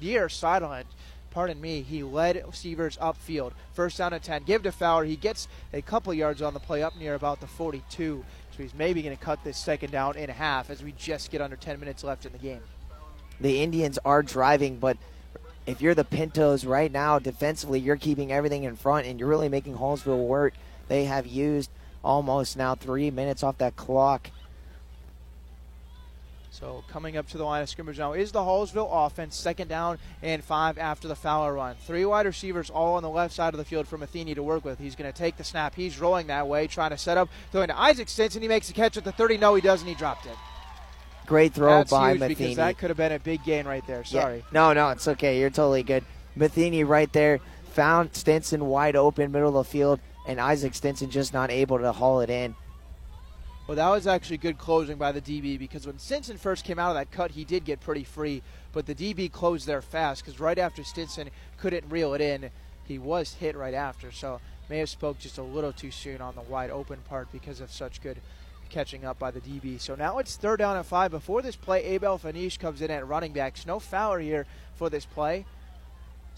near 0.00 0.28
sideline, 0.28 0.84
pardon 1.32 1.60
me, 1.60 1.82
he 1.82 2.04
led 2.04 2.44
Severs 2.52 2.96
upfield. 2.98 3.50
First 3.72 3.98
down 3.98 4.12
and 4.12 4.22
10. 4.22 4.44
Give 4.44 4.62
to 4.62 4.70
Fowler. 4.70 5.06
He 5.06 5.16
gets 5.16 5.48
a 5.72 5.82
couple 5.82 6.14
yards 6.14 6.42
on 6.42 6.54
the 6.54 6.60
play 6.60 6.84
up 6.84 6.96
near 6.96 7.16
about 7.16 7.40
the 7.40 7.48
42. 7.48 8.24
So 8.52 8.62
he's 8.62 8.72
maybe 8.72 9.02
going 9.02 9.16
to 9.16 9.20
cut 9.20 9.42
this 9.42 9.58
second 9.58 9.90
down 9.90 10.16
in 10.16 10.30
half 10.30 10.70
as 10.70 10.80
we 10.80 10.92
just 10.92 11.32
get 11.32 11.40
under 11.40 11.56
10 11.56 11.80
minutes 11.80 12.04
left 12.04 12.24
in 12.24 12.30
the 12.30 12.38
game. 12.38 12.62
The 13.40 13.64
Indians 13.64 13.98
are 14.04 14.22
driving, 14.22 14.76
but 14.78 14.96
if 15.66 15.80
you're 15.80 15.94
the 15.94 16.04
Pintos 16.04 16.64
right 16.64 16.90
now, 16.90 17.18
defensively, 17.18 17.80
you're 17.80 17.96
keeping 17.96 18.32
everything 18.32 18.64
in 18.64 18.76
front 18.76 19.06
and 19.06 19.20
you're 19.20 19.28
really 19.28 19.48
making 19.48 19.76
Hallsville 19.76 20.26
work. 20.26 20.54
They 20.88 21.04
have 21.04 21.26
used 21.26 21.70
almost 22.02 22.56
now 22.56 22.74
three 22.74 23.10
minutes 23.10 23.42
off 23.42 23.58
that 23.58 23.76
clock. 23.76 24.30
So 26.50 26.84
coming 26.88 27.16
up 27.16 27.28
to 27.28 27.38
the 27.38 27.44
line 27.44 27.62
of 27.62 27.68
scrimmage 27.68 27.98
now 27.98 28.12
is 28.12 28.32
the 28.32 28.40
Hallsville 28.40 28.88
offense. 28.90 29.36
Second 29.36 29.68
down 29.68 29.98
and 30.20 30.42
five 30.42 30.76
after 30.78 31.08
the 31.08 31.14
Fowler 31.14 31.54
run. 31.54 31.76
Three 31.86 32.04
wide 32.04 32.26
receivers 32.26 32.68
all 32.68 32.96
on 32.96 33.02
the 33.02 33.08
left 33.08 33.34
side 33.34 33.54
of 33.54 33.58
the 33.58 33.64
field 33.64 33.86
for 33.86 33.96
Matheny 33.96 34.34
to 34.34 34.42
work 34.42 34.64
with. 34.64 34.78
He's 34.78 34.96
going 34.96 35.10
to 35.10 35.16
take 35.16 35.36
the 35.36 35.44
snap. 35.44 35.74
He's 35.74 35.98
rolling 35.98 36.26
that 36.26 36.48
way, 36.48 36.66
trying 36.66 36.90
to 36.90 36.98
set 36.98 37.16
up, 37.16 37.28
throwing 37.52 37.68
to 37.68 37.78
Isaac 37.78 38.08
Stinson. 38.08 38.42
He 38.42 38.48
makes 38.48 38.68
a 38.68 38.72
catch 38.72 38.96
at 38.96 39.04
the 39.04 39.12
30. 39.12 39.38
No, 39.38 39.54
he 39.54 39.62
doesn't. 39.62 39.86
He 39.86 39.94
dropped 39.94 40.26
it. 40.26 40.36
Great 41.30 41.54
throw 41.54 41.76
That's 41.76 41.92
by 41.92 42.10
huge 42.10 42.20
Matheny. 42.20 42.34
because 42.34 42.56
that 42.56 42.76
could 42.76 42.90
have 42.90 42.96
been 42.96 43.12
a 43.12 43.18
big 43.20 43.44
gain 43.44 43.64
right 43.64 43.86
there. 43.86 44.02
Sorry. 44.02 44.38
Yeah. 44.38 44.42
No, 44.50 44.72
no, 44.72 44.88
it's 44.88 45.06
okay. 45.06 45.38
You're 45.38 45.48
totally 45.48 45.84
good. 45.84 46.04
Matheny 46.34 46.82
right 46.82 47.10
there 47.12 47.38
found 47.70 48.16
Stinson 48.16 48.66
wide 48.66 48.96
open, 48.96 49.30
middle 49.30 49.56
of 49.56 49.64
the 49.64 49.70
field, 49.70 50.00
and 50.26 50.40
Isaac 50.40 50.74
Stinson 50.74 51.08
just 51.08 51.32
not 51.32 51.52
able 51.52 51.78
to 51.78 51.92
haul 51.92 52.20
it 52.20 52.30
in. 52.30 52.56
Well, 53.68 53.76
that 53.76 53.90
was 53.90 54.08
actually 54.08 54.38
good 54.38 54.58
closing 54.58 54.96
by 54.96 55.12
the 55.12 55.20
DB 55.20 55.56
because 55.56 55.86
when 55.86 56.00
Stinson 56.00 56.36
first 56.36 56.64
came 56.64 56.80
out 56.80 56.90
of 56.90 56.96
that 56.96 57.12
cut, 57.12 57.30
he 57.30 57.44
did 57.44 57.64
get 57.64 57.78
pretty 57.78 58.02
free, 58.02 58.42
but 58.72 58.86
the 58.86 58.94
DB 58.96 59.30
closed 59.30 59.68
there 59.68 59.82
fast 59.82 60.24
because 60.24 60.40
right 60.40 60.58
after 60.58 60.82
Stinson 60.82 61.30
couldn't 61.58 61.88
reel 61.88 62.12
it 62.14 62.20
in, 62.20 62.50
he 62.82 62.98
was 62.98 63.34
hit 63.34 63.56
right 63.56 63.74
after. 63.74 64.10
So 64.10 64.40
may 64.68 64.78
have 64.78 64.88
spoke 64.88 65.20
just 65.20 65.38
a 65.38 65.42
little 65.44 65.72
too 65.72 65.92
soon 65.92 66.20
on 66.20 66.34
the 66.34 66.40
wide 66.40 66.70
open 66.70 66.98
part 67.08 67.30
because 67.30 67.60
of 67.60 67.70
such 67.70 68.02
good 68.02 68.20
catching 68.70 69.04
up 69.04 69.18
by 69.18 69.30
the 69.30 69.40
DB. 69.40 69.80
So 69.80 69.94
now 69.94 70.18
it's 70.18 70.36
third 70.36 70.58
down 70.58 70.76
and 70.76 70.86
five. 70.86 71.10
Before 71.10 71.42
this 71.42 71.56
play, 71.56 71.84
Abel 71.84 72.18
Fanish 72.18 72.58
comes 72.58 72.80
in 72.80 72.90
at 72.90 73.06
running 73.06 73.32
backs. 73.32 73.66
No 73.66 73.78
Fowler 73.78 74.20
here 74.20 74.46
for 74.76 74.88
this 74.88 75.04
play. 75.04 75.44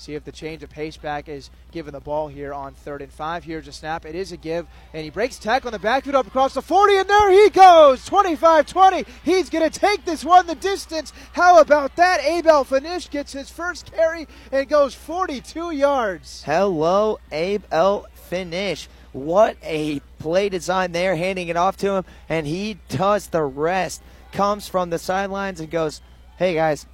See 0.02 0.14
if 0.14 0.24
the 0.24 0.32
change 0.32 0.64
of 0.64 0.70
pace 0.70 0.96
back 0.96 1.28
is 1.28 1.50
given 1.70 1.92
the 1.92 2.00
ball 2.00 2.26
here 2.26 2.52
on 2.52 2.74
third 2.74 3.02
and 3.02 3.12
five. 3.12 3.44
Here's 3.44 3.68
a 3.68 3.72
snap. 3.72 4.04
It 4.04 4.16
is 4.16 4.32
a 4.32 4.36
give. 4.36 4.66
And 4.92 5.04
he 5.04 5.10
breaks 5.10 5.38
tackle 5.38 5.68
on 5.68 5.72
the 5.72 5.78
backfield 5.78 6.16
up 6.16 6.26
across 6.26 6.54
the 6.54 6.62
40, 6.62 6.96
and 6.96 7.08
there 7.08 7.30
he 7.30 7.50
goes. 7.50 8.04
25 8.06 8.66
20. 8.66 9.04
He's 9.22 9.48
going 9.48 9.68
to 9.68 9.78
take 9.78 10.04
this 10.04 10.24
one 10.24 10.46
the 10.46 10.56
distance. 10.56 11.12
How 11.34 11.60
about 11.60 11.94
that? 11.96 12.20
Abel 12.24 12.64
Finish 12.64 13.10
gets 13.10 13.32
his 13.32 13.48
first 13.48 13.92
carry 13.92 14.26
and 14.50 14.68
goes 14.68 14.94
42 14.94 15.70
yards. 15.70 16.42
Hello, 16.44 17.20
Abel 17.30 18.06
Finish. 18.14 18.88
What 19.12 19.56
a 19.62 20.00
play 20.18 20.48
design 20.48 20.92
there, 20.92 21.16
handing 21.16 21.48
it 21.48 21.56
off 21.56 21.76
to 21.78 21.92
him, 21.92 22.04
and 22.28 22.46
he 22.46 22.78
does 22.88 23.28
the 23.28 23.42
rest. 23.42 24.02
Comes 24.32 24.68
from 24.68 24.90
the 24.90 24.98
sidelines 24.98 25.60
and 25.60 25.70
goes, 25.70 26.00
Hey 26.38 26.54
guys, 26.54 26.86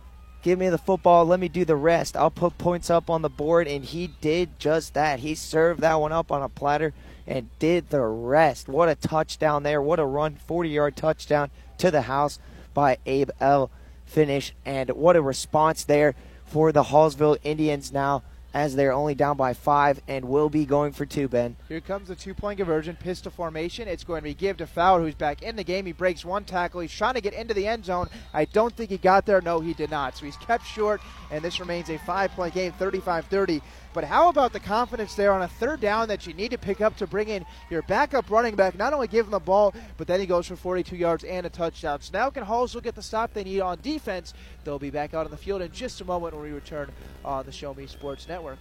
give 0.42 0.58
me 0.58 0.68
the 0.68 0.78
football. 0.78 1.24
Let 1.24 1.38
me 1.38 1.48
do 1.48 1.64
the 1.64 1.76
rest. 1.76 2.16
I'll 2.16 2.30
put 2.30 2.58
points 2.58 2.90
up 2.90 3.08
on 3.08 3.22
the 3.22 3.28
board. 3.28 3.68
And 3.68 3.84
he 3.84 4.08
did 4.20 4.58
just 4.58 4.94
that. 4.94 5.20
He 5.20 5.36
served 5.36 5.80
that 5.80 6.00
one 6.00 6.12
up 6.12 6.32
on 6.32 6.42
a 6.42 6.48
platter 6.48 6.92
and 7.26 7.48
did 7.60 7.90
the 7.90 8.02
rest. 8.02 8.68
What 8.68 8.88
a 8.88 8.96
touchdown 8.96 9.62
there. 9.62 9.80
What 9.80 10.00
a 10.00 10.04
run. 10.04 10.34
40 10.34 10.68
yard 10.68 10.96
touchdown 10.96 11.50
to 11.78 11.92
the 11.92 12.02
house 12.02 12.40
by 12.74 12.98
Abe 13.06 13.30
L. 13.40 13.70
Finish. 14.04 14.54
And 14.64 14.90
what 14.90 15.16
a 15.16 15.22
response 15.22 15.84
there 15.84 16.14
for 16.44 16.72
the 16.72 16.84
Hallsville 16.84 17.38
Indians 17.44 17.92
now 17.92 18.22
as 18.54 18.74
they're 18.74 18.92
only 18.92 19.14
down 19.14 19.36
by 19.36 19.52
five 19.52 20.00
and 20.08 20.24
will 20.24 20.48
be 20.48 20.64
going 20.64 20.92
for 20.92 21.04
two, 21.04 21.28
Ben. 21.28 21.56
Here 21.68 21.80
comes 21.80 22.08
the 22.08 22.14
two 22.14 22.34
point 22.34 22.58
conversion, 22.58 22.96
pistol 22.96 23.30
formation. 23.30 23.88
It's 23.88 24.04
going 24.04 24.20
to 24.20 24.24
be 24.24 24.34
give 24.34 24.56
to 24.58 24.66
Fowler, 24.66 25.02
who's 25.02 25.14
back 25.14 25.42
in 25.42 25.56
the 25.56 25.64
game. 25.64 25.86
He 25.86 25.92
breaks 25.92 26.24
one 26.24 26.44
tackle. 26.44 26.80
He's 26.80 26.92
trying 26.92 27.14
to 27.14 27.20
get 27.20 27.34
into 27.34 27.54
the 27.54 27.66
end 27.66 27.84
zone. 27.84 28.08
I 28.32 28.46
don't 28.46 28.74
think 28.74 28.90
he 28.90 28.98
got 28.98 29.26
there. 29.26 29.40
No, 29.40 29.60
he 29.60 29.74
did 29.74 29.90
not. 29.90 30.16
So 30.16 30.24
he's 30.26 30.36
kept 30.36 30.66
short, 30.66 31.00
and 31.30 31.42
this 31.44 31.60
remains 31.60 31.90
a 31.90 31.98
five 31.98 32.30
point 32.32 32.54
game, 32.54 32.72
35 32.72 33.26
30. 33.26 33.62
But 33.98 34.04
how 34.04 34.28
about 34.28 34.52
the 34.52 34.60
confidence 34.60 35.16
there 35.16 35.32
on 35.32 35.42
a 35.42 35.48
third 35.48 35.80
down 35.80 36.06
that 36.06 36.24
you 36.24 36.32
need 36.32 36.52
to 36.52 36.56
pick 36.56 36.80
up 36.80 36.96
to 36.98 37.06
bring 37.08 37.26
in 37.26 37.44
your 37.68 37.82
backup 37.82 38.30
running 38.30 38.54
back? 38.54 38.78
Not 38.78 38.92
only 38.92 39.08
give 39.08 39.26
him 39.26 39.32
the 39.32 39.40
ball, 39.40 39.74
but 39.96 40.06
then 40.06 40.20
he 40.20 40.26
goes 40.26 40.46
for 40.46 40.54
42 40.54 40.94
yards 40.94 41.24
and 41.24 41.44
a 41.44 41.50
touchdown. 41.50 42.00
So 42.00 42.16
now 42.16 42.30
can 42.30 42.44
Hallsville 42.44 42.84
get 42.84 42.94
the 42.94 43.02
stop 43.02 43.34
they 43.34 43.42
need 43.42 43.58
on 43.58 43.80
defense? 43.82 44.34
They'll 44.62 44.78
be 44.78 44.90
back 44.90 45.14
out 45.14 45.24
on 45.24 45.32
the 45.32 45.36
field 45.36 45.62
in 45.62 45.72
just 45.72 46.00
a 46.00 46.04
moment 46.04 46.32
when 46.32 46.44
we 46.44 46.52
return 46.52 46.92
on 47.24 47.44
the 47.44 47.50
Show 47.50 47.74
Me 47.74 47.88
Sports 47.88 48.28
Network. 48.28 48.60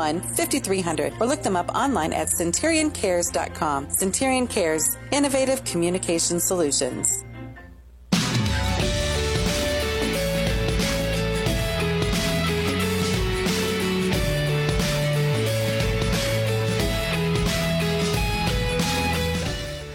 5300 0.01 1.13
or 1.19 1.27
look 1.27 1.43
them 1.43 1.55
up 1.55 1.69
online 1.75 2.13
at 2.13 2.27
centurioncares.com. 2.27 3.89
Centurion 3.91 4.47
Cares, 4.47 4.97
innovative 5.11 5.63
communication 5.63 6.39
solutions. 6.39 7.23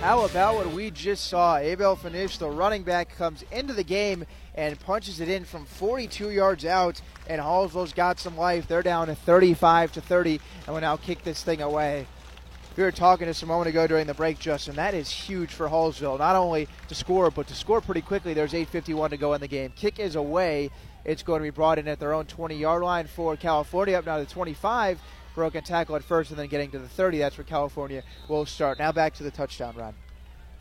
How 0.06 0.24
about 0.24 0.54
what 0.54 0.70
we 0.70 0.92
just 0.92 1.26
saw? 1.26 1.56
Abel 1.56 1.96
Finish, 1.96 2.38
the 2.38 2.48
running 2.48 2.84
back, 2.84 3.16
comes 3.16 3.42
into 3.50 3.72
the 3.72 3.82
game 3.82 4.24
and 4.56 4.78
punches 4.80 5.20
it 5.20 5.28
in 5.28 5.44
from 5.44 5.66
42 5.66 6.30
yards 6.30 6.64
out, 6.64 7.00
and 7.28 7.40
Hallsville's 7.40 7.92
got 7.92 8.18
some 8.18 8.36
life. 8.36 8.66
They're 8.66 8.82
down 8.82 9.08
to 9.08 9.14
35 9.14 9.92
to 9.92 10.00
30, 10.00 10.40
and 10.66 10.74
will 10.74 10.80
now 10.80 10.96
kick 10.96 11.22
this 11.24 11.42
thing 11.42 11.60
away. 11.60 12.06
We 12.76 12.82
were 12.82 12.92
talking 12.92 13.26
just 13.26 13.42
a 13.42 13.46
moment 13.46 13.68
ago 13.68 13.86
during 13.86 14.06
the 14.06 14.12
break, 14.12 14.38
Justin. 14.38 14.76
That 14.76 14.92
is 14.92 15.08
huge 15.08 15.50
for 15.50 15.66
Hallsville. 15.66 16.18
Not 16.18 16.36
only 16.36 16.68
to 16.88 16.94
score, 16.94 17.30
but 17.30 17.46
to 17.46 17.54
score 17.54 17.80
pretty 17.80 18.02
quickly. 18.02 18.34
There's 18.34 18.52
8:51 18.52 19.10
to 19.10 19.16
go 19.16 19.32
in 19.32 19.40
the 19.40 19.48
game. 19.48 19.72
Kick 19.74 19.98
is 19.98 20.14
away. 20.14 20.70
It's 21.02 21.22
going 21.22 21.40
to 21.40 21.42
be 21.42 21.50
brought 21.50 21.78
in 21.78 21.88
at 21.88 22.00
their 22.00 22.12
own 22.12 22.26
20-yard 22.26 22.82
line 22.82 23.06
for 23.06 23.34
California. 23.36 23.96
Up 23.96 24.04
now 24.04 24.18
to 24.18 24.26
25. 24.26 25.00
Broken 25.34 25.62
tackle 25.64 25.96
at 25.96 26.02
first, 26.02 26.30
and 26.30 26.38
then 26.38 26.48
getting 26.48 26.70
to 26.72 26.78
the 26.78 26.88
30. 26.88 27.18
That's 27.18 27.38
where 27.38 27.44
California 27.44 28.02
will 28.28 28.44
start. 28.44 28.78
Now 28.78 28.92
back 28.92 29.14
to 29.14 29.22
the 29.22 29.30
touchdown 29.30 29.74
run. 29.76 29.94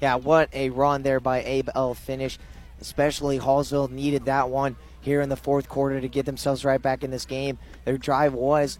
Yeah, 0.01 0.15
what 0.15 0.49
a 0.53 0.69
run 0.69 1.03
there 1.03 1.19
by 1.19 1.43
Abel 1.43 1.95
Finish. 1.95 2.37
Especially 2.85 3.39
Hallsville 3.39 3.89
needed 3.89 4.25
that 4.25 4.51
one 4.51 4.75
here 5.01 5.19
in 5.19 5.29
the 5.29 5.35
fourth 5.35 5.67
quarter 5.67 5.99
to 5.99 6.07
get 6.07 6.27
themselves 6.27 6.63
right 6.63 6.79
back 6.79 7.03
in 7.03 7.09
this 7.09 7.25
game. 7.25 7.57
Their 7.83 7.97
drive 7.97 8.35
was 8.35 8.77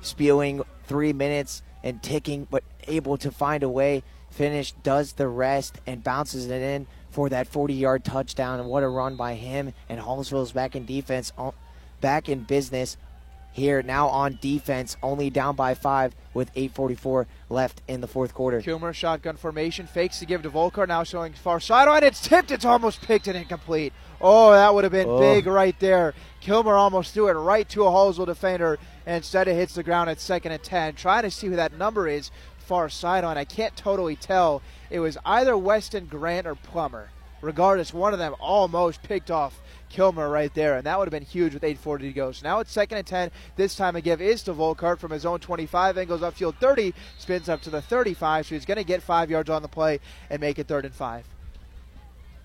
spewing 0.00 0.62
three 0.86 1.12
minutes 1.12 1.62
and 1.84 2.02
ticking, 2.02 2.48
but 2.50 2.64
able 2.86 3.18
to 3.18 3.30
find 3.30 3.62
a 3.62 3.68
way. 3.68 4.02
Finish 4.30 4.72
does 4.82 5.12
the 5.12 5.28
rest 5.28 5.78
and 5.86 6.02
bounces 6.02 6.46
it 6.46 6.62
in 6.62 6.86
for 7.10 7.28
that 7.28 7.48
40 7.48 7.74
yard 7.74 8.02
touchdown. 8.02 8.60
And 8.60 8.68
what 8.70 8.82
a 8.82 8.88
run 8.88 9.16
by 9.16 9.34
him. 9.34 9.74
And 9.90 10.00
Hallsville's 10.00 10.52
back 10.52 10.74
in 10.74 10.86
defense, 10.86 11.30
uh, 11.36 11.50
back 12.00 12.30
in 12.30 12.44
business 12.44 12.96
here 13.52 13.82
now 13.82 14.08
on 14.08 14.38
defense, 14.40 14.96
only 15.02 15.30
down 15.30 15.56
by 15.56 15.74
five 15.74 16.14
with 16.32 16.52
8:44 16.54 17.26
left 17.48 17.82
in 17.88 18.00
the 18.00 18.06
fourth 18.06 18.34
quarter. 18.34 18.60
Kilmer 18.60 18.92
shotgun 18.92 19.36
formation 19.36 19.86
fakes 19.86 20.18
to 20.20 20.26
give 20.26 20.42
to 20.42 20.50
Volkart, 20.50 20.88
now 20.88 21.02
showing 21.02 21.32
far 21.32 21.60
sideline. 21.60 22.04
It's 22.04 22.20
tipped. 22.20 22.50
It's 22.50 22.64
almost 22.64 23.02
picked 23.02 23.26
and 23.26 23.36
incomplete. 23.36 23.92
Oh, 24.20 24.52
that 24.52 24.74
would 24.74 24.84
have 24.84 24.92
been 24.92 25.08
oh. 25.08 25.18
big 25.18 25.46
right 25.46 25.78
there. 25.80 26.14
Kilmer 26.40 26.74
almost 26.74 27.14
threw 27.14 27.28
it 27.28 27.32
right 27.32 27.68
to 27.70 27.84
a 27.84 27.90
Hallsville 27.90 28.26
defender, 28.26 28.78
and 29.06 29.16
instead 29.16 29.48
it 29.48 29.54
hits 29.54 29.74
the 29.74 29.82
ground 29.82 30.10
at 30.10 30.20
second 30.20 30.52
and 30.52 30.62
ten. 30.62 30.94
Trying 30.94 31.22
to 31.22 31.30
see 31.30 31.48
who 31.48 31.56
that 31.56 31.76
number 31.76 32.08
is 32.08 32.30
far 32.58 32.88
sideline. 32.88 33.38
I 33.38 33.44
can't 33.44 33.76
totally 33.76 34.14
tell. 34.14 34.62
It 34.90 35.00
was 35.00 35.18
either 35.24 35.56
Weston 35.56 36.06
Grant 36.06 36.46
or 36.46 36.54
Plummer. 36.54 37.10
Regardless, 37.40 37.94
one 37.94 38.12
of 38.12 38.18
them 38.18 38.34
almost 38.40 39.02
picked 39.02 39.30
off 39.30 39.60
Kilmer 39.88 40.28
right 40.28 40.52
there, 40.54 40.76
and 40.76 40.84
that 40.86 40.98
would 40.98 41.06
have 41.06 41.12
been 41.12 41.24
huge 41.24 41.54
with 41.54 41.62
8:40 41.62 42.00
to 42.00 42.12
go. 42.12 42.32
So 42.32 42.46
now 42.46 42.60
it's 42.60 42.72
second 42.72 42.98
and 42.98 43.06
10. 43.06 43.30
This 43.56 43.74
time 43.74 43.96
a 43.96 44.00
give 44.00 44.20
is 44.20 44.42
to 44.44 44.54
Volkart 44.54 44.98
from 44.98 45.10
his 45.10 45.26
own 45.26 45.40
25 45.40 45.96
and 45.96 46.08
goes 46.08 46.20
upfield 46.20 46.56
30, 46.56 46.94
spins 47.18 47.48
up 47.48 47.62
to 47.62 47.70
the 47.70 47.82
35, 47.82 48.46
so 48.46 48.54
he's 48.54 48.64
going 48.64 48.78
to 48.78 48.84
get 48.84 49.02
five 49.02 49.30
yards 49.30 49.50
on 49.50 49.62
the 49.62 49.68
play 49.68 50.00
and 50.30 50.40
make 50.40 50.58
it 50.58 50.66
third 50.66 50.84
and 50.84 50.94
five. 50.94 51.24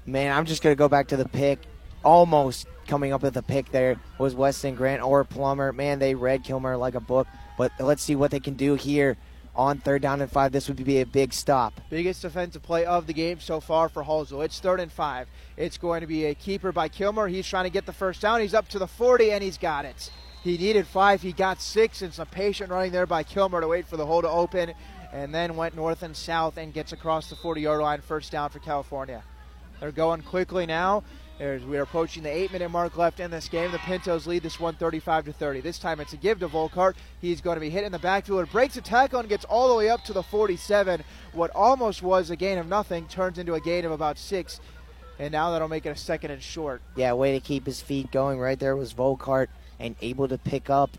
Man, 0.05 0.35
I'm 0.35 0.45
just 0.45 0.61
going 0.61 0.75
to 0.75 0.77
go 0.77 0.89
back 0.89 1.07
to 1.09 1.17
the 1.17 1.27
pick. 1.27 1.59
Almost 2.03 2.67
coming 2.87 3.13
up 3.13 3.21
with 3.21 3.37
a 3.37 3.41
pick 3.41 3.71
there 3.71 3.97
was 4.17 4.35
Weston 4.35 4.75
Grant 4.75 5.01
or 5.01 5.23
Plummer. 5.23 5.71
Man, 5.71 5.99
they 5.99 6.15
read 6.15 6.43
Kilmer 6.43 6.75
like 6.75 6.95
a 6.95 6.99
book, 6.99 7.27
but 7.57 7.71
let's 7.79 8.03
see 8.03 8.15
what 8.15 8.31
they 8.31 8.41
can 8.41 8.55
do 8.55 8.75
here 8.75 9.15
on 9.55 9.77
third 9.79 10.01
down 10.01 10.21
and 10.21 10.31
five. 10.31 10.51
This 10.51 10.67
would 10.67 10.83
be 10.83 11.01
a 11.01 11.05
big 11.05 11.33
stop. 11.33 11.79
Biggest 11.89 12.21
defensive 12.21 12.63
play 12.63 12.85
of 12.85 13.07
the 13.07 13.13
game 13.13 13.39
so 13.39 13.59
far 13.59 13.89
for 13.89 14.03
Hallsville. 14.03 14.43
It's 14.43 14.59
third 14.59 14.79
and 14.79 14.91
five. 14.91 15.27
It's 15.57 15.77
going 15.77 16.01
to 16.01 16.07
be 16.07 16.25
a 16.25 16.35
keeper 16.35 16.71
by 16.71 16.89
Kilmer. 16.89 17.27
He's 17.27 17.47
trying 17.47 17.65
to 17.65 17.69
get 17.69 17.85
the 17.85 17.93
first 17.93 18.21
down. 18.21 18.41
He's 18.41 18.53
up 18.53 18.67
to 18.69 18.79
the 18.79 18.87
40, 18.87 19.31
and 19.31 19.43
he's 19.43 19.57
got 19.57 19.85
it. 19.85 20.11
He 20.43 20.57
needed 20.57 20.87
five. 20.87 21.21
He 21.21 21.31
got 21.31 21.61
six, 21.61 22.01
and 22.01 22.13
some 22.13 22.27
patient 22.27 22.69
running 22.69 22.91
there 22.91 23.05
by 23.05 23.23
Kilmer 23.23 23.61
to 23.61 23.67
wait 23.67 23.87
for 23.87 23.97
the 23.97 24.05
hole 24.05 24.21
to 24.21 24.29
open, 24.29 24.73
and 25.13 25.33
then 25.33 25.55
went 25.55 25.75
north 25.75 26.03
and 26.03 26.15
south 26.15 26.57
and 26.57 26.73
gets 26.73 26.91
across 26.91 27.29
the 27.29 27.35
40 27.35 27.61
yard 27.61 27.81
line. 27.81 28.01
First 28.01 28.31
down 28.31 28.49
for 28.49 28.59
California. 28.59 29.23
They're 29.79 29.91
going 29.91 30.21
quickly 30.21 30.65
now. 30.65 31.03
As 31.39 31.65
we 31.65 31.77
are 31.77 31.81
approaching 31.81 32.21
the 32.21 32.29
eight-minute 32.29 32.69
mark 32.69 32.95
left 32.95 33.19
in 33.19 33.31
this 33.31 33.49
game, 33.49 33.71
the 33.71 33.79
Pintos 33.79 34.27
lead 34.27 34.43
this 34.43 34.59
one 34.59 34.75
35 34.75 35.25
to 35.25 35.33
30. 35.33 35.61
This 35.61 35.79
time 35.79 35.99
it's 35.99 36.13
a 36.13 36.17
give 36.17 36.39
to 36.39 36.47
Volkart. 36.47 36.93
He's 37.21 37.41
going 37.41 37.55
to 37.55 37.61
be 37.61 37.71
hit 37.71 37.83
in 37.83 37.91
the 37.91 37.97
backfield, 37.97 38.51
breaks 38.51 38.77
a 38.77 38.81
tackle, 38.81 39.19
and 39.19 39.27
gets 39.27 39.43
all 39.45 39.67
the 39.67 39.75
way 39.75 39.89
up 39.89 40.03
to 40.03 40.13
the 40.13 40.21
47. 40.21 41.03
What 41.33 41.49
almost 41.55 42.03
was 42.03 42.29
a 42.29 42.35
gain 42.35 42.59
of 42.59 42.67
nothing 42.67 43.07
turns 43.07 43.39
into 43.39 43.55
a 43.55 43.59
gain 43.59 43.83
of 43.83 43.91
about 43.91 44.19
six, 44.19 44.61
and 45.17 45.31
now 45.31 45.49
that'll 45.51 45.67
make 45.67 45.87
it 45.87 45.89
a 45.89 45.95
second 45.95 46.29
and 46.29 46.41
short. 46.41 46.83
Yeah, 46.95 47.13
way 47.13 47.31
to 47.31 47.39
keep 47.39 47.65
his 47.65 47.81
feet 47.81 48.11
going 48.11 48.39
right 48.39 48.59
there 48.59 48.75
was 48.75 48.93
Volkart 48.93 49.47
and 49.79 49.95
able 50.01 50.27
to 50.27 50.37
pick 50.37 50.69
up 50.69 50.91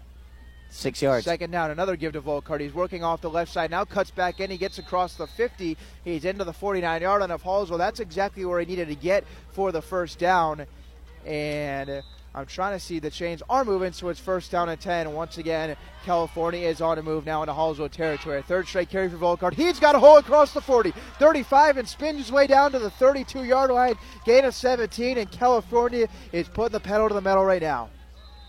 Six 0.74 1.00
yards. 1.00 1.24
Second 1.24 1.52
down, 1.52 1.70
another 1.70 1.94
give 1.94 2.14
to 2.14 2.20
Volkart. 2.20 2.58
He's 2.58 2.74
working 2.74 3.04
off 3.04 3.20
the 3.20 3.30
left 3.30 3.52
side. 3.52 3.70
Now 3.70 3.84
cuts 3.84 4.10
back 4.10 4.40
in. 4.40 4.50
He 4.50 4.56
gets 4.56 4.78
across 4.78 5.14
the 5.14 5.28
50. 5.28 5.76
He's 6.02 6.24
into 6.24 6.42
the 6.42 6.52
49 6.52 7.00
yard 7.00 7.20
line 7.20 7.30
of 7.30 7.44
Hallsville. 7.44 7.78
That's 7.78 8.00
exactly 8.00 8.44
where 8.44 8.58
he 8.58 8.66
needed 8.66 8.88
to 8.88 8.96
get 8.96 9.24
for 9.52 9.70
the 9.70 9.80
first 9.80 10.18
down. 10.18 10.66
And 11.24 12.02
I'm 12.34 12.46
trying 12.46 12.76
to 12.76 12.84
see 12.84 12.98
the 12.98 13.08
chains 13.08 13.40
are 13.48 13.64
moving, 13.64 13.92
so 13.92 14.08
it's 14.08 14.18
first 14.18 14.50
down 14.50 14.68
and 14.68 14.80
10. 14.80 15.12
Once 15.12 15.38
again, 15.38 15.76
California 16.04 16.66
is 16.66 16.80
on 16.80 16.98
a 16.98 17.02
move 17.04 17.24
now 17.24 17.42
into 17.44 17.54
Hallsville 17.54 17.92
territory. 17.92 18.42
Third 18.42 18.66
straight 18.66 18.90
carry 18.90 19.08
for 19.08 19.16
Volkart. 19.16 19.54
He's 19.54 19.78
got 19.78 19.94
a 19.94 20.00
hole 20.00 20.16
across 20.16 20.52
the 20.52 20.60
40, 20.60 20.92
35, 21.20 21.76
and 21.76 21.88
spins 21.88 22.18
his 22.18 22.32
way 22.32 22.48
down 22.48 22.72
to 22.72 22.80
the 22.80 22.90
32 22.90 23.44
yard 23.44 23.70
line. 23.70 23.94
Gain 24.24 24.44
of 24.44 24.54
17, 24.56 25.18
and 25.18 25.30
California 25.30 26.08
is 26.32 26.48
putting 26.48 26.72
the 26.72 26.80
pedal 26.80 27.06
to 27.06 27.14
the 27.14 27.20
metal 27.20 27.44
right 27.44 27.62
now. 27.62 27.90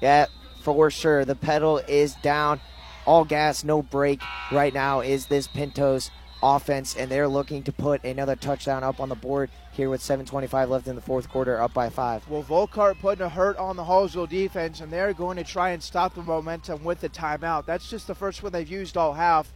Yeah, 0.01 0.25
for 0.65 0.89
sure. 0.89 1.23
The 1.25 1.35
pedal 1.35 1.77
is 1.77 2.15
down. 2.15 2.59
All 3.05 3.23
gas, 3.23 3.63
no 3.63 3.83
brake 3.83 4.21
right 4.51 4.73
now 4.73 5.01
is 5.01 5.27
this 5.27 5.47
Pintos 5.47 6.09
offense, 6.41 6.95
and 6.95 7.09
they're 7.09 7.27
looking 7.27 7.61
to 7.63 7.71
put 7.71 8.03
another 8.03 8.35
touchdown 8.35 8.83
up 8.83 8.99
on 8.99 9.09
the 9.09 9.15
board 9.15 9.51
here 9.73 9.91
with 9.91 10.01
7.25 10.01 10.69
left 10.69 10.87
in 10.87 10.95
the 10.95 11.01
fourth 11.01 11.29
quarter, 11.29 11.61
up 11.61 11.73
by 11.73 11.89
five. 11.89 12.27
Well, 12.27 12.43
Volkart 12.43 12.99
putting 12.99 13.23
a 13.23 13.29
hurt 13.29 13.57
on 13.57 13.75
the 13.75 13.83
Hallsville 13.83 14.27
defense, 14.27 14.81
and 14.81 14.91
they're 14.91 15.13
going 15.13 15.37
to 15.37 15.43
try 15.43 15.69
and 15.69 15.83
stop 15.83 16.15
the 16.15 16.23
momentum 16.23 16.83
with 16.83 16.99
the 16.99 17.09
timeout. 17.09 17.65
That's 17.65 17.87
just 17.87 18.07
the 18.07 18.15
first 18.15 18.41
one 18.41 18.51
they've 18.51 18.67
used 18.67 18.97
all 18.97 19.13
half. 19.13 19.53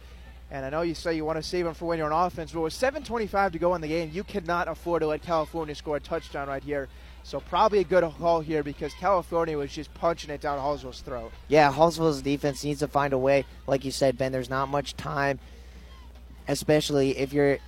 And 0.52 0.64
I 0.64 0.70
know 0.70 0.82
you 0.82 0.94
say 0.94 1.14
you 1.14 1.24
want 1.24 1.38
to 1.38 1.42
save 1.42 1.64
them 1.64 1.74
for 1.74 1.86
when 1.86 1.98
you're 1.98 2.12
on 2.12 2.26
offense, 2.26 2.52
but 2.52 2.60
with 2.60 2.72
7.25 2.72 3.52
to 3.52 3.58
go 3.58 3.74
in 3.74 3.80
the 3.80 3.88
game, 3.88 4.10
you 4.12 4.22
cannot 4.22 4.68
afford 4.68 5.00
to 5.02 5.08
let 5.08 5.22
California 5.22 5.74
score 5.74 5.96
a 5.96 6.00
touchdown 6.00 6.48
right 6.48 6.62
here. 6.62 6.88
So 7.22 7.40
probably 7.40 7.80
a 7.80 7.84
good 7.84 8.04
call 8.18 8.40
here 8.40 8.62
because 8.62 8.92
California 8.94 9.56
was 9.56 9.72
just 9.72 9.92
punching 9.94 10.30
it 10.30 10.40
down 10.40 10.58
Hallsville's 10.58 11.00
throat. 11.00 11.32
Yeah, 11.48 11.72
Hallsville's 11.72 12.22
defense 12.22 12.64
needs 12.64 12.80
to 12.80 12.88
find 12.88 13.12
a 13.12 13.18
way. 13.18 13.44
Like 13.66 13.84
you 13.84 13.90
said, 13.90 14.18
Ben, 14.18 14.32
there's 14.32 14.50
not 14.50 14.68
much 14.68 14.96
time, 14.96 15.38
especially 16.48 17.18
if 17.18 17.32
you're 17.32 17.58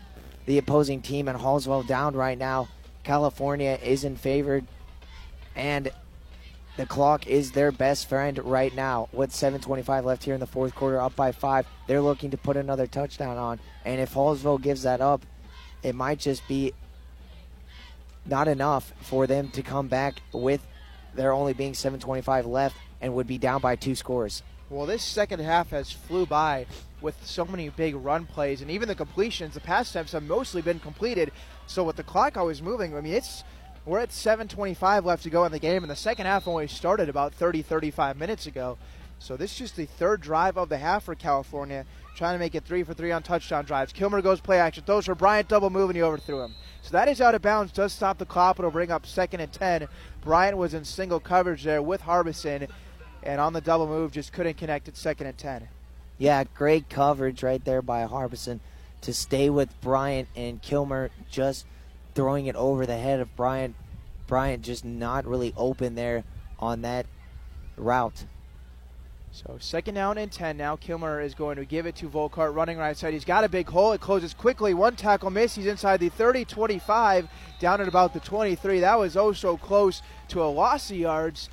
the 0.47 0.59
opposing 0.59 1.01
team 1.01 1.29
and 1.29 1.39
Hallsville 1.39 1.87
down 1.87 2.15
right 2.15 2.39
now. 2.39 2.69
California 3.05 3.79
is 3.83 4.05
in 4.05 4.17
favor, 4.17 4.63
and 5.55 5.91
the 6.77 6.87
clock 6.87 7.27
is 7.27 7.53
their 7.53 7.71
best 7.71 8.09
friend 8.09 8.39
right 8.39 8.75
now. 8.75 9.09
With 9.13 9.33
7:25 9.33 10.05
left 10.05 10.25
here 10.25 10.35
in 10.35 10.41
the 10.41 10.47
fourth 10.47 10.75
quarter, 10.75 11.01
up 11.01 11.15
by 11.15 11.33
five, 11.33 11.67
they're 11.87 12.01
looking 12.01 12.31
to 12.31 12.37
put 12.39 12.57
another 12.57 12.87
touchdown 12.87 13.37
on. 13.37 13.61
And 13.85 14.01
if 14.01 14.15
Hallsville 14.15 14.63
gives 14.63 14.83
that 14.83 15.01
up, 15.01 15.27
it 15.83 15.95
might 15.95 16.19
just 16.19 16.47
be 16.49 16.73
not 18.27 18.49
enough 18.49 18.93
for 19.01 19.27
them 19.27 19.49
to 19.51 19.63
come 19.63 19.89
back 19.89 20.23
with 20.33 20.67
there 21.15 21.33
only 21.33 21.53
being 21.53 21.75
7:25 21.75 22.47
left 22.47 22.77
and 23.01 23.15
would 23.15 23.27
be 23.27 23.39
down 23.39 23.61
by 23.61 23.77
two 23.77 23.95
scores. 23.95 24.43
Well, 24.71 24.87
this 24.87 25.03
second 25.03 25.41
half 25.41 25.71
has 25.71 25.93
flew 25.93 26.25
by 26.25 26.67
with 27.03 27.27
so 27.27 27.45
many 27.45 27.69
big 27.69 27.95
run 27.95 28.25
plays, 28.25 28.63
and 28.63 28.71
even 28.71 28.89
the 28.89 28.95
completions, 28.95 29.55
the 29.55 29.61
pass 29.61 29.91
attempts 29.91 30.13
have 30.13 30.23
mostly 30.23 30.63
been 30.63 30.81
completed. 30.81 31.31
So 31.67 31.85
with 31.85 31.97
the 31.97 32.03
clock 32.03 32.37
always 32.37 32.63
moving, 32.63 32.97
I 32.97 33.01
mean, 33.01 33.13
it's 33.13 33.45
we're 33.85 33.99
at 33.99 34.13
7:25 34.13 35.05
left 35.05 35.25
to 35.25 35.31
go 35.31 35.45
in 35.45 35.53
the 35.53 35.59
game, 35.59 35.83
and 35.83 35.91
the 35.91 35.97
second 35.97 36.27
half 36.27 36.47
only 36.47 36.69
started 36.69 37.09
about 37.09 37.35
30, 37.35 37.63
35 37.63 38.17
minutes 38.17 38.47
ago. 38.47 38.79
So 39.19 39.37
this 39.37 39.53
is 39.53 39.59
just 39.59 39.77
the 39.77 39.87
third 39.87 40.21
drive 40.21 40.57
of 40.57 40.69
the 40.69 40.79
half 40.79 41.05
for 41.05 41.15
California, 41.15 41.85
trying 42.17 42.35
to 42.35 42.39
make 42.39 42.55
it 42.55 42.65
three 42.65 42.83
for 42.83 42.95
three 42.95 43.13
on 43.13 43.23
touchdown 43.23 43.65
drives. 43.65 43.93
Kilmer 43.93 44.23
goes 44.23 44.41
play 44.41 44.59
action, 44.59 44.85
throws 44.85 45.07
for 45.07 45.15
Bryant, 45.15 45.49
double 45.49 45.71
move, 45.71 45.91
and 45.91 45.97
he 45.97 46.03
overthrew 46.03 46.43
him. 46.43 46.55
So 46.83 46.91
that 46.91 47.09
is 47.09 47.21
out 47.21 47.37
of 47.37 47.43
bounds, 47.43 47.73
does 47.73 47.93
stop 47.93 48.19
the 48.19 48.27
clock, 48.27 48.59
It'll 48.59 48.71
bring 48.71 48.91
up 48.91 49.07
second 49.07 49.41
and 49.41 49.53
10. 49.53 49.87
Bryant 50.21 50.57
was 50.57 50.75
in 50.75 50.85
single 50.85 51.21
coverage 51.21 51.63
there 51.63 51.81
with 51.81 52.01
Harbison, 52.01 52.67
and 53.23 53.41
on 53.41 53.53
the 53.53 53.61
double 53.61 53.87
move, 53.87 54.11
just 54.11 54.33
couldn't 54.33 54.57
connect 54.57 54.89
at 54.89 54.97
second 54.97 55.29
and 55.29 55.39
10. 55.39 55.69
Yeah, 56.19 56.43
great 56.55 56.89
coverage 56.89 57.43
right 57.43 57.65
there 57.65 57.83
by 57.83 58.03
Harbison 58.03 58.61
to 59.03 59.15
stay 59.15 59.49
with 59.49 59.81
Bryant 59.81 60.29
and 60.35 60.61
Kilmer 60.61 61.11
just 61.31 61.67
throwing 62.15 62.47
it 62.47 62.57
over 62.57 62.85
the 62.85 62.99
head 62.99 63.21
of 63.21 63.35
Bryant. 63.37 63.77
Bryant 64.27 64.63
just 64.63 64.85
not 64.85 65.25
really 65.25 65.55
open 65.57 65.95
there 65.95 66.25
on 66.59 66.83
that 66.83 67.07
route. 67.77 68.25
So 69.35 69.57
second 69.59 69.95
down 69.95 70.19
and 70.19 70.31
10 70.31 70.59
now. 70.59 70.77
Kilmer 70.77 71.23
is 71.23 71.35
going 71.35 71.57
to 71.57 71.65
give 71.65 71.87
it 71.87 71.97
to 71.97 72.09
Volkart 72.09 72.55
running 72.55 72.77
right 72.77 72.95
side. 72.95 73.15
He's 73.15 73.25
got 73.25 73.45
a 73.45 73.49
big 73.49 73.67
hole. 73.67 73.93
It 73.93 74.01
closes 74.03 74.35
quickly. 74.35 74.75
One 74.75 74.95
tackle 74.95 75.31
miss. 75.31 75.55
He's 75.55 75.65
inside 75.65 76.01
the 76.01 76.11
30 76.11 76.45
25, 76.45 77.29
down 77.59 77.81
at 77.81 77.89
about 77.89 78.13
the 78.13 78.21
23. 78.21 78.81
That 78.81 78.99
was 78.99 79.17
oh 79.17 79.33
so 79.33 79.57
close 79.57 80.03
to 80.29 80.43
a 80.43 80.45
loss 80.45 80.91
of 80.91 80.99
yards. 80.99 81.49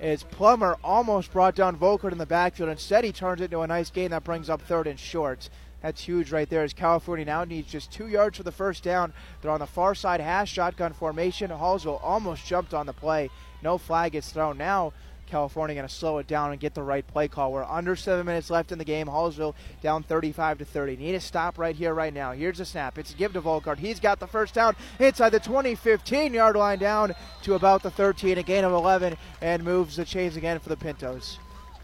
As 0.00 0.22
Plummer 0.22 0.76
almost 0.84 1.32
brought 1.32 1.54
down 1.54 1.78
Volkart 1.78 2.12
in 2.12 2.18
the 2.18 2.26
backfield. 2.26 2.68
Instead, 2.68 3.04
he 3.04 3.12
turns 3.12 3.40
it 3.40 3.44
into 3.44 3.60
a 3.60 3.66
nice 3.66 3.88
gain 3.88 4.10
that 4.10 4.24
brings 4.24 4.50
up 4.50 4.60
third 4.60 4.86
and 4.86 5.00
short. 5.00 5.48
That's 5.80 6.02
huge 6.02 6.30
right 6.30 6.48
there 6.48 6.62
as 6.62 6.74
California 6.74 7.24
now 7.24 7.44
needs 7.44 7.72
just 7.72 7.90
two 7.90 8.08
yards 8.08 8.36
for 8.36 8.42
the 8.42 8.52
first 8.52 8.82
down. 8.82 9.14
They're 9.40 9.50
on 9.50 9.60
the 9.60 9.66
far 9.66 9.94
side 9.94 10.20
hash 10.20 10.52
shotgun 10.52 10.92
formation. 10.92 11.50
Hallsville 11.50 12.00
almost 12.02 12.44
jumped 12.44 12.74
on 12.74 12.84
the 12.84 12.92
play. 12.92 13.30
No 13.62 13.78
flag 13.78 14.14
is 14.14 14.28
thrown 14.28 14.58
now. 14.58 14.92
California 15.26 15.74
going 15.74 15.88
to 15.88 15.94
slow 15.94 16.18
it 16.18 16.26
down 16.26 16.52
and 16.52 16.60
get 16.60 16.74
the 16.74 16.82
right 16.82 17.06
play 17.06 17.28
call. 17.28 17.52
We're 17.52 17.64
under 17.64 17.96
seven 17.96 18.26
minutes 18.26 18.50
left 18.50 18.72
in 18.72 18.78
the 18.78 18.84
game. 18.84 19.06
Hallsville 19.06 19.54
down 19.82 20.02
35 20.02 20.58
to 20.58 20.64
30. 20.64 20.96
Need 20.96 21.14
a 21.14 21.20
stop 21.20 21.58
right 21.58 21.74
here, 21.74 21.94
right 21.94 22.12
now. 22.12 22.32
Here's 22.32 22.60
a 22.60 22.64
snap. 22.64 22.98
It's 22.98 23.12
a 23.12 23.16
give 23.16 23.32
to 23.34 23.42
Volkart. 23.42 23.78
He's 23.78 24.00
got 24.00 24.20
the 24.20 24.26
first 24.26 24.54
down 24.54 24.76
inside 24.98 25.30
the 25.30 25.40
20, 25.40 25.74
15 25.74 26.34
yard 26.34 26.56
line 26.56 26.78
down 26.78 27.14
to 27.42 27.54
about 27.54 27.82
the 27.82 27.90
13, 27.90 28.38
a 28.38 28.42
gain 28.42 28.64
of 28.64 28.72
11, 28.72 29.16
and 29.40 29.64
moves 29.64 29.96
the 29.96 30.04
chains 30.04 30.36
again 30.36 30.58
for 30.58 30.68
the 30.68 30.76
Pintos. 30.76 31.38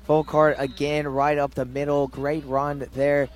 Volkart 0.09 0.59
again 0.59 1.07
right 1.07 1.39
up 1.39 1.55
the 1.55 1.65
middle. 1.65 2.09
Great 2.09 2.44
run 2.47 2.89
there. 2.94 3.28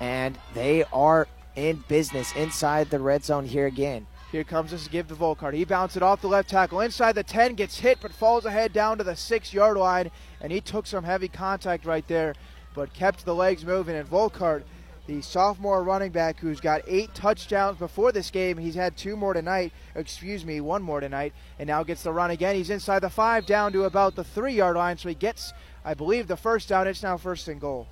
And 0.00 0.38
they 0.54 0.84
are 0.92 1.28
in 1.56 1.84
business 1.88 2.34
inside 2.36 2.90
the 2.90 3.00
red 3.00 3.24
zone 3.24 3.44
here 3.44 3.66
again. 3.66 4.06
Here 4.30 4.44
comes 4.44 4.70
this 4.70 4.86
give 4.86 5.08
to 5.08 5.16
Volkart. 5.16 5.54
He 5.54 5.64
bounced 5.64 5.96
it 5.96 6.04
off 6.04 6.20
the 6.20 6.28
left 6.28 6.48
tackle 6.48 6.80
inside 6.80 7.16
the 7.16 7.24
10, 7.24 7.54
gets 7.54 7.80
hit, 7.80 7.98
but 8.00 8.12
falls 8.12 8.44
ahead 8.44 8.72
down 8.72 8.98
to 8.98 9.04
the 9.04 9.16
six 9.16 9.52
yard 9.52 9.76
line. 9.76 10.10
And 10.40 10.52
he 10.52 10.60
took 10.60 10.86
some 10.86 11.02
heavy 11.02 11.26
contact 11.26 11.84
right 11.84 12.06
there, 12.06 12.34
but 12.72 12.94
kept 12.94 13.24
the 13.24 13.34
legs 13.34 13.66
moving. 13.66 13.96
And 13.96 14.08
Volkart, 14.08 14.62
the 15.08 15.20
sophomore 15.20 15.82
running 15.82 16.12
back 16.12 16.38
who's 16.38 16.60
got 16.60 16.82
eight 16.86 17.12
touchdowns 17.12 17.78
before 17.78 18.12
this 18.12 18.30
game, 18.30 18.56
he's 18.56 18.76
had 18.76 18.96
two 18.96 19.16
more 19.16 19.34
tonight, 19.34 19.72
excuse 19.96 20.44
me, 20.44 20.60
one 20.60 20.82
more 20.82 21.00
tonight, 21.00 21.32
and 21.58 21.66
now 21.66 21.82
gets 21.82 22.04
the 22.04 22.12
run 22.12 22.30
again. 22.30 22.54
He's 22.54 22.70
inside 22.70 23.00
the 23.00 23.10
five 23.10 23.46
down 23.46 23.72
to 23.72 23.82
about 23.84 24.14
the 24.14 24.22
three 24.22 24.54
yard 24.54 24.76
line, 24.76 24.96
so 24.96 25.08
he 25.08 25.16
gets, 25.16 25.52
I 25.84 25.94
believe, 25.94 26.28
the 26.28 26.36
first 26.36 26.68
down. 26.68 26.86
It's 26.86 27.02
now 27.02 27.16
first 27.16 27.48
and 27.48 27.60
goal. 27.60 27.88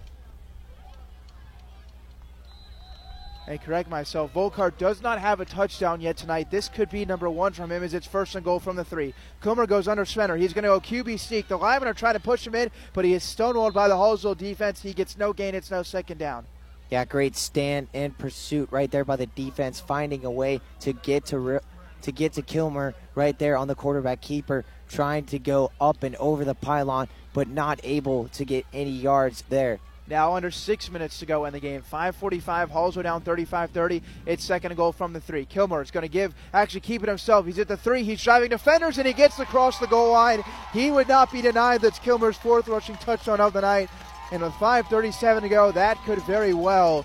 And 3.49 3.59
correct 3.63 3.89
myself. 3.89 4.35
Volkart 4.35 4.77
does 4.77 5.01
not 5.01 5.19
have 5.19 5.41
a 5.41 5.47
touchdown 5.47 6.03
yet 6.03 6.19
tonight. 6.19 6.51
This 6.51 6.69
could 6.69 6.91
be 6.91 7.07
number 7.07 7.31
one 7.31 7.55
from 7.55 7.73
him 7.73 7.83
as 7.83 7.95
it's 7.95 8.07
first 8.07 8.35
and 8.35 8.45
goal 8.45 8.61
from 8.61 8.77
the 8.77 8.85
three. 8.85 9.15
Kilmer 9.43 9.67
goes 9.67 9.89
under 9.89 10.05
center. 10.05 10.37
He's 10.37 10.53
going 10.53 10.65
to 10.65 10.69
go 10.69 10.81
QB 10.81 11.19
sneak. 11.19 11.49
The 11.49 11.57
linemen 11.57 11.89
are 11.89 11.95
trying 11.95 12.13
to 12.13 12.21
push 12.21 12.47
him 12.47 12.55
in, 12.55 12.71
but 12.93 13.07
he 13.07 13.15
is 13.15 13.25
stonewalled 13.25 13.73
by 13.73 13.89
the 13.89 13.95
Hallsville 13.95 14.37
defense. 14.37 14.83
He 14.83 14.93
gets 14.93 15.17
no 15.17 15.33
gain. 15.33 15.55
It's 15.55 15.71
no 15.71 15.83
second 15.83 16.19
down. 16.19 16.45
Yeah, 16.91 17.07
great 17.07 17.37
stand 17.37 17.89
and 17.95 18.17
pursuit 18.19 18.69
right 18.71 18.91
there 18.91 19.07
by 19.07 19.17
the 19.17 19.27
defense, 19.27 19.81
finding 19.81 20.27
a 20.27 20.31
way 20.31 20.61
to 20.81 20.93
get 20.93 21.25
to 21.27 21.39
re- 21.39 21.61
to 22.03 22.13
get 22.13 22.35
to 22.35 22.43
Kilmer 22.43 22.95
right 23.15 23.39
there 23.39 23.57
on 23.57 23.67
the 23.67 23.75
quarterback 23.75 24.21
keeper, 24.21 24.67
trying 24.91 25.25
to 25.27 25.39
go 25.39 25.73
up 25.81 26.03
and 26.03 26.17
over 26.17 26.45
the 26.45 26.55
pylon, 26.55 27.09
but 27.33 27.49
not 27.49 27.81
able 27.83 28.29
to 28.29 28.45
get 28.45 28.67
any 28.75 28.91
yards 28.91 29.43
there. 29.49 29.81
Now 30.09 30.35
under 30.35 30.51
six 30.51 30.91
minutes 30.91 31.19
to 31.19 31.27
go 31.27 31.45
in 31.45 31.53
the 31.53 31.61
game. 31.61 31.83
5:45. 31.83 32.71
Hallsville 32.71 33.03
down 33.03 33.21
35-30. 33.23 34.03
It's 34.25 34.43
second 34.43 34.73
and 34.73 34.77
goal 34.77 34.93
from 34.93 35.13
the 35.13 35.21
three. 35.21 35.45
Kilmer 35.45 35.83
is 35.83 35.91
going 35.91 36.03
to 36.03 36.09
give, 36.09 36.35
actually 36.55 36.81
keep 36.81 37.03
it 37.03 37.09
himself. 37.09 37.45
He's 37.45 37.59
at 37.59 37.69
the 37.69 37.77
three. 37.77 38.03
He's 38.03 38.23
driving 38.23 38.49
defenders 38.49 38.97
and 38.99 39.07
he 39.07 39.13
gets 39.13 39.39
across 39.39 39.79
the 39.79 39.87
goal 39.87 40.13
line. 40.13 40.43
He 40.73 40.91
would 40.91 41.09
not 41.09 41.31
be 41.31 41.43
denied. 41.43 41.83
That's 41.83 41.99
Kilmer's 41.99 42.39
fourth 42.39 42.69
rushing 42.69 42.97
touchdown 42.97 43.41
of 43.41 43.53
the 43.53 43.61
night. 43.61 43.91
And 44.33 44.43
with 44.43 44.55
5:37 44.55 45.43
to 45.43 45.49
go, 45.49 45.73
that 45.73 46.03
could 46.05 46.23
very 46.23 46.55
well 46.55 47.05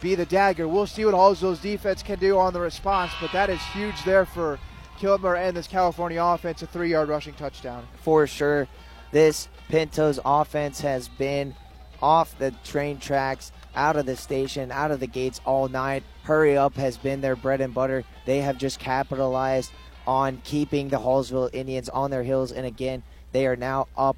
be 0.00 0.14
the 0.14 0.26
dagger. 0.26 0.68
We'll 0.68 0.86
see 0.86 1.06
what 1.06 1.14
Hallsville's 1.14 1.60
defense 1.60 2.02
can 2.02 2.18
do 2.18 2.38
on 2.38 2.52
the 2.52 2.60
response, 2.60 3.12
but 3.20 3.32
that 3.32 3.48
is 3.48 3.62
huge 3.72 4.04
there 4.04 4.26
for 4.26 4.58
Kilmer 4.98 5.36
and 5.36 5.56
this 5.56 5.66
California 5.66 6.22
offense. 6.22 6.60
A 6.60 6.66
three-yard 6.66 7.08
rushing 7.08 7.32
touchdown. 7.34 7.86
For 8.02 8.26
sure, 8.26 8.68
this 9.12 9.48
Pintos 9.68 10.18
offense 10.24 10.82
has 10.82 11.08
been 11.08 11.54
off 12.02 12.36
the 12.38 12.52
train 12.64 12.98
tracks, 12.98 13.52
out 13.74 13.96
of 13.96 14.06
the 14.06 14.16
station, 14.16 14.70
out 14.70 14.90
of 14.90 15.00
the 15.00 15.06
gates 15.06 15.40
all 15.44 15.68
night. 15.68 16.02
Hurry 16.22 16.56
up 16.56 16.76
has 16.76 16.96
been 16.96 17.20
their 17.20 17.36
bread 17.36 17.60
and 17.60 17.74
butter. 17.74 18.04
They 18.24 18.40
have 18.40 18.58
just 18.58 18.78
capitalized 18.78 19.72
on 20.06 20.40
keeping 20.44 20.88
the 20.88 20.98
Hallsville 20.98 21.50
Indians 21.52 21.88
on 21.88 22.10
their 22.10 22.22
heels, 22.22 22.52
and 22.52 22.66
again, 22.66 23.02
they 23.32 23.46
are 23.46 23.56
now 23.56 23.88
up 23.96 24.16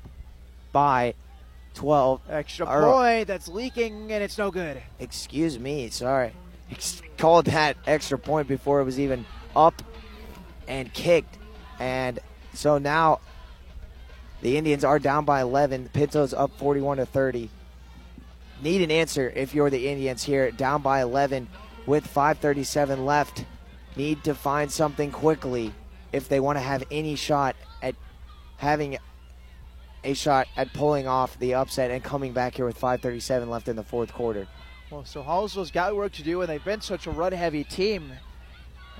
by 0.72 1.14
12. 1.74 2.20
Extra 2.28 2.66
point 2.66 3.28
that's 3.28 3.48
leaking, 3.48 4.10
and 4.12 4.22
it's 4.22 4.38
no 4.38 4.50
good. 4.50 4.82
Excuse 4.98 5.58
me, 5.58 5.88
sorry. 5.90 6.32
Called 7.18 7.46
that 7.46 7.76
extra 7.86 8.18
point 8.18 8.48
before 8.48 8.80
it 8.80 8.84
was 8.84 8.98
even 8.98 9.24
up 9.54 9.82
and 10.66 10.92
kicked. 10.92 11.38
And 11.78 12.18
so 12.54 12.78
now 12.78 13.20
the 14.42 14.56
Indians 14.56 14.84
are 14.84 14.98
down 14.98 15.24
by 15.24 15.40
11. 15.40 15.90
Pintos 15.92 16.34
up 16.34 16.50
41 16.58 16.98
to 16.98 17.06
30 17.06 17.50
need 18.62 18.82
an 18.82 18.90
answer 18.90 19.32
if 19.34 19.54
you're 19.54 19.70
the 19.70 19.88
Indians 19.88 20.24
here, 20.24 20.50
down 20.50 20.82
by 20.82 21.02
11 21.02 21.48
with 21.86 22.06
5:37 22.06 23.04
left. 23.04 23.44
Need 23.96 24.24
to 24.24 24.34
find 24.34 24.70
something 24.70 25.10
quickly 25.10 25.72
if 26.12 26.28
they 26.28 26.40
want 26.40 26.58
to 26.58 26.62
have 26.62 26.84
any 26.90 27.16
shot 27.16 27.56
at 27.82 27.94
having 28.58 28.98
a 30.04 30.14
shot 30.14 30.46
at 30.56 30.72
pulling 30.72 31.06
off 31.08 31.38
the 31.38 31.54
upset 31.54 31.90
and 31.90 32.02
coming 32.02 32.32
back 32.32 32.56
here 32.56 32.66
with 32.66 32.78
5:37 32.78 33.48
left 33.48 33.68
in 33.68 33.76
the 33.76 33.82
fourth 33.82 34.12
quarter. 34.12 34.46
Well, 34.90 35.04
so 35.04 35.22
Hallsville's 35.22 35.70
got 35.70 35.96
work 35.96 36.12
to 36.12 36.22
do, 36.22 36.40
and 36.42 36.48
they've 36.48 36.64
been 36.64 36.80
such 36.80 37.06
a 37.06 37.10
run-heavy 37.10 37.64
team. 37.64 38.12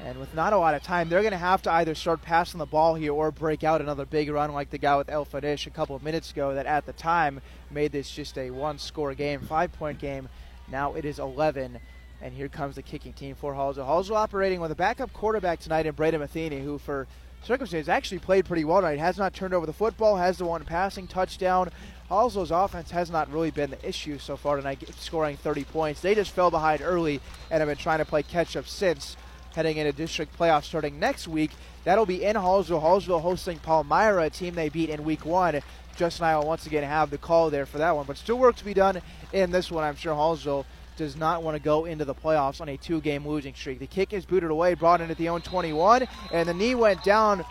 And 0.04 0.18
with 0.18 0.34
not 0.34 0.52
a 0.52 0.58
lot 0.58 0.74
of 0.74 0.82
time, 0.82 1.08
they're 1.08 1.22
going 1.22 1.32
to 1.32 1.38
have 1.38 1.62
to 1.62 1.72
either 1.72 1.94
start 1.94 2.22
passing 2.22 2.58
the 2.58 2.66
ball 2.66 2.94
here 2.94 3.12
or 3.12 3.30
break 3.30 3.64
out 3.64 3.80
another 3.80 4.04
big 4.04 4.30
run 4.30 4.52
like 4.52 4.70
the 4.70 4.78
guy 4.78 4.96
with 4.96 5.08
El 5.08 5.24
Fadish 5.24 5.66
a 5.66 5.70
couple 5.70 5.96
of 5.96 6.02
minutes 6.02 6.30
ago 6.30 6.54
that 6.54 6.66
at 6.66 6.86
the 6.86 6.92
time 6.92 7.40
made 7.70 7.92
this 7.92 8.10
just 8.10 8.36
a 8.36 8.50
one 8.50 8.78
score 8.78 9.14
game, 9.14 9.40
five 9.40 9.72
point 9.72 9.98
game. 9.98 10.28
Now 10.68 10.94
it 10.94 11.04
is 11.04 11.18
11. 11.18 11.78
And 12.22 12.34
here 12.34 12.48
comes 12.48 12.76
the 12.76 12.82
kicking 12.82 13.12
team 13.12 13.34
for 13.34 13.52
Hallsville. 13.52 13.86
Hallsville 13.86 14.16
operating 14.16 14.60
with 14.60 14.70
a 14.70 14.76
backup 14.76 15.12
quarterback 15.12 15.60
tonight 15.60 15.86
in 15.86 15.94
Braden 15.94 16.20
Matheny, 16.20 16.60
who 16.60 16.78
for 16.78 17.06
circumstances 17.42 17.88
actually 17.88 18.18
played 18.18 18.46
pretty 18.46 18.64
well 18.64 18.80
tonight. 18.80 18.98
Has 18.98 19.18
not 19.18 19.34
turned 19.34 19.54
over 19.54 19.66
the 19.66 19.72
football, 19.72 20.16
has 20.16 20.38
the 20.38 20.46
one 20.46 20.64
passing 20.64 21.06
touchdown. 21.06 21.70
Hallsville's 22.10 22.50
offense 22.50 22.90
has 22.90 23.10
not 23.10 23.30
really 23.30 23.50
been 23.50 23.70
the 23.70 23.88
issue 23.88 24.18
so 24.18 24.36
far 24.36 24.56
tonight, 24.56 24.82
scoring 24.98 25.36
30 25.36 25.64
points. 25.64 26.00
They 26.00 26.14
just 26.14 26.30
fell 26.30 26.50
behind 26.50 26.80
early 26.80 27.20
and 27.50 27.60
have 27.60 27.68
been 27.68 27.76
trying 27.76 27.98
to 27.98 28.04
play 28.04 28.22
catch 28.22 28.56
up 28.56 28.66
since 28.66 29.16
heading 29.56 29.78
into 29.78 29.90
district 29.90 30.38
playoffs 30.38 30.64
starting 30.64 31.00
next 31.00 31.26
week. 31.26 31.50
That'll 31.84 32.04
be 32.04 32.22
in 32.22 32.36
Hallsville. 32.36 32.82
Hallsville 32.82 33.22
hosting 33.22 33.58
Palmyra, 33.58 34.24
a 34.24 34.30
team 34.30 34.54
they 34.54 34.68
beat 34.68 34.90
in 34.90 35.02
week 35.02 35.24
one. 35.24 35.60
Justin 35.96 36.26
I 36.26 36.36
will 36.36 36.46
once 36.46 36.66
again 36.66 36.84
have 36.84 37.08
the 37.08 37.16
call 37.16 37.48
there 37.48 37.64
for 37.64 37.78
that 37.78 37.96
one. 37.96 38.04
But 38.04 38.18
still 38.18 38.38
work 38.38 38.56
to 38.56 38.64
be 38.66 38.74
done 38.74 39.00
in 39.32 39.50
this 39.50 39.70
one. 39.70 39.82
I'm 39.82 39.96
sure 39.96 40.14
Hallsville 40.14 40.66
does 40.98 41.16
not 41.16 41.42
want 41.42 41.56
to 41.56 41.62
go 41.62 41.86
into 41.86 42.04
the 42.04 42.14
playoffs 42.14 42.60
on 42.60 42.68
a 42.68 42.76
two 42.76 43.00
game 43.00 43.26
losing 43.26 43.54
streak. 43.54 43.78
The 43.78 43.86
kick 43.86 44.12
is 44.12 44.26
booted 44.26 44.50
away, 44.50 44.74
brought 44.74 45.00
in 45.00 45.10
at 45.10 45.16
the 45.16 45.30
own 45.30 45.40
21, 45.40 46.06
and 46.32 46.46
the 46.46 46.54
knee 46.54 46.74
went 46.74 47.02
down 47.02 47.42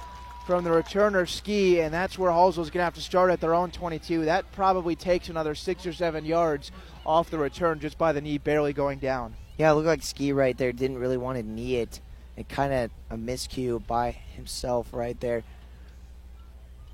from 0.46 0.64
the 0.64 0.70
returner 0.70 1.28
ski, 1.28 1.80
and 1.80 1.92
that's 1.92 2.20
where 2.20 2.30
Hallsville's 2.30 2.70
going 2.70 2.82
to 2.82 2.84
have 2.84 2.94
to 2.94 3.02
start 3.02 3.32
at 3.32 3.42
their 3.42 3.56
own 3.56 3.72
22. 3.72 4.26
That 4.26 4.52
probably 4.52 4.96
takes 4.96 5.28
another 5.28 5.56
six 5.56 5.88
or 5.88 5.94
seven 5.94 6.24
yards 6.24 6.72
off 7.04 7.32
the 7.32 7.40
return 7.40 7.80
just 7.80 7.98
by 7.98 8.14
the 8.14 8.22
knee 8.22 8.38
barely 8.38 8.74
going 8.74 9.00
down. 9.00 9.36
Yeah, 9.58 9.72
it 9.72 9.76
looked 9.76 9.88
like 9.88 10.04
Ski 10.04 10.34
right 10.34 10.58
there 10.58 10.74
didn't 10.74 10.98
really 10.98 11.18
want 11.18 11.38
to 11.38 11.44
knee 11.44 11.78
it. 11.78 12.02
It 12.36 12.50
kind 12.50 12.74
of 12.74 12.92
a 13.10 13.16
miscue 13.16 13.86
by 13.86 14.12
himself 14.12 14.90
right 14.92 15.20
there. 15.20 15.44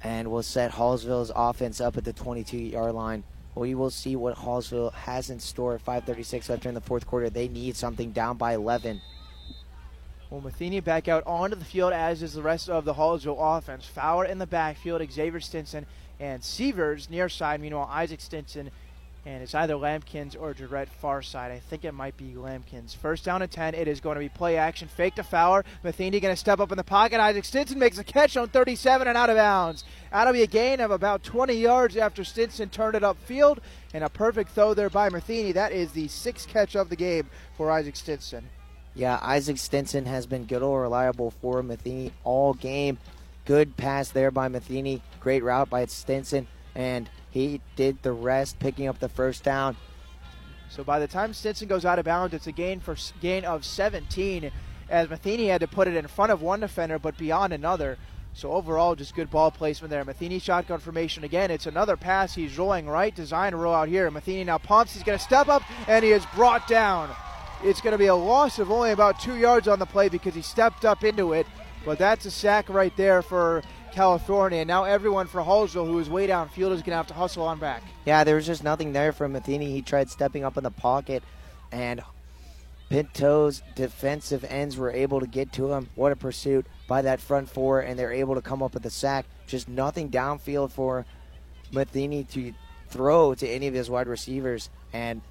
And 0.03 0.29
will 0.29 0.43
set 0.43 0.71
Hallsville's 0.71 1.31
offense 1.35 1.81
up 1.81 1.97
at 1.97 2.05
the 2.05 2.13
22 2.13 2.57
yard 2.57 2.93
line. 2.93 3.23
We 3.55 3.75
will 3.75 3.89
see 3.89 4.15
what 4.15 4.37
Hallsville 4.37 4.93
has 4.93 5.29
in 5.29 5.39
store. 5.39 5.77
5:36 5.79 6.49
left 6.49 6.65
in 6.65 6.73
the 6.73 6.81
fourth 6.81 7.05
quarter. 7.05 7.29
They 7.29 7.47
need 7.47 7.75
something 7.75 8.11
down 8.11 8.37
by 8.37 8.53
11. 8.53 9.01
Well, 10.29 10.41
Matheny 10.41 10.79
back 10.79 11.09
out 11.09 11.23
onto 11.27 11.57
the 11.57 11.65
field, 11.65 11.91
as 11.91 12.23
is 12.23 12.33
the 12.33 12.41
rest 12.41 12.69
of 12.69 12.85
the 12.85 12.93
Hallsville 12.93 13.57
offense. 13.57 13.85
Fowler 13.85 14.25
in 14.25 14.37
the 14.37 14.47
backfield, 14.47 15.01
Xavier 15.11 15.41
Stinson 15.41 15.85
and 16.21 16.41
Severs 16.41 17.09
near 17.09 17.27
side. 17.27 17.59
Meanwhile, 17.59 17.89
Isaac 17.91 18.21
Stinson 18.21 18.71
and 19.25 19.43
it's 19.43 19.53
either 19.53 19.75
Lampkins 19.75 20.35
or 20.35 20.53
Jarrett 20.53 20.89
far 20.89 21.21
side. 21.21 21.51
I 21.51 21.59
think 21.59 21.85
it 21.85 21.93
might 21.93 22.17
be 22.17 22.33
Lampkins. 22.33 22.95
First 22.95 23.23
down 23.23 23.43
and 23.43 23.51
10. 23.51 23.75
It 23.75 23.87
is 23.87 23.99
going 23.99 24.15
to 24.15 24.19
be 24.19 24.29
play 24.29 24.57
action. 24.57 24.87
Fake 24.87 25.15
to 25.15 25.23
Fowler. 25.23 25.63
Matheny 25.83 26.19
going 26.19 26.33
to 26.33 26.39
step 26.39 26.59
up 26.59 26.71
in 26.71 26.77
the 26.77 26.83
pocket. 26.83 27.19
Isaac 27.19 27.45
Stinson 27.45 27.77
makes 27.77 27.99
a 27.99 28.03
catch 28.03 28.35
on 28.35 28.49
37 28.49 29.07
and 29.07 29.17
out 29.17 29.29
of 29.29 29.35
bounds. 29.35 29.83
That'll 30.11 30.33
be 30.33 30.41
a 30.41 30.47
gain 30.47 30.79
of 30.79 30.89
about 30.89 31.23
20 31.23 31.53
yards 31.53 31.97
after 31.97 32.23
Stinson 32.23 32.69
turned 32.69 32.95
it 32.95 33.03
upfield. 33.03 33.59
And 33.93 34.03
a 34.03 34.09
perfect 34.09 34.51
throw 34.51 34.73
there 34.73 34.89
by 34.89 35.09
Matheny. 35.09 35.51
That 35.51 35.71
is 35.71 35.91
the 35.91 36.07
sixth 36.07 36.47
catch 36.47 36.75
of 36.75 36.89
the 36.89 36.95
game 36.95 37.29
for 37.57 37.69
Isaac 37.69 37.95
Stinson. 37.95 38.45
Yeah, 38.95 39.19
Isaac 39.21 39.57
Stinson 39.57 40.05
has 40.05 40.25
been 40.25 40.45
good 40.45 40.63
or 40.63 40.81
reliable 40.81 41.31
for 41.31 41.61
Matheny 41.61 42.11
all 42.23 42.53
game. 42.53 42.97
Good 43.45 43.77
pass 43.77 44.09
there 44.09 44.31
by 44.31 44.47
Matheny. 44.47 45.01
Great 45.19 45.43
route 45.43 45.69
by 45.69 45.85
Stinson. 45.85 46.47
And 46.75 47.09
he 47.31 47.61
did 47.75 48.03
the 48.03 48.11
rest, 48.11 48.59
picking 48.59 48.87
up 48.87 48.99
the 48.99 49.09
first 49.09 49.43
down. 49.43 49.77
So 50.69 50.83
by 50.83 50.99
the 50.99 51.07
time 51.07 51.33
Stinson 51.33 51.67
goes 51.67 51.85
out 51.85 51.99
of 51.99 52.05
bounds, 52.05 52.33
it's 52.33 52.47
a 52.47 52.51
gain 52.51 52.79
for 52.79 52.95
gain 53.21 53.43
of 53.43 53.65
17, 53.65 54.51
as 54.89 55.09
Matheny 55.09 55.47
had 55.47 55.61
to 55.61 55.67
put 55.67 55.87
it 55.87 55.95
in 55.95 56.07
front 56.07 56.31
of 56.31 56.41
one 56.41 56.59
defender, 56.59 56.99
but 56.99 57.17
beyond 57.17 57.53
another. 57.53 57.97
So 58.33 58.51
overall, 58.51 58.95
just 58.95 59.15
good 59.15 59.29
ball 59.29 59.51
placement 59.51 59.91
there. 59.91 60.05
Matheny 60.05 60.39
shotgun 60.39 60.79
formation 60.79 61.25
again. 61.25 61.51
It's 61.51 61.65
another 61.65 61.97
pass. 61.97 62.33
He's 62.33 62.57
rolling 62.57 62.87
right, 62.87 63.13
design 63.13 63.51
to 63.51 63.57
roll 63.57 63.73
out 63.73 63.89
here. 63.89 64.09
Matheny 64.09 64.45
now 64.45 64.57
pumps. 64.57 64.93
He's 64.93 65.03
going 65.03 65.17
to 65.17 65.23
step 65.23 65.49
up, 65.49 65.63
and 65.87 66.03
he 66.03 66.11
is 66.11 66.25
brought 66.35 66.67
down. 66.67 67.09
It's 67.63 67.81
going 67.81 67.91
to 67.91 67.97
be 67.97 68.07
a 68.07 68.15
loss 68.15 68.57
of 68.57 68.71
only 68.71 68.91
about 68.91 69.19
two 69.19 69.35
yards 69.35 69.67
on 69.67 69.79
the 69.79 69.85
play 69.85 70.07
because 70.07 70.33
he 70.33 70.41
stepped 70.41 70.85
up 70.85 71.03
into 71.03 71.33
it. 71.33 71.45
But 71.85 71.97
that's 71.97 72.25
a 72.25 72.31
sack 72.31 72.69
right 72.69 72.95
there 72.95 73.21
for 73.21 73.63
California. 73.91 74.59
And 74.59 74.67
now 74.67 74.83
everyone 74.83 75.27
for 75.27 75.41
Hallsville 75.41 75.85
who 75.85 75.99
is 75.99 76.09
way 76.09 76.27
downfield 76.27 76.71
is 76.71 76.81
going 76.81 76.91
to 76.91 76.95
have 76.95 77.07
to 77.07 77.13
hustle 77.13 77.43
on 77.43 77.59
back. 77.59 77.83
Yeah, 78.05 78.23
there 78.23 78.35
was 78.35 78.45
just 78.45 78.63
nothing 78.63 78.93
there 78.93 79.11
for 79.11 79.27
Matheny. 79.27 79.71
He 79.71 79.81
tried 79.81 80.09
stepping 80.09 80.43
up 80.43 80.57
in 80.57 80.63
the 80.63 80.71
pocket, 80.71 81.23
and 81.71 82.01
Pinto's 82.89 83.61
defensive 83.75 84.43
ends 84.43 84.75
were 84.75 84.91
able 84.91 85.19
to 85.19 85.27
get 85.27 85.53
to 85.53 85.71
him. 85.71 85.89
What 85.95 86.11
a 86.11 86.15
pursuit 86.15 86.65
by 86.87 87.03
that 87.03 87.21
front 87.21 87.49
four, 87.49 87.79
and 87.79 87.97
they're 87.97 88.11
able 88.11 88.35
to 88.35 88.41
come 88.41 88.61
up 88.61 88.73
with 88.73 88.85
a 88.85 88.89
sack. 88.89 89.25
Just 89.47 89.69
nothing 89.69 90.09
downfield 90.09 90.71
for 90.71 91.05
Matheny 91.71 92.25
to 92.25 92.53
throw 92.89 93.33
to 93.35 93.47
any 93.47 93.67
of 93.67 93.73
his 93.73 93.89
wide 93.89 94.07
receivers, 94.07 94.69
and 94.91 95.21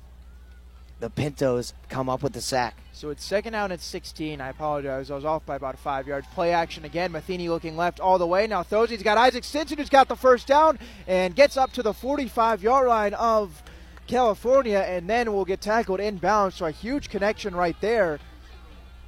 the 1.01 1.11
Pintos 1.11 1.75
come 1.89 2.09
up 2.09 2.23
with 2.23 2.33
the 2.33 2.41
sack. 2.41 2.77
So 3.01 3.09
it's 3.09 3.25
second 3.25 3.55
down 3.55 3.73
at 3.73 3.81
16. 3.81 4.43
I 4.43 4.51
apologize. 4.51 5.11
I 5.11 5.15
was 5.15 5.25
off 5.25 5.47
by 5.47 5.57
about 5.57 5.79
five 5.79 6.07
yards. 6.07 6.27
Play 6.35 6.53
action 6.53 6.85
again. 6.85 7.12
Matheny 7.12 7.49
looking 7.49 7.75
left 7.75 7.99
all 7.99 8.19
the 8.19 8.27
way. 8.27 8.47
Now 8.47 8.62
throws. 8.62 8.91
He's 8.91 9.03
got 9.03 9.17
Isaac 9.17 9.43
Stinson 9.43 9.79
who's 9.79 9.89
got 9.89 10.07
the 10.07 10.17
first 10.17 10.47
down 10.47 10.79
and 11.07 11.35
gets 11.35 11.57
up 11.57 11.73
to 11.73 11.83
the 11.83 11.95
45 11.95 12.62
yard 12.62 12.89
line 12.89 13.15
of 13.15 13.62
California 14.07 14.81
and 14.81 15.09
then 15.09 15.33
will 15.33 15.47
get 15.47 15.62
tackled 15.62 15.99
inbound. 15.99 16.53
So 16.53 16.67
a 16.67 16.70
huge 16.70 17.09
connection 17.09 17.57
right 17.57 17.75
there. 17.81 18.19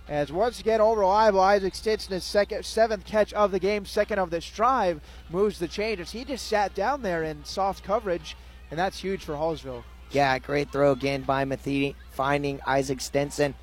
As 0.08 0.32
once 0.32 0.58
again, 0.58 0.80
all 0.80 0.96
reliable 0.96 1.40
Isaac 1.40 1.74
Stinson, 1.74 2.14
his 2.14 2.24
second, 2.24 2.64
seventh 2.64 3.04
catch 3.04 3.34
of 3.34 3.50
the 3.50 3.58
game, 3.58 3.84
second 3.84 4.18
of 4.18 4.30
this 4.30 4.48
drive, 4.48 5.02
moves 5.28 5.58
the 5.58 5.68
chain 5.68 6.00
as 6.00 6.12
he 6.12 6.24
just 6.24 6.46
sat 6.46 6.74
down 6.74 7.02
there 7.02 7.24
in 7.24 7.44
soft 7.44 7.84
coverage, 7.84 8.38
and 8.70 8.80
that's 8.80 9.00
huge 9.00 9.22
for 9.22 9.34
Hallsville. 9.34 9.84
Yeah, 10.10 10.38
great 10.38 10.72
throw 10.72 10.92
again 10.92 11.22
by 11.22 11.44
Matheny, 11.44 11.94
finding 12.10 12.58
Isaac 12.66 13.02
Stinson. 13.02 13.54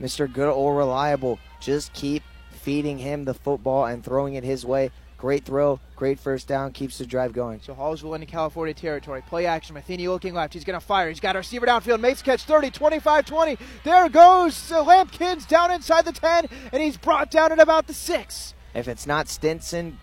Mr. 0.00 0.30
Good 0.32 0.48
Old 0.48 0.76
Reliable. 0.76 1.38
Just 1.60 1.92
keep 1.92 2.22
feeding 2.50 2.98
him 2.98 3.24
the 3.24 3.34
football 3.34 3.86
and 3.86 4.04
throwing 4.04 4.34
it 4.34 4.44
his 4.44 4.64
way. 4.64 4.90
Great 5.18 5.44
throw, 5.46 5.80
great 5.94 6.20
first 6.20 6.46
down, 6.46 6.72
keeps 6.72 6.98
the 6.98 7.06
drive 7.06 7.32
going. 7.32 7.60
So 7.62 7.74
Hallsville 7.74 8.14
into 8.14 8.26
California 8.26 8.74
territory. 8.74 9.22
Play 9.22 9.46
action. 9.46 9.72
Matheny 9.72 10.08
looking 10.08 10.34
left. 10.34 10.52
He's 10.52 10.64
going 10.64 10.78
to 10.78 10.84
fire. 10.84 11.08
He's 11.08 11.20
got 11.20 11.36
a 11.36 11.38
receiver 11.38 11.64
downfield. 11.64 12.00
Makes 12.00 12.20
catch 12.20 12.42
30, 12.42 12.70
25, 12.70 13.24
20. 13.24 13.56
There 13.82 14.08
goes 14.10 14.70
Lampkins 14.70 15.46
down 15.46 15.70
inside 15.70 16.04
the 16.04 16.12
10, 16.12 16.48
and 16.70 16.82
he's 16.82 16.98
brought 16.98 17.30
down 17.30 17.50
at 17.50 17.58
about 17.58 17.86
the 17.86 17.94
6. 17.94 18.54
If 18.74 18.88
it's 18.88 19.06
not 19.06 19.28
Stinson, 19.28 19.98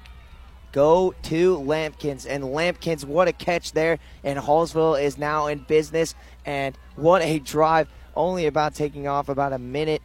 go 0.71 1.13
to 1.23 1.57
Lampkins. 1.57 2.25
And 2.25 2.51
Lampkins, 2.51 3.05
what 3.05 3.27
a 3.27 3.33
catch 3.33 3.73
there. 3.73 3.99
And 4.23 4.39
Hallsville 4.39 4.99
is 4.99 5.19
now 5.19 5.45
in 5.45 5.59
business. 5.59 6.15
And 6.43 6.75
what 6.95 7.21
a 7.21 7.37
drive. 7.37 7.87
Only 8.15 8.45
about 8.45 8.75
taking 8.75 9.07
off 9.07 9.29
about 9.29 9.53
a 9.53 9.59
minute. 9.59 10.01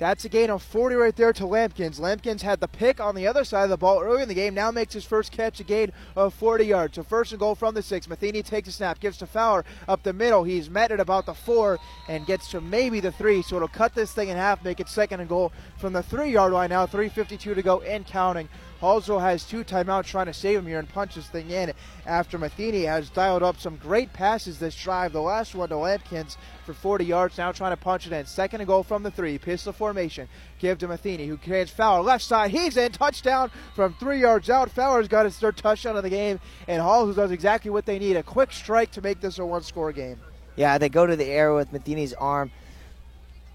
That's 0.00 0.24
a 0.24 0.30
gain 0.30 0.48
of 0.48 0.62
40 0.62 0.94
right 0.94 1.14
there 1.14 1.34
to 1.34 1.42
Lampkins. 1.44 2.00
Lampkins 2.00 2.40
had 2.40 2.60
the 2.60 2.68
pick 2.68 3.00
on 3.00 3.14
the 3.14 3.26
other 3.26 3.44
side 3.44 3.64
of 3.64 3.68
the 3.68 3.76
ball 3.76 4.00
early 4.00 4.22
in 4.22 4.28
the 4.28 4.34
game. 4.34 4.54
Now 4.54 4.70
makes 4.70 4.94
his 4.94 5.04
first 5.04 5.30
catch, 5.30 5.60
a 5.60 5.62
gain 5.62 5.92
of 6.16 6.32
40 6.32 6.64
yards. 6.64 6.94
So 6.94 7.02
first 7.02 7.32
and 7.32 7.38
goal 7.38 7.54
from 7.54 7.74
the 7.74 7.82
six. 7.82 8.08
Matheny 8.08 8.42
takes 8.42 8.70
a 8.70 8.72
snap, 8.72 8.98
gives 8.98 9.18
to 9.18 9.26
Fowler 9.26 9.62
up 9.86 10.02
the 10.02 10.14
middle. 10.14 10.42
He's 10.42 10.70
met 10.70 10.90
at 10.90 11.00
about 11.00 11.26
the 11.26 11.34
four 11.34 11.78
and 12.08 12.24
gets 12.24 12.50
to 12.52 12.62
maybe 12.62 13.00
the 13.00 13.12
three. 13.12 13.42
So 13.42 13.56
it'll 13.56 13.68
cut 13.68 13.94
this 13.94 14.12
thing 14.12 14.30
in 14.30 14.38
half, 14.38 14.64
make 14.64 14.80
it 14.80 14.88
second 14.88 15.20
and 15.20 15.28
goal 15.28 15.52
from 15.76 15.92
the 15.92 16.02
three 16.02 16.30
yard 16.30 16.54
line 16.54 16.70
now. 16.70 16.86
3.52 16.86 17.38
to 17.38 17.62
go 17.62 17.82
and 17.82 18.06
counting. 18.06 18.48
Also 18.82 19.18
has 19.18 19.44
two 19.44 19.62
timeouts 19.62 20.06
trying 20.06 20.26
to 20.26 20.32
save 20.32 20.58
him 20.58 20.66
here 20.66 20.78
and 20.78 20.88
punch 20.88 21.14
this 21.14 21.28
thing 21.28 21.50
in 21.50 21.72
after 22.06 22.38
Matheny 22.38 22.84
has 22.84 23.10
dialed 23.10 23.42
up 23.42 23.60
some 23.60 23.76
great 23.76 24.12
passes 24.12 24.58
this 24.58 24.74
drive. 24.74 25.12
The 25.12 25.20
last 25.20 25.54
one 25.54 25.68
to 25.68 25.74
Lampkins 25.76 26.36
for 26.64 26.72
40 26.72 27.04
yards, 27.04 27.36
now 27.36 27.52
trying 27.52 27.72
to 27.72 27.76
punch 27.76 28.06
it 28.06 28.12
in. 28.12 28.24
Second 28.24 28.60
and 28.60 28.68
goal 28.68 28.82
from 28.82 29.02
the 29.02 29.10
three. 29.10 29.36
Pistol 29.38 29.72
formation. 29.72 30.28
Give 30.58 30.78
to 30.78 30.88
Matheny, 30.88 31.26
who 31.26 31.36
carries 31.36 31.70
Fowler 31.70 32.02
left 32.02 32.24
side. 32.24 32.50
He's 32.50 32.76
in. 32.76 32.92
Touchdown 32.92 33.50
from 33.74 33.94
three 33.94 34.20
yards 34.20 34.50
out. 34.50 34.70
Fowler's 34.70 35.08
got 35.08 35.24
his 35.24 35.38
third 35.38 35.56
touchdown 35.56 35.96
of 35.96 36.02
the 36.02 36.10
game, 36.10 36.40
and 36.66 36.82
Hall, 36.82 37.06
who 37.06 37.14
does 37.14 37.30
exactly 37.30 37.70
what 37.70 37.86
they 37.86 37.98
need 37.98 38.16
a 38.16 38.22
quick 38.22 38.52
strike 38.52 38.90
to 38.92 39.02
make 39.02 39.20
this 39.20 39.38
a 39.38 39.46
one 39.46 39.62
score 39.62 39.92
game. 39.92 40.18
Yeah, 40.56 40.78
they 40.78 40.88
go 40.88 41.06
to 41.06 41.16
the 41.16 41.26
air 41.26 41.54
with 41.54 41.72
Matheny's 41.72 42.12
arm 42.14 42.50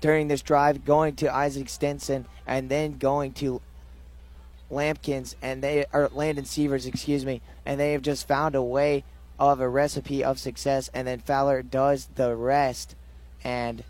during 0.02 0.28
this 0.28 0.42
drive, 0.42 0.86
going 0.86 1.16
to 1.18 1.34
Isaac 1.34 1.70
Stinson, 1.70 2.26
and 2.48 2.70
then 2.70 2.98
going 2.98 3.34
to 3.34 3.62
Lampkins 4.70 5.36
and 5.42 5.62
they 5.62 5.86
or 5.94 6.10
Landon 6.14 6.46
Severs, 6.46 6.86
excuse 6.86 7.26
me, 7.26 7.42
and 7.66 7.80
they 7.80 7.94
have 7.94 8.02
just 8.02 8.28
found 8.28 8.56
a 8.56 8.64
way 8.64 9.04
of 9.38 9.60
a 9.60 9.70
recipe 9.70 10.24
of 10.24 10.40
success, 10.40 10.90
and 10.94 11.08
then 11.08 11.20
Fowler 11.20 11.62
does 11.62 12.08
the 12.16 12.36
rest. 12.36 12.96
And 13.44 13.84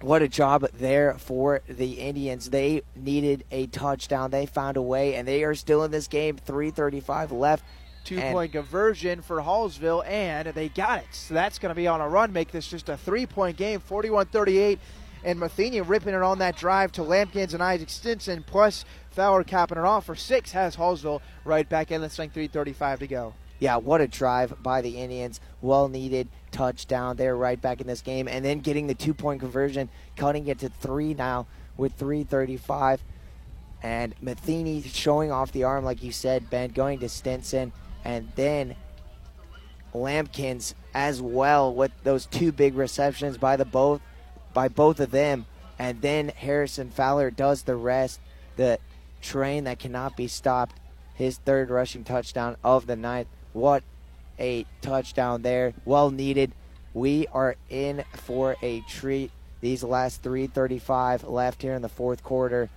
what 0.00 0.22
a 0.22 0.28
job 0.28 0.68
there 0.74 1.14
for 1.14 1.62
the 1.68 1.94
Indians. 1.94 2.50
They 2.50 2.82
needed 2.94 3.44
a 3.50 3.66
touchdown. 3.66 4.30
They 4.30 4.46
found 4.46 4.76
a 4.76 4.82
way, 4.82 5.14
and 5.14 5.26
they 5.26 5.44
are 5.44 5.54
still 5.54 5.84
in 5.84 5.90
this 5.90 6.08
game. 6.08 6.36
3:35 6.36 7.32
left. 7.32 7.64
Two 8.04 8.20
point 8.20 8.52
conversion 8.52 9.20
for 9.20 9.38
Hallsville, 9.38 10.06
and 10.06 10.48
they 10.48 10.68
got 10.68 11.00
it. 11.00 11.08
So 11.12 11.34
that's 11.34 11.58
going 11.58 11.70
to 11.70 11.74
be 11.74 11.86
on 11.86 12.00
a 12.00 12.08
run, 12.08 12.32
make 12.32 12.50
this 12.50 12.66
just 12.66 12.88
a 12.88 12.96
three 12.96 13.26
point 13.26 13.56
game, 13.56 13.80
41 13.80 14.26
38. 14.26 14.78
And 15.24 15.40
Matheny 15.40 15.80
ripping 15.80 16.14
it 16.14 16.22
on 16.22 16.38
that 16.38 16.56
drive 16.56 16.92
to 16.92 17.02
Lampkins 17.02 17.54
and 17.54 17.62
Isaac 17.62 17.90
Stinson, 17.90 18.44
plus 18.46 18.84
Fowler 19.10 19.44
capping 19.44 19.78
it 19.78 19.84
off 19.84 20.06
for 20.06 20.14
six 20.14 20.52
has 20.52 20.76
Hallsville 20.76 21.20
right 21.44 21.68
back 21.68 21.90
in. 21.90 22.00
Let's 22.00 22.16
3:35 22.16 23.00
to 23.00 23.06
go. 23.06 23.34
Yeah, 23.58 23.76
what 23.76 24.00
a 24.00 24.06
drive 24.06 24.62
by 24.62 24.80
the 24.80 24.98
Indians. 24.98 25.40
Well 25.60 25.88
needed 25.88 26.28
touchdown. 26.52 27.16
They're 27.16 27.36
right 27.36 27.60
back 27.60 27.80
in 27.80 27.86
this 27.86 28.02
game, 28.02 28.28
and 28.28 28.44
then 28.44 28.60
getting 28.60 28.86
the 28.86 28.94
two 28.94 29.14
point 29.14 29.40
conversion, 29.40 29.88
cutting 30.16 30.46
it 30.46 30.60
to 30.60 30.68
three 30.68 31.14
now 31.14 31.46
with 31.76 31.98
3:35. 31.98 33.00
And 33.82 34.14
Matheny 34.20 34.82
showing 34.82 35.30
off 35.30 35.52
the 35.52 35.64
arm, 35.64 35.84
like 35.84 36.02
you 36.02 36.12
said, 36.12 36.50
Ben, 36.50 36.70
going 36.70 36.98
to 37.00 37.08
Stinson, 37.08 37.72
and 38.04 38.28
then 38.34 38.76
Lampkins 39.94 40.74
as 40.94 41.22
well 41.22 41.72
with 41.74 41.92
those 42.02 42.26
two 42.26 42.52
big 42.52 42.74
receptions 42.74 43.38
by 43.38 43.56
the 43.56 43.64
both 43.64 44.00
by 44.58 44.66
both 44.66 44.98
of 44.98 45.12
them, 45.12 45.46
and 45.78 46.02
then 46.02 46.30
Harrison 46.30 46.90
Fowler 46.90 47.30
does 47.30 47.62
the 47.62 47.76
rest. 47.76 48.18
The 48.56 48.80
train 49.22 49.62
that 49.62 49.78
cannot 49.78 50.16
be 50.16 50.26
stopped. 50.26 50.74
His 51.14 51.36
third 51.38 51.70
rushing 51.70 52.02
touchdown 52.02 52.56
of 52.64 52.88
the 52.88 52.96
night. 52.96 53.28
What 53.52 53.84
a 54.36 54.66
touchdown 54.80 55.42
there. 55.42 55.74
Well 55.84 56.10
needed. 56.10 56.50
We 56.92 57.28
are 57.28 57.54
in 57.70 58.02
for 58.14 58.56
a 58.60 58.80
treat. 58.80 59.30
These 59.60 59.84
last 59.84 60.24
335 60.24 61.22
left 61.22 61.62
here 61.62 61.74
in 61.74 61.82
the 61.82 61.88
fourth 61.88 62.24
quarter. 62.24 62.68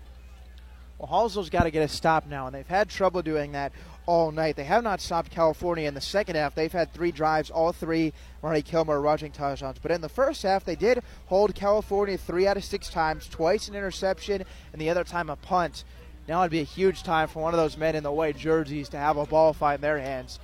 Well, 1.00 1.10
Hallsville's 1.10 1.50
got 1.50 1.64
to 1.64 1.72
get 1.72 1.82
a 1.82 1.88
stop 1.88 2.28
now, 2.28 2.46
and 2.46 2.54
they've 2.54 2.68
had 2.68 2.90
trouble 2.90 3.24
doing 3.24 3.54
that 3.54 3.72
all 4.06 4.32
night. 4.32 4.56
They 4.56 4.64
have 4.64 4.84
not 4.84 5.02
stopped 5.02 5.32
California 5.32 5.88
in 5.88 5.94
the 5.94 6.02
second 6.02 6.36
half. 6.36 6.56
They've 6.56 6.72
had 6.72 6.94
three 6.94 7.12
drives, 7.12 7.50
all 7.50 7.72
three 7.72 8.14
Ronnie 8.42 8.62
Kilmer 8.62 9.00
rushing 9.00 9.32
touchdowns. 9.32 9.78
But 9.82 9.92
in 9.92 10.02
the 10.02 10.10
first 10.10 10.44
half, 10.44 10.66
they 10.66 10.76
did 10.76 11.04
hold 11.28 11.56
California 11.56 12.18
three 12.18 12.48
out 12.48 12.58
of 12.58 12.64
six 12.64 12.90
times, 12.90 13.28
twice 13.28 13.68
an 13.68 13.76
interception, 13.76 14.44
and 14.74 14.82
the 14.82 14.90
other 14.90 15.04
time 15.04 15.30
a 15.30 15.36
punt. 15.36 15.84
Now 16.28 16.42
it'd 16.42 16.52
be 16.52 16.60
a 16.60 16.64
huge 16.64 17.04
time 17.04 17.28
for 17.28 17.42
one 17.42 17.54
of 17.54 17.60
those 17.60 17.78
men 17.78 17.96
in 17.96 18.04
the 18.04 18.12
white 18.12 18.38
jerseys 18.38 18.90
to 18.90 18.98
have 18.98 19.18
a 19.18 19.26
ball 19.26 19.54
fight 19.54 19.76
in 19.76 19.82
their 19.82 20.00
hands, 20.00 20.40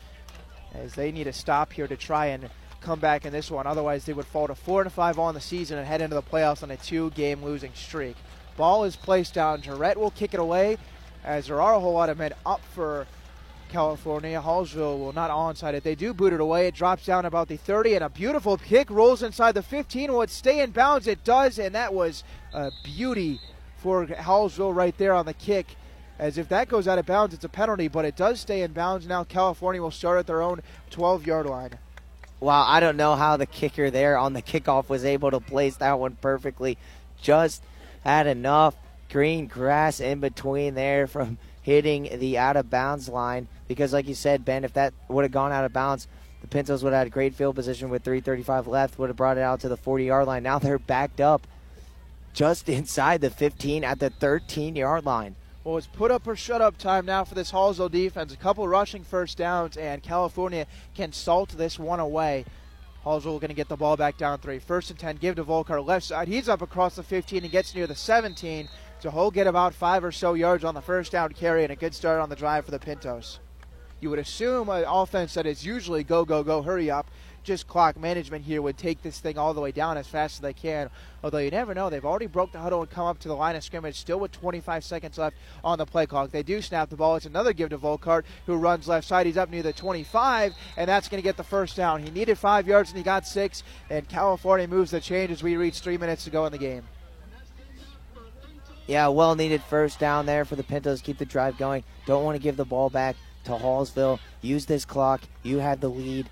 as 0.74 0.96
they 0.96 1.12
need 1.12 1.28
a 1.28 1.34
stop 1.34 1.72
here 1.72 1.88
to 1.88 1.96
try 1.96 2.28
and 2.28 2.50
come 2.82 3.00
back 3.00 3.26
in 3.26 3.34
this 3.34 3.52
one. 3.52 3.68
Otherwise, 3.68 4.06
they 4.06 4.14
would 4.14 4.26
fall 4.26 4.48
to 4.48 4.56
four 4.56 4.82
and 4.82 4.92
five 4.92 5.20
on 5.20 5.34
the 5.34 5.42
season 5.42 5.78
and 5.78 5.88
head 5.88 6.02
into 6.02 6.16
the 6.16 6.22
playoffs 6.22 6.64
on 6.64 6.72
a 6.72 6.78
two-game 6.78 7.44
losing 7.44 7.74
streak. 7.74 8.16
Ball 8.56 8.86
is 8.86 8.96
placed 8.96 9.34
down. 9.34 9.62
Jarrett 9.62 9.98
will 9.98 10.12
kick 10.12 10.34
it 10.34 10.40
away, 10.40 10.78
as 11.24 11.48
there 11.48 11.62
are 11.62 11.76
a 11.76 11.80
whole 11.80 11.94
lot 11.94 12.10
of 12.10 12.18
men 12.18 12.34
up 12.46 12.62
for 12.74 13.06
California. 13.70 14.42
Hallsville 14.42 15.00
will 15.00 15.14
not 15.14 15.32
onside 15.32 15.74
it. 15.74 15.84
They 15.84 15.96
do 15.96 16.14
boot 16.14 16.34
it 16.34 16.40
away. 16.40 16.68
It 16.68 16.76
drops 16.76 17.06
down 17.06 17.26
about 17.26 17.48
the 17.48 17.58
30, 17.58 17.96
and 17.96 18.04
a 18.04 18.10
beautiful 18.10 18.58
kick 18.58 18.90
rolls 18.90 19.24
inside 19.24 19.54
the 19.54 19.64
15. 19.64 20.12
Will 20.12 20.22
it 20.22 20.30
stay 20.30 20.62
in 20.62 20.72
bounds? 20.72 21.08
It 21.08 21.24
does, 21.24 21.60
and 21.60 21.76
that 21.76 21.94
was 21.94 22.24
a 22.54 22.72
beauty 22.84 23.40
for 23.78 24.06
Hallsville 24.06 24.76
right 24.76 24.98
there 24.98 25.14
on 25.14 25.26
the 25.26 25.34
kick. 25.34 25.68
As 26.20 26.38
if 26.38 26.50
that 26.50 26.68
goes 26.68 26.88
out 26.88 26.98
of 26.98 27.06
bounds, 27.06 27.34
it's 27.34 27.46
a 27.46 27.50
penalty, 27.50 27.88
but 27.88 28.06
it 28.06 28.16
does 28.16 28.40
stay 28.40 28.62
in 28.62 28.74
bounds. 28.74 29.08
Now 29.08 29.24
California 29.24 29.82
will 29.82 29.92
start 29.92 30.18
at 30.18 30.28
their 30.28 30.42
own 30.42 30.62
12 30.90 31.28
yard 31.28 31.46
line. 31.46 31.78
Wow, 32.40 32.66
I 32.68 32.80
don't 32.80 32.98
know 32.98 33.16
how 33.16 33.38
the 33.38 33.46
kicker 33.46 33.90
there 33.90 34.18
on 34.18 34.34
the 34.34 34.42
kickoff 34.42 34.90
was 34.90 35.06
able 35.06 35.32
to 35.32 35.40
place 35.40 35.78
that 35.78 36.00
one 36.00 36.18
perfectly. 36.22 36.78
Just 37.22 37.64
had 38.04 38.28
enough 38.28 38.76
green 39.10 39.48
grass 39.48 40.00
in 40.00 40.20
between 40.20 40.76
there 40.76 41.08
from 41.08 41.38
hitting 41.68 42.08
the 42.20 42.38
out 42.38 42.56
of 42.56 42.70
bounds 42.70 43.10
line. 43.10 43.46
Because, 43.68 43.92
like 43.92 44.08
you 44.08 44.16
said, 44.16 44.46
Ben, 44.46 44.64
if 44.64 44.72
that 44.74 44.94
would 45.10 45.26
have 45.26 45.34
gone 45.34 45.52
out 45.52 45.66
of 45.66 45.74
bounds, 45.74 46.08
the 46.40 46.48
Pintos 46.48 46.82
would 46.82 46.94
have 46.94 47.04
had 47.04 47.12
great 47.12 47.36
field 47.36 47.56
position 47.56 47.90
with 47.90 48.06
3:35 48.06 48.68
left. 48.68 48.98
Would 48.98 49.10
have 49.10 49.18
brought 49.18 49.38
it 49.38 49.44
out 49.44 49.60
to 49.60 49.70
the 49.70 49.76
40 49.76 50.06
yard 50.06 50.28
line. 50.28 50.44
Now 50.44 50.60
they're 50.60 50.80
backed 50.80 51.20
up 51.20 51.46
just 52.34 52.70
inside 52.80 53.20
the 53.20 53.30
15 53.30 53.84
at 53.84 54.00
the 54.00 54.10
13 54.10 54.78
yard 54.78 55.06
line. 55.06 55.36
Well, 55.66 55.76
it's 55.76 55.88
put 55.88 56.10
up 56.10 56.26
or 56.26 56.38
shut 56.38 56.62
up 56.62 56.78
time 56.78 57.06
now 57.06 57.26
for 57.26 57.36
this 57.36 57.52
Hallsville 57.52 57.92
defense. 57.92 58.34
A 58.34 58.38
couple 58.38 58.66
rushing 58.66 59.04
first 59.04 59.38
downs, 59.38 59.76
and 59.76 60.02
California 60.02 60.68
can 60.96 61.12
salt 61.12 61.50
this 61.50 61.78
one 61.78 62.00
away. 62.00 62.46
Hallsville 63.04 63.42
going 63.42 63.50
to 63.50 63.54
get 63.54 63.68
the 63.68 63.76
ball 63.76 63.98
back 63.98 64.18
down 64.18 64.40
three. 64.40 64.60
First 64.60 64.90
and 64.90 64.98
10, 64.98 65.18
give 65.18 65.36
to 65.36 65.44
Volkart 65.44 65.86
left 65.86 66.06
side. 66.06 66.30
He's 66.30 66.48
up 66.48 66.62
across 66.62 66.96
the 66.96 67.04
15 67.04 67.44
and 67.44 67.52
gets 67.52 67.76
near 67.76 67.88
the 67.88 67.96
17. 67.96 68.70
So 69.00 69.12
he'll 69.12 69.32
get 69.32 69.48
about 69.48 69.74
five 69.74 70.04
or 70.04 70.12
so 70.12 70.34
yards 70.34 70.64
on 70.64 70.74
the 70.74 70.82
first 70.82 71.12
down 71.12 71.34
carry 71.34 71.64
and 71.64 71.72
a 71.72 71.76
good 71.76 71.94
start 71.94 72.20
on 72.20 72.30
the 72.30 72.36
drive 72.36 72.66
for 72.66 72.72
the 72.72 72.80
Pintos. 72.80 73.40
You 74.00 74.10
would 74.10 74.20
assume 74.20 74.70
an 74.70 74.86
offense 74.88 75.34
that 75.36 75.46
is 75.46 75.66
usually 75.66 76.04
go, 76.04 76.26
go, 76.26 76.44
go, 76.44 76.62
hurry 76.62 76.90
up 76.90 77.10
just 77.48 77.66
clock 77.66 77.98
management 77.98 78.44
here 78.44 78.62
would 78.62 78.78
take 78.78 79.02
this 79.02 79.20
thing 79.20 79.38
all 79.38 79.54
the 79.54 79.62
way 79.62 79.72
down 79.72 79.98
as 79.98 80.06
fast 80.06 80.36
as 80.36 80.40
they 80.42 80.52
can. 80.52 80.90
Although 81.24 81.38
you 81.38 81.50
never 81.50 81.74
know, 81.74 81.90
they've 81.90 82.04
already 82.04 82.28
broke 82.28 82.52
the 82.52 82.60
huddle 82.60 82.82
and 82.82 82.92
come 82.92 83.06
up 83.06 83.20
to 83.20 83.30
the 83.30 83.36
line 83.36 83.56
of 83.56 83.64
scrimmage, 83.64 83.96
still 83.96 84.20
with 84.20 84.34
25 84.34 84.84
seconds 84.84 85.18
left 85.18 85.38
on 85.64 85.78
the 85.78 85.86
play 85.86 86.06
clock. 86.06 86.30
They 86.30 86.44
do 86.44 86.62
snap 86.62 86.90
the 86.90 86.98
ball. 86.98 87.16
It's 87.16 87.26
another 87.26 87.54
give 87.54 87.70
to 87.70 87.78
Volkart, 87.78 88.24
who 88.46 88.58
runs 88.58 88.90
left 88.90 89.08
side. 89.08 89.26
He's 89.26 89.38
up 89.38 89.50
near 89.50 89.64
the 89.64 89.72
25, 89.72 90.56
and 90.76 90.90
that's 90.90 91.08
going 91.08 91.22
to 91.22 91.28
get 91.28 91.38
the 91.38 91.44
first 91.44 91.78
down. 91.78 92.04
He 92.04 92.12
needed 92.12 92.38
five 92.38 92.68
yards 92.68 92.90
and 92.90 92.98
he 92.98 93.04
got 93.04 93.26
six, 93.26 93.64
and 93.90 94.08
California 94.10 94.68
moves 94.68 94.92
the 94.92 95.00
change 95.00 95.32
as 95.32 95.42
we 95.42 95.56
reach 95.56 95.80
three 95.80 95.98
minutes 95.98 96.26
to 96.26 96.30
go 96.30 96.46
in 96.46 96.52
the 96.52 96.58
game. 96.58 96.84
Yeah, 98.88 99.10
well 99.10 99.36
needed 99.36 99.62
first 99.64 100.00
down 100.00 100.26
there 100.26 100.46
for 100.46 100.56
the 100.56 100.64
Pintos. 100.64 101.02
Keep 101.02 101.18
the 101.18 101.26
drive 101.26 101.58
going. 101.58 101.84
Don't 102.06 102.24
want 102.24 102.38
to 102.38 102.42
give 102.42 102.56
the 102.56 102.66
ball 102.66 102.90
back 102.90 103.18
to 103.44 103.52
Hallsville. 103.52 104.20
Use 104.42 104.66
this 104.66 104.86
clock. 104.86 105.22
You 105.44 105.60
had 105.60 105.82
the 105.82 105.90
lead. 105.90 106.30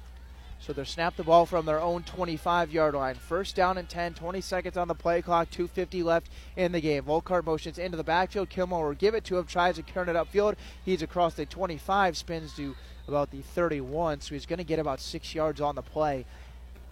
So 0.62 0.74
they're 0.74 0.86
snap 0.86 1.16
the 1.16 1.24
ball 1.24 1.46
from 1.46 1.66
their 1.66 1.82
own 1.82 2.04
25 2.04 2.72
yard 2.72 2.96
line. 2.96 3.16
First 3.16 3.56
down 3.56 3.78
and 3.78 3.88
10, 3.88 4.16
20 4.16 4.42
seconds 4.42 4.78
on 4.78 4.88
the 4.88 4.96
play 4.96 5.22
clock, 5.22 5.52
2.50 5.52 6.04
left 6.04 6.32
in 6.56 6.72
the 6.72 6.82
game. 6.82 7.04
Volkart 7.04 7.46
motions 7.46 7.78
into 7.78 7.98
the 7.98 8.04
backfield. 8.04 8.50
Kilmer 8.50 8.88
will 8.88 8.94
give 8.94 9.14
it 9.14 9.26
to 9.26 9.38
him, 9.38 9.46
tries 9.46 9.76
to 9.76 9.84
turn 9.84 10.10
it 10.10 10.16
upfield. 10.16 10.56
He's 10.84 11.04
across 11.04 11.36
the 11.36 11.46
25, 11.46 12.18
spins 12.18 12.56
to 12.56 12.76
about 13.08 13.30
the 13.30 13.42
31, 13.42 14.22
so 14.22 14.34
he's 14.34 14.48
going 14.48 14.58
to 14.58 14.64
get 14.64 14.80
about 14.80 15.00
six 15.00 15.36
yards 15.36 15.62
on 15.62 15.76
the 15.76 15.84
play. 15.84 16.26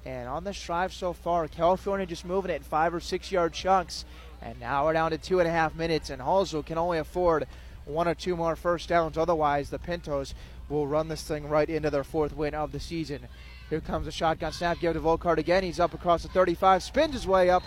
And 0.06 0.28
on 0.28 0.44
this 0.44 0.62
drive 0.62 0.94
so 0.94 1.14
far, 1.14 1.48
California 1.48 2.06
just 2.06 2.26
moving 2.26 2.52
it 2.52 2.56
in 2.56 2.64
five 2.64 2.94
or 2.94 3.00
six 3.00 3.32
yard 3.32 3.54
chunks. 3.54 4.06
And 4.44 4.60
now 4.60 4.86
we're 4.86 4.94
down 4.94 5.12
to 5.12 5.18
two 5.18 5.40
and 5.40 5.48
a 5.48 5.52
half 5.52 5.74
minutes, 5.74 6.10
and 6.10 6.22
Hallsville 6.22 6.66
can 6.66 6.78
only 6.78 6.98
afford 6.98 7.48
one 7.86 8.08
or 8.08 8.16
two 8.16 8.36
more 8.36 8.56
first 8.56 8.90
downs. 8.90 9.18
Otherwise, 9.18 9.70
the 9.70 9.80
Pintos 9.80 10.34
will 10.68 10.86
run 10.86 11.08
this 11.08 11.24
thing 11.24 11.48
right 11.48 11.70
into 11.70 11.90
their 11.90 12.04
fourth 12.04 12.36
win 12.36 12.54
of 12.54 12.72
the 12.74 12.80
season. 12.80 13.28
Here 13.70 13.80
comes 13.80 14.06
a 14.06 14.12
shotgun 14.12 14.52
snap. 14.52 14.80
Give 14.80 14.94
to 14.94 15.00
Volkart 15.00 15.38
again. 15.38 15.64
He's 15.64 15.80
up 15.80 15.94
across 15.94 16.24
the 16.24 16.30
35, 16.30 16.84
spins 16.84 17.14
his 17.14 17.26
way 17.26 17.50
up 17.50 17.64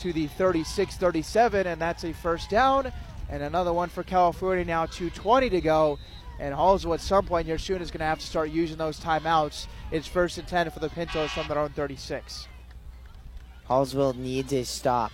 to 0.00 0.12
the 0.12 0.26
36 0.26 0.96
37, 0.96 1.66
and 1.66 1.80
that's 1.80 2.04
a 2.04 2.12
first 2.14 2.48
down. 2.48 2.90
And 3.28 3.42
another 3.42 3.72
one 3.72 3.88
for 3.90 4.02
California 4.02 4.64
now, 4.64 4.86
2.20 4.86 5.50
to 5.50 5.60
go. 5.60 5.98
And 6.40 6.54
Hallsville 6.54 6.94
at 6.94 7.00
some 7.00 7.26
point 7.26 7.46
here 7.46 7.58
soon 7.58 7.80
is 7.80 7.90
going 7.90 8.00
to 8.00 8.06
have 8.06 8.18
to 8.18 8.26
start 8.26 8.50
using 8.50 8.76
those 8.76 8.98
timeouts. 8.98 9.66
It's 9.90 10.08
first 10.08 10.38
and 10.38 10.48
10 10.48 10.70
for 10.70 10.80
the 10.80 10.88
Pintos 10.88 11.30
from 11.30 11.48
their 11.48 11.58
own 11.58 11.70
36. 11.70 12.48
Hallsville 13.68 14.16
needs 14.16 14.52
a 14.52 14.64
stop. 14.64 15.12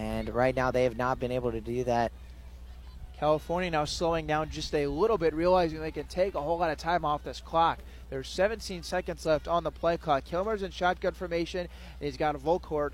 And 0.00 0.30
right 0.30 0.56
now 0.56 0.70
they 0.70 0.84
have 0.84 0.96
not 0.96 1.20
been 1.20 1.30
able 1.30 1.52
to 1.52 1.60
do 1.60 1.84
that. 1.84 2.10
California 3.18 3.70
now 3.70 3.84
slowing 3.84 4.26
down 4.26 4.48
just 4.48 4.74
a 4.74 4.86
little 4.86 5.18
bit, 5.18 5.34
realizing 5.34 5.78
they 5.78 5.90
can 5.90 6.06
take 6.06 6.34
a 6.34 6.40
whole 6.40 6.56
lot 6.56 6.70
of 6.70 6.78
time 6.78 7.04
off 7.04 7.22
this 7.22 7.42
clock. 7.42 7.80
There's 8.08 8.26
17 8.26 8.82
seconds 8.82 9.26
left 9.26 9.46
on 9.46 9.62
the 9.62 9.70
play 9.70 9.98
clock. 9.98 10.24
Kilmer's 10.24 10.62
in 10.62 10.70
shotgun 10.70 11.12
formation, 11.12 11.60
and 11.60 11.68
he's 12.00 12.16
got 12.16 12.34
a 12.34 12.38
Volkart 12.38 12.92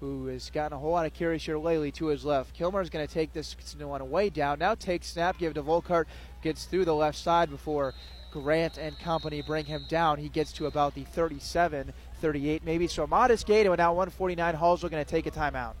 who 0.00 0.28
has 0.28 0.48
gotten 0.48 0.72
a 0.72 0.78
whole 0.78 0.92
lot 0.92 1.04
of 1.04 1.12
carries 1.12 1.44
here 1.44 1.58
lately 1.58 1.92
to 1.92 2.06
his 2.06 2.24
left. 2.24 2.54
Kilmer's 2.54 2.88
going 2.88 3.06
to 3.06 3.12
take 3.12 3.34
this 3.34 3.54
one 3.78 4.08
way 4.08 4.30
down. 4.30 4.58
Now 4.58 4.74
takes 4.74 5.08
snap, 5.08 5.38
give 5.38 5.52
to 5.54 5.62
Volkart, 5.62 6.06
gets 6.42 6.64
through 6.64 6.86
the 6.86 6.94
left 6.94 7.18
side 7.18 7.50
before 7.50 7.92
Grant 8.30 8.78
and 8.78 8.98
company 8.98 9.42
bring 9.42 9.66
him 9.66 9.84
down. 9.90 10.18
He 10.18 10.30
gets 10.30 10.52
to 10.52 10.66
about 10.66 10.94
the 10.94 11.04
37, 11.04 11.92
38 12.22 12.64
maybe. 12.64 12.86
So 12.86 13.04
a 13.04 13.06
modest 13.06 13.50
and 13.50 13.76
now 13.76 13.92
149. 13.92 14.56
Hallsville 14.56 14.90
going 14.90 15.04
to 15.04 15.10
take 15.10 15.26
a 15.26 15.30
timeout. 15.30 15.74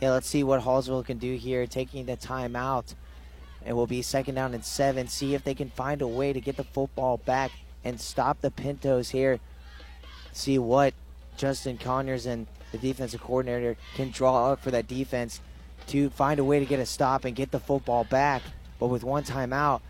Yeah, 0.00 0.12
let's 0.12 0.28
see 0.28 0.44
what 0.44 0.62
Hallsville 0.62 1.04
can 1.04 1.18
do 1.18 1.34
here, 1.34 1.66
taking 1.66 2.06
the 2.06 2.16
timeout. 2.16 2.94
It 3.66 3.72
will 3.72 3.88
be 3.88 4.00
second 4.02 4.36
down 4.36 4.54
and 4.54 4.64
seven. 4.64 5.08
See 5.08 5.34
if 5.34 5.42
they 5.42 5.54
can 5.54 5.70
find 5.70 6.00
a 6.00 6.06
way 6.06 6.32
to 6.32 6.40
get 6.40 6.56
the 6.56 6.64
football 6.64 7.16
back 7.16 7.50
and 7.84 8.00
stop 8.00 8.40
the 8.40 8.50
Pintos 8.50 9.10
here. 9.10 9.40
See 10.32 10.58
what 10.58 10.94
Justin 11.36 11.78
Conyers 11.78 12.26
and 12.26 12.46
the 12.70 12.78
defensive 12.78 13.20
coordinator 13.20 13.76
can 13.94 14.10
draw 14.10 14.52
up 14.52 14.62
for 14.62 14.70
that 14.70 14.86
defense 14.86 15.40
to 15.88 16.10
find 16.10 16.38
a 16.38 16.44
way 16.44 16.60
to 16.60 16.66
get 16.66 16.78
a 16.78 16.86
stop 16.86 17.24
and 17.24 17.34
get 17.34 17.50
the 17.50 17.58
football 17.58 18.04
back. 18.04 18.42
But 18.78 18.88
with 18.88 19.02
one 19.02 19.24
timeout, 19.24 19.80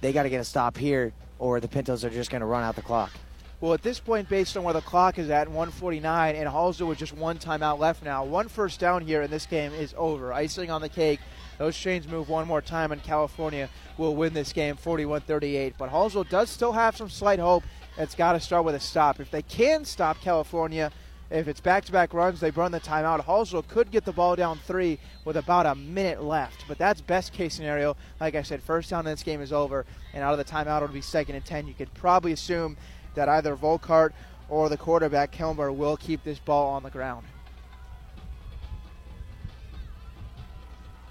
they 0.00 0.12
got 0.12 0.24
to 0.24 0.30
get 0.30 0.40
a 0.40 0.44
stop 0.44 0.76
here, 0.76 1.12
or 1.38 1.58
the 1.58 1.68
Pintos 1.68 2.04
are 2.04 2.10
just 2.10 2.30
going 2.30 2.40
to 2.40 2.46
run 2.46 2.62
out 2.62 2.76
the 2.76 2.82
clock. 2.82 3.10
Well, 3.58 3.72
at 3.72 3.82
this 3.82 3.98
point, 3.98 4.28
based 4.28 4.54
on 4.58 4.64
where 4.64 4.74
the 4.74 4.82
clock 4.82 5.18
is 5.18 5.30
at, 5.30 5.48
149, 5.48 6.36
and 6.36 6.46
Hallsville 6.46 6.88
with 6.88 6.98
just 6.98 7.14
one 7.14 7.38
timeout 7.38 7.78
left 7.78 8.04
now, 8.04 8.22
one 8.22 8.48
first 8.48 8.78
down 8.78 9.00
here 9.00 9.22
in 9.22 9.30
this 9.30 9.46
game 9.46 9.72
is 9.72 9.94
over. 9.96 10.30
Icing 10.30 10.70
on 10.70 10.82
the 10.82 10.90
cake. 10.90 11.20
Those 11.56 11.74
chains 11.74 12.06
move 12.06 12.28
one 12.28 12.46
more 12.46 12.60
time, 12.60 12.92
and 12.92 13.02
California 13.02 13.70
will 13.96 14.14
win 14.14 14.34
this 14.34 14.52
game 14.52 14.76
41 14.76 15.22
38. 15.22 15.74
But 15.78 15.90
Hallsville 15.90 16.28
does 16.28 16.50
still 16.50 16.72
have 16.72 16.98
some 16.98 17.08
slight 17.08 17.38
hope. 17.38 17.64
It's 17.96 18.14
got 18.14 18.32
to 18.32 18.40
start 18.40 18.66
with 18.66 18.74
a 18.74 18.80
stop. 18.80 19.20
If 19.20 19.30
they 19.30 19.40
can 19.40 19.86
stop 19.86 20.20
California, 20.20 20.92
if 21.30 21.48
it's 21.48 21.60
back 21.60 21.86
to 21.86 21.92
back 21.92 22.12
runs, 22.12 22.40
they 22.40 22.50
run 22.50 22.72
the 22.72 22.80
timeout. 22.80 23.24
Hallsville 23.24 23.66
could 23.66 23.90
get 23.90 24.04
the 24.04 24.12
ball 24.12 24.36
down 24.36 24.58
three 24.66 24.98
with 25.24 25.38
about 25.38 25.64
a 25.64 25.74
minute 25.74 26.22
left. 26.22 26.64
But 26.68 26.76
that's 26.76 27.00
best 27.00 27.32
case 27.32 27.54
scenario. 27.54 27.96
Like 28.20 28.34
I 28.34 28.42
said, 28.42 28.62
first 28.62 28.90
down 28.90 29.06
in 29.06 29.12
this 29.12 29.22
game 29.22 29.40
is 29.40 29.52
over, 29.52 29.86
and 30.12 30.22
out 30.22 30.38
of 30.38 30.38
the 30.38 30.44
timeout, 30.44 30.82
it'll 30.82 30.88
be 30.88 31.00
second 31.00 31.36
and 31.36 31.44
10. 31.44 31.66
You 31.66 31.74
could 31.74 31.92
probably 31.94 32.32
assume 32.32 32.76
that 33.16 33.28
either 33.28 33.56
Volkart 33.56 34.12
or 34.48 34.68
the 34.68 34.76
quarterback 34.76 35.32
Kilmer 35.32 35.72
will 35.72 35.96
keep 35.96 36.22
this 36.22 36.38
ball 36.38 36.70
on 36.70 36.84
the 36.84 36.90
ground. 36.90 37.26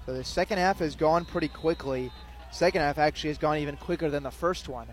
So 0.06 0.14
the 0.14 0.24
second 0.24 0.58
half 0.58 0.78
has 0.78 0.96
gone 0.96 1.24
pretty 1.24 1.48
quickly. 1.48 2.10
Second 2.50 2.80
half 2.80 2.96
actually 2.96 3.30
has 3.30 3.38
gone 3.38 3.58
even 3.58 3.76
quicker 3.76 4.08
than 4.08 4.22
the 4.22 4.30
first 4.30 4.68
one. 4.68 4.86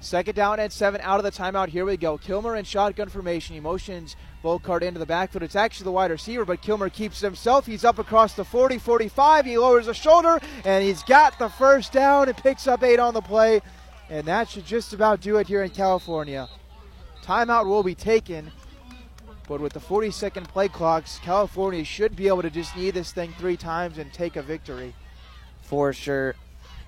Second 0.00 0.34
down 0.34 0.60
and 0.60 0.70
seven 0.70 1.00
out 1.02 1.18
of 1.18 1.24
the 1.24 1.30
timeout. 1.30 1.68
Here 1.68 1.84
we 1.84 1.96
go. 1.96 2.18
Kilmer 2.18 2.56
in 2.56 2.64
shotgun 2.64 3.08
formation. 3.08 3.54
He 3.54 3.60
motions 3.60 4.16
Volkart 4.44 4.82
into 4.82 5.00
the 5.00 5.06
backfield. 5.06 5.42
It's 5.42 5.56
actually 5.56 5.84
the 5.84 5.92
wide 5.92 6.10
receiver, 6.10 6.44
but 6.44 6.60
Kilmer 6.60 6.90
keeps 6.90 7.20
himself. 7.20 7.64
He's 7.64 7.84
up 7.84 7.98
across 7.98 8.34
the 8.34 8.44
40 8.44 8.78
45. 8.78 9.46
He 9.46 9.56
lowers 9.56 9.86
the 9.86 9.94
shoulder, 9.94 10.40
and 10.64 10.84
he's 10.84 11.02
got 11.04 11.38
the 11.38 11.48
first 11.48 11.92
down 11.92 12.28
and 12.28 12.36
picks 12.36 12.66
up 12.66 12.82
eight 12.82 13.00
on 13.00 13.14
the 13.14 13.22
play. 13.22 13.62
And 14.10 14.26
that 14.26 14.48
should 14.48 14.66
just 14.66 14.92
about 14.92 15.20
do 15.20 15.38
it 15.38 15.46
here 15.46 15.62
in 15.62 15.70
California. 15.70 16.48
Timeout 17.22 17.66
will 17.66 17.82
be 17.82 17.94
taken. 17.94 18.50
But 19.48 19.60
with 19.60 19.72
the 19.72 19.80
40 19.80 20.10
second 20.10 20.48
play 20.48 20.68
clocks, 20.68 21.18
California 21.18 21.84
should 21.84 22.16
be 22.16 22.28
able 22.28 22.42
to 22.42 22.50
just 22.50 22.76
knee 22.76 22.90
this 22.90 23.12
thing 23.12 23.34
three 23.38 23.56
times 23.56 23.98
and 23.98 24.12
take 24.12 24.36
a 24.36 24.42
victory. 24.42 24.94
For 25.62 25.92
sure. 25.92 26.34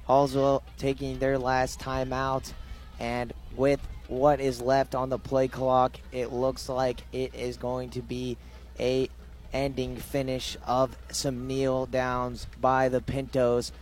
Hallsville 0.08 0.62
taking 0.78 1.18
their 1.18 1.38
last 1.38 1.80
timeout. 1.80 2.52
And 3.00 3.32
with 3.56 3.80
what 4.08 4.40
is 4.40 4.60
left 4.60 4.94
on 4.94 5.08
the 5.08 5.18
play 5.18 5.48
clock, 5.48 5.98
it 6.12 6.32
looks 6.32 6.68
like 6.68 7.02
it 7.12 7.34
is 7.34 7.56
going 7.56 7.90
to 7.90 8.02
be 8.02 8.36
a 8.78 9.08
ending 9.52 9.96
finish 9.96 10.56
of 10.66 10.96
some 11.10 11.46
kneel 11.46 11.86
downs 11.86 12.46
by 12.60 12.88
the 12.88 13.00
Pintos. 13.00 13.72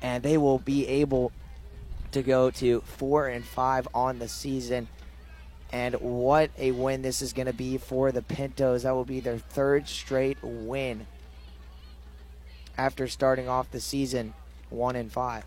And 0.00 0.22
they 0.22 0.36
will 0.36 0.58
be 0.58 0.86
able 0.86 1.32
to 2.12 2.22
go 2.22 2.50
to 2.50 2.80
four 2.82 3.28
and 3.28 3.44
five 3.44 3.88
on 3.94 4.18
the 4.18 4.28
season. 4.28 4.88
And 5.72 5.94
what 5.94 6.50
a 6.58 6.72
win 6.72 7.02
this 7.02 7.22
is 7.22 7.32
going 7.32 7.46
to 7.46 7.52
be 7.52 7.78
for 7.78 8.12
the 8.12 8.22
Pintos. 8.22 8.82
That 8.82 8.94
will 8.94 9.04
be 9.04 9.20
their 9.20 9.38
third 9.38 9.88
straight 9.88 10.38
win 10.42 11.06
after 12.76 13.08
starting 13.08 13.48
off 13.48 13.70
the 13.70 13.80
season 13.80 14.34
one 14.70 14.96
and 14.96 15.10
five. 15.10 15.44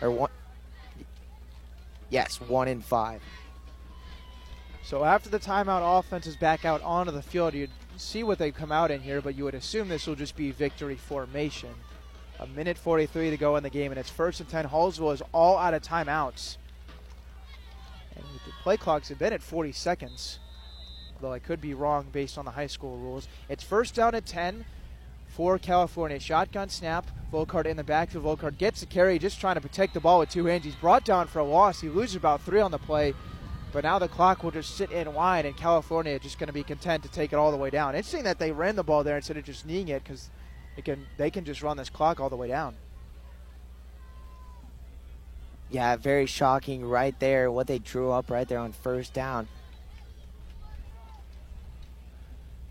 or 0.00 0.10
one. 0.10 0.30
Yes, 2.10 2.40
one 2.40 2.68
in 2.68 2.80
five. 2.80 3.22
So 4.84 5.04
after 5.04 5.30
the 5.30 5.38
timeout, 5.38 5.98
offense 5.98 6.26
is 6.26 6.36
back 6.36 6.64
out 6.64 6.82
onto 6.82 7.10
the 7.10 7.22
field. 7.22 7.54
You'd 7.54 7.70
see 7.96 8.22
what 8.22 8.38
they 8.38 8.50
come 8.50 8.70
out 8.70 8.90
in 8.90 9.00
here, 9.00 9.22
but 9.22 9.34
you 9.34 9.44
would 9.44 9.54
assume 9.54 9.88
this 9.88 10.06
will 10.06 10.14
just 10.14 10.36
be 10.36 10.50
victory 10.50 10.96
formation. 10.96 11.70
A 12.40 12.46
minute 12.48 12.76
43 12.76 13.30
to 13.30 13.36
go 13.36 13.56
in 13.56 13.62
the 13.62 13.70
game, 13.70 13.92
and 13.92 13.98
it's 13.98 14.10
first 14.10 14.40
and 14.40 14.48
10. 14.48 14.68
Hallsville 14.68 15.14
is 15.14 15.22
all 15.32 15.56
out 15.56 15.74
of 15.74 15.82
timeouts. 15.82 16.56
And 18.16 18.24
the 18.24 18.52
play 18.62 18.76
clocks 18.76 19.08
have 19.08 19.18
been 19.18 19.32
at 19.32 19.42
40 19.42 19.72
seconds, 19.72 20.38
although 21.14 21.32
I 21.32 21.38
could 21.38 21.60
be 21.60 21.74
wrong 21.74 22.06
based 22.12 22.36
on 22.36 22.44
the 22.44 22.50
high 22.50 22.66
school 22.66 22.98
rules. 22.98 23.28
It's 23.48 23.62
first 23.62 23.94
down 23.94 24.14
at 24.14 24.26
10 24.26 24.64
for 25.28 25.58
California. 25.58 26.18
Shotgun 26.20 26.68
snap. 26.68 27.06
Volkart 27.32 27.66
in 27.66 27.76
the 27.76 27.84
backfield. 27.84 28.24
Volkart 28.24 28.58
gets 28.58 28.80
the 28.80 28.86
carry, 28.86 29.18
just 29.18 29.40
trying 29.40 29.56
to 29.56 29.60
protect 29.60 29.94
the 29.94 30.00
ball 30.00 30.20
with 30.20 30.30
two 30.30 30.46
hands. 30.46 30.64
He's 30.64 30.76
brought 30.76 31.04
down 31.04 31.26
for 31.26 31.40
a 31.40 31.44
loss. 31.44 31.80
He 31.80 31.88
loses 31.88 32.16
about 32.16 32.42
three 32.42 32.60
on 32.60 32.70
the 32.70 32.78
play. 32.78 33.14
But 33.72 33.82
now 33.82 33.98
the 33.98 34.06
clock 34.06 34.44
will 34.44 34.52
just 34.52 34.76
sit 34.76 34.92
in 34.92 35.12
wide, 35.14 35.46
and 35.46 35.56
California 35.56 36.16
just 36.20 36.38
going 36.38 36.46
to 36.46 36.52
be 36.52 36.62
content 36.62 37.02
to 37.02 37.10
take 37.10 37.32
it 37.32 37.36
all 37.36 37.50
the 37.50 37.56
way 37.56 37.70
down. 37.70 37.96
Interesting 37.96 38.22
that 38.22 38.38
they 38.38 38.52
ran 38.52 38.76
the 38.76 38.84
ball 38.84 39.02
there 39.02 39.16
instead 39.16 39.36
of 39.36 39.44
just 39.44 39.66
kneeing 39.66 39.88
it 39.88 40.04
because 40.04 40.30
can 40.82 41.06
they 41.16 41.30
can 41.30 41.44
just 41.44 41.62
run 41.62 41.76
this 41.76 41.90
clock 41.90 42.20
all 42.20 42.28
the 42.28 42.36
way 42.36 42.48
down. 42.48 42.74
Yeah, 45.70 45.96
very 45.96 46.26
shocking 46.26 46.84
right 46.84 47.18
there 47.18 47.50
what 47.50 47.66
they 47.66 47.78
drew 47.78 48.10
up 48.10 48.30
right 48.30 48.48
there 48.48 48.58
on 48.58 48.72
first 48.72 49.12
down. 49.12 49.48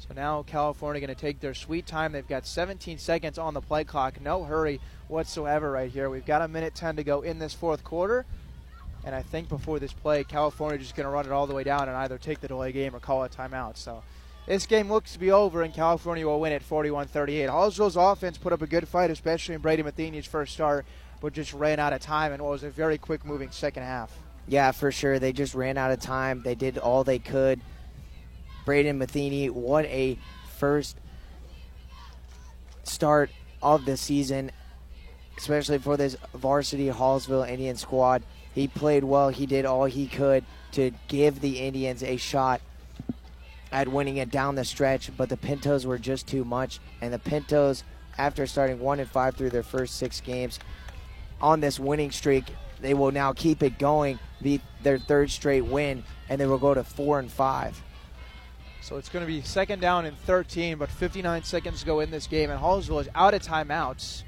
So 0.08 0.14
now 0.14 0.44
California 0.44 1.00
going 1.00 1.16
to 1.16 1.20
take 1.20 1.40
their 1.40 1.54
sweet 1.54 1.86
time. 1.88 2.12
They've 2.12 2.28
got 2.28 2.46
17 2.46 2.98
seconds 2.98 3.38
on 3.38 3.54
the 3.54 3.62
play 3.62 3.86
clock. 3.86 4.20
No 4.20 4.44
hurry 4.44 4.82
whatsoever 5.08 5.72
right 5.72 5.90
here. 5.90 6.10
We've 6.10 6.26
got 6.26 6.42
a 6.42 6.48
minute 6.48 6.76
10 6.76 6.98
to 6.98 7.04
go 7.04 7.22
in 7.22 7.40
this 7.40 7.54
fourth 7.54 7.86
quarter. 7.86 8.26
And 9.06 9.16
I 9.16 9.22
think 9.22 9.50
before 9.50 9.80
this 9.80 9.94
play, 9.94 10.24
California 10.24 10.78
just 10.78 10.96
going 10.96 11.06
to 11.06 11.10
run 11.10 11.26
it 11.26 11.32
all 11.32 11.48
the 11.48 11.54
way 11.54 11.64
down 11.64 11.88
and 11.88 11.98
either 11.98 12.18
take 12.18 12.42
the 12.42 12.48
delay 12.48 12.72
game 12.72 12.96
or 12.96 13.00
call 13.00 13.24
a 13.24 13.30
timeout. 13.30 13.78
So 13.78 14.04
this 14.46 14.66
game 14.66 14.92
looks 14.92 15.14
to 15.14 15.20
be 15.20 15.32
over, 15.32 15.62
and 15.62 15.74
California 15.74 16.26
will 16.26 16.40
win 16.40 16.54
at 16.54 16.64
41 16.64 17.08
38. 17.08 17.50
Hallsville's 17.50 17.96
offense 17.96 18.38
put 18.38 18.54
up 18.54 18.62
a 18.62 18.68
good 18.68 18.88
fight, 18.88 19.10
especially 19.10 19.56
in 19.56 19.62
Brady 19.62 19.84
Matheny's 19.84 20.26
first 20.26 20.54
start, 20.54 20.86
but 21.22 21.34
just 21.34 21.54
ran 21.54 21.80
out 21.80 21.94
of 21.94 22.02
time 22.02 22.34
and 22.34 22.42
it 22.42 22.46
was 22.46 22.64
a 22.64 22.70
very 22.70 22.98
quick 22.98 23.26
moving 23.26 23.52
second 23.52 23.84
half. 23.84 24.18
Yeah, 24.48 24.72
for 24.72 24.92
sure. 24.92 25.20
They 25.20 25.32
just 25.32 25.56
ran 25.56 25.78
out 25.78 25.92
of 25.92 26.02
time. 26.02 26.42
They 26.44 26.56
did 26.56 26.78
all 26.78 27.04
they 27.04 27.20
could. 27.20 27.62
Braden 28.66 28.98
Matheny, 28.98 29.50
what 29.50 29.86
a 29.86 30.18
first 30.58 30.98
start 32.84 33.30
of 33.62 33.86
the 33.86 33.96
season, 33.96 34.52
especially 35.38 35.78
for 35.78 35.96
this 35.96 36.18
varsity 36.34 36.88
Hallsville 36.88 37.50
Indian 37.50 37.78
squad. 37.78 38.24
He 38.54 38.68
played 38.68 39.06
well. 39.06 39.30
He 39.30 39.46
did 39.46 39.66
all 39.66 39.86
he 39.86 40.08
could 40.08 40.44
to 40.74 40.92
give 41.08 41.40
the 41.40 41.60
Indians 41.60 42.04
a 42.04 42.18
shot 42.18 42.62
at 43.74 43.88
winning 43.88 44.18
it 44.18 44.30
down 44.30 44.54
the 44.54 44.64
stretch, 44.64 45.10
but 45.18 45.28
the 45.30 45.36
Pintos 45.36 45.86
were 45.86 45.98
just 45.98 46.28
too 46.28 46.46
much. 46.46 46.80
And 47.02 47.12
the 47.12 47.20
Pintos, 47.20 47.84
after 48.20 48.46
starting 48.46 48.80
one 48.80 49.00
and 49.00 49.10
five 49.10 49.36
through 49.36 49.50
their 49.50 49.64
first 49.64 49.96
six 49.98 50.22
games 50.22 50.60
on 51.42 51.60
this 51.60 51.80
winning 51.80 52.12
streak, 52.12 52.46
they 52.80 52.94
will 52.94 53.12
now 53.12 53.34
keep 53.34 53.64
it 53.64 53.80
going, 53.80 54.20
be 54.42 54.62
their 54.84 55.00
third 55.00 55.32
straight 55.32 55.66
win, 55.66 56.04
and 56.30 56.40
they 56.40 56.46
will 56.46 56.60
go 56.60 56.76
to 56.76 56.84
four 56.84 57.18
and 57.20 57.32
five. 57.32 57.82
So 58.82 58.98
it's 58.98 59.10
going 59.10 59.26
to 59.26 59.32
be 59.32 59.42
second 59.42 59.80
down 59.80 60.06
and 60.06 60.18
13, 60.20 60.78
but 60.78 60.90
59 60.90 61.44
seconds 61.44 61.84
go 61.84 62.00
in 62.00 62.12
this 62.12 62.28
game, 62.28 62.52
and 62.52 62.62
Hallsville 62.62 63.02
is 63.02 63.10
out 63.16 63.34
of 63.34 63.42
timeouts. 63.42 64.22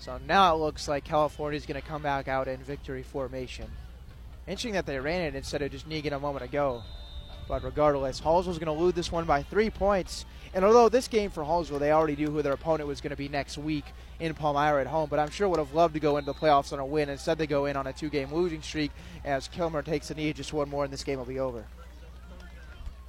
So 0.00 0.18
now 0.26 0.54
it 0.54 0.58
looks 0.58 0.86
like 0.86 1.04
California 1.04 1.56
is 1.56 1.64
going 1.64 1.80
to 1.80 1.86
come 1.86 2.02
back 2.02 2.28
out 2.28 2.46
in 2.46 2.58
victory 2.58 3.04
formation. 3.04 3.70
Interesting 4.46 4.74
that 4.74 4.84
they 4.84 4.98
ran 4.98 5.22
it 5.22 5.34
instead 5.34 5.62
of 5.62 5.70
just 5.70 5.88
Negan 5.88 6.12
a 6.12 6.18
moment 6.18 6.44
ago. 6.44 6.82
But 7.48 7.64
regardless, 7.64 8.20
Hallsville's 8.20 8.58
going 8.58 8.76
to 8.76 8.82
lose 8.82 8.94
this 8.94 9.12
one 9.12 9.24
by 9.24 9.42
three 9.42 9.70
points. 9.70 10.24
And 10.54 10.64
although 10.64 10.88
this 10.88 11.08
game 11.08 11.30
for 11.30 11.42
Hallsville, 11.42 11.78
they 11.78 11.92
already 11.92 12.16
knew 12.16 12.30
who 12.30 12.42
their 12.42 12.52
opponent 12.52 12.86
was 12.86 13.00
going 13.00 13.10
to 13.10 13.16
be 13.16 13.28
next 13.28 13.58
week 13.58 13.84
in 14.20 14.34
Palmyra 14.34 14.80
at 14.80 14.86
home, 14.86 15.08
but 15.08 15.18
I'm 15.18 15.30
sure 15.30 15.48
would 15.48 15.58
have 15.58 15.74
loved 15.74 15.94
to 15.94 16.00
go 16.00 16.18
into 16.18 16.32
the 16.32 16.38
playoffs 16.38 16.72
on 16.72 16.78
a 16.78 16.86
win. 16.86 17.08
Instead, 17.08 17.38
they 17.38 17.46
go 17.46 17.66
in 17.66 17.76
on 17.76 17.86
a 17.86 17.92
two-game 17.92 18.32
losing 18.32 18.62
streak 18.62 18.92
as 19.24 19.48
Kilmer 19.48 19.82
takes 19.82 20.10
a 20.10 20.14
knee. 20.14 20.32
Just 20.32 20.52
one 20.52 20.68
more, 20.68 20.84
and 20.84 20.92
this 20.92 21.04
game 21.04 21.18
will 21.18 21.24
be 21.24 21.40
over. 21.40 21.64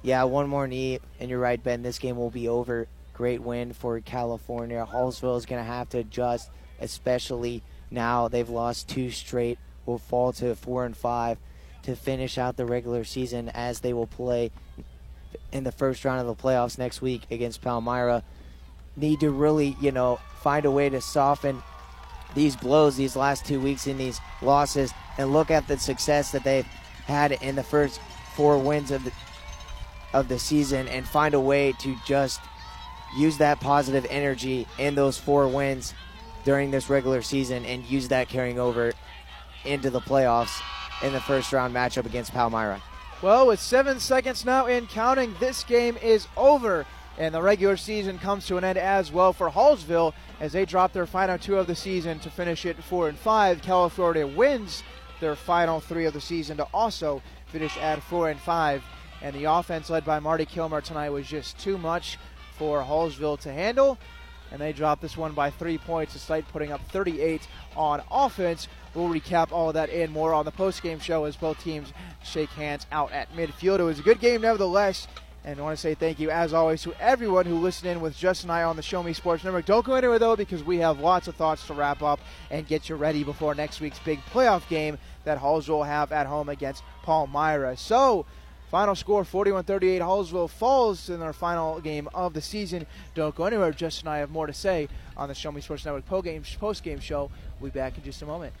Yeah, 0.02 0.24
one 0.24 0.48
more 0.48 0.66
knee, 0.66 1.00
and 1.20 1.30
you're 1.30 1.38
right, 1.38 1.62
Ben. 1.62 1.82
This 1.82 1.98
game 1.98 2.16
will 2.16 2.30
be 2.30 2.48
over. 2.48 2.88
Great 3.12 3.40
win 3.40 3.72
for 3.72 4.00
California. 4.00 4.86
Hallsville 4.90 5.38
is 5.38 5.46
going 5.46 5.62
to 5.62 5.70
have 5.70 5.88
to 5.90 5.98
adjust 5.98 6.50
especially 6.80 7.62
now 7.90 8.28
they've 8.28 8.48
lost 8.48 8.88
two 8.88 9.10
straight, 9.10 9.58
will 9.86 9.98
fall 9.98 10.32
to 10.32 10.54
four 10.54 10.84
and 10.84 10.96
five 10.96 11.38
to 11.84 11.94
finish 11.94 12.38
out 12.38 12.56
the 12.56 12.66
regular 12.66 13.04
season 13.04 13.48
as 13.50 13.80
they 13.80 13.92
will 13.92 14.06
play 14.06 14.50
in 15.52 15.64
the 15.64 15.72
first 15.72 16.04
round 16.04 16.20
of 16.20 16.26
the 16.26 16.42
playoffs 16.42 16.78
next 16.78 17.00
week 17.00 17.22
against 17.30 17.62
Palmyra. 17.62 18.22
Need 18.96 19.20
to 19.20 19.30
really, 19.30 19.76
you 19.80 19.92
know, 19.92 20.18
find 20.40 20.64
a 20.64 20.70
way 20.70 20.88
to 20.88 21.00
soften 21.00 21.62
these 22.34 22.56
blows 22.56 22.96
these 22.96 23.16
last 23.16 23.44
two 23.44 23.60
weeks 23.60 23.86
in 23.86 23.98
these 23.98 24.20
losses 24.42 24.92
and 25.18 25.32
look 25.32 25.50
at 25.50 25.68
the 25.68 25.78
success 25.78 26.32
that 26.32 26.44
they've 26.44 26.66
had 27.06 27.32
in 27.32 27.54
the 27.54 27.62
first 27.62 28.00
four 28.34 28.58
wins 28.58 28.90
of 28.90 29.04
the 29.04 29.12
of 30.12 30.28
the 30.28 30.38
season 30.38 30.86
and 30.88 31.06
find 31.06 31.34
a 31.34 31.40
way 31.40 31.72
to 31.72 31.96
just 32.06 32.40
use 33.16 33.36
that 33.38 33.60
positive 33.60 34.06
energy 34.08 34.66
in 34.78 34.94
those 34.94 35.18
four 35.18 35.48
wins 35.48 35.92
during 36.44 36.70
this 36.70 36.88
regular 36.88 37.20
season 37.20 37.64
and 37.64 37.84
use 37.84 38.08
that 38.08 38.28
carrying 38.28 38.58
over 38.58 38.92
into 39.64 39.90
the 39.90 40.00
playoffs 40.00 40.60
in 41.02 41.12
the 41.12 41.20
first 41.20 41.52
round 41.52 41.74
matchup 41.74 42.06
against 42.06 42.32
Palmyra. 42.32 42.80
Well, 43.22 43.46
with 43.46 43.60
seven 43.60 44.00
seconds 44.00 44.44
now 44.44 44.66
in 44.66 44.86
counting, 44.86 45.34
this 45.40 45.64
game 45.64 45.96
is 46.02 46.26
over. 46.36 46.86
And 47.16 47.34
the 47.34 47.40
regular 47.40 47.76
season 47.76 48.18
comes 48.18 48.46
to 48.48 48.56
an 48.56 48.64
end 48.64 48.76
as 48.76 49.12
well 49.12 49.32
for 49.32 49.48
Hallsville 49.48 50.14
as 50.40 50.52
they 50.52 50.64
drop 50.64 50.92
their 50.92 51.06
final 51.06 51.38
two 51.38 51.56
of 51.56 51.68
the 51.68 51.76
season 51.76 52.18
to 52.20 52.30
finish 52.30 52.66
it 52.66 52.82
four 52.82 53.08
and 53.08 53.16
five. 53.16 53.62
California 53.62 54.26
wins 54.26 54.82
their 55.20 55.36
final 55.36 55.80
three 55.80 56.06
of 56.06 56.12
the 56.12 56.20
season 56.20 56.56
to 56.56 56.64
also 56.74 57.22
finish 57.46 57.78
at 57.78 58.02
four 58.02 58.30
and 58.30 58.40
five. 58.40 58.82
And 59.22 59.34
the 59.34 59.44
offense 59.44 59.90
led 59.90 60.04
by 60.04 60.18
Marty 60.18 60.44
Kilmer 60.44 60.80
tonight 60.80 61.10
was 61.10 61.26
just 61.26 61.56
too 61.58 61.78
much 61.78 62.18
for 62.58 62.82
Hallsville 62.82 63.38
to 63.40 63.52
handle 63.52 63.96
and 64.54 64.62
they 64.62 64.72
dropped 64.72 65.02
this 65.02 65.16
one 65.16 65.32
by 65.32 65.50
three 65.50 65.78
points 65.78 66.12
despite 66.12 66.46
putting 66.52 66.70
up 66.70 66.80
38 66.90 67.48
on 67.76 68.00
offense. 68.08 68.68
We'll 68.94 69.08
recap 69.08 69.50
all 69.50 69.70
of 69.70 69.74
that 69.74 69.90
and 69.90 70.12
more 70.12 70.32
on 70.32 70.44
the 70.44 70.52
post-game 70.52 71.00
show 71.00 71.24
as 71.24 71.34
both 71.34 71.58
teams 71.58 71.92
shake 72.22 72.50
hands 72.50 72.86
out 72.92 73.10
at 73.10 73.34
midfield. 73.34 73.80
It 73.80 73.82
was 73.82 73.98
a 73.98 74.02
good 74.02 74.20
game 74.20 74.42
nevertheless. 74.42 75.08
And 75.44 75.58
I 75.58 75.62
want 75.62 75.76
to 75.76 75.80
say 75.80 75.94
thank 75.94 76.20
you, 76.20 76.30
as 76.30 76.54
always, 76.54 76.82
to 76.82 76.94
everyone 77.00 77.46
who 77.46 77.56
listened 77.56 77.90
in 77.90 78.00
with 78.00 78.16
Justin 78.16 78.48
and 78.48 78.58
I 78.60 78.62
on 78.62 78.76
the 78.76 78.82
Show 78.82 79.02
Me 79.02 79.12
Sports 79.12 79.42
Network. 79.42 79.66
Don't 79.66 79.84
go 79.84 79.94
anywhere, 79.94 80.20
though, 80.20 80.36
because 80.36 80.62
we 80.62 80.78
have 80.78 81.00
lots 81.00 81.26
of 81.26 81.34
thoughts 81.34 81.66
to 81.66 81.74
wrap 81.74 82.00
up 82.00 82.20
and 82.50 82.66
get 82.66 82.88
you 82.88 82.94
ready 82.94 83.24
before 83.24 83.56
next 83.56 83.80
week's 83.80 83.98
big 83.98 84.20
playoff 84.32 84.66
game 84.68 84.98
that 85.24 85.36
Halls 85.36 85.68
will 85.68 85.82
have 85.82 86.12
at 86.12 86.28
home 86.28 86.48
against 86.48 86.84
Palmyra. 87.02 87.76
So, 87.76 88.24
Final 88.74 88.96
score 88.96 89.22
41 89.22 89.62
38. 89.62 90.02
Hallsville 90.02 90.50
falls 90.50 91.08
in 91.08 91.20
their 91.20 91.32
final 91.32 91.80
game 91.80 92.08
of 92.12 92.34
the 92.34 92.40
season. 92.40 92.88
Don't 93.14 93.32
go 93.32 93.44
anywhere. 93.44 93.70
Justin 93.70 94.08
and 94.08 94.16
I 94.16 94.18
have 94.18 94.32
more 94.32 94.48
to 94.48 94.52
say 94.52 94.88
on 95.16 95.28
the 95.28 95.34
Show 95.36 95.52
Me 95.52 95.60
Sports 95.60 95.84
Network 95.84 96.04
post 96.06 96.82
game 96.82 96.98
show. 96.98 97.30
We'll 97.60 97.70
be 97.70 97.78
back 97.78 97.96
in 97.96 98.02
just 98.02 98.20
a 98.22 98.26
moment. 98.26 98.52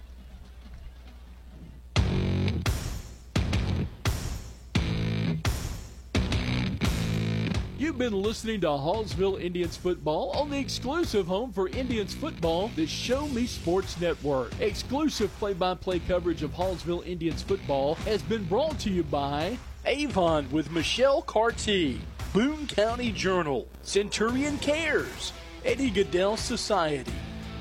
You've 7.76 7.98
been 7.98 8.12
listening 8.12 8.60
to 8.60 8.68
Hallsville 8.68 9.42
Indians 9.42 9.76
football 9.76 10.30
on 10.30 10.48
the 10.48 10.58
exclusive 10.60 11.26
home 11.26 11.52
for 11.52 11.68
Indians 11.70 12.14
football, 12.14 12.70
the 12.76 12.86
Show 12.86 13.26
Me 13.26 13.46
Sports 13.48 14.00
Network. 14.00 14.52
Exclusive 14.60 15.36
play 15.40 15.54
by 15.54 15.74
play 15.74 15.98
coverage 15.98 16.44
of 16.44 16.52
Hallsville 16.52 17.04
Indians 17.04 17.42
football 17.42 17.96
has 18.06 18.22
been 18.22 18.44
brought 18.44 18.78
to 18.78 18.90
you 18.90 19.02
by 19.02 19.58
Avon 19.86 20.50
with 20.50 20.70
Michelle 20.70 21.22
Carty, 21.22 22.00
Boone 22.32 22.66
County 22.66 23.12
Journal, 23.12 23.68
Centurion 23.82 24.56
Cares, 24.58 25.32
Eddie 25.64 25.90
Gaedel 25.90 26.38
Society, 26.38 27.12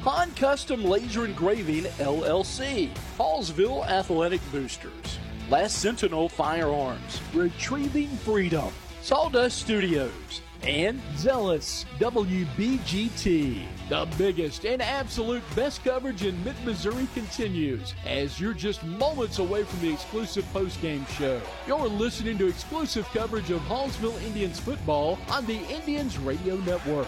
Han 0.03 0.31
Custom 0.35 0.83
Laser 0.83 1.25
Engraving 1.25 1.83
LLC, 1.99 2.89
Hallsville 3.17 3.85
Athletic 3.87 4.41
Boosters, 4.51 5.19
Last 5.49 5.79
Sentinel 5.79 6.29
Firearms, 6.29 7.21
Retrieving 7.33 8.09
Freedom, 8.17 8.71
Sawdust 9.01 9.59
Studios, 9.59 10.41
and 10.63 11.01
Zealous 11.17 11.85
WBGT. 11.99 13.65
The 13.89 14.07
biggest 14.17 14.65
and 14.65 14.81
absolute 14.81 15.43
best 15.55 15.83
coverage 15.83 16.23
in 16.23 16.41
mid 16.45 16.55
Missouri 16.63 17.05
continues 17.13 17.93
as 18.05 18.39
you're 18.39 18.53
just 18.53 18.81
moments 18.83 19.39
away 19.39 19.65
from 19.65 19.81
the 19.81 19.91
exclusive 19.91 20.45
post-game 20.53 21.05
show. 21.17 21.41
You're 21.67 21.87
listening 21.89 22.37
to 22.37 22.47
exclusive 22.47 23.05
coverage 23.13 23.51
of 23.51 23.59
Hallsville 23.63 24.21
Indians 24.23 24.57
football 24.57 25.19
on 25.29 25.45
the 25.45 25.59
Indians 25.69 26.17
Radio 26.17 26.55
Network. 26.59 27.07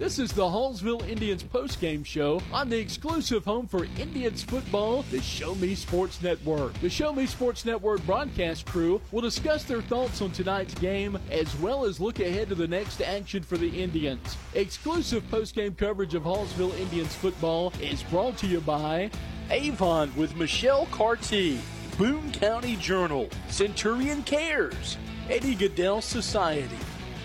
This 0.00 0.18
is 0.18 0.32
the 0.32 0.44
Hallsville 0.44 1.06
Indians 1.06 1.42
postgame 1.42 2.06
show 2.06 2.40
on 2.54 2.70
the 2.70 2.78
exclusive 2.78 3.44
home 3.44 3.66
for 3.66 3.84
Indians 3.98 4.42
football, 4.42 5.02
the 5.10 5.20
Show 5.20 5.54
Me 5.56 5.74
Sports 5.74 6.22
Network. 6.22 6.72
The 6.80 6.88
Show 6.88 7.12
Me 7.12 7.26
Sports 7.26 7.66
Network 7.66 8.02
broadcast 8.06 8.64
crew 8.64 8.98
will 9.12 9.20
discuss 9.20 9.64
their 9.64 9.82
thoughts 9.82 10.22
on 10.22 10.30
tonight's 10.30 10.72
game 10.72 11.18
as 11.30 11.54
well 11.58 11.84
as 11.84 12.00
look 12.00 12.18
ahead 12.18 12.48
to 12.48 12.54
the 12.54 12.66
next 12.66 13.02
action 13.02 13.42
for 13.42 13.58
the 13.58 13.68
Indians. 13.68 14.38
Exclusive 14.54 15.22
postgame 15.24 15.76
coverage 15.76 16.14
of 16.14 16.22
Hallsville 16.22 16.74
Indians 16.78 17.14
football 17.14 17.70
is 17.82 18.02
brought 18.04 18.38
to 18.38 18.46
you 18.46 18.62
by 18.62 19.10
Avon 19.50 20.10
with 20.16 20.34
Michelle 20.34 20.86
Carty, 20.86 21.60
Boone 21.98 22.32
County 22.32 22.76
Journal, 22.76 23.28
Centurion 23.50 24.22
Cares, 24.22 24.96
Eddie 25.28 25.56
Gaedel 25.56 26.02
Society. 26.02 26.78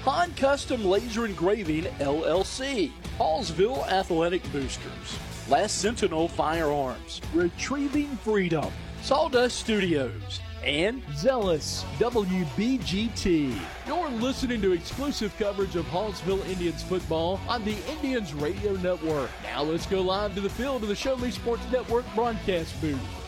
Han 0.06 0.32
Custom 0.36 0.86
Laser 0.86 1.26
Engraving 1.26 1.86
LLC, 1.98 2.92
Hallsville 3.18 3.88
Athletic 3.88 4.44
Boosters, 4.52 5.18
Last 5.50 5.80
Sentinel 5.80 6.28
Firearms, 6.28 7.22
Retrieving 7.34 8.16
Freedom, 8.18 8.72
Sawdust 9.02 9.58
Studios, 9.58 10.42
and 10.64 11.02
Zealous 11.16 11.84
WBGT. 11.98 13.60
You're 13.88 14.10
listening 14.12 14.62
to 14.62 14.74
exclusive 14.74 15.36
coverage 15.40 15.76
of 15.76 15.88
Hallsville 15.88 16.48
Indians 16.50 16.84
football 16.84 17.40
on 17.48 17.66
the 17.66 17.76
Indians 17.90 18.36
Radio 18.36 18.74
Network. 18.74 19.32
Now 19.42 19.64
let's 19.64 19.88
go 19.88 20.02
live 20.02 20.36
to 20.36 20.42
the 20.42 20.52
field 20.52 20.84
of 20.84 20.90
the 20.90 20.96
Show 20.96 21.18
Sports 21.32 21.64
Network 21.72 22.06
broadcast 22.14 22.80
booth. 22.80 23.25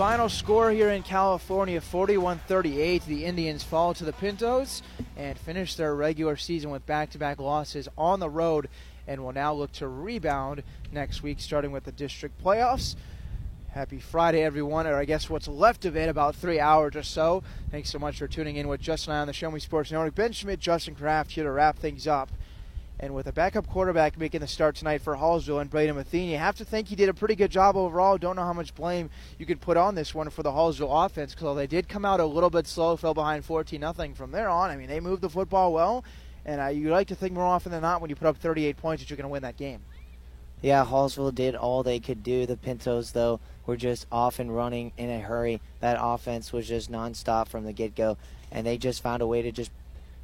Final 0.00 0.30
score 0.30 0.70
here 0.70 0.88
in 0.88 1.02
California 1.02 1.78
41 1.78 2.38
38. 2.48 3.04
The 3.04 3.26
Indians 3.26 3.62
fall 3.62 3.92
to 3.92 4.02
the 4.02 4.14
Pintos 4.14 4.80
and 5.14 5.38
finish 5.38 5.74
their 5.74 5.94
regular 5.94 6.38
season 6.38 6.70
with 6.70 6.86
back 6.86 7.10
to 7.10 7.18
back 7.18 7.38
losses 7.38 7.86
on 7.98 8.18
the 8.18 8.30
road 8.30 8.70
and 9.06 9.22
will 9.22 9.34
now 9.34 9.52
look 9.52 9.72
to 9.72 9.86
rebound 9.86 10.62
next 10.90 11.22
week, 11.22 11.38
starting 11.38 11.70
with 11.70 11.84
the 11.84 11.92
district 11.92 12.42
playoffs. 12.42 12.96
Happy 13.72 14.00
Friday, 14.00 14.42
everyone, 14.42 14.86
or 14.86 14.96
I 14.96 15.04
guess 15.04 15.28
what's 15.28 15.46
left 15.46 15.84
of 15.84 15.98
it, 15.98 16.08
about 16.08 16.34
three 16.34 16.58
hours 16.58 16.96
or 16.96 17.02
so. 17.02 17.42
Thanks 17.70 17.90
so 17.90 17.98
much 17.98 18.16
for 18.16 18.26
tuning 18.26 18.56
in 18.56 18.68
with 18.68 18.80
Justin 18.80 19.12
and 19.12 19.18
I 19.18 19.20
on 19.20 19.26
the 19.26 19.34
Show 19.34 19.50
Me 19.50 19.60
Sports 19.60 19.92
Network. 19.92 20.14
Ben 20.14 20.32
Schmidt, 20.32 20.60
Justin 20.60 20.94
Kraft 20.94 21.32
here 21.32 21.44
to 21.44 21.50
wrap 21.50 21.78
things 21.78 22.06
up. 22.06 22.30
And 23.02 23.14
with 23.14 23.26
a 23.28 23.32
backup 23.32 23.66
quarterback 23.66 24.18
making 24.18 24.42
the 24.42 24.46
start 24.46 24.76
tonight 24.76 25.00
for 25.00 25.16
Hallsville 25.16 25.62
and 25.62 25.70
Braden 25.70 25.96
Matheny, 25.96 26.32
you 26.32 26.36
have 26.36 26.56
to 26.56 26.66
think 26.66 26.86
he 26.86 26.94
did 26.94 27.08
a 27.08 27.14
pretty 27.14 27.34
good 27.34 27.50
job 27.50 27.74
overall. 27.74 28.18
Don't 28.18 28.36
know 28.36 28.44
how 28.44 28.52
much 28.52 28.74
blame 28.74 29.08
you 29.38 29.46
could 29.46 29.58
put 29.58 29.78
on 29.78 29.94
this 29.94 30.14
one 30.14 30.28
for 30.28 30.42
the 30.42 30.50
Hallsville 30.50 31.06
offense 31.06 31.34
because 31.34 31.56
they 31.56 31.66
did 31.66 31.88
come 31.88 32.04
out 32.04 32.20
a 32.20 32.26
little 32.26 32.50
bit 32.50 32.66
slow, 32.66 32.98
fell 32.98 33.14
behind 33.14 33.46
14 33.46 33.80
nothing 33.80 34.12
from 34.12 34.32
there 34.32 34.50
on. 34.50 34.68
I 34.68 34.76
mean, 34.76 34.88
they 34.88 35.00
moved 35.00 35.22
the 35.22 35.30
football 35.30 35.72
well, 35.72 36.04
and 36.44 36.60
uh, 36.60 36.66
you 36.66 36.90
like 36.90 37.08
to 37.08 37.14
think 37.14 37.32
more 37.32 37.46
often 37.46 37.72
than 37.72 37.80
not 37.80 38.02
when 38.02 38.10
you 38.10 38.16
put 38.16 38.26
up 38.26 38.36
38 38.36 38.76
points 38.76 39.02
that 39.02 39.08
you're 39.08 39.16
going 39.16 39.24
to 39.24 39.28
win 39.28 39.44
that 39.44 39.56
game. 39.56 39.80
Yeah, 40.60 40.84
Hallsville 40.84 41.34
did 41.34 41.54
all 41.54 41.82
they 41.82 42.00
could 42.00 42.22
do. 42.22 42.44
The 42.44 42.58
Pintos, 42.58 43.12
though, 43.12 43.40
were 43.64 43.78
just 43.78 44.06
off 44.12 44.38
and 44.38 44.54
running 44.54 44.92
in 44.98 45.08
a 45.08 45.20
hurry. 45.20 45.62
That 45.80 45.96
offense 45.98 46.52
was 46.52 46.68
just 46.68 46.92
nonstop 46.92 47.48
from 47.48 47.64
the 47.64 47.72
get 47.72 47.94
go, 47.94 48.18
and 48.52 48.66
they 48.66 48.76
just 48.76 49.02
found 49.02 49.22
a 49.22 49.26
way 49.26 49.40
to 49.40 49.52
just 49.52 49.70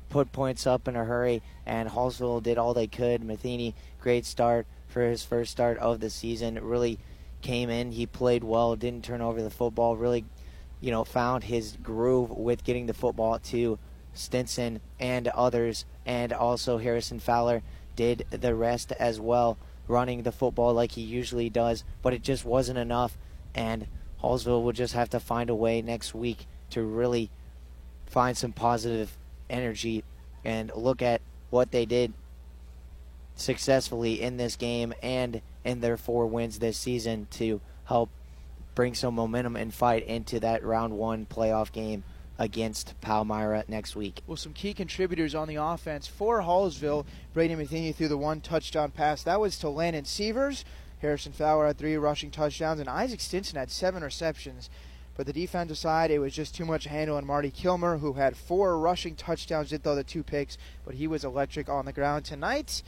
put 0.09 0.33
points 0.33 0.67
up 0.67 0.89
in 0.89 0.97
a 0.97 1.05
hurry, 1.05 1.43
and 1.65 1.89
Hallsville 1.89 2.43
did 2.43 2.59
all 2.59 2.75
they 2.75 2.87
could. 2.87 3.25
Matheny, 3.25 3.75
great 4.01 4.25
start 4.25 4.67
for 4.87 5.03
his 5.03 5.25
first 5.25 5.53
start 5.53 5.79
of 5.79 6.01
the 6.01 6.11
season. 6.11 6.59
Really 6.63 6.99
came 7.43 7.71
in, 7.71 7.93
he 7.93 8.07
played 8.07 8.45
well, 8.45 8.77
didn't 8.77 9.05
turn 9.05 9.21
over 9.21 9.43
the 9.43 9.51
football, 9.51 9.97
really, 9.97 10.25
you 10.81 10.91
know, 10.91 11.05
found 11.05 11.45
his 11.45 11.77
groove 11.83 12.31
with 12.31 12.65
getting 12.65 12.87
the 12.87 12.95
football 12.95 13.39
to 13.39 13.79
Stinson 14.15 14.81
and 14.99 15.29
others, 15.29 15.85
and 16.05 16.33
also 16.33 16.79
Harrison 16.79 17.21
Fowler 17.21 17.63
did 17.95 18.27
the 18.31 18.55
rest 18.55 18.93
as 18.93 19.21
well, 19.21 19.59
running 19.89 20.23
the 20.23 20.33
football 20.33 20.73
like 20.75 20.93
he 20.93 21.03
usually 21.03 21.51
does, 21.51 21.85
but 22.03 22.15
it 22.15 22.23
just 22.23 22.45
wasn't 22.45 22.79
enough, 22.79 23.17
and 23.55 23.87
Hallsville 24.23 24.63
will 24.63 24.73
just 24.73 24.95
have 24.95 25.11
to 25.11 25.21
find 25.21 25.51
a 25.51 25.55
way 25.55 25.83
next 25.83 26.15
week 26.15 26.47
to 26.71 26.83
really 26.83 27.31
find 28.07 28.37
some 28.37 28.53
positive 28.53 29.17
energy 29.49 30.05
and 30.45 30.71
look 30.75 31.03
at 31.03 31.21
what 31.51 31.71
they 31.71 31.87
did 31.87 32.13
successfully 33.35 34.21
in 34.21 34.37
this 34.37 34.57
game 34.57 34.95
and 35.03 35.41
in 35.65 35.81
their 35.81 35.97
four 35.97 36.27
wins 36.27 36.59
this 36.59 36.79
season 36.79 37.27
to 37.31 37.61
help 37.85 38.11
bring 38.75 38.95
some 38.95 39.15
momentum 39.15 39.57
and 39.57 39.73
fight 39.75 40.07
into 40.07 40.41
that 40.41 40.65
round 40.65 40.97
one 40.97 41.27
playoff 41.27 41.73
game 41.73 42.05
against 42.39 42.95
Palmyra 43.01 43.65
next 43.69 43.97
week. 43.97 44.21
Well, 44.27 44.37
some 44.37 44.53
key 44.53 44.75
contributors 44.75 45.35
on 45.35 45.49
the 45.49 45.57
offense 45.57 46.07
for 46.07 46.43
Hallsville. 46.43 47.07
Brady 47.33 47.55
Matheny 47.55 47.93
threw 47.93 48.09
the 48.09 48.19
one 48.19 48.41
touchdown 48.41 48.91
pass. 48.91 49.23
That 49.23 49.41
was 49.41 49.59
to 49.59 49.71
Landon 49.71 50.05
Severs. 50.05 50.65
Harrison 51.01 51.33
Fowler 51.33 51.67
had 51.67 51.79
three 51.79 51.97
rushing 51.97 52.31
touchdowns, 52.31 52.81
and 52.81 52.89
Isaac 52.89 53.21
Stinson 53.21 53.59
had 53.59 53.71
seven 53.71 54.03
receptions. 54.03 54.71
But 55.17 55.27
the 55.27 55.33
defensive 55.33 55.79
side, 55.79 56.11
it 56.11 56.19
was 56.19 56.35
just 56.35 56.55
too 56.55 56.67
much 56.67 56.85
handle 56.85 57.17
on 57.17 57.27
Marty 57.27 57.51
Kilmer, 57.51 57.99
who 57.99 58.15
had 58.15 58.37
four 58.37 58.79
rushing 58.79 59.17
touchdowns, 59.17 59.71
did 59.71 59.83
throw 59.83 59.95
the 59.95 60.05
two 60.05 60.23
picks, 60.23 60.59
but 60.85 60.95
he 60.95 61.07
was 61.07 61.25
electric 61.25 61.69
on 61.69 61.87
the 61.87 61.93
ground 61.93 62.27
tonight. 62.27 62.83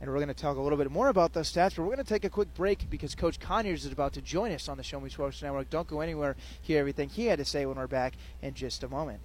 And 0.00 0.10
we're 0.10 0.16
going 0.16 0.28
to 0.28 0.34
talk 0.34 0.56
a 0.56 0.60
little 0.60 0.78
bit 0.78 0.90
more 0.90 1.08
about 1.08 1.32
those 1.32 1.52
stats, 1.52 1.76
but 1.76 1.82
we're 1.82 1.94
going 1.94 1.98
to 1.98 2.04
take 2.04 2.24
a 2.24 2.30
quick 2.30 2.52
break 2.54 2.88
because 2.90 3.14
Coach 3.14 3.40
Conyers 3.40 3.84
is 3.84 3.92
about 3.92 4.12
to 4.14 4.20
join 4.20 4.52
us 4.52 4.68
on 4.68 4.76
the 4.76 4.82
Show 4.82 5.00
Me 5.00 5.08
Sports 5.08 5.42
Network. 5.42 5.70
Don't 5.70 5.88
go 5.88 6.00
anywhere. 6.00 6.36
Hear 6.62 6.80
everything 6.80 7.08
he 7.08 7.26
had 7.26 7.38
to 7.38 7.44
say 7.44 7.66
when 7.66 7.76
we're 7.76 7.88
back 7.88 8.14
in 8.42 8.54
just 8.54 8.82
a 8.82 8.88
moment. 8.88 9.20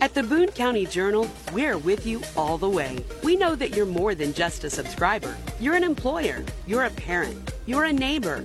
At 0.00 0.12
the 0.14 0.22
Boone 0.22 0.48
County 0.48 0.86
Journal, 0.86 1.28
we're 1.52 1.78
with 1.78 2.06
you 2.06 2.20
all 2.36 2.58
the 2.58 2.68
way. 2.68 3.02
We 3.24 3.34
know 3.34 3.54
that 3.54 3.74
you're 3.74 3.86
more 3.86 4.14
than 4.14 4.34
just 4.34 4.62
a 4.64 4.70
subscriber. 4.70 5.36
You're 5.58 5.74
an 5.74 5.84
employer, 5.84 6.44
you're 6.66 6.84
a 6.84 6.90
parent, 6.90 7.52
you're 7.64 7.84
a 7.84 7.92
neighbor 7.92 8.44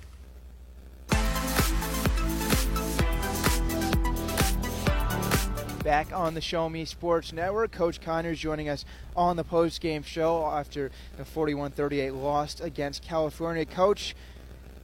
Back 5.83 6.13
on 6.13 6.35
the 6.35 6.41
Show 6.41 6.69
Me 6.69 6.85
Sports 6.85 7.33
Network. 7.33 7.71
Coach 7.71 8.01
Conyers 8.01 8.37
joining 8.37 8.69
us 8.69 8.85
on 9.15 9.35
the 9.35 9.43
post-game 9.43 10.03
show 10.03 10.45
after 10.45 10.91
the 11.17 11.23
41-38 11.23 12.21
loss 12.21 12.61
against 12.61 13.01
California. 13.01 13.65
Coach, 13.65 14.15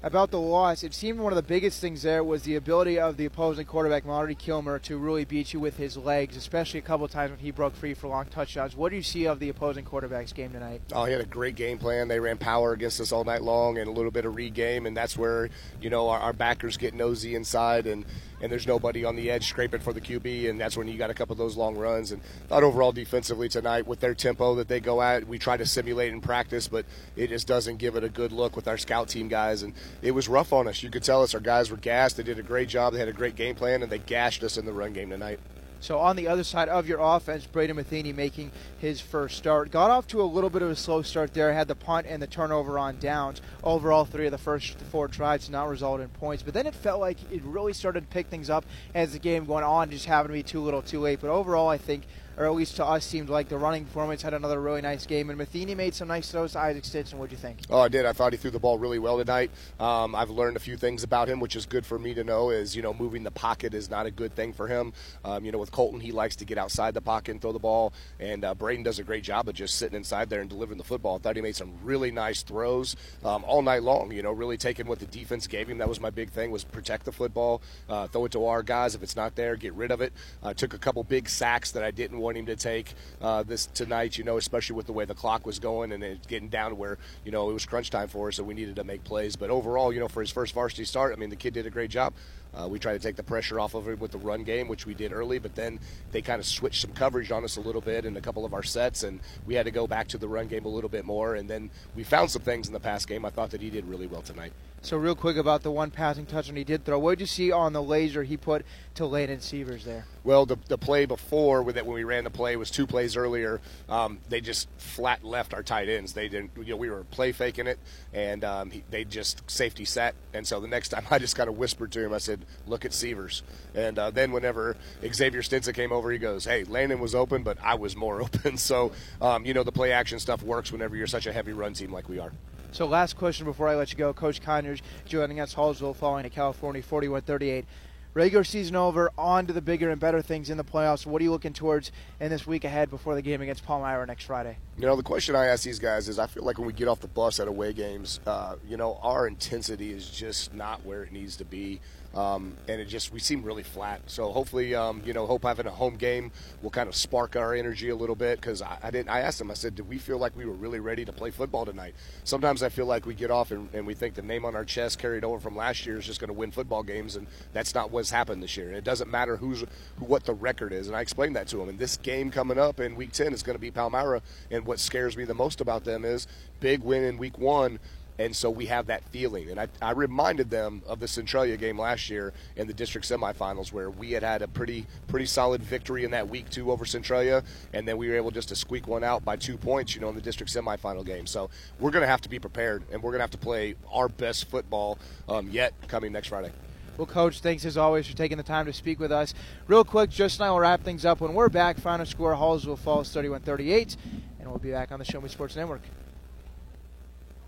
about 0.01 0.31
the 0.31 0.39
loss, 0.39 0.83
it 0.83 0.95
seemed 0.95 1.19
one 1.19 1.31
of 1.31 1.35
the 1.35 1.43
biggest 1.43 1.79
things 1.81 2.01
there 2.01 2.23
was 2.23 2.41
the 2.43 2.55
ability 2.55 2.99
of 2.99 3.15
the 3.15 3.25
opposing 3.25 3.67
quarterback, 3.67 4.05
Marty 4.05 4.33
Kilmer, 4.33 4.79
to 4.79 4.97
really 4.97 5.23
beat 5.23 5.53
you 5.53 5.59
with 5.59 5.77
his 5.77 5.97
legs, 5.97 6.35
especially 6.35 6.79
a 6.79 6.83
couple 6.83 7.07
times 7.07 7.29
when 7.29 7.39
he 7.39 7.51
broke 7.51 7.75
free 7.75 7.93
for 7.93 8.07
long 8.07 8.25
touchdowns. 8.25 8.75
What 8.75 8.89
do 8.89 8.95
you 8.95 9.03
see 9.03 9.27
of 9.27 9.37
the 9.37 9.49
opposing 9.49 9.85
quarterback's 9.85 10.33
game 10.33 10.51
tonight? 10.51 10.81
Oh, 10.93 11.05
he 11.05 11.11
had 11.11 11.21
a 11.21 11.25
great 11.25 11.55
game 11.55 11.77
plan. 11.77 12.07
They 12.07 12.19
ran 12.19 12.37
power 12.39 12.71
against 12.73 12.99
us 12.99 13.11
all 13.11 13.23
night 13.23 13.43
long 13.43 13.77
and 13.77 13.87
a 13.87 13.91
little 13.91 14.11
bit 14.11 14.25
of 14.25 14.35
read 14.35 14.55
game, 14.55 14.87
and 14.87 14.97
that's 14.97 15.15
where, 15.15 15.49
you 15.79 15.91
know, 15.91 16.09
our, 16.09 16.19
our 16.19 16.33
backers 16.33 16.75
get 16.75 16.95
nosy 16.95 17.35
inside 17.35 17.85
and– 17.85 18.03
and 18.41 18.51
there's 18.51 18.67
nobody 18.67 19.03
on 19.03 19.15
the 19.15 19.31
edge 19.31 19.47
scraping 19.47 19.79
for 19.79 19.93
the 19.93 20.01
QB, 20.01 20.49
and 20.49 20.59
that's 20.59 20.77
when 20.77 20.87
you 20.87 20.97
got 20.97 21.09
a 21.09 21.13
couple 21.13 21.33
of 21.33 21.37
those 21.37 21.57
long 21.57 21.75
runs. 21.75 22.11
And 22.11 22.21
thought 22.47 22.63
overall 22.63 22.91
defensively 22.91 23.49
tonight 23.49 23.87
with 23.87 23.99
their 23.99 24.13
tempo 24.13 24.55
that 24.55 24.67
they 24.67 24.79
go 24.79 25.01
at, 25.01 25.27
we 25.27 25.39
try 25.39 25.57
to 25.57 25.65
simulate 25.65 26.13
in 26.13 26.21
practice, 26.21 26.67
but 26.67 26.85
it 27.15 27.27
just 27.27 27.47
doesn't 27.47 27.77
give 27.77 27.95
it 27.95 28.03
a 28.03 28.09
good 28.09 28.31
look 28.31 28.55
with 28.55 28.67
our 28.67 28.77
scout 28.77 29.09
team 29.09 29.27
guys. 29.27 29.63
And 29.63 29.73
it 30.01 30.11
was 30.11 30.27
rough 30.27 30.53
on 30.53 30.67
us. 30.67 30.83
You 30.83 30.89
could 30.89 31.03
tell 31.03 31.23
us 31.23 31.33
our 31.33 31.41
guys 31.41 31.71
were 31.71 31.77
gassed. 31.77 32.17
They 32.17 32.23
did 32.23 32.39
a 32.39 32.43
great 32.43 32.69
job. 32.69 32.93
They 32.93 32.99
had 32.99 33.07
a 33.07 33.13
great 33.13 33.35
game 33.35 33.55
plan, 33.55 33.83
and 33.83 33.91
they 33.91 33.99
gashed 33.99 34.43
us 34.43 34.57
in 34.57 34.65
the 34.65 34.73
run 34.73 34.93
game 34.93 35.09
tonight. 35.09 35.39
So 35.79 35.99
on 35.99 36.15
the 36.15 36.27
other 36.27 36.43
side 36.43 36.69
of 36.69 36.87
your 36.87 36.99
offense, 36.99 37.45
Braden 37.45 37.75
Matheny 37.75 38.13
making 38.13 38.51
his 38.79 38.99
first 38.99 39.37
start. 39.37 39.71
Got 39.71 39.91
off 39.91 40.07
to 40.07 40.21
a 40.21 40.23
little 40.23 40.49
bit 40.49 40.61
of 40.61 40.69
a 40.69 40.75
slow 40.75 41.01
start 41.01 41.33
there. 41.33 41.53
Had 41.53 41.67
the 41.67 41.75
punt 41.75 42.07
and 42.09 42.21
the 42.21 42.27
turnover 42.27 42.79
on 42.79 42.99
downs. 42.99 43.41
Overall, 43.63 44.05
three 44.05 44.25
of 44.25 44.31
the 44.31 44.37
first 44.37 44.79
four 44.79 45.07
drives 45.07 45.45
did 45.45 45.51
not 45.51 45.69
result 45.69 46.01
in 46.01 46.09
points. 46.09 46.43
But 46.43 46.53
then 46.53 46.67
it 46.67 46.75
felt 46.75 46.99
like 46.99 47.17
it 47.31 47.41
really 47.43 47.73
started 47.73 48.01
to 48.01 48.07
pick 48.07 48.27
things 48.27 48.49
up 48.49 48.65
as 48.95 49.13
the 49.13 49.19
game 49.19 49.45
went 49.45 49.65
on. 49.65 49.89
Just 49.89 50.05
happened 50.05 50.29
to 50.29 50.33
be 50.33 50.43
too 50.43 50.61
little 50.61 50.81
too 50.81 50.99
late. 50.99 51.19
But 51.21 51.29
overall, 51.29 51.69
I 51.69 51.77
think 51.77 52.03
or 52.37 52.45
at 52.45 52.53
least 52.53 52.75
to 52.75 52.85
us, 52.85 53.05
seemed 53.05 53.29
like 53.29 53.49
the 53.49 53.57
running 53.57 53.83
performance 53.83 54.21
had 54.21 54.33
another 54.33 54.61
really 54.61 54.81
nice 54.81 55.05
game. 55.05 55.29
And 55.29 55.37
Matheny 55.37 55.73
made 55.73 55.95
some 55.95 56.07
nice 56.07 56.31
throws 56.31 56.53
to 56.53 56.59
Isaac 56.59 56.85
Stinson. 56.85 57.17
What 57.17 57.29
do 57.29 57.35
you 57.35 57.41
think? 57.41 57.59
Oh, 57.69 57.79
I 57.79 57.87
did. 57.87 58.05
I 58.05 58.13
thought 58.13 58.31
he 58.31 58.37
threw 58.37 58.51
the 58.51 58.59
ball 58.59 58.77
really 58.77 58.99
well 58.99 59.17
tonight. 59.17 59.49
Um, 59.79 60.13
I've 60.13 60.29
learned 60.29 60.55
a 60.55 60.59
few 60.59 60.77
things 60.77 61.03
about 61.03 61.27
him, 61.27 61.39
which 61.39 61.55
is 61.55 61.65
good 61.65 61.85
for 61.85 61.97
me 61.97 62.13
to 62.13 62.23
know. 62.23 62.51
Is 62.51 62.75
you 62.75 62.83
know 62.83 62.93
moving 62.93 63.23
the 63.23 63.31
pocket 63.31 63.73
is 63.73 63.89
not 63.89 64.05
a 64.05 64.11
good 64.11 64.35
thing 64.35 64.53
for 64.53 64.67
him. 64.67 64.93
Um, 65.25 65.45
you 65.45 65.51
know, 65.51 65.57
with 65.57 65.71
Colton, 65.71 65.99
he 65.99 66.11
likes 66.11 66.35
to 66.37 66.45
get 66.45 66.59
outside 66.59 66.93
the 66.93 67.01
pocket 67.01 67.31
and 67.31 67.41
throw 67.41 67.51
the 67.51 67.59
ball, 67.59 67.93
and 68.19 68.45
uh, 68.45 68.53
Braden 68.53 68.83
does 68.83 68.99
a 68.99 69.03
great 69.03 69.23
job 69.23 69.47
of 69.49 69.55
just 69.55 69.75
sitting 69.75 69.97
inside 69.97 70.29
there 70.29 70.41
and 70.41 70.49
delivering 70.49 70.77
the 70.77 70.83
football. 70.83 71.15
I 71.15 71.19
thought 71.19 71.35
he 71.35 71.41
made 71.41 71.55
some 71.55 71.73
really 71.83 72.11
nice 72.11 72.43
throws 72.43 72.95
um, 73.25 73.43
all 73.45 73.63
night 73.63 73.81
long. 73.81 74.11
You 74.11 74.21
know, 74.21 74.31
really 74.31 74.57
taking 74.57 74.85
what 74.85 74.99
the 74.99 75.07
defense 75.07 75.47
gave 75.47 75.69
him. 75.69 75.79
That 75.79 75.89
was 75.89 75.99
my 75.99 76.11
big 76.11 76.29
thing: 76.29 76.51
was 76.51 76.63
protect 76.63 77.05
the 77.05 77.11
football, 77.11 77.63
uh, 77.89 78.05
throw 78.07 78.25
it 78.25 78.31
to 78.33 78.45
our 78.45 78.61
guys. 78.61 78.93
If 78.93 79.01
it's 79.01 79.15
not 79.15 79.35
there, 79.35 79.55
get 79.55 79.73
rid 79.73 79.89
of 79.89 80.01
it. 80.01 80.13
Uh, 80.43 80.53
took 80.53 80.75
a 80.75 80.77
couple 80.77 81.03
big 81.03 81.29
sacks 81.29 81.71
that 81.71 81.83
I 81.83 81.89
didn't 81.89 82.19
him 82.35 82.45
to 82.47 82.55
take 82.55 82.93
uh, 83.21 83.43
this 83.43 83.67
tonight. 83.67 84.17
You 84.17 84.23
know, 84.23 84.37
especially 84.37 84.75
with 84.75 84.87
the 84.87 84.93
way 84.93 85.05
the 85.05 85.15
clock 85.15 85.45
was 85.45 85.59
going 85.59 85.91
and 85.91 86.03
it 86.03 86.27
getting 86.27 86.49
down 86.49 86.71
to 86.71 86.75
where 86.75 86.97
you 87.23 87.31
know 87.31 87.49
it 87.49 87.53
was 87.53 87.65
crunch 87.65 87.89
time 87.89 88.07
for 88.07 88.27
us, 88.27 88.39
and 88.39 88.47
we 88.47 88.53
needed 88.53 88.75
to 88.75 88.83
make 88.83 89.03
plays. 89.03 89.35
But 89.35 89.49
overall, 89.49 89.93
you 89.93 89.99
know, 89.99 90.07
for 90.07 90.21
his 90.21 90.31
first 90.31 90.53
varsity 90.53 90.85
start, 90.85 91.13
I 91.13 91.15
mean, 91.15 91.29
the 91.29 91.35
kid 91.35 91.53
did 91.53 91.65
a 91.65 91.69
great 91.69 91.89
job. 91.89 92.13
Uh, 92.57 92.67
we 92.67 92.79
tried 92.79 92.93
to 92.93 92.99
take 92.99 93.15
the 93.15 93.23
pressure 93.23 93.59
off 93.59 93.75
of 93.75 93.87
him 93.87 93.99
with 93.99 94.11
the 94.11 94.17
run 94.17 94.43
game, 94.43 94.67
which 94.67 94.85
we 94.85 94.93
did 94.93 95.13
early, 95.13 95.37
but 95.37 95.53
then 95.55 95.79
they 96.11 96.21
kind 96.21 96.39
of 96.39 96.45
switched 96.45 96.81
some 96.81 96.91
coverage 96.93 97.31
on 97.31 97.43
us 97.43 97.57
a 97.57 97.61
little 97.61 97.81
bit 97.81 98.05
in 98.05 98.17
a 98.17 98.21
couple 98.21 98.45
of 98.45 98.53
our 98.53 98.63
sets, 98.63 99.03
and 99.03 99.19
we 99.45 99.53
had 99.53 99.65
to 99.65 99.71
go 99.71 99.85
back 99.85 100.07
to 100.07 100.17
the 100.17 100.27
run 100.27 100.47
game 100.47 100.65
a 100.65 100.69
little 100.69 100.89
bit 100.89 101.05
more. 101.05 101.35
And 101.35 101.49
then 101.49 101.69
we 101.95 102.03
found 102.03 102.31
some 102.31 102.41
things 102.41 102.67
in 102.67 102.73
the 102.73 102.79
pass 102.79 103.05
game. 103.05 103.25
I 103.25 103.29
thought 103.29 103.51
that 103.51 103.61
he 103.61 103.69
did 103.69 103.85
really 103.85 104.07
well 104.07 104.21
tonight. 104.21 104.53
So 104.81 104.95
real 104.95 105.15
quick 105.15 105.37
about 105.37 105.63
the 105.63 105.71
one 105.71 105.91
passing 105.91 106.25
touchdown 106.25 106.55
he 106.55 106.63
did 106.63 106.85
throw. 106.85 106.99
What 106.99 107.17
did 107.17 107.21
you 107.21 107.27
see 107.27 107.51
on 107.51 107.73
the 107.73 107.81
laser 107.81 108.23
he 108.23 108.37
put 108.37 108.65
to 108.95 109.05
Landon 109.05 109.41
Severs 109.41 109.83
there? 109.83 110.05
Well, 110.23 110.45
the, 110.45 110.57
the 110.67 110.77
play 110.77 111.05
before 111.05 111.63
with 111.63 111.77
it 111.77 111.85
when 111.85 111.95
we 111.95 112.03
ran 112.03 112.23
the 112.23 112.29
play 112.29 112.55
was 112.55 112.69
two 112.69 112.85
plays 112.85 113.17
earlier. 113.17 113.59
Um, 113.89 114.19
they 114.29 114.39
just 114.39 114.69
flat 114.77 115.23
left 115.23 115.53
our 115.53 115.63
tight 115.63 115.89
ends. 115.89 116.13
They 116.13 116.29
didn't. 116.29 116.51
You 116.57 116.71
know, 116.71 116.77
we 116.77 116.89
were 116.89 117.03
play 117.05 117.31
faking 117.31 117.67
it, 117.67 117.79
and 118.13 118.43
um, 118.43 118.69
he, 118.69 118.83
they 118.89 119.03
just 119.03 119.49
safety 119.49 119.83
set. 119.83 120.15
And 120.33 120.45
so 120.45 120.59
the 120.59 120.67
next 120.67 120.89
time, 120.89 121.05
I 121.09 121.19
just 121.19 121.35
kind 121.35 121.49
of 121.49 121.57
whispered 121.57 121.91
to 121.93 122.05
him. 122.05 122.13
I 122.13 122.19
said, 122.19 122.45
"Look 122.67 122.85
at 122.85 122.93
Severs." 122.93 123.43
And 123.73 123.97
uh, 123.97 124.11
then 124.11 124.31
whenever 124.31 124.77
Xavier 125.05 125.41
Stinson 125.41 125.73
came 125.73 125.91
over, 125.91 126.11
he 126.11 126.17
goes, 126.17 126.45
"Hey, 126.45 126.63
Landon 126.63 126.99
was 126.99 127.15
open, 127.15 127.43
but 127.43 127.57
I 127.63 127.75
was 127.75 127.95
more 127.95 128.21
open." 128.27 128.57
So 128.57 128.91
um, 129.21 129.45
you 129.45 129.53
know, 129.53 129.63
the 129.63 129.71
play 129.71 129.91
action 129.91 130.19
stuff 130.19 130.43
works 130.43 130.71
whenever 130.71 130.95
you're 130.95 131.07
such 131.07 131.25
a 131.25 131.33
heavy 131.33 131.53
run 131.53 131.73
team 131.73 131.91
like 131.91 132.07
we 132.07 132.19
are. 132.19 132.31
So 132.71 132.85
last 132.85 133.15
question 133.15 133.45
before 133.45 133.67
I 133.67 133.75
let 133.75 133.91
you 133.91 133.97
go. 133.97 134.13
Coach 134.13 134.41
Conyers 134.41 134.81
joining 135.05 135.39
us 135.39 135.55
Hallsville 135.55 135.95
following 135.95 136.25
a 136.25 136.29
California 136.29 136.81
41-38. 136.81 137.65
Regular 138.13 138.43
season 138.43 138.75
over, 138.75 139.11
on 139.15 139.45
to 139.45 139.53
the 139.53 139.61
bigger 139.61 139.91
and 139.91 139.99
better 139.99 140.23
things 140.23 140.49
in 140.49 140.57
the 140.57 140.63
playoffs. 140.63 141.05
What 141.05 141.21
are 141.21 141.23
you 141.23 141.29
looking 141.29 141.53
towards 141.53 141.91
in 142.19 142.29
this 142.29 142.47
week 142.47 142.63
ahead 142.63 142.89
before 142.89 143.13
the 143.13 143.21
game 143.21 143.41
against 143.41 143.63
Palmyra 143.63 144.07
next 144.07 144.23
Friday? 144.23 144.57
You 144.75 144.87
know, 144.87 144.95
the 144.95 145.03
question 145.03 145.35
I 145.35 145.45
ask 145.45 145.63
these 145.63 145.77
guys 145.77 146.09
is 146.09 146.17
I 146.17 146.25
feel 146.25 146.43
like 146.43 146.57
when 146.57 146.65
we 146.65 146.73
get 146.73 146.87
off 146.87 146.99
the 146.99 147.07
bus 147.07 147.39
at 147.39 147.47
away 147.47 147.73
games, 147.73 148.19
uh, 148.25 148.55
you 148.67 148.75
know, 148.75 148.99
our 149.03 149.27
intensity 149.27 149.91
is 149.93 150.09
just 150.09 150.51
not 150.53 150.83
where 150.83 151.03
it 151.03 151.11
needs 151.11 151.37
to 151.37 151.45
be. 151.45 151.79
Um, 152.17 152.57
and 152.67 152.81
it 152.81 152.85
just 152.85 153.13
we 153.13 153.19
seem 153.19 153.43
really 153.43 153.61
flat. 153.61 154.01
So 154.07 154.31
hopefully, 154.31 154.73
um, 154.73 155.03
you 155.05 155.13
know, 155.13 155.27
hope 155.27 155.43
having 155.43 155.67
a 155.67 155.71
home 155.71 155.97
game 155.97 156.31
will 156.63 156.71
kind 156.71 156.89
of 156.89 156.95
spark 156.95 157.35
our 157.35 157.53
energy 157.53 157.89
a 157.89 157.95
little 157.95 158.15
bit. 158.15 158.41
Because 158.41 158.63
I, 158.63 158.79
I, 158.81 158.89
didn't. 158.89 159.09
I 159.09 159.19
asked 159.19 159.37
them. 159.37 159.51
I 159.51 159.53
said, 159.53 159.75
"Did 159.75 159.87
we 159.87 159.99
feel 159.99 160.17
like 160.17 160.35
we 160.35 160.45
were 160.45 160.53
really 160.53 160.79
ready 160.79 161.05
to 161.05 161.13
play 161.13 161.29
football 161.29 161.63
tonight?" 161.63 161.93
Sometimes 162.23 162.63
I 162.63 162.69
feel 162.69 162.87
like 162.87 163.05
we 163.05 163.13
get 163.13 163.29
off 163.29 163.51
and, 163.51 163.69
and 163.71 163.85
we 163.85 163.93
think 163.93 164.15
the 164.15 164.23
name 164.23 164.45
on 164.45 164.55
our 164.55 164.65
chest 164.65 164.97
carried 164.97 165.23
over 165.23 165.39
from 165.39 165.55
last 165.55 165.85
year 165.85 165.99
is 165.99 166.07
just 166.07 166.19
going 166.19 166.29
to 166.29 166.33
win 166.33 166.49
football 166.49 166.81
games, 166.81 167.17
and 167.17 167.27
that's 167.53 167.75
not 167.75 167.91
what's 167.91 168.09
happened 168.09 168.41
this 168.41 168.57
year. 168.57 168.67
And 168.67 168.75
it 168.75 168.83
doesn't 168.83 169.11
matter 169.11 169.37
who's 169.37 169.61
who, 169.99 170.05
what 170.05 170.25
the 170.25 170.33
record 170.33 170.73
is. 170.73 170.87
And 170.87 170.95
I 170.95 171.01
explained 171.01 171.35
that 171.35 171.47
to 171.49 171.57
them. 171.57 171.69
And 171.69 171.77
this 171.77 171.97
game 171.97 172.31
coming 172.31 172.57
up 172.57 172.79
in 172.79 172.95
Week 172.95 173.11
10 173.11 173.31
is 173.31 173.43
going 173.43 173.55
to 173.55 173.61
be 173.61 173.69
Palmyra. 173.69 174.23
And 174.49 174.65
what 174.65 174.79
scares 174.79 175.15
me 175.15 175.23
the 175.23 175.35
most 175.35 175.61
about 175.61 175.83
them 175.83 176.03
is 176.03 176.25
big 176.59 176.81
win 176.81 177.03
in 177.03 177.17
Week 177.17 177.37
One 177.37 177.79
and 178.19 178.35
so 178.35 178.49
we 178.49 178.65
have 178.67 178.87
that 178.87 179.03
feeling. 179.09 179.49
And 179.49 179.59
I, 179.59 179.67
I 179.81 179.91
reminded 179.91 180.49
them 180.49 180.81
of 180.87 180.99
the 180.99 181.07
Centralia 181.07 181.57
game 181.57 181.79
last 181.79 182.09
year 182.09 182.33
in 182.55 182.67
the 182.67 182.73
district 182.73 183.07
semifinals, 183.07 183.71
where 183.71 183.89
we 183.89 184.11
had 184.11 184.23
had 184.23 184.41
a 184.41 184.47
pretty 184.47 184.85
pretty 185.07 185.25
solid 185.25 185.61
victory 185.61 186.03
in 186.03 186.11
that 186.11 186.27
week 186.27 186.49
two 186.49 186.71
over 186.71 186.85
Centralia, 186.85 187.43
and 187.73 187.87
then 187.87 187.97
we 187.97 188.09
were 188.09 188.15
able 188.15 188.31
just 188.31 188.49
to 188.49 188.55
squeak 188.55 188.87
one 188.87 189.03
out 189.03 189.23
by 189.23 189.35
two 189.35 189.57
points, 189.57 189.95
you 189.95 190.01
know, 190.01 190.09
in 190.09 190.15
the 190.15 190.21
district 190.21 190.51
semifinal 190.51 191.05
game. 191.05 191.27
So 191.27 191.49
we're 191.79 191.91
going 191.91 192.03
to 192.03 192.07
have 192.07 192.21
to 192.21 192.29
be 192.29 192.39
prepared, 192.39 192.83
and 192.91 193.01
we're 193.01 193.11
going 193.11 193.19
to 193.19 193.23
have 193.23 193.31
to 193.31 193.37
play 193.37 193.75
our 193.91 194.09
best 194.09 194.49
football 194.49 194.97
um, 195.29 195.49
yet 195.49 195.73
coming 195.87 196.11
next 196.11 196.29
Friday. 196.29 196.51
Well, 196.97 197.05
Coach, 197.05 197.41
thanks 197.41 197.63
as 197.63 197.77
always 197.77 198.07
for 198.07 198.17
taking 198.17 198.37
the 198.37 198.43
time 198.43 198.65
to 198.65 198.73
speak 198.73 198.99
with 198.99 199.11
us. 199.11 199.35
Real 199.67 199.83
quick, 199.83 200.09
just 200.09 200.39
now 200.39 200.53
we'll 200.53 200.61
wrap 200.61 200.81
things 200.81 201.05
up. 201.05 201.21
When 201.21 201.35
we're 201.35 201.49
back, 201.49 201.77
final 201.77 202.07
score 202.07 202.33
Hallsville 202.33 202.79
Falls 202.79 203.11
31 203.11 203.41
38, 203.41 203.95
and 204.39 204.49
we'll 204.49 204.57
be 204.57 204.71
back 204.71 204.91
on 204.91 204.97
the 204.97 205.05
Show 205.05 205.21
Me 205.21 205.29
Sports 205.29 205.55
Network 205.55 205.81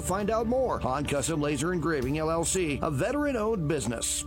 to 0.00 0.06
find 0.06 0.30
out 0.30 0.46
more. 0.46 0.78
Han 0.80 1.04
Custom 1.04 1.40
Laser 1.40 1.72
Engraving 1.72 2.14
LLC, 2.14 2.80
a 2.82 2.90
veteran 2.90 3.36
owned 3.36 3.68
business. 3.68 4.24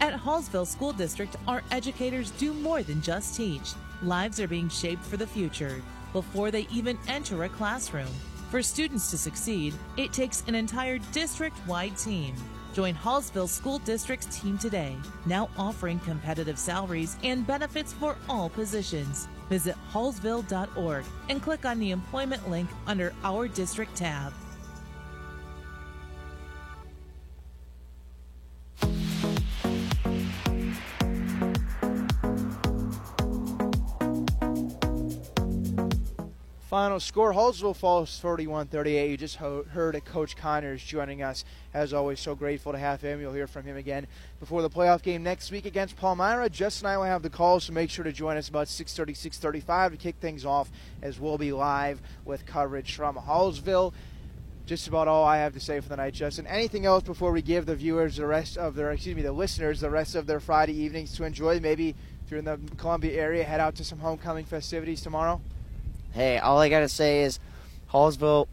At 0.00 0.14
Hallsville 0.14 0.66
School 0.66 0.92
District, 0.92 1.36
our 1.46 1.62
educators 1.70 2.30
do 2.32 2.52
more 2.52 2.82
than 2.82 3.00
just 3.00 3.36
teach. 3.36 3.72
Lives 4.02 4.40
are 4.40 4.48
being 4.48 4.68
shaped 4.68 5.02
for 5.04 5.16
the 5.16 5.26
future 5.26 5.82
before 6.12 6.50
they 6.50 6.66
even 6.70 6.98
enter 7.08 7.44
a 7.44 7.48
classroom. 7.48 8.08
For 8.50 8.62
students 8.62 9.10
to 9.10 9.18
succeed, 9.18 9.74
it 9.96 10.12
takes 10.12 10.44
an 10.46 10.54
entire 10.54 10.98
district 11.12 11.56
wide 11.66 11.96
team. 11.96 12.34
Join 12.74 12.94
Hallsville 12.94 13.48
School 13.48 13.78
District's 13.78 14.38
team 14.38 14.58
today, 14.58 14.96
now 15.26 15.48
offering 15.56 16.00
competitive 16.00 16.58
salaries 16.58 17.16
and 17.22 17.46
benefits 17.46 17.92
for 17.92 18.16
all 18.28 18.48
positions. 18.48 19.28
Visit 19.54 19.76
hallsville.org 19.92 21.04
and 21.28 21.40
click 21.40 21.64
on 21.64 21.78
the 21.78 21.92
employment 21.92 22.50
link 22.50 22.68
under 22.88 23.14
Our 23.22 23.46
District 23.46 23.94
tab. 23.94 24.32
Final 36.74 36.98
score 36.98 37.32
Hallsville 37.32 37.76
falls 37.76 38.18
41 38.18 38.66
38. 38.66 39.08
You 39.08 39.16
just 39.16 39.36
heard 39.36 40.04
Coach 40.06 40.36
Conyers 40.36 40.82
joining 40.82 41.22
us. 41.22 41.44
As 41.72 41.92
always, 41.92 42.18
so 42.18 42.34
grateful 42.34 42.72
to 42.72 42.78
have 42.78 43.00
him. 43.00 43.20
You'll 43.20 43.32
hear 43.32 43.46
from 43.46 43.62
him 43.62 43.76
again 43.76 44.08
before 44.40 44.60
the 44.60 44.68
playoff 44.68 45.00
game 45.00 45.22
next 45.22 45.52
week 45.52 45.66
against 45.66 45.96
Palmyra. 45.96 46.50
Justin 46.50 46.86
and 46.86 46.94
I 46.94 46.96
will 46.96 47.04
have 47.04 47.22
the 47.22 47.30
calls, 47.30 47.62
so 47.62 47.72
make 47.72 47.90
sure 47.90 48.02
to 48.02 48.10
join 48.10 48.36
us 48.36 48.48
about 48.48 48.66
6:30, 48.66 49.14
6:35 49.14 49.92
to 49.92 49.96
kick 49.96 50.16
things 50.16 50.44
off, 50.44 50.68
as 51.00 51.20
we'll 51.20 51.38
be 51.38 51.52
live 51.52 52.02
with 52.24 52.44
coverage 52.44 52.96
from 52.96 53.18
Hallsville. 53.18 53.92
Just 54.66 54.88
about 54.88 55.06
all 55.06 55.24
I 55.24 55.36
have 55.36 55.52
to 55.52 55.60
say 55.60 55.78
for 55.78 55.88
the 55.88 55.96
night, 55.96 56.14
Justin. 56.14 56.44
Anything 56.48 56.86
else 56.86 57.04
before 57.04 57.30
we 57.30 57.40
give 57.40 57.66
the 57.66 57.76
viewers 57.76 58.16
the 58.16 58.26
rest 58.26 58.58
of 58.58 58.74
their, 58.74 58.90
excuse 58.90 59.14
me, 59.14 59.22
the 59.22 59.30
listeners 59.30 59.78
the 59.78 59.90
rest 59.90 60.16
of 60.16 60.26
their 60.26 60.40
Friday 60.40 60.74
evenings 60.74 61.16
to 61.18 61.22
enjoy? 61.22 61.60
Maybe 61.60 61.94
if 62.24 62.32
you're 62.32 62.40
in 62.40 62.44
the 62.44 62.58
Columbia 62.78 63.12
area, 63.12 63.44
head 63.44 63.60
out 63.60 63.76
to 63.76 63.84
some 63.84 64.00
homecoming 64.00 64.44
festivities 64.44 65.02
tomorrow. 65.02 65.40
Hey, 66.14 66.38
all 66.38 66.58
I 66.58 66.68
gotta 66.68 66.88
say 66.88 67.24
is, 67.24 67.40
Hallsville 67.92 68.46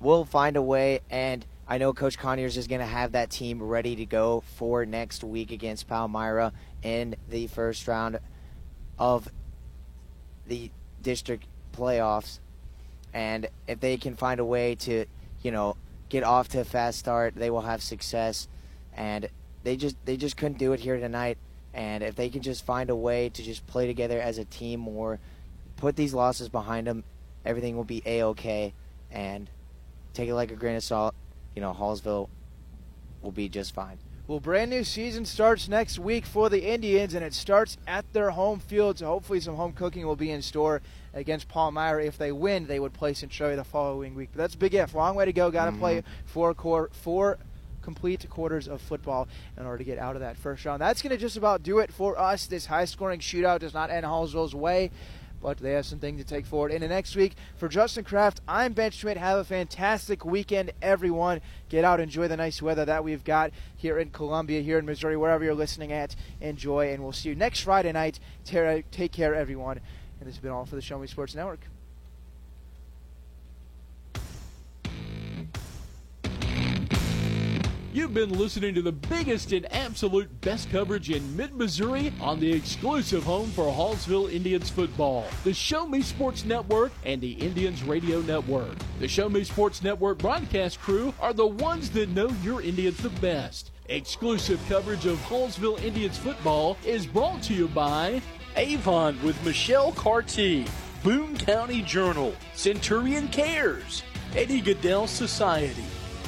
will 0.00 0.24
find 0.24 0.56
a 0.56 0.62
way, 0.62 1.00
and 1.10 1.44
I 1.68 1.76
know 1.76 1.92
Coach 1.92 2.16
Conyers 2.16 2.56
is 2.56 2.66
gonna 2.66 2.86
have 2.86 3.12
that 3.12 3.28
team 3.28 3.62
ready 3.62 3.94
to 3.96 4.06
go 4.06 4.42
for 4.56 4.86
next 4.86 5.22
week 5.22 5.50
against 5.50 5.86
Palmyra 5.86 6.50
in 6.82 7.14
the 7.28 7.46
first 7.48 7.86
round 7.88 8.20
of 8.98 9.28
the 10.46 10.70
district 11.02 11.44
playoffs. 11.74 12.38
And 13.12 13.48
if 13.66 13.80
they 13.80 13.98
can 13.98 14.16
find 14.16 14.40
a 14.40 14.44
way 14.46 14.74
to, 14.76 15.04
you 15.42 15.50
know, 15.50 15.76
get 16.08 16.24
off 16.24 16.48
to 16.48 16.60
a 16.60 16.64
fast 16.64 16.98
start, 17.00 17.34
they 17.34 17.50
will 17.50 17.60
have 17.60 17.82
success. 17.82 18.48
And 18.96 19.28
they 19.62 19.76
just 19.76 19.96
they 20.06 20.16
just 20.16 20.38
couldn't 20.38 20.56
do 20.56 20.72
it 20.72 20.80
here 20.80 20.98
tonight. 20.98 21.36
And 21.74 22.02
if 22.02 22.16
they 22.16 22.30
can 22.30 22.40
just 22.40 22.64
find 22.64 22.88
a 22.88 22.96
way 22.96 23.28
to 23.28 23.42
just 23.42 23.66
play 23.66 23.86
together 23.86 24.18
as 24.18 24.38
a 24.38 24.46
team 24.46 24.80
more 24.80 25.20
put 25.78 25.96
these 25.96 26.12
losses 26.12 26.50
behind 26.50 26.86
them. 26.86 27.04
Everything 27.46 27.76
will 27.76 27.84
be 27.84 28.02
a 28.04 28.22
okay, 28.24 28.74
and 29.10 29.48
take 30.12 30.28
it 30.28 30.34
like 30.34 30.50
a 30.50 30.56
grain 30.56 30.76
of 30.76 30.84
salt. 30.84 31.14
You 31.56 31.62
know, 31.62 31.72
Hallsville 31.72 32.28
will 33.22 33.32
be 33.32 33.48
just 33.48 33.74
fine. 33.74 33.98
Well, 34.26 34.40
brand 34.40 34.70
new 34.70 34.84
season 34.84 35.24
starts 35.24 35.68
next 35.68 35.98
week 35.98 36.26
for 36.26 36.50
the 36.50 36.70
Indians, 36.70 37.14
and 37.14 37.24
it 37.24 37.32
starts 37.32 37.78
at 37.86 38.04
their 38.12 38.30
home 38.30 38.60
field. 38.60 38.98
So 38.98 39.06
hopefully, 39.06 39.40
some 39.40 39.56
home 39.56 39.72
cooking 39.72 40.06
will 40.06 40.16
be 40.16 40.30
in 40.30 40.42
store 40.42 40.82
against 41.14 41.48
Paul 41.48 41.72
Palmyra. 41.72 42.04
If 42.04 42.18
they 42.18 42.30
win, 42.30 42.66
they 42.66 42.78
would 42.78 42.92
play 42.92 43.14
Centralia 43.14 43.56
the 43.56 43.64
following 43.64 44.14
week. 44.14 44.28
But 44.34 44.42
that's 44.42 44.54
a 44.54 44.58
big 44.58 44.74
if. 44.74 44.94
Long 44.94 45.14
way 45.14 45.24
to 45.24 45.32
go. 45.32 45.50
Got 45.50 45.66
to 45.66 45.72
Mhm. 45.72 45.78
play 45.78 46.02
four 46.26 46.52
core 46.52 46.90
four 46.92 47.38
complete 47.80 48.28
quarters 48.28 48.68
of 48.68 48.82
football 48.82 49.26
in 49.56 49.64
order 49.64 49.78
to 49.78 49.84
get 49.84 49.98
out 49.98 50.14
of 50.14 50.20
that 50.20 50.36
first 50.36 50.62
round. 50.66 50.82
That's 50.82 51.00
going 51.00 51.08
to 51.08 51.16
just 51.16 51.38
about 51.38 51.62
do 51.62 51.78
it 51.78 51.90
for 51.90 52.18
us. 52.18 52.44
This 52.46 52.66
high-scoring 52.66 53.20
shootout 53.20 53.60
does 53.60 53.72
not 53.72 53.88
end 53.88 54.04
Hallsville's 54.04 54.54
way 54.54 54.90
but 55.40 55.58
they 55.58 55.72
have 55.72 55.86
some 55.86 55.98
things 55.98 56.20
to 56.20 56.26
take 56.26 56.46
forward 56.46 56.72
into 56.72 56.88
next 56.88 57.16
week. 57.16 57.34
For 57.56 57.68
Justin 57.68 58.04
Kraft, 58.04 58.40
I'm 58.48 58.72
Ben 58.72 58.90
Schmidt. 58.90 59.16
Have 59.16 59.38
a 59.38 59.44
fantastic 59.44 60.24
weekend, 60.24 60.72
everyone. 60.82 61.40
Get 61.68 61.84
out, 61.84 62.00
enjoy 62.00 62.28
the 62.28 62.36
nice 62.36 62.60
weather 62.60 62.84
that 62.84 63.04
we've 63.04 63.24
got 63.24 63.52
here 63.76 63.98
in 63.98 64.10
Columbia, 64.10 64.60
here 64.60 64.78
in 64.78 64.86
Missouri, 64.86 65.16
wherever 65.16 65.44
you're 65.44 65.54
listening 65.54 65.92
at. 65.92 66.16
Enjoy, 66.40 66.92
and 66.92 67.02
we'll 67.02 67.12
see 67.12 67.28
you 67.28 67.34
next 67.34 67.60
Friday 67.60 67.92
night. 67.92 68.18
Take 68.44 69.12
care, 69.12 69.34
everyone. 69.34 69.80
And 70.20 70.28
this 70.28 70.34
has 70.34 70.42
been 70.42 70.50
all 70.50 70.66
for 70.66 70.76
the 70.76 70.82
Show 70.82 70.98
Me 70.98 71.06
Sports 71.06 71.34
Network. 71.34 71.60
You've 77.90 78.12
been 78.12 78.38
listening 78.38 78.74
to 78.74 78.82
the 78.82 78.92
biggest 78.92 79.50
and 79.52 79.66
absolute 79.72 80.42
best 80.42 80.70
coverage 80.70 81.08
in 81.08 81.34
mid 81.34 81.54
Missouri 81.54 82.12
on 82.20 82.38
the 82.38 82.52
exclusive 82.52 83.24
home 83.24 83.50
for 83.52 83.64
Hallsville 83.64 84.30
Indians 84.30 84.68
football, 84.68 85.24
the 85.42 85.54
Show 85.54 85.86
Me 85.86 86.02
Sports 86.02 86.44
Network 86.44 86.92
and 87.06 87.18
the 87.18 87.32
Indians 87.32 87.82
Radio 87.82 88.20
Network. 88.20 88.76
The 89.00 89.08
Show 89.08 89.30
Me 89.30 89.42
Sports 89.42 89.82
Network 89.82 90.18
broadcast 90.18 90.80
crew 90.80 91.14
are 91.18 91.32
the 91.32 91.46
ones 91.46 91.88
that 91.92 92.10
know 92.10 92.28
your 92.42 92.60
Indians 92.60 92.98
the 92.98 93.08
best. 93.08 93.70
Exclusive 93.88 94.60
coverage 94.68 95.06
of 95.06 95.16
Hallsville 95.20 95.82
Indians 95.82 96.18
football 96.18 96.76
is 96.84 97.06
brought 97.06 97.42
to 97.44 97.54
you 97.54 97.68
by 97.68 98.20
Avon 98.56 99.18
with 99.22 99.42
Michelle 99.46 99.92
Carty, 99.92 100.66
Boone 101.02 101.38
County 101.38 101.80
Journal, 101.80 102.34
Centurion 102.52 103.28
Cares, 103.28 104.02
Eddie 104.36 104.60
Gaedel 104.60 105.08
Society, 105.08 105.84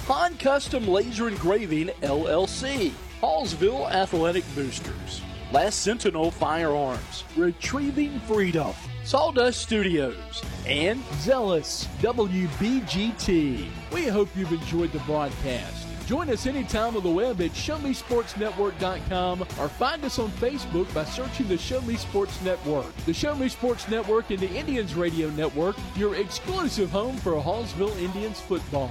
Han 0.06 0.36
Custom 0.38 0.88
Laser 0.88 1.28
Engraving 1.28 1.88
LLC, 2.02 2.92
Hallsville 3.20 3.90
Athletic 3.90 4.44
Boosters, 4.54 5.22
Last 5.52 5.82
Sentinel 5.82 6.30
Firearms, 6.30 7.24
Retrieving 7.36 8.18
Freedom, 8.20 8.72
Sawdust 9.04 9.60
Studios, 9.62 10.42
and 10.66 11.02
Zealous 11.18 11.86
WBGT. 12.00 13.68
We 13.92 14.06
hope 14.06 14.28
you've 14.34 14.52
enjoyed 14.52 14.92
the 14.92 14.98
broadcast. 15.00 15.86
Join 16.06 16.28
us 16.28 16.46
anytime 16.46 16.96
on 16.96 17.04
the 17.04 17.08
web 17.08 17.40
at 17.40 17.52
ShowMeSportsNetwork.com 17.52 19.42
or 19.42 19.68
find 19.68 20.04
us 20.04 20.18
on 20.18 20.28
Facebook 20.30 20.92
by 20.92 21.04
searching 21.04 21.46
the 21.46 21.56
Show 21.56 21.80
Me 21.82 21.94
Sports 21.94 22.42
Network. 22.42 22.92
The 23.06 23.14
Show 23.14 23.36
Me 23.36 23.48
Sports 23.48 23.88
Network 23.88 24.30
and 24.30 24.40
the 24.40 24.50
Indians 24.50 24.96
Radio 24.96 25.30
Network, 25.30 25.76
your 25.94 26.16
exclusive 26.16 26.90
home 26.90 27.16
for 27.18 27.34
Hallsville 27.34 27.96
Indians 28.00 28.40
football. 28.40 28.90